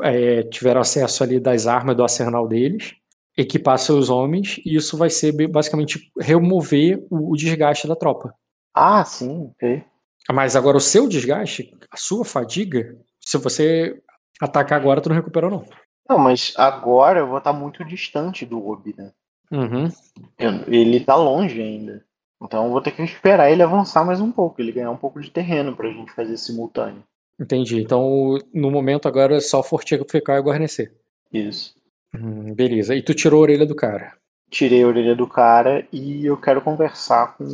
é, 0.00 0.42
tiveram 0.44 0.80
acesso 0.80 1.22
ali 1.22 1.40
das 1.40 1.66
armas 1.66 1.96
do 1.96 2.02
arsenal 2.02 2.46
deles, 2.46 2.94
equipar 3.36 3.78
seus 3.78 4.08
homens, 4.08 4.58
e 4.64 4.76
isso 4.76 4.96
vai 4.96 5.10
ser 5.10 5.32
basicamente 5.48 6.10
remover 6.18 7.04
o, 7.10 7.32
o 7.32 7.36
desgaste 7.36 7.86
da 7.86 7.96
tropa. 7.96 8.32
Ah, 8.74 9.04
sim, 9.04 9.50
ok. 9.50 9.84
Mas 10.32 10.54
agora 10.56 10.76
o 10.76 10.80
seu 10.80 11.08
desgaste, 11.08 11.74
a 11.90 11.96
sua 11.96 12.24
fadiga, 12.24 12.96
se 13.20 13.38
você 13.38 14.00
atacar 14.40 14.78
agora, 14.80 15.00
tu 15.00 15.08
não 15.08 15.16
recuperou, 15.16 15.50
não. 15.50 15.64
Não, 16.08 16.18
mas 16.18 16.52
agora 16.56 17.20
eu 17.20 17.26
vou 17.26 17.38
estar 17.38 17.52
muito 17.52 17.84
distante 17.84 18.46
do 18.46 18.66
Obi, 18.66 18.94
né? 18.96 19.10
Uhum. 19.50 19.88
Eu- 20.38 20.64
ele 20.68 21.00
tá 21.00 21.16
longe 21.16 21.60
ainda. 21.60 22.04
Então 22.42 22.66
eu 22.66 22.70
vou 22.70 22.80
ter 22.80 22.92
que 22.92 23.02
esperar 23.02 23.50
ele 23.50 23.62
avançar 23.62 24.04
mais 24.04 24.20
um 24.20 24.30
pouco, 24.30 24.60
ele 24.60 24.72
ganhar 24.72 24.90
um 24.90 24.96
pouco 24.96 25.20
de 25.20 25.30
terreno 25.30 25.74
pra 25.74 25.90
gente 25.90 26.12
fazer 26.12 26.36
simultâneo. 26.36 27.02
Entendi. 27.40 27.80
Então, 27.80 28.38
no 28.52 28.70
momento 28.70 29.06
agora 29.08 29.36
é 29.36 29.40
só 29.40 29.62
fortificar 29.62 30.38
e 30.38 30.42
guarnecer. 30.42 30.92
Isso. 31.32 31.74
Hum, 32.14 32.54
beleza. 32.54 32.94
E 32.94 33.02
tu 33.02 33.14
tirou 33.14 33.40
a 33.40 33.42
orelha 33.42 33.66
do 33.66 33.74
cara. 33.74 34.12
Tirei 34.50 34.82
a 34.82 34.86
orelha 34.86 35.14
do 35.14 35.26
cara 35.26 35.86
e 35.92 36.24
eu 36.24 36.36
quero 36.36 36.60
conversar 36.62 37.36
com 37.36 37.44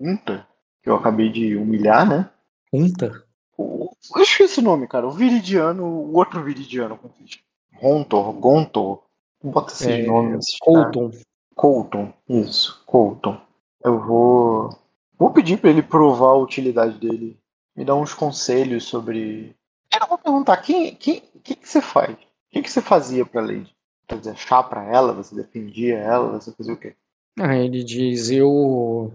Unta, 0.00 0.46
que 0.82 0.90
eu 0.90 0.96
acabei 0.96 1.30
de 1.30 1.56
humilhar, 1.56 2.08
né? 2.08 2.30
Unta? 2.72 3.24
O, 3.56 3.90
eu 4.16 4.22
esqueci 4.22 4.60
o 4.60 4.62
nome, 4.64 4.86
cara. 4.88 5.06
O 5.06 5.10
Viridiano, 5.12 5.84
o 5.84 6.16
outro 6.16 6.42
Viridiano. 6.42 6.96
como 6.98 7.14
diz? 7.20 7.38
Rontor, 7.74 8.32
Gontor. 8.32 9.02
Bota 9.42 9.72
esses 9.72 9.86
É, 9.86 10.02
nomes. 10.06 10.46
cara. 10.64 10.84
Colton. 10.90 11.10
Colton, 11.54 12.12
isso, 12.28 12.82
Colton. 12.86 13.40
Eu 13.84 14.00
vou. 14.00 14.70
Vou 15.18 15.30
pedir 15.30 15.58
pra 15.58 15.70
ele 15.70 15.82
provar 15.82 16.28
a 16.30 16.36
utilidade 16.38 16.98
dele. 16.98 17.36
Me 17.76 17.84
dar 17.84 17.94
uns 17.94 18.14
conselhos 18.14 18.84
sobre. 18.84 19.54
Eu 20.00 20.06
vou 20.08 20.18
perguntar, 20.18 20.56
quem, 20.58 20.94
quem, 20.94 21.22
o 21.34 21.40
que, 21.40 21.54
que 21.54 21.68
você 21.68 21.80
faz? 21.82 22.14
O 22.14 22.16
que, 22.50 22.62
que 22.62 22.70
você 22.70 22.80
fazia 22.80 23.26
pra 23.26 23.42
Lady? 23.42 23.74
Quer 24.08 24.18
dizer, 24.18 24.36
chá 24.36 24.62
pra 24.62 24.84
ela? 24.84 25.12
Você 25.12 25.34
defendia 25.34 25.98
ela? 25.98 26.40
Você 26.40 26.52
fazia 26.52 26.72
o 26.72 26.76
quê? 26.76 26.94
Ah, 27.38 27.54
ele 27.56 27.82
diz, 27.84 28.30
eu 28.30 29.12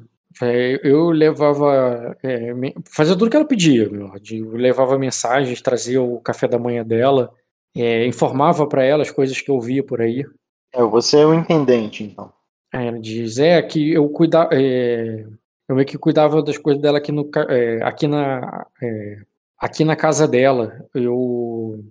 eu 0.84 1.10
levava 1.10 2.18
é, 2.24 2.52
fazia 2.90 3.16
tudo 3.18 3.30
que 3.30 3.36
ela 3.36 3.46
pedia, 3.46 3.90
meu. 3.90 4.12
Eu 4.32 4.52
levava 4.52 4.98
mensagens, 4.98 5.62
trazia 5.62 6.02
o 6.02 6.20
café 6.20 6.48
da 6.48 6.60
manhã 6.60 6.84
dela, 6.84 7.34
é, 7.76 8.06
informava 8.06 8.68
pra 8.68 8.84
ela 8.84 9.04
as 9.04 9.12
coisas 9.12 9.40
que 9.42 9.50
eu 9.50 9.60
via 9.60 9.84
por 9.84 10.02
aí. 10.02 10.26
É, 10.74 10.84
você 10.84 11.20
é 11.20 11.26
o 11.26 11.34
intendente, 11.34 12.04
então. 12.04 12.32
Aí 12.74 12.88
ela 12.88 13.00
diz, 13.00 13.40
é 13.40 13.62
que 13.62 13.94
eu 13.94 14.10
cuidava, 14.10 14.50
eu 14.54 15.76
meio 15.76 15.88
que 15.88 15.98
cuidava 15.98 16.42
das 16.42 16.58
coisas 16.58 16.82
dela 16.82 16.98
aqui 16.98 17.12
no 17.12 17.30
é, 17.50 17.82
aqui 17.84 18.08
na 18.08 18.66
é, 18.82 19.22
aqui 19.58 19.84
na 19.84 19.96
casa 19.96 20.28
dela. 20.28 20.86
Eu 20.94 21.84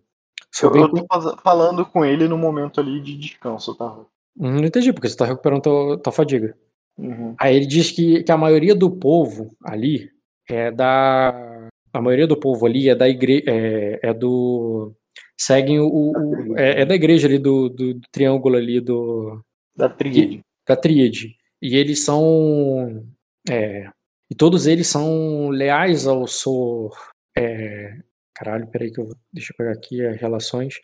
Eu, 0.63 0.71
bem 0.71 0.83
eu 0.83 0.91
tô 0.91 1.37
falando 1.43 1.85
com 1.85 2.05
ele 2.05 2.29
no 2.29 2.39
momento 2.39 2.81
ali 2.81 3.01
de 3.01 3.17
descanso, 3.17 3.75
tá? 3.75 3.97
Hum, 4.39 4.57
Não 4.57 4.65
entendi, 4.65 4.93
porque 4.93 5.09
você 5.09 5.17
tá 5.17 5.25
recuperando 5.25 5.63
tua, 5.63 5.99
tua 5.99 6.13
fadiga. 6.13 6.57
Uhum. 6.99 7.35
Aí 7.39 7.55
ele 7.57 7.67
diz 7.67 7.91
que, 7.91 8.23
que 8.23 8.33
a 8.33 8.37
maioria 8.37 8.75
do 8.75 8.91
povo 8.91 9.55
ali 9.63 10.11
é 10.49 10.71
da. 10.71 11.69
A 11.93 12.01
maioria 12.01 12.27
do 12.27 12.37
povo 12.39 12.67
ali 12.67 12.89
é 12.89 12.95
da 12.95 13.09
igreja. 13.09 13.45
É, 13.47 14.01
é 14.03 14.15
do. 14.15 14.93
Seguem 15.39 15.79
o. 15.81 15.89
o- 15.89 16.59
é, 16.59 16.83
é 16.83 16.85
da 16.87 16.95
igreja 16.95 17.27
ali 17.27 17.39
do, 17.39 17.69
do, 17.69 17.95
do 17.95 18.01
triângulo 18.11 18.57
ali 18.57 18.81
do. 18.81 19.41
Da 19.77 19.89
tríade. 19.89 20.41
Da 20.67 20.77
tríade. 20.77 21.37
E 21.61 21.77
eles 21.77 22.05
são. 22.05 23.05
É, 23.49 23.89
e 24.31 24.35
todos 24.35 24.67
eles 24.67 24.87
são 24.87 25.49
leais 25.51 26.07
ao 26.07 26.27
Sor. 26.27 26.97
É, 27.37 27.95
caralho, 28.35 28.67
peraí 28.69 28.91
que 28.91 29.01
eu. 29.01 29.09
Deixa 29.33 29.53
eu 29.53 29.57
pegar 29.57 29.73
aqui 29.73 30.05
as 30.05 30.17
relações. 30.19 30.75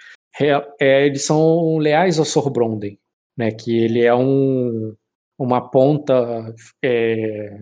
É, 0.81 1.07
eles 1.07 1.24
são 1.24 1.78
leais 1.78 2.18
ao 2.18 2.24
Sor 2.24 2.50
Bronden, 2.50 2.99
né? 3.36 3.50
Que 3.50 3.76
ele 3.78 4.02
é 4.02 4.15
um 4.15 4.94
uma 5.39 5.70
ponta 5.70 6.55
é, 6.85 7.59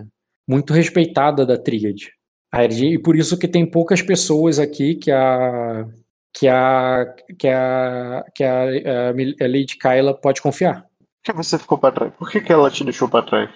muito 0.49 0.73
respeitada 0.73 1.47
da 1.47 1.59
tríade. 1.59 2.13
E 2.53 2.99
por 2.99 3.17
isso 3.17 3.39
que 3.39 3.47
tem 3.47 3.65
poucas 3.65 4.03
pessoas 4.03 4.59
aqui 4.59 4.97
que 4.97 5.11
a 5.13 5.87
que 6.33 6.49
a 6.49 7.15
que 7.39 7.49
a 7.49 8.25
que 8.35 8.45
a, 8.45 8.65
a 9.11 9.47
Lady 9.47 9.77
Kyla 9.79 10.15
pode 10.15 10.43
confiar. 10.43 10.83
Por 10.83 11.25
que 11.25 11.33
você 11.33 11.59
ficou 11.59 11.79
pra 11.79 11.93
trás? 11.93 12.13
Por 12.15 12.31
que, 12.31 12.41
que 12.41 12.53
ela 12.53 12.71
te 12.71 12.83
deixou 12.83 13.09
pra 13.09 13.23
trás? 13.23 13.51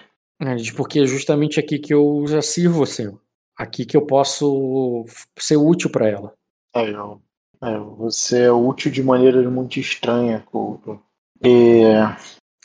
Diz, 0.57 0.71
porque 0.71 0.99
é 0.99 1.05
justamente 1.05 1.59
aqui 1.59 1.79
que 1.79 1.93
eu 1.93 2.25
já 2.27 2.41
sirvo, 2.41 2.85
senhor. 2.85 3.19
Aqui 3.57 3.85
que 3.85 3.95
eu 3.95 4.05
posso 4.05 5.05
ser 5.39 5.57
útil 5.57 5.89
para 5.89 6.09
ela. 6.09 6.33
Aí, 6.73 6.93
ó. 6.93 7.17
É, 7.61 7.77
você 7.77 8.43
é 8.43 8.51
útil 8.51 8.91
de 8.91 9.01
maneira 9.01 9.41
muito 9.49 9.79
estranha, 9.79 10.43
Couto. 10.51 11.01
É, 11.41 12.15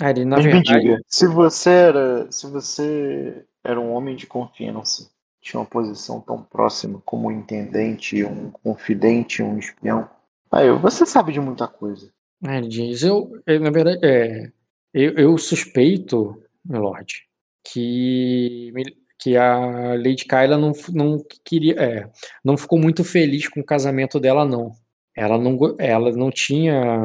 Ele, 0.02 0.24
na 0.24 0.36
mas 0.36 0.46
me 0.46 0.52
verdade, 0.52 0.80
diga, 0.80 1.00
se 1.06 1.26
você 1.26 1.70
era. 1.70 2.32
Se 2.32 2.46
você 2.46 3.44
era 3.62 3.78
um 3.78 3.92
homem 3.92 4.16
de 4.16 4.26
confiança, 4.26 5.10
tinha 5.40 5.60
uma 5.60 5.66
posição 5.66 6.20
tão 6.20 6.42
próxima 6.42 7.00
como 7.04 7.28
um 7.28 7.32
intendente, 7.32 8.24
um 8.24 8.50
confidente, 8.50 9.42
um 9.42 9.58
espião. 9.58 10.08
Aí, 10.50 10.70
você 10.72 11.04
sabe 11.06 11.32
de 11.32 11.40
muita 11.40 11.68
coisa. 11.68 12.10
Aí 12.44 12.58
ele 12.58 12.68
diz, 12.68 13.02
eu, 13.02 13.30
eu, 13.46 13.60
na 13.60 13.70
verdade, 13.70 13.98
é, 14.02 14.50
eu, 14.94 15.12
eu 15.12 15.38
suspeito, 15.38 16.42
meu 16.64 16.80
lord, 16.80 17.14
que, 17.62 18.70
me- 18.74 18.96
que 19.18 19.36
a 19.36 19.94
Lady 19.94 20.24
Kyla 20.24 20.56
não, 20.56 20.72
não 20.94 21.22
queria, 21.44 21.74
é, 21.78 22.10
não 22.44 22.56
ficou 22.56 22.78
muito 22.78 23.04
feliz 23.04 23.46
com 23.48 23.60
o 23.60 23.64
casamento 23.64 24.18
dela, 24.18 24.44
não. 24.46 24.72
Ela 25.14 25.36
não, 25.36 25.58
ela 25.78 26.10
não 26.12 26.30
tinha, 26.30 27.04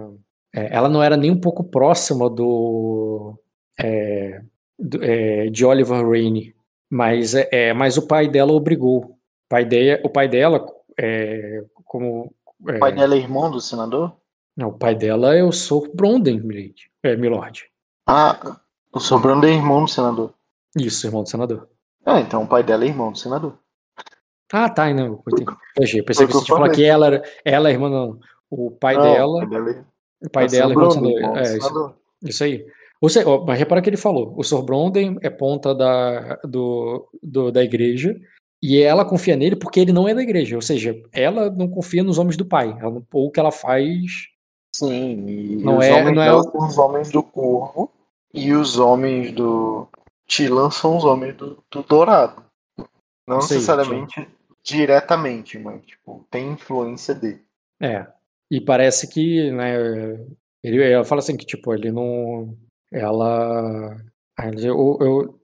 é, 0.55 0.73
ela 0.75 0.87
não 0.89 1.03
era 1.03 1.17
nem 1.17 1.31
um 1.31 1.39
pouco 1.39 1.63
próxima 1.63 2.29
do, 2.29 3.37
é, 3.79 4.41
do- 4.79 5.03
é, 5.03 5.47
de 5.49 5.65
Oliver 5.65 6.07
Rainey, 6.07 6.55
mas, 6.89 7.35
é, 7.35 7.49
é, 7.51 7.73
mas 7.73 7.97
o 7.97 8.07
pai 8.07 8.27
dela 8.27 8.53
obrigou. 8.53 8.99
O 9.05 9.17
pai, 9.49 9.65
de, 9.65 10.01
o 10.03 10.09
pai 10.09 10.27
dela, 10.27 10.65
é, 10.97 11.63
como 11.83 12.33
O 12.59 12.79
pai 12.79 12.93
dela 12.93 13.15
é 13.15 13.17
irmão 13.17 13.51
do 13.51 13.59
senador? 13.59 14.13
não, 14.57 14.69
o 14.69 14.73
pai 14.77 14.95
dela 14.95 15.35
é 15.35 15.43
o 15.43 15.51
Sr. 15.51 15.89
Bronden, 15.93 16.39
milady. 16.39 16.89
É, 17.03 17.15
Milord. 17.17 17.65
Ah, 18.07 18.57
o 18.93 18.99
é 19.45 19.51
irmão 19.53 19.83
do 19.83 19.89
senador. 19.89 20.33
Isso, 20.77 21.05
irmão 21.05 21.23
do 21.23 21.29
senador. 21.29 21.67
Ah, 22.05 22.19
então 22.21 22.43
o 22.43 22.47
pai 22.47 22.63
dela 22.63 22.83
é 22.85 22.87
irmão 22.87 23.11
do 23.11 23.17
senador. 23.17 23.57
Ah, 24.53 24.69
tá, 24.69 24.93
não. 24.93 25.05
eu 25.05 25.23
entendi. 25.27 25.51
Viajei, 25.77 26.03
Pensei 26.03 26.25
que 26.27 26.33
você 26.33 26.51
eu 26.51 26.55
falei. 26.67 26.75
que 26.75 26.83
ela 26.83 27.07
era, 27.07 27.23
ela 27.43 27.69
irmã, 27.71 27.89
não. 27.89 28.19
O 28.49 28.71
pai 28.71 28.95
Não, 28.95 29.03
dela, 29.03 29.27
O 29.27 29.37
pai 29.39 29.47
dela 29.47 29.85
o 30.21 30.29
pai 30.29 30.45
é 30.45 30.47
dela 30.47 30.71
é 30.71 30.75
do 30.75 31.37
É, 31.37 31.57
isso, 31.57 31.93
isso 32.23 32.43
aí. 32.43 32.65
Ou 33.01 33.09
seja, 33.09 33.29
ó, 33.29 33.43
mas 33.45 33.59
repara 33.59 33.81
que 33.81 33.89
ele 33.89 33.97
falou, 33.97 34.33
o 34.37 34.43
Sr. 34.43 34.61
Bronden 34.63 35.17
é 35.21 35.29
ponta 35.29 35.75
da, 35.75 36.35
do, 36.43 37.07
do- 37.21 37.51
da 37.51 37.63
igreja 37.63 38.19
e 38.63 38.81
ela 38.81 39.05
confia 39.05 39.35
nele 39.35 39.55
porque 39.55 39.79
ele 39.79 39.91
não 39.93 40.07
é 40.07 40.13
da 40.15 40.23
igreja. 40.23 40.55
Ou 40.55 40.61
seja, 40.61 40.99
ela 41.13 41.49
não 41.51 41.67
confia 41.67 42.03
nos 42.03 42.17
homens 42.17 42.37
do 42.37 42.45
pai. 42.45 42.75
Ela, 42.79 43.03
ou 43.13 43.27
o 43.27 43.31
que 43.31 43.39
ela 43.39 43.51
faz 43.51 44.27
Sim, 44.75 45.25
e 45.27 45.55
Não 45.57 45.77
os 45.77 45.85
é- 45.85 45.93
homens 45.93 46.15
não 46.15 46.21
é 46.23 46.43
são 46.43 46.67
os 46.67 46.77
homens 46.77 47.11
do 47.11 47.23
corvo 47.23 47.91
e 48.33 48.51
os 48.53 48.77
homens 48.77 49.31
do 49.31 49.87
Tilan 50.27 50.69
são 50.71 50.97
os 50.97 51.05
homens 51.05 51.35
do, 51.35 51.63
do 51.71 51.83
Dourado. 51.83 52.43
Não 53.27 53.39
Sei, 53.41 53.57
necessariamente 53.57 54.27
diretamente, 54.63 55.57
mas 55.59 55.81
tipo, 55.85 56.25
tem 56.29 56.51
influência 56.51 57.13
dele. 57.15 57.41
É. 57.79 58.07
E 58.51 58.61
parece 58.61 59.07
que, 59.07 59.49
né, 59.51 59.75
ele, 60.63 60.81
ela 60.83 61.03
fala 61.03 61.19
assim 61.19 61.35
que, 61.35 61.45
tipo, 61.45 61.73
ele 61.73 61.91
não. 61.91 62.55
Ela. 62.93 63.97
Eu, 64.61 64.97
eu, 65.01 65.39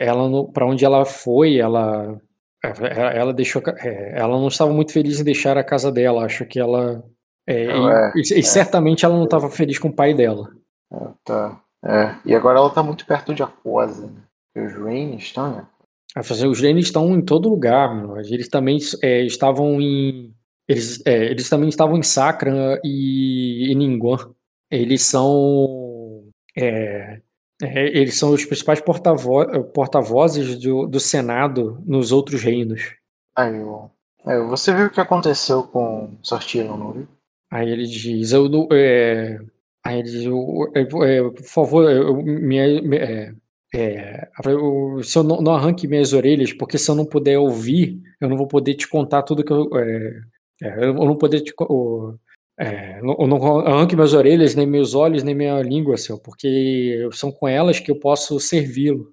ela 0.00 0.52
para 0.52 0.66
onde 0.66 0.84
ela 0.84 1.04
foi, 1.04 1.58
ela. 1.58 2.20
Ela, 2.62 2.88
ela 3.12 3.32
deixou. 3.34 3.62
é, 3.78 4.18
Ela 4.20 4.38
não 4.38 4.48
estava 4.48 4.72
muito 4.72 4.92
feliz 4.92 5.18
em 5.20 5.24
deixar 5.24 5.56
a 5.58 5.64
casa 5.64 5.90
dela. 5.90 6.24
Acho 6.24 6.44
que 6.46 6.60
ela. 6.60 7.02
é, 7.46 7.64
e- 7.64 7.68
É, 7.70 8.12
e, 8.14 8.20
e 8.20 8.42
certamente 8.42 9.04
ela 9.04 9.16
não 9.16 9.24
estava 9.24 9.48
feliz 9.50 9.78
com 9.78 9.88
o 9.88 9.94
pai 9.94 10.14
dela. 10.14 10.48
É, 10.92 11.06
tá. 11.24 11.60
É. 11.84 12.14
E 12.24 12.34
agora 12.34 12.58
ela 12.58 12.70
tá 12.70 12.82
muito 12.82 13.04
perto 13.06 13.34
de 13.34 13.42
Aquosa, 13.42 14.06
né? 14.06 14.22
Os 14.64 14.72
Rain 14.74 15.16
estão, 15.16 15.56
né? 15.56 15.66
Assim, 16.14 16.46
Os 16.46 16.60
Lênin 16.60 16.80
estão 16.80 17.10
em 17.16 17.22
todo 17.24 17.48
lugar, 17.48 17.94
meu. 17.96 18.18
Eles 18.18 18.48
também 18.48 18.78
é, 19.02 19.22
estavam 19.22 19.80
em. 19.80 20.32
Eles, 20.72 21.02
é, 21.06 21.24
eles 21.26 21.48
também 21.48 21.68
estavam 21.68 21.96
em 21.98 22.02
Sacra 22.02 22.80
e 22.82 23.70
em 23.70 23.74
Ningguan. 23.74 24.30
Eles 24.70 25.02
são. 25.02 26.24
é, 26.56 27.20
é, 27.62 27.86
eles 27.98 28.18
são 28.18 28.30
os 28.32 28.44
principais 28.44 28.80
portavo- 28.80 29.64
porta-vozes 29.74 30.58
do, 30.58 30.86
do 30.86 30.98
Senado 30.98 31.82
nos 31.86 32.10
outros 32.10 32.42
reinos. 32.42 32.80
Aí, 33.36 33.54
é, 34.26 34.38
você 34.40 34.74
viu 34.74 34.86
o 34.86 34.90
que 34.90 35.00
aconteceu 35.00 35.62
com 35.64 36.16
Sortilo, 36.22 36.76
não 36.76 36.92
viu? 36.92 37.08
Aí 37.50 37.70
ele 37.70 37.84
diz, 37.86 38.32
eu 38.32 38.48
não- 38.48 38.66
é, 38.72 39.38
aí 39.84 39.98
ele 39.98 40.10
diz, 40.10 40.24
eu- 40.24 40.72
eu- 40.74 41.04
é, 41.04 41.22
por 41.30 41.44
favor, 41.44 41.84
minha, 42.24 42.64
é, 42.96 43.32
é, 43.74 44.28
se 45.02 45.18
eu 45.18 45.22
não, 45.22 45.40
não 45.42 45.54
arranque 45.54 45.86
minhas 45.86 46.12
orelhas, 46.14 46.52
porque 46.52 46.78
se 46.78 46.90
eu 46.90 46.94
não 46.94 47.04
puder 47.04 47.38
ouvir, 47.38 48.00
eu 48.20 48.28
não 48.28 48.36
vou 48.38 48.46
poder 48.46 48.74
te 48.74 48.88
contar 48.88 49.22
tudo 49.22 49.44
que 49.44 49.52
eu, 49.52 49.68
é, 49.78 50.20
é, 50.62 50.84
eu 50.84 50.94
não 50.94 51.16
poder 51.16 51.40
te, 51.40 51.52
é, 52.58 53.00
eu 53.00 53.26
não 53.26 53.58
arranque 53.60 53.96
minhas 53.96 54.12
orelhas, 54.12 54.54
nem 54.54 54.66
meus 54.66 54.94
olhos, 54.94 55.24
nem 55.24 55.34
minha 55.34 55.60
língua, 55.60 55.96
senhor, 55.96 56.20
porque 56.20 57.08
são 57.12 57.32
com 57.32 57.48
elas 57.48 57.80
que 57.80 57.90
eu 57.90 57.96
posso 57.96 58.38
servi-lo. 58.38 59.12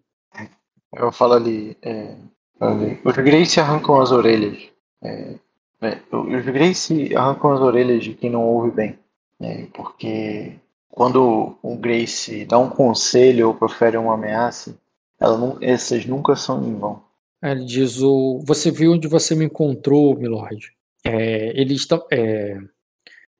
Eu 0.95 1.11
falo 1.11 1.33
ali, 1.33 1.75
é, 1.81 2.15
ali, 2.59 2.99
os 3.03 3.15
Grace 3.15 3.59
arrancam 3.59 3.99
as 3.99 4.11
orelhas. 4.11 4.69
É, 5.03 5.35
é, 5.81 5.97
os 6.11 6.45
Grace 6.45 7.15
arrancam 7.15 7.51
as 7.53 7.61
orelhas 7.61 8.03
de 8.03 8.13
quem 8.13 8.29
não 8.29 8.45
ouve 8.45 8.71
bem. 8.71 8.99
né? 9.39 9.67
porque 9.73 10.53
quando 10.91 11.55
o 11.63 11.75
Grace 11.77 12.45
dá 12.45 12.59
um 12.59 12.69
conselho 12.69 13.47
ou 13.47 13.55
profere 13.55 13.97
uma 13.97 14.13
ameaça, 14.13 14.77
não, 15.19 15.57
essas 15.61 16.05
nunca 16.05 16.35
são 16.35 16.63
em 16.63 16.75
vão. 16.75 17.01
Ele 17.41 17.65
diz: 17.65 18.01
o, 18.01 18.41
Você 18.45 18.69
viu 18.69 18.93
onde 18.93 19.07
você 19.07 19.33
me 19.33 19.45
encontrou, 19.45 20.17
milord? 20.17 20.73
É, 21.05 21.59
eles 21.59 21.81
estão. 21.81 22.05
é, 22.11 22.57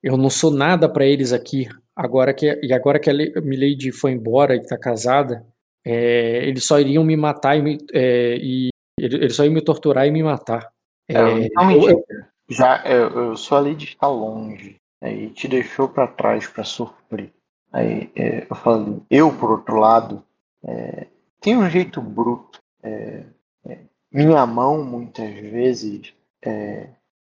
eu 0.02 0.16
não 0.18 0.30
sou 0.30 0.52
nada 0.52 0.88
para 0.88 1.06
eles 1.06 1.34
aqui. 1.34 1.68
Agora 1.96 2.34
que 2.34 2.58
e 2.64 2.74
agora 2.74 3.00
que 3.00 3.10
a 3.10 3.14
Milady 3.42 3.92
foi 3.92 4.12
embora 4.12 4.56
e 4.56 4.60
está 4.60 4.78
casada, 4.78 5.46
é, 5.86 6.48
eles 6.48 6.64
só 6.66 6.80
iriam 6.80 7.04
me 7.04 7.18
matar 7.18 7.58
e, 7.58 7.62
me, 7.62 7.78
é, 7.94 8.38
e 8.38 8.70
ele- 8.98 9.16
eles 9.18 9.36
só 9.36 9.44
iam 9.44 9.54
me 9.54 9.62
torturar 9.62 10.08
e 10.08 10.12
me 10.12 10.24
matar. 10.24 10.72
É, 11.08 11.14
É, 11.16 11.32
então 11.46 11.72
eu- 11.72 12.06
já 12.50 12.82
eu, 12.86 13.10
eu 13.10 13.36
sou 13.38 13.58
a 13.58 13.62
Lady 13.62 13.86
está 13.86 14.08
longe 14.08 14.78
e 15.04 15.28
te 15.30 15.48
deixou 15.48 15.90
para 15.90 16.08
trás 16.08 16.48
para 16.48 16.64
sofrer. 16.64 17.32
Aí 17.72 18.10
é, 18.16 18.48
eu 18.50 18.56
falei, 18.56 18.96
eu 19.12 19.32
por 19.38 19.52
outro 19.52 19.76
lado 19.78 20.24
é, 20.66 21.08
tenho 21.42 21.60
um 21.60 21.70
jeito 21.70 22.02
bruto. 22.02 22.60
é, 22.82 23.24
é, 23.68 23.80
minha 24.12 24.46
mão 24.46 24.84
muitas 24.84 25.30
vezes 25.34 26.14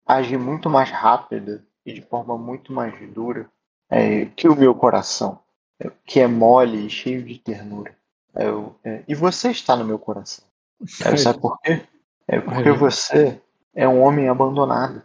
age 0.05 0.37
muito 0.37 0.69
mais 0.69 0.89
rápida 0.89 1.63
e 1.85 1.93
de 1.93 2.01
forma 2.01 2.37
muito 2.37 2.71
mais 2.73 2.93
dura 3.13 3.49
é, 3.89 4.25
que 4.25 4.47
o 4.47 4.55
meu 4.55 4.73
coração, 4.73 5.39
é, 5.79 5.89
que 6.05 6.19
é 6.19 6.27
mole 6.27 6.85
e 6.87 6.89
cheio 6.89 7.23
de 7.23 7.37
ternura. 7.39 7.95
É, 8.35 8.45
eu- 8.47 8.75
é, 8.83 9.03
e 9.07 9.13
você 9.15 9.51
está 9.51 9.75
no 9.75 9.85
meu 9.85 9.99
coração. 9.99 10.45
É, 11.05 11.15
sabe 11.17 11.39
por 11.39 11.59
quê? 11.61 11.81
É 12.27 12.39
porque 12.39 12.71
você 12.71 13.39
é 13.75 13.87
um 13.87 14.01
homem 14.01 14.29
abandonado. 14.29 15.03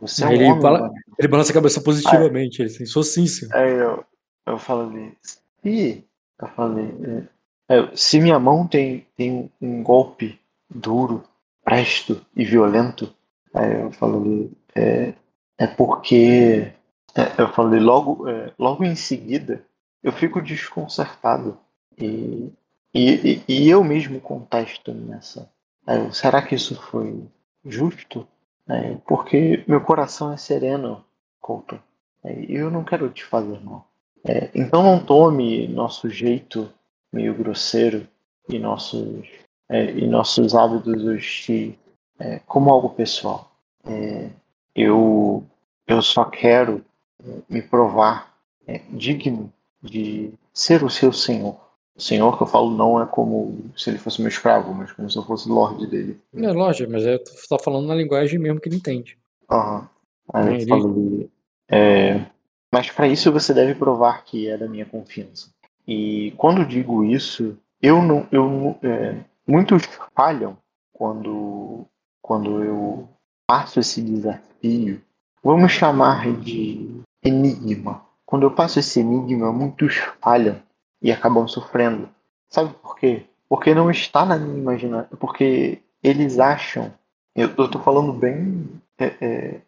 Você 0.00 0.22
é 0.24 0.26
um 0.28 0.32
Ele 0.32 0.44
homem 0.44 0.62
fala- 0.62 0.78
abandonado. 0.78 1.02
ele 1.18 1.28
balança 1.28 1.50
a 1.50 1.54
cabeça 1.54 1.80
positivamente. 1.80 2.60
Ele 2.62 2.70
assim, 2.70 2.86
sou 2.86 3.02
sim. 3.02 3.24
Aí 3.52 3.72
eu, 3.72 4.04
eu 4.46 4.58
falei, 4.58 5.16
se 5.64 6.04
eu 6.40 6.48
falei, 6.48 7.28
é, 7.68 7.90
se 7.96 8.20
minha 8.20 8.38
mão 8.38 8.66
tem, 8.66 9.06
tem 9.16 9.50
um 9.60 9.82
golpe 9.82 10.38
duro, 10.68 11.24
presto 11.64 12.24
e 12.36 12.44
violento, 12.44 13.12
aí 13.54 13.80
eu 13.80 13.92
falei, 13.92 14.50
é, 14.74 15.14
é 15.58 15.66
porque 15.66 16.72
é, 17.14 17.42
eu 17.42 17.48
falei 17.52 17.80
logo, 17.80 18.28
é, 18.28 18.52
logo 18.58 18.84
em 18.84 18.94
seguida 18.94 19.64
eu 20.02 20.12
fico 20.12 20.40
desconcertado 20.42 21.58
e, 21.98 22.50
e, 22.94 23.42
e, 23.46 23.68
eu 23.68 23.84
mesmo 23.84 24.20
contesto 24.20 24.92
nessa. 24.92 25.50
Eu, 25.86 26.12
será 26.12 26.42
que 26.42 26.54
isso 26.54 26.80
foi 26.80 27.22
justo? 27.64 28.26
É, 28.68 28.96
porque 29.06 29.64
meu 29.66 29.80
coração 29.80 30.32
é 30.32 30.36
sereno, 30.36 31.04
Colton. 31.40 31.78
É, 32.24 32.40
E 32.40 32.54
eu 32.54 32.70
não 32.70 32.84
quero 32.84 33.08
te 33.10 33.24
fazer 33.24 33.60
mal. 33.60 33.88
É, 34.24 34.50
então 34.54 34.82
não 34.82 35.04
tome 35.04 35.66
nosso 35.68 36.08
jeito 36.08 36.72
meio 37.12 37.34
grosseiro 37.34 38.06
e 38.48 38.58
nossos, 38.58 39.28
é, 39.68 39.90
e 39.90 40.06
nossos 40.06 40.54
hábitos 40.54 41.04
hostis 41.04 41.74
é, 42.22 42.40
como 42.46 42.70
algo 42.70 42.90
pessoal. 42.90 43.50
É, 43.84 44.30
eu, 44.76 45.44
eu 45.86 46.00
só 46.00 46.24
quero 46.24 46.84
é, 47.26 47.32
me 47.48 47.60
provar 47.60 48.32
é, 48.66 48.80
digno 48.90 49.52
de 49.82 50.32
ser 50.54 50.84
o 50.84 50.90
seu 50.90 51.12
senhor. 51.12 51.56
O 51.94 52.00
senhor 52.00 52.36
que 52.36 52.42
eu 52.42 52.46
falo 52.46 52.70
não 52.70 53.02
é 53.02 53.06
como 53.06 53.58
se 53.76 53.90
ele 53.90 53.98
fosse 53.98 54.20
meu 54.20 54.28
escravo, 54.28 54.72
mas 54.72 54.92
como 54.92 55.10
se 55.10 55.18
eu 55.18 55.24
fosse 55.24 55.48
lorde 55.48 55.86
dele. 55.86 56.18
É 56.34 56.52
lógico, 56.52 56.90
mas 56.90 57.04
eu 57.04 57.18
tô 57.22 57.32
tô 57.48 57.58
falando 57.58 57.88
na 57.88 57.94
linguagem 57.94 58.38
mesmo 58.38 58.60
que 58.60 58.68
ele 58.68 58.76
entende. 58.76 59.18
Aham. 59.50 59.88
Aí 60.32 60.54
Ele- 60.54 60.66
falei, 60.66 61.30
é, 61.68 62.24
mas 62.72 62.90
para 62.90 63.08
isso 63.08 63.32
você 63.32 63.52
deve 63.52 63.74
provar 63.74 64.24
que 64.24 64.48
é 64.48 64.56
da 64.56 64.68
minha 64.68 64.86
confiança. 64.86 65.50
E 65.86 66.32
quando 66.36 66.64
digo 66.64 67.04
isso, 67.04 67.58
eu 67.82 68.00
não, 68.00 68.26
eu 68.30 68.76
é, 68.82 69.16
muitos 69.46 69.82
falham 70.14 70.56
quando 70.92 71.84
quando 72.22 72.62
eu 72.62 73.08
passo 73.46 73.80
esse 73.80 74.00
desafio. 74.00 75.02
Vamos 75.42 75.72
chamar 75.72 76.32
de 76.40 77.02
enigma. 77.22 78.06
Quando 78.24 78.44
eu 78.44 78.50
passo 78.50 78.78
esse 78.78 79.00
enigma, 79.00 79.52
muitos 79.52 79.96
falham 80.20 80.62
e 81.02 81.10
acabam 81.10 81.46
sofrendo. 81.48 82.08
Sabe 82.48 82.72
por 82.80 82.96
quê? 82.96 83.26
Porque 83.48 83.74
não 83.74 83.90
está 83.90 84.24
na 84.24 84.38
minha 84.38 84.58
imaginação. 84.58 85.18
Porque 85.18 85.82
eles 86.02 86.38
acham. 86.38 86.94
Eu, 87.34 87.54
tô 87.54 87.78
falando 87.80 88.12
bem. 88.12 88.66
é, 88.98 89.06
é, 89.20 89.60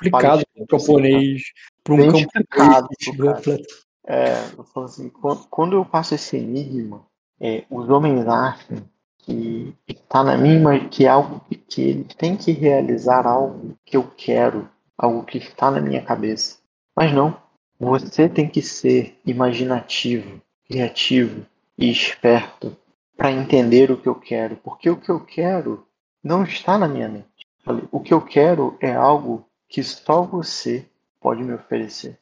Explicado 0.00 0.44
Palestino, 0.44 0.66
para 0.66 0.76
um 0.76 0.78
camponês, 0.78 1.42
para 1.84 1.94
um 1.94 2.12
camponês. 2.12 3.66
É, 4.06 4.32
eu 4.56 4.64
falo 4.64 4.86
assim, 4.86 5.10
quando, 5.10 5.46
quando 5.48 5.76
eu 5.76 5.84
passo 5.84 6.14
esse 6.14 6.36
enigma, 6.36 7.04
é, 7.40 7.64
os 7.68 7.90
homens 7.90 8.26
acham 8.26 8.82
que 9.28 9.74
está 9.86 10.24
na 10.24 10.38
minha 10.38 10.88
que 10.88 11.04
é 11.04 11.08
algo 11.08 11.40
que, 11.40 11.56
que 11.56 11.82
ele 11.82 12.04
tem 12.04 12.34
que 12.34 12.52
realizar 12.52 13.26
algo 13.26 13.76
que 13.84 13.96
eu 13.96 14.04
quero, 14.16 14.68
algo 14.96 15.22
que 15.24 15.36
está 15.36 15.70
na 15.70 15.80
minha 15.80 16.02
cabeça. 16.02 16.58
Mas 16.96 17.12
não. 17.12 17.36
Você 17.78 18.28
tem 18.28 18.48
que 18.48 18.62
ser 18.62 19.18
imaginativo, 19.24 20.40
criativo 20.66 21.46
e 21.76 21.90
esperto 21.90 22.76
para 23.16 23.30
entender 23.30 23.90
o 23.90 23.98
que 24.00 24.08
eu 24.08 24.14
quero, 24.14 24.56
porque 24.56 24.88
o 24.88 24.96
que 24.96 25.10
eu 25.10 25.20
quero 25.20 25.86
não 26.24 26.42
está 26.42 26.78
na 26.78 26.88
minha 26.88 27.08
mente. 27.08 27.46
O 27.92 28.00
que 28.00 28.14
eu 28.14 28.22
quero 28.22 28.76
é 28.80 28.94
algo 28.94 29.44
que 29.68 29.82
só 29.82 30.22
você 30.22 30.86
pode 31.20 31.44
me 31.44 31.52
oferecer. 31.52 32.18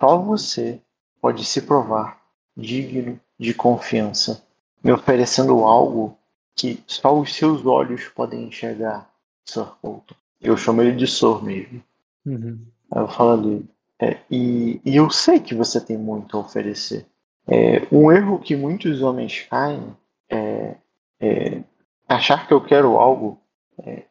Só 0.00 0.16
você 0.18 0.80
pode 1.20 1.44
se 1.44 1.62
provar 1.62 2.22
digno 2.56 3.20
de 3.38 3.52
confiança, 3.52 4.46
me 4.82 4.92
oferecendo 4.92 5.64
algo 5.64 6.16
que 6.56 6.82
só 6.86 7.18
os 7.18 7.34
seus 7.34 7.64
olhos 7.66 8.08
podem 8.08 8.44
enxergar, 8.44 9.10
Sir 9.44 9.66
Colton. 9.80 10.14
Eu 10.40 10.56
chamo 10.56 10.82
ele 10.82 10.92
de 10.92 11.06
Sor 11.06 11.42
mesmo. 11.42 11.82
Uhum. 12.24 12.58
Aí 12.92 13.02
eu 13.02 13.08
falo 13.08 13.32
ali, 13.32 13.68
é, 14.00 14.18
e, 14.30 14.80
e 14.84 14.96
eu 14.96 15.10
sei 15.10 15.40
que 15.40 15.54
você 15.54 15.80
tem 15.80 15.96
muito 15.96 16.36
a 16.36 16.40
oferecer. 16.40 17.06
É, 17.46 17.86
um 17.92 18.10
erro 18.10 18.38
que 18.38 18.56
muitos 18.56 19.02
homens 19.02 19.42
caem 19.50 19.96
é, 20.30 20.76
é 21.20 21.62
achar 22.08 22.46
que 22.46 22.54
eu 22.54 22.60
quero 22.60 22.96
algo. 22.96 23.40
é, 23.84 24.04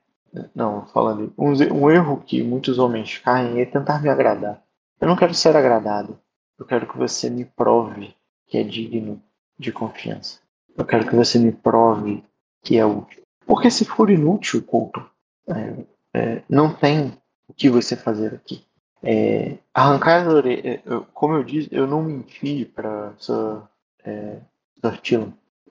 não, 0.56 0.88
fala 0.88 1.12
ali. 1.12 1.32
Um, 1.38 1.52
um 1.74 1.92
erro 1.92 2.24
que 2.26 2.42
muitos 2.44 2.80
homens 2.80 3.20
caem 3.20 3.60
é 3.60 3.66
tentar 3.66 4.02
me 4.02 4.10
agradar. 4.10 4.64
Eu 5.00 5.08
não 5.08 5.16
quero 5.16 5.34
ser 5.34 5.56
agradado. 5.56 6.20
Eu 6.58 6.66
quero 6.66 6.88
que 6.88 6.98
você 6.98 7.30
me 7.30 7.46
prove 7.46 8.16
que 8.48 8.58
é 8.58 8.64
digno 8.64 9.22
de 9.58 9.72
confiança. 9.72 10.40
Eu 10.76 10.86
quero 10.86 11.08
que 11.08 11.16
você 11.16 11.38
me 11.38 11.52
prove 11.52 12.24
que 12.64 12.78
é 12.78 12.86
útil. 12.86 13.22
Porque 13.46 13.70
se 13.70 13.86
for 13.86 14.10
inútil, 14.10 14.64
Couto, 14.64 15.06
é, 15.48 15.74
é, 16.14 16.44
não 16.50 16.74
tem 16.74 17.14
o 17.48 17.54
que 17.54 17.70
você 17.70 17.96
fazer 17.96 18.34
aqui. 18.34 18.64
É, 19.04 19.58
arrancar 19.74 20.22
as 20.22 20.34
orelhas, 20.34 20.82
como 21.14 21.36
eu 21.36 21.44
disse, 21.44 21.68
eu 21.72 21.86
não 21.86 22.02
menti 22.02 22.66
para 22.66 23.14
Sir, 23.20 23.62
é. 24.06 24.38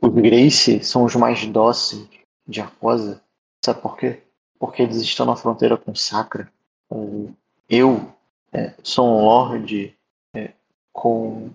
Os 0.00 0.14
Grace 0.14 0.82
são 0.82 1.04
os 1.04 1.14
mais 1.14 1.44
dóceis 1.46 2.08
de 2.46 2.60
Acosa. 2.60 3.22
Sabe 3.62 3.80
por 3.80 3.96
quê? 3.96 4.22
Porque 4.58 4.82
eles 4.82 4.96
estão 4.96 5.26
na 5.26 5.36
fronteira 5.36 5.76
com 5.76 5.94
Sacra. 5.94 6.50
Eu 7.68 8.12
é, 8.52 8.72
sou 8.82 9.06
um 9.06 9.24
lord 9.24 9.96
é, 10.34 10.52
com, 10.92 11.50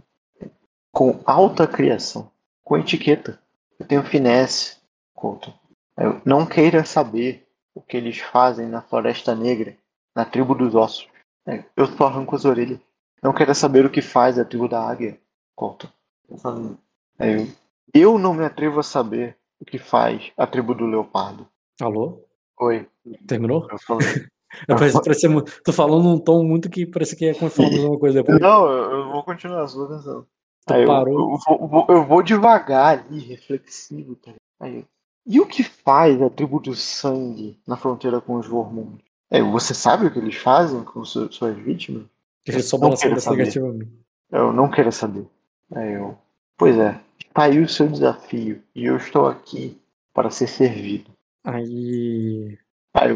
com 0.92 1.20
alta 1.26 1.68
criação, 1.68 2.30
com 2.64 2.78
etiqueta. 2.78 3.40
Eu 3.80 3.86
tenho 3.86 4.04
finesse, 4.04 4.78
Couto. 5.18 5.52
Eu 5.98 6.22
não 6.24 6.46
queira 6.46 6.86
saber 6.86 7.48
o 7.74 7.82
que 7.82 7.98
eles 7.98 8.20
fazem 8.20 8.68
na 8.68 8.84
Floresta 8.84 9.34
Negra, 9.34 9.76
na 10.16 10.24
tribo 10.24 10.54
dos 10.54 10.76
ossos. 10.76 11.10
É, 11.48 11.64
eu 11.76 11.88
só 11.88 12.06
arranco 12.06 12.36
as 12.36 12.46
orelhas. 12.46 12.80
Não 13.24 13.34
quero 13.34 13.56
saber 13.56 13.84
o 13.84 13.90
que 13.90 14.00
faz 14.00 14.38
a 14.38 14.46
tribo 14.46 14.68
da 14.68 14.80
águia, 14.80 15.20
Couto. 15.56 15.92
É, 17.18 17.36
eu, 17.36 17.48
eu 17.92 18.20
não 18.20 18.36
me 18.36 18.46
atrevo 18.46 18.80
a 18.80 18.84
saber 18.84 19.36
o 19.60 19.66
que 19.66 19.80
faz 19.80 20.32
a 20.38 20.46
tribo 20.46 20.76
do 20.76 20.86
leopardo. 20.86 21.48
Alô? 21.82 22.24
Oi. 22.60 22.88
Terminou? 23.26 23.68
Eu 23.72 23.80
falei. 23.80 24.08
parece, 24.68 25.02
parece, 25.02 25.28
tô 25.64 25.74
falando 25.74 26.04
num 26.04 26.20
tom 26.20 26.44
muito 26.44 26.70
que 26.70 26.86
parece 26.86 27.16
que 27.16 27.26
é 27.26 27.34
falando 27.34 27.76
alguma 27.76 28.00
coisa 28.00 28.22
depois. 28.22 28.40
Não, 28.40 28.70
eu 28.70 29.12
vou 29.12 29.24
continuar, 29.24 29.68
sua 29.68 29.86
atenção. 29.86 30.28
Aí 30.70 30.84
eu, 30.84 30.88
parou. 30.88 31.40
Eu, 31.48 31.56
eu, 31.56 31.68
vou, 31.68 31.86
eu, 31.90 32.06
vou, 32.06 32.22
devagar 32.22 33.00
ali, 33.00 33.20
reflexivo. 33.20 34.16
Tá? 34.16 34.34
Aí, 34.60 34.86
e 35.28 35.42
o 35.42 35.46
que 35.46 35.62
faz 35.62 36.22
a 36.22 36.30
tribo 36.30 36.58
do 36.58 36.74
sangue 36.74 37.60
na 37.68 37.76
fronteira 37.76 38.22
com 38.22 38.36
os 38.36 38.48
Vormundos? 38.48 39.02
É, 39.30 39.42
você 39.42 39.74
sabe 39.74 40.06
o 40.06 40.12
que 40.12 40.20
eles 40.20 40.36
fazem 40.36 40.84
com 40.86 41.04
suas, 41.04 41.36
suas 41.36 41.58
vítimas? 41.58 42.04
Eles 42.46 42.66
só 42.66 42.78
balançam 42.78 43.12
negativamente. 43.12 43.92
Eu 44.32 44.54
não 44.54 44.70
quero 44.70 44.90
saber. 44.90 45.26
Aí 45.76 45.94
eu. 45.94 46.18
Pois 46.58 46.78
é, 46.78 46.98
tá 47.34 47.44
aí 47.44 47.60
o 47.60 47.68
seu 47.68 47.90
desafio. 47.90 48.64
E 48.74 48.86
eu 48.86 48.96
estou 48.96 49.28
aqui 49.28 49.78
para 50.14 50.30
ser 50.30 50.48
servido. 50.48 51.12
Aí. 51.44 52.58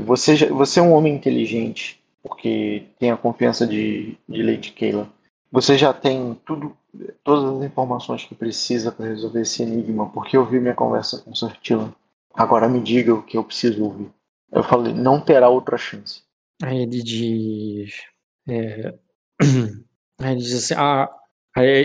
Você, 0.06 0.35
já, 0.35 0.48
você 0.48 0.80
é 0.80 0.83
um 0.83 0.91
homem 0.91 1.15
inteligente, 1.15 2.03
porque 2.22 2.83
tem 2.99 3.09
a 3.09 3.17
confiança 3.17 3.65
de, 3.65 4.17
de 4.27 4.43
Lady 4.43 4.73
Kayla. 4.73 5.09
Você 5.51 5.77
já 5.77 5.93
tem 5.93 6.38
tudo, 6.45 6.75
todas 7.23 7.57
as 7.57 7.64
informações 7.64 8.25
que 8.25 8.35
precisa 8.35 8.91
para 8.91 9.07
resolver 9.07 9.41
esse 9.41 9.64
enigma, 9.64 10.09
porque 10.09 10.38
eu 10.38 10.45
vi 10.45 10.59
minha 10.59 10.75
conversa 10.75 11.19
com 11.19 11.31
Tillon. 11.61 11.90
Agora 12.34 12.68
me 12.68 12.82
diga 12.82 13.14
o 13.14 13.24
que 13.24 13.38
eu 13.38 13.43
preciso 13.43 13.84
ouvir. 13.84 14.10
Eu 14.51 14.64
falei, 14.64 14.93
não 14.93 15.19
terá 15.19 15.50
outra 15.50 15.77
chance. 15.77 16.24
Aí 16.61 16.84
ele 16.84 17.01
diz. 17.01 18.01
É, 18.48 18.93
aí 20.19 20.32
ele 20.34 20.42
diz 20.42 20.53
assim: 20.53 20.76
Ah, 20.77 21.10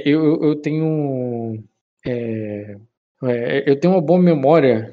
eu, 0.05 0.42
eu 0.42 0.57
tenho. 0.57 1.65
É, 2.05 2.76
é, 3.25 3.70
eu 3.70 3.81
tenho 3.81 3.94
uma 3.94 4.02
boa 4.02 4.20
memória, 4.20 4.92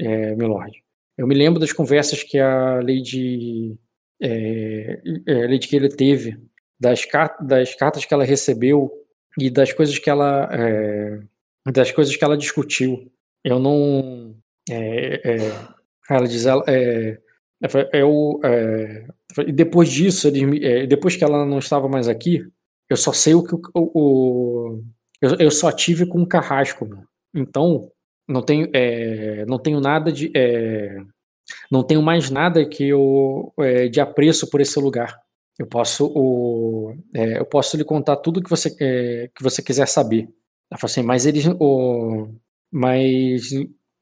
é, 0.00 0.34
Milord. 0.34 0.82
Eu 1.16 1.26
me 1.26 1.34
lembro 1.34 1.60
das 1.60 1.72
conversas 1.72 2.22
que 2.22 2.38
a 2.38 2.76
Lady, 2.76 3.78
é, 4.20 5.00
é, 5.26 5.46
Lady 5.46 5.68
Keila 5.68 5.88
teve, 5.88 6.38
das, 6.80 7.06
das 7.40 7.74
cartas 7.74 8.04
que 8.04 8.14
ela 8.14 8.24
recebeu 8.24 8.90
e 9.38 9.50
das 9.50 9.72
coisas 9.72 9.98
que 9.98 10.08
ela. 10.08 10.48
É, 10.52 11.20
das 11.70 11.92
coisas 11.92 12.16
que 12.16 12.24
ela 12.24 12.36
discutiu. 12.36 13.12
Eu 13.44 13.58
não. 13.58 14.34
É, 14.70 15.30
é, 15.30 15.36
ela 16.08 16.26
diz, 16.26 16.46
ela, 16.46 16.64
é, 16.68 17.18
eu, 17.92 18.40
é, 18.44 19.06
depois 19.52 19.88
disso, 19.90 20.28
é, 20.28 20.86
depois 20.86 21.16
que 21.16 21.24
ela 21.24 21.44
não 21.44 21.58
estava 21.58 21.88
mais 21.88 22.08
aqui, 22.08 22.46
eu 22.88 22.96
só 22.96 23.12
sei 23.12 23.34
o 23.34 23.42
que 23.42 23.54
o, 23.54 23.60
o 23.74 24.82
eu, 25.20 25.36
eu, 25.38 25.50
só 25.50 25.70
tive 25.72 26.06
com 26.06 26.20
o 26.22 26.26
carrasco. 26.26 26.88
Então, 27.34 27.90
não 28.28 28.42
tenho, 28.42 28.68
é, 28.74 29.44
não 29.46 29.58
tenho 29.58 29.80
nada 29.80 30.12
de, 30.12 30.30
é, 30.34 30.98
não 31.70 31.82
tenho 31.84 32.02
mais 32.02 32.30
nada 32.30 32.66
que 32.68 32.88
eu 32.88 33.52
é, 33.60 33.88
de 33.88 34.00
apreço 34.00 34.50
por 34.50 34.60
esse 34.60 34.78
lugar. 34.80 35.18
Eu 35.58 35.66
posso, 35.66 36.06
o, 36.14 36.94
eu 37.14 37.44
posso 37.44 37.76
lhe 37.76 37.84
contar 37.84 38.16
tudo 38.16 38.42
que 38.42 38.50
você 38.50 38.70
que 39.34 39.42
você 39.42 39.62
quiser 39.62 39.86
saber. 39.86 40.28
Ela 40.70 40.78
falou 40.78 40.90
assim, 40.90 41.02
mas 41.02 41.26
eles, 41.26 41.46
o, 41.60 42.28
mas 42.70 43.50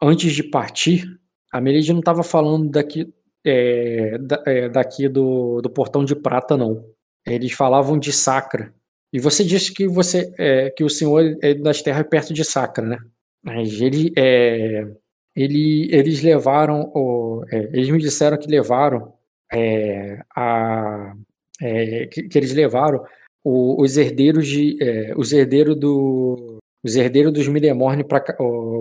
antes 0.02 0.32
de 0.32 0.42
partir, 0.42 1.04
a 1.52 1.60
Melide 1.60 1.92
não 1.92 2.00
estava 2.00 2.22
falando 2.22 2.70
daqui, 2.70 3.12
é, 3.44 4.18
da, 4.18 4.42
é, 4.46 4.68
daqui 4.68 5.08
do, 5.08 5.60
do 5.60 5.70
Portão 5.70 6.04
de 6.04 6.14
Prata, 6.14 6.56
não. 6.56 6.84
Eles 7.26 7.52
falavam 7.52 7.98
de 7.98 8.12
Sacra. 8.12 8.72
E 9.12 9.18
você 9.18 9.44
disse 9.44 9.72
que 9.74 9.88
você 9.88 10.32
é, 10.38 10.70
que 10.70 10.84
o 10.84 10.88
senhor 10.88 11.36
é 11.42 11.54
das 11.54 11.82
terras 11.82 12.06
perto 12.08 12.32
de 12.32 12.44
Sacra, 12.44 12.86
né? 12.86 12.98
Mas 13.42 13.80
ele, 13.80 14.12
é, 14.16 14.86
ele, 15.34 15.88
eles 15.90 16.22
levaram, 16.22 16.92
o, 16.94 17.44
é, 17.50 17.58
eles 17.72 17.90
me 17.90 17.98
disseram 17.98 18.38
que 18.38 18.48
levaram 18.48 19.12
é, 19.52 20.20
a, 20.36 21.14
que, 21.58 22.28
que, 22.28 22.38
eles 22.38 22.52
levaram 22.54 23.04
o, 23.44 23.82
os 23.82 23.96
herdeiros 23.96 24.46
de, 24.46 24.78
os 25.16 25.32
herdeiros 25.32 25.76
do, 25.76 26.58
os 26.84 26.94
herdeiros 26.96 27.32
dos 27.32 27.48
Midemorne 27.48 28.04
para 28.04 28.20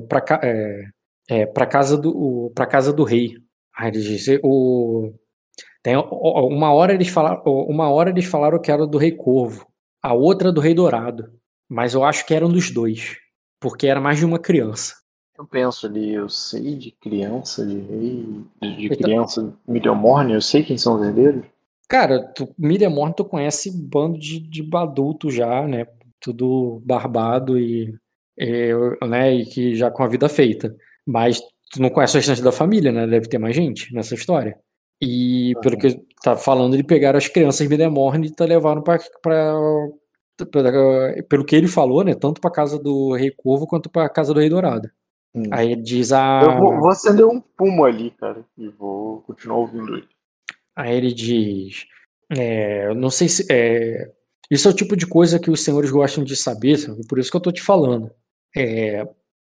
para 0.08 0.40
é, 1.30 1.46
para 1.46 1.66
casa 1.66 1.96
do 1.96 2.52
para 2.56 2.66
casa 2.66 2.92
do 2.92 3.04
rei. 3.04 3.36
Aí 3.78 3.90
eles 3.90 4.04
dizem, 4.04 4.40
o 4.44 5.14
tem 5.84 5.96
uma 5.96 6.74
hora 6.74 6.94
eles 6.94 7.08
falaram, 7.08 7.42
uma 7.46 7.90
hora 7.90 8.10
eles 8.10 8.26
falaram 8.26 8.60
que 8.60 8.72
era 8.72 8.86
do 8.86 8.98
rei 8.98 9.12
Corvo, 9.12 9.66
a 10.02 10.14
outra 10.14 10.52
do 10.52 10.60
rei 10.60 10.74
Dourado, 10.74 11.32
mas 11.70 11.94
eu 11.94 12.04
acho 12.04 12.26
que 12.26 12.34
eram 12.34 12.50
dos 12.50 12.72
dois, 12.72 13.18
porque 13.62 13.88
era 13.88 14.02
mais 14.02 14.18
de 14.18 14.26
uma 14.26 14.40
criança. 14.40 14.96
Eu 15.38 15.48
penso 15.48 15.86
ali, 15.86 16.14
eu 16.14 16.28
sei 16.28 16.76
de 16.76 16.92
criança, 16.92 17.66
de 17.66 17.80
rei, 17.80 18.26
de 18.62 18.86
então, 18.88 18.98
criança 18.98 19.54
eu 20.34 20.42
sei 20.42 20.64
quem 20.64 20.78
são 20.78 20.96
os 20.96 21.08
herdeiros. 21.08 21.46
Cara, 21.88 22.22
tu, 22.34 22.54
Midemorne 22.58 23.16
tu 23.16 23.24
conhece 23.24 23.72
bando 23.72 24.20
de, 24.20 24.40
de 24.40 24.70
adulto 24.76 25.32
já, 25.32 25.66
né? 25.66 25.88
Tudo 26.20 26.82
barbado 26.86 27.58
e, 27.58 27.96
e, 28.38 28.74
né, 29.08 29.34
e 29.34 29.46
que 29.46 29.76
já 29.76 29.90
com 29.90 30.04
a 30.04 30.08
vida 30.08 30.28
feita. 30.28 30.76
Mas 31.10 31.42
tu 31.72 31.82
não 31.82 31.90
conhece 31.90 32.16
o 32.16 32.20
restante 32.20 32.44
da 32.44 32.52
família, 32.52 32.92
né? 32.92 33.08
Deve 33.08 33.28
ter 33.28 33.40
mais 33.40 33.56
gente 33.56 33.92
nessa 33.94 34.14
história. 34.14 34.56
E 35.02 35.54
pelo 35.62 35.78
que 35.78 36.00
tá 36.22 36.36
falando, 36.36 36.76
ele 36.76 36.84
pegaram 36.84 37.18
as 37.18 37.28
crianças 37.28 37.68
Midemorne 37.68 38.28
e 38.28 38.36
tá 38.36 38.46
levaram 38.46 38.84
para 38.84 39.00
pelo 41.28 41.44
que 41.44 41.56
ele 41.56 41.68
falou, 41.68 42.02
né, 42.02 42.16
tanto 42.16 42.40
para 42.40 42.50
casa 42.50 42.80
do 42.80 43.14
Rei 43.14 43.30
Corvo 43.30 43.68
quanto 43.68 43.90
para 43.90 44.08
casa 44.08 44.34
do 44.34 44.40
Rei 44.40 44.50
Dourado. 44.50 44.90
Hum. 45.36 45.44
Aí 45.52 45.74
ele 45.74 45.82
diz 45.82 46.14
a 46.14 46.42
Eu 46.44 46.58
vou, 46.58 46.80
vou, 46.80 46.90
acender 46.90 47.26
um 47.26 47.42
pumo 47.42 47.84
ali, 47.84 48.12
cara, 48.12 48.46
e 48.58 48.70
vou 48.70 49.22
continuar 49.24 49.58
ouvindo 49.58 49.98
ele. 49.98 50.08
Aí 50.76 50.96
ele 50.96 51.14
diz, 51.14 51.86
é, 52.32 52.94
não 52.94 53.10
sei 53.10 53.28
se 53.28 53.46
é, 53.52 54.10
isso 54.50 54.68
é 54.68 54.72
o 54.72 54.76
tipo 54.76 54.96
de 54.96 55.06
coisa 55.06 55.40
que 55.40 55.52
os 55.52 55.62
senhores 55.62 55.92
gostam 55.92 56.24
de 56.24 56.38
saber, 56.38 56.78
por 57.10 57.20
isso 57.20 57.30
que 57.30 57.36
eu 57.36 57.42
tô 57.42 57.52
te 57.52 57.62
falando. 57.62 58.10
É, 58.56 59.06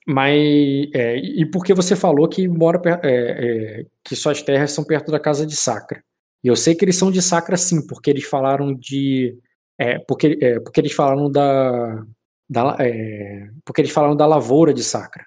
mas 0.08 0.90
é, 0.94 1.18
e 1.18 1.46
porque 1.46 1.74
você 1.74 1.96
falou 1.96 2.28
que 2.28 2.48
mora 2.48 2.82
é, 3.04 3.82
é, 3.82 3.86
que 4.04 4.16
suas 4.16 4.42
terras 4.42 4.72
são 4.72 4.84
perto 4.84 5.12
da 5.12 5.20
casa 5.20 5.46
de 5.46 5.56
Sacra. 5.56 6.04
E 6.44 6.48
eu 6.48 6.56
sei 6.56 6.74
que 6.74 6.84
eles 6.84 6.98
são 6.98 7.12
de 7.12 7.22
Sacra 7.22 7.56
sim, 7.56 7.86
porque 7.86 8.10
eles 8.10 8.24
falaram 8.24 8.74
de 8.74 9.38
é, 9.80 10.00
porque, 10.00 10.38
é, 10.42 10.60
porque 10.60 10.80
eles 10.80 10.94
falaram 10.94 11.32
da, 11.32 12.04
da 12.50 12.78
é, 12.80 13.50
porque 13.64 13.82
eles 13.82 13.92
falaram 13.92 14.16
da 14.16 14.26
lavoura 14.26 14.74
de 14.74 14.84
Sacra. 14.84 15.26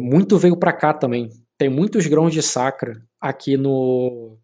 Muito 0.00 0.36
veio 0.36 0.56
para 0.56 0.72
cá 0.72 0.92
também. 0.92 1.30
Tem 1.56 1.68
muitos 1.68 2.04
grãos 2.06 2.32
de 2.32 2.42
Sacra 2.42 3.00
aqui 3.20 3.56
no 3.56 4.36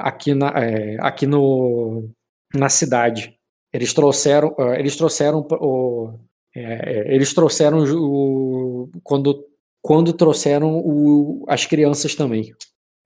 aqui 0.00 0.34
na 0.34 0.52
aqui 1.00 1.26
no 1.26 2.10
na 2.52 2.68
cidade. 2.68 3.38
Eles 3.72 3.94
trouxeram 3.94 4.56
eles 4.76 4.96
trouxeram 4.96 5.46
o 5.52 6.18
é, 6.54 6.62
é, 6.62 7.14
eles 7.14 7.32
trouxeram 7.32 7.82
o, 7.82 8.90
quando, 9.02 9.46
quando 9.80 10.12
trouxeram 10.12 10.78
o, 10.78 11.44
as 11.48 11.64
crianças 11.64 12.14
também. 12.14 12.52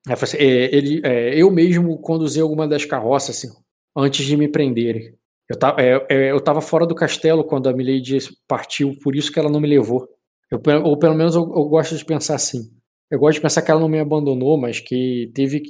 Assim, 0.08 0.36
é, 0.36 0.74
ele, 0.74 1.00
é, 1.04 1.34
eu 1.34 1.50
mesmo 1.50 1.98
conduzi 1.98 2.40
alguma 2.40 2.66
das 2.66 2.84
carroças 2.84 3.36
assim, 3.36 3.48
antes 3.96 4.24
de 4.24 4.36
me 4.36 4.48
prenderem. 4.48 5.14
Eu 5.48 5.56
tava, 5.56 5.80
é, 5.80 6.06
é, 6.08 6.30
eu 6.32 6.40
tava 6.40 6.60
fora 6.60 6.86
do 6.86 6.94
castelo 6.94 7.44
quando 7.44 7.68
a 7.68 7.72
Milady 7.72 8.18
partiu, 8.48 8.96
por 9.02 9.14
isso 9.14 9.32
que 9.32 9.38
ela 9.38 9.50
não 9.50 9.60
me 9.60 9.68
levou. 9.68 10.08
Eu, 10.50 10.60
ou 10.84 10.98
pelo 10.98 11.14
menos 11.14 11.34
eu, 11.34 11.42
eu, 11.42 11.64
gosto 11.64 11.96
de 11.96 12.04
pensar 12.04 12.34
assim. 12.34 12.70
Eu 13.10 13.18
gosto 13.18 13.36
de 13.36 13.42
pensar 13.42 13.62
que 13.62 13.70
ela 13.70 13.80
não 13.80 13.88
me 13.88 14.00
abandonou, 14.00 14.56
mas 14.56 14.80
que 14.80 15.30
teve. 15.34 15.62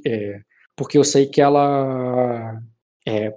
porque 0.75 0.97
eu 0.97 1.05
sei 1.05 1.27
que 1.27 1.41
ela. 1.41 2.59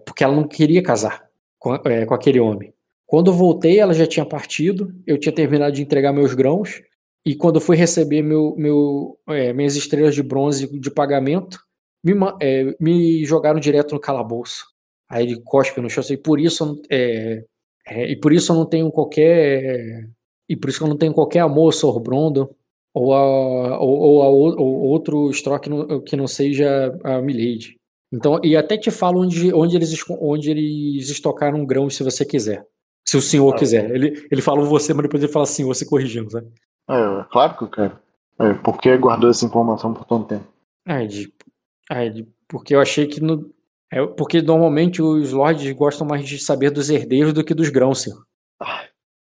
porque 0.06 0.24
ela 0.24 0.36
não 0.36 0.48
queria 0.48 0.82
casar 0.82 1.30
com, 1.58 1.78
com 1.78 2.14
aquele 2.14 2.40
homem. 2.40 2.74
Quando 3.10 3.32
eu 3.32 3.34
voltei, 3.34 3.80
ela 3.80 3.92
já 3.92 4.06
tinha 4.06 4.24
partido, 4.24 4.94
eu 5.08 5.18
tinha 5.20 5.34
terminado 5.34 5.72
de 5.72 5.82
entregar 5.82 6.14
meus 6.14 6.36
grãos, 6.36 6.80
e 7.26 7.36
quando 7.36 7.56
eu 7.56 7.62
fui 7.62 7.76
receber 7.76 8.22
meu, 8.22 8.54
meu, 8.56 9.18
é, 9.28 9.52
minhas 9.52 9.76
estrelas 9.76 10.14
de 10.14 10.22
bronze 10.22 10.68
de 10.80 10.92
pagamento, 10.92 11.60
me, 12.04 12.14
é, 12.40 12.76
me 12.80 13.26
jogaram 13.26 13.60
direto 13.60 13.96
no 13.96 14.00
calabouço. 14.00 14.64
Aí 15.10 15.26
ele 15.26 15.42
cospe 15.44 15.82
no 15.82 15.90
chão, 15.90 16.02
assim, 16.02 16.14
e 16.14 16.18
por 16.18 16.40
isso 16.40 16.80
é, 16.88 17.44
é, 17.88 18.12
e 18.12 18.16
por 18.16 18.32
isso 18.32 18.52
eu 18.52 18.58
não 18.58 18.66
tenho 18.68 18.92
qualquer 18.92 20.08
e 20.48 20.56
por 20.56 20.70
isso 20.70 20.84
eu 20.84 20.88
não 20.88 20.98
tenho 20.98 21.12
qualquer 21.12 21.40
amor 21.40 21.66
ao 21.66 21.72
Sr. 21.72 22.00
Brondon 22.00 22.48
ou 22.94 23.12
a, 23.16 23.80
ou, 23.80 23.98
ou 23.98 24.22
a 24.22 24.30
ou 24.30 24.82
outro 24.84 25.34
Stroke 25.34 25.64
que 25.64 25.70
não, 25.72 26.02
que 26.02 26.16
não 26.16 26.28
seja 26.28 26.96
a 27.04 27.20
Milady. 27.24 27.76
Então, 28.14 28.40
e 28.44 28.56
até 28.56 28.78
te 28.78 28.92
falo 28.92 29.22
onde, 29.22 29.52
onde, 29.52 29.76
eles, 29.76 29.96
onde 30.22 30.52
eles 30.52 31.10
estocaram 31.10 31.66
grãos 31.66 31.96
se 31.96 32.04
você 32.04 32.24
quiser. 32.24 32.64
Se 33.08 33.18
o 33.18 33.22
senhor 33.22 33.54
Ah, 33.54 33.58
quiser. 33.58 33.90
Ele, 33.90 34.28
ele 34.30 34.42
fala 34.42 34.64
você, 34.64 34.94
mas 34.94 35.04
depois 35.04 35.24
ele 35.24 35.32
fala 35.32 35.44
assim, 35.44 35.66
você 35.66 35.86
corrigindo, 35.86 36.30
sabe? 36.32 36.48
É, 36.90 37.26
claro 37.32 37.58
que 37.58 37.64
eu 37.64 37.70
quero. 37.70 38.00
É, 38.40 38.54
por 38.54 38.78
que 38.80 38.96
guardou 38.98 39.30
essa 39.30 39.46
informação 39.46 39.94
por 39.94 40.06
tanto 40.06 40.28
tempo? 40.28 40.46
Ah, 40.86 41.06
de, 41.06 41.32
ah, 41.90 42.08
de, 42.08 42.28
porque 42.48 42.74
eu 42.74 42.80
achei 42.80 43.06
que 43.08 43.20
no, 43.20 43.52
é, 43.92 44.06
porque 44.06 44.42
normalmente 44.42 45.02
os 45.02 45.32
lords 45.32 45.72
gostam 45.74 46.08
mais 46.08 46.28
de 46.28 46.40
saber 46.40 46.70
dos 46.70 46.90
herdeiros 46.90 47.34
do 47.34 47.44
que 47.44 47.54
dos 47.54 47.70
grãos, 47.70 48.02
senhor. 48.02 48.24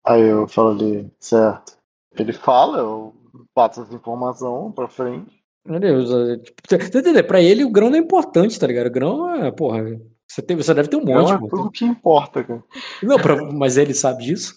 Aí 0.06 0.22
eu 0.22 0.48
falo 0.48 0.72
ali, 0.72 1.12
certo. 1.20 1.78
Ele 2.18 2.34
fala, 2.34 2.80
eu 2.80 3.16
passo 3.54 3.82
essa 3.82 3.94
informação 3.96 4.72
pra 4.72 4.88
frente. 4.88 5.44
Meu 5.66 5.80
Deus, 5.80 6.12
é, 6.12 6.38
tipo? 6.38 7.28
Pra 7.28 7.42
ele 7.42 7.64
o 7.64 7.72
grão 7.72 7.90
não 7.90 7.98
é 7.98 8.00
importante, 8.00 8.60
tá 8.60 8.68
ligado? 8.68 8.88
O 8.88 8.92
grão 8.92 9.34
é, 9.34 9.52
porra, 9.52 10.00
você, 10.28 10.42
tem, 10.42 10.56
você 10.58 10.74
deve 10.74 10.90
ter 10.90 10.96
um 10.98 11.06
monte, 11.06 11.30
Não 11.30 11.46
é 11.46 11.50
tudo 11.50 11.72
que 11.72 11.86
importa, 11.86 12.44
cara. 12.44 12.64
Não, 13.04 13.18
pra- 13.20 13.52
mas 13.52 13.78
ele 13.78 13.94
sabe 13.94 14.24
disso? 14.24 14.56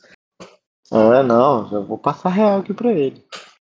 É, 0.90 1.22
não, 1.22 1.68
já 1.68 1.80
vou 1.80 1.98
passar 1.98 2.30
real 2.30 2.60
aqui 2.60 2.72
pra 2.72 2.92
ele. 2.92 3.24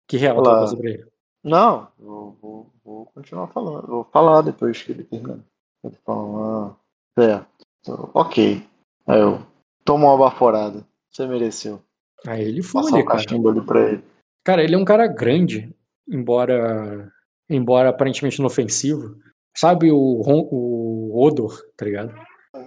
Que 0.07 0.17
real 0.17 0.37
Olá. 0.37 0.43
tá 0.55 0.59
passando 0.61 0.79
pra 0.81 0.89
ele? 0.89 1.05
Não, 1.43 1.87
eu 1.99 2.37
vou, 2.41 2.73
vou 2.83 3.05
continuar 3.07 3.47
falando. 3.47 3.83
Eu 3.83 3.87
vou 3.87 4.03
falar 4.11 4.41
depois 4.41 4.81
que 4.81 4.91
ele 4.91 5.03
terminar. 5.03 5.39
Ele 5.83 5.95
fala, 6.05 6.69
ah, 6.71 6.75
certo. 7.19 8.09
Ok. 8.13 8.65
Aí 9.07 9.19
eu 9.19 9.45
tomo 9.83 10.07
uma 10.07 10.17
baforada. 10.17 10.85
Você 11.11 11.27
mereceu. 11.27 11.81
Aí 12.25 12.41
ele 12.43 12.63
fuma 12.63 12.83
Passar 12.85 12.95
um 12.97 13.05
cara. 13.05 13.17
cachimbo 13.23 13.49
ali 13.49 13.61
pra 13.61 13.79
ele. 13.91 14.03
Cara, 14.43 14.63
ele 14.63 14.75
é 14.75 14.77
um 14.77 14.85
cara 14.85 15.05
grande, 15.07 15.73
embora 16.07 17.11
embora 17.49 17.89
aparentemente 17.89 18.39
inofensivo. 18.39 19.15
Sabe 19.55 19.91
o, 19.91 19.97
o 19.97 21.23
Odor, 21.25 21.61
tá 21.77 21.85
ligado? 21.85 22.13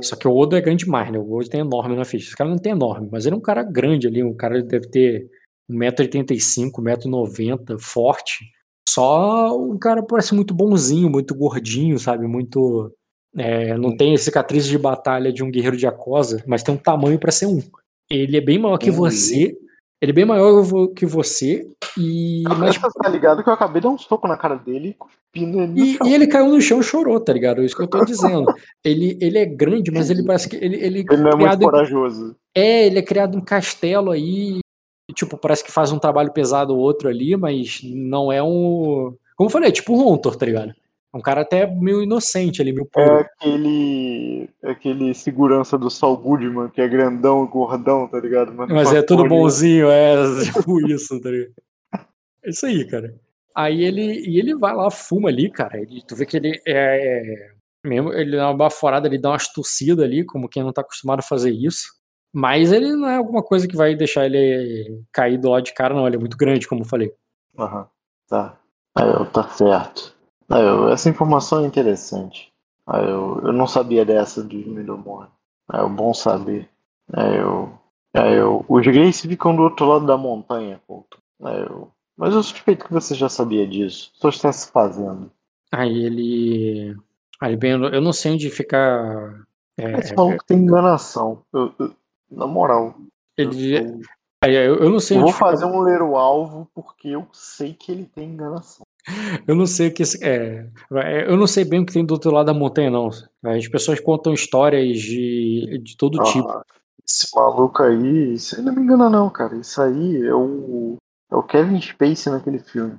Só 0.01 0.15
que 0.17 0.27
o 0.29 0.35
Odor 0.37 0.59
é 0.59 0.63
grande 0.63 0.85
demais, 0.85 1.11
né? 1.11 1.19
O 1.19 1.23
Odor 1.33 1.49
tem 1.49 1.61
enorme 1.61 1.97
na 1.97 2.05
ficha. 2.05 2.27
Esse 2.29 2.37
cara 2.37 2.51
não 2.51 2.59
tem 2.59 2.73
enorme, 2.73 3.09
mas 3.11 3.25
ele 3.27 3.35
é 3.35 3.39
um 3.39 3.43
cara 3.43 3.63
grande 3.63 4.07
ali. 4.07 4.23
Um 4.23 4.35
cara 4.35 4.63
deve 4.63 4.89
ter 4.89 5.29
1,85m, 5.71 6.71
1,90m, 6.73 7.79
forte. 7.79 8.45
Só 8.89 9.57
um 9.59 9.79
cara 9.79 10.03
parece 10.03 10.35
muito 10.35 10.55
bonzinho, 10.55 11.11
muito 11.11 11.35
gordinho, 11.35 11.99
sabe? 11.99 12.27
Muito. 12.27 12.93
é, 13.37 13.77
não 13.77 13.95
tem 13.97 14.17
cicatrizes 14.17 14.69
de 14.69 14.79
batalha 14.79 15.33
de 15.33 15.43
um 15.45 15.51
guerreiro 15.51 15.77
de 15.77 15.87
Acosa, 15.87 16.43
mas 16.47 16.63
tem 16.63 16.75
um 16.75 16.79
tamanho 16.79 17.19
pra 17.19 17.31
ser 17.33 17.47
um. 17.47 17.61
Ele 18.11 18.37
é 18.37 18.41
bem 18.41 18.59
maior 18.59 18.79
que 18.79 18.89
Uhum. 18.91 18.97
você. 18.97 19.55
Ele 20.01 20.13
é 20.13 20.15
bem 20.15 20.25
maior 20.25 20.63
que 20.95 21.07
você. 21.07 21.67
E. 21.99 22.43
Mas 22.59 22.79
tá 22.79 23.09
ligado 23.09 23.43
que 23.43 23.49
eu 23.49 23.53
acabei 23.55 23.81
de 23.81 23.87
dar 23.89 23.95
um 23.95 23.99
soco 23.99 24.29
na 24.29 24.37
cara 24.37 24.57
dele 24.57 24.95
cuspindo 24.99 25.61
ele 25.63 25.81
e, 25.81 25.99
e 26.05 26.15
ele 26.15 26.27
caiu 26.27 26.49
no 26.49 26.61
chão 26.61 26.81
e 26.81 26.83
chorou, 26.83 27.19
tá 27.19 27.33
ligado? 27.33 27.63
É 27.63 27.65
isso 27.65 27.75
que 27.77 27.83
eu 27.83 27.87
tô 27.89 28.05
dizendo. 28.05 28.47
ele, 28.85 29.17
ele 29.21 29.39
é 29.39 29.47
grande, 29.47 29.91
mas 29.91 30.11
ele 30.11 30.23
parece 30.25 30.49
que. 30.49 30.57
Ele, 30.57 30.77
ele, 30.77 31.05
Ele 31.11 31.23
não 31.23 31.31
é 31.31 31.35
muito 31.35 31.39
criado 31.39 31.63
em- 31.63 31.65
corajoso. 31.65 32.37
é, 32.55 32.87
ele 32.87 32.99
é 32.99 33.03
criado 33.03 33.39
em 33.39 33.41
castelo 33.41 34.11
aí. 34.11 34.59
tipo, 35.15 35.39
parece 35.39 35.65
que 35.65 35.73
faz 35.73 35.91
um 35.93 35.99
trabalho 35.99 36.33
pesado 36.33 36.75
ou 36.75 36.81
outro 36.81 37.09
ali, 37.09 37.37
mas 37.37 37.81
não 37.85 38.31
é 38.31 38.43
um. 38.43 39.15
Como 39.37 39.49
eu 39.49 39.53
falei, 39.53 39.69
é 39.71 39.73
tipo 39.73 39.95
um 39.95 40.13
Hunter, 40.13 40.35
tá 40.37 40.45
ligado? 40.47 40.75
É 41.17 41.19
um 41.19 41.23
cara 41.23 41.41
até 41.41 41.67
meio 41.67 42.03
inocente 42.03 42.61
ali, 42.61 42.73
meio 42.73 42.87
puro. 42.87 43.07
É 43.07 43.21
aquele. 43.21 44.51
aquele 44.63 45.15
segurança 45.15 45.79
do 45.79 45.89
Saul 45.89 46.19
Goodman, 46.19 46.69
que 46.69 46.83
é 46.83 46.87
grandão 46.87 47.45
e 47.45 47.49
gordão, 47.49 48.07
tá 48.07 48.21
ligado? 48.21 48.53
Mas 48.53 48.71
faz 48.71 48.93
é 48.93 49.03
tudo 49.03 49.27
bonzinho, 49.27 49.91
é 49.91 50.15
tipo 50.45 50.87
isso, 50.87 51.19
tá 51.21 51.31
ligado? 51.31 51.55
É 52.45 52.51
isso 52.51 52.67
aí, 52.67 52.87
cara. 52.87 53.15
Aí 53.55 53.83
ele, 53.83 54.29
e 54.29 54.39
ele 54.39 54.55
vai 54.55 54.75
lá, 54.75 54.91
fuma 54.91 55.31
ali, 55.31 55.51
cara. 55.51 55.81
Ele, 55.81 56.03
tu 56.07 56.15
vê 56.15 56.27
que 56.27 56.37
ele 56.37 56.61
é. 56.69 57.53
Mesmo, 57.83 58.13
ele 58.13 58.37
dá 58.37 58.51
uma 58.51 58.57
baforada, 58.57 59.09
ele 59.09 59.19
dá 59.19 59.31
umas 59.31 59.51
tossidas 59.51 60.05
ali, 60.05 60.23
como 60.25 60.49
quem 60.49 60.63
não 60.63 60.73
tá 60.73 60.83
acostumado 60.83 61.21
a 61.21 61.23
fazer 61.23 61.51
isso. 61.51 61.95
Mas 62.35 62.73
ele 62.73 62.95
não 62.95 63.09
é 63.09 63.17
alguma 63.17 63.43
coisa 63.43 63.67
que 63.67 63.77
vai 63.77 63.95
deixar 63.95 64.27
ele 64.27 65.03
cair 65.11 65.39
do 65.39 65.49
lado 65.49 65.65
de 65.65 65.73
cara, 65.73 65.95
não. 65.95 66.07
Ele 66.07 66.17
é 66.17 66.19
muito 66.19 66.37
grande, 66.37 66.69
como 66.69 66.83
eu 66.83 66.87
falei. 66.87 67.11
Aham, 67.59 67.89
tá. 68.29 68.59
Aí 68.95 69.09
eu, 69.09 69.25
tá 69.27 69.49
certo. 69.49 70.16
Aí 70.49 70.63
eu, 70.63 70.89
essa 70.89 71.09
informação 71.09 71.63
é 71.65 71.67
interessante. 71.67 72.53
Aí 72.87 73.05
eu, 73.05 73.41
eu 73.45 73.53
não 73.53 73.67
sabia 73.67 74.05
dessa 74.05 74.43
de 74.45 74.57
Midomor. 74.57 75.29
Aí 75.69 75.81
eu, 75.81 75.89
bom 75.89 76.15
saber. 76.15 76.69
Aí 77.13 77.37
eu, 77.37 77.73
aí 78.15 78.35
eu, 78.35 78.65
os 78.69 78.87
Grace 78.87 79.27
ficam 79.27 79.55
do 79.57 79.63
outro 79.63 79.87
lado 79.87 80.07
da 80.07 80.17
montanha, 80.17 80.81
Couto. 80.87 81.19
Aí 81.43 81.61
eu, 81.61 81.91
mas 82.17 82.35
eu 82.35 82.43
suspeito 82.43 82.87
que 82.87 82.93
você 82.93 83.15
já 83.15 83.29
sabia 83.29 83.67
disso. 83.67 84.11
Só 84.15 84.29
está 84.29 84.53
se 84.53 84.71
fazendo. 84.71 85.31
Aí 85.73 86.05
ele. 86.05 86.97
Aí 87.41 87.57
bem, 87.57 87.73
eu 87.73 88.01
não 88.01 88.13
sei 88.13 88.33
onde 88.33 88.49
ficar. 88.49 89.45
é, 89.79 89.99
Esse 89.99 90.15
maluco 90.15 90.45
tem 90.47 90.59
enganação. 90.59 91.43
Eu- 91.53 91.75
eu- 91.79 91.95
na 92.31 92.47
moral. 92.47 92.95
eu- 93.37 93.51
ele, 93.51 94.07
eu, 94.43 94.51
eu, 94.51 94.77
eu 94.77 94.91
não 94.91 95.01
sei 95.01 95.19
eu 95.19 95.23
vou 95.23 95.33
fazer 95.33 95.67
um 95.67 95.81
ler 95.81 96.01
o 96.01 96.17
alvo 96.17 96.69
porque 96.75 97.09
eu 97.09 97.27
sei 97.33 97.75
que 97.75 97.93
ele 97.93 98.07
tem 98.07 98.31
enganação. 98.31 98.86
Eu 99.47 99.55
não 99.55 99.67
sei 99.67 99.89
o 99.89 99.95
que 99.95 100.03
é, 100.23 100.69
é, 100.93 101.31
eu 101.31 101.37
não 101.37 101.47
sei 101.47 101.65
bem 101.65 101.81
o 101.81 101.87
que 101.87 101.93
tem 101.93 102.05
do 102.05 102.13
outro 102.13 102.31
lado 102.33 102.47
da 102.47 102.55
montanha, 102.55 102.91
não. 102.91 103.09
As 103.45 103.69
pessoas 103.69 104.01
contam 104.01 104.33
histórias 104.33 104.99
de, 104.99 105.79
de 105.83 105.97
todo 105.97 106.19
tipo. 106.25 106.49
Ah, 106.49 106.63
esse 107.09 107.27
maluco 107.35 107.83
aí, 107.83 108.35
aí 108.57 108.63
não 108.63 108.75
me 108.75 108.83
engana 108.83 109.09
não, 109.09 109.31
cara. 109.31 109.55
Isso 109.57 109.81
aí 109.81 110.27
é 110.27 110.35
o, 110.35 110.97
é 111.31 111.37
o 111.37 111.43
Kevin 111.43 111.81
Spacey 111.81 112.33
naquele 112.33 112.59
filme. 112.59 112.99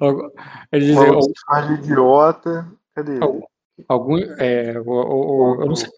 O 0.00 1.22
se 1.22 1.32
faz 1.46 1.66
de 1.68 1.74
idiota. 1.74 2.66
Cadê 2.94 3.16
ele? 3.16 3.42
Algum- 3.88 4.18
é, 4.38 4.78
o- 4.80 4.90
o- 4.90 5.56
o- 5.56 5.60
eu, 5.62 5.66
não 5.66 5.76
sei, 5.76 5.88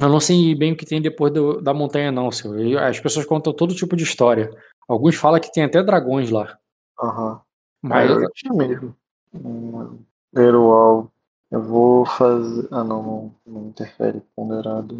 eu 0.00 0.08
não 0.08 0.20
sei 0.20 0.54
bem 0.54 0.72
o 0.72 0.76
que 0.76 0.84
tem 0.86 1.00
depois 1.00 1.32
do- 1.32 1.60
da 1.60 1.72
montanha, 1.74 2.12
não, 2.12 2.30
senhor. 2.30 2.78
As 2.82 3.00
pessoas 3.00 3.24
contam 3.26 3.52
todo 3.52 3.74
tipo 3.74 3.96
de 3.96 4.04
história. 4.04 4.50
Alguns 4.88 5.14
falam 5.16 5.40
que 5.40 5.50
tem 5.52 5.64
até 5.64 5.82
dragões 5.82 6.30
lá. 6.30 6.56
Aham. 7.00 7.40
Mas 7.88 8.10
eu 8.10 8.30
tinha 8.32 8.52
mesmo. 8.54 8.96
Hum, 9.34 9.98
Ler 10.32 10.54
o 10.54 10.72
alvo. 10.72 11.12
Eu 11.50 11.62
vou 11.62 12.04
fazer. 12.06 12.66
Ah, 12.70 12.82
não, 12.82 13.02
não, 13.02 13.34
não 13.46 13.68
interfere 13.68 14.22
ponderado. 14.34 14.96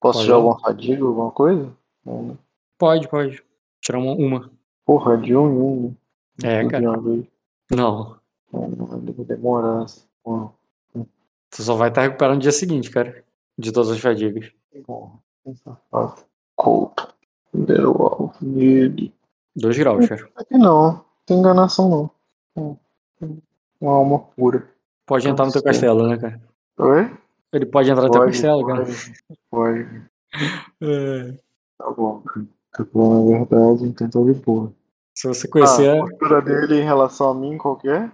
Posso 0.00 0.18
Pode 0.18 0.24
tirar 0.24 0.38
não. 0.38 0.42
alguma 0.42 0.60
fadiga, 0.60 1.04
alguma 1.04 1.30
coisa? 1.30 1.72
Não, 2.04 2.22
né? 2.22 2.36
pode, 2.78 3.08
pode. 3.08 3.42
Tirar 3.80 3.98
uma. 3.98 4.12
uma. 4.12 4.50
Porra, 4.84 5.16
de 5.16 5.34
um 5.36 5.46
em 5.48 5.58
um. 5.60 5.94
né? 6.42 6.54
É, 6.54 6.60
Tudo 6.62 6.70
cara. 6.70 6.84
Não. 7.70 8.16
Não, 8.52 8.68
não 8.68 8.86
vai 8.86 9.00
demorar. 9.24 9.82
assim. 9.84 10.02
Tu 11.50 11.62
só 11.62 11.74
vai 11.74 11.88
estar 11.88 12.02
recuperando 12.02 12.36
no 12.36 12.42
dia 12.42 12.52
seguinte, 12.52 12.90
cara. 12.90 13.24
De 13.58 13.72
todas 13.72 13.90
as 13.90 14.00
fadigas. 14.00 14.52
porra. 14.84 15.12
Essa 15.46 15.76
fase. 15.90 16.24
Couto. 16.56 17.14
Alvo 17.54 18.34
nele. 18.42 19.14
Dois 19.54 19.78
graus, 19.78 20.06
cara. 20.08 20.28
Aqui 20.36 20.58
não, 20.58 20.92
não 20.92 21.04
tem 21.24 21.38
enganação 21.38 21.88
não. 21.88 22.10
Uma 23.80 23.92
alma 23.92 24.18
pura. 24.18 24.68
Pode 25.06 25.28
entrar 25.28 25.46
no 25.46 25.52
teu 25.52 25.62
castelo, 25.62 26.06
né, 26.08 26.16
cara? 26.18 26.40
Oi? 26.78 27.10
Ele 27.52 27.66
pode 27.66 27.90
entrar 27.90 28.02
no 28.04 28.10
teu 28.10 28.20
Pode, 28.20 28.32
castelo, 28.32 28.66
cara. 28.66 28.84
pode, 28.84 29.14
pode. 29.50 30.02
É. 30.82 31.32
Tá 31.78 31.90
bom. 31.90 32.22
Tá 32.72 32.84
bom, 32.92 33.38
na 33.38 33.44
verdade, 33.44 33.84
então 33.84 34.10
tá 34.10 34.20
de 34.20 34.38
boa. 34.40 34.72
Se 35.14 35.26
você 35.28 35.48
conhecer 35.48 35.88
Ah, 35.88 35.94
a 35.94 36.06
postura 36.06 36.42
dele 36.42 36.80
em 36.80 36.84
relação 36.84 37.30
a 37.30 37.34
mim, 37.34 37.56
qualquer? 37.56 38.10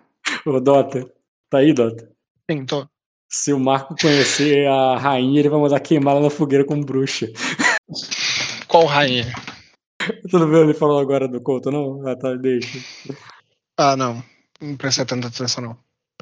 o 0.46 0.60
Dota, 0.60 1.10
tá 1.50 1.58
aí, 1.58 1.72
Dota. 1.72 2.08
Sim, 2.48 2.64
tô. 2.64 2.86
Se 3.28 3.52
o 3.52 3.58
Marco 3.58 3.96
conhecer 4.00 4.68
a 4.68 4.98
rainha, 4.98 5.40
ele 5.40 5.48
vai 5.48 5.58
mandar 5.58 5.80
queimar 5.80 6.14
ela 6.14 6.24
na 6.24 6.30
fogueira 6.30 6.64
como 6.64 6.84
bruxa. 6.84 7.26
Qual 8.68 8.84
rainha? 8.86 9.24
Tu 10.30 10.38
não 10.38 10.48
viu 10.48 10.62
ele 10.64 10.74
falando 10.74 11.00
agora 11.00 11.26
do 11.26 11.40
Couto, 11.40 11.70
não? 11.70 12.06
Ah, 12.06 12.14
tá, 12.16 12.34
deixa. 12.34 12.78
Ah, 13.76 13.96
não. 13.96 14.22
Não 14.62 14.76
prestei 14.76 15.04
tanta 15.04 15.28
atenção, 15.28 15.62
não. 15.64 15.76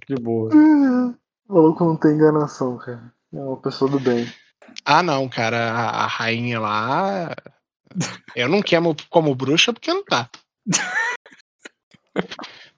De 0.09 0.15
boa. 0.17 0.51
O 0.55 1.15
maluco 1.49 1.85
não 1.85 1.97
tem 1.97 2.13
enganação, 2.13 2.79
cara. 2.79 3.13
É 3.33 3.39
uma 3.39 3.57
pessoa 3.59 3.91
do 3.91 4.01
bem. 4.01 4.27
Ah, 4.85 5.03
não, 5.03 5.29
cara. 5.29 5.71
A, 5.73 6.05
a 6.05 6.07
rainha 6.07 6.59
lá. 6.61 7.35
Eu 8.35 8.49
não 8.49 8.63
queimo 8.63 8.97
como 9.11 9.35
bruxa 9.35 9.73
porque 9.73 9.93
não 9.93 10.05
dá. 10.09 10.29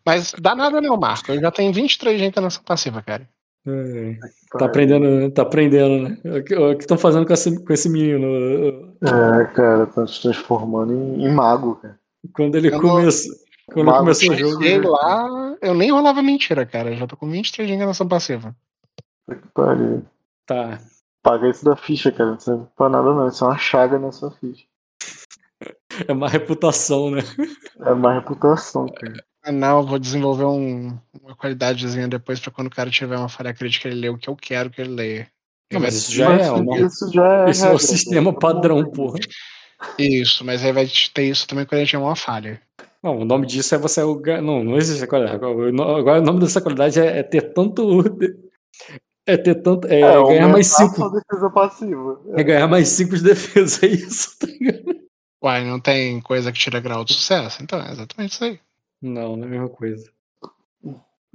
Mas 0.04 0.32
dá 0.40 0.54
nada 0.54 0.80
não, 0.80 0.96
Marco. 0.96 1.30
Eu 1.32 1.40
já 1.40 1.50
tenho 1.50 1.72
23 1.72 2.18
gente 2.18 2.40
nessa 2.40 2.60
passiva, 2.60 3.02
cara. 3.02 3.28
É, 3.64 4.16
tá 4.58 4.64
aprendendo, 4.66 5.30
tá 5.30 5.42
aprendendo, 5.42 6.08
né? 6.08 6.38
O 6.38 6.42
que- 6.42 6.56
o 6.56 6.74
que 6.76 6.82
estão 6.82 6.98
fazendo 6.98 7.24
com 7.24 7.32
esse, 7.32 7.64
com 7.64 7.72
esse 7.72 7.88
menino? 7.88 8.26
É, 9.00 9.44
cara, 9.54 9.86
tá 9.86 10.04
se 10.06 10.20
transformando 10.22 10.92
em, 10.92 11.26
em 11.26 11.32
mago, 11.32 11.76
cara. 11.76 11.96
Quando 12.34 12.56
ele 12.56 12.68
Eu 12.68 12.72
não- 12.72 12.80
começou. 12.80 13.32
Quando 13.72 13.86
Mago 13.86 13.98
começou 14.00 14.30
o 14.30 14.36
jogo. 14.36 14.52
Cheguei 14.62 14.78
né? 14.78 14.88
lá, 14.88 15.56
eu 15.60 15.74
nem 15.74 15.90
rolava 15.90 16.22
mentira, 16.22 16.64
cara. 16.66 16.90
Eu 16.90 16.96
já 16.96 17.06
tô 17.06 17.16
com 17.16 17.28
23 17.30 17.68
de 17.68 17.74
enganação 17.74 18.06
passiva. 18.08 18.54
Que 19.28 19.36
pariu. 19.54 20.04
Tá. 20.46 20.78
Paga 21.22 21.48
isso 21.48 21.64
da 21.64 21.76
ficha, 21.76 22.10
cara. 22.12 22.32
Não 22.32 22.40
serve 22.40 22.64
pra 22.76 22.88
nada 22.88 23.14
não. 23.14 23.28
Isso 23.28 23.44
é 23.44 23.48
uma 23.48 23.58
chaga 23.58 23.98
na 23.98 24.12
sua 24.12 24.30
ficha. 24.32 24.64
É 26.08 26.12
uma 26.12 26.26
reputação, 26.28 27.10
né? 27.10 27.20
É 27.80 27.92
uma 27.92 28.14
reputação, 28.14 28.86
cara. 28.88 29.22
Ah, 29.44 29.52
não, 29.52 29.80
eu 29.80 29.86
vou 29.86 29.98
desenvolver 29.98 30.46
um- 30.46 30.98
uma 31.22 31.36
qualidadezinha 31.36 32.08
depois 32.08 32.40
pra 32.40 32.50
quando 32.50 32.68
o 32.68 32.70
cara 32.74 32.90
tiver 32.90 33.16
uma 33.18 33.28
falha 33.28 33.52
crítica, 33.52 33.88
ele 33.88 34.00
lê 34.00 34.08
o 34.08 34.16
que 34.16 34.28
eu 34.30 34.34
quero 34.34 34.70
que 34.70 34.80
ele 34.80 34.94
leia. 34.94 35.28
Não, 35.70 35.80
mas 35.80 35.94
isso 35.94 36.12
já 36.12 36.30
Mas 36.30 36.46
é. 36.46 36.50
o 36.50 36.62
nome- 36.62 36.86
isso 36.86 37.12
já 37.12 37.46
é. 37.46 37.50
Isso 37.50 37.62
é 37.64 37.68
o 37.68 37.72
regra, 37.72 37.86
sistema 37.86 38.32
cara. 38.32 38.38
padrão, 38.54 38.90
porra. 38.90 39.18
Isso, 39.98 40.42
mas 40.46 40.64
aí 40.64 40.72
vai 40.72 40.86
ter 41.12 41.24
isso 41.24 41.46
também 41.46 41.66
quando 41.66 41.74
a 41.74 41.78
gente 41.80 41.90
tiver 41.90 42.02
uma 42.02 42.16
falha. 42.16 42.60
Não, 43.02 43.18
o 43.18 43.24
nome 43.24 43.46
disso 43.46 43.74
é 43.74 43.78
você. 43.78 44.00
Não, 44.02 44.62
não 44.62 44.76
existe 44.76 45.06
qualidade. 45.06 45.36
Agora 45.36 46.20
o 46.20 46.22
nome 46.22 46.40
dessa 46.40 46.60
qualidade 46.60 47.00
é, 47.00 47.18
é 47.18 47.22
ter 47.22 47.52
tanto. 47.52 47.82
É 49.24 49.36
ter 49.36 49.54
tanto. 49.62 49.86
É, 49.86 50.00
É, 50.00 50.24
ganhar 50.24 50.48
mais 50.48 50.72
aumentar 50.72 50.94
5. 50.94 50.96
sua 50.96 51.20
defesa 51.20 51.50
passiva. 51.50 52.20
É 52.34 52.42
ganhar 52.42 52.66
mais 52.66 52.88
5 52.88 53.16
de 53.18 53.22
defesa, 53.22 53.86
é 53.86 53.90
isso, 53.90 54.36
tá 54.36 54.48
ligado? 54.48 55.00
Uai, 55.44 55.64
não 55.64 55.78
tem 55.78 56.20
coisa 56.20 56.50
que 56.50 56.58
tira 56.58 56.80
grau 56.80 57.04
de 57.04 57.14
sucesso? 57.14 57.62
Então, 57.62 57.80
é 57.80 57.92
exatamente 57.92 58.32
isso 58.32 58.44
aí. 58.44 58.58
Não, 59.00 59.36
não 59.36 59.44
é 59.44 59.46
a 59.46 59.50
mesma 59.50 59.68
coisa. 59.68 60.10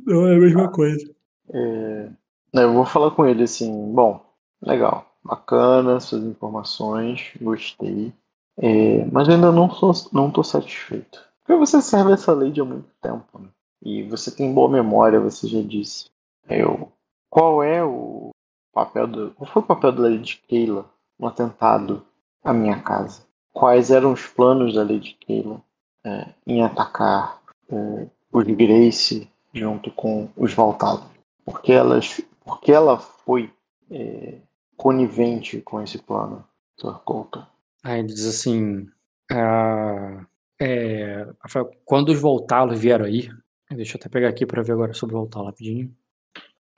Não 0.05 0.27
é 0.27 0.35
a 0.35 0.39
mesma 0.39 0.69
coisa. 0.69 1.15
É, 1.53 2.09
eu 2.53 2.73
vou 2.73 2.85
falar 2.85 3.11
com 3.11 3.25
ele 3.25 3.43
assim, 3.43 3.71
bom, 3.93 4.21
legal, 4.61 5.05
bacana, 5.23 5.99
suas 5.99 6.23
informações, 6.23 7.31
gostei, 7.41 8.13
é, 8.57 9.05
mas 9.11 9.29
ainda 9.29 9.51
não 9.51 9.69
sou, 9.69 9.93
não 10.13 10.31
tô 10.31 10.43
satisfeito. 10.43 11.26
Porque 11.47 11.59
você 11.59 11.81
serve 11.81 12.11
essa 12.11 12.33
lei 12.33 12.53
há 12.59 12.65
muito 12.65 12.89
tempo, 13.01 13.39
né? 13.39 13.47
E 13.81 14.03
você 14.03 14.29
tem 14.29 14.53
boa 14.53 14.69
memória, 14.69 15.19
você 15.19 15.47
já 15.47 15.61
disse. 15.61 16.09
Eu, 16.49 16.91
qual 17.29 17.63
é 17.63 17.83
o 17.83 18.31
papel 18.73 19.07
do, 19.07 19.31
qual 19.31 19.49
foi 19.49 19.61
o 19.61 19.65
papel 19.65 19.91
da 19.93 20.03
Lady 20.03 20.43
Keila 20.47 20.85
no 21.17 21.27
atentado 21.27 22.05
à 22.43 22.53
minha 22.53 22.81
casa? 22.81 23.25
Quais 23.53 23.89
eram 23.89 24.11
os 24.11 24.27
planos 24.27 24.75
da 24.75 24.81
Lady 24.81 25.17
Keila 25.19 25.61
é, 26.05 26.33
em 26.45 26.63
atacar 26.63 27.41
é, 27.69 28.07
os 28.31 28.43
Grace 28.43 29.29
junto 29.53 29.89
com 29.91 30.29
os 30.35 30.53
Valtalos? 30.53 31.17
porque 31.47 31.71
elas 31.71 32.21
porque 32.43 32.73
ela 32.73 32.99
foi 32.99 33.49
é, 33.89 34.39
conivente 34.75 35.61
com 35.61 35.81
esse 35.81 35.97
plano, 35.97 36.45
Sr. 36.77 36.99
Colton. 37.05 37.45
Aí 37.83 37.99
ele 37.99 38.09
diz 38.09 38.25
assim: 38.25 38.85
ah, 39.31 40.25
é, 40.59 41.27
Rafael, 41.39 41.71
quando 41.85 42.09
os 42.09 42.19
voltalos 42.19 42.79
vieram 42.79 43.05
aí, 43.05 43.29
deixa 43.69 43.95
eu 43.95 43.99
até 43.99 44.09
pegar 44.09 44.29
aqui 44.29 44.45
para 44.45 44.63
ver 44.63 44.73
agora 44.73 44.93
sobre 44.93 45.15
o 45.15 45.19
voltalo 45.19 45.45
rapidinho. 45.45 45.95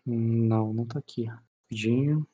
Não, 0.06 0.74
não 0.74 0.86
tá 0.86 1.00
aqui. 1.00 1.26
Rapidinho. 1.26 2.28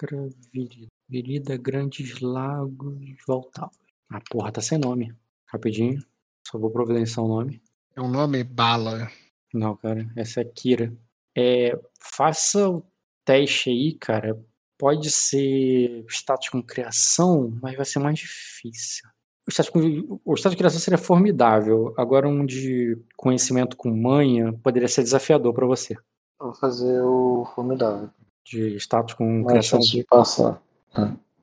Sacra 0.00 0.28
Virida, 0.52 0.88
Virida 1.08 1.56
Grandes 1.56 2.20
Lagos 2.20 2.98
Voltalos. 3.26 3.76
Ah, 4.08 4.20
porra, 4.30 4.50
tá 4.50 4.60
sem 4.60 4.78
nome. 4.78 5.14
Rapidinho. 5.46 6.02
Só 6.46 6.58
vou 6.58 6.70
providenciar 6.70 7.24
o 7.24 7.28
nome. 7.28 7.62
É 7.94 8.00
um 8.00 8.10
nome 8.10 8.42
bala. 8.42 9.10
Não, 9.52 9.76
cara, 9.76 10.10
essa 10.16 10.40
é 10.40 10.44
Kira. 10.44 10.96
É, 11.36 11.78
faça 12.00 12.68
o 12.68 12.82
teste 13.24 13.70
aí, 13.70 13.94
cara. 13.94 14.42
Pode 14.78 15.10
ser 15.10 16.04
status 16.08 16.48
com 16.48 16.62
criação, 16.62 17.58
mas 17.60 17.76
vai 17.76 17.84
ser 17.84 17.98
mais 17.98 18.18
difícil. 18.18 19.08
O 19.50 19.52
status, 19.52 19.68
com, 19.68 20.20
o 20.24 20.34
status 20.36 20.52
de 20.52 20.56
criação 20.56 20.78
seria 20.78 20.96
formidável. 20.96 21.92
Agora, 21.98 22.28
um 22.28 22.46
de 22.46 22.96
conhecimento 23.16 23.76
com 23.76 23.90
manha 23.90 24.52
poderia 24.62 24.86
ser 24.86 25.02
desafiador 25.02 25.52
para 25.52 25.66
você. 25.66 25.94
Eu 26.40 26.46
Vou 26.46 26.54
fazer 26.54 27.02
o 27.02 27.44
formidável. 27.52 28.08
De 28.46 28.76
status 28.76 29.14
com 29.14 29.42
Mais 29.42 29.68
criação. 29.68 29.80
de 29.80 30.04
passar. 30.04 30.62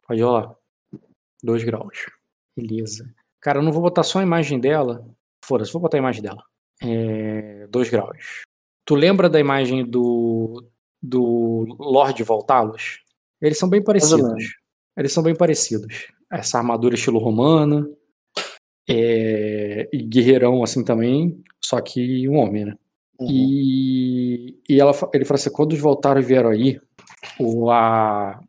Pode 0.08 0.22
rolar. 0.22 0.56
Dois 1.44 1.66
graus. 1.66 2.06
Beleza. 2.56 3.14
Cara, 3.42 3.60
eu 3.60 3.64
não 3.64 3.74
vou 3.74 3.82
botar 3.82 4.03
só 4.03 4.19
a 4.19 4.24
imagem 4.24 4.58
dela. 4.58 5.06
Foda-se, 5.44 5.74
vou 5.74 5.82
botar 5.82 5.98
a 5.98 6.00
imagem 6.00 6.22
dela. 6.22 6.42
É, 6.82 7.68
dois 7.68 7.90
graus. 7.90 8.44
Tu 8.86 8.95
lembra 8.95 9.30
da 9.30 9.38
imagem 9.38 9.86
do, 9.86 10.66
do 11.03 11.76
Lorde 11.77 12.24
Voltalos? 12.24 13.03
Eles 13.42 13.60
são 13.60 13.69
bem 13.69 13.84
parecidos. 13.84 14.56
Eles 14.95 15.11
são 15.11 15.22
bem 15.22 15.36
parecidos. 15.36 16.08
Essa 16.32 16.58
armadura 16.58 16.95
estilo 16.95 17.19
romana. 17.19 17.86
É, 18.90 19.90
e 19.93 20.03
guerreirão 20.03 20.64
assim 20.64 20.83
também. 20.83 21.41
Só 21.64 21.82
que 21.82 22.27
um 22.30 22.38
homem, 22.38 22.66
né? 22.66 22.74
Uhum. 23.19 23.27
E, 23.30 24.59
e 24.69 24.80
ela, 24.80 24.91
ele 25.14 25.25
falou 25.25 25.40
assim: 25.40 25.51
quando 25.51 25.74
os 25.74 25.80
voltaram 25.80 26.22
e 26.22 26.24
vieram 26.24 26.49
aí, 26.49 26.80
o, 27.40 27.69
a, 27.72 28.40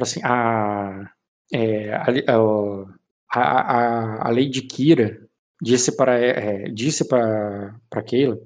assim, 0.00 0.20
a, 0.24 1.10
é, 1.52 1.92
a, 1.94 2.10
li- 2.10 2.24
a, 2.28 3.40
a, 3.40 4.28
a 4.28 4.30
Lady 4.30 4.62
Kira 4.62 5.20
disse 5.62 5.96
para 5.96 6.18
é, 6.18 6.68
disse 6.70 7.06
para 7.06 7.74
Keila, 8.06 8.38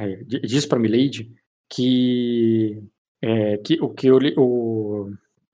é, 0.00 0.16
di- 0.24 0.40
disse 0.40 0.68
para 0.68 0.78
Milady 0.78 1.30
que 1.70 2.82
é, 3.22 3.58
que 3.58 3.78
o 3.80 3.88
que 3.90 4.10
o, 4.10 4.18
li- 4.18 4.34
o 4.36 5.10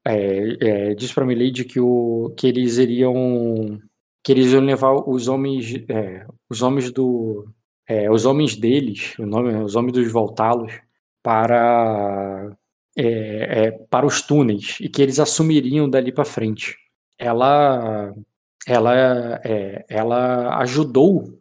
é, 0.07 0.91
é, 0.91 0.95
disse 0.95 1.15
para 1.15 1.25
Milady 1.27 1.65
que 1.65 1.81
o 1.81 2.35
que 2.37 2.47
eles 2.47 2.79
iriam 2.79 3.81
que 4.25 4.33
eles 4.33 4.53
iam 4.53 4.63
levar 4.65 4.95
os 5.09 5.29
homens 5.29 5.75
é, 5.89 6.27
os 6.51 6.63
homens 6.63 6.91
do 6.91 7.47
é, 7.87 8.11
os 8.11 8.25
homens 8.25 8.57
deles, 8.57 9.17
o 9.19 9.27
nome, 9.27 9.55
os 9.63 9.77
homens 9.77 9.93
dos 9.93 10.11
Voltalos, 10.11 10.73
para 11.23 12.57
é, 12.97 13.67
é, 13.67 13.71
para 13.91 14.07
os 14.07 14.23
túneis 14.23 14.79
e 14.81 14.89
que 14.89 15.03
eles 15.03 15.19
assumiriam 15.21 15.89
dali 15.89 16.11
para 16.13 16.25
frente. 16.25 16.77
Ela 17.19 18.15
ela 18.67 18.95
é, 19.45 19.85
ela 19.89 20.57
ajudou 20.61 21.39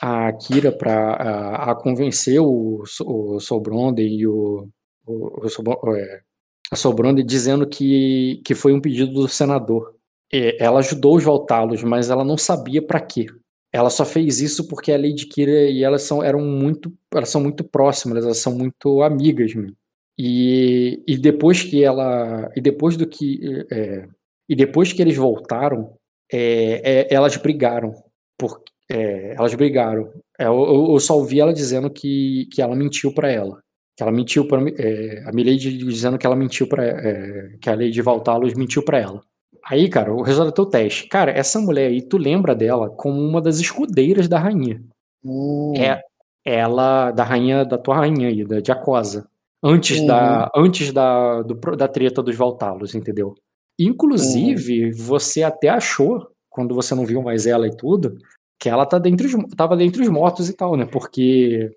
a 0.00 0.32
Kira 0.32 0.72
para 0.72 1.14
a, 1.14 1.70
a 1.72 1.74
convencer 1.74 2.40
o, 2.40 2.82
o 3.02 3.40
Sobronde 3.40 4.02
e 4.02 4.26
o, 4.26 4.68
o, 5.06 5.44
o 5.46 5.48
Sobro- 5.48 5.96
é, 5.96 6.20
Sobronde 6.74 7.22
dizendo 7.22 7.66
que, 7.66 8.42
que 8.44 8.54
foi 8.54 8.72
um 8.72 8.80
pedido 8.80 9.12
do 9.12 9.28
senador. 9.28 9.94
É, 10.32 10.62
ela 10.62 10.80
ajudou 10.80 11.16
os 11.16 11.24
Voltalos, 11.24 11.82
mas 11.82 12.10
ela 12.10 12.24
não 12.24 12.36
sabia 12.36 12.82
para 12.84 13.00
quê. 13.00 13.26
Ela 13.72 13.90
só 13.90 14.04
fez 14.04 14.40
isso 14.40 14.68
porque 14.68 14.92
a 14.92 14.96
Lady 14.98 15.26
Kira 15.26 15.68
e 15.70 15.82
elas 15.82 16.02
são, 16.02 16.22
eram 16.22 16.40
muito, 16.40 16.92
elas 17.12 17.28
são 17.28 17.40
muito 17.42 17.64
próximas, 17.64 18.24
elas 18.24 18.38
são 18.38 18.54
muito 18.56 19.02
amigas. 19.02 19.52
E, 20.18 21.02
e 21.06 21.16
depois 21.18 21.62
que 21.62 21.82
ela, 21.82 22.50
e 22.56 22.60
depois 22.60 22.96
do 22.96 23.06
que, 23.06 23.40
é, 23.70 24.06
e 24.48 24.54
depois 24.54 24.92
que 24.92 25.02
eles 25.02 25.16
voltaram, 25.16 25.94
é, 26.32 27.02
é, 27.10 27.14
elas 27.14 27.36
brigaram, 27.36 27.92
é, 28.90 29.34
elas 29.36 29.54
brigaram. 29.54 30.10
É, 30.38 30.46
eu, 30.46 30.52
eu- 30.54 30.92
eu 30.92 31.00
só 31.00 31.16
ouvi 31.16 31.40
ela 31.40 31.52
dizendo 31.52 31.90
que, 31.90 32.46
que 32.52 32.60
ela 32.62 32.74
mentiu 32.76 33.12
para 33.14 33.30
ela, 33.30 33.60
que 33.96 34.02
ela 34.02 34.12
mentiu 34.12 34.46
para 34.48 34.60
a 34.60 35.32
Milady 35.32 35.78
dizendo 35.78 36.18
que 36.18 36.26
ela 36.26 36.36
mentiu 36.36 36.68
para, 36.68 37.56
que 37.60 37.68
a 37.70 37.74
Lady 37.74 38.00
Valtalos 38.02 38.54
mentiu 38.54 38.84
para 38.84 38.98
ela. 38.98 39.22
Aí, 39.66 39.88
cara, 39.88 40.12
o 40.12 40.22
resultado 40.22 40.50
do 40.50 40.54
teu 40.54 40.66
teste. 40.66 41.08
Cara, 41.08 41.30
essa 41.32 41.58
mulher 41.60 41.88
aí, 41.88 42.02
tu 42.02 42.16
lembra 42.18 42.54
dela 42.54 42.90
como 42.90 43.20
uma 43.20 43.40
das 43.40 43.58
escudeiras 43.60 44.28
da 44.28 44.38
rainha. 44.38 44.82
Hum, 45.24 45.72
É 45.76 46.00
ela, 46.44 47.10
da 47.10 47.24
rainha, 47.24 47.64
da 47.64 47.78
tua 47.78 47.96
rainha 47.96 48.28
aí, 48.28 48.44
da 48.44 48.60
Diacosa. 48.60 49.26
Antes, 49.62 50.00
Uhum. 50.00 50.06
da, 50.06 50.50
antes 50.54 50.92
da, 50.92 51.40
do 51.40 51.54
da 51.74 51.88
treta 51.88 52.22
dos 52.22 52.36
Valtalos, 52.36 52.94
entendeu? 52.94 53.34
Inclusive, 53.80 54.92
você 54.92 55.42
até 55.42 55.70
achou, 55.70 56.28
quando 56.50 56.74
você 56.74 56.94
não 56.94 57.06
viu 57.06 57.22
mais 57.22 57.46
ela 57.46 57.66
e 57.66 57.74
tudo, 57.74 58.18
que 58.60 58.68
ela 58.68 58.84
tá 58.84 58.98
dentre 58.98 59.26
os, 59.26 59.34
tava 59.56 59.74
dentre 59.76 60.02
os 60.02 60.08
mortos 60.10 60.50
e 60.50 60.52
tal, 60.52 60.76
né? 60.76 60.84
Porque, 60.84 61.74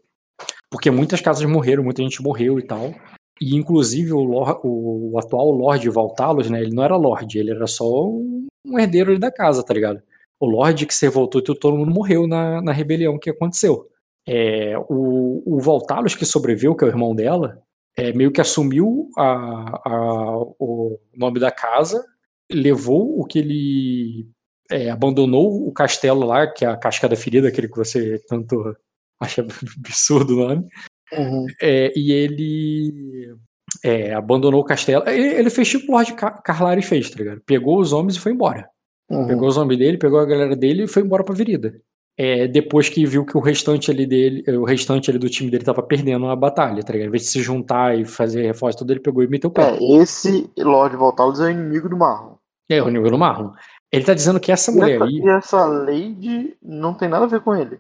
porque 0.69 0.91
muitas 0.91 1.22
casas 1.22 1.45
morreram, 1.49 1.83
muita 1.83 2.03
gente 2.03 2.22
morreu 2.22 2.59
e 2.59 2.64
tal. 2.64 2.93
E 3.41 3.56
inclusive 3.56 4.14
o, 4.14 4.22
lor- 4.24 4.59
o, 4.64 5.17
atual 5.19 5.51
Lorde 5.51 5.90
Valtalos, 5.90 6.49
né? 6.49 6.61
Ele 6.61 6.74
não 6.75 6.83
era 6.83 6.95
Lorde, 6.95 7.40
ele 7.40 7.51
era 7.51 7.67
só 7.67 8.07
um, 8.09 8.48
herdeiro 8.80 9.17
da 9.19 9.32
casa, 9.32 9.64
tá 9.64 9.74
ligado? 9.74 10.01
O 10.40 10.45
Lorde 10.45 10.85
que 10.85 10.93
se 10.93 11.06
revoltou 11.06 11.41
e 11.41 11.43
todo 11.43 11.77
mundo 11.77 11.91
morreu 11.93 12.27
na, 12.27 12.61
na 12.61 12.72
rebelião 12.72 13.17
que 13.17 13.30
aconteceu. 13.30 13.88
É, 14.27 14.77
o, 14.90 15.41
o 15.45 15.59
Voltalos 15.59 16.16
que 16.16 16.25
sobreviveu, 16.25 16.75
que 16.75 16.83
é 16.83 16.88
o 16.88 16.91
irmão 16.91 17.16
dela, 17.16 17.61
é, 17.98 18.11
meio 18.14 18.32
que 18.32 18.41
assumiu 18.41 19.09
a, 19.17 19.80
a- 19.90 20.38
o 20.59 20.99
nome 21.16 21.40
da 21.40 21.49
casa, 21.51 22.03
levou 22.51 23.19
o 23.19 23.25
que 23.25 23.40
ele 23.40 24.27
é, 24.69 24.90
abandonou 24.90 25.67
o 25.67 25.72
castelo 25.72 26.25
lá, 26.25 26.45
que 26.45 26.66
é 26.66 26.67
a 26.67 26.77
Cascada 26.77 27.16
Ferida, 27.16 27.48
aquele 27.48 27.69
que 27.69 27.77
você 27.77 28.19
tanto 28.27 28.75
acha 29.19 29.41
absurdo 29.80 30.35
o 30.35 30.48
nome, 30.48 30.67
uhum. 31.14 31.45
é, 31.61 31.92
e 31.95 32.11
ele 32.11 33.36
é, 33.84 34.14
abandonou 34.14 34.61
o 34.61 34.66
castelo. 34.66 35.08
Ele, 35.08 35.27
ele 35.36 35.50
fez 35.50 35.68
tipo 35.69 35.92
o 35.92 35.95
Lord 35.95 36.14
Ca- 36.14 36.42
Carlari 36.44 36.82
fez, 36.82 37.10
tá 37.10 37.18
ligado? 37.18 37.42
Pegou 37.45 37.80
os 37.80 37.94
homens 37.94 38.16
e 38.16 38.19
foi 38.19 38.32
embora. 38.32 38.68
Uhum. 39.10 39.27
Pegou 39.27 39.48
os 39.48 39.58
homens 39.58 39.77
dele, 39.80 39.98
pegou 39.98 40.19
a 40.19 40.26
galera 40.26 40.56
dele 40.56 40.84
e 40.84 40.88
foi 40.88 41.02
embora 41.03 41.24
pra 41.24 41.34
Virida. 41.36 41.80
é, 42.19 42.48
depois 42.48 42.90
que 42.90 43.06
viu 43.06 43.24
que 43.26 43.38
o 43.38 43.40
restante 43.40 43.92
ali 43.92 44.06
dele, 44.08 44.44
o 44.58 44.66
restante 44.66 45.10
ali 45.10 45.19
do 45.19 45.30
time 45.30 45.52
dele 45.52 45.64
tava 45.64 45.84
perdendo 45.84 46.26
a 46.27 46.36
batalha, 46.36 46.82
tá 46.84 46.92
ligado? 46.92 47.08
Em 47.10 47.11
vez 47.11 47.24
de 47.24 47.30
se 47.30 47.42
juntar 47.42 47.98
e 47.98 48.06
fazer 48.06 48.42
reforço 48.48 48.80
tudo, 48.80 48.92
ele 48.92 49.00
pegou 49.00 49.24
e 49.24 49.27
meteu 49.27 49.50
o 49.50 49.53
pé. 49.53 49.77
É, 49.77 50.02
esse 50.02 50.50
Lord 50.58 50.95
Voltalos 50.98 51.40
é 51.40 51.45
o 51.45 51.50
inimigo 51.52 51.88
do 51.88 51.95
Marlon. 51.95 52.36
É, 52.69 52.82
o 52.82 52.90
nível 52.90 53.11
do 53.11 53.18
Marlon. 53.19 53.52
Ele 53.92 54.03
tá 54.03 54.14
dizendo 54.16 54.40
que 54.40 54.52
essa 54.52 54.72
E 54.72 54.76
mulher 54.76 54.95
essa, 54.95 55.06
aí 55.06 55.14
e 55.19 55.30
essa 55.30 55.66
Lady 55.66 56.58
não 56.61 56.94
tem 56.95 57.08
nada 57.08 57.26
a 57.26 57.30
ver 57.30 57.40
com 57.42 57.56
ele. 57.56 57.80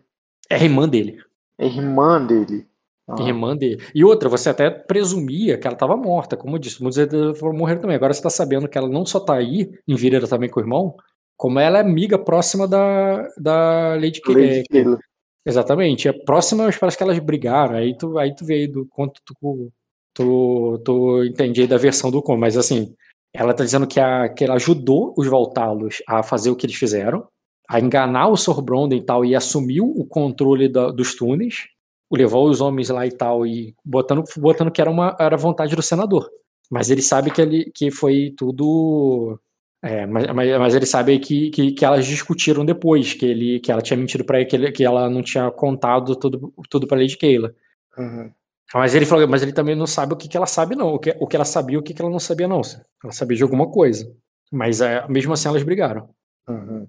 é 0.49 0.55
a 0.55 0.63
irmã 0.63 0.87
dele. 0.87 1.17
É 1.59 1.65
irmã 1.65 2.23
dele. 2.23 2.66
Ah, 3.07 3.23
Irmã 3.23 3.55
dele. 3.55 3.81
E 3.95 4.03
outra, 4.03 4.27
você 4.27 4.49
até 4.49 4.69
presumia 4.69 5.57
que 5.57 5.65
ela 5.65 5.75
estava 5.75 5.95
morta, 5.95 6.35
como 6.35 6.55
eu 6.55 6.59
disse, 6.59 6.81
muitos 6.81 6.97
deles 6.97 7.39
foram 7.39 7.57
morrer 7.57 7.77
também. 7.77 7.95
Agora 7.95 8.13
você 8.13 8.21
tá 8.21 8.29
sabendo 8.29 8.67
que 8.67 8.77
ela 8.77 8.89
não 8.89 9.05
só 9.05 9.19
tá 9.19 9.35
aí, 9.35 9.71
em 9.87 9.95
Virera 9.95 10.27
também 10.27 10.49
com 10.49 10.59
o 10.59 10.63
irmão, 10.63 10.95
como 11.37 11.59
ela 11.59 11.77
é 11.77 11.81
amiga 11.81 12.17
próxima 12.19 12.67
da, 12.67 13.27
da 13.37 13.95
Lady 13.95 14.19
Lady 14.27 14.59
é, 14.59 14.63
Kayla. 14.69 14.99
Exatamente. 15.45 16.07
É 16.09 16.11
próxima, 16.13 16.65
mas 16.65 16.77
parece 16.77 16.97
que 16.97 17.03
elas 17.03 17.17
brigaram. 17.19 17.75
Aí 17.75 17.95
tu, 17.97 18.17
aí 18.17 18.35
tu 18.35 18.43
vê 18.43 18.55
aí 18.55 18.67
do 18.67 18.85
quanto 18.87 19.21
tu, 19.23 19.71
tu, 20.13 20.81
tu 20.83 21.23
entende 21.23 21.61
aí 21.61 21.67
da 21.67 21.77
versão 21.77 22.11
do 22.11 22.21
como. 22.21 22.39
Mas 22.39 22.57
assim, 22.57 22.93
ela 23.33 23.53
tá 23.53 23.63
dizendo 23.63 23.87
que, 23.87 23.99
a, 23.99 24.27
que 24.27 24.43
ela 24.43 24.55
ajudou 24.55 25.13
os 25.17 25.27
Voltalos 25.27 26.01
a 26.07 26.21
fazer 26.23 26.49
o 26.49 26.55
que 26.55 26.65
eles 26.65 26.75
fizeram, 26.75 27.25
a 27.69 27.79
enganar 27.79 28.27
o 28.27 28.35
Sor 28.35 28.61
Bronden 28.61 28.99
e 28.99 29.05
tal, 29.05 29.23
e 29.23 29.35
assumiu 29.35 29.85
o 29.85 30.05
controle 30.05 30.67
da- 30.67 30.91
dos 30.91 31.15
túneis, 31.15 31.67
levou 32.11 32.49
os 32.49 32.61
homens 32.61 32.89
lá 32.89 33.05
e 33.05 33.11
tal, 33.11 33.45
e 33.45 33.75
botando, 33.83 34.23
botando 34.37 34.71
que 34.71 34.81
era 34.81 34.89
uma 34.89 35.15
era 35.19 35.37
vontade 35.37 35.75
do 35.75 35.81
senador. 35.81 36.29
Mas 36.69 36.89
ele 36.89 37.01
sabe 37.01 37.31
que, 37.31 37.41
ele, 37.41 37.71
que 37.73 37.89
foi 37.91 38.33
tudo. 38.37 39.39
É, 39.81 40.05
mas, 40.05 40.27
mas, 40.33 40.75
ele 40.75 40.85
sabe 40.85 41.19
que, 41.19 41.49
que, 41.51 41.71
que 41.71 41.85
elas 41.85 42.05
discutiram 42.05 42.65
depois, 42.65 43.13
que, 43.13 43.25
ele, 43.25 43.59
que 43.59 43.71
ela 43.71 43.81
tinha 43.81 43.95
mentido 43.95 44.25
pra 44.25 44.39
ele, 44.39 44.49
que, 44.49 44.55
ele, 44.55 44.71
que 44.71 44.83
ela 44.83 45.09
não 45.09 45.21
tinha 45.21 45.49
contado 45.51 46.15
tudo, 46.15 46.53
tudo 46.69 46.87
pra 46.87 46.97
Lady 46.97 47.15
Keila. 47.15 47.53
Uhum. 47.97 48.31
Mas 48.73 48.95
ele 48.95 49.05
falou, 49.05 49.27
mas 49.27 49.43
ele 49.43 49.53
também 49.53 49.75
não 49.75 49.87
sabe 49.87 50.13
o 50.13 50.17
que, 50.17 50.27
que 50.27 50.35
ela 50.35 50.45
sabe, 50.47 50.75
não. 50.75 50.95
O 50.95 50.99
que, 50.99 51.15
o 51.19 51.27
que 51.27 51.35
ela 51.35 51.45
sabia 51.45 51.75
e 51.75 51.77
o 51.77 51.83
que, 51.83 51.93
que 51.93 52.01
ela 52.01 52.11
não 52.11 52.19
sabia, 52.19 52.47
não. 52.47 52.61
Ela 53.03 53.13
sabia 53.13 53.37
de 53.37 53.43
alguma 53.43 53.69
coisa. 53.71 54.13
Mas 54.51 54.81
é, 54.81 55.07
mesmo 55.07 55.31
assim 55.31 55.47
elas 55.47 55.63
brigaram. 55.63 56.09
Uhum. 56.49 56.87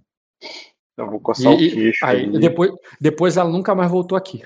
Eu 0.96 1.10
vou 1.10 1.20
coçar 1.20 1.52
E- 1.52 1.54
o 1.54 1.58
queixo 1.58 2.04
Aí, 2.04 2.38
depois, 2.38 2.72
depois 3.00 3.36
ela 3.36 3.48
nunca 3.48 3.74
mais 3.74 3.90
voltou 3.90 4.18
aqui. 4.18 4.42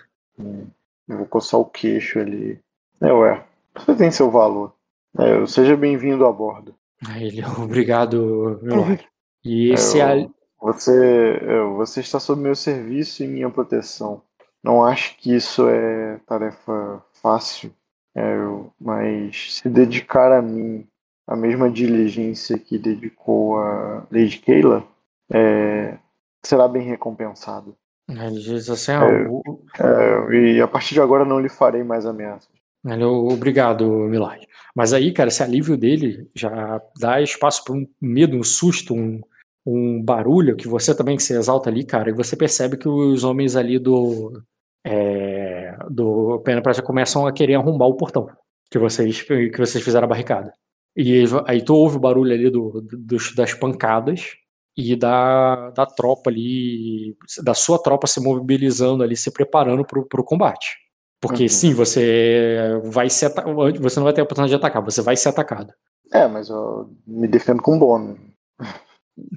Eu 1.08 1.16
vou 1.18 1.26
coçar 1.26 1.58
o 1.60 1.64
queixo 1.64 2.18
ali. 2.18 2.58
É, 3.00 3.12
ué. 3.12 3.44
Você 3.76 3.94
tem 3.94 4.10
seu 4.10 4.30
valor. 4.30 4.72
É, 5.18 5.46
seja 5.46 5.76
bem-vindo 5.76 6.24
a 6.26 6.32
bordo. 6.32 6.74
Aí 7.06 7.24
ele, 7.26 7.42
obrigado, 7.60 8.58
meu 8.62 8.76
lord. 8.76 9.08
E 9.44 9.72
esse 9.72 10.00
É, 10.00 10.02
é, 10.04 10.24
eu- 10.24 10.34
Você, 10.60 11.38
é, 11.42 11.62
você 11.76 12.00
está 12.00 12.20
sob 12.20 12.40
meu 12.40 12.54
serviço 12.54 13.24
e 13.24 13.26
minha 13.26 13.50
proteção. 13.50 14.22
Não 14.62 14.84
acho 14.84 15.16
que 15.18 15.34
isso 15.34 15.68
é 15.68 16.20
tarefa 16.24 17.02
fácil, 17.20 17.72
é, 18.14 18.36
eu- 18.36 18.72
mas 18.80 19.56
se 19.56 19.68
dedicar 19.68 20.30
a 20.32 20.40
mim 20.40 20.86
a 21.26 21.34
mesma 21.36 21.68
diligência 21.70 22.58
que 22.58 22.78
dedicou 22.78 23.58
a 23.58 24.04
Lady 24.10 24.38
Kayla, 24.38 24.84
é, 25.32 25.96
será 26.44 26.68
bem 26.68 26.82
recompensado. 26.82 27.76
Ele 28.08 28.40
diz 28.40 28.68
assim, 28.68 28.92
ah, 28.92 29.04
É. 29.04 29.28
o- 29.28 29.42
É, 29.78 30.34
e 30.34 30.60
a 30.60 30.68
partir 30.68 30.94
de 30.94 31.00
agora 31.00 31.24
não 31.24 31.40
lhe 31.40 31.48
farei 31.48 31.82
mais 31.82 32.04
ameaças. 32.04 32.48
Ele, 32.84 33.04
obrigado, 33.04 33.86
Milord. 33.86 34.46
Mas 34.74 34.92
aí, 34.92 35.12
cara, 35.12 35.28
esse 35.28 35.42
alívio 35.42 35.76
dele 35.76 36.28
já 36.34 36.80
dá 36.98 37.20
espaço 37.22 37.64
para 37.64 37.74
um 37.74 37.86
medo, 38.00 38.36
um 38.36 38.42
susto, 38.42 38.92
um, 38.94 39.20
um 39.64 40.02
barulho 40.02 40.56
que 40.56 40.66
você 40.66 40.94
também 40.94 41.16
que 41.16 41.22
se 41.22 41.32
exalta 41.32 41.70
ali, 41.70 41.84
cara, 41.84 42.10
e 42.10 42.14
você 42.14 42.34
percebe 42.36 42.76
que 42.76 42.88
os 42.88 43.22
homens 43.22 43.54
ali 43.54 43.78
do 43.78 44.42
é, 44.84 45.76
do 45.88 46.40
Pena 46.40 46.60
Prata 46.60 46.82
começam 46.82 47.24
a 47.26 47.32
querer 47.32 47.54
arrombar 47.54 47.86
o 47.88 47.94
portão 47.96 48.28
que 48.70 48.78
vocês 48.78 49.22
que 49.22 49.56
vocês 49.56 49.82
fizeram 49.84 50.06
a 50.06 50.08
barricada. 50.08 50.52
E 50.96 51.24
aí 51.46 51.62
tu 51.64 51.74
ouve 51.74 51.96
o 51.98 52.00
barulho 52.00 52.32
ali 52.32 52.50
do, 52.50 52.80
dos- 52.82 53.32
das 53.34 53.54
pancadas 53.54 54.34
e 54.76 54.96
da, 54.96 55.70
da 55.70 55.84
tropa 55.86 56.30
ali, 56.30 57.16
da 57.44 57.54
sua 57.54 57.78
tropa 57.82 58.06
se 58.06 58.20
mobilizando 58.20 59.02
ali, 59.02 59.16
se 59.16 59.30
preparando 59.32 59.84
pro, 59.84 60.06
pro 60.06 60.24
combate. 60.24 60.76
Porque 61.20 61.44
Uhum. 61.44 61.48
sim, 61.48 61.72
você 61.74 62.80
vai 62.84 63.08
ser 63.08 63.32
você 63.80 64.00
não 64.00 64.04
vai 64.04 64.12
ter 64.12 64.20
a 64.22 64.24
oportunidade 64.24 64.50
de 64.50 64.56
atacar, 64.56 64.82
você 64.82 65.00
vai 65.02 65.16
ser 65.16 65.28
atacado. 65.28 65.72
É, 66.12 66.26
mas 66.26 66.48
eu 66.48 66.90
me 67.06 67.28
defendo 67.28 67.62
com 67.62 67.78
bônus. 67.78 68.18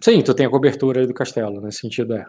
Sim, 0.02 0.22
tu 0.22 0.34
tem 0.34 0.46
a 0.46 0.50
cobertura 0.50 1.02
aí 1.02 1.08
do 1.08 1.14
castelo, 1.14 1.62
nesse 1.62 1.80
sentido 1.80 2.16
é. 2.16 2.26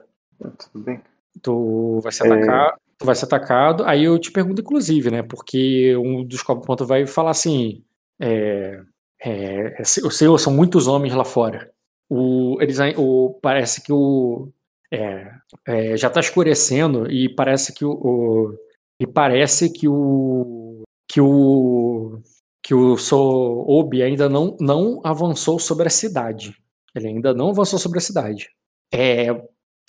Tudo 0.72 0.84
bem. 0.84 1.00
Tu 1.42 2.00
vai 2.02 2.12
ser 2.12 2.26
É. 2.26 2.32
atacado, 2.32 2.78
tu 2.98 3.06
vai 3.06 3.14
ser 3.14 3.24
atacado. 3.24 3.84
Aí 3.86 4.04
eu 4.04 4.18
te 4.18 4.30
pergunto, 4.32 4.60
inclusive, 4.60 5.10
né? 5.10 5.22
Porque 5.22 5.96
um 5.96 6.24
dos 6.24 6.42
pontos 6.42 6.86
vai 6.86 7.06
falar 7.06 7.30
assim: 7.30 7.82
é, 8.20 8.80
é, 9.22 9.80
o 10.04 10.10
senhor 10.10 10.36
são 10.38 10.52
muitos 10.52 10.86
homens 10.86 11.14
lá 11.14 11.24
fora. 11.24 11.70
O, 12.08 12.58
eles, 12.60 12.78
o, 12.96 13.38
parece 13.42 13.82
que 13.82 13.92
o 13.92 14.48
é, 14.92 15.30
é, 15.66 15.96
já 15.96 16.08
está 16.08 16.20
escurecendo 16.20 17.10
e 17.10 17.28
parece 17.34 17.72
que 17.74 17.84
o, 17.84 17.90
o- 17.92 18.54
e 19.00 19.06
parece 19.06 19.70
que 19.72 19.88
o 19.88 20.82
que 21.10 21.20
o 21.20 22.20
que 22.62 22.74
o 22.74 22.96
Soobi 22.96 24.02
ainda 24.02 24.28
não, 24.28 24.56
não 24.60 25.00
avançou 25.04 25.58
sobre 25.58 25.86
a 25.86 25.90
cidade. 25.90 26.56
Ele 26.94 27.08
ainda 27.08 27.32
não 27.34 27.50
avançou 27.50 27.78
sobre 27.78 27.98
a 27.98 28.00
cidade. 28.00 28.48
É, 28.92 29.26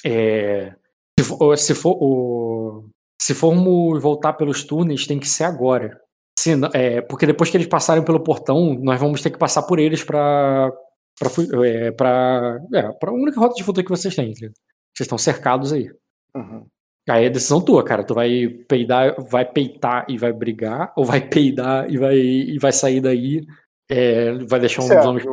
é, 0.06 0.76
se 1.20 1.26
for, 1.26 1.58
se 1.58 1.74
for, 1.76 1.98
o- 2.00 2.90
se 3.22 3.34
formos 3.34 4.02
voltar 4.02 4.34
pelos 4.34 4.64
túneis, 4.64 5.08
tem 5.08 5.20
que 5.20 5.28
ser 5.28 5.46
agora. 5.46 6.00
Se 6.38 6.52
é, 6.74 7.02
porque 7.02 7.26
depois 7.26 7.50
que 7.50 7.58
eles 7.58 7.68
passarem 7.68 8.04
pelo 8.04 8.20
portão, 8.24 8.76
nós 8.80 9.00
vamos 9.00 9.22
ter 9.22 9.32
que 9.32 9.40
passar 9.40 9.64
por 9.64 9.80
eles 9.80 10.04
para 10.04 10.72
para 11.20 11.30
é, 11.68 11.92
pra- 11.92 12.60
é, 12.74 12.92
pra 12.94 13.12
única 13.12 13.40
rota 13.40 13.56
de 13.56 13.64
fuga 13.64 13.84
que 13.84 13.90
vocês 13.90 14.16
têm. 14.16 14.28
ligado? 14.34 14.54
Vocês 14.96 15.06
estão 15.06 15.18
cercados 15.18 15.74
aí. 15.74 15.90
Uhum. 16.36 16.66
Aí 17.10 17.26
é 17.26 17.30
decisão 17.30 17.62
tua, 17.64 17.84
cara. 17.84 18.04
Tu 18.04 18.14
vai 18.14 18.48
peidar, 18.68 19.16
vai 19.30 19.46
peitar 19.46 20.06
e 20.10 20.18
vai 20.18 20.34
brigar, 20.34 20.92
ou 20.96 21.06
vai 21.06 21.22
peidar 21.22 21.90
e 21.90 21.98
vai, 21.98 22.18
e 22.18 22.60
vai 22.60 22.72
sair 22.72 23.00
daí, 23.00 23.46
é, 23.90 24.34
vai 24.46 24.60
deixar 24.60 24.82
acha 24.84 25.10
homens. 25.10 25.24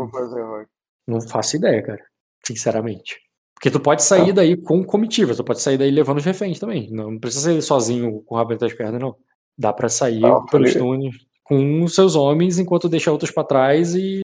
Não 1.07 1.21
faço 1.21 1.57
ideia, 1.57 1.83
cara. 1.83 2.03
Sinceramente. 2.47 3.19
Porque 3.55 3.71
tu 3.71 3.81
pode 3.81 4.03
sair 4.03 4.33
daí 4.33 4.57
com 4.57 4.85
comitiva, 4.85 5.35
tu 5.35 5.43
pode 5.45 5.61
sair 5.61 5.79
daí 5.79 5.91
levando 5.91 6.19
os 6.19 6.25
reféns 6.25 6.59
também. 6.59 6.91
Não, 6.91 7.11
não 7.13 7.19
precisa 7.19 7.51
sair 7.51 7.63
sozinho 7.63 8.23
com 8.23 8.35
o 8.35 8.39
rabo 8.39 8.53
entre 8.53 8.67
as 8.67 8.75
pernas, 8.75 9.01
não. 9.01 9.17
Dá 9.59 9.73
pra 9.73 9.89
sair 9.89 10.25
Ah, 10.25 10.41
pelos 10.51 10.71
túneis 10.75 11.15
com 11.43 11.83
os 11.83 11.95
seus 11.95 12.15
homens 12.17 12.59
enquanto 12.59 12.89
deixa 12.89 13.11
outros 13.13 13.31
pra 13.31 13.45
trás 13.45 13.95
e, 13.95 14.21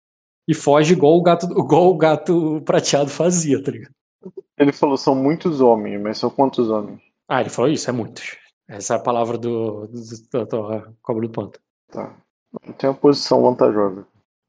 e 0.51 0.55
foge 0.55 0.95
igual 0.95 1.17
o 1.17 1.23
gato, 1.23 1.47
igual 1.47 1.91
o 1.91 1.97
gato 1.97 2.61
prateado 2.65 3.09
fazia, 3.09 3.63
tá 3.63 3.71
ligado? 3.71 3.95
Ele 4.59 4.73
falou, 4.73 4.97
são 4.97 5.15
muitos 5.15 5.61
homens, 5.61 6.01
mas 6.03 6.19
são 6.19 6.29
quantos 6.29 6.69
homens? 6.69 7.01
Ah, 7.29 7.41
ele 7.41 7.51
falou 7.51 7.71
isso, 7.71 7.89
é 7.89 7.93
muitos. 7.93 8.37
Essa 8.69 8.95
é 8.95 8.97
a 8.97 9.01
palavra 9.01 9.39
do, 9.39 9.87
do, 9.87 10.01
da 10.33 10.45
tua 10.45 10.93
cobra 11.01 11.29
do 11.29 11.33
panto. 11.33 11.61
Tá. 11.93 12.17
Tem 12.77 12.91
uma 12.91 12.97
posição 12.97 13.43
vantajosa. 13.43 14.05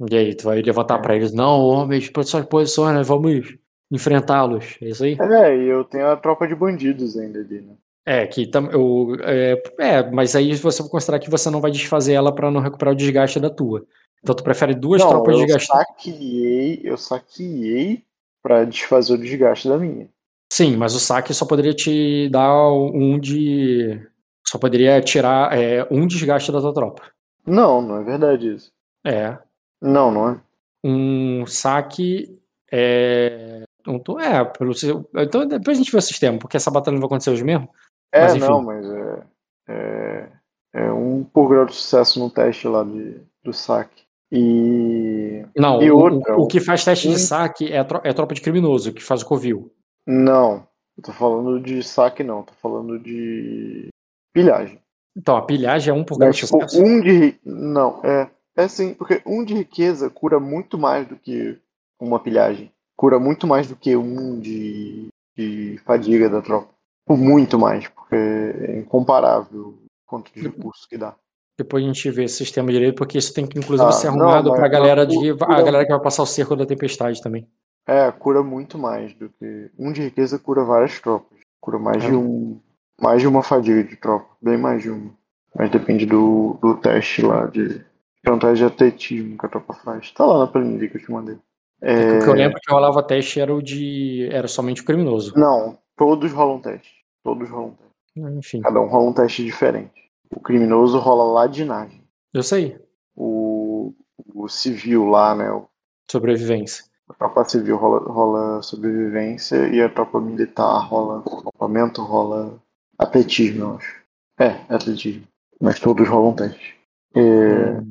E 0.09 0.17
aí, 0.17 0.33
tu 0.33 0.45
vai 0.45 0.59
levantar 0.59 0.97
pra 0.97 1.15
eles, 1.15 1.31
não, 1.31 1.59
homens, 1.59 2.09
posições, 2.09 2.47
posições, 2.47 2.95
nós 2.95 3.07
vamos 3.07 3.55
enfrentá-los. 3.91 4.77
É 4.81 4.89
isso 4.89 5.03
aí? 5.03 5.15
É, 5.19 5.55
e 5.55 5.67
eu 5.67 5.83
tenho 5.83 6.07
a 6.07 6.17
tropa 6.17 6.47
de 6.47 6.55
bandidos 6.55 7.15
ainda 7.15 7.39
ali, 7.39 7.61
né? 7.61 7.75
É, 8.03 8.25
que 8.25 8.47
tam, 8.47 8.65
eu, 8.71 9.15
é, 9.21 9.61
é, 9.77 10.09
mas 10.09 10.35
aí 10.35 10.55
você 10.55 10.81
vai 10.81 10.89
considerar 10.89 11.19
que 11.19 11.29
você 11.29 11.51
não 11.51 11.61
vai 11.61 11.69
desfazer 11.69 12.13
ela 12.13 12.33
pra 12.33 12.49
não 12.49 12.59
recuperar 12.59 12.95
o 12.95 12.97
desgaste 12.97 13.39
da 13.39 13.51
tua. 13.51 13.85
Então 14.23 14.35
tu 14.35 14.43
prefere 14.43 14.73
duas 14.75 15.01
Não, 15.01 15.09
tropas 15.09 15.33
eu 15.39 15.45
desgastadas. 15.45 15.87
saqueei, 15.87 16.81
eu 16.83 16.97
saqueei 16.97 18.03
pra 18.41 18.63
desfazer 18.65 19.13
o 19.13 19.17
desgaste 19.17 19.67
da 19.67 19.77
minha. 19.77 20.07
Sim, 20.51 20.75
mas 20.75 20.93
o 20.93 20.99
saque 20.99 21.33
só 21.33 21.45
poderia 21.45 21.73
te 21.73 22.29
dar 22.29 22.71
um 22.71 23.17
de. 23.19 23.99
Só 24.45 24.57
poderia 24.59 25.01
tirar 25.01 25.57
é, 25.57 25.87
um 25.89 26.05
desgaste 26.05 26.51
da 26.51 26.59
tua 26.59 26.73
tropa. 26.73 27.03
Não, 27.45 27.81
não 27.81 27.97
é 28.01 28.03
verdade 28.03 28.53
isso. 28.55 28.69
É. 29.05 29.37
Não, 29.81 30.11
não 30.11 30.29
é. 30.29 30.41
Um 30.83 31.45
saque. 31.45 32.37
É. 32.71 33.63
um 33.87 34.19
é, 34.19 34.43
pelo 34.45 34.73
seu- 34.73 35.09
então 35.15 35.47
depois 35.47 35.77
a 35.77 35.81
gente 35.81 35.91
vê 35.91 35.97
o 35.97 36.01
sistema, 36.01 36.37
porque 36.37 36.57
essa 36.57 36.69
batalha 36.71 36.93
não 36.95 37.01
vai 37.01 37.07
acontecer 37.07 37.31
hoje 37.31 37.43
mesmo. 37.43 37.69
É, 38.13 38.21
Mas, 38.23 38.35
não, 38.35 38.61
mas 38.61 38.85
é, 38.85 39.23
é, 39.69 40.29
é 40.73 40.91
um 40.91 41.23
por 41.23 41.47
grau 41.49 41.65
de 41.65 41.73
sucesso 41.73 42.19
no 42.19 42.29
teste 42.29 42.67
lá 42.67 42.83
de, 42.83 43.21
do 43.43 43.53
saque. 43.53 44.03
E. 44.31 45.45
Não, 45.55 45.81
E 45.81 45.91
o, 45.91 45.97
outra, 45.97 46.37
o, 46.37 46.43
o 46.43 46.47
que 46.47 46.59
faz 46.59 46.85
teste 46.85 47.09
de 47.09 47.19
saque 47.19 47.71
é 47.71 47.79
a, 47.79 47.87
é 48.03 48.09
a 48.09 48.13
tropa 48.13 48.33
de 48.33 48.41
criminoso, 48.41 48.93
que 48.93 49.03
faz 49.03 49.21
o 49.21 49.25
covil. 49.25 49.71
Não, 50.07 50.65
eu 50.97 51.03
tô 51.03 51.11
falando 51.11 51.59
de 51.59 51.83
saque, 51.83 52.23
não. 52.23 52.43
Tô 52.43 52.53
falando 52.53 52.97
de 52.97 53.89
pilhagem. 54.33 54.79
Então, 55.15 55.35
a 55.35 55.41
pilhagem 55.41 55.91
é 55.91 55.93
um 55.93 56.03
por 56.03 56.17
de 56.17 56.31
tipo, 56.31 56.47
sucesso. 56.47 56.81
um 56.81 57.01
de. 57.01 57.35
Não, 57.43 57.99
é. 58.03 58.29
É 58.55 58.67
sim, 58.67 58.93
porque 58.93 59.21
um 59.25 59.43
de 59.43 59.53
riqueza 59.53 60.09
cura 60.09 60.39
muito 60.39 60.77
mais 60.77 61.07
do 61.07 61.15
que 61.15 61.57
uma 61.99 62.19
pilhagem. 62.19 62.71
Cura 62.95 63.19
muito 63.19 63.47
mais 63.47 63.67
do 63.67 63.75
que 63.75 63.95
um 63.95 64.39
de, 64.39 65.07
de 65.35 65.77
fadiga 65.85 66.29
da 66.29 66.41
tropa. 66.41 66.69
Tipo, 67.01 67.17
muito 67.17 67.57
mais, 67.57 67.87
porque 67.87 68.15
é 68.15 68.79
incomparável 68.79 69.69
o 69.69 69.85
quanto 70.05 70.33
de 70.33 70.41
recurso 70.41 70.87
que 70.87 70.97
dá. 70.97 71.15
Depois 71.57 71.83
a 71.83 71.87
gente 71.87 72.09
vê 72.11 72.23
esse 72.23 72.37
sistema 72.37 72.71
direito, 72.71 72.95
porque 72.95 73.17
isso 73.17 73.33
tem 73.33 73.45
que, 73.45 73.57
inclusive, 73.59 73.87
Ah, 73.89 73.91
ser 73.91 74.07
arrumado 74.07 74.49
mas- 74.49 74.59
pra 74.59 74.67
galera 74.67 75.05
mas 75.05 75.13
de. 75.19 75.31
o- 75.31 75.37
A 75.43 75.61
galera 75.61 75.85
que 75.85 75.91
vai 75.91 76.01
passar 76.01 76.23
o 76.23 76.25
cerco 76.25 76.55
da 76.55 76.65
tempestade 76.65 77.21
também. 77.21 77.47
É, 77.87 78.11
cura 78.11 78.41
muito 78.41 78.77
mais 78.77 79.13
do 79.13 79.29
que. 79.29 79.69
Um 79.77 79.91
de 79.91 80.01
riqueza 80.03 80.39
cura 80.39 80.63
várias 80.63 80.99
tropas. 80.99 81.37
Cura 81.59 81.77
mais 81.77 82.03
É. 82.03 82.07
de 82.09 82.15
um. 82.15 82.59
Mais 82.99 83.21
de 83.21 83.27
uma 83.27 83.43
fadiga 83.43 83.83
de 83.83 83.95
tropa. 83.95 84.27
Bem 84.41 84.57
mais 84.57 84.81
de 84.81 84.89
uma. 84.89 85.11
Mas 85.55 85.69
depende 85.69 86.05
do, 86.05 86.57
do 86.61 86.75
teste 86.77 87.21
lá 87.21 87.45
de. 87.47 87.83
É 88.23 88.29
teste 88.37 88.57
de 88.57 88.65
atletismo 88.65 89.37
que 89.37 89.45
a 89.45 89.49
tropa 89.49 89.73
faz. 89.73 90.11
Tá 90.11 90.25
lá 90.25 90.39
na 90.39 90.47
planilha 90.47 90.87
que 90.87 90.97
eu 90.97 91.01
te 91.01 91.11
mandei. 91.11 91.37
É, 91.81 92.19
O 92.19 92.23
que 92.23 92.29
eu 92.29 92.33
lembro 92.33 92.59
que 92.61 92.71
rolava 92.71 93.01
teste 93.03 93.39
era 93.39 93.53
o 93.53 93.61
de. 93.61 94.29
Era 94.31 94.47
somente 94.47 94.81
o 94.81 94.85
criminoso. 94.85 95.33
Não, 95.35 95.77
todos 95.97 96.31
rolam 96.31 96.59
teste. 96.61 96.91
Todos 97.23 97.49
rolam 97.49 97.71
teste. 97.71 98.37
Enfim, 98.37 98.61
Cada 98.61 98.79
um 98.79 98.87
rola 98.87 99.09
um 99.09 99.13
teste 99.13 99.43
diferente. 99.43 99.91
O 100.35 100.39
criminoso 100.39 100.97
rola 100.99 101.23
ladinagem. 101.33 102.01
eu 102.33 102.43
sei. 102.43 102.79
O, 103.15 103.93
o 104.33 104.47
civil 104.47 105.05
lá, 105.05 105.35
né? 105.35 105.51
o- 105.51 105.67
Sobrevivência. 106.09 106.85
A 107.09 107.13
tropa 107.13 107.43
civil 107.45 107.77
rola, 107.77 107.99
rola 108.11 108.61
sobrevivência 108.61 109.67
e 109.67 109.81
a 109.81 109.89
tropa 109.89 110.19
militar 110.19 110.79
rola 110.87 111.19
acampamento, 111.19 112.01
rola 112.01 112.57
atletismo, 112.97 113.61
eu 113.63 113.75
acho. 113.75 114.01
É, 114.39 114.61
atletismo. 114.73 115.23
Mas 115.59 115.79
todos 115.79 116.07
rolam 116.07 116.33
teste. 116.35 116.75
É, 117.15 117.81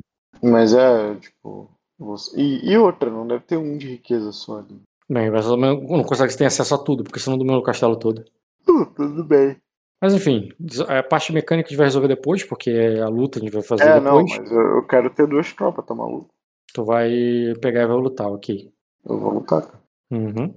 Mas 0.43 0.73
é, 0.73 1.15
tipo. 1.15 1.69
você- 1.99 2.35
E, 2.39 2.71
e 2.71 2.77
outra, 2.77 3.09
não 3.09 3.27
deve 3.27 3.43
ter 3.43 3.57
um 3.57 3.77
de 3.77 3.87
riqueza 3.91 4.31
só 4.31 4.59
ali. 4.59 4.81
Bem, 5.09 5.29
mas 5.29 5.45
não 5.47 6.03
consegue 6.03 6.35
ter 6.35 6.45
acesso 6.45 6.73
a 6.73 6.77
tudo, 6.77 7.03
porque 7.03 7.19
senão 7.19 7.37
domina 7.37 7.57
o 7.57 7.63
castelo 7.63 7.95
todo. 7.97 8.23
Uh, 8.67 8.85
tudo 8.87 9.23
bem. 9.23 9.57
Mas 10.01 10.15
enfim, 10.15 10.49
a 10.87 11.03
parte 11.03 11.31
mecânica 11.31 11.67
a 11.67 11.69
gente 11.69 11.77
vai 11.77 11.85
resolver 11.85 12.07
depois, 12.07 12.43
porque 12.43 12.71
a 13.03 13.07
luta 13.07 13.37
a 13.37 13.41
gente 13.41 13.51
vai 13.53 13.61
fazer 13.61 13.83
É, 13.83 13.99
não, 13.99 14.23
depois. 14.23 14.39
mas 14.39 14.51
eu, 14.51 14.87
quero 14.87 15.09
ter 15.11 15.27
duas 15.27 15.53
tropas, 15.53 15.85
tá 15.85 15.93
maluco? 15.93 16.29
Tu 16.73 16.83
vai 16.83 17.11
pegar 17.61 17.83
e 17.83 17.87
vai 17.87 17.97
lutar, 17.97 18.27
ok. 18.27 18.71
Eu 19.05 19.19
vou 19.19 19.33
lutar. 19.33 19.67
Uhum. 20.09 20.53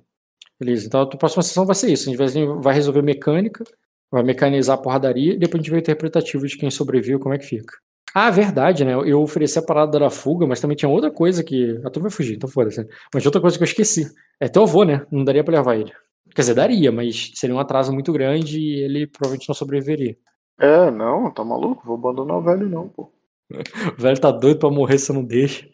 Beleza, 0.59 0.87
então 0.87 1.03
a 1.03 1.07
tua 1.07 1.19
próxima 1.19 1.43
sessão 1.43 1.67
vai 1.67 1.75
ser 1.75 1.93
isso. 1.93 2.09
A 2.09 2.13
gente 2.13 2.63
vai, 2.63 2.75
resolver 2.75 3.03
mecânica, 3.03 3.65
vai 4.11 4.23
mecanizar 4.23 4.79
a 4.79 4.81
porradaria 4.81 5.35
e 5.35 5.39
depois 5.39 5.61
a 5.61 5.63
gente 5.63 5.71
vai 5.71 5.81
interpretativo 5.81 6.47
de 6.47 6.57
quem 6.57 6.71
sobreviveu, 6.71 7.19
como 7.21 7.35
é 7.35 7.39
que 7.39 7.45
fica. 7.45 7.77
Ah, 8.15 8.31
verdade, 8.31 8.85
né? 8.85 8.95
Eu 8.95 9.21
ofereci 9.21 9.59
a 9.59 9.63
parada 9.63 9.99
da 9.99 10.09
fuga, 10.09 10.47
mas 10.47 10.61
também 10.61 10.77
tinha 10.77 10.89
outra 10.89 11.11
coisa 11.11 11.43
que. 11.43 11.81
Ah, 11.85 11.91
tu 11.91 12.01
vai 12.01 12.11
fugir, 12.11 12.37
então 12.37 12.49
foda-se. 12.49 12.81
né? 12.81 12.87
Mas 13.13 13.23
tinha 13.23 13.29
outra 13.29 13.41
coisa 13.41 13.57
que 13.59 13.63
eu 13.65 13.67
esqueci. 13.67 14.07
É 14.39 14.49
teu 14.49 14.63
avô, 14.63 14.85
né? 14.85 15.05
Não 15.11 15.25
daria 15.25 15.43
pra 15.43 15.57
levar 15.59 15.77
ele. 15.77 15.93
Quer 16.35 16.43
dizer, 16.43 16.55
daria, 16.55 16.91
mas 16.91 17.31
seria 17.35 17.55
um 17.55 17.61
atraso 17.61 17.93
muito 17.93 18.13
grande 18.13 18.59
e 18.59 18.83
ele 18.83 19.07
provavelmente 19.07 19.49
não 19.49 19.55
sobreviveria. 19.55 20.17
É, 20.59 20.91
não, 20.91 21.31
tá 21.31 21.45
maluco? 21.45 21.87
Vou 21.87 21.97
abandonar 21.97 22.39
o 22.39 22.43
velho, 22.43 22.69
não, 22.69 22.89
pô. 22.89 23.11
O 23.97 24.03
velho 24.03 24.21
tá 24.21 24.33
doido 24.33 24.59
pra 24.59 24.71
morrer 24.71 24.99
se 24.99 25.11
eu 25.11 25.15
não 25.15 25.25
deixa. 25.25 25.69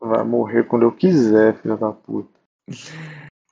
Vai 0.00 0.24
morrer 0.24 0.64
quando 0.64 0.82
eu 0.82 0.92
quiser, 0.92 1.54
filha 1.60 1.76
da 1.76 1.92
puta. 1.92 2.40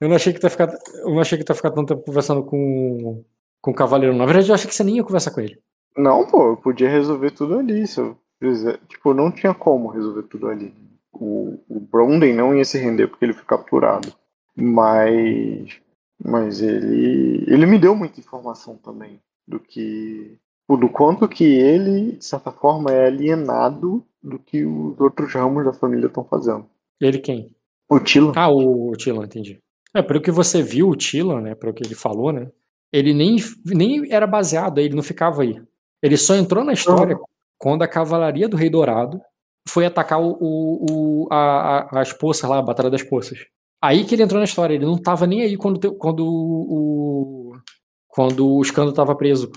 Eu 0.00 0.08
não 0.08 0.17
achei 0.17 0.33
que 0.33 0.41
tu 0.41 0.44
ia 0.44 0.50
ficar, 0.50 0.68
eu 1.02 1.10
não 1.10 1.20
achei 1.20 1.39
que 1.39 1.44
tu 1.44 1.50
ia 1.50 1.57
ficar 1.57 1.70
tanto 1.70 1.94
tempo 1.94 2.05
conversando 2.05 2.42
com, 2.42 3.25
com 3.60 3.70
o 3.70 3.75
cavaleiro. 3.75 4.17
Na 4.17 4.26
verdade, 4.26 4.49
eu 4.49 4.55
achei 4.55 4.68
que 4.68 4.75
você 4.75 4.83
nem 4.83 4.97
ia 4.97 5.05
conversar 5.05 5.31
com 5.31 5.41
ele. 5.41 5.60
Não, 5.97 6.26
pô, 6.26 6.50
eu 6.50 6.57
podia 6.57 6.89
resolver 6.89 7.31
tudo 7.31 7.58
ali. 7.58 7.86
Se 7.86 8.00
eu 8.00 8.17
fizer... 8.41 8.78
Tipo, 8.89 9.15
não 9.15 9.31
tinha 9.31 9.55
como 9.55 9.89
resolver 9.89 10.23
tudo 10.25 10.49
ali. 10.49 10.75
O, 11.12 11.58
o 11.68 11.81
Bronden 11.81 12.34
não 12.34 12.57
ia 12.57 12.65
se 12.65 12.78
render 12.78 13.08
porque 13.08 13.25
ele 13.25 13.33
foi 13.33 13.44
capturado. 13.44 14.12
Mas. 14.62 15.78
Mas 16.22 16.60
ele. 16.60 17.44
Ele 17.46 17.66
me 17.66 17.78
deu 17.78 17.94
muita 17.94 18.20
informação 18.20 18.76
também. 18.76 19.20
Do 19.46 19.58
que. 19.60 20.36
Do 20.68 20.88
quanto 20.88 21.26
que 21.28 21.44
ele, 21.44 22.12
de 22.16 22.24
certa 22.24 22.52
forma, 22.52 22.90
é 22.92 23.06
alienado 23.06 24.04
do 24.22 24.38
que 24.38 24.64
os 24.66 25.00
outros 25.00 25.32
ramos 25.32 25.64
da 25.64 25.72
família 25.72 26.06
estão 26.08 26.24
fazendo. 26.24 26.66
Ele 27.00 27.18
quem? 27.18 27.54
O 27.88 27.98
Tilo. 27.98 28.32
Ah, 28.36 28.50
o, 28.50 28.90
o 28.90 29.24
entendi. 29.24 29.58
É, 29.94 30.02
pelo 30.02 30.20
que 30.20 30.30
você 30.30 30.62
viu, 30.62 30.90
o 30.90 30.96
Tilan, 30.96 31.40
né, 31.40 31.54
pelo 31.54 31.72
que 31.72 31.82
ele 31.82 31.94
falou, 31.94 32.30
né, 32.32 32.50
ele 32.92 33.14
nem, 33.14 33.36
nem 33.64 34.12
era 34.12 34.26
baseado, 34.26 34.78
aí, 34.78 34.84
ele 34.84 34.94
não 34.96 35.02
ficava 35.02 35.42
aí. 35.42 35.62
Ele 36.02 36.16
só 36.18 36.36
entrou 36.36 36.62
na 36.62 36.74
história 36.74 37.18
quando 37.58 37.82
a 37.82 37.88
cavalaria 37.88 38.46
do 38.48 38.56
Rei 38.56 38.68
Dourado 38.68 39.20
foi 39.66 39.86
atacar 39.86 40.20
o, 40.20 40.36
o, 40.38 41.24
o- 41.24 41.28
a, 41.30 41.78
a- 41.96 42.00
as 42.00 42.12
poças 42.12 42.48
lá, 42.48 42.58
a 42.58 42.62
Batalha 42.62 42.90
das 42.90 43.02
Poças. 43.02 43.46
Aí 43.81 44.05
que 44.05 44.15
ele 44.15 44.23
entrou 44.23 44.39
na 44.39 44.44
história, 44.44 44.74
ele 44.74 44.84
não 44.84 44.97
tava 44.98 45.26
nem 45.26 45.42
aí 45.42 45.57
quando, 45.57 45.92
quando 45.94 46.26
o, 46.26 47.52
quando 48.08 48.48
o 48.48 48.62
Escândalo 48.62 48.92
tava 48.94 49.15
preso. 49.15 49.50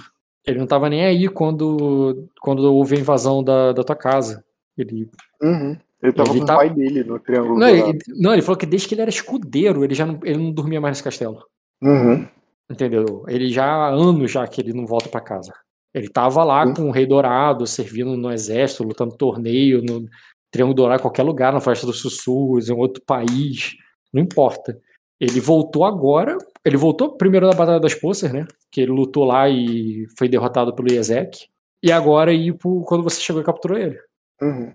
Ele 0.45 0.59
não 0.59 0.67
tava 0.67 0.89
nem 0.89 1.05
aí 1.05 1.27
quando, 1.27 2.27
quando 2.39 2.59
houve 2.73 2.95
a 2.95 2.99
invasão 2.99 3.43
da, 3.43 3.71
da 3.71 3.83
tua 3.83 3.95
casa. 3.95 4.43
Ele 4.77 5.09
Uhum. 5.41 5.75
Ele 6.03 6.13
tava 6.13 6.29
Ele 6.31 6.39
com 6.39 6.45
tá- 6.45 6.53
o 6.55 6.57
pai 6.57 6.69
dele 6.69 7.03
no 7.03 7.19
Triângulo 7.19 7.59
não, 7.59 7.67
ele, 7.67 7.99
não, 8.09 8.33
ele 8.33 8.41
falou 8.41 8.57
que 8.57 8.65
desde 8.65 8.87
que 8.87 8.93
ele 8.95 9.01
era 9.01 9.09
escudeiro, 9.09 9.83
ele 9.83 9.93
já 9.95 10.05
não, 10.05 10.19
ele 10.23 10.37
não 10.37 10.51
dormia 10.51 10.79
mais 10.81 10.93
nesse 10.93 11.03
castelo. 11.03 11.43
Uhum. 11.81 12.27
Entendeu? 12.69 13.23
Ele 13.27 13.49
já 13.49 13.65
há 13.65 13.89
anos 13.89 14.31
já 14.31 14.47
que 14.47 14.61
ele 14.61 14.73
não 14.73 14.85
volta 14.85 15.09
pra 15.09 15.19
casa. 15.21 15.51
Ele 15.93 16.07
tava 16.09 16.43
lá 16.43 16.65
Sim. 16.65 16.73
com 16.73 16.87
o 16.89 16.91
Rei 16.91 17.05
Dourado, 17.05 17.67
servindo 17.67 18.15
no 18.15 18.31
exército, 18.31 18.83
lutando 18.83 19.15
torneio, 19.17 19.81
no 19.83 20.07
Triângulo 20.49 20.75
Dourado, 20.75 21.01
qualquer 21.01 21.23
lugar, 21.23 21.51
na 21.53 21.59
Floresta 21.59 21.85
dos 21.85 21.99
Sussurros, 21.99 22.69
em 22.69 22.73
outro 22.73 23.01
país, 23.05 23.73
não 24.13 24.21
importa. 24.21 24.79
Ele 25.19 25.39
voltou 25.39 25.85
agora, 25.85 26.37
ele 26.65 26.77
voltou 26.77 27.15
primeiro 27.15 27.45
na 27.47 27.53
Batalha 27.53 27.79
das 27.79 27.93
Poças, 27.93 28.31
né? 28.33 28.47
Que 28.71 28.81
ele 28.81 28.91
lutou 28.91 29.23
lá 29.23 29.47
e 29.49 30.07
foi 30.17 30.27
derrotado 30.27 30.73
pelo 30.75 30.91
Iezek. 30.91 31.47
E 31.83 31.91
agora 31.91 32.31
pro- 32.59 32.83
quando 32.85 33.03
você 33.03 33.21
chegou 33.21 33.41
e 33.41 33.45
capturou 33.45 33.77
ele. 33.77 33.99
Uhum. 34.41 34.73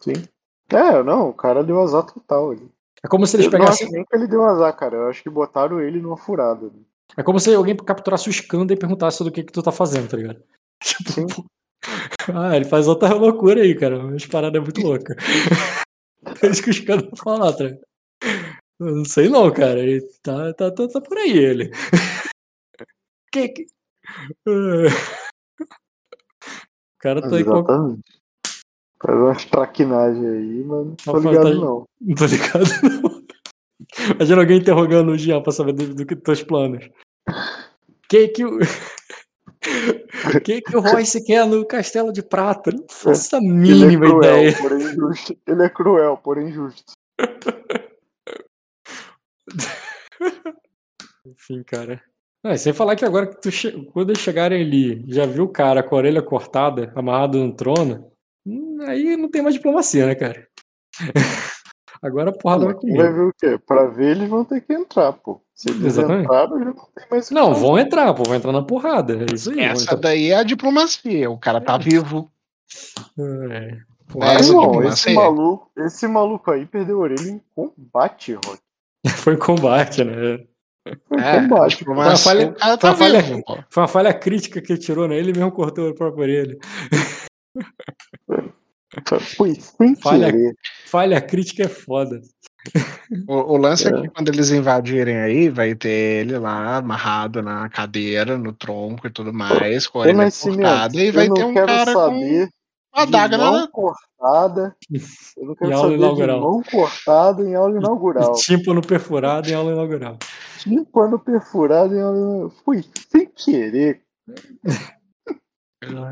Sim. 0.00 0.12
É, 0.70 1.02
não, 1.02 1.30
o 1.30 1.34
cara 1.34 1.64
deu 1.64 1.80
azar 1.80 2.04
total 2.04 2.50
ali. 2.50 2.68
É 3.02 3.08
como 3.08 3.26
se 3.26 3.36
eles 3.36 3.46
Eu 3.46 3.52
não 3.52 3.58
pegassem. 3.60 3.86
acho 3.86 3.94
nem 3.94 4.04
que 4.04 4.16
ele 4.16 4.26
deu 4.26 4.44
azar, 4.44 4.76
cara. 4.76 4.96
Eu 4.96 5.08
acho 5.08 5.22
que 5.22 5.30
botaram 5.30 5.80
ele 5.80 6.00
numa 6.00 6.16
furada. 6.16 6.66
ali. 6.66 6.86
É 7.16 7.22
como 7.22 7.40
se 7.40 7.54
alguém 7.54 7.74
capturasse 7.76 8.28
o 8.28 8.30
Skanda 8.30 8.74
e 8.74 8.78
perguntasse 8.78 9.24
do 9.24 9.32
que, 9.32 9.42
que 9.42 9.52
tu 9.52 9.62
tá 9.62 9.72
fazendo, 9.72 10.08
tá 10.08 10.16
ligado? 10.16 10.42
Tipo, 10.82 11.46
ah, 12.34 12.54
ele 12.54 12.64
faz 12.66 12.86
outra 12.88 13.14
loucura 13.14 13.62
aí, 13.62 13.74
cara. 13.74 14.02
Mas 14.02 14.26
parada 14.26 14.58
é 14.58 14.60
muito 14.60 14.80
louca. 14.82 15.16
É 16.42 16.46
isso 16.48 16.62
que 16.62 16.68
o 16.68 16.72
Skanda 16.72 17.08
fala, 17.16 17.56
tá 17.56 17.64
ligado? 17.64 17.80
Eu 18.80 18.96
não 18.96 19.04
sei 19.04 19.28
não, 19.28 19.50
cara. 19.52 19.78
Ele 19.80 20.00
tá, 20.22 20.52
tá, 20.54 20.70
tá, 20.70 20.88
tá 20.88 21.00
por 21.00 21.18
aí, 21.18 21.36
ele. 21.36 21.70
que, 23.32 23.48
que... 23.48 23.66
O 26.98 27.00
cara 27.00 27.22
tá 27.22 27.36
aí 27.36 27.44
com... 27.44 28.00
Faz 29.00 29.16
umas 29.16 29.44
traquinagens 29.44 30.24
aí, 30.24 30.64
mas 30.64 30.86
não 30.86 30.96
tô 30.96 31.18
ligado 31.18 31.60
não. 31.60 31.86
Não 32.00 32.14
tô 32.16 32.26
ligado, 32.26 32.64
não. 33.02 33.24
Imagina 34.16 34.40
alguém 34.40 34.58
interrogando 34.58 35.12
o 35.12 35.18
Jean 35.18 35.40
pra 35.40 35.52
saber 35.52 35.72
do, 35.72 35.94
do 35.94 36.04
que 36.04 36.16
teus 36.16 36.42
planos. 36.42 36.90
Que 38.08 38.28
que 38.28 38.44
o. 38.44 38.58
que 40.44 40.60
que 40.60 40.76
o 40.76 40.80
Royce 40.80 41.24
quer 41.24 41.46
no 41.46 41.64
Castelo 41.64 42.12
de 42.12 42.22
Prata? 42.22 42.72
Não 42.72 42.84
faço 42.90 43.36
a 43.36 43.38
Ele 43.38 43.46
é 43.48 43.52
mínima 43.52 44.06
cruel, 44.06 44.34
ideia. 44.34 44.56
porém 44.60 44.80
justo. 44.80 45.36
Ele 45.46 45.62
é 45.62 45.68
cruel, 45.68 46.16
porém 46.16 46.52
justo. 46.52 46.92
Enfim, 51.26 51.62
cara. 51.62 52.02
Ah, 52.42 52.56
sem 52.56 52.72
falar 52.72 52.96
que 52.96 53.04
agora 53.04 53.26
que 53.26 53.40
tu 53.40 53.50
che- 53.50 53.72
quando 53.92 54.10
eles 54.10 54.22
chegarem 54.22 54.62
ali, 54.62 55.04
já 55.08 55.26
viu 55.26 55.44
o 55.44 55.48
cara 55.52 55.82
com 55.82 55.94
a 55.94 55.98
orelha 55.98 56.22
cortada, 56.22 56.92
amarrado 56.94 57.38
no 57.38 57.52
trono, 57.52 58.10
hum, 58.46 58.78
aí 58.86 59.16
não 59.16 59.28
tem 59.30 59.42
mais 59.42 59.54
diplomacia, 59.54 60.06
né, 60.06 60.14
cara? 60.14 60.46
agora 62.00 62.30
a 62.30 62.32
porrada 62.32 62.64
vai 62.64 62.74
Vai 62.74 62.80
comer. 62.80 63.12
ver 63.12 63.20
o 63.22 63.32
quê? 63.36 63.58
Pra 63.66 63.86
ver, 63.86 64.16
eles 64.16 64.28
vão 64.28 64.44
ter 64.44 64.60
que 64.60 64.72
entrar, 64.72 65.12
pô. 65.12 65.40
Se 65.54 65.68
eles 65.70 65.84
Exatamente. 65.84 66.24
entraram, 66.24 66.58
já 66.60 66.64
não 66.66 66.74
tem 66.94 67.06
mais 67.10 67.30
Não, 67.30 67.52
vão 67.54 67.76
entrar, 67.78 68.14
pô, 68.14 68.22
vão 68.22 68.36
entrar 68.36 68.52
na 68.52 68.62
porrada. 68.62 69.14
É 69.28 69.34
isso 69.34 69.50
aí. 69.50 69.60
Essa 69.60 69.96
daí 69.96 70.30
é 70.30 70.36
a 70.36 70.44
diplomacia. 70.44 71.28
O 71.28 71.36
cara 71.38 71.60
tá 71.60 71.76
vivo. 71.76 72.30
É. 73.18 73.78
Essa 74.22 74.48
Irmão, 74.50 74.62
diplomacia. 74.66 75.10
esse 75.10 75.14
maluco, 75.14 75.70
esse 75.76 76.06
maluco 76.06 76.50
aí 76.52 76.64
perdeu 76.64 76.98
a 76.98 77.00
orelha 77.00 77.28
em 77.28 77.42
combate, 77.54 78.34
Rock. 78.34 78.58
Foi 79.16 79.34
em 79.34 79.38
combate, 79.38 80.04
né? 80.04 80.12
Foi 81.08 81.18
em 81.18 81.22
É, 81.22 81.40
combate. 81.48 81.84
falha- 81.84 82.54
foi 82.78 82.90
uma 82.90 82.96
falha-. 82.96 83.24
Foi 83.70 83.82
uma 83.82 83.88
falha 83.88 84.14
crítica 84.14 84.60
que 84.60 84.72
ele 84.72 84.80
tirou, 84.80 85.06
né? 85.08 85.16
Ele 85.16 85.32
mesmo 85.32 85.52
cortou 85.52 85.88
a 85.90 85.94
própria 85.94 86.22
orelha. 86.22 86.58
Foi 89.36 89.54
sem 89.54 89.94
Falha- 89.96 90.30
querer. 90.32 90.54
Falha 90.86 91.20
crítica 91.20 91.64
é 91.64 91.68
foda. 91.68 92.20
O, 93.28 93.34
o 93.54 93.56
lance 93.56 93.86
é. 93.86 93.90
É. 93.90 94.00
que 94.02 94.08
quando 94.08 94.28
eles 94.28 94.50
invadirem 94.50 95.16
aí, 95.18 95.48
vai 95.48 95.74
ter 95.74 96.20
ele 96.26 96.38
lá 96.38 96.76
amarrado 96.78 97.42
na 97.42 97.68
cadeira, 97.68 98.36
no 98.36 98.52
tronco 98.52 99.06
e 99.06 99.10
tudo 99.10 99.32
mais, 99.32 99.86
com 99.86 99.98
a 99.98 100.02
orelha 100.02 100.30
cortada, 100.30 100.96
e 101.02 101.06
eu 101.06 101.12
vai 101.12 101.30
ter 101.30 101.44
um 101.44 101.52
quero 101.54 101.66
cara 101.66 101.92
com... 101.92 102.48
saber. 102.94 103.02
A 103.02 103.04
de 103.04 103.12
daga 103.12 103.38
mão 103.38 103.52
na. 103.52 103.68
cortada. 103.68 104.76
Eu 105.36 105.46
não 105.46 105.54
quero 105.54 105.70
Em 105.70 105.74
aula 105.74 105.82
saber 105.90 105.96
inaugural. 105.96 106.36
de 106.38 106.42
mão 106.44 106.62
cortada 106.62 107.42
em 107.42 107.54
aula 107.54 107.78
inaugural. 107.78 108.32
Tímpano 108.34 108.82
perfurado 108.82 109.48
em 109.48 109.54
aula 109.54 109.72
inaugural. 109.72 110.18
Tímpano 110.58 111.18
perfurado 111.18 111.94
em 111.94 112.00
aula 112.00 112.16
inaugural. 112.18 112.50
Fui 112.64 112.84
sem 113.10 113.26
querer. 113.26 114.02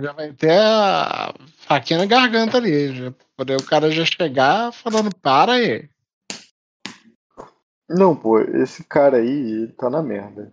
Já 0.00 0.12
vai 0.12 0.32
ter 0.32 0.58
a 0.58 1.34
faquinha 1.66 1.98
na 1.98 2.06
garganta 2.06 2.56
ali. 2.58 2.94
Já, 2.94 3.12
poder 3.36 3.56
o 3.60 3.64
cara 3.64 3.90
já 3.90 4.04
chegar 4.04 4.72
falando, 4.72 5.10
para 5.16 5.54
aí. 5.54 5.88
Não, 7.88 8.16
pô, 8.16 8.40
esse 8.40 8.84
cara 8.84 9.18
aí, 9.18 9.68
tá 9.78 9.88
na 9.90 10.02
merda. 10.02 10.52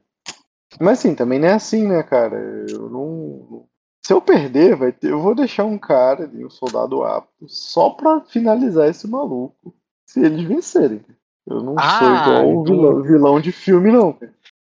Mas 0.79 0.99
assim, 0.99 1.13
também 1.15 1.39
não 1.39 1.47
é 1.47 1.53
assim, 1.53 1.87
né, 1.87 2.01
cara? 2.03 2.35
Eu 2.69 2.89
não. 2.89 3.67
Se 4.05 4.13
eu 4.13 4.21
perder, 4.21 4.75
vai 4.75 4.91
ter. 4.91 5.11
Eu 5.11 5.21
vou 5.21 5.33
deixar 5.33 5.63
um 5.65 5.77
cara 5.77 6.23
ali, 6.25 6.43
um 6.45 6.49
soldado 6.49 7.03
apto, 7.03 7.47
só 7.47 7.89
pra 7.91 8.19
finalizar 8.21 8.89
esse 8.89 9.07
maluco. 9.07 9.73
Se 10.05 10.19
eles 10.19 10.43
vencerem. 10.43 11.01
Eu 11.47 11.61
não 11.61 11.75
Ah, 11.77 11.99
sou 11.99 12.07
igual 12.09 12.45
então- 12.51 12.63
vilão, 12.63 13.01
vilão 13.03 13.39
de 13.41 13.51
filme, 13.51 13.91
não. 13.91 14.17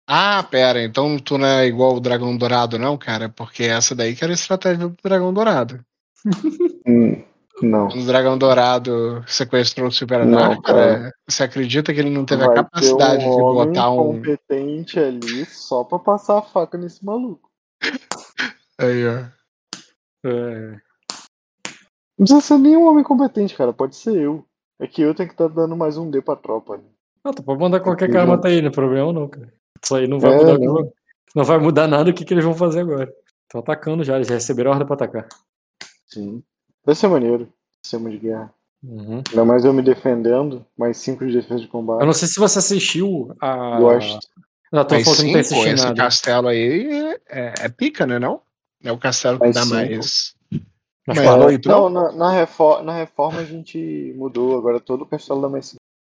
Ah, 0.09 0.41
pera, 0.43 0.81
então 0.83 1.17
tu 1.19 1.37
não 1.37 1.45
é 1.47 1.67
igual 1.67 1.95
o 1.95 1.99
Dragão 1.99 2.35
Dourado, 2.37 2.79
não, 2.79 2.97
cara? 2.97 3.27
Porque 3.29 3.63
essa 3.63 3.93
daí 3.93 4.15
que 4.15 4.23
era 4.23 4.31
a 4.31 4.35
estratégia 4.35 4.87
do 4.87 4.95
Dragão 5.03 5.33
Dourado. 5.33 5.79
Hum, 6.87 7.21
não. 7.61 7.89
Quando 7.89 8.03
o 8.03 8.05
Dragão 8.05 8.37
Dourado 8.37 9.21
sequestrou 9.27 9.89
o 9.89 9.91
Super 9.91 10.25
Dark, 10.25 10.61
cara. 10.63 10.97
cara, 10.99 11.13
você 11.27 11.43
acredita 11.43 11.93
que 11.93 11.99
ele 11.99 12.09
não 12.09 12.23
teve 12.23 12.45
Vai 12.45 12.51
a 12.53 12.63
capacidade 12.63 13.25
um 13.25 13.35
de 13.35 13.41
botar 13.41 13.89
um. 13.91 13.97
competente 13.97 14.97
ali 14.97 15.43
só 15.45 15.83
pra 15.83 15.99
passar 15.99 16.37
a 16.37 16.41
faca 16.41 16.77
nesse 16.77 17.03
maluco. 17.03 17.49
Aí, 18.79 19.07
ó. 19.07 19.25
É, 20.25 20.71
Não 22.17 22.25
precisa 22.25 22.41
ser 22.41 22.57
nenhum 22.57 22.85
homem 22.87 23.03
competente, 23.03 23.55
cara. 23.55 23.73
Pode 23.73 23.95
ser 23.95 24.15
eu. 24.15 24.45
É 24.79 24.87
que 24.87 25.01
eu 25.01 25.13
tenho 25.15 25.29
que 25.29 25.33
estar 25.33 25.47
dando 25.47 25.75
mais 25.75 25.97
um 25.97 26.09
D 26.09 26.21
pra 26.21 26.35
tropa. 26.35 26.77
Né? 26.77 26.83
Ah, 27.23 27.31
tu 27.33 27.41
pode 27.43 27.59
mandar 27.59 27.79
qualquer 27.79 28.11
cara 28.11 28.25
matar 28.27 28.49
ele, 28.51 28.61
não 28.61 28.69
é 28.69 28.73
problema 28.73 29.11
não, 29.11 29.27
cara. 29.27 29.51
Isso 29.83 29.95
aí 29.95 30.07
não 30.07 30.19
vai 30.19 30.33
É, 30.33 30.37
mudar 30.37 30.59
não. 30.59 30.73
vai- 30.73 30.91
não 31.35 31.43
vai 31.43 31.57
mudar 31.57 31.87
nada 31.87 32.09
o 32.09 32.13
que, 32.13 32.23
que 32.25 32.33
eles 32.33 32.43
vão 32.45 32.53
fazer 32.53 32.81
agora. 32.81 33.11
Estão 33.43 33.61
atacando 33.61 34.03
já, 34.03 34.15
eles 34.15 34.27
já 34.27 34.35
receberam 34.35 34.71
a 34.71 34.73
ordem 34.73 34.85
pra 34.87 34.95
atacar. 34.95 35.27
Sim. 36.07 36.43
Vai 36.85 36.95
ser 36.95 37.07
maneiro. 37.07 37.51
Sistema 37.83 38.09
de 38.09 38.17
guerra. 38.17 38.53
Uhum. 38.83 39.21
Ainda 39.29 39.45
mais 39.45 39.65
eu 39.65 39.73
me 39.73 39.81
defendendo. 39.81 40.65
Mais 40.77 40.97
5 40.97 41.25
de 41.25 41.33
defesa 41.33 41.59
de 41.61 41.67
combate. 41.67 42.01
Eu 42.01 42.05
não 42.05 42.13
sei 42.13 42.27
se 42.27 42.39
você 42.39 42.59
assistiu 42.59 43.33
a. 43.39 43.79
Gosto. 43.79 44.27
Não, 44.71 44.83
tô 44.85 44.99
falando 44.99 45.05
tá 45.05 45.11
pô, 45.31 45.39
assistindo 45.39 45.73
esse 45.73 45.83
nada. 45.85 45.95
castelo 45.95 46.47
aí 46.49 47.15
é, 47.29 47.53
é 47.61 47.69
pica, 47.69 48.05
né, 48.05 48.19
não? 48.19 48.41
É 48.83 48.91
o 48.91 48.97
castelo 48.97 49.39
que 49.39 49.45
Mas 49.45 49.55
dá 49.55 49.63
sim, 49.63 49.69
mais. 49.69 50.35
Mas 51.07 51.19
oito, 51.19 51.69
Não, 51.69 51.89
na, 51.89 52.11
na, 52.11 52.31
reforma, 52.31 52.83
na 52.83 52.93
reforma 52.93 53.39
a 53.39 53.45
gente 53.45 54.13
mudou. 54.17 54.57
Agora 54.57 54.79
todo 54.79 55.03
o 55.03 55.05
castelo 55.05 55.41
dá 55.41 55.49
mais 55.49 55.67
5. 55.67 55.76